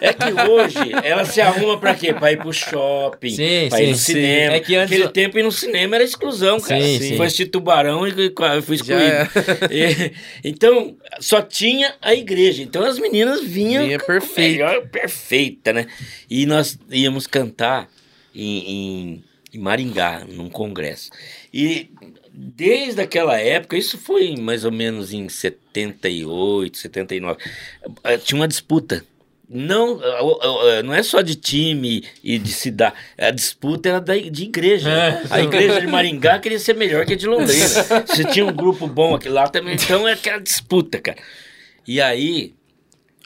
É 0.00 0.12
que 0.12 0.50
hoje 0.50 0.92
ela 1.04 1.24
se 1.24 1.40
arruma 1.40 1.78
pra 1.78 1.94
quê? 1.94 2.12
Pra 2.12 2.32
ir 2.32 2.38
pro 2.38 2.52
shopping, 2.52 3.30
Sim, 3.30 3.68
pra 3.68 3.80
ir 3.80 3.84
sim, 3.86 3.90
no 3.90 3.96
sim. 3.96 4.12
cinema. 4.12 4.54
É 4.54 4.60
que 4.60 4.76
antes- 4.76 4.92
Aquele 4.96 5.08
tempo 5.12 5.38
ir 5.38 5.42
no 5.42 5.52
cinema 5.52 5.94
era 5.96 6.04
exclusão, 6.04 6.60
cara. 6.60 6.80
Sim, 6.80 6.98
sim. 6.98 7.16
Foi 7.16 7.28
Tubarão 7.46 8.06
e 8.06 8.12
fui 8.62 8.76
excluído. 8.76 9.28
E- 9.70 10.12
então, 10.44 10.96
só 11.20 11.40
tinha 11.40 11.94
a 12.02 12.14
igreja. 12.14 12.62
Então 12.62 12.84
as 12.84 12.98
meninas 12.98 13.42
vinham 13.42 13.84
Vinha 13.84 13.98
perfeita. 13.98 14.64
melhor, 14.64 14.86
perfeita, 14.88 15.72
né? 15.72 15.86
E 16.30 16.44
nós 16.46 16.78
íamos 16.90 17.26
cantar 17.26 17.88
em, 18.34 18.58
em- 18.70 19.24
em 19.54 19.58
Maringá, 19.58 20.24
num 20.28 20.48
congresso. 20.50 21.10
E 21.52 21.90
desde 22.32 23.00
aquela 23.00 23.38
época, 23.38 23.76
isso 23.76 23.96
foi 23.98 24.36
mais 24.36 24.64
ou 24.64 24.70
menos 24.72 25.12
em 25.12 25.28
78, 25.28 26.76
79, 26.78 27.38
eh, 28.04 28.18
tinha 28.18 28.38
uma 28.40 28.46
disputa. 28.48 29.04
Não, 29.50 29.98
eh, 30.04 30.78
eh, 30.78 30.82
não 30.82 30.92
é 30.92 31.02
só 31.02 31.22
de 31.22 31.34
time 31.34 32.04
e 32.22 32.38
de 32.38 32.52
cidade. 32.52 32.94
A 33.16 33.30
disputa 33.30 33.88
era 33.88 34.00
da, 34.00 34.14
de 34.14 34.42
igreja. 34.44 34.90
É. 34.90 35.22
A 35.30 35.40
igreja 35.40 35.80
de 35.80 35.86
Maringá 35.86 36.38
queria 36.38 36.58
ser 36.58 36.74
melhor 36.74 37.06
que 37.06 37.14
a 37.14 37.16
de 37.16 37.26
Londrina. 37.26 37.66
Se 38.06 38.24
tinha 38.26 38.44
um 38.44 38.52
grupo 38.52 38.86
bom 38.86 39.14
aqui 39.14 39.30
lá 39.30 39.48
também, 39.48 39.74
então 39.74 40.06
é 40.06 40.12
aquela 40.12 40.38
disputa, 40.38 41.00
cara. 41.00 41.16
E 41.86 41.98
aí, 41.98 42.52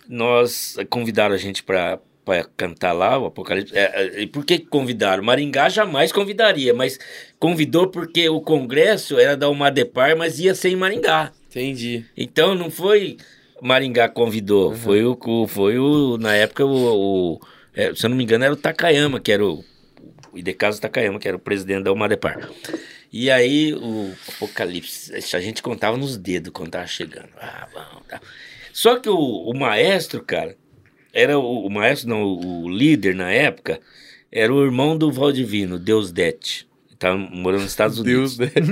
nós 0.09 0.77
convidaram 0.89 1.35
a 1.35 1.39
gente 1.39 1.61
para 1.65 1.99
para 2.25 2.45
cantar 2.57 2.93
lá 2.93 3.19
o 3.19 3.27
Apocalipse. 3.27 3.77
É, 3.77 4.03
é, 4.19 4.23
e 4.23 4.27
por 4.27 4.45
que 4.45 4.59
convidaram? 4.59 5.23
Maringá 5.23 5.69
jamais 5.69 6.13
convidaria, 6.13 6.73
mas 6.73 6.99
convidou 7.39 7.89
porque 7.89 8.29
o 8.29 8.41
congresso 8.41 9.19
era 9.19 9.37
da 9.37 9.49
Umadepar, 9.49 10.17
mas 10.17 10.39
ia 10.39 10.55
ser 10.55 10.71
em 10.71 10.77
Maringá. 10.77 11.33
Entendi. 11.51 12.05
Então 12.17 12.55
não 12.55 12.71
foi 12.71 13.17
Maringá 13.61 14.09
convidou? 14.09 14.71
Uhum. 14.71 14.77
Foi, 14.77 15.05
o, 15.05 15.47
foi 15.47 15.79
o. 15.79 16.17
Na 16.19 16.35
época, 16.35 16.65
o. 16.65 17.35
o- 17.35 17.41
é, 17.75 17.95
se 17.95 18.05
eu 18.05 18.11
não 18.11 18.17
me 18.17 18.25
engano, 18.25 18.45
era 18.45 18.53
o 18.53 18.57
Takayama, 18.57 19.21
que 19.21 19.31
era 19.33 19.45
o. 19.45 19.65
O 20.33 20.39
Idecaso 20.39 20.81
Takayama, 20.81 21.19
que 21.19 21.29
era 21.29 21.37
o 21.37 21.41
presidente 21.41 21.85
da 21.85 21.93
Umadepar. 21.93 22.49
E 23.13 23.31
aí, 23.31 23.75
o 23.75 24.13
Apocalipse, 24.29 25.13
a 25.15 25.41
gente 25.41 25.63
contava 25.63 25.97
nos 25.99 26.17
dedos 26.17 26.51
quando 26.55 26.71
tava 26.71 26.87
chegando. 26.87 27.29
Ah, 27.39 27.69
bom, 27.73 28.01
tá. 28.09 28.19
Só 28.73 28.99
que 28.99 29.11
o, 29.11 29.15
o 29.19 29.55
maestro, 29.55 30.23
cara, 30.25 30.57
era 31.13 31.39
o, 31.39 31.67
o 31.67 31.71
maestro, 31.71 32.09
não, 32.09 32.23
o, 32.23 32.65
o 32.65 32.69
líder 32.69 33.15
na 33.15 33.31
época, 33.31 33.81
era 34.31 34.53
o 34.53 34.65
irmão 34.65 34.97
do 34.97 35.13
Valdivino, 35.13 35.79
Deus 35.79 36.11
Dete. 36.11 36.67
Tava 36.99 37.19
morando 37.19 37.63
nos 37.63 37.73
Estados 37.73 37.99
Unidos. 37.99 38.37
Deus, 38.37 38.55
né? 38.55 38.63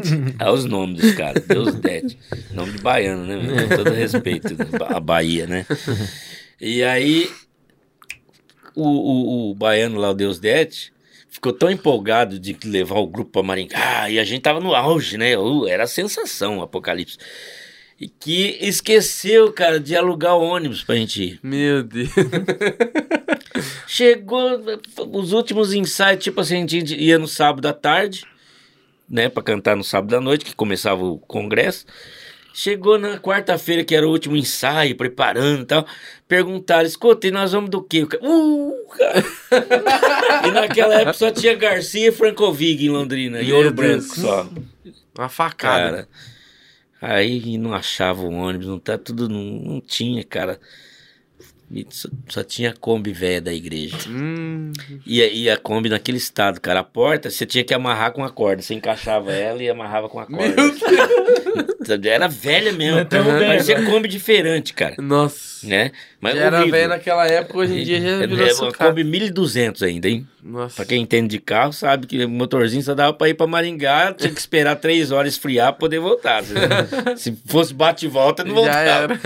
Olha 0.40 0.52
os 0.52 0.64
nomes 0.64 1.00
dos 1.00 1.12
caras. 1.14 1.44
Deus 1.44 1.74
Dete. 1.74 2.16
Nome 2.52 2.72
de 2.72 2.78
baiano, 2.78 3.26
né? 3.26 3.66
Com 3.68 3.76
todo 3.76 3.90
respeito. 3.90 4.54
né? 4.56 4.66
A 4.88 5.00
Bahia, 5.00 5.48
né? 5.48 5.66
E 6.60 6.80
aí, 6.84 7.28
o, 8.76 8.86
o, 8.86 9.50
o 9.50 9.54
baiano 9.56 9.98
lá, 9.98 10.10
o 10.10 10.14
Deus 10.14 10.38
Dete, 10.38 10.92
ficou 11.28 11.52
tão 11.52 11.68
empolgado 11.72 12.38
de 12.38 12.56
levar 12.64 13.00
o 13.00 13.06
grupo 13.08 13.32
pra 13.32 13.42
Maringá. 13.42 14.08
E 14.08 14.20
a 14.20 14.24
gente 14.24 14.42
tava 14.42 14.60
no 14.60 14.76
auge, 14.76 15.18
né? 15.18 15.36
Uh, 15.36 15.66
Era 15.66 15.82
a 15.82 15.88
sensação, 15.88 16.58
o 16.58 16.62
Apocalipse. 16.62 17.18
E 18.00 18.08
que 18.08 18.56
esqueceu, 18.62 19.52
cara, 19.52 19.78
de 19.78 19.94
alugar 19.94 20.34
o 20.34 20.42
ônibus 20.42 20.82
pra 20.82 20.94
gente 20.94 21.22
ir. 21.22 21.40
Meu 21.42 21.82
Deus. 21.82 22.08
Chegou 23.86 24.58
os 25.12 25.32
últimos 25.34 25.74
ensaios, 25.74 26.24
tipo 26.24 26.40
assim, 26.40 26.64
a 26.64 26.66
gente 26.66 26.96
ia 26.96 27.18
no 27.18 27.28
sábado 27.28 27.66
à 27.66 27.74
tarde, 27.74 28.24
né, 29.06 29.28
pra 29.28 29.42
cantar 29.42 29.76
no 29.76 29.84
sábado 29.84 30.16
à 30.16 30.20
noite, 30.20 30.46
que 30.46 30.54
começava 30.54 31.04
o 31.04 31.18
congresso. 31.18 31.84
Chegou 32.54 32.98
na 32.98 33.18
quarta-feira, 33.18 33.84
que 33.84 33.94
era 33.94 34.08
o 34.08 34.10
último 34.10 34.34
ensaio, 34.34 34.96
preparando 34.96 35.62
e 35.62 35.66
tal. 35.66 35.86
Perguntaram, 36.26 36.86
escuta, 36.86 37.26
e 37.26 37.30
nós 37.30 37.52
vamos 37.52 37.68
do 37.68 37.82
quê? 37.82 38.06
Uh, 38.22 38.74
e 40.48 40.50
naquela 40.52 40.94
época 40.94 41.12
só 41.12 41.30
tinha 41.30 41.54
Garcia 41.54 42.08
e 42.08 42.12
Francovig 42.12 42.86
em 42.86 42.88
Londrina, 42.88 43.42
e 43.42 43.48
Meu 43.48 43.56
Ouro 43.56 43.70
Deus. 43.70 44.06
Branco 44.06 44.20
só. 44.20 44.48
Uma 45.16 45.28
facada. 45.28 45.90
Cara, 45.90 46.08
aí 47.00 47.56
não 47.58 47.74
achava 47.74 48.22
o 48.22 48.30
ônibus, 48.32 48.66
não 48.66 48.78
tá 48.80 48.98
tudo, 48.98 49.28
não, 49.28 49.40
não 49.42 49.80
tinha, 49.80 50.24
cara. 50.24 50.60
Só, 51.90 52.08
só 52.28 52.42
tinha 52.42 52.70
a 52.70 52.74
Kombi 52.74 53.12
velha 53.12 53.40
da 53.40 53.52
igreja. 53.52 53.96
Hum, 54.08 54.72
E, 55.06 55.22
a- 55.22 55.28
e 55.28 55.48
a 55.48 55.56
Kombi 55.56 55.88
naquele 55.88 56.18
estado, 56.18 56.60
cara. 56.60 56.80
A 56.80 56.84
porta 56.84 57.30
você 57.30 57.46
tinha 57.46 57.62
que 57.62 57.72
amarrar 57.72 58.12
com 58.12 58.24
a 58.24 58.30
corda. 58.30 58.60
Você 58.60 58.74
encaixava 58.74 59.32
ela 59.32 59.62
e 59.62 59.68
amarrava 59.70 60.08
com 60.08 60.18
a 60.18 60.26
corda. 60.26 60.54
meu 60.56 60.72
Deus. 61.88 62.04
Era 62.06 62.28
velha 62.28 62.72
mesmo. 62.72 62.98
Então, 63.00 63.24
Parecia 63.24 63.82
Kombi 63.84 64.08
diferente, 64.08 64.72
cara. 64.74 64.96
Nossa. 64.98 65.66
Né? 65.66 65.92
Mas 66.20 66.34
já 66.36 66.42
era 66.46 66.56
horrível. 66.58 66.72
velho 66.72 66.88
naquela 66.88 67.26
época, 67.26 67.58
hoje 67.58 67.78
em 67.80 67.84
dia 67.84 68.00
já 68.00 68.08
É, 68.22 68.26
virou 68.26 68.46
é 68.46 68.52
uma. 68.54 68.72
Kombi 68.72 69.04
1200 69.04 69.82
ainda, 69.82 70.08
hein? 70.08 70.26
Nossa. 70.42 70.76
Pra 70.76 70.84
quem 70.84 71.02
entende 71.02 71.28
de 71.28 71.38
carro, 71.38 71.72
sabe 71.72 72.06
que 72.06 72.24
o 72.24 72.28
motorzinho 72.28 72.82
só 72.82 72.94
dava 72.94 73.12
pra 73.12 73.28
ir 73.28 73.34
pra 73.34 73.46
Maringá, 73.46 74.12
tinha 74.12 74.32
que 74.32 74.40
esperar 74.40 74.76
três 74.76 75.10
horas 75.12 75.34
esfriar 75.34 75.72
pra 75.72 75.80
poder 75.80 75.98
voltar. 76.00 76.42
Se 77.16 77.36
fosse 77.46 77.72
bate 77.74 78.06
e 78.06 78.08
volta, 78.08 78.42
não 78.42 78.54
voltava. 78.54 78.76
Já 78.76 78.80
era. 78.82 79.20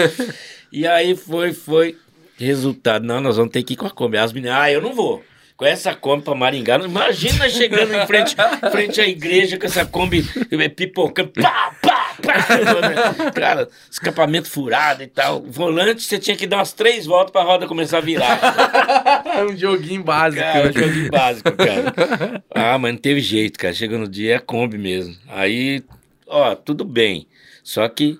E 0.72 0.86
aí 0.88 1.14
foi, 1.14 1.52
foi. 1.52 1.96
Resultado, 2.38 3.04
não, 3.04 3.20
nós 3.20 3.36
vamos 3.36 3.52
ter 3.52 3.62
que 3.62 3.74
ir 3.74 3.76
com 3.76 3.86
a 3.86 3.90
Kombi. 3.90 4.16
As 4.18 4.32
meninas, 4.32 4.56
ah, 4.58 4.70
eu 4.72 4.80
não 4.82 4.92
vou. 4.92 5.22
Com 5.56 5.64
essa 5.64 5.94
Kombi 5.94 6.24
pra 6.24 6.34
Maringá, 6.34 6.78
não- 6.78 6.86
imagina 6.86 7.38
nós 7.44 7.52
chegando 7.52 7.94
em 7.94 8.06
frente, 8.08 8.34
frente 8.72 9.00
à 9.00 9.06
igreja 9.06 9.56
com 9.56 9.66
essa 9.66 9.86
Kombi 9.86 10.24
eh, 10.50 10.68
pipocando, 10.68 11.28
pá, 11.30 11.72
pá, 11.80 12.16
pá. 12.20 13.30
Cara, 13.32 13.68
escapamento 13.88 14.48
furado 14.50 15.04
e 15.04 15.06
tal. 15.06 15.42
Volante, 15.42 16.02
você 16.02 16.18
tinha 16.18 16.36
que 16.36 16.44
dar 16.46 16.56
umas 16.56 16.72
três 16.72 17.06
voltas 17.06 17.30
pra 17.30 17.42
roda 17.42 17.68
começar 17.68 17.98
a 17.98 18.00
virar. 18.00 19.24
É 19.26 19.44
um 19.46 19.56
joguinho 19.56 20.02
básico. 20.02 20.42
Cara, 20.42 20.64
né? 20.64 20.72
jogo 20.72 21.10
básico, 21.10 21.52
cara. 21.52 22.42
Ah, 22.52 22.76
mas 22.76 22.92
não 22.94 23.00
teve 23.00 23.20
jeito, 23.20 23.56
cara. 23.56 23.72
Chegou 23.74 23.98
no 23.98 24.08
dia 24.08 24.32
é 24.32 24.36
a 24.36 24.40
Kombi 24.40 24.76
mesmo. 24.76 25.14
Aí, 25.28 25.84
ó, 26.26 26.56
tudo 26.56 26.84
bem. 26.84 27.28
Só 27.62 27.88
que 27.88 28.18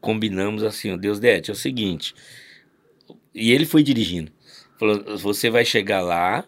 combinamos 0.00 0.62
assim, 0.64 0.90
o 0.92 0.96
Deus 0.96 1.20
Dete, 1.20 1.50
é 1.50 1.52
o 1.52 1.56
seguinte. 1.56 2.14
E 3.34 3.52
ele 3.52 3.64
foi 3.66 3.82
dirigindo. 3.82 4.30
Falou: 4.78 5.16
você 5.18 5.50
vai 5.50 5.64
chegar 5.64 6.00
lá 6.00 6.44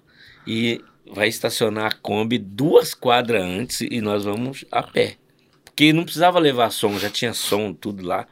e 0.46 0.80
vai 1.06 1.28
estacionar 1.28 1.86
a 1.86 1.94
Kombi 1.94 2.38
duas 2.38 2.94
quadras 2.94 3.42
antes 3.42 3.80
e 3.80 4.00
nós 4.00 4.24
vamos 4.24 4.64
a 4.70 4.82
pé. 4.82 5.16
Porque 5.64 5.92
não 5.92 6.04
precisava 6.04 6.38
levar 6.38 6.70
som, 6.70 6.98
já 6.98 7.10
tinha 7.10 7.32
som, 7.34 7.72
tudo 7.72 8.04
lá. 8.06 8.26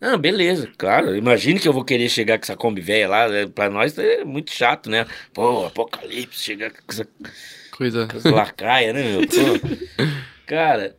Ah, 0.00 0.16
beleza, 0.16 0.70
claro. 0.76 1.16
Imagine 1.16 1.58
que 1.58 1.66
eu 1.66 1.72
vou 1.72 1.84
querer 1.84 2.08
chegar 2.08 2.38
com 2.38 2.44
essa 2.44 2.56
Kombi 2.56 2.80
velha 2.82 3.08
lá. 3.08 3.28
né? 3.28 3.46
Pra 3.46 3.70
nós 3.70 3.96
é 3.98 4.24
muito 4.24 4.52
chato, 4.52 4.90
né? 4.90 5.06
Pô, 5.32 5.64
apocalipse, 5.66 6.42
chegar 6.42 6.70
com 6.70 6.78
essa 6.88 7.08
Coisa. 7.70 8.06
com 8.06 8.16
essa 8.16 8.30
lacraia, 8.30 8.92
né, 8.92 9.02
meu? 9.02 9.20
Pô. 9.22 10.04
Cara, 10.46 10.96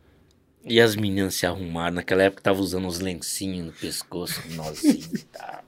e 0.64 0.80
as 0.80 0.96
meninas 0.96 1.34
se 1.34 1.46
arrumaram. 1.46 1.94
Naquela 1.96 2.24
época 2.24 2.42
tava 2.42 2.60
usando 2.60 2.86
uns 2.86 2.98
lencinhos 2.98 3.66
no 3.66 3.72
pescoço, 3.72 4.42
nozinho 4.50 5.10
e 5.14 5.24
tal. 5.24 5.64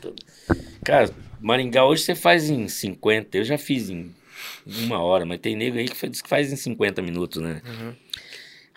tudo. 0.00 0.22
Cara, 0.84 1.10
Maringá 1.40 1.84
hoje 1.84 2.02
você 2.02 2.14
faz 2.14 2.48
em 2.48 2.68
50. 2.68 3.36
Eu 3.38 3.44
já 3.44 3.58
fiz 3.58 3.90
em 3.90 4.14
uma 4.66 5.00
hora, 5.02 5.24
mas 5.24 5.38
tem 5.40 5.56
nego 5.56 5.78
aí 5.78 5.86
que 5.88 5.96
faz 6.26 6.52
em 6.52 6.56
50 6.56 7.02
minutos, 7.02 7.42
né? 7.42 7.60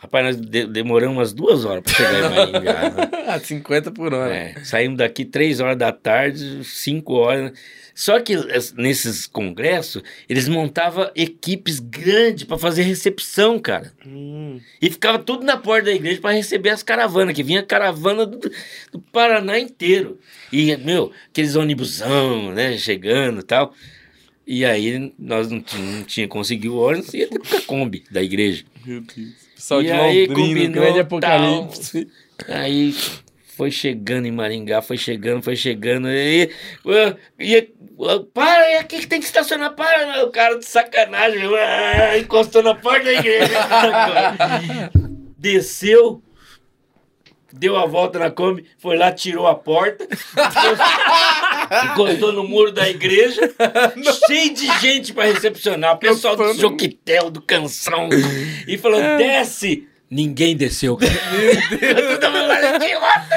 Rapaz, 0.02 0.26
nós 0.26 0.42
de- 0.42 0.66
demoramos 0.66 1.16
umas 1.18 1.32
duas 1.32 1.64
horas 1.64 1.84
pra 1.84 1.94
chegar 1.94 2.32
em 2.32 2.36
Maringá. 2.36 2.90
né? 2.90 3.12
Ah, 3.32 3.40
50 3.40 3.92
por 3.92 4.14
hora. 4.14 4.36
É, 4.36 4.56
saímos 4.66 4.98
daqui 4.98 5.24
três 5.24 5.60
horas 5.62 5.78
da 5.78 5.92
tarde, 5.92 6.64
cinco 6.66 7.14
horas. 7.14 7.54
Só 7.94 8.20
que 8.20 8.34
es- 8.34 8.74
nesses 8.74 9.26
congressos, 9.28 10.02
eles 10.28 10.50
montavam 10.50 11.10
equipes 11.16 11.80
grandes 11.80 12.44
para 12.46 12.58
fazer 12.58 12.82
recepção, 12.82 13.58
cara. 13.60 13.94
Hum, 14.06 14.60
E 14.82 14.90
ficava 14.90 15.20
tudo 15.20 15.46
na 15.46 15.56
porta 15.56 15.86
da 15.86 15.94
igreja 15.94 16.20
para 16.20 16.36
receber 16.36 16.70
as 16.72 16.82
caravanas, 16.84 17.34
que 17.36 17.44
vinha 17.44 17.62
caravana 17.64 18.26
do, 18.26 18.40
do 18.92 19.00
Paraná 19.14 19.58
inteiro. 19.60 20.20
E, 20.52 20.76
meu, 20.78 21.12
aqueles 21.30 21.56
ônibusão, 21.56 22.52
né, 22.52 22.76
chegando 22.78 23.40
e 23.42 23.44
tal. 23.44 23.74
E 24.48 24.66
aí 24.66 25.14
nós 25.18 25.50
não 25.50 25.64
não 25.78 26.04
tinha 26.04 26.28
conseguido 26.28 26.74
o 26.76 26.80
ônibus, 26.82 27.14
ia 27.14 27.28
ter 27.28 27.40
Kombi 27.66 28.04
da 28.12 28.22
igreja. 28.22 28.64
meu 28.86 29.00
Deus. 29.02 29.51
Pessoal 29.62 29.82
E 29.82 29.86
de 29.86 29.92
aí, 29.92 30.26
Londrina, 30.26 30.48
combinou, 30.48 30.84
grande 30.84 31.00
apocalipse. 31.02 32.08
Aí 32.48 32.96
foi 33.56 33.70
chegando 33.70 34.26
em 34.26 34.32
Maringá, 34.32 34.82
foi 34.82 34.98
chegando, 34.98 35.44
foi 35.44 35.56
chegando. 35.56 36.10
E, 36.10 36.50
e, 37.40 37.70
para, 38.34 38.72
é 38.72 38.80
aqui 38.80 39.02
que 39.02 39.08
tem 39.08 39.20
que 39.20 39.28
estacionar, 39.28 39.76
para. 39.76 40.26
O 40.26 40.32
cara 40.32 40.58
de 40.58 40.66
sacanagem, 40.66 41.42
encostou 42.20 42.64
na 42.64 42.74
porta 42.74 43.06
da 43.06 43.14
igreja. 43.14 43.54
Desceu, 45.38 46.24
deu 47.54 47.78
a 47.78 47.86
volta 47.86 48.20
na 48.20 48.32
Kombi, 48.32 48.66
foi 48.78 48.98
lá, 48.98 49.12
tirou 49.12 49.48
a 49.48 49.56
porta, 49.56 50.08
encostou 51.92 52.32
no 52.32 52.44
muro 52.44 52.72
da 52.72 52.90
igreja, 52.90 53.42
cheio 54.28 54.54
de 54.54 54.68
gente 54.80 55.14
para 55.14 55.32
recepcionar. 55.32 55.96
O 55.96 56.00
pessoal 56.00 56.36
do 56.36 56.54
Joquitel, 56.54 57.30
do 57.30 57.42
Canção, 57.42 58.10
e 58.68 58.78
falou: 58.78 59.00
desce. 59.18 59.88
Ninguém 60.12 60.58
desceu. 60.58 60.98
Todo 61.00 62.32
mundo 62.32 62.48
lá, 62.48 62.76
idiota. 62.76 63.32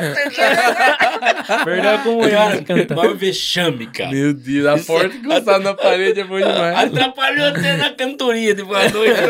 Perdeu 1.64 1.98
com 2.00 2.18
o 2.18 2.28
Cara, 2.28 3.14
vexame, 3.14 3.86
cara. 3.86 4.10
Meu 4.10 4.34
Deus, 4.34 4.66
a 4.66 4.76
porta 4.84 5.14
encostada 5.14 5.58
na 5.60 5.74
parede 5.74 6.20
é 6.20 6.24
bom 6.24 6.36
demais. 6.36 6.76
Atrapalhou 6.76 7.46
até 7.46 7.76
na 7.76 7.90
cantoria 7.90 8.54
depois 8.56 8.90
da 8.92 8.98
noite. 8.98 9.20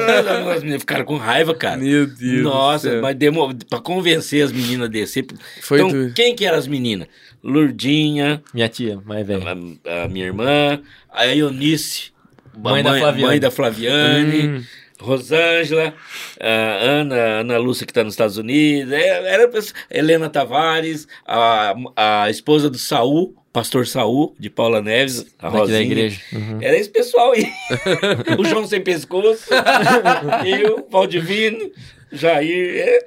As 0.55 0.61
meninas 0.63 0.81
ficaram 0.81 1.05
com 1.05 1.17
raiva, 1.19 1.55
cara. 1.55 1.77
Meu 1.77 2.07
Deus. 2.07 2.19
do 2.19 2.43
Nossa, 2.45 2.91
céu. 2.91 3.03
mas 3.03 3.15
demorou 3.15 3.55
pra 3.69 3.79
convencer 3.81 4.43
as 4.43 4.51
meninas 4.53 4.87
a 4.89 4.91
descer. 4.91 5.27
Foi 5.61 5.79
então, 5.79 5.91
tu- 5.91 6.13
quem 6.15 6.35
que 6.35 6.47
eram 6.47 6.57
as 6.59 6.67
meninas? 6.67 7.09
Lurdinha, 7.43 8.43
Minha 8.55 8.69
tia, 8.71 8.99
mais 9.05 9.27
velha. 9.27 9.45
a, 9.87 10.05
a 10.05 10.09
minha 10.09 10.25
irmã, 10.25 10.81
a 11.13 11.27
Eunice, 11.27 12.11
a 12.55 12.59
Mãe 12.71 12.83
da 12.83 12.91
Flaviane. 12.99 13.23
mãe 13.27 13.39
da 13.41 13.51
Flaviane, 13.51 14.47
Hum. 14.49 14.63
Rosângela, 15.01 15.95
a 16.41 16.49
Ana, 16.49 17.15
a 17.17 17.41
Ana 17.41 17.59
Lúcia 17.59 17.85
que 17.87 17.91
está 17.93 18.05
nos 18.05 18.15
Estados 18.15 18.37
Unidos, 18.37 18.93
é, 18.93 19.33
era 19.33 19.51
Helena 19.91 20.29
Tavares, 20.31 21.07
a, 21.27 21.75
a 21.97 22.31
esposa 22.31 22.71
do 22.71 22.79
Saul, 22.79 23.35
pastor 23.53 23.87
Saul, 23.87 24.35
de 24.39 24.51
Paula 24.51 24.81
Neves, 24.83 25.27
a 25.39 25.47
Daqui 25.47 25.57
Rosinha. 25.59 25.79
da 25.79 25.85
igreja. 25.85 26.21
Uhum. 26.33 26.59
Era 26.61 26.77
esse 26.77 26.89
pessoal 26.91 27.33
aí. 27.33 27.47
o 28.39 28.45
João 28.45 28.67
Sem 28.67 28.81
Pescoço, 28.81 29.47
eu, 30.45 30.87
Valdivino, 30.91 31.71
Jair. 32.13 32.77
é. 32.79 32.99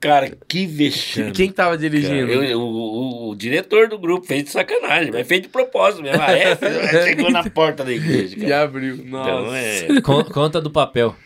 Cara, 0.00 0.30
que 0.46 0.64
vexame. 0.64 1.32
Quem 1.32 1.50
tava 1.50 1.70
Cara, 1.70 1.78
dirigindo? 1.90 2.30
eu- 2.32 2.44
eu- 2.44 2.60
o, 2.60 3.30
o 3.30 3.34
diretor 3.34 3.88
do 3.88 3.98
grupo 3.98 4.24
fez 4.24 4.44
de 4.44 4.50
sacanagem, 4.50 5.10
mas 5.10 5.26
fez 5.26 5.42
de 5.42 5.48
propósito 5.48 6.04
mesmo. 6.04 6.22
Ah, 6.22 6.30
é? 6.38 6.56
Chegou 7.04 7.28
na 7.32 7.42
porta 7.50 7.82
da 7.84 7.92
igreja, 7.92 8.36
cara. 8.36 8.48
Já 8.48 8.62
abriu. 8.62 8.96
Nossa. 9.04 9.28
Então 9.86 9.96
é. 9.96 10.00
Con- 10.00 10.22
conta 10.24 10.60
do 10.60 10.70
papel. 10.70 11.16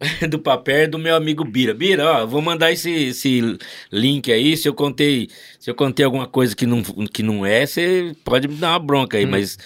do 0.28 0.38
papel 0.38 0.88
do 0.88 0.98
meu 0.98 1.14
amigo 1.14 1.44
Bira. 1.44 1.74
Bira, 1.74 2.22
ó, 2.22 2.26
vou 2.26 2.40
mandar 2.40 2.72
esse, 2.72 2.90
esse 2.90 3.58
link 3.92 4.32
aí. 4.32 4.56
Se 4.56 4.68
eu 4.68 4.74
contei, 4.74 5.28
se 5.58 5.70
eu 5.70 5.74
contei 5.74 6.04
alguma 6.04 6.26
coisa 6.26 6.56
que 6.56 6.66
não, 6.66 6.82
que 6.82 7.22
não 7.22 7.44
é, 7.44 7.66
você 7.66 8.14
pode 8.24 8.48
me 8.48 8.54
dar 8.56 8.70
uma 8.70 8.78
bronca 8.78 9.18
aí, 9.18 9.26
mas 9.26 9.58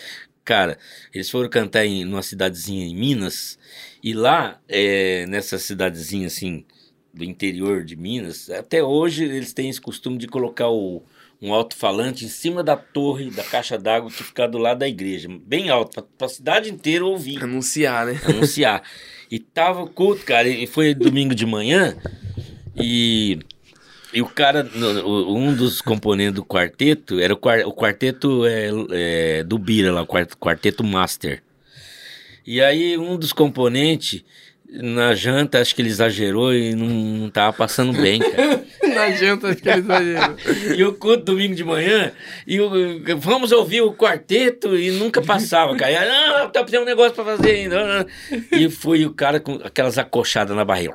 cara, 0.45 0.79
eles 1.13 1.31
foram 1.31 1.49
cantar 1.49 1.87
em 1.87 2.05
numa 2.05 2.23
cidadezinha 2.23 2.85
em 2.85 2.95
Minas 2.95 3.59
e 4.03 4.13
lá 4.13 4.61
é, 4.69 5.25
nessa 5.27 5.59
cidadezinha 5.59 6.27
assim 6.27 6.65
do 7.13 7.25
interior 7.25 7.85
de 7.85 7.95
Minas, 7.95 8.51
até 8.51 8.83
hoje 8.83 9.25
eles 9.25 9.53
têm 9.53 9.71
esse 9.71 9.81
costume 9.81 10.19
de 10.19 10.27
colocar 10.27 10.69
o 10.69 11.05
um 11.41 11.53
alto-falante 11.53 12.25
em 12.25 12.29
cima 12.29 12.63
da 12.63 12.77
torre 12.77 13.31
da 13.31 13.45
caixa 13.45 13.79
d'água 13.79 14.11
que 14.11 14.23
fica 14.23 14.49
do 14.49 14.59
lado 14.59 14.79
da 14.79 14.89
igreja, 14.89 15.29
bem 15.45 15.69
alto, 15.69 16.03
para 16.17 16.27
a 16.27 16.31
cidade 16.31 16.71
inteira 16.71 17.05
ouvir 17.05 17.43
Anunciar, 17.43 18.07
né? 18.07 18.21
anunciar. 18.27 18.83
E 19.31 19.39
tava 19.39 19.83
o 19.83 19.87
culto, 19.89 20.25
cara, 20.25 20.49
e 20.49 20.67
foi 20.67 20.95
domingo 20.95 21.35
de 21.35 21.45
manhã, 21.47 21.97
e, 22.77 23.39
e 24.13 24.21
o 24.23 24.27
cara, 24.27 24.69
um 25.27 25.55
dos 25.55 25.81
componentes 25.81 26.35
do 26.35 26.45
quarteto, 26.45 27.19
era 27.19 27.33
o, 27.33 27.37
quar- 27.37 27.67
o 27.67 27.73
quarteto 27.73 28.45
é, 28.45 28.69
é, 28.93 29.45
do 29.45 29.59
Bira 29.59 29.93
lá, 29.93 30.03
o 30.03 30.07
quart- 30.07 30.35
quarteto 30.37 30.85
Master. 30.85 31.43
E 32.47 32.61
aí 32.61 32.99
um 32.99 33.17
dos 33.17 33.33
componentes, 33.33 34.23
na 34.71 35.15
janta, 35.15 35.61
acho 35.61 35.75
que 35.75 35.81
ele 35.83 35.89
exagerou 35.89 36.53
e 36.55 36.75
não, 36.75 36.87
não 36.87 37.31
tava 37.31 37.57
passando 37.57 37.93
bem, 37.93 38.19
cara. 38.21 38.65
E 40.77 40.85
o 40.85 40.93
culto 40.95 41.25
domingo 41.25 41.55
de 41.55 41.65
manhã, 41.65 42.13
e 42.47 42.61
o, 42.61 42.71
vamos 43.19 43.53
ouvir 43.53 43.81
o 43.83 43.93
quarteto, 43.95 44.77
e 44.77 44.91
nunca 44.93 45.21
passava, 45.23 45.77
cara. 45.77 45.93
E, 45.93 46.09
não, 46.09 46.51
tá 46.51 46.63
precisando 46.63 46.83
um 46.85 46.89
negócio 46.89 47.13
pra 47.15 47.25
fazer 47.25 47.51
ainda. 47.51 48.07
E 48.53 48.71
foi 48.71 49.05
o 49.05 49.13
cara 49.13 49.41
com 49.41 49.55
aquelas 49.65 49.99
acochadas 49.99 50.57
na 50.57 50.65
barriga. 50.65 50.95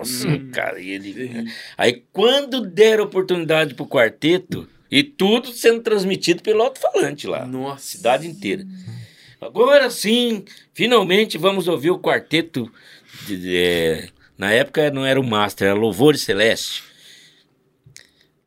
Assim, 0.00 0.50
cara, 0.50 0.78
e 0.78 0.90
ele... 0.90 1.46
Aí 1.78 2.02
quando 2.12 2.60
deram 2.60 3.04
oportunidade 3.04 3.74
pro 3.74 3.86
quarteto, 3.86 4.68
e 4.90 5.02
tudo 5.02 5.48
sendo 5.52 5.80
transmitido 5.80 6.42
pelo 6.42 6.62
alto-falante 6.62 7.26
lá. 7.26 7.44
Nossa. 7.46 7.96
Cidade 7.96 8.26
inteira. 8.28 8.64
Agora 9.40 9.90
sim, 9.90 10.44
finalmente 10.74 11.36
vamos 11.38 11.66
ouvir 11.66 11.90
o 11.90 11.98
quarteto. 11.98 12.70
de- 13.26 13.36
de- 13.36 13.56
é, 13.56 14.08
na 14.38 14.50
época 14.52 14.90
não 14.90 15.04
era 15.04 15.18
o 15.20 15.24
Master, 15.24 15.68
era 15.68 15.78
Louvores 15.78 16.20
Celeste. 16.22 16.82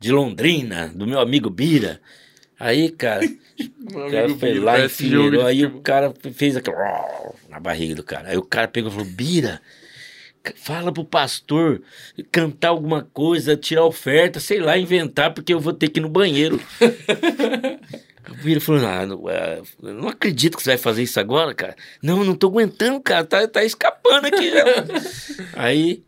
De 0.01 0.13
Londrina, 0.13 0.87
do 0.95 1.05
meu 1.05 1.19
amigo 1.19 1.49
Bira. 1.49 1.99
Aí, 2.57 2.89
cara, 2.89 3.25
o 3.91 4.09
cara 4.09 4.29
foi 4.29 4.53
Bira, 4.53 4.63
lá 4.63 4.79
e 4.79 4.85
enfileirou. 4.85 5.45
Aí 5.45 5.65
o 5.65 5.81
cara 5.81 6.13
fez 6.33 6.55
aquilo 6.55 6.77
na 7.49 7.59
barriga 7.59 7.95
do 7.95 8.03
cara. 8.03 8.29
Aí 8.29 8.37
o 8.37 8.41
cara 8.41 8.69
pegou 8.69 8.89
e 8.89 8.93
falou: 8.93 9.09
Bira, 9.09 9.61
fala 10.55 10.93
pro 10.93 11.03
pastor 11.03 11.81
cantar 12.31 12.69
alguma 12.69 13.03
coisa, 13.13 13.57
tirar 13.57 13.83
oferta, 13.83 14.39
sei 14.39 14.61
lá, 14.61 14.77
inventar, 14.77 15.33
porque 15.33 15.53
eu 15.53 15.59
vou 15.59 15.73
ter 15.73 15.89
que 15.89 15.99
ir 15.99 16.03
no 16.03 16.09
banheiro. 16.09 16.61
O 18.29 18.43
Bira 18.43 18.61
falou: 18.61 18.85
ah, 18.85 19.05
não, 19.07 19.27
é, 19.27 19.61
não 19.81 20.07
acredito 20.07 20.55
que 20.55 20.61
você 20.61 20.71
vai 20.71 20.77
fazer 20.77 21.01
isso 21.01 21.19
agora, 21.19 21.51
cara. 21.53 21.75
Não, 21.99 22.23
não 22.23 22.35
tô 22.35 22.47
aguentando, 22.47 23.01
cara, 23.01 23.25
tá, 23.25 23.47
tá 23.47 23.63
escapando 23.63 24.25
aqui. 24.27 24.51
já." 24.51 24.63
Aí. 25.53 26.03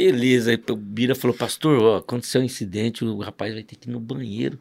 Beleza, 0.00 0.50
aí 0.50 0.58
o 0.70 0.76
Bira 0.76 1.14
falou, 1.14 1.36
pastor, 1.36 1.78
ó, 1.82 1.96
aconteceu 1.98 2.40
um 2.40 2.44
incidente, 2.44 3.04
o 3.04 3.18
rapaz 3.18 3.52
vai 3.52 3.62
ter 3.62 3.76
que 3.76 3.86
ir 3.86 3.92
no 3.92 4.00
banheiro. 4.00 4.58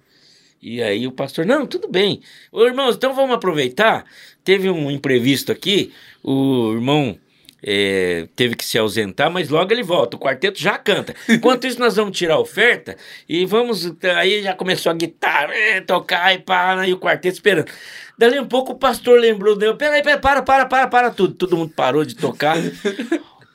E 0.61 0.83
aí 0.83 1.07
o 1.07 1.13
pastor, 1.13 1.45
não, 1.45 1.65
tudo 1.65 1.87
bem. 1.87 2.21
Ô 2.51 2.65
irmãos, 2.65 2.97
então 2.97 3.13
vamos 3.13 3.33
aproveitar. 3.33 4.03
Teve 4.43 4.69
um 4.69 4.91
imprevisto 4.91 5.49
aqui, 5.49 5.93
o 6.21 6.73
irmão 6.73 7.17
é, 7.63 8.27
teve 8.35 8.53
que 8.55 8.65
se 8.65 8.77
ausentar, 8.77 9.31
mas 9.31 9.47
logo 9.47 9.71
ele 9.71 9.81
volta. 9.81 10.17
O 10.17 10.19
quarteto 10.19 10.59
já 10.59 10.77
canta. 10.77 11.15
Enquanto 11.29 11.65
isso, 11.65 11.79
nós 11.79 11.95
vamos 11.95 12.17
tirar 12.17 12.35
a 12.35 12.39
oferta 12.39 12.97
e 13.27 13.45
vamos. 13.45 13.93
Aí 14.17 14.43
já 14.43 14.53
começou 14.53 14.91
a 14.91 14.95
guitarra, 14.95 15.53
é, 15.53 15.79
tocar 15.79 16.33
e 16.33 16.39
pá, 16.39 16.85
e 16.85 16.91
o 16.91 16.99
quarteto 16.99 17.35
esperando. 17.35 17.71
Dali 18.17 18.37
um 18.37 18.47
pouco 18.47 18.73
o 18.73 18.77
pastor 18.77 19.17
lembrou 19.17 19.55
dele: 19.55 19.75
peraí, 19.75 20.03
peraí, 20.03 20.19
para, 20.19 20.41
para, 20.41 20.65
para, 20.65 20.87
para 20.87 21.11
tudo. 21.11 21.33
Todo 21.33 21.55
mundo 21.55 21.71
parou 21.73 22.03
de 22.03 22.15
tocar. 22.15 22.57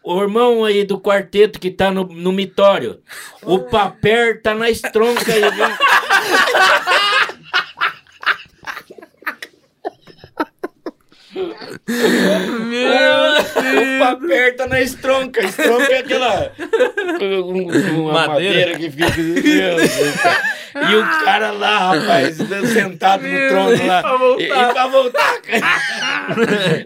O 0.05 0.21
irmão 0.21 0.65
aí 0.65 0.85
do 0.85 1.01
quarteto 1.01 1.59
que 1.59 1.71
tá 1.71 1.91
no, 1.91 2.05
no 2.05 2.31
mitório, 2.31 3.01
o 3.43 3.59
papel 3.61 4.41
tá 4.43 4.55
na 4.55 4.69
estronca 4.69 5.33
aí, 5.33 5.41
viu? 5.41 5.65
o 11.35 11.49
papel 13.99 14.57
tá 14.57 14.67
na 14.67 14.81
estronca. 14.81 15.45
Estronca 15.45 15.93
é 15.93 15.99
aquela. 15.99 16.53
um- 17.21 18.01
Uma 18.03 18.13
Madeira. 18.29 18.29
madeira, 18.29 18.79
que 18.79 18.91
fica. 18.91 19.17
Meu. 19.17 19.77
E 20.75 20.97
o 20.97 21.03
cara 21.25 21.53
lá, 21.53 21.95
rapaz, 21.95 22.37
sentado 22.73 23.23
no 23.23 23.49
trono 23.49 23.87
lá. 23.87 24.03
pra 24.03 24.17
voltar. 24.17 24.43
E, 24.43 24.45
e 24.45 24.49
pra 24.73 24.87
voltar, 24.89 25.41
cara. 25.43 25.65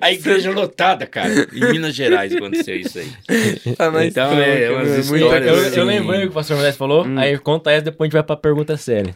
A 0.00 0.12
igreja 0.12 0.50
lotada, 0.50 1.06
cara. 1.06 1.30
Em 1.52 1.72
Minas 1.72 1.94
Gerais 1.94 2.34
aconteceu 2.34 2.76
isso 2.76 2.98
aí. 2.98 3.10
Tá 3.76 3.90
na 3.90 4.04
Então, 4.04 4.24
estronca, 4.30 4.46
é, 4.46 4.70
umas 4.70 4.88
meu, 4.88 5.04
muita 5.06 5.24
histórias 5.24 5.46
Eu, 5.46 5.54
assim. 5.68 5.78
eu 5.78 5.84
lembrei 5.84 6.18
o 6.18 6.22
que 6.24 6.28
o 6.28 6.32
pastor 6.32 6.56
Moisés 6.56 6.76
falou, 6.76 7.06
Hum. 7.06 7.18
aí 7.18 7.38
conta 7.38 7.70
essa, 7.70 7.84
depois 7.86 8.06
a 8.06 8.08
gente 8.08 8.12
vai 8.12 8.22
pra 8.22 8.36
pergunta 8.36 8.76
séria. 8.76 9.14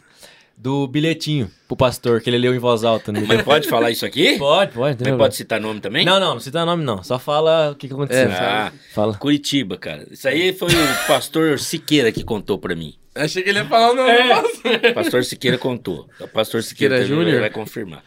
Do 0.55 0.87
bilhetinho 0.87 1.51
pro 1.67 1.75
pastor, 1.75 2.21
que 2.21 2.29
ele 2.29 2.37
leu 2.37 2.53
em 2.55 2.59
voz 2.59 2.83
alta. 2.85 3.11
No 3.11 3.25
Mas 3.27 3.41
pode 3.41 3.67
falar 3.67 3.91
isso 3.91 4.05
aqui? 4.05 4.37
Pode, 4.37 4.71
pode. 4.73 5.03
Mas 5.03 5.17
pode 5.17 5.35
citar 5.35 5.59
nome 5.59 5.79
também? 5.81 6.05
Não, 6.05 6.19
não, 6.19 6.33
não 6.35 6.39
cita 6.39 6.63
nome 6.65 6.83
não. 6.85 7.03
Só 7.03 7.19
fala 7.19 7.71
o 7.71 7.75
que, 7.75 7.87
que 7.87 7.93
aconteceu. 7.93 8.29
É, 8.29 8.33
Ah, 8.33 8.71
Fala. 8.93 9.15
Curitiba, 9.17 9.77
cara. 9.77 10.07
Isso 10.09 10.27
aí 10.27 10.53
foi 10.53 10.69
o 10.69 11.07
pastor 11.07 11.59
Siqueira 11.59 12.11
que 12.11 12.23
contou 12.23 12.57
pra 12.57 12.75
mim. 12.75 12.95
Achei 13.15 13.43
que 13.43 13.49
ele 13.49 13.59
ia 13.59 13.65
falar 13.65 13.91
o 13.91 13.95
nome 13.95 14.09
É. 14.09 14.29
pastor. 14.29 14.93
Pastor 14.93 15.23
Siqueira 15.25 15.57
contou. 15.57 16.07
O 16.19 16.27
pastor 16.27 16.63
Siqueira, 16.63 16.95
Siqueira 16.97 17.15
também 17.15 17.25
Júnior? 17.25 17.41
vai 17.41 17.49
confirmar. 17.49 18.03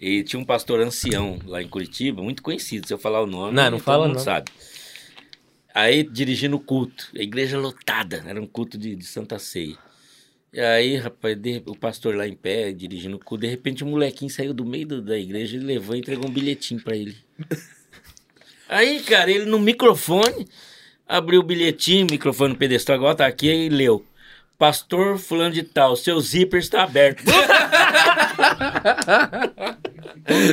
E 0.00 0.22
tinha 0.22 0.38
um 0.38 0.44
pastor 0.44 0.80
ancião 0.80 1.38
lá 1.46 1.60
em 1.62 1.66
Curitiba, 1.68 2.22
muito 2.22 2.42
conhecido. 2.42 2.86
Se 2.86 2.92
eu 2.94 2.98
falar 2.98 3.22
o 3.22 3.26
nome, 3.26 3.54
Não, 3.56 3.64
não 3.64 3.70
todo 3.78 3.82
fala, 3.84 4.06
mundo 4.06 4.16
não. 4.18 4.22
sabe. 4.22 4.50
Aí 5.74 6.02
dirigindo 6.04 6.56
o 6.56 6.60
culto, 6.60 7.08
a 7.18 7.22
igreja 7.22 7.58
lotada, 7.58 8.22
era 8.26 8.40
um 8.40 8.46
culto 8.46 8.78
de, 8.78 8.94
de 8.94 9.04
Santa 9.04 9.38
Ceia. 9.38 9.76
E 10.56 10.60
aí, 10.60 10.96
rapaz, 10.96 11.36
de- 11.36 11.62
o 11.66 11.76
pastor 11.76 12.16
lá 12.16 12.26
em 12.26 12.32
pé, 12.34 12.72
dirigindo 12.72 13.16
o 13.16 13.18
culto, 13.18 13.42
de 13.42 13.48
repente 13.50 13.84
um 13.84 13.88
molequinho 13.90 14.30
saiu 14.30 14.54
do 14.54 14.64
meio 14.64 14.86
do- 14.86 15.02
da 15.02 15.18
igreja 15.18 15.54
e 15.54 15.60
levou 15.60 15.94
e 15.94 15.98
entregou 15.98 16.30
um 16.30 16.32
bilhetinho 16.32 16.80
pra 16.82 16.96
ele. 16.96 17.14
Aí, 18.66 19.00
cara, 19.00 19.30
ele 19.30 19.44
no 19.44 19.58
microfone, 19.58 20.48
abriu 21.06 21.40
o 21.40 21.42
bilhetinho, 21.42 22.06
microfone 22.10 22.54
no 22.54 22.58
pedestal, 22.58 22.96
igual 22.96 23.14
tá 23.14 23.26
aqui, 23.26 23.48
e 23.48 23.68
leu. 23.68 24.02
Pastor 24.58 25.18
fulano 25.18 25.52
de 25.52 25.62
tal, 25.62 25.94
seu 25.94 26.18
zíper 26.18 26.60
está 26.60 26.84
aberto. 26.84 27.22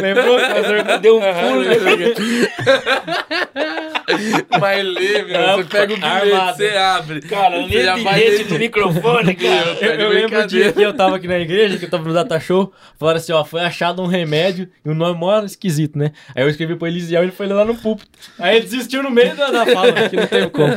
Lembrou? 0.02 0.36
O 0.36 0.40
pastor 0.42 1.00
deu 1.00 1.18
um 1.18 1.22
pulo. 1.22 1.64
Mas 4.60 4.86
lê, 4.86 5.24
meu. 5.24 5.58
Você 5.58 5.64
pega 5.66 5.94
o 5.94 5.98
bilhete, 5.98 6.32
Armado. 6.32 6.58
você 6.58 6.68
abre. 6.70 7.22
Cara, 7.22 7.66
lê 7.66 7.84
vai 7.86 7.96
bilhete 8.20 8.44
ler- 8.44 8.52
no 8.52 8.60
microfone, 8.60 9.36
cara. 9.36 9.76
Tá 9.76 9.86
Eu, 9.86 9.94
eu 9.94 10.10
lembro 10.10 10.40
o 10.42 10.48
dia 10.48 10.72
que 10.74 10.82
eu 10.82 10.94
tava 10.94 11.16
aqui 11.16 11.28
na 11.28 11.40
igreja, 11.40 11.78
que 11.78 11.86
eu 11.86 11.90
tava 11.90 12.04
no 12.08 12.14
data 12.14 12.40
show, 12.40 12.72
falaram 13.00 13.18
assim, 13.18 13.32
ó, 13.32 13.44
foi 13.44 13.62
achado 13.62 14.02
um 14.02 14.08
remédio 14.08 14.68
e 14.86 14.90
o 14.90 14.94
nome 14.96 15.20
mó 15.20 15.40
esquisito, 15.44 15.98
né? 15.98 16.12
Aí 16.36 16.44
eu 16.44 16.50
escrevi 16.50 16.76
pro 16.76 16.88
Elisiel 16.88 17.22
e 17.24 17.26
ele 17.26 17.32
foi 17.32 17.48
lá 17.48 17.66
no 17.66 17.76
púlpito. 17.76 18.10
Aí 18.40 18.58
ele 18.58 18.66
desistiu 18.66 19.02
no 19.04 19.10
meio 19.10 19.36
da, 19.36 19.50
da 19.52 19.66
fala, 19.66 19.92
que 20.10 20.16
não 20.16 20.28
teve 20.28 20.50
como. 20.50 20.74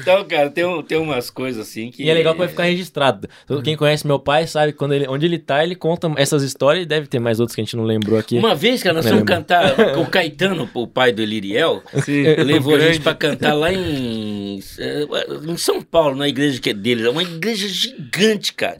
Então, 0.00 0.24
cara, 0.24 0.50
tem, 0.50 0.64
um- 0.64 0.82
tem 0.82 0.98
umas 0.98 1.30
coisas 1.30 1.66
assim 1.68 1.90
que. 1.90 2.02
E 2.04 2.10
é 2.10 2.14
legal 2.14 2.32
que 2.34 2.38
vai 2.40 2.48
ficar 2.48 2.64
registrado. 2.64 3.28
Todo- 3.46 3.62
Quem 3.62 3.76
conhece 3.76 4.06
meu 4.06 4.18
pai 4.18 4.46
sabe 4.46 4.72
quando 4.72 4.94
ele, 4.94 5.06
onde 5.08 5.26
ele 5.26 5.38
tá, 5.38 5.62
ele 5.64 5.74
conta 5.74 6.10
essas 6.16 6.42
histórias 6.42 6.84
e 6.84 6.86
deve 6.86 7.06
ter 7.06 7.18
mais 7.18 7.40
outros 7.40 7.54
que 7.54 7.60
a 7.60 7.64
gente 7.64 7.76
não 7.76 7.84
lembrou 7.84 8.18
aqui. 8.18 8.38
Uma 8.38 8.54
vez, 8.54 8.82
cara, 8.82 8.94
nós 8.94 9.08
fomos 9.08 9.24
cantar. 9.24 9.74
O 9.98 10.06
Caetano, 10.06 10.68
o 10.74 10.86
pai 10.86 11.12
do 11.12 11.22
Eliriel, 11.22 11.82
Sim, 12.04 12.24
levou 12.70 12.74
a 12.74 12.78
grande. 12.78 12.94
gente 12.94 13.02
pra 13.02 13.14
cantar 13.14 13.54
lá 13.54 13.72
em, 13.72 14.60
eh, 14.78 15.06
em 15.48 15.56
São 15.56 15.82
Paulo, 15.82 16.16
na 16.16 16.28
igreja 16.28 16.60
que 16.60 16.70
é 16.70 16.74
deles. 16.74 17.04
É 17.04 17.10
uma 17.10 17.22
igreja 17.22 17.68
gigante, 17.68 18.52
cara. 18.52 18.78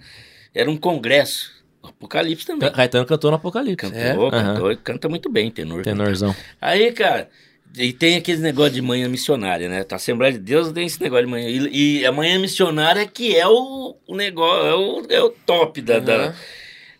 Era 0.54 0.70
um 0.70 0.76
congresso. 0.76 1.52
Apocalipse 1.82 2.44
também. 2.46 2.68
Ca- 2.68 2.74
Caetano 2.76 3.06
cantou 3.06 3.30
no 3.30 3.36
Apocalipse. 3.36 3.90
Cantou, 3.90 4.28
É? 4.28 4.30
cantou, 4.30 4.76
canta 4.78 5.08
muito 5.08 5.30
bem, 5.30 5.50
tenor. 5.50 5.82
Tenorzão. 5.82 6.34
Aí, 6.60 6.92
cara, 6.92 7.28
e 7.76 7.92
tem 7.92 8.16
aquele 8.16 8.38
negócio 8.42 8.72
de 8.72 8.82
manhã 8.82 9.08
missionária, 9.08 9.68
né? 9.68 9.84
A 9.90 9.94
Assembleia 9.94 10.32
de 10.32 10.38
Deus 10.38 10.72
tem 10.72 10.86
esse 10.86 11.00
negócio 11.00 11.24
de 11.26 11.30
manhã. 11.30 11.48
E, 11.48 11.98
e 12.00 12.06
a 12.06 12.12
manhã 12.12 12.38
missionária 12.38 13.06
que 13.06 13.34
é 13.36 13.46
o, 13.46 13.96
o 14.06 14.16
negócio, 14.16 14.66
é 14.66 14.74
o, 14.74 15.06
é 15.08 15.22
o 15.22 15.30
top 15.30 15.80
da. 15.80 15.98
da- 15.98 16.14
Aham. 16.16 16.34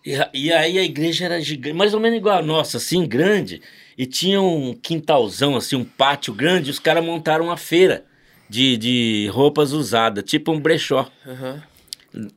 E, 0.07 0.15
a- 0.15 0.31
e 0.33 0.53
aí 0.53 0.79
a 0.79 0.83
igreja 0.85 1.25
era 1.27 1.41
gigante, 1.41 1.77
mais 1.77 1.93
ou 1.93 2.01
menos 2.01 2.17
igual 2.19 2.39
a 2.39 2.43
nossa, 2.43 2.77
assim, 2.79 3.07
grande. 3.07 3.61
E 3.99 4.07
tinha 4.07 4.41
um 4.41 4.73
quintalzão, 4.75 5.57
assim, 5.57 5.75
um 5.75 5.85
pátio 5.85 6.33
grande. 6.33 6.69
E 6.69 6.71
os 6.71 6.79
caras 6.79 7.05
montaram 7.05 7.47
uma 7.47 7.57
feira 7.57 8.05
de, 8.49 8.77
de 8.77 9.29
roupas 9.33 9.73
usadas, 9.73 10.23
tipo 10.25 10.53
um 10.53 10.61
brechó. 10.61 11.11
Aham. 11.27 11.63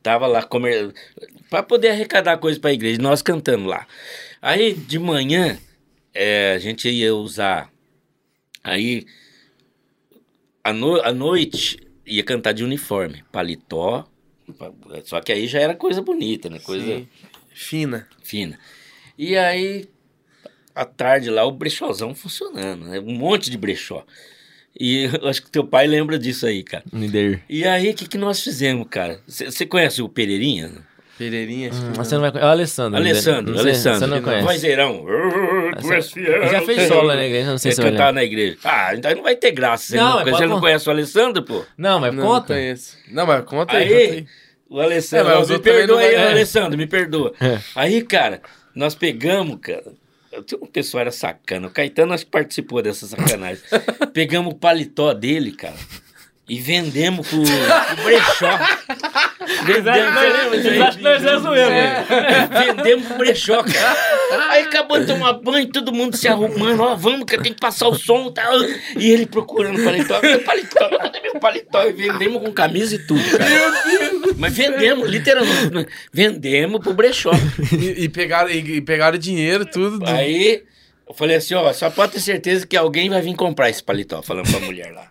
Tava 0.02 0.26
lá 0.26 0.42
comer 0.42 0.92
para 1.48 1.62
poder 1.62 1.90
arrecadar 1.90 2.36
coisa 2.38 2.60
para 2.60 2.70
a 2.70 2.74
igreja, 2.74 3.00
nós 3.00 3.22
cantando 3.22 3.64
lá. 3.66 3.86
Aí 4.40 4.74
de 4.74 4.98
manhã 4.98 5.58
é, 6.12 6.52
a 6.54 6.58
gente 6.58 6.88
ia 6.90 7.14
usar 7.14 7.70
aí 8.62 9.06
à, 10.62 10.72
no- 10.72 11.00
à 11.00 11.12
noite 11.12 11.78
ia 12.06 12.22
cantar 12.22 12.52
de 12.52 12.62
uniforme, 12.64 13.24
paletó. 13.32 14.04
Só 15.04 15.20
que 15.20 15.32
aí 15.32 15.46
já 15.46 15.60
era 15.60 15.74
coisa 15.74 16.02
bonita, 16.02 16.50
né? 16.50 16.58
Coisa 16.58 16.84
Sim. 16.84 17.08
Fina. 17.54 18.08
fina. 18.22 18.58
E 19.16 19.36
aí, 19.36 19.86
à 20.74 20.84
tarde 20.84 21.30
lá, 21.30 21.44
o 21.44 21.50
brechózão 21.52 22.14
funcionando, 22.14 22.86
né? 22.86 23.00
Um 23.00 23.14
monte 23.14 23.50
de 23.50 23.58
brechó. 23.58 24.04
E 24.78 25.04
eu 25.22 25.28
acho 25.28 25.42
que 25.42 25.50
teu 25.50 25.64
pai 25.64 25.86
lembra 25.86 26.18
disso 26.18 26.46
aí, 26.46 26.62
cara. 26.62 26.82
Nider. 26.92 27.42
E 27.48 27.64
aí, 27.64 27.90
o 27.90 27.94
que, 27.94 28.08
que 28.08 28.16
nós 28.18 28.42
fizemos, 28.42 28.86
cara? 28.88 29.20
Você 29.26 29.66
conhece 29.66 30.00
o 30.00 30.08
Pereirinha? 30.08 30.70
Pereirinha. 31.18 31.68
acho 31.68 31.78
que 31.78 31.86
Mas 31.88 31.96
não. 31.98 32.04
você 32.04 32.14
não 32.14 32.22
vai 32.22 32.30
conhecer. 32.32 32.46
É 32.46 32.48
o 32.48 32.52
Alessandro. 32.52 32.96
Alessandro, 32.98 33.52
Não 33.54 33.60
sei- 33.62 33.70
Alessandro. 33.70 33.98
Você 34.00 34.06
não 34.06 34.22
conhece. 34.22 34.44
Vozeirão. 34.46 35.04
Tu 35.80 35.92
és 35.92 36.10
fiel. 36.10 36.46
Já 36.48 36.62
fez 36.62 36.88
solo 36.88 37.08
na 37.08 37.24
igreja, 37.24 37.50
não 37.50 37.58
sei 37.58 37.70
se 37.72 37.76
você 37.76 37.82
vai 37.82 37.90
lembrar. 37.90 38.12
na 38.14 38.24
igreja. 38.24 38.56
Ah, 38.64 38.94
então 38.94 39.14
não 39.14 39.22
vai 39.22 39.36
ter 39.36 39.50
graça. 39.52 39.84
Você 39.88 39.96
Não, 39.98 40.10
não, 40.12 40.20
é 40.20 40.24
você 40.30 40.46
não 40.46 40.54
con- 40.56 40.60
conhece 40.62 40.88
o 40.88 40.90
Alessandro, 40.92 41.42
pô? 41.42 41.64
Não, 41.76 42.00
mas 42.00 42.14
Não, 42.14 42.22
conta. 42.24 42.54
Não 42.54 42.60
conheço. 42.60 42.96
Não, 43.10 43.26
mas 43.26 43.44
conta 43.44 43.76
aí. 43.76 43.84
Aí, 43.84 43.90
conta 44.06 44.14
aí. 44.14 44.26
o 44.70 44.80
Alessandro, 44.80 45.32
É, 45.32 45.46
me 45.46 45.58
perdoa 45.58 45.96
não 46.00 46.04
aí, 46.06 46.14
vai-. 46.16 46.28
Alessandro, 46.28 46.78
me 46.78 46.86
perdoa. 46.86 47.34
É. 47.40 47.58
Aí, 47.76 48.02
cara, 48.02 48.40
nós 48.74 48.94
pegamos, 48.94 49.58
cara. 49.60 49.84
O 50.60 50.66
pessoal 50.66 51.02
era 51.02 51.12
sacana. 51.12 51.68
O 51.68 51.70
Caetano 51.70 52.12
acho 52.12 52.24
que 52.24 52.30
participou 52.30 52.80
dessa 52.82 53.06
sacanagem. 53.06 53.62
pegamos 54.12 54.54
o 54.54 54.56
paletó 54.56 55.12
dele, 55.12 55.52
cara. 55.52 55.76
E 56.48 56.60
vendemos 56.60 57.26
pro, 57.28 57.40
pro 57.42 58.04
brechó. 58.04 58.58
Vendemos? 59.64 60.50
Vocês 60.50 60.80
acham 60.80 60.96
que 60.96 61.02
nós 61.02 61.58
é 61.58 62.48
Vendemos 62.74 63.06
pro 63.06 63.16
brechó, 63.18 63.62
cara. 63.62 63.96
Aí 64.50 64.64
acabou 64.64 64.98
de 64.98 65.06
tomar 65.06 65.34
banho, 65.34 65.68
todo 65.68 65.92
mundo 65.92 66.16
se 66.16 66.26
arrumando. 66.26 66.80
Ó, 66.80 66.96
vamos, 66.96 67.24
que 67.26 67.38
tem 67.38 67.52
que 67.54 67.60
passar 67.60 67.88
o 67.88 67.94
som 67.94 68.26
e 68.28 68.34
tal. 68.34 68.60
E 68.98 69.10
ele 69.10 69.24
procurando 69.26 69.82
paletó. 69.84 70.20
Meu 70.20 70.40
paletó, 70.40 70.88
cadê 70.98 71.20
meu 71.20 71.38
paletó? 71.40 71.84
E 71.84 71.92
vendemos 71.92 72.42
com 72.42 72.52
camisa 72.52 72.96
e 72.96 72.98
tudo, 72.98 73.22
cara. 73.38 73.50
Mas 74.36 74.52
vendemos, 74.54 75.08
literalmente. 75.08 75.88
Vendemos 76.12 76.80
pro 76.80 76.92
brechó. 76.92 77.30
E, 77.72 78.04
e 78.04 78.08
pegaram, 78.08 78.50
e, 78.50 78.76
e 78.76 78.80
pegaram 78.80 79.16
dinheiro, 79.16 79.64
tudo. 79.64 80.00
do- 80.00 80.08
Aí 80.10 80.64
eu 81.08 81.14
falei 81.14 81.36
assim, 81.36 81.54
ó, 81.54 81.72
só 81.72 81.88
pode 81.88 82.12
ter 82.12 82.20
certeza 82.20 82.66
que 82.66 82.76
alguém 82.76 83.08
vai 83.08 83.22
vir 83.22 83.34
comprar 83.36 83.70
esse 83.70 83.82
paletó, 83.82 84.22
falando 84.22 84.50
pra 84.50 84.60
mulher 84.60 84.90
lá. 84.92 85.06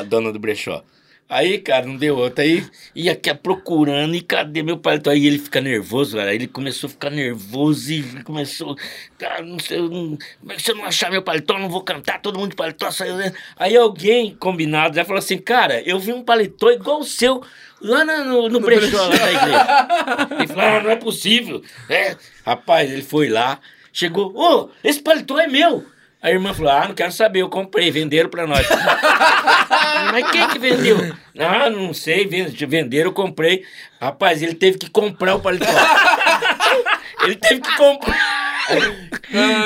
A 0.00 0.02
dona 0.04 0.32
do 0.32 0.38
brechó. 0.38 0.82
Aí, 1.28 1.56
cara, 1.58 1.86
não 1.86 1.96
deu 1.96 2.18
outra. 2.18 2.44
Aí 2.44 2.62
ia 2.94 3.12
aqui 3.12 3.32
procurando, 3.32 4.14
e 4.14 4.20
cadê 4.20 4.62
meu 4.62 4.76
paletó? 4.76 5.08
Aí 5.08 5.26
ele 5.26 5.38
fica 5.38 5.62
nervoso, 5.62 6.18
cara. 6.18 6.28
Aí 6.28 6.36
ele 6.36 6.46
começou 6.46 6.88
a 6.88 6.90
ficar 6.90 7.08
nervoso 7.08 7.90
e 7.90 8.22
começou. 8.22 8.76
Cara, 9.18 9.40
não 9.42 9.58
sei, 9.58 9.78
não, 9.78 10.18
como 10.40 10.52
é 10.52 10.56
que 10.56 10.62
se 10.62 10.70
eu 10.72 10.76
não 10.76 10.84
achar 10.84 11.10
meu 11.10 11.22
paletó, 11.22 11.58
não 11.58 11.70
vou 11.70 11.80
cantar, 11.82 12.20
todo 12.20 12.38
mundo 12.38 12.50
de 12.50 12.56
paletó 12.56 12.90
saiu. 12.90 13.14
Aí 13.56 13.74
alguém 13.74 14.34
combinado 14.34 14.94
já 14.94 15.06
falou 15.06 15.20
assim, 15.20 15.38
cara, 15.38 15.80
eu 15.88 15.98
vi 15.98 16.12
um 16.12 16.22
paletó 16.22 16.70
igual 16.70 17.00
o 17.00 17.04
seu 17.04 17.42
lá 17.80 18.04
na- 18.04 18.24
no, 18.24 18.50
no, 18.50 18.60
brechó 18.60 19.00
lá 19.02 19.16
da 19.16 19.32
igreja. 19.32 20.36
Ele 20.38 20.48
falou, 20.48 20.64
ah, 20.64 20.82
não 20.82 20.90
é 20.90 20.96
possível. 20.96 21.62
É, 21.88 22.14
rapaz, 22.44 22.90
ele 22.92 23.02
foi 23.02 23.30
lá, 23.30 23.58
chegou, 23.90 24.36
ô, 24.36 24.68
esse 24.84 25.00
paletó 25.00 25.38
é 25.38 25.46
meu. 25.46 25.86
A 26.22 26.30
irmã 26.30 26.54
falou, 26.54 26.70
ah, 26.70 26.86
não 26.86 26.94
quero 26.94 27.10
saber, 27.10 27.40
eu 27.42 27.48
comprei, 27.48 27.90
venderam 27.90 28.30
pra 28.30 28.46
nós. 28.46 28.64
Mas 30.12 30.30
quem 30.30 30.48
que 30.48 30.58
vendeu? 30.58 30.96
Ah, 31.36 31.68
não 31.68 31.92
sei, 31.92 32.26
ven- 32.26 32.46
venderam, 32.68 33.10
eu 33.10 33.12
comprei. 33.12 33.64
Rapaz, 34.00 34.40
ele 34.40 34.54
teve 34.54 34.78
que 34.78 34.88
comprar 34.88 35.34
o 35.34 35.40
paletó. 35.40 35.66
ele 37.24 37.34
teve 37.34 37.60
que 37.60 37.76
comprar. 37.76 38.16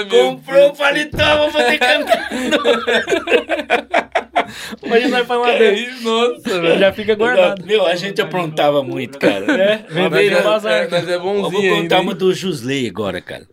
Comprou 0.08 0.68
o 0.70 0.76
paletó, 0.76 1.36
vou 1.38 1.52
poder 1.52 1.78
cantar. 1.78 2.28
Imagina 4.82 5.18
nós 5.18 5.26
faz 5.26 5.40
uma 5.40 5.50
É 5.50 5.90
nossa, 6.00 6.60
velho. 6.60 6.78
Já 6.78 6.92
fica 6.92 7.14
guardado. 7.14 7.66
Meu, 7.66 7.84
a 7.86 7.96
gente 7.96 8.20
aprontava 8.22 8.82
muito, 8.82 9.18
cara. 9.18 9.44
É, 9.52 10.08
vez, 10.08 10.32
é, 10.32 10.42
bazar, 10.42 10.72
é, 10.72 10.88
é 10.88 11.14
eu 11.16 11.20
vou 11.20 11.42
bonzinho 11.50 11.70
contar 11.82 11.96
ainda, 11.96 12.00
uma 12.00 12.12
hein? 12.12 12.18
do 12.18 12.32
Jusley 12.32 12.88
agora, 12.88 13.20
cara. 13.20 13.46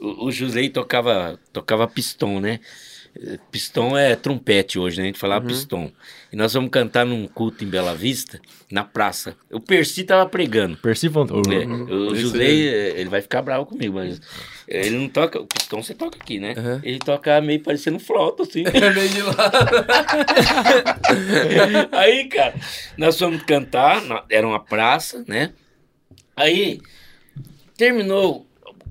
O, 0.00 0.26
o 0.26 0.30
Jusley 0.32 0.68
tocava, 0.70 1.38
tocava 1.52 1.86
pistão, 1.88 2.40
né? 2.40 2.60
Pistão 3.50 3.96
é 3.96 4.14
trompete 4.14 4.78
hoje, 4.78 4.98
né? 4.98 5.04
A 5.04 5.06
gente 5.06 5.18
falava 5.18 5.40
Uhum. 5.42 5.50
pistão. 5.50 5.90
E 6.30 6.36
nós 6.36 6.52
vamos 6.52 6.68
cantar 6.70 7.06
num 7.06 7.26
culto 7.26 7.64
em 7.64 7.66
Bela 7.66 7.94
Vista, 7.94 8.38
na 8.70 8.84
praça. 8.84 9.34
O 9.50 9.58
Percy 9.58 10.04
tava 10.04 10.28
pregando. 10.28 10.76
Percy 10.76 11.08
Fontoura. 11.08 11.62
É, 11.62 11.66
o 11.66 12.12
Esse 12.12 12.20
Jusley, 12.20 12.68
eh, 12.68 13.00
ele 13.00 13.08
vai 13.08 13.22
ficar 13.22 13.40
bravo 13.40 13.64
comigo, 13.64 13.94
mas 13.94 14.20
ele 14.68 14.98
não 14.98 15.08
toca. 15.08 15.40
O 15.40 15.46
pistão 15.46 15.82
você 15.82 15.94
toca 15.94 16.18
aqui, 16.20 16.38
né? 16.38 16.52
Uhum. 16.58 16.80
Ele 16.82 16.98
toca 16.98 17.40
meio 17.40 17.62
parecendo 17.62 17.98
flauta, 17.98 18.42
assim. 18.42 18.64
É 18.68 18.90
meio 18.92 19.08
de 19.08 19.22
lado. 19.22 19.86
Aí, 21.92 22.28
cara, 22.28 22.54
nós 22.96 23.18
fomos 23.18 23.42
cantar, 23.44 24.02
era 24.30 24.46
uma 24.46 24.60
praça, 24.60 25.24
né? 25.26 25.52
Aí, 26.36 26.80
terminou 27.76 28.40
o- 28.40 28.45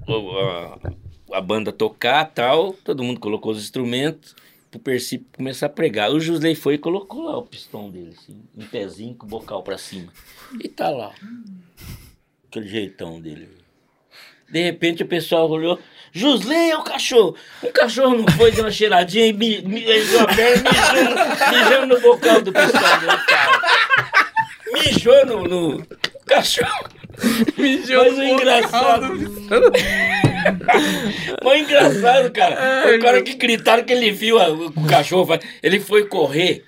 a, 0.07 1.37
a 1.37 1.41
banda 1.41 1.71
tocar 1.71 2.25
tal, 2.25 2.73
todo 2.73 3.03
mundo 3.03 3.19
colocou 3.19 3.51
os 3.51 3.61
instrumentos 3.61 4.35
pro 4.69 4.79
Percy 4.79 5.25
começar 5.35 5.67
a 5.67 5.69
pregar. 5.69 6.11
O 6.11 6.19
Jusley 6.19 6.55
foi 6.55 6.75
e 6.75 6.77
colocou 6.77 7.23
lá 7.23 7.37
o 7.37 7.43
pistão 7.43 7.89
dele, 7.89 8.13
assim, 8.17 8.41
um 8.57 8.65
pezinho 8.65 9.15
com 9.15 9.25
o 9.25 9.29
bocal 9.29 9.63
pra 9.63 9.77
cima. 9.77 10.11
E 10.61 10.67
tá 10.67 10.89
lá, 10.89 11.13
aquele 12.47 12.67
jeitão 12.67 13.19
dele. 13.19 13.49
De 14.49 14.61
repente 14.61 15.03
o 15.03 15.07
pessoal 15.07 15.49
olhou, 15.49 15.79
Jusley 16.11 16.71
é 16.71 16.77
o 16.77 16.83
cachorro. 16.83 17.35
O 17.63 17.71
cachorro 17.71 18.15
não 18.15 18.27
foi, 18.33 18.51
deu 18.51 18.63
uma 18.63 18.71
cheiradinha 18.71 19.27
e 19.27 19.33
me, 19.33 19.61
me 19.61 19.83
a 19.83 20.27
perna 20.27 20.69
mijou, 21.51 21.85
no 21.87 21.99
bocal 21.99 22.41
do 22.41 22.53
pistão 22.53 22.99
dele, 22.99 23.17
cara. 23.27 23.61
Mijou 24.71 25.25
no, 25.25 25.43
no 25.43 25.87
cachorro. 26.25 26.89
Mijou 27.57 28.03
Mas 28.03 28.13
o 28.13 28.17
no 28.17 28.23
engraçado. 28.25 29.07
Mas 31.43 31.53
o 31.53 31.55
engraçado, 31.55 32.31
cara. 32.31 32.55
Foi 32.83 32.97
o 32.97 33.01
cara 33.01 33.21
que 33.21 33.33
gritaram 33.35 33.83
que 33.83 33.93
ele 33.93 34.11
viu 34.11 34.39
a- 34.39 34.49
o 34.49 34.71
cachorro. 34.87 35.37
Ele 35.63 35.79
foi 35.79 36.05
correr. 36.05 36.63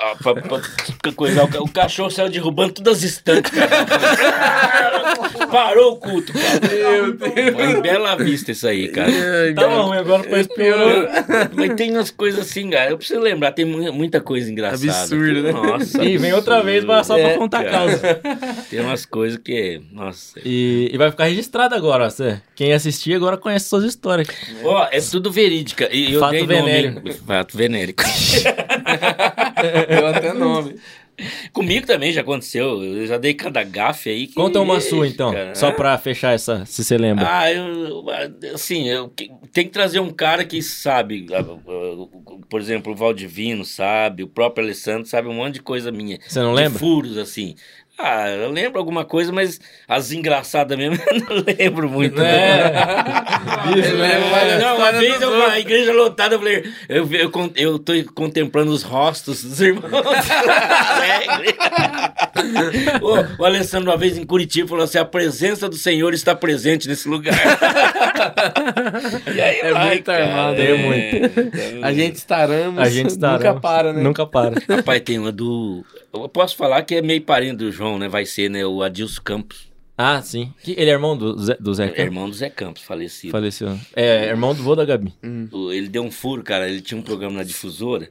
Ah, 0.00 0.16
pra, 0.22 0.34
pra- 0.34 0.60
pra 1.02 1.12
coisar, 1.12 1.44
o 1.44 1.48
ca- 1.48 1.60
o 1.62 1.68
cachorro 1.68 2.10
saiu 2.10 2.28
derrubando 2.30 2.72
todas 2.74 2.98
as 2.98 3.02
estantes, 3.04 3.50
cara. 3.50 3.70
Parou 5.50 5.92
o 5.92 5.96
culto, 5.96 6.32
cara. 6.32 6.60
Meu 6.74 7.12
Deus. 7.14 7.54
Foi 7.54 7.64
em 7.72 7.80
Bela 7.80 8.16
Vista 8.16 8.52
isso 8.52 8.66
aí, 8.66 8.88
cara. 8.88 9.10
Ai, 9.10 9.52
Tava 9.54 9.68
cara. 9.68 9.80
ruim, 9.82 9.98
agora 9.98 10.22
depois 10.22 10.46
piorou. 10.46 10.88
Piorou. 10.90 11.50
Mas 11.54 11.74
tem 11.74 11.90
umas 11.92 12.10
coisas 12.10 12.40
assim, 12.40 12.70
cara. 12.70 12.90
Eu 12.90 12.98
preciso 12.98 13.20
lembrar, 13.20 13.52
tem 13.52 13.64
mu- 13.64 13.92
muita 13.92 14.20
coisa 14.20 14.50
engraçada. 14.50 14.90
Absurdo, 14.92 15.42
né? 15.42 15.52
Nossa. 15.52 16.02
E 16.04 16.16
vem 16.18 16.32
outra 16.32 16.62
vez 16.62 16.84
pra- 16.84 17.02
só 17.04 17.14
pra 17.16 17.30
É, 17.30 17.36
contar 17.36 17.60
a 17.60 17.64
cara. 17.64 17.76
causa. 17.76 18.20
Tem 18.70 18.80
umas 18.80 19.04
coisas 19.06 19.38
que. 19.42 19.80
Nossa. 19.92 20.38
E, 20.44 20.90
e 20.92 20.98
vai 20.98 21.10
ficar 21.10 21.24
registrado 21.24 21.74
agora, 21.74 22.06
ó. 22.06 22.10
Cê- 22.10 22.40
Quem 22.54 22.72
assistir 22.72 23.14
agora 23.14 23.36
conhece 23.36 23.68
suas 23.68 23.84
histórias. 23.84 24.28
Ó, 24.64 24.86
é 24.90 25.00
tudo 25.00 25.30
verídica. 25.32 25.88
E 25.92 26.12
eu 26.14 26.20
Fato 26.20 26.30
dei 26.32 26.46
venérico. 26.46 26.94
nome. 27.00 27.12
Fato 27.14 27.56
venérico. 27.56 28.02
Deu 29.96 30.06
até 30.06 30.32
nome. 30.32 30.76
Comigo 31.52 31.86
também 31.86 32.12
já 32.12 32.22
aconteceu. 32.22 32.82
Eu 32.82 33.06
já 33.06 33.18
dei 33.18 33.34
cada 33.34 33.62
gafe 33.62 34.08
aí. 34.08 34.26
que- 34.26 34.32
Conta 34.34 34.58
uma 34.60 34.80
sua, 34.80 35.06
então. 35.06 35.32
Cara, 35.32 35.54
Só 35.54 35.70
pra 35.70 35.98
fechar 35.98 36.32
essa, 36.34 36.64
se 36.64 36.82
você 36.82 36.96
lembra. 36.96 37.26
Ah, 37.28 37.52
eu, 37.52 38.06
assim, 38.54 38.88
eu, 38.88 39.12
tem 39.52 39.66
que 39.66 39.70
trazer 39.70 40.00
um 40.00 40.10
cara 40.10 40.46
que 40.46 40.62
sabe, 40.62 41.26
por 42.48 42.60
exemplo, 42.60 42.92
o 42.92 42.96
Valdivino 42.96 43.64
sabe, 43.66 44.22
o 44.22 44.28
próprio 44.28 44.64
Alessandro 44.64 45.06
sabe 45.08 45.28
um 45.28 45.34
monte 45.34 45.54
de 45.54 45.62
coisa 45.62 45.92
minha. 45.92 46.18
Você 46.26 46.40
não 46.40 46.54
de 46.54 46.62
lembra? 46.62 46.78
furos, 46.78 47.18
assim. 47.18 47.54
Ah, 48.02 48.30
eu 48.30 48.50
lembro 48.50 48.78
alguma 48.78 49.04
coisa, 49.04 49.30
mas 49.30 49.60
as 49.86 50.10
engraçadas 50.10 50.76
mesmo 50.78 50.96
eu 51.06 51.20
não 51.20 51.44
lembro 51.58 51.88
muito. 51.88 52.20
É. 52.20 52.72
Ele 53.72 53.92
leva 53.92 54.30
várias 54.30 54.62
Não, 54.62 54.76
uma 54.76 54.92
vez 54.92 55.20
eu, 55.20 55.30
uma 55.32 55.58
igreja 55.58 55.92
lotada, 55.92 56.34
eu 56.34 56.38
falei, 56.38 56.64
eu, 56.88 57.08
eu, 57.12 57.30
eu 57.56 57.78
tô 57.78 57.92
contemplando 58.14 58.70
os 58.72 58.82
rostos 58.82 59.44
dos 59.44 59.60
irmãos. 59.60 59.90
O, 63.02 63.42
o 63.42 63.44
Alessandro, 63.44 63.90
uma 63.90 63.96
vez 63.96 64.16
em 64.16 64.24
Curitiba, 64.24 64.68
falou 64.68 64.84
assim: 64.84 64.98
a 64.98 65.04
presença 65.04 65.68
do 65.68 65.76
Senhor 65.76 66.12
está 66.14 66.34
presente 66.34 66.88
nesse 66.88 67.08
lugar. 67.08 67.34
e 69.34 69.40
aí, 69.40 69.60
É 69.60 69.72
vai, 69.72 69.86
muito 69.88 70.04
cara. 70.04 70.24
armado, 70.26 70.60
é 70.60 70.74
muito. 70.74 71.16
então- 71.40 71.84
A 71.84 71.92
gente 71.92 72.16
estaramos. 72.16 72.78
A 72.80 72.88
gente 72.88 73.08
está. 73.08 73.32
Nunca 73.32 73.54
para, 73.54 73.92
né? 73.92 74.02
Nunca 74.02 74.26
para. 74.26 74.54
Rapaz, 74.68 75.00
tem 75.02 75.18
uma 75.18 75.32
do. 75.32 75.84
Eu 76.12 76.28
posso 76.28 76.56
falar 76.56 76.82
que 76.82 76.96
é 76.96 77.02
meio 77.02 77.22
parente 77.22 77.56
do 77.56 77.70
João, 77.70 77.98
né? 77.98 78.08
Vai 78.08 78.26
ser, 78.26 78.50
né? 78.50 78.66
O 78.66 78.82
Adilson 78.82 79.22
Campos. 79.22 79.69
Ah, 80.02 80.22
sim. 80.22 80.52
Que- 80.62 80.72
Ele 80.78 80.88
é 80.88 80.94
irmão 80.94 81.14
do 81.16 81.38
Zé, 81.38 81.56
do 81.60 81.74
Zé 81.74 81.84
É 81.84 81.88
Campos? 81.88 82.02
irmão 82.04 82.28
do 82.30 82.34
Zé 82.34 82.48
Campos, 82.48 82.82
falecido. 82.82 83.32
Faleceu. 83.32 83.78
É, 83.94 84.28
irmão 84.28 84.54
do 84.54 84.62
vô 84.62 84.74
da 84.74 84.84
Gabi. 84.84 85.12
O- 85.52 85.70
Ele 85.72 85.88
deu 85.88 86.02
um 86.02 86.10
furo, 86.10 86.42
cara. 86.42 86.68
Ele 86.68 86.80
tinha 86.80 86.98
um 86.98 87.02
programa 87.02 87.36
na 87.36 87.42
difusora. 87.42 88.08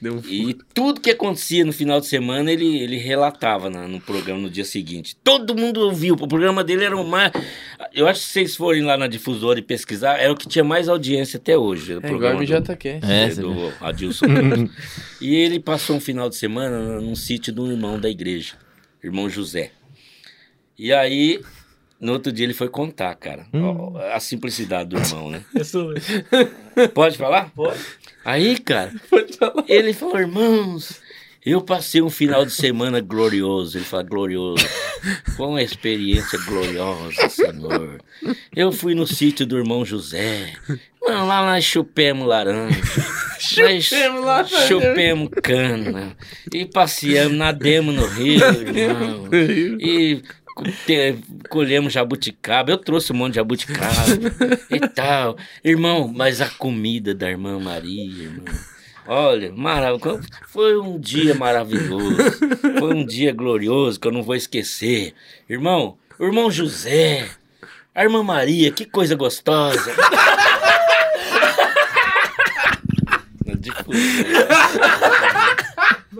Deu 0.00 0.14
um 0.16 0.22
E 0.28 0.54
tudo 0.74 1.00
que 1.00 1.10
acontecia 1.10 1.64
no 1.64 1.72
final 1.72 2.00
de 2.00 2.06
semana, 2.06 2.50
ele, 2.52 2.80
ele 2.82 2.96
relatava 2.98 3.70
na- 3.70 3.88
no 3.88 4.00
programa 4.00 4.40
no 4.40 4.50
dia 4.50 4.64
seguinte. 4.64 5.16
Todo 5.24 5.54
mundo 5.54 5.80
ouviu. 5.80 6.14
O 6.20 6.28
programa 6.28 6.62
dele 6.62 6.84
era 6.84 6.96
o 6.96 7.06
mais. 7.06 7.32
Eu 7.94 8.06
acho 8.08 8.20
que 8.20 8.26
se 8.26 8.32
vocês 8.32 8.56
forem 8.56 8.82
lá 8.82 8.96
na 8.98 9.06
difusora 9.06 9.58
e 9.58 9.62
pesquisar, 9.62 10.18
era 10.18 10.32
o 10.32 10.36
que 10.36 10.46
tinha 10.48 10.64
mais 10.64 10.88
audiência 10.88 11.38
até 11.38 11.56
hoje. 11.56 11.92
o 11.92 11.94
É 11.94 11.96
igual 11.98 12.10
programa 12.10 12.40
a 12.42 12.44
do-. 12.44 12.72
É, 13.06 13.24
é, 13.24 13.28
do 13.34 13.72
Adilson. 13.80 14.26
E 15.20 15.34
ele 15.36 15.60
passou 15.60 15.96
um 15.96 16.00
final 16.00 16.28
de 16.28 16.36
semana 16.36 17.00
num 17.00 17.14
sítio 17.14 17.52
de 17.52 17.60
um 17.60 17.70
irmão 17.70 17.98
da 17.98 18.10
igreja, 18.10 18.54
irmão 19.02 19.30
José. 19.30 19.70
E 20.78 20.92
aí, 20.92 21.40
no 22.00 22.12
outro 22.12 22.32
dia 22.32 22.44
ele 22.44 22.54
foi 22.54 22.68
contar, 22.68 23.14
cara, 23.14 23.46
ó, 23.54 23.96
a 24.12 24.20
simplicidade 24.20 24.90
do 24.90 24.98
irmão, 24.98 25.30
né? 25.30 25.44
Pode 26.94 27.16
falar? 27.16 27.50
Pode. 27.54 27.78
Aí, 28.24 28.58
cara, 28.58 28.92
ele 29.68 29.92
falou, 29.92 30.18
irmãos, 30.18 31.00
eu 31.44 31.60
passei 31.60 32.00
um 32.00 32.08
final 32.08 32.44
de 32.44 32.52
semana 32.52 33.00
glorioso. 33.00 33.76
Ele 33.76 33.84
fala, 33.84 34.04
glorioso. 34.04 34.64
Foi 35.36 35.46
uma 35.48 35.62
experiência 35.62 36.38
gloriosa, 36.38 37.28
Senhor. 37.28 38.00
Eu 38.54 38.70
fui 38.70 38.94
no 38.94 39.06
sítio 39.08 39.44
do 39.44 39.58
irmão 39.58 39.84
José. 39.84 40.52
Não, 41.02 41.26
lá 41.26 41.44
nós 41.44 41.64
chupemos 41.64 42.28
laranja. 42.28 42.80
Chupemos 43.42 44.24
laranja. 44.24 44.66
Chupemos 44.68 45.30
cana. 45.42 46.16
E 46.52 46.64
passeamos, 46.64 47.36
nademos 47.36 47.92
no 47.92 48.06
rio, 48.06 48.44
irmão. 48.44 49.28
E 49.80 50.22
colhemos 51.48 51.92
jabuticaba. 51.92 52.70
Eu 52.70 52.78
trouxe 52.78 53.12
um 53.12 53.16
monte 53.16 53.32
de 53.32 53.36
jabuticaba 53.36 54.02
e 54.70 54.80
tal. 54.88 55.36
Irmão, 55.64 56.10
mas 56.12 56.40
a 56.40 56.48
comida 56.48 57.14
da 57.14 57.30
irmã 57.30 57.58
Maria, 57.58 58.24
irmão. 58.24 58.44
Olha, 59.06 59.52
maravilhoso. 59.52 60.22
Foi 60.46 60.78
um 60.78 60.98
dia 60.98 61.34
maravilhoso. 61.34 62.16
Foi 62.78 62.94
um 62.94 63.04
dia 63.04 63.32
glorioso 63.32 63.98
que 63.98 64.06
eu 64.06 64.12
não 64.12 64.22
vou 64.22 64.34
esquecer. 64.36 65.14
Irmão, 65.48 65.96
o 66.18 66.24
irmão 66.24 66.50
José, 66.50 67.28
a 67.94 68.04
irmã 68.04 68.22
Maria, 68.22 68.70
que 68.70 68.84
coisa 68.84 69.14
gostosa. 69.16 69.92
Na 73.44 73.54
difusão. 73.54 73.92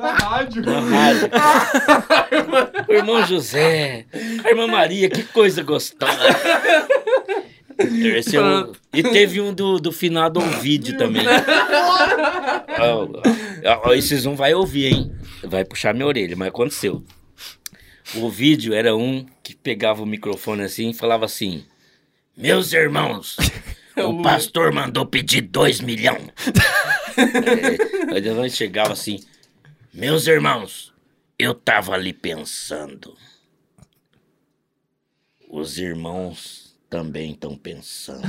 Na 0.02 0.12
rádio. 0.12 0.62
Na 0.62 0.80
rádio. 0.80 1.30
O 2.88 2.92
irmão 2.92 3.24
José, 3.26 4.04
a 4.44 4.48
irmã 4.50 4.66
Maria, 4.66 5.08
que 5.08 5.22
coisa 5.22 5.62
gostosa. 5.62 6.12
Esse 7.78 8.36
é 8.36 8.40
o- 8.42 8.72
E 8.92 9.02
teve 9.02 9.40
um 9.40 9.54
do, 9.54 9.78
do 9.78 9.90
finado 9.92 10.40
vídeo 10.40 10.96
também. 10.98 11.24
Ó, 12.80 13.08
ó, 13.64 13.88
ó, 13.88 13.92
Esses 13.94 14.26
um 14.26 14.34
vai 14.34 14.52
ouvir, 14.54 14.86
hein? 14.92 15.12
Vai 15.44 15.64
puxar 15.64 15.94
minha 15.94 16.06
orelha, 16.06 16.36
mas 16.36 16.48
aconteceu. 16.48 17.02
O 18.14 18.28
vídeo 18.28 18.74
era 18.74 18.94
um 18.94 19.24
que 19.42 19.54
pegava 19.56 20.02
o 20.02 20.06
microfone 20.06 20.62
assim 20.64 20.90
e 20.90 20.94
falava 20.94 21.24
assim: 21.24 21.64
Meus 22.36 22.72
irmãos, 22.72 23.36
o 23.96 24.20
pastor 24.22 24.70
mandou 24.72 25.06
pedir 25.06 25.40
dois 25.42 25.80
milhões. 25.80 26.28
É, 27.16 28.40
aí 28.42 28.50
chegava 28.50 28.92
assim: 28.92 29.20
Meus 29.94 30.26
irmãos, 30.26 30.90
eu 31.38 31.54
tava 31.54 31.92
ali 31.92 32.14
pensando. 32.14 33.14
Os 35.50 35.76
irmãos 35.76 36.74
também 36.88 37.32
estão 37.32 37.58
pensando. 37.58 38.22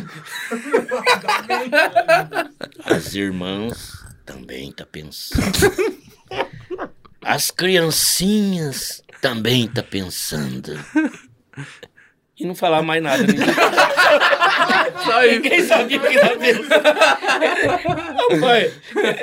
As 2.84 3.16
irmãs 3.16 4.04
também 4.26 4.74
tá 4.74 4.86
pensando. 4.86 5.42
As 7.22 7.50
criancinhas 7.50 9.02
também 9.22 9.66
tá 9.66 9.82
pensando. 9.82 10.74
E 12.38 12.46
não 12.46 12.56
falar 12.56 12.82
mais 12.82 13.02
nada. 13.02 13.24
Ninguém, 13.24 13.46
Só 15.04 15.24
isso. 15.26 15.36
ninguém 15.36 15.64
sabia 15.64 16.00
que 16.00 16.20
pensando. 16.20 16.84
Rapaz, 18.32 18.74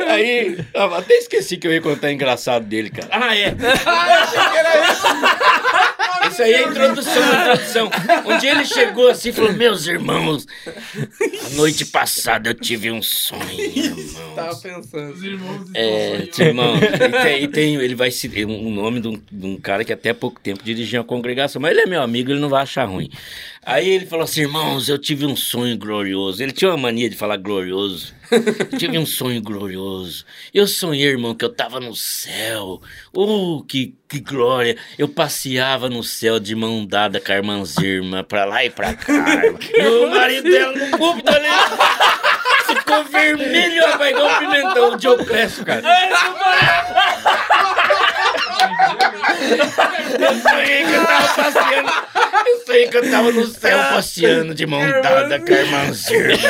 aí, 0.09 0.59
até 0.97 1.15
esqueci 1.15 1.57
que 1.57 1.67
eu 1.67 1.73
ia 1.73 1.81
contar 1.81 2.13
engraçado 2.13 2.65
dele, 2.65 2.91
cara. 2.91 3.09
Ah, 3.11 3.37
é. 3.37 3.55
Isso 6.31 6.43
aí 6.43 6.53
é 6.53 6.65
a 6.65 6.69
introdução, 6.69 7.23
introdução. 7.41 7.91
Um 8.27 8.39
dia 8.39 8.51
ele 8.53 8.65
chegou 8.65 9.09
assim 9.09 9.31
e 9.31 9.33
falou: 9.33 9.53
Meus 9.53 9.87
irmãos, 9.87 10.47
a 10.67 11.49
noite 11.57 11.87
passada 11.87 12.51
eu 12.51 12.55
tive 12.55 12.91
um 12.91 13.03
sonho. 13.03 13.90
Tava 14.51 14.81
pensando. 14.81 15.13
Os 15.13 15.23
irmãos 15.23 15.71
É, 15.75 16.29
irmão, 16.39 16.75
e 16.77 17.23
tem, 17.23 17.43
e 17.45 17.49
tem- 17.49 17.75
ele 17.77 17.95
vai 17.95 18.11
se 18.11 18.29
um 18.45 18.71
nome 18.71 19.01
de 19.01 19.09
um, 19.09 19.23
de 19.31 19.47
um 19.47 19.57
cara 19.57 19.85
que 19.85 19.93
até 19.93 20.11
há 20.11 20.15
pouco 20.15 20.41
tempo 20.41 20.63
dirigia 20.65 21.01
uma 21.01 21.05
congregação, 21.05 21.61
mas 21.61 21.73
ele 21.73 21.83
é 21.83 21.87
meu 21.87 22.03
amigo, 22.03 22.31
ele 22.31 22.41
não 22.41 22.49
vai 22.49 22.63
achar 22.63 22.85
ruim. 22.85 23.11
Aí 23.65 23.89
ele 23.89 24.07
falou 24.07 24.25
assim, 24.25 24.41
irmãos, 24.43 24.89
eu 24.89 24.99
tive 24.99 25.27
um 25.27 25.37
sonho 25.37 25.77
glorioso. 25.77 26.43
Ele 26.43 26.53
tinha 26.53 26.71
uma 26.71 26.77
mania 26.79 27.11
de 27.11 27.17
falar 27.17 27.37
glorioso. 27.37 28.15
Eu 28.73 28.79
tive 28.79 28.97
um 28.97 29.05
sonho 29.05 29.43
glorioso. 29.43 30.25
Eu 30.55 30.67
sonhei, 30.67 31.09
irmão, 31.09 31.35
que 31.35 31.45
eu 31.45 31.53
tava 31.53 31.79
no 31.81 31.95
céu. 31.95 32.81
Oh, 33.13 33.63
que, 33.67 33.95
que 34.09 34.21
glória. 34.21 34.77
Eu 34.97 35.09
passeava 35.09 35.91
no 35.91 36.03
céu 36.03 36.41
de 36.41 36.55
mão 36.55 36.87
dada 36.87 37.21
com 37.21 37.33
a 37.33 37.35
irmã 37.37 37.63
Zirma, 37.65 38.23
pra 38.25 38.45
lá 38.45 38.65
e 38.65 38.71
pra 38.71 38.95
cá. 38.95 39.13
E 39.77 39.87
o 39.87 40.11
marido 40.11 40.49
dela 40.49 40.77
no 40.77 40.97
púlpito 40.99 41.29
ali. 41.31 41.47
Ficou 42.91 43.05
vermelho, 43.05 43.87
rapaz, 43.87 44.11
igual 44.11 44.29
um 44.29 44.39
pimentão 44.39 44.97
de 44.97 45.07
opresso, 45.07 45.65
cara. 45.65 45.81
Eu 50.19 50.41
sonhei 50.41 50.85
que 50.85 50.93
eu 50.93 51.07
tava 51.07 51.29
passeando. 51.35 51.93
Eu 52.47 52.67
sonhei 52.67 52.89
que 52.89 52.97
eu 52.97 53.11
tava 53.11 53.33
no 53.33 53.47
céu 53.47 53.79
passeando 53.79 54.55
de 54.55 54.67
mão 54.67 54.81
dada 55.03 55.39
com 55.39 55.53
a 55.53 55.57
irmã 55.57 55.93
Zirma. 55.93 56.49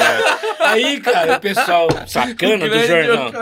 Aí, 0.60 1.01
cara, 1.01 1.36
o 1.36 1.41
pessoal 1.41 1.89
sacana 2.07 2.67
do 2.67 2.86
jornal. 2.86 3.33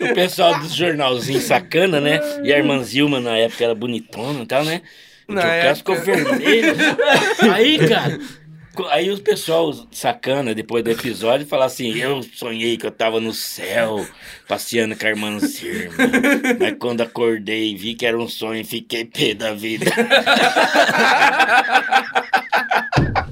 O 0.00 0.14
pessoal 0.14 0.58
dos 0.58 0.74
jornalzinhos 0.74 1.44
sacana, 1.44 2.00
né? 2.00 2.18
E 2.42 2.50
a 2.52 2.56
irmã 2.56 2.82
Zilma 2.82 3.20
na 3.20 3.36
época 3.36 3.64
era 3.64 3.74
bonitona 3.74 4.42
e 4.42 4.46
tal, 4.46 4.64
né? 4.64 4.80
O 5.28 5.34
Cássio 5.34 5.76
ficou 5.76 5.96
vermelho. 5.96 6.74
Aí, 7.52 7.86
cara. 7.86 8.18
Aí 8.90 9.10
o 9.10 9.20
pessoal 9.20 9.72
sacana, 9.90 10.54
depois 10.54 10.84
do 10.84 10.90
episódio, 10.90 11.46
fala 11.46 11.64
assim: 11.64 11.96
Eu 11.96 12.22
sonhei 12.22 12.76
que 12.76 12.86
eu 12.86 12.90
tava 12.90 13.20
no 13.20 13.32
céu, 13.32 14.06
passeando 14.46 14.96
com 14.96 15.06
a 15.06 15.10
irmã 15.10 15.38
Zirma. 15.40 15.94
Mas 16.58 16.76
quando 16.78 17.00
acordei, 17.00 17.74
vi 17.76 17.94
que 17.94 18.06
era 18.06 18.18
um 18.18 18.28
sonho 18.28 18.60
e 18.60 18.64
fiquei 18.64 19.04
pé 19.04 19.34
da 19.34 19.52
vida. 19.52 19.90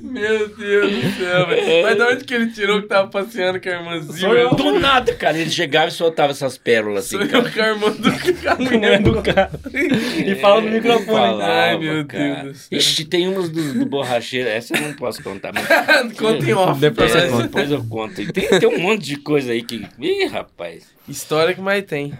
Meu 0.00 0.48
Deus 0.48 0.92
do 0.92 1.10
céu, 1.18 1.46
velho. 1.46 1.82
Mas 1.82 1.96
de 1.96 2.02
onde 2.02 2.24
que 2.24 2.34
ele 2.34 2.46
tirou 2.50 2.82
que 2.82 2.88
tava 2.88 3.08
passeando 3.08 3.60
com 3.60 3.68
a 3.68 3.72
irmãzinha? 3.72 4.48
Do 4.50 4.78
nada, 4.78 5.14
cara. 5.14 5.38
Ele 5.38 5.50
chegava 5.50 5.88
e 5.88 5.92
soltava 5.92 6.32
essas 6.32 6.56
pérolas 6.58 7.04
assim, 7.06 7.16
Sonhou 7.16 7.42
cara. 7.42 7.50
com 7.50 7.60
a 7.60 7.66
irmã 7.68 7.90
do 7.90 8.10
com 8.42 8.48
a 8.50 8.54
mulher 8.56 9.02
do 9.02 9.22
cara. 9.22 9.50
E 10.24 10.34
fala 10.36 10.60
no 10.60 10.70
microfone. 10.70 11.04
Falava, 11.06 11.44
Ai, 11.44 11.78
meu 11.78 12.04
cara. 12.06 12.42
Deus 12.44 12.52
do 12.52 12.58
céu. 12.58 12.78
Ixi, 12.78 13.04
tem 13.04 13.28
umas 13.28 13.48
do, 13.48 13.74
do 13.74 13.86
borracheiro. 13.86 14.48
Essa 14.48 14.76
eu 14.76 14.82
não 14.82 14.94
posso 14.94 15.22
contar, 15.22 15.52
mas. 15.52 15.66
Conta 16.18 16.44
em 16.48 16.52
off. 16.54 16.80
Depois 16.80 17.10
você 17.12 17.18
É, 17.18 17.28
conta. 17.28 17.42
depois 17.44 17.70
eu 17.70 17.84
conto. 17.84 18.20
E 18.22 18.32
Tem, 18.32 18.48
tem 18.58 18.68
um 18.68 18.78
monte 18.78 19.02
de 19.04 19.16
coisa 19.16 19.52
aí 19.52 19.62
que. 19.62 19.86
Ih, 19.98 20.26
rapaz. 20.26 20.84
História 21.08 21.54
que 21.54 21.60
mais 21.60 21.84
tem. 21.84 22.12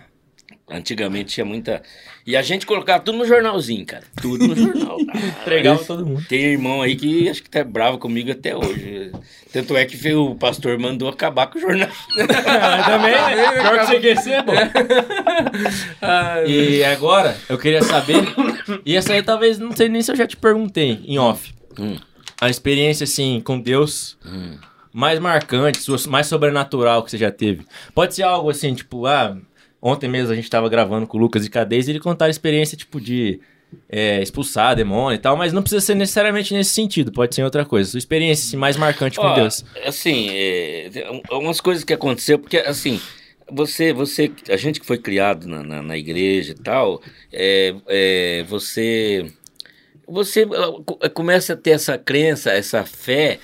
Antigamente 0.71 1.35
tinha 1.35 1.45
muita. 1.45 1.83
E 2.27 2.35
a 2.35 2.41
gente 2.41 2.65
colocava 2.65 2.99
tudo 3.03 3.19
no 3.19 3.27
jornalzinho, 3.27 3.85
cara. 3.85 4.03
Tudo 4.23 4.49
no 4.49 4.57
jornal. 4.57 4.97
Entregava 5.43 5.85
todo 5.85 6.07
mundo. 6.07 6.25
Tem 6.27 6.41
irmão 6.43 6.81
aí 6.81 6.97
que 6.97 7.29
acho 7.29 7.43
que 7.43 7.51
tá 7.51 7.63
bravo 7.63 7.99
comigo 7.99 8.31
até 8.31 8.57
hoje. 8.57 9.13
Tanto 9.53 9.77
é 9.77 9.85
que 9.85 9.95
foi- 9.97 10.15
o 10.15 10.35
pastor 10.35 10.79
mandou 10.79 11.07
acabar 11.09 11.49
com 11.49 11.59
o 11.59 11.61
jornal. 11.61 11.89
também, 12.17 13.13
né? 13.13 13.61
Pior 13.61 13.79
que 13.81 13.87
você 13.87 13.95
esquecer, 13.97 14.43
pô. 14.43 14.53
Ai, 16.01 16.51
E 16.51 16.85
agora, 16.85 17.37
eu 17.49 17.59
queria 17.59 17.83
saber. 17.83 18.23
E 18.85 18.97
essa 18.97 19.13
aí 19.13 19.23
talvez, 19.23 19.59
não 19.59 19.73
sei 19.77 19.89
nem 19.89 20.03
se 20.03 20.11
eu 20.11 20.17
já 20.17 20.27
te 20.27 20.37
perguntei 20.37 21.01
em 21.07 21.19
off. 21.19 21.53
Hum. 21.79 21.97
A 22.41 22.49
experiência, 22.49 23.05
assim, 23.05 23.41
com 23.41 23.61
Deus 23.61 24.17
Hum. 24.25 24.57
mais 24.93 25.19
marcante, 25.19 25.81
mais 26.09 26.27
sobrenatural 26.27 27.03
que 27.03 27.11
você 27.11 27.19
já 27.19 27.31
teve. 27.31 27.67
Pode 27.95 28.15
ser 28.15 28.23
algo 28.23 28.51
assim, 28.51 28.75
tipo, 28.75 29.07
ah, 29.07 29.37
ontem 29.85 30.09
mesmo 30.09 30.33
a 30.33 30.35
gente 30.35 30.49
tava 30.49 30.69
gravando 30.69 31.07
com 31.07 31.19
o 31.19 31.21
Lucas 31.21 31.45
e 31.45 31.51
Cadez 31.51 31.87
e 31.87 31.91
ele 31.93 32.01
contaram 32.01 32.29
a 32.29 32.31
experiência, 32.31 32.77
tipo, 32.77 32.99
de 33.01 33.39
é, 33.89 34.23
expulsar 34.23 34.75
demônio 34.75 35.17
e 35.17 35.19
tal, 35.19 35.37
mas 35.37 35.53
não 35.53 35.61
precisa 35.63 35.81
ser 35.85 35.95
necessariamente 35.95 36.55
nesse 36.55 36.71
sentido, 36.71 37.13
pode 37.13 37.35
ser 37.35 37.43
outra 37.45 37.65
coisa. 37.65 37.91
Sua 37.91 37.99
experiência 37.99 38.47
assim, 38.49 38.57
mais 38.57 38.77
marcante 38.77 39.19
com 39.19 39.27
Ó, 39.27 39.35
Deus. 39.35 39.65
Assim, 39.85 40.29
é, 40.31 40.89
tem 40.91 41.11
um- 41.11 41.39
umas 41.39 41.61
coisas 41.61 41.85
que 41.85 41.93
aconteceu, 41.93 42.39
porque 42.39 42.57
assim, 42.59 42.99
você, 43.51 43.93
você, 43.93 44.33
a 44.49 44.57
gente 44.57 44.81
que 44.81 44.87
foi 44.87 44.97
criado 44.97 45.47
na, 45.47 45.63
na, 45.63 45.83
na 45.83 45.99
igreja 45.99 46.53
e 46.53 46.55
tal, 46.63 47.03
é, 47.31 47.75
é, 47.89 48.45
você 48.49 49.27
você 50.07 50.47
co- 50.47 50.99
começa 51.15 51.55
a 51.55 51.57
ter 51.57 51.71
essa 51.71 51.97
crença, 51.99 52.51
essa 52.53 52.85
fé 52.85 53.39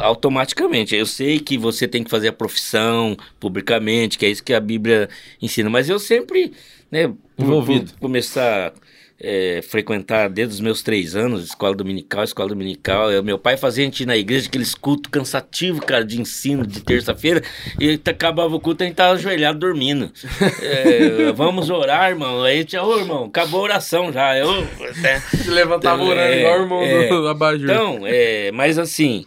automaticamente. 0.00 0.94
Eu 0.94 1.06
sei 1.06 1.38
que 1.38 1.56
você 1.58 1.86
tem 1.86 2.02
que 2.02 2.10
fazer 2.10 2.28
a 2.28 2.32
profissão 2.32 3.16
publicamente, 3.38 4.18
que 4.18 4.26
é 4.26 4.30
isso 4.30 4.42
que 4.42 4.54
a 4.54 4.60
Bíblia 4.60 5.08
ensina, 5.40 5.68
mas 5.70 5.88
eu 5.88 5.98
sempre, 5.98 6.52
né, 6.90 7.12
Envolvido. 7.38 7.92
começar 8.00 8.72
é, 9.20 9.60
frequentar 9.62 10.28
desde 10.28 10.54
os 10.54 10.60
meus 10.60 10.82
três 10.82 11.14
anos, 11.14 11.44
escola 11.44 11.74
dominical, 11.74 12.24
escola 12.24 12.48
dominical. 12.48 13.10
Eu, 13.10 13.22
meu 13.22 13.38
pai 13.38 13.56
fazia 13.56 13.84
a 13.84 13.86
gente 13.86 14.02
ir 14.02 14.06
na 14.06 14.16
igreja, 14.16 14.48
aqueles 14.48 14.74
cultos 14.74 15.10
cansativos, 15.10 15.80
cara, 15.84 16.04
de 16.04 16.20
ensino 16.20 16.66
de 16.66 16.80
terça-feira, 16.82 17.42
e 17.80 17.98
acabava 18.04 18.54
o 18.54 18.60
culto, 18.60 18.82
a 18.82 18.86
gente 18.86 18.96
tava 18.96 19.14
ajoelhado 19.14 19.58
dormindo. 19.58 20.10
É, 20.62 21.32
vamos 21.32 21.70
orar, 21.70 22.10
irmão. 22.10 22.42
Aí 22.42 22.64
tinha, 22.64 22.82
ô 22.82 22.98
irmão, 22.98 23.24
acabou 23.24 23.60
a 23.60 23.64
oração 23.64 24.12
já. 24.12 24.36
Eu, 24.36 24.62
né? 24.96 25.20
Se 25.20 25.50
levantava 25.50 26.02
Então, 26.02 26.08
orando 26.08 26.32
é, 26.32 26.40
igual 26.40 26.58
o 26.58 26.62
irmão 26.62 26.82
é. 26.82 27.08
do 27.08 27.28
Abajur. 27.28 27.70
Então, 27.70 28.00
é, 28.04 28.50
mas 28.52 28.78
assim, 28.78 29.26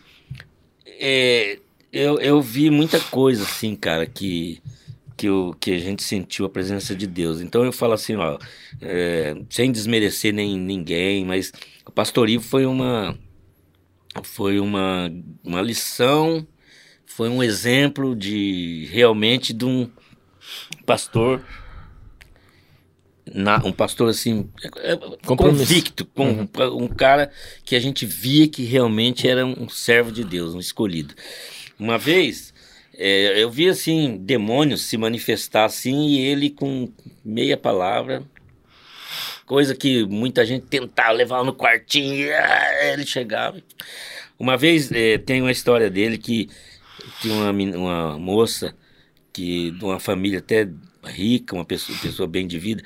é, 1.00 1.60
eu, 1.92 2.20
eu 2.20 2.42
vi 2.42 2.70
muita 2.70 3.00
coisa 3.00 3.44
assim, 3.44 3.76
cara, 3.76 4.06
que, 4.06 4.62
que, 5.16 5.28
eu, 5.28 5.56
que 5.60 5.72
a 5.72 5.80
gente 5.80 6.04
sentiu 6.04 6.46
a 6.46 6.50
presença 6.50 6.96
de 6.96 7.08
Deus. 7.08 7.42
Então 7.42 7.64
eu 7.64 7.72
falo 7.72 7.94
assim, 7.94 8.16
ó, 8.16 8.38
é, 8.82 9.36
sem 9.50 9.72
desmerecer 9.72 10.34
nem 10.34 10.58
ninguém, 10.58 11.26
mas 11.26 11.52
o 11.86 11.92
Pastor 11.92 12.30
Ivo 12.30 12.44
foi 12.44 12.66
uma, 12.66 13.18
foi 14.24 14.60
uma, 14.60 15.12
uma 15.44 15.62
lição, 15.62 16.46
foi 17.06 17.30
um 17.30 17.42
exemplo 17.42 18.16
de 18.16 18.88
realmente 18.92 19.54
de 19.54 19.66
um 19.66 19.90
pastor 20.86 21.44
na- 23.34 23.62
um 23.66 23.72
pastor 23.72 24.10
assim 24.10 24.50
é, 24.78 24.94
é, 24.94 24.98
convicto, 25.36 26.06
com, 26.06 26.48
um 26.74 26.88
cara 26.88 27.32
que 27.64 27.76
a 27.76 27.80
gente 27.80 28.06
via 28.06 28.48
que 28.48 28.64
realmente 28.64 29.28
era 29.28 29.46
um 29.46 29.70
servo 29.70 30.12
de 30.12 30.24
Deus, 30.24 30.54
um 30.54 30.60
escolhido. 30.60 31.14
Uma 31.80 31.98
vez 31.98 32.54
é, 32.98 33.42
eu 33.42 33.50
vi 33.50 33.70
assim 33.70 34.18
demônios 34.18 34.82
se 34.82 34.98
manifestar 34.98 35.66
assim 35.66 36.08
e 36.08 36.20
ele 36.20 36.50
com 36.50 36.92
meia 37.24 37.56
palavra, 37.56 38.24
coisa 39.46 39.76
que 39.76 40.04
muita 40.06 40.46
gente 40.46 40.66
tentava 40.66 41.12
levar 41.12 41.44
no 41.44 41.54
quartinho, 41.54 42.26
e, 42.26 42.34
ah, 42.34 42.92
ele 42.92 43.06
chegava. 43.06 43.62
Uma 44.40 44.58
vez 44.58 44.92
é, 44.92 45.18
tem 45.18 45.42
uma 45.42 45.52
história 45.52 45.90
dele 45.90 46.18
que 46.18 46.50
tinha 47.22 47.34
uma, 47.34 47.52
uma 47.52 48.18
moça 48.18 48.76
que 49.32 49.72
de 49.72 49.86
uma 49.86 50.00
família 50.00 50.40
até 50.40 50.68
rica, 51.04 51.56
uma 51.56 51.66
pessoa, 51.66 51.98
pessoa 52.00 52.28
bem 52.28 52.48
de 52.48 52.58
vida, 52.60 52.84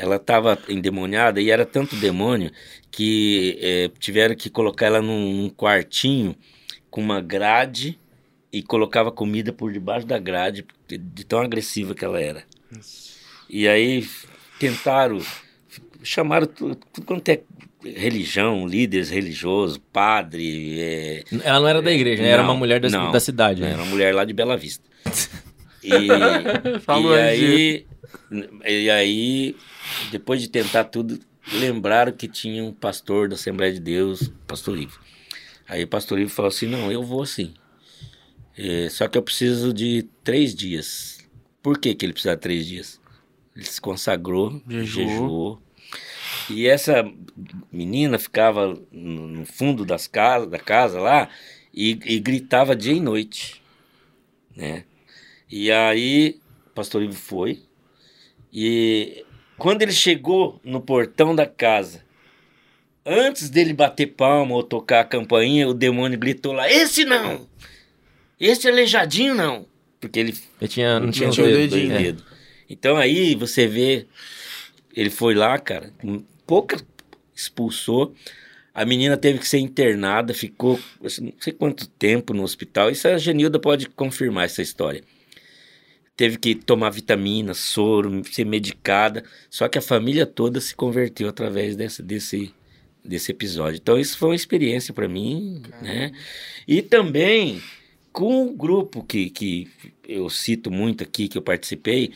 ela 0.00 0.16
estava 0.16 0.58
endemoniada 0.66 1.42
e 1.42 1.50
era 1.50 1.66
tanto 1.66 1.94
demônio 1.94 2.50
que 2.90 3.58
eh, 3.60 3.90
tiveram 3.98 4.34
que 4.34 4.48
colocar 4.48 4.86
ela 4.86 5.02
num, 5.02 5.34
num 5.34 5.50
quartinho 5.50 6.34
com 6.90 7.02
uma 7.02 7.20
grade 7.20 7.98
e 8.50 8.62
colocava 8.62 9.12
comida 9.12 9.52
por 9.52 9.70
debaixo 9.70 10.06
da 10.06 10.18
grade 10.18 10.64
de, 10.88 10.96
de 10.96 11.24
tão 11.24 11.40
agressiva 11.40 11.94
que 11.94 12.02
ela 12.04 12.18
era. 12.18 12.44
E 13.48 13.68
aí 13.68 14.08
tentaram, 14.58 15.20
chamaram 16.02 16.46
tudo, 16.46 16.76
tudo 16.92 17.06
quanto 17.06 17.28
é 17.28 17.42
religião, 17.84 18.66
líderes 18.66 19.10
religiosos, 19.10 19.78
padre, 19.92 20.80
eh, 20.80 21.24
Ela 21.42 21.60
não 21.60 21.68
era 21.68 21.82
da 21.82 21.92
igreja, 21.92 22.22
né? 22.22 22.30
Era 22.30 22.42
não, 22.42 22.50
uma 22.50 22.58
mulher 22.58 22.80
da, 22.80 22.88
não, 22.88 23.12
da 23.12 23.20
cidade, 23.20 23.62
era 23.62 23.76
né? 23.76 23.82
uma 23.82 23.90
mulher 23.90 24.14
lá 24.14 24.24
de 24.24 24.32
Bela 24.32 24.56
Vista. 24.56 24.88
E, 25.82 26.08
Falou 26.80 27.16
e 27.16 27.18
aí, 27.18 27.42
aí, 27.42 27.86
e 28.66 28.90
aí, 28.90 29.56
depois 30.10 30.40
de 30.40 30.48
tentar 30.48 30.84
tudo, 30.84 31.18
lembraram 31.52 32.12
que 32.12 32.28
tinha 32.28 32.62
um 32.64 32.72
pastor 32.72 33.28
da 33.28 33.34
Assembleia 33.34 33.72
de 33.72 33.80
Deus, 33.80 34.30
pastor 34.46 34.78
Ivo. 34.78 35.00
Aí 35.68 35.84
o 35.84 35.88
pastor 35.88 36.18
Ivo 36.18 36.30
falou 36.30 36.48
assim, 36.48 36.66
não, 36.66 36.90
eu 36.90 37.02
vou 37.02 37.24
sim. 37.24 37.54
É, 38.56 38.88
só 38.88 39.08
que 39.08 39.16
eu 39.16 39.22
preciso 39.22 39.72
de 39.72 40.06
três 40.22 40.54
dias. 40.54 41.18
Por 41.62 41.78
que, 41.78 41.94
que 41.94 42.04
ele 42.04 42.12
precisa 42.12 42.34
de 42.34 42.42
três 42.42 42.66
dias? 42.66 43.00
Ele 43.54 43.64
se 43.64 43.80
consagrou, 43.80 44.62
Jejuou. 44.68 45.08
jejuou. 45.08 45.62
E 46.48 46.66
essa 46.66 47.08
menina 47.70 48.18
ficava 48.18 48.78
no 48.90 49.44
fundo 49.46 49.84
das 49.84 50.06
casas, 50.06 50.48
da 50.48 50.58
casa 50.58 51.00
lá 51.00 51.28
e, 51.72 51.98
e 52.04 52.18
gritava 52.18 52.74
dia 52.74 52.92
e 52.92 53.00
noite, 53.00 53.62
né? 54.56 54.84
E 55.50 55.70
aí 55.70 56.40
o 56.66 56.70
pastor 56.70 57.02
Ivo 57.02 57.14
foi 57.14 57.62
e 58.52 59.24
quando 59.58 59.82
ele 59.82 59.92
chegou 59.92 60.60
no 60.64 60.80
portão 60.80 61.34
da 61.34 61.46
casa, 61.46 62.02
antes 63.04 63.50
dele 63.50 63.72
bater 63.72 64.06
palma 64.06 64.54
ou 64.54 64.62
tocar 64.62 65.00
a 65.00 65.04
campainha, 65.04 65.68
o 65.68 65.74
demônio 65.74 66.18
gritou 66.18 66.52
lá: 66.52 66.70
Esse 66.70 67.04
não! 67.04 67.46
Esse 68.38 68.68
aleijadinho 68.68 69.34
não! 69.34 69.66
Porque 70.00 70.18
ele 70.18 70.34
Ele 70.60 70.68
tinha, 70.68 70.98
não 70.98 71.10
tinha, 71.10 71.30
tinha 71.30 71.46
o 71.46 71.50
dedo. 71.50 71.74
dedinho. 71.76 72.18
É. 72.26 72.30
Então 72.68 72.96
aí 72.96 73.34
você 73.34 73.66
vê, 73.66 74.06
ele 74.96 75.10
foi 75.10 75.34
lá, 75.34 75.58
cara, 75.58 75.92
pouca 76.46 76.80
expulsou. 77.34 78.14
A 78.72 78.84
menina 78.84 79.16
teve 79.16 79.40
que 79.40 79.48
ser 79.48 79.58
internada, 79.58 80.32
ficou 80.32 80.78
assim, 81.04 81.24
não 81.24 81.32
sei 81.40 81.52
quanto 81.52 81.86
tempo 81.88 82.32
no 82.32 82.42
hospital. 82.44 82.90
Isso 82.90 83.08
a 83.08 83.18
Genilda 83.18 83.58
pode 83.58 83.88
confirmar 83.88 84.44
essa 84.44 84.62
história. 84.62 85.02
Teve 86.20 86.36
que 86.36 86.54
tomar 86.54 86.90
vitamina, 86.90 87.54
soro, 87.54 88.22
ser 88.30 88.44
medicada. 88.44 89.24
Só 89.48 89.66
que 89.68 89.78
a 89.78 89.80
família 89.82 90.26
toda 90.26 90.60
se 90.60 90.74
converteu 90.76 91.30
através 91.30 91.76
desse, 91.76 92.02
desse, 92.02 92.52
desse 93.02 93.30
episódio. 93.32 93.78
Então 93.80 93.98
isso 93.98 94.18
foi 94.18 94.28
uma 94.28 94.34
experiência 94.34 94.92
para 94.92 95.08
mim, 95.08 95.62
né? 95.80 96.12
E 96.68 96.82
também 96.82 97.62
com 98.12 98.44
o 98.44 98.52
grupo 98.52 99.02
que, 99.02 99.30
que 99.30 99.66
eu 100.06 100.28
cito 100.28 100.70
muito 100.70 101.02
aqui, 101.02 101.26
que 101.26 101.38
eu 101.38 101.42
participei, 101.42 102.12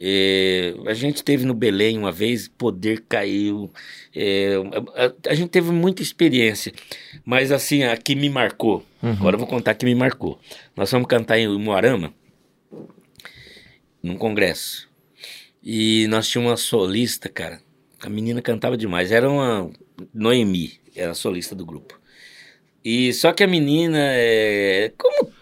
é, 0.00 0.74
a 0.86 0.94
gente 0.94 1.22
teve 1.22 1.44
no 1.44 1.52
Belém 1.52 1.98
uma 1.98 2.10
vez, 2.10 2.48
poder 2.48 3.04
caiu, 3.06 3.70
é, 4.16 4.54
a, 4.96 5.04
a- 5.06 5.12
a 5.28 5.34
gente 5.34 5.50
teve 5.50 5.70
muita 5.70 6.00
experiência, 6.02 6.72
mas 7.24 7.52
assim, 7.52 7.82
a 7.84 7.96
que 7.98 8.14
me 8.14 8.30
marcou, 8.30 8.82
agora 9.02 9.34
eu 9.34 9.38
vou 9.38 9.46
contar 9.46 9.72
a 9.72 9.74
que 9.74 9.84
me 9.84 9.94
marcou. 9.94 10.40
Nós 10.74 10.90
fomos 10.90 11.06
cantar 11.06 11.38
em 11.38 11.46
Moarama, 11.58 12.14
num 14.02 14.16
congresso, 14.16 14.88
e 15.62 16.06
nós 16.08 16.28
tínhamos 16.28 16.50
uma 16.52 16.56
solista, 16.56 17.28
cara, 17.28 17.60
a 18.00 18.08
menina 18.08 18.42
cantava 18.42 18.76
demais, 18.76 19.12
era 19.12 19.28
uma 19.30 19.70
Noemi, 20.12 20.80
era 20.94 21.12
a 21.12 21.14
solista 21.14 21.54
do 21.54 21.64
grupo. 21.64 22.00
E 22.84 23.12
só 23.12 23.32
que 23.32 23.44
a 23.44 23.46
menina, 23.46 23.98
é, 24.00 24.92
como 24.98 25.32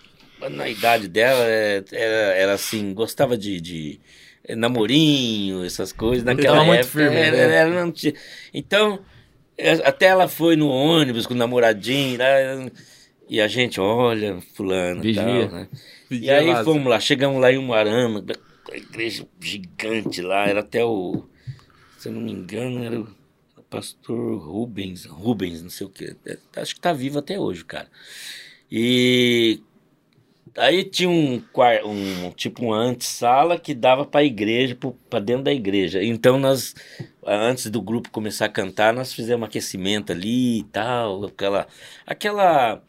na 0.51 0.69
idade 0.69 1.09
dela, 1.09 1.45
é, 1.47 1.83
era, 1.93 2.35
era 2.37 2.53
assim, 2.55 2.93
gostava 2.95 3.37
de, 3.37 3.61
de 3.61 4.01
é, 4.45 4.55
namorinho, 4.55 5.65
essas 5.65 5.93
coisas. 5.93 6.25
Naquela 6.25 6.57
Tava 6.57 6.65
muito 6.67 6.81
época, 6.81 6.99
firme, 6.99 7.17
era- 7.17 7.49
né? 7.49 7.65
não 7.67 7.93
tinha- 7.93 8.15
Então, 8.53 9.01
é, 9.57 9.73
até 9.73 10.07
ela 10.07 10.29
foi 10.29 10.57
no 10.57 10.69
ônibus 10.69 11.27
com 11.27 11.35
o 11.35 11.37
namoradinho, 11.37 12.19
lá, 12.19 12.27
e 13.29 13.41
a 13.41 13.49
gente, 13.49 13.81
olha, 13.81 14.41
fulano 14.55 15.01
e 15.01 15.03
Vigia. 15.03 15.47
tal, 15.47 15.51
né? 15.51 15.69
E 16.11 16.31
aí 16.31 16.47
Vigilado. 16.47 16.65
fomos 16.65 16.87
lá, 16.87 17.01
chegamos 17.01 17.41
lá 17.41 17.53
em 17.53 17.59
Umuarama, 17.59 18.25
a 18.71 18.77
igreja 18.77 19.27
gigante 19.41 20.23
lá, 20.23 20.47
era 20.47 20.61
até 20.61 20.85
o, 20.85 21.25
se 21.99 22.09
eu 22.09 22.13
não 22.13 22.21
me 22.21 22.33
engano, 22.33 22.85
era 22.85 23.01
o 23.01 23.09
pastor 23.69 24.39
Rubens, 24.39 25.05
Rubens, 25.05 25.63
não 25.63 25.71
sei 25.71 25.87
o 25.87 25.91
que, 25.91 26.17
acho 26.57 26.75
que 26.75 26.81
tá 26.81 26.93
vivo 26.93 27.19
até 27.19 27.39
hoje, 27.39 27.65
cara. 27.65 27.89
E 28.71 29.61
aí 30.57 30.85
tinha 30.85 31.09
um, 31.09 31.43
um 31.85 32.31
tipo 32.33 32.65
uma 32.65 32.77
antessala 32.77 33.59
que 33.59 33.75
dava 33.75 34.05
para 34.05 34.21
a 34.21 34.25
igreja, 34.25 34.77
para 35.09 35.21
dentro 35.21 35.45
da 35.45 35.53
igreja. 35.53 36.03
Então 36.03 36.39
nós, 36.39 36.75
antes 37.25 37.71
do 37.71 37.81
grupo 37.81 38.11
começar 38.11 38.47
a 38.47 38.49
cantar, 38.49 38.93
nós 38.93 39.13
fizemos 39.13 39.43
um 39.43 39.47
aquecimento 39.47 40.13
ali 40.13 40.61
e 40.61 40.65
tal, 40.65 41.27
aquela, 41.27 41.67
aquela 42.07 42.83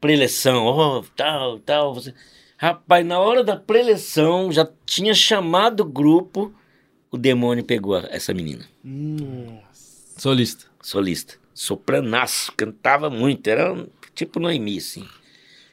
preleção, 0.00 0.64
ó, 0.64 1.02
tal, 1.16 1.58
tal. 1.60 1.94
Você... 1.94 2.14
Rapaz, 2.64 3.06
na 3.06 3.18
hora 3.18 3.42
da 3.42 3.56
preleção, 3.56 4.52
já 4.52 4.68
tinha 4.84 5.14
chamado 5.14 5.80
o 5.80 5.84
grupo, 5.86 6.52
o 7.10 7.16
demônio 7.16 7.64
pegou 7.64 7.96
a- 7.96 8.06
essa 8.10 8.34
menina, 8.34 8.66
Solista. 9.72 10.66
solista, 10.82 11.34
sopranaço, 11.54 12.52
cantava 12.54 13.08
muito, 13.08 13.48
era 13.48 13.72
um- 13.72 13.86
tipo 14.14 14.38
Noemi, 14.38 14.76
assim. 14.76 15.08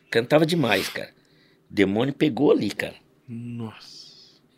Cantava 0.10 0.46
demais, 0.46 0.88
cara. 0.88 1.10
O 1.70 1.74
demônio 1.74 2.14
pegou 2.14 2.52
ali, 2.54 2.72
cara. 2.72 2.96
Nossa. 3.28 4.08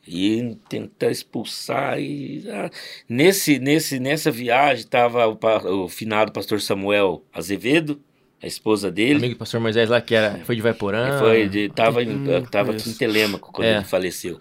E 0.08 0.56
tentar 0.70 1.10
expulsar. 1.10 2.00
E, 2.00 2.44
ah, 2.52 2.70
nesse, 3.08 3.58
nesse, 3.58 4.00
nessa 4.00 4.30
viagem 4.30 4.84
estava 4.84 5.28
o, 5.28 5.84
o 5.86 5.90
finado 5.90 6.32
pastor 6.32 6.62
Samuel 6.62 7.24
Azevedo, 7.34 8.00
a 8.42 8.48
esposa 8.48 8.92
dele. 8.92 9.16
Amigo 9.18 9.36
do 9.36 9.38
pastor 9.38 9.60
Moisés 9.60 9.90
lá, 9.90 10.00
que 10.02 10.16
era, 10.16 10.40
foi 10.46 10.56
de 10.56 10.62
Vaiporã. 10.62 11.20
Foi 11.20 11.48
de, 11.48 11.70
tava, 11.70 12.02
Hum, 12.02 12.44
tava 12.50 12.72
aqui 12.72 12.90
em 12.90 12.94
Telêmaco 12.94 13.52
quando 13.52 13.68
É. 13.68 13.76
ele 13.78 13.86
faleceu. 13.86 14.40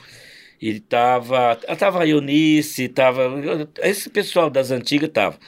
Ele 0.60 0.80
tava, 0.80 1.56
tava 1.78 2.02
a 2.02 2.06
Eunice, 2.06 2.88
tava, 2.88 3.68
esse 3.80 4.10
pessoal 4.10 4.50
das 4.50 4.70
antigas 4.70 5.10
tava. 5.10 5.38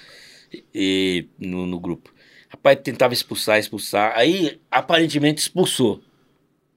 e, 0.75 1.27
no, 1.39 1.67
no 1.67 1.79
grupo. 1.79 2.13
Rapaz, 2.49 2.79
tentava 2.83 3.15
expulsar, 3.15 3.59
expulsar. 3.59 4.13
Aí, 4.17 4.61
aparentemente, 4.71 5.41
expulsou. 5.41 6.01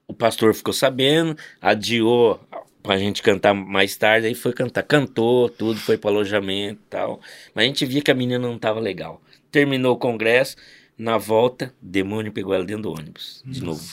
O 0.07 0.13
pastor 0.13 0.53
ficou 0.53 0.73
sabendo, 0.73 1.35
adiou 1.59 2.39
pra 2.83 2.97
gente 2.97 3.23
cantar 3.23 3.53
mais 3.55 3.95
tarde, 3.95 4.27
aí 4.27 4.35
foi 4.35 4.53
cantar. 4.53 4.83
Cantou, 4.83 5.49
tudo, 5.49 5.79
foi 5.79 5.97
pro 5.97 6.09
alojamento 6.11 6.79
e 6.85 6.89
tal. 6.89 7.19
Mas 7.55 7.63
a 7.63 7.67
gente 7.67 7.85
via 7.85 8.01
que 8.01 8.11
a 8.11 8.15
menina 8.15 8.39
não 8.47 8.59
tava 8.59 8.79
legal. 8.79 9.21
Terminou 9.51 9.93
o 9.95 9.97
congresso, 9.97 10.55
na 10.97 11.17
volta, 11.17 11.73
demônio 11.81 12.31
pegou 12.31 12.53
ela 12.53 12.65
dentro 12.65 12.83
do 12.83 12.91
ônibus, 12.91 13.41
de 13.45 13.63
novo. 13.63 13.83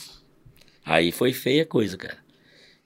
Aí 0.85 1.11
foi 1.11 1.33
feia 1.33 1.63
a 1.63 1.65
coisa, 1.65 1.97
cara. 1.97 2.17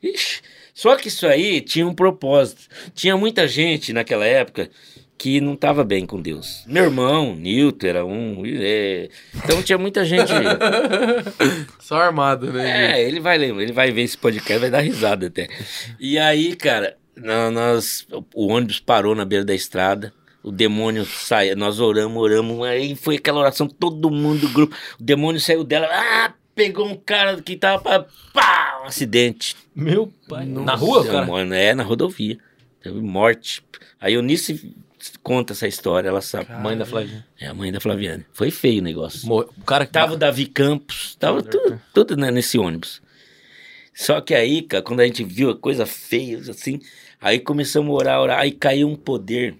Ixi, 0.04 0.42
só 0.74 0.96
que 0.96 1.08
isso 1.08 1.26
aí 1.26 1.62
tinha 1.62 1.88
um 1.88 1.94
propósito. 1.96 2.64
Tinha 2.94 3.16
muita 3.18 3.48
gente 3.48 3.94
naquela 3.94 4.26
época 4.26 4.70
que 5.18 5.40
não 5.40 5.54
estava 5.54 5.84
bem 5.84 6.06
com 6.06 6.22
Deus. 6.22 6.64
Meu 6.68 6.84
irmão, 6.84 7.36
Newton, 7.36 7.88
era 7.88 8.06
um. 8.06 8.44
é, 8.46 9.10
Então 9.34 9.64
tinha 9.64 9.78
muita 9.78 10.04
gente. 10.04 10.32
Só 11.80 11.96
armado, 11.96 12.52
né? 12.52 13.00
É, 13.00 13.08
ele 13.08 13.20
vai 13.20 13.38
ler, 13.38 13.56
ele 13.56 13.72
vai 13.72 13.92
ver 13.92 14.02
esse 14.02 14.18
podcast, 14.18 14.60
vai 14.60 14.70
dar 14.70 14.82
risada 14.82 15.28
até. 15.28 15.48
E 16.00 16.18
aí, 16.18 16.56
cara, 16.56 16.98
nó- 17.16 17.50
nós, 17.52 18.06
o 18.34 18.48
ônibus 18.48 18.80
parou 18.80 19.16
na 19.16 19.24
beira 19.26 19.46
da 19.46 19.56
estrada. 19.56 20.14
O 20.46 20.52
demônio 20.52 21.06
saiu, 21.06 21.56
nós 21.56 21.80
oramos, 21.80 22.22
oramos, 22.22 22.68
aí 22.68 22.96
foi 22.96 23.16
aquela 23.16 23.40
oração, 23.40 23.68
todo 23.68 24.12
mundo 24.12 24.42
do 24.42 24.50
grupo. 24.50 24.76
O 25.00 25.04
demônio 25.04 25.42
saiu 25.42 25.64
dela, 25.64 25.88
ah, 25.92 26.32
pegou 26.54 26.86
um 26.88 26.96
cara 26.96 27.42
que 27.42 27.56
tava 27.58 28.08
pá, 28.32 28.82
um 28.84 28.86
acidente. 28.86 29.56
Meu 29.76 30.14
pai. 30.30 30.46
Na 30.46 30.76
rua, 30.76 31.04
cara? 31.04 31.22
Demônio, 31.22 31.52
É, 31.54 31.74
na 31.74 31.82
rodovia. 31.82 32.38
Teve 32.80 33.02
morte. 33.02 33.64
Aí 34.00 34.14
a 34.14 34.18
Eunice 34.18 34.76
conta 35.24 35.54
essa 35.54 35.68
história, 35.68 36.10
ela 36.10 36.22
sabe. 36.22 36.52
Mãe 36.62 36.78
da 36.78 36.86
Flavinha. 36.86 37.26
É 37.40 37.48
a 37.48 37.54
mãe 37.56 37.72
da 37.72 37.80
Flaviane. 37.80 38.24
Foi 38.32 38.52
feio 38.52 38.82
o 38.82 38.84
negócio. 38.84 39.28
Mor- 39.28 39.50
O 39.58 39.64
cara 39.64 39.88
que 39.88 39.92
Tava 39.94 40.14
o 40.14 40.18
Davi 40.18 40.46
Campos, 40.46 41.16
tava 41.16 41.42
tudo, 41.42 41.82
tudo 41.92 42.16
né, 42.16 42.30
nesse 42.30 42.60
ônibus. 42.60 43.02
Só 43.96 44.22
que 44.22 44.36
aí, 44.36 44.62
cara, 44.62 44.84
quando 44.84 45.00
a 45.00 45.06
gente 45.08 45.24
viu 45.24 45.50
a 45.50 45.56
coisa 45.58 45.88
feia, 45.88 46.38
assim, 46.38 46.80
aí 47.20 47.40
começamos 47.40 47.90
a 47.90 47.94
orar, 47.94 48.22
orar, 48.22 48.40
aí 48.40 48.52
caiu 48.52 48.88
um 48.88 48.96
poder 48.96 49.56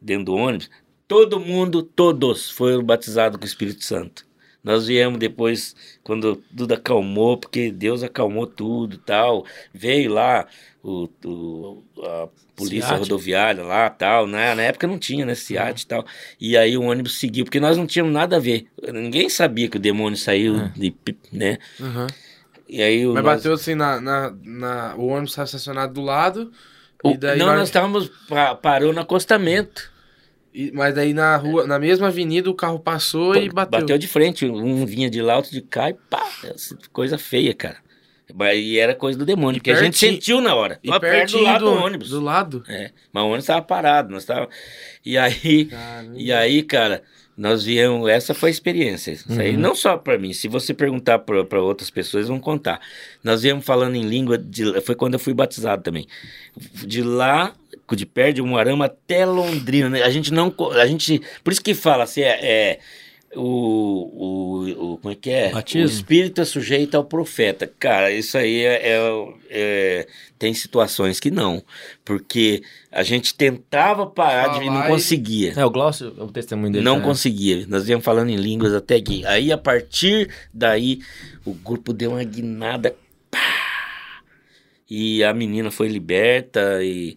dentro 0.00 0.26
do 0.26 0.34
ônibus. 0.34 0.70
Todo 1.06 1.40
mundo, 1.40 1.82
todos 1.82 2.50
foram 2.50 2.82
batizados 2.82 3.36
com 3.38 3.44
o 3.44 3.46
Espírito 3.48 3.84
Santo. 3.84 4.26
Nós 4.62 4.86
viemos 4.88 5.18
depois, 5.18 5.74
quando 6.02 6.36
tudo 6.54 6.74
acalmou, 6.74 7.38
porque 7.38 7.70
Deus 7.70 8.02
acalmou 8.02 8.46
tudo 8.46 8.96
e 8.96 8.98
tal. 8.98 9.46
Veio 9.72 10.12
lá 10.12 10.46
o, 10.82 11.08
o- 11.24 11.82
a 12.04 12.28
polícia 12.56 12.88
Ciat. 12.88 12.98
rodoviária 13.00 13.62
lá 13.62 13.88
tal. 13.88 14.26
né? 14.26 14.54
Na 14.54 14.62
época 14.62 14.86
não 14.86 14.98
tinha, 14.98 15.24
né? 15.24 15.34
Ciat 15.34 15.82
e 15.82 15.86
tal. 15.86 16.04
E 16.40 16.56
aí 16.56 16.76
o 16.76 16.82
ônibus 16.82 17.18
seguiu, 17.18 17.44
porque 17.44 17.60
nós 17.60 17.76
não 17.78 17.86
tínhamos 17.86 18.12
nada 18.12 18.36
a 18.36 18.40
ver. 18.40 18.66
Ninguém 18.92 19.30
sabia 19.30 19.68
que 19.68 19.76
o 19.76 19.80
demônio 19.80 20.18
saiu, 20.18 20.68
de, 20.76 20.90
pi- 20.90 21.16
né? 21.32 21.58
Aham. 21.80 22.06
E 22.68 22.82
aí 22.82 23.06
o 23.06 23.14
Mas 23.14 23.24
nós- 23.24 23.36
bateu 23.36 23.52
assim 23.54 23.74
na, 23.74 23.98
na, 24.00 24.34
na- 24.44 24.94
O 24.96 25.06
ônibus 25.06 25.30
estava 25.30 25.46
estacionado 25.46 25.94
do 25.94 26.02
lado. 26.02 26.52
O- 27.02 27.16
não, 27.36 27.46
nós 27.54 27.68
estávamos. 27.68 28.10
pa- 28.28 28.54
Parou 28.54 28.92
no 28.92 29.00
acostamento. 29.00 29.90
e- 30.54 30.72
mas 30.72 30.94
daí 30.94 31.12
na 31.14 31.36
rua, 31.36 31.66
na 31.66 31.78
mesma 31.78 32.08
avenida, 32.08 32.50
o 32.50 32.54
carro 32.54 32.80
passou 32.80 33.36
e 33.36 33.48
bateu. 33.48 33.96
de 33.98 34.08
frente. 34.08 34.46
Um 34.46 34.84
vinha 34.84 35.08
de 35.08 35.20
lá, 35.22 35.36
outro 35.36 35.52
de 35.52 35.60
cá 35.60 35.90
e 35.90 35.94
pá. 35.94 36.26
Coisa 36.92 37.16
feia, 37.18 37.54
cara. 37.54 37.76
Mas- 38.34 38.58
E 38.58 38.78
era 38.78 38.94
coisa 38.94 39.18
do 39.18 39.24
demônio, 39.24 39.58
E 39.58 39.60
que 39.60 39.70
a 39.70 39.76
gente 39.76 39.96
sentiu 39.96 40.40
na 40.40 40.54
hora. 40.54 40.78
E 40.82 40.90
perto 41.00 41.32
do 41.32 41.42
lado 41.42 41.64
do, 41.64 41.72
ônibus. 41.72 42.10
Do 42.10 42.20
lado? 42.20 42.62
É, 42.68 42.90
mas 43.12 43.22
o 43.22 43.26
ônibus 43.26 43.44
estava 43.44 43.62
parado, 43.62 44.10
nós 44.12 44.24
tava... 44.24 44.48
E 45.04 45.16
aí, 45.16 45.64
Caramba. 45.66 46.12
e 46.16 46.30
aí, 46.32 46.62
cara, 46.62 47.02
nós 47.38 47.62
viemos, 47.62 48.10
essa 48.10 48.34
foi 48.34 48.50
a 48.50 48.50
experiência. 48.50 49.12
Isso 49.12 49.40
aí 49.40 49.56
não 49.56 49.72
só 49.72 49.96
para 49.96 50.18
mim, 50.18 50.32
se 50.32 50.48
você 50.48 50.74
perguntar 50.74 51.20
para 51.20 51.62
outras 51.62 51.88
pessoas, 51.88 52.26
vão 52.26 52.40
contar. 52.40 52.80
Nós 53.22 53.42
viemos 53.42 53.64
falando 53.64 53.94
em 53.94 54.02
língua, 54.02 54.36
de, 54.36 54.80
foi 54.80 54.96
quando 54.96 55.14
eu 55.14 55.20
fui 55.20 55.32
batizado 55.32 55.80
também. 55.80 56.08
De 56.84 57.00
lá, 57.00 57.54
de 57.92 58.04
perto 58.04 58.34
de 58.34 58.42
Umuarama 58.42 58.86
até 58.86 59.24
Londrina, 59.24 59.88
né? 59.88 60.02
A 60.02 60.10
gente 60.10 60.32
não, 60.32 60.52
a 60.74 60.84
gente, 60.88 61.22
por 61.44 61.52
isso 61.52 61.62
que 61.62 61.74
fala 61.74 62.02
assim, 62.02 62.22
é, 62.22 62.38
é, 62.42 62.78
o, 63.34 63.42
o, 63.42 64.92
o, 64.94 64.98
como 64.98 65.12
é 65.12 65.14
que 65.14 65.30
é? 65.30 65.50
Batismo. 65.50 65.82
O 65.82 65.90
espírito 65.90 66.40
é 66.40 66.44
sujeito 66.44 66.96
ao 66.96 67.04
profeta. 67.04 67.70
Cara, 67.78 68.10
isso 68.10 68.36
aí 68.38 68.64
é, 68.64 68.96
é- 68.96 69.28
é- 69.50 70.06
tem 70.38 70.54
situações 70.54 71.20
que 71.20 71.30
não, 71.30 71.62
porque 72.04 72.62
a 72.90 73.02
gente 73.02 73.34
tentava 73.34 74.06
parar 74.06 74.58
de 74.58 74.64
e 74.64 74.66
não 74.66 74.74
Falar 74.74 74.86
e- 74.86 74.88
conseguia. 74.90 75.52
É, 75.56 75.64
o 75.64 75.70
Glaucio, 75.70 76.14
é 76.16 76.22
o 76.22 76.28
testemunho 76.28 76.72
dele. 76.72 76.84
Não 76.84 76.98
né? 76.98 77.04
conseguia. 77.04 77.66
Nós 77.68 77.88
íamos 77.88 78.04
falando 78.04 78.30
em 78.30 78.36
línguas 78.36 78.72
até 78.72 78.96
aqui. 78.96 79.24
Aí, 79.26 79.52
a 79.52 79.58
partir 79.58 80.30
daí, 80.52 81.00
o 81.44 81.52
grupo 81.52 81.92
deu 81.92 82.12
uma 82.12 82.24
guinada. 82.24 82.94
pá! 83.30 83.38
E 84.90 85.22
a 85.22 85.34
menina 85.34 85.70
foi 85.70 85.88
liberta. 85.88 86.82
E... 86.82 87.16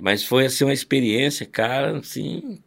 Mas 0.00 0.24
foi 0.24 0.46
assim 0.46 0.64
uma 0.64 0.72
experiência, 0.72 1.46
cara, 1.46 1.98
assim. 1.98 2.58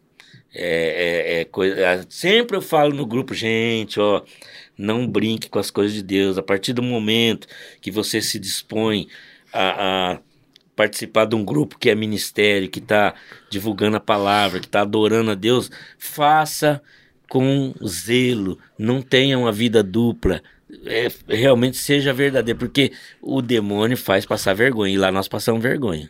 É, 0.59 1.35
é- 1.37 1.41
é 1.41 1.45
coisa. 1.45 1.79
é- 1.79 2.05
Sempre 2.09 2.57
eu 2.57 2.61
falo 2.61 2.93
no 2.93 3.05
grupo, 3.05 3.33
gente, 3.33 3.99
ó. 3.99 4.23
Não 4.77 5.07
brinque 5.07 5.49
com 5.49 5.59
as 5.59 5.69
coisas 5.71 5.93
de 5.95 6.03
Deus. 6.03 6.37
A 6.37 6.43
partir 6.43 6.73
do 6.73 6.81
momento 6.83 7.47
que 7.81 7.91
você 7.91 8.21
se 8.21 8.39
dispõe 8.39 9.07
a- 9.53 10.13
a 10.13 10.19
participar 10.75 11.25
de 11.25 11.35
um 11.35 11.43
grupo 11.43 11.77
que 11.79 11.89
é 11.89 11.95
ministério, 11.95 12.69
que 12.69 12.79
está 12.79 13.13
divulgando 13.49 13.97
a 13.97 13.99
palavra, 13.99 14.59
que 14.59 14.67
está 14.67 14.81
adorando 14.81 15.31
a 15.31 15.35
Deus, 15.35 15.71
faça 15.97 16.81
com 17.29 17.73
zelo, 17.85 18.57
não 18.77 19.01
tenha 19.01 19.37
uma 19.37 19.51
vida 19.51 19.83
dupla. 19.83 20.41
É, 20.85 21.07
realmente 21.27 21.77
seja 21.77 22.13
verdadeiro, 22.13 22.59
porque 22.59 22.91
o 23.21 23.41
demônio 23.41 23.97
faz 23.97 24.25
passar 24.25 24.53
vergonha, 24.53 24.93
e 24.93 24.97
lá 24.97 25.11
nós 25.11 25.27
passamos 25.27 25.61
vergonha. 25.63 26.09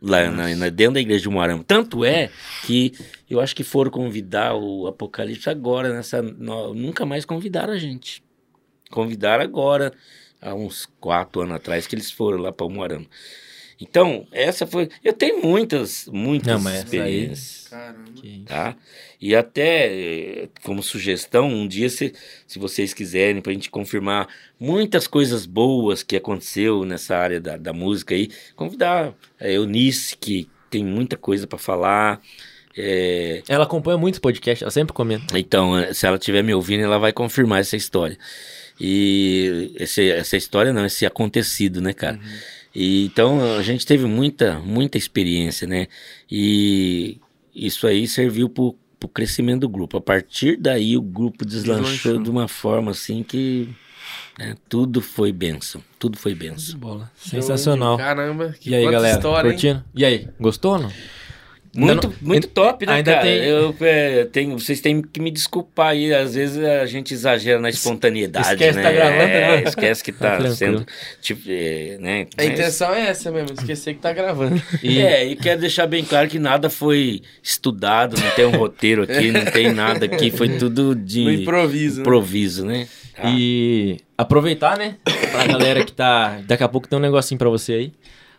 Lá 0.00 0.30
na, 0.30 0.54
na- 0.54 0.68
dentro 0.68 0.94
da 0.94 1.00
igreja 1.00 1.22
de 1.22 1.28
Moarama. 1.30 1.64
Tanto 1.66 2.04
é 2.04 2.30
que 2.66 2.92
eu 3.30 3.40
acho 3.40 3.56
que 3.56 3.64
foram 3.64 3.90
convidar 3.90 4.54
o 4.54 4.86
Apocalipse 4.86 5.48
agora, 5.48 5.92
nessa. 5.92 6.20
no- 6.20 6.74
nunca 6.74 7.06
mais 7.06 7.24
convidaram 7.24 7.72
a 7.72 7.78
gente. 7.78 8.22
Convidaram 8.90 9.42
agora, 9.42 9.92
há 10.40 10.54
uns 10.54 10.86
quatro 11.00 11.40
anos 11.40 11.56
atrás, 11.56 11.86
que 11.86 11.94
eles 11.94 12.10
foram 12.10 12.38
lá 12.38 12.52
para 12.52 12.66
o 12.66 12.70
Moarama. 12.70 13.06
Então, 13.80 14.26
essa 14.32 14.66
foi. 14.66 14.88
Eu 15.04 15.12
tenho 15.12 15.42
muitas, 15.42 16.06
muitas 16.10 16.62
Não, 16.64 16.70
aí- 16.70 16.78
experiências 16.78 17.66
Caramba. 17.68 18.10
Que- 18.14 18.42
tá? 18.46 18.74
E 19.20 19.34
até 19.36 19.86
eh, 20.44 20.48
como 20.62 20.82
sugestão, 20.82 21.48
um 21.48 21.68
dia 21.68 21.88
se, 21.90 22.14
se 22.46 22.58
vocês 22.58 22.94
quiserem 22.94 23.42
para 23.42 23.50
a 23.50 23.54
gente 23.54 23.68
confirmar 23.70 24.28
muitas 24.58 25.06
coisas 25.06 25.44
boas 25.44 26.02
que 26.02 26.16
aconteceu 26.16 26.84
nessa 26.84 27.16
área 27.16 27.38
da, 27.40 27.56
da 27.58 27.72
música 27.72 28.14
aí, 28.14 28.30
convidar 28.54 29.12
a 29.38 29.48
Eunice, 29.48 30.16
que 30.16 30.48
tem 30.70 30.82
muita 30.84 31.16
coisa 31.16 31.46
para 31.46 31.58
falar. 31.58 32.20
eh, 32.76 33.42
Ela 33.48 33.64
acompanha 33.64 33.98
muito 33.98 34.20
podcast, 34.22 34.64
ela 34.64 34.70
sempre 34.70 34.94
comenta. 34.94 35.38
então, 35.38 35.78
eh, 35.78 35.92
se 35.92 36.06
ela 36.06 36.16
estiver 36.16 36.42
me 36.42 36.54
ouvindo, 36.54 36.82
ela 36.82 36.98
vai 36.98 37.12
confirmar 37.12 37.60
essa 37.60 37.76
história. 37.76 38.16
E 38.80 39.72
esse, 39.76 40.10
essa 40.10 40.36
história 40.36 40.72
não, 40.72 40.84
esse 40.84 41.06
acontecido, 41.06 41.80
né, 41.80 41.92
cara? 41.94 42.20
E, 42.78 43.06
então, 43.06 43.56
a 43.56 43.62
gente 43.62 43.86
teve 43.86 44.04
muita, 44.04 44.58
muita 44.58 44.98
experiência, 44.98 45.66
né? 45.66 45.86
E 46.30 47.18
isso 47.54 47.86
aí 47.86 48.06
serviu 48.06 48.50
pro, 48.50 48.76
pro 49.00 49.08
crescimento 49.08 49.62
do 49.62 49.68
grupo. 49.70 49.96
A 49.96 50.00
partir 50.02 50.58
daí, 50.58 50.94
o 50.94 51.00
grupo 51.00 51.46
deslanchou, 51.46 51.84
Deslanchou. 51.90 52.22
de 52.22 52.28
uma 52.28 52.46
forma 52.46 52.90
assim 52.90 53.22
que 53.22 53.66
né, 54.38 54.54
tudo 54.68 55.00
foi 55.00 55.32
benção. 55.32 55.82
Tudo 55.98 56.18
foi 56.18 56.34
benção. 56.34 56.78
Bola. 56.78 57.10
Sensacional. 57.16 57.96
Caramba, 57.96 58.54
que 58.60 58.68
E 58.68 58.74
aí, 58.74 58.84
galera? 58.84 59.16
história, 59.16 59.50
hein? 59.50 59.82
E 59.94 60.04
aí, 60.04 60.28
gostou 60.38 60.72
ou 60.74 60.78
não? 60.80 60.92
Muito, 61.76 62.08
não- 62.08 62.14
muito 62.22 62.48
top, 62.48 62.86
né, 62.86 62.92
ainda 62.94 63.12
cara? 63.12 63.24
tem- 63.24 63.44
Eu, 63.44 63.74
é, 63.80 64.24
tenho, 64.24 64.58
vocês 64.58 64.80
têm 64.80 65.02
que 65.02 65.20
me 65.20 65.30
desculpar 65.30 65.88
aí, 65.88 66.12
às 66.14 66.34
vezes 66.34 66.62
a 66.64 66.86
gente 66.86 67.12
exagera 67.14 67.60
na 67.60 67.68
espontaneidade, 67.68 68.48
Esquece 68.52 68.76
né? 68.78 68.82
que 68.82 68.88
tá 68.88 68.92
gravando, 68.94 69.22
É, 69.22 69.56
né? 69.56 69.62
esquece 69.66 70.02
que 70.04 70.12
Tá 70.16 70.38
tá 70.38 70.50
sendo, 70.50 70.86
tipo, 71.20 71.42
é, 71.48 71.98
né? 72.00 72.26
A 72.38 72.44
intenção 72.44 72.94
é 72.94 73.08
essa 73.08 73.30
mesmo, 73.30 73.52
esquecer 73.54 73.94
que 73.94 74.00
tá 74.00 74.12
gravando. 74.12 74.60
E, 74.82 74.98
É, 75.06 75.24
e 75.26 75.36
quero 75.36 75.60
deixar 75.60 75.86
bem 75.86 76.04
claro 76.04 76.28
que 76.28 76.38
nada 76.38 76.68
foi 76.70 77.22
estudado, 77.42 78.16
não 78.20 78.30
tem 78.32 78.44
um 78.46 78.56
roteiro 78.56 79.02
aqui, 79.02 79.30
não 79.30 79.44
tem 79.44 79.72
nada 79.72 80.06
aqui, 80.06 80.30
foi 80.30 80.48
tudo 80.58 80.94
de 80.94 81.24
No 81.24 81.30
improviso. 81.32 81.96
né? 81.96 82.00
improviso, 82.02 82.64
né? 82.66 82.88
Tá. 83.14 83.22
e 83.34 83.96
aproveitar, 84.18 84.76
né? 84.76 84.96
Pra 85.32 85.46
galera 85.46 85.82
que 85.82 85.92
tá. 85.92 86.38
Daqui 86.46 86.62
a 86.62 86.68
pouco 86.68 86.86
tem 86.86 86.98
um 86.98 87.00
negocinho 87.02 87.38
pra 87.38 87.48
você 87.48 87.72
aí. 87.72 87.92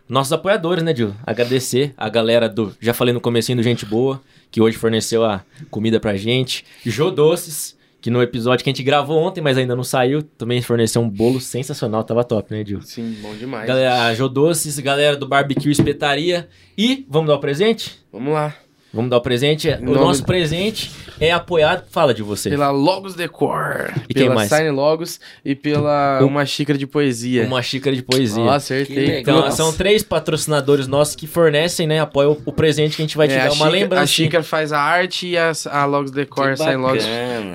Nossos 0.07 0.31
apoiadores, 0.31 0.83
né, 0.83 0.93
Dil? 0.93 1.13
Agradecer 1.25 1.93
a 1.97 2.07
galera 2.07 2.47
do. 2.47 2.73
Já 2.79 2.93
falei 2.93 3.13
no 3.13 3.19
comecinho 3.19 3.57
do 3.57 3.63
Gente 3.63 3.85
Boa, 3.85 4.21
que 4.49 4.61
hoje 4.61 4.77
forneceu 4.77 5.25
a 5.25 5.43
comida 5.69 5.99
pra 5.99 6.15
gente. 6.15 6.63
Jô 6.85 7.11
Doces, 7.11 7.77
que 7.99 8.09
no 8.09 8.21
episódio 8.21 8.63
que 8.63 8.69
a 8.69 8.73
gente 8.73 8.83
gravou 8.83 9.17
ontem, 9.17 9.41
mas 9.41 9.57
ainda 9.57 9.75
não 9.75 9.83
saiu, 9.83 10.23
também 10.23 10.61
forneceu 10.61 11.01
um 11.01 11.09
bolo 11.09 11.41
sensacional, 11.41 12.03
tava 12.03 12.23
top, 12.23 12.53
né, 12.53 12.63
Dil? 12.63 12.81
Sim, 12.81 13.17
bom 13.21 13.35
demais. 13.35 13.67
Galera, 13.67 14.13
Jô 14.15 14.29
Doces, 14.29 14.79
galera 14.79 15.17
do 15.17 15.27
Barbecue 15.27 15.71
Espetaria. 15.71 16.47
E 16.77 17.05
vamos 17.09 17.27
dar 17.27 17.35
o 17.35 17.39
presente? 17.39 17.99
Vamos 18.11 18.33
lá. 18.33 18.55
Vamos 18.93 19.11
dar 19.11 19.17
o 19.17 19.21
presente. 19.21 19.67
O 19.69 19.81
Nome- 19.85 19.97
nosso 19.99 20.23
presente 20.23 20.89
é 21.19 21.31
apoiado. 21.31 21.83
Fala 21.91 22.13
de 22.13 22.23
você. 22.23 22.49
Pela 22.49 22.71
Logos 22.71 23.15
Decor. 23.15 23.91
E 24.09 24.13
quem 24.13 24.23
pela 24.23 24.35
mais? 24.35 24.49
Sign 24.49 24.69
Logos 24.71 25.19
e 25.43 25.53
pela 25.55 26.19
Um- 26.21 26.27
Uma 26.27 26.45
Xícara 26.45 26.77
de 26.79 26.87
Poesia. 26.87 27.45
Uma 27.45 27.61
xícara 27.61 27.95
de 27.95 28.01
poesia. 28.01 28.41
Ó, 28.43 28.49
acertei. 28.49 29.19
Então, 29.19 29.41
Nossa. 29.41 29.57
são 29.57 29.73
três 29.73 30.03
patrocinadores 30.03 30.87
nossos 30.87 31.15
que 31.15 31.27
fornecem, 31.27 31.85
né? 31.85 31.99
Apoiam 31.99 32.31
o, 32.31 32.41
o 32.49 32.51
presente 32.53 32.95
que 32.95 33.01
a 33.01 33.05
gente 33.05 33.17
vai 33.17 33.27
te 33.27 33.33
É, 33.33 33.37
dar 33.39 33.43
uma 33.45 33.51
xícara- 33.55 33.71
lembrança. 33.71 34.03
A 34.03 34.07
Xícara 34.07 34.43
faz 34.43 34.71
a 34.71 34.79
arte 34.79 35.27
e 35.27 35.37
a, 35.37 35.51
a 35.69 35.85
Logos 35.85 36.11
Decor, 36.11 36.51
a 36.51 36.55
Sign 36.55 36.77
Logos 36.81 37.03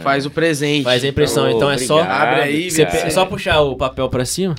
faz 0.02 0.27
o 0.27 0.31
presente. 0.31 0.85
Faz 0.85 1.02
a 1.02 1.09
impressão. 1.09 1.47
Oh, 1.47 1.57
então 1.57 1.70
é 1.70 1.78
só. 1.78 2.02
Abre 2.02 2.43
aí, 2.43 2.70
Você 2.70 2.83
é 2.83 3.11
só 3.11 3.25
puxar 3.25 3.61
o 3.62 3.75
papel 3.75 4.09
pra 4.09 4.25
cima. 4.25 4.55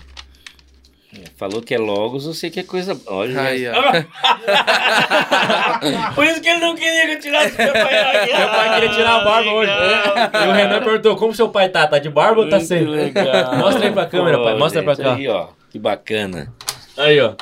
Falou 1.36 1.62
que 1.62 1.74
é 1.74 1.78
Logos, 1.78 2.26
eu 2.26 2.34
sei 2.34 2.50
que 2.50 2.60
é 2.60 2.64
coisa. 2.64 3.00
Olha. 3.08 3.42
Aí, 3.42 3.68
ó. 3.68 3.74
Por 6.14 6.26
isso 6.26 6.42
que 6.42 6.48
ele 6.48 6.60
não 6.60 6.76
queria 6.76 7.08
que 7.08 7.14
eu 7.14 7.20
tirasse 7.20 7.58
meu 7.58 7.74
pai. 7.74 8.26
Meu 8.38 8.50
pai 8.50 8.74
queria 8.76 8.90
tirar 8.90 9.22
a 9.22 9.24
barba 9.24 9.52
hoje. 9.52 9.72
E 9.72 10.48
o 10.48 10.52
Renan 10.52 10.82
perguntou: 10.82 11.16
como 11.18 11.34
seu 11.34 11.50
pai 11.50 11.70
tá? 11.70 11.88
Tá 11.88 11.98
de 12.00 12.10
barba 12.10 12.42
ou 12.42 12.50
tá 12.50 12.58
Muito 12.58 12.68
sem? 12.68 12.86
legal. 12.86 13.56
Mostra 13.58 13.86
aí 13.88 13.92
pra 13.92 14.06
câmera, 14.06 14.42
pai. 14.44 14.56
Mostra 14.58 14.84
pra 14.84 14.95
cá. 14.95 15.16
Aí, 15.16 15.28
ó. 15.28 15.48
Que 15.72 15.80
bacana. 15.80 16.53
Aí, 16.98 17.20
ó. 17.20 17.34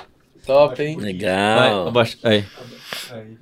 Top, 0.46 0.82
hein? 0.82 0.96
Vai, 0.96 1.06
Legal. 1.06 1.88
abaixa. 1.90 2.18
Aí. 2.24 2.46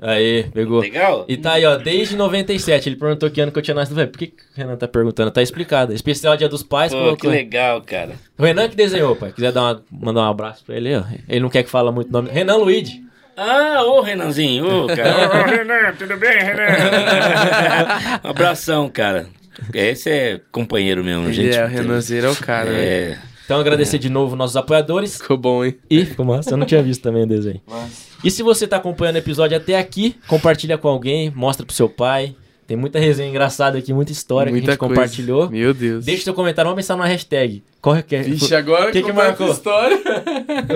Aí, 0.02 0.46
pegou. 0.54 0.80
Legal? 0.82 1.26
E 1.28 1.38
tá 1.38 1.54
aí, 1.54 1.66
ó, 1.66 1.76
desde 1.78 2.16
97. 2.16 2.90
Ele 2.90 2.96
perguntou 2.96 3.30
que 3.30 3.42
ano 3.42 3.52
que 3.52 3.60
eu 3.60 3.64
tinha 3.64 3.76
nascido. 3.76 3.96
Velho, 3.96 4.10
por 4.10 4.18
que, 4.18 4.28
que 4.28 4.42
o 4.42 4.46
Renan 4.56 4.76
tá 4.76 4.88
perguntando? 4.88 5.32
Tá 5.32 5.42
explicado. 5.42 5.94
Especial 5.94 6.38
Dia 6.38 6.50
dos 6.50 6.64
Pais, 6.64 6.94
Pô, 6.94 7.16
que 7.16 7.28
legal, 7.28 7.82
cara. 7.82 8.14
O 8.38 8.44
Renan 8.44 8.70
que 8.70 8.76
desenhou, 8.76 9.16
pai. 9.16 9.32
Quiser 9.32 9.52
dar 9.52 9.62
uma, 9.62 9.84
mandar 9.92 10.22
um 10.22 10.30
abraço 10.30 10.64
pra 10.66 10.76
ele, 10.76 10.96
ó. 10.96 11.04
Ele 11.28 11.40
não 11.42 11.50
quer 11.50 11.64
que 11.64 11.70
fala 11.70 11.92
muito 11.92 12.12
nome. 12.12 12.30
Renan 12.30 12.58
Luigi. 12.58 13.04
Ah, 13.42 13.84
ô 13.86 14.02
Renanzinho, 14.02 14.84
ô, 14.84 14.88
cara. 14.88 15.40
Ô, 15.44 15.46
Renan, 15.46 15.94
tudo 15.98 16.18
bem, 16.18 16.40
Renan? 16.40 16.66
um 18.26 18.30
abração, 18.32 18.90
cara. 18.90 19.28
Esse 19.74 20.10
é 20.10 20.42
companheiro 20.52 21.02
mesmo, 21.06 21.26
Ele 21.26 21.34
gente. 21.34 21.56
é, 21.58 21.64
o 21.64 21.68
Renanzeiro 21.68 22.28
é 22.28 22.32
o 22.32 22.36
cara, 22.36 22.70
né? 22.70 22.84
É. 22.86 23.18
Então, 23.46 23.58
agradecer 23.60 23.98
de 23.98 24.10
novo 24.10 24.36
nossos 24.36 24.58
apoiadores. 24.58 25.18
Ficou 25.18 25.38
bom, 25.38 25.64
hein? 25.64 25.76
E 25.90 26.06
ficou 26.06 26.26
massa, 26.26 26.52
eu 26.52 26.58
não 26.58 26.66
tinha 26.66 26.84
visto 26.84 27.02
também 27.02 27.24
o 27.24 27.28
desenho. 27.28 27.62
E 28.24 28.30
se 28.30 28.44
você 28.44 28.68
tá 28.68 28.78
acompanhando 28.78 29.16
o 29.16 29.20
episódio 29.20 29.56
até 29.56 29.78
aqui, 29.78 30.16
compartilha 30.28 30.78
com 30.78 30.88
alguém, 30.88 31.32
mostra 31.34 31.66
pro 31.66 31.74
seu 31.76 31.88
pai. 31.88 32.36
Tem 32.68 32.78
muita 32.78 33.00
resenha 33.00 33.28
engraçada 33.28 33.80
aqui, 33.80 33.92
muita 33.92 34.12
história 34.12 34.52
que 34.52 34.58
a 34.58 34.62
gente 34.62 34.78
coisa. 34.78 34.78
compartilhou. 34.78 35.50
Meu 35.50 35.74
Deus. 35.74 36.06
Deixa 36.06 36.26
seu 36.26 36.34
comentário, 36.36 36.70
vamos 36.70 36.84
pensar 36.84 36.96
numa 36.96 37.08
hashtag. 37.08 37.64
Que 38.08 38.16
é? 38.16 38.22
Vixe, 38.22 38.54
agora 38.54 38.92
que 38.92 39.02
que 39.02 39.12
marcou? 39.12 39.52
história. 39.52 39.98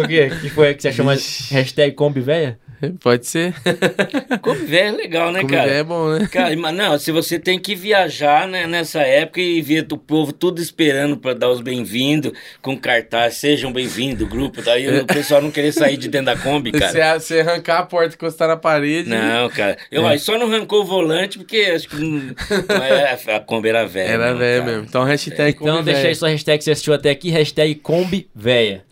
O 0.03 0.07
quê? 0.07 0.31
que 0.41 0.49
foi 0.49 0.73
que 0.73 0.81
você 0.81 0.87
achou 0.87 1.05
mais? 1.05 1.49
Hashtag 1.51 1.93
Kombi 1.93 2.21
Véia? 2.21 2.57
Pode 3.01 3.25
ser. 3.25 3.53
Como 4.41 4.65
velho 4.65 4.87
é 4.95 4.97
legal, 4.97 5.31
né, 5.31 5.41
Como 5.41 5.53
cara? 5.53 5.71
é 5.71 5.83
bom, 5.83 6.09
né? 6.09 6.27
Cara, 6.31 6.55
mas 6.57 6.75
não, 6.75 6.97
se 6.99 7.11
você 7.11 7.39
tem 7.39 7.57
que 7.59 7.75
viajar 7.75 8.47
né, 8.47 8.67
nessa 8.67 9.01
época 9.01 9.39
e 9.41 9.61
ver 9.61 9.85
o 9.91 9.97
povo 9.97 10.31
tudo 10.33 10.61
esperando 10.61 11.17
pra 11.17 11.33
dar 11.33 11.49
os 11.49 11.61
bem-vindos 11.61 12.31
com 12.61 12.77
cartaz, 12.77 13.35
sejam 13.35 13.71
bem-vindos, 13.71 14.27
grupo, 14.27 14.61
daí 14.61 14.99
o 14.99 15.05
pessoal 15.07 15.41
não 15.41 15.51
querer 15.51 15.71
sair 15.71 15.97
de 15.97 16.07
dentro 16.09 16.27
da 16.27 16.37
Kombi, 16.37 16.71
Se 16.73 16.79
cara. 16.79 17.19
você 17.19 17.39
arrancar 17.39 17.79
a 17.79 17.83
porta 17.83 18.11
e 18.11 18.15
encostar 18.15 18.47
na 18.47 18.57
parede. 18.57 19.09
Não, 19.09 19.49
cara. 19.49 19.77
Eu 19.91 20.05
aí 20.05 20.19
só 20.19 20.37
não 20.37 20.47
arrancou 20.47 20.81
o 20.81 20.85
volante 20.85 21.37
porque 21.37 21.71
acho 21.75 21.87
que 21.89 21.95
não- 21.97 22.33
mas 22.67 23.27
a 23.27 23.39
Kombi 23.39 23.69
era 23.69 23.85
velha. 23.85 24.09
Era 24.09 24.23
cara. 24.25 24.35
mesmo. 24.63 24.85
Então, 24.87 25.03
hashtag 25.03 25.55
Então 25.59 25.77
Kombi 25.77 25.85
deixa 25.91 26.07
aí 26.07 26.15
sua 26.15 26.29
hashtag 26.29 26.57
que 26.57 26.63
você 26.63 26.71
assistiu 26.71 26.93
até 26.93 27.09
aqui, 27.11 27.29
hashtag 27.29 27.75
Kombi 27.75 28.29
Véia. 28.35 28.83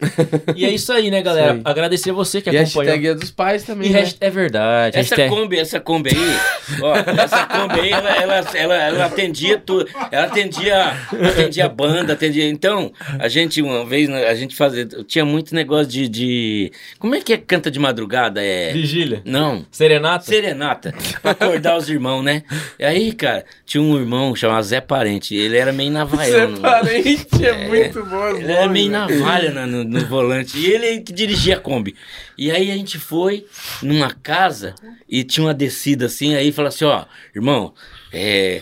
e 0.56 0.66
é 0.66 0.69
isso 0.69 0.92
aí, 0.93 1.10
né, 1.11 1.22
galera? 1.22 1.53
Aí. 1.53 1.61
Agradecer 1.64 2.11
você 2.11 2.42
que 2.42 2.50
E 2.50 2.58
acompanhou. 2.58 2.84
hashtag 2.85 3.08
é 3.08 3.14
dos 3.16 3.32
pais 3.32 3.64
E 3.64 3.66
também, 3.90 4.03
né? 4.03 4.11
é 4.19 4.30
verdade. 4.30 4.98
Essa 5.00 5.16
hashtag- 5.16 5.30
Kombi, 5.30 5.60
essa 5.60 5.80
Kombi 5.80 6.10
aí, 6.10 6.82
ó, 6.82 6.95
essa 7.22 7.45
Kombi 7.45 7.80
aí, 7.80 7.92
ela, 7.92 8.10
ela, 8.16 8.35
ela, 8.53 8.76
ela 8.76 9.06
atendia 9.06 9.58
tudo, 9.58 9.88
ela 10.11 10.26
atendia, 10.26 10.93
atendia 11.32 11.68
banda, 11.69 12.14
atendia, 12.14 12.48
então, 12.48 12.92
a 13.19 13.27
gente, 13.27 13.61
uma 13.61 13.85
vez, 13.85 14.08
né, 14.10 14.27
a 14.27 14.35
gente 14.35 14.56
fazia, 14.56 14.85
tinha 15.08 15.26
muito 15.26 15.53
negócio 15.56 15.88
de, 15.88 16.08
de, 16.08 16.72
como 17.00 17.16
é 17.16 17.22
que 17.22 17.34
é 17.34 17.38
canta 17.38 17.69
de 17.72 17.80
madrugada, 17.80 18.43
é, 18.43 18.72
Vigília. 18.74 19.22
não, 19.26 19.66
Serenata? 19.72 20.26
serenata, 20.26 20.93
pra 21.22 21.32
acordar 21.32 21.77
os 21.77 21.90
irmãos, 21.90 22.22
né, 22.24 22.43
e 22.80 22.84
aí, 22.84 23.11
cara, 23.14 23.45
tinha 23.66 23.82
um 23.82 23.98
irmão 24.00 24.35
chamado 24.35 24.64
Zé 24.64 24.82
Parente, 24.82 25.35
ele 25.35 25.58
era 25.58 25.72
meio 25.72 25.92
navaiano, 25.92 26.60
parente 26.60 27.45
é, 27.45 27.68
muito 27.68 28.03
bom. 28.06 28.27
os 28.30 28.40
ele 28.40 28.51
era 28.51 28.68
meio 28.68 28.92
velho. 28.92 29.19
navalha 29.19 29.51
no, 29.51 29.68
no, 29.68 29.84
no 29.84 30.06
volante. 30.08 30.58
E 30.58 30.72
ele 30.72 31.00
que 31.01 31.14
dirigia 31.14 31.56
a 31.56 31.60
Kombi. 31.60 31.95
E 32.38 32.51
aí 32.51 32.72
a 32.72 32.76
gente 32.76 32.98
foi 32.98 33.45
numa 33.81 34.11
casa 34.11 34.75
e 35.09 35.23
tinha 35.23 35.45
uma 35.48 35.53
descida 35.53 36.06
assim. 36.07 36.33
Aí 36.35 36.51
falou 36.51 36.69
assim: 36.69 36.85
ó, 36.85 37.06
irmão, 37.35 37.73
é, 38.11 38.61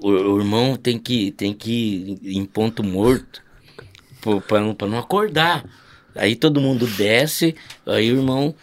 o, 0.00 0.08
o 0.10 0.38
irmão 0.38 0.76
tem 0.76 0.98
que, 0.98 1.30
tem 1.32 1.52
que 1.52 2.18
ir 2.22 2.36
em 2.36 2.44
ponto 2.44 2.82
morto 2.82 3.42
pô, 4.20 4.40
pra, 4.40 4.60
não, 4.60 4.74
pra 4.74 4.86
não 4.88 4.98
acordar. 4.98 5.64
Aí 6.16 6.36
todo 6.36 6.60
mundo 6.60 6.86
desce, 6.86 7.56
aí 7.84 8.12
o 8.12 8.18
irmão. 8.18 8.54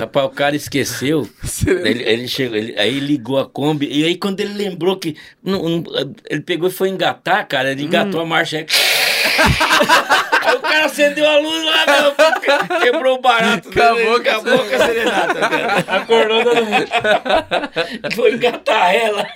Rapaz, 0.00 0.26
o 0.26 0.30
cara 0.30 0.56
esqueceu. 0.56 1.30
Ele, 1.86 2.02
ele 2.02 2.26
chegou, 2.26 2.56
ele- 2.56 2.76
aí 2.76 2.98
ligou 2.98 3.38
a 3.38 3.48
Kombi. 3.48 3.86
E 3.88 4.04
aí, 4.04 4.16
quando 4.16 4.40
ele 4.40 4.54
lembrou 4.54 4.96
que. 4.96 5.14
não- 5.40 5.62
não- 5.68 5.84
ele 6.28 6.40
pegou 6.40 6.68
e 6.68 6.72
foi 6.72 6.88
engatar, 6.88 7.46
cara. 7.46 7.70
Ele 7.70 7.84
engatou 7.84 8.20
a 8.20 8.26
marcha. 8.26 8.66
Aí 10.44 10.56
o 10.56 10.60
cara 10.60 10.84
acendeu 10.86 11.28
a 11.28 11.38
luz 11.38 11.64
lá, 11.64 11.84
meu, 11.86 12.80
quebrou 12.80 13.16
o 13.16 13.20
barato. 13.20 13.68
Acabou 13.68 13.94
dele, 13.96 14.06
com 14.08 14.14
a 14.14 14.16
acabou 14.32 14.58
com 14.58 14.74
a 14.74 14.78
serenata, 14.86 15.34
cara. 15.40 15.84
Acordou 15.88 16.44
todo 16.44 16.64
mundo. 16.64 16.86
Foi 18.14 18.32
engatar 18.34 18.94
ela. 18.94 19.26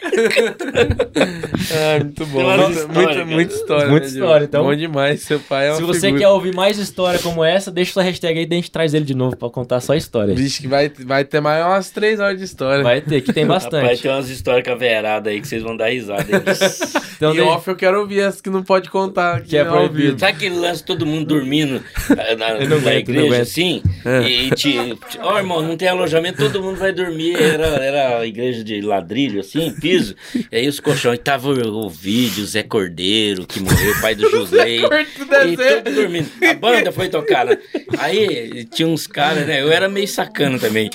Ah, 1.72 1.98
muito 2.00 2.26
bom. 2.26 2.38
Tem 2.38 2.46
umas 2.46 2.68
Muita, 2.68 2.86
muita, 2.92 3.12
cara. 3.14 3.24
muita 3.26 3.54
história. 3.54 3.88
Muita 3.88 4.06
né, 4.06 4.12
história, 4.12 4.44
então. 4.44 4.64
Bom 4.64 4.74
demais. 4.74 5.22
Seu 5.22 5.40
pai 5.40 5.66
é 5.68 5.70
uma 5.70 5.76
Se 5.76 5.82
você 5.82 6.00
figura. 6.00 6.20
quer 6.20 6.28
ouvir 6.28 6.54
mais 6.54 6.78
história 6.78 7.18
como 7.20 7.44
essa, 7.44 7.70
deixa 7.70 7.92
sua 7.92 8.02
hashtag 8.02 8.38
aí 8.38 8.46
e 8.48 8.52
a 8.52 8.56
gente 8.56 8.70
traz 8.70 8.94
ele 8.94 9.04
de 9.04 9.14
novo 9.14 9.36
pra 9.36 9.48
contar 9.50 9.80
só 9.80 9.94
histórias. 9.94 10.38
Vixe, 10.38 10.62
que 10.62 10.68
vai, 10.68 10.88
vai 11.00 11.24
ter 11.24 11.40
mais 11.40 11.64
umas 11.64 11.90
três 11.90 12.20
horas 12.20 12.38
de 12.38 12.44
história. 12.44 12.82
Vai 12.82 13.00
ter, 13.00 13.20
que 13.20 13.32
tem 13.32 13.46
bastante. 13.46 14.00
tem 14.02 14.10
umas 14.10 14.28
histórias 14.28 14.64
caveiradas 14.64 15.32
aí 15.32 15.40
que 15.40 15.48
vocês 15.48 15.62
vão 15.62 15.76
dar 15.76 15.88
risada. 15.88 16.22
hein? 16.22 16.42
Então, 17.22 17.30
e 17.30 17.34
de- 17.34 17.40
off 17.42 17.68
eu 17.68 17.76
quero 17.76 18.00
ouvir 18.00 18.20
as 18.22 18.40
que 18.40 18.50
não 18.50 18.64
pode 18.64 18.90
contar. 18.90 19.36
aqui 19.36 19.50
Que 19.50 19.56
é 19.56 19.64
proibido. 19.64 20.18
Sabe 20.18 20.32
aquele 20.32 20.56
lance 20.56 20.84
todo 20.92 21.06
mundo 21.06 21.26
dormindo 21.26 21.82
eh, 22.10 22.36
na, 22.36 22.54
na 22.54 22.76
aguento, 22.76 23.08
igreja, 23.08 23.42
assim? 23.42 23.82
É. 24.04 24.22
E, 24.22 24.46
e 24.48 24.50
te, 24.50 24.72
te- 25.08 25.18
ó, 25.20 25.38
irmão, 25.38 25.62
não 25.62 25.76
tem 25.76 25.88
alojamento, 25.88 26.38
todo 26.38 26.62
mundo 26.62 26.76
vai 26.78 26.92
dormir. 26.92 27.34
Era, 27.40 27.66
era 27.66 28.18
a 28.18 28.26
igreja 28.26 28.62
de 28.62 28.80
ladrilho, 28.80 29.40
assim, 29.40 29.74
piso. 29.80 30.14
E 30.50 30.56
aí 30.56 30.68
os 30.68 30.78
colchões, 30.80 31.18
tava 31.22 31.48
o, 31.48 31.86
o 31.86 31.88
vídeo, 31.90 32.44
Zé 32.44 32.62
Cordeiro, 32.62 33.46
que 33.46 33.60
morreu, 33.60 33.94
pai 34.00 34.14
do 34.14 34.28
Josley. 34.30 34.80
Corto 34.82 35.22
E 35.22 35.56
desenho. 35.56 35.82
todo 35.82 35.94
dormindo. 35.94 36.28
A 36.48 36.54
banda 36.54 36.92
foi 36.92 37.08
tocar, 37.08 37.46
né? 37.46 37.56
Aí 37.98 38.64
tinha 38.66 38.88
uns 38.88 39.06
caras, 39.06 39.46
né? 39.46 39.62
Eu 39.62 39.72
era 39.72 39.88
meio 39.88 40.08
sacano 40.08 40.58
também. 40.58 40.90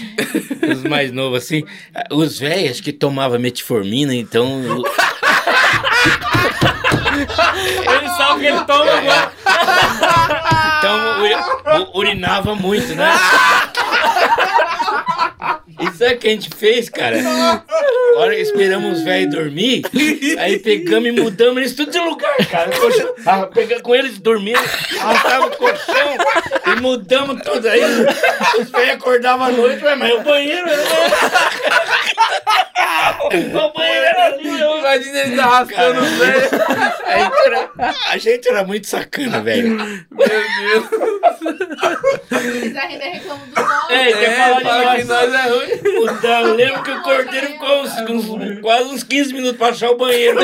Os 0.71 0.83
mais 0.83 1.11
novos, 1.11 1.43
assim. 1.43 1.63
Os 2.11 2.39
velhos 2.39 2.79
que 2.81 2.91
tomavam 2.93 3.39
metformina, 3.39 4.13
então. 4.13 4.83
Ele 7.17 8.09
sabe 8.09 8.39
que 8.41 8.45
ele 8.47 8.61
toma 8.65 8.91
agora. 8.91 9.31
Então 11.59 11.89
urinava 11.93 12.55
muito, 12.55 12.95
né? 12.95 13.11
E 15.79 15.85
sabe 15.97 16.13
o 16.15 16.17
que 16.17 16.27
a 16.27 16.31
gente 16.31 16.49
fez, 16.55 16.89
cara? 16.89 17.17
A 17.19 17.63
hora 18.19 18.33
que 18.35 18.41
esperamos 18.41 18.97
os 18.97 19.03
velhos 19.03 19.31
dormir, 19.33 19.83
aí 20.39 20.57
pegamos 20.59 21.09
e 21.09 21.11
mudamos 21.11 21.57
eles 21.57 21.75
tudo 21.75 21.91
de 21.91 21.99
lugar, 21.99 22.35
cara. 22.49 22.71
Colchão- 22.77 23.13
ah, 23.25 23.45
pegamos 23.47 23.83
com 23.83 23.93
eles 23.95 24.17
dormindo, 24.17 24.59
arrastava 24.99 25.45
o 25.47 25.57
colchão 25.57 26.17
e 26.65 26.81
mudamos 26.81 27.41
tudo. 27.43 27.67
Aí 27.69 27.81
os 28.59 28.69
velhos 28.71 28.93
acordavam 28.95 29.45
à 29.47 29.51
noite, 29.51 29.83
ué, 29.83 29.95
mas 29.95 30.13
o 30.13 30.21
banheiro 30.21 30.67
era. 30.67 30.83
O 33.37 33.73
banheiro 33.73 34.05
era 34.05 34.25
ali, 34.25 34.47
eu- 34.61 34.77
Imagina 34.79 35.19
ele 35.19 35.39
arrastando 35.39 35.99
o 36.01 36.05
velho. 36.05 36.49
a 37.05 37.17
gente, 37.19 37.37
era, 37.45 37.69
a 38.09 38.17
gente 38.17 38.47
era 38.49 38.63
muito 38.63 38.87
sacana, 38.87 39.41
velho. 39.41 39.75
Meu 39.77 40.07
Deus. 40.09 40.85
Vocês 42.29 42.75
ainda 42.77 43.05
reclamam 43.05 43.47
do 43.47 43.61
nome. 43.61 43.93
Ei, 43.93 44.13
quer 44.13 44.23
É, 44.23 44.35
falar 44.35 44.57
de 44.57 44.63
fala 44.63 44.95
que 44.95 45.03
nós? 45.03 45.31
nós 45.31 45.45
é 45.45 45.49
ruim. 45.49 45.66
Puta, 45.83 46.27
eu 46.27 46.53
lembro 46.55 46.83
que 46.83 46.91
o 46.91 47.01
cordeiro 47.01 47.47
ficou 47.47 47.81
uns, 47.81 47.91
uns- 48.09 48.59
quase 48.61 48.83
uns 48.89 49.03
15 49.03 49.33
minutos 49.33 49.57
pra 49.57 49.67
achar 49.69 49.91
o 49.91 49.97
banheiro. 49.97 50.39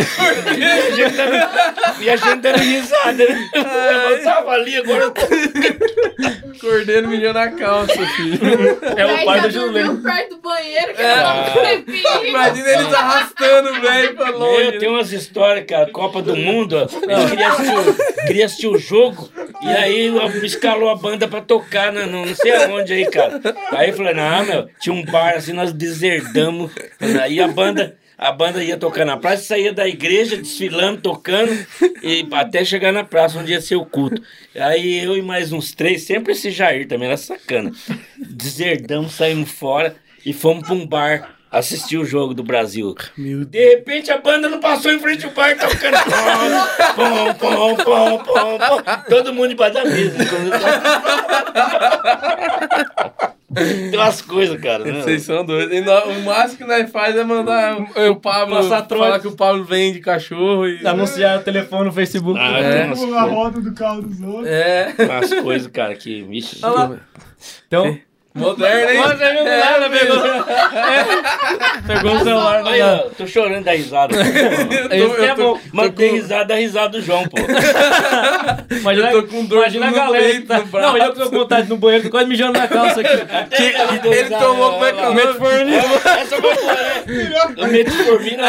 E 2.01 2.09
a 2.09 2.15
gente 2.15 2.35
dando, 2.41 2.57
risada, 2.59 3.13
né? 3.13 3.49
Eu 4.11 4.23
tava 4.23 4.51
ali, 4.51 4.77
agora 4.77 5.03
eu 5.05 5.11
tô... 5.11 5.21
Cordeiro 6.59 7.07
mijou 7.09 7.33
na 7.33 7.49
calça, 7.51 7.93
filho. 8.15 8.39
É 8.97 9.05
o 9.05 9.25
pai 9.25 9.41
do 9.41 9.51
Julinho. 9.51 10.01
perto 10.01 10.35
do 10.35 10.41
banheiro, 10.41 10.93
que 10.93 11.01
É. 11.01 11.05
era. 11.05 11.83
Imagina 12.25 12.69
eles 12.69 12.93
arrastando 12.93 13.69
o 13.71 13.81
velho 13.81 14.15
pra 14.15 14.29
longe. 14.29 14.57
Meu, 14.71 14.79
tem 14.79 14.89
umas 14.89 15.11
histórias, 15.11 15.65
cara, 15.65 15.91
Copa 15.91 16.21
do 16.21 16.35
Mundo, 16.35 16.77
ó. 16.77 16.81
eu 17.11 17.29
queria 17.29 17.47
assistir, 17.49 17.75
o- 17.77 18.25
queria 18.27 18.45
assistir 18.45 18.67
o 18.67 18.77
jogo 18.77 19.29
E 19.61 19.67
aí 19.69 20.11
escalou 20.43 20.89
a 20.89 20.95
banda 20.95 21.27
pra 21.27 21.41
tocar, 21.41 21.91
na, 21.91 22.05
não, 22.05 22.25
não 22.25 22.35
sei 22.35 22.53
aonde 22.55 22.93
aí, 22.93 23.05
cara. 23.09 23.41
Aí 23.71 23.89
eu 23.89 23.95
falei, 23.97 24.13
não, 24.13 24.45
meu, 24.45 24.69
tinha 24.79 24.93
um 24.95 25.03
bar 25.13 25.35
assim, 25.35 25.53
nós 25.53 25.71
deserdamos. 25.71 26.71
Aí 27.21 27.39
a 27.39 27.47
banda. 27.47 27.97
A 28.15 28.31
banda 28.31 28.63
ia 28.63 28.77
tocar 28.77 29.05
na 29.05 29.17
praça, 29.17 29.43
saía 29.43 29.73
da 29.73 29.87
igreja, 29.87 30.37
desfilando, 30.37 31.01
tocando, 31.01 31.51
e 32.01 32.25
até 32.31 32.63
chegar 32.63 32.93
na 32.93 33.03
praça, 33.03 33.39
onde 33.39 33.51
ia 33.51 33.59
ser 33.59 33.75
o 33.75 33.85
culto. 33.85 34.21
Aí 34.55 35.03
eu 35.03 35.17
e 35.17 35.21
mais 35.21 35.51
uns 35.51 35.73
três, 35.73 36.03
sempre 36.03 36.31
esse 36.31 36.49
Jair 36.49 36.87
também 36.87 37.07
era 37.07 37.17
sacana. 37.17 37.71
Deserdamos, 38.17 39.13
saímos 39.13 39.51
fora 39.51 39.95
e 40.25 40.31
fomos 40.31 40.65
pra 40.65 40.75
um 40.75 40.85
bar 40.85 41.35
assistir 41.53 41.97
o 41.97 42.05
jogo 42.05 42.33
do 42.33 42.43
Brasil. 42.43 42.95
Meu 43.15 43.45
De 43.45 43.75
repente 43.75 44.11
a 44.11 44.17
banda 44.17 44.49
não 44.49 44.59
passou 44.59 44.91
em 44.91 44.99
frente 44.99 45.25
ao 45.25 45.31
bar 45.31 45.55
tocando. 45.57 45.97
Pom, 46.95 47.33
pom, 47.35 47.75
pom, 47.75 48.17
pom, 48.23 48.57
pom. 48.57 48.81
Todo 49.07 49.33
mundo 49.33 49.53
embaixo 49.53 49.75
da 49.75 49.85
mesa. 49.85 50.17
Tem 53.53 53.99
umas 53.99 54.21
coisas, 54.21 54.59
cara. 54.59 54.83
Né? 54.83 55.01
Vocês 55.01 55.21
são 55.21 55.45
doidos. 55.45 55.77
E 55.77 55.81
o 55.81 56.21
máximo 56.25 56.57
que 56.57 56.63
nós 56.65 56.89
faz 56.89 57.15
é 57.15 57.23
mandar 57.23 57.77
o, 57.77 58.11
o 58.11 58.15
Pablo 58.15 58.55
Passar 58.55 58.87
falar 58.87 59.19
que 59.19 59.27
o 59.27 59.35
Pablo 59.35 59.63
vende 59.63 59.99
cachorro 59.99 60.67
e. 60.67 60.85
Anunciar 60.85 61.39
o 61.39 61.43
telefone 61.43 61.85
no 61.85 61.91
Facebook. 61.93 62.39
Ah, 62.39 62.59
É. 62.59 62.83
a 62.89 63.21
roda 63.23 63.61
do 63.61 63.73
carro 63.73 64.01
dos 64.01 64.19
outros. 64.21 64.47
É. 64.47 64.91
umas 64.97 65.33
coisas, 65.35 65.67
cara, 65.67 65.93
que. 65.95 66.23
Vixe. 66.23 66.61
Então, 67.67 67.99
Moderno, 68.35 68.91
hein? 68.91 68.97
Mas 69.05 69.21
ele 69.21 69.33
não 69.43 69.45
nada, 69.59 69.89
pegou. 69.91 70.25
É. 70.25 71.93
Pegou 71.93 72.15
o 72.15 72.19
celular, 72.23 72.77
eu 72.77 73.09
tô 73.11 73.27
chorando 73.27 73.63
da 73.63 73.73
risada. 73.73 74.15
Isso 74.95 75.15
que 75.15 75.25
é 75.25 75.35
bom. 75.35 75.59
Mas 75.71 75.91
tem 75.91 76.09
com- 76.09 76.15
risada 76.15 76.45
da 76.45 76.55
risada 76.55 76.89
do 76.89 77.01
João, 77.01 77.23
pô. 77.27 77.37
Imagina, 78.75 79.11
Eu 79.13 79.21
tô 79.21 79.27
com 79.27 79.45
dor 79.45 79.59
imagina 79.59 79.85
a 79.85 79.89
no 79.91 79.95
galera 79.95 80.23
peito, 80.25 80.41
que 80.41 80.47
tá. 80.47 80.59
no. 80.59 80.81
Não, 80.81 80.97
eu 80.97 81.13
tô 81.13 81.29
com 81.29 81.37
vontade 81.37 81.69
no 81.69 81.77
banheiro, 81.77 82.05
tô 82.05 82.09
quase 82.09 82.27
mijando 82.27 82.57
na 82.57 82.67
calça 82.67 83.01
aqui. 83.01 83.13
Ele 84.07 84.29
tomou 84.29 84.71
como 84.73 84.85
é 84.85 84.93
que 84.93 84.99
é 84.99 85.03
o 85.03 85.13
nome? 85.13 85.21
Essa 85.21 86.41
boa, 86.41 86.53
né? 86.55 87.03
O 87.57 87.67
metformina. 87.67 88.43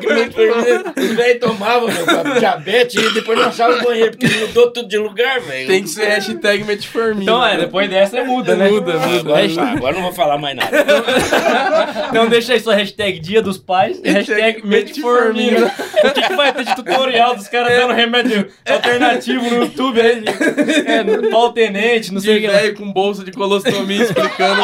Que 0.00 0.12
metformina, 0.12 0.94
Os 0.96 1.12
velhos 1.14 1.40
tomavam, 1.40 1.88
meu, 1.88 2.34
diabetes, 2.38 3.02
e 3.02 3.14
depois 3.14 3.38
não 3.38 3.46
achavam 3.48 3.78
o 3.78 3.84
banheiro, 3.84 4.10
porque 4.16 4.36
mudou 4.36 4.70
tudo 4.70 4.86
de 4.88 4.98
lugar, 4.98 5.40
velho. 5.40 5.66
Tem 5.66 5.82
que 5.82 5.88
ser 5.88 6.04
hashtag 6.06 6.64
metformina. 6.64 7.22
Então, 7.22 7.46
é, 7.46 7.56
depois 7.56 7.88
dessa 7.88 8.22
muda, 8.24 8.54
né? 8.54 8.65
Muda, 8.70 8.98
muda. 8.98 9.18
Agora, 9.18 9.48
não, 9.48 9.62
agora 9.64 9.94
não 9.94 10.02
vou 10.02 10.12
falar 10.12 10.38
mais 10.38 10.56
nada. 10.56 10.76
Então 12.08 12.28
deixa 12.28 12.52
aí 12.52 12.60
sua 12.60 12.74
hashtag 12.74 13.18
Dia 13.18 13.42
dos 13.42 13.58
Pais 13.58 14.00
e 14.02 14.08
hashtag 14.08 14.66
Metformina. 14.66 15.66
O 16.04 16.10
que, 16.12 16.22
que 16.22 16.34
vai 16.34 16.52
ter 16.52 16.64
de 16.64 16.74
tutorial 16.76 17.36
dos 17.36 17.48
caras 17.48 17.76
dando 17.76 17.92
remédio 17.92 18.48
alternativo 18.68 19.44
no 19.50 19.64
YouTube 19.64 20.00
aí? 20.00 20.24
É, 20.86 21.30
pau 21.30 21.52
tenente, 21.52 22.12
não 22.12 22.20
sei 22.20 22.38
o 22.38 22.40
que 22.40 22.48
velho 22.48 22.76
com 22.76 22.92
bolsa 22.92 23.24
de 23.24 23.32
colostomia 23.32 24.02
explicando 24.02 24.62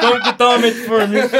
como 0.00 0.16
é 0.16 0.20
que 0.20 0.30
que 0.30 0.38
toma 0.38 0.58
Metformina? 0.58 1.30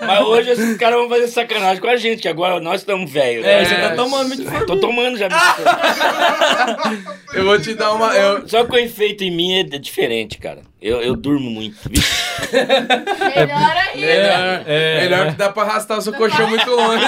Mas 0.00 0.20
hoje 0.20 0.50
esses 0.50 0.76
caras 0.76 0.98
vão 0.98 1.08
fazer 1.08 1.28
sacanagem 1.28 1.80
com 1.80 1.88
a 1.88 1.96
gente, 1.96 2.22
que 2.22 2.28
agora 2.28 2.60
nós 2.60 2.80
estamos 2.80 3.10
velhos. 3.10 3.44
É, 3.44 3.60
né? 3.60 3.64
você 3.64 3.74
tá 3.76 3.94
tomando 3.94 4.28
Metformina. 4.28 4.66
Tô 4.66 4.76
tomando 4.78 5.16
já. 5.16 5.28
metformina. 5.28 7.04
Eu 7.34 7.44
vou 7.44 7.60
te 7.60 7.74
dar 7.74 7.92
uma. 7.92 8.14
Eu, 8.14 8.48
Só 8.48 8.64
que 8.64 8.72
o 8.72 8.78
efeito 8.78 9.24
em 9.24 9.30
mim 9.30 9.58
é 9.58 9.62
diferente, 9.62 10.38
cara. 10.38 10.62
Eu, 10.84 11.00
eu 11.00 11.16
durmo 11.16 11.50
muito. 11.50 11.78
Melhor 11.88 13.76
ainda. 13.94 14.06
melhor, 14.06 14.64
é. 14.66 15.00
melhor 15.00 15.30
que 15.30 15.38
dá 15.38 15.50
pra 15.50 15.62
arrastar 15.62 15.96
o 15.96 16.02
seu 16.02 16.12
colchão 16.12 16.46
muito 16.46 16.70
longe. 16.70 17.06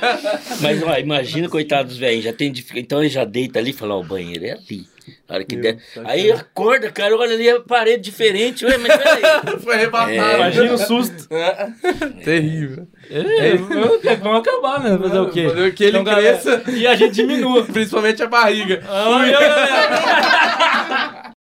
Mas 0.62 0.82
ó, 0.82 0.96
imagina, 0.96 1.46
coitado 1.46 1.88
dos 1.88 1.98
velhos, 1.98 2.24
já 2.24 2.32
tem 2.32 2.50
dificuldade. 2.50 2.86
Então 2.86 3.00
ele 3.00 3.10
já 3.10 3.26
deita 3.26 3.58
ali 3.58 3.68
e 3.68 3.74
fala, 3.74 3.96
ó, 3.96 4.00
o 4.00 4.04
banheiro 4.04 4.46
é 4.46 4.52
ali. 4.52 4.86
A 5.28 5.34
hora 5.34 5.44
que 5.44 5.56
der. 5.56 5.76
Aí 6.06 6.32
acorda, 6.32 6.90
cara, 6.90 7.14
olha 7.18 7.34
ali 7.34 7.50
a 7.50 7.60
parede 7.60 8.02
diferente. 8.02 8.64
Ué, 8.64 8.78
mas 8.78 8.96
peraí. 8.96 9.22
Foi 9.60 9.74
arrebatado. 9.74 10.10
É, 10.12 10.34
Imagina 10.36 10.72
o 10.72 10.78
susto. 10.78 11.28
Terrível. 12.24 12.86
É, 13.10 14.08
é, 14.10 14.16
vamos 14.16 14.40
acabar, 14.40 14.80
né? 14.82 14.98
Fazer 14.98 15.18
o 15.18 15.30
quê? 15.30 15.48
Fazer 15.50 15.68
o 15.68 15.72
que 15.74 15.84
ele 15.84 16.02
galera, 16.02 16.38
cresça. 16.38 16.62
E 16.70 16.86
a 16.86 16.94
gente 16.94 17.12
diminua. 17.12 17.62
Principalmente 17.64 18.22
a 18.22 18.26
barriga. 18.26 18.82
Olha, 18.88 19.32
galera. 19.32 21.27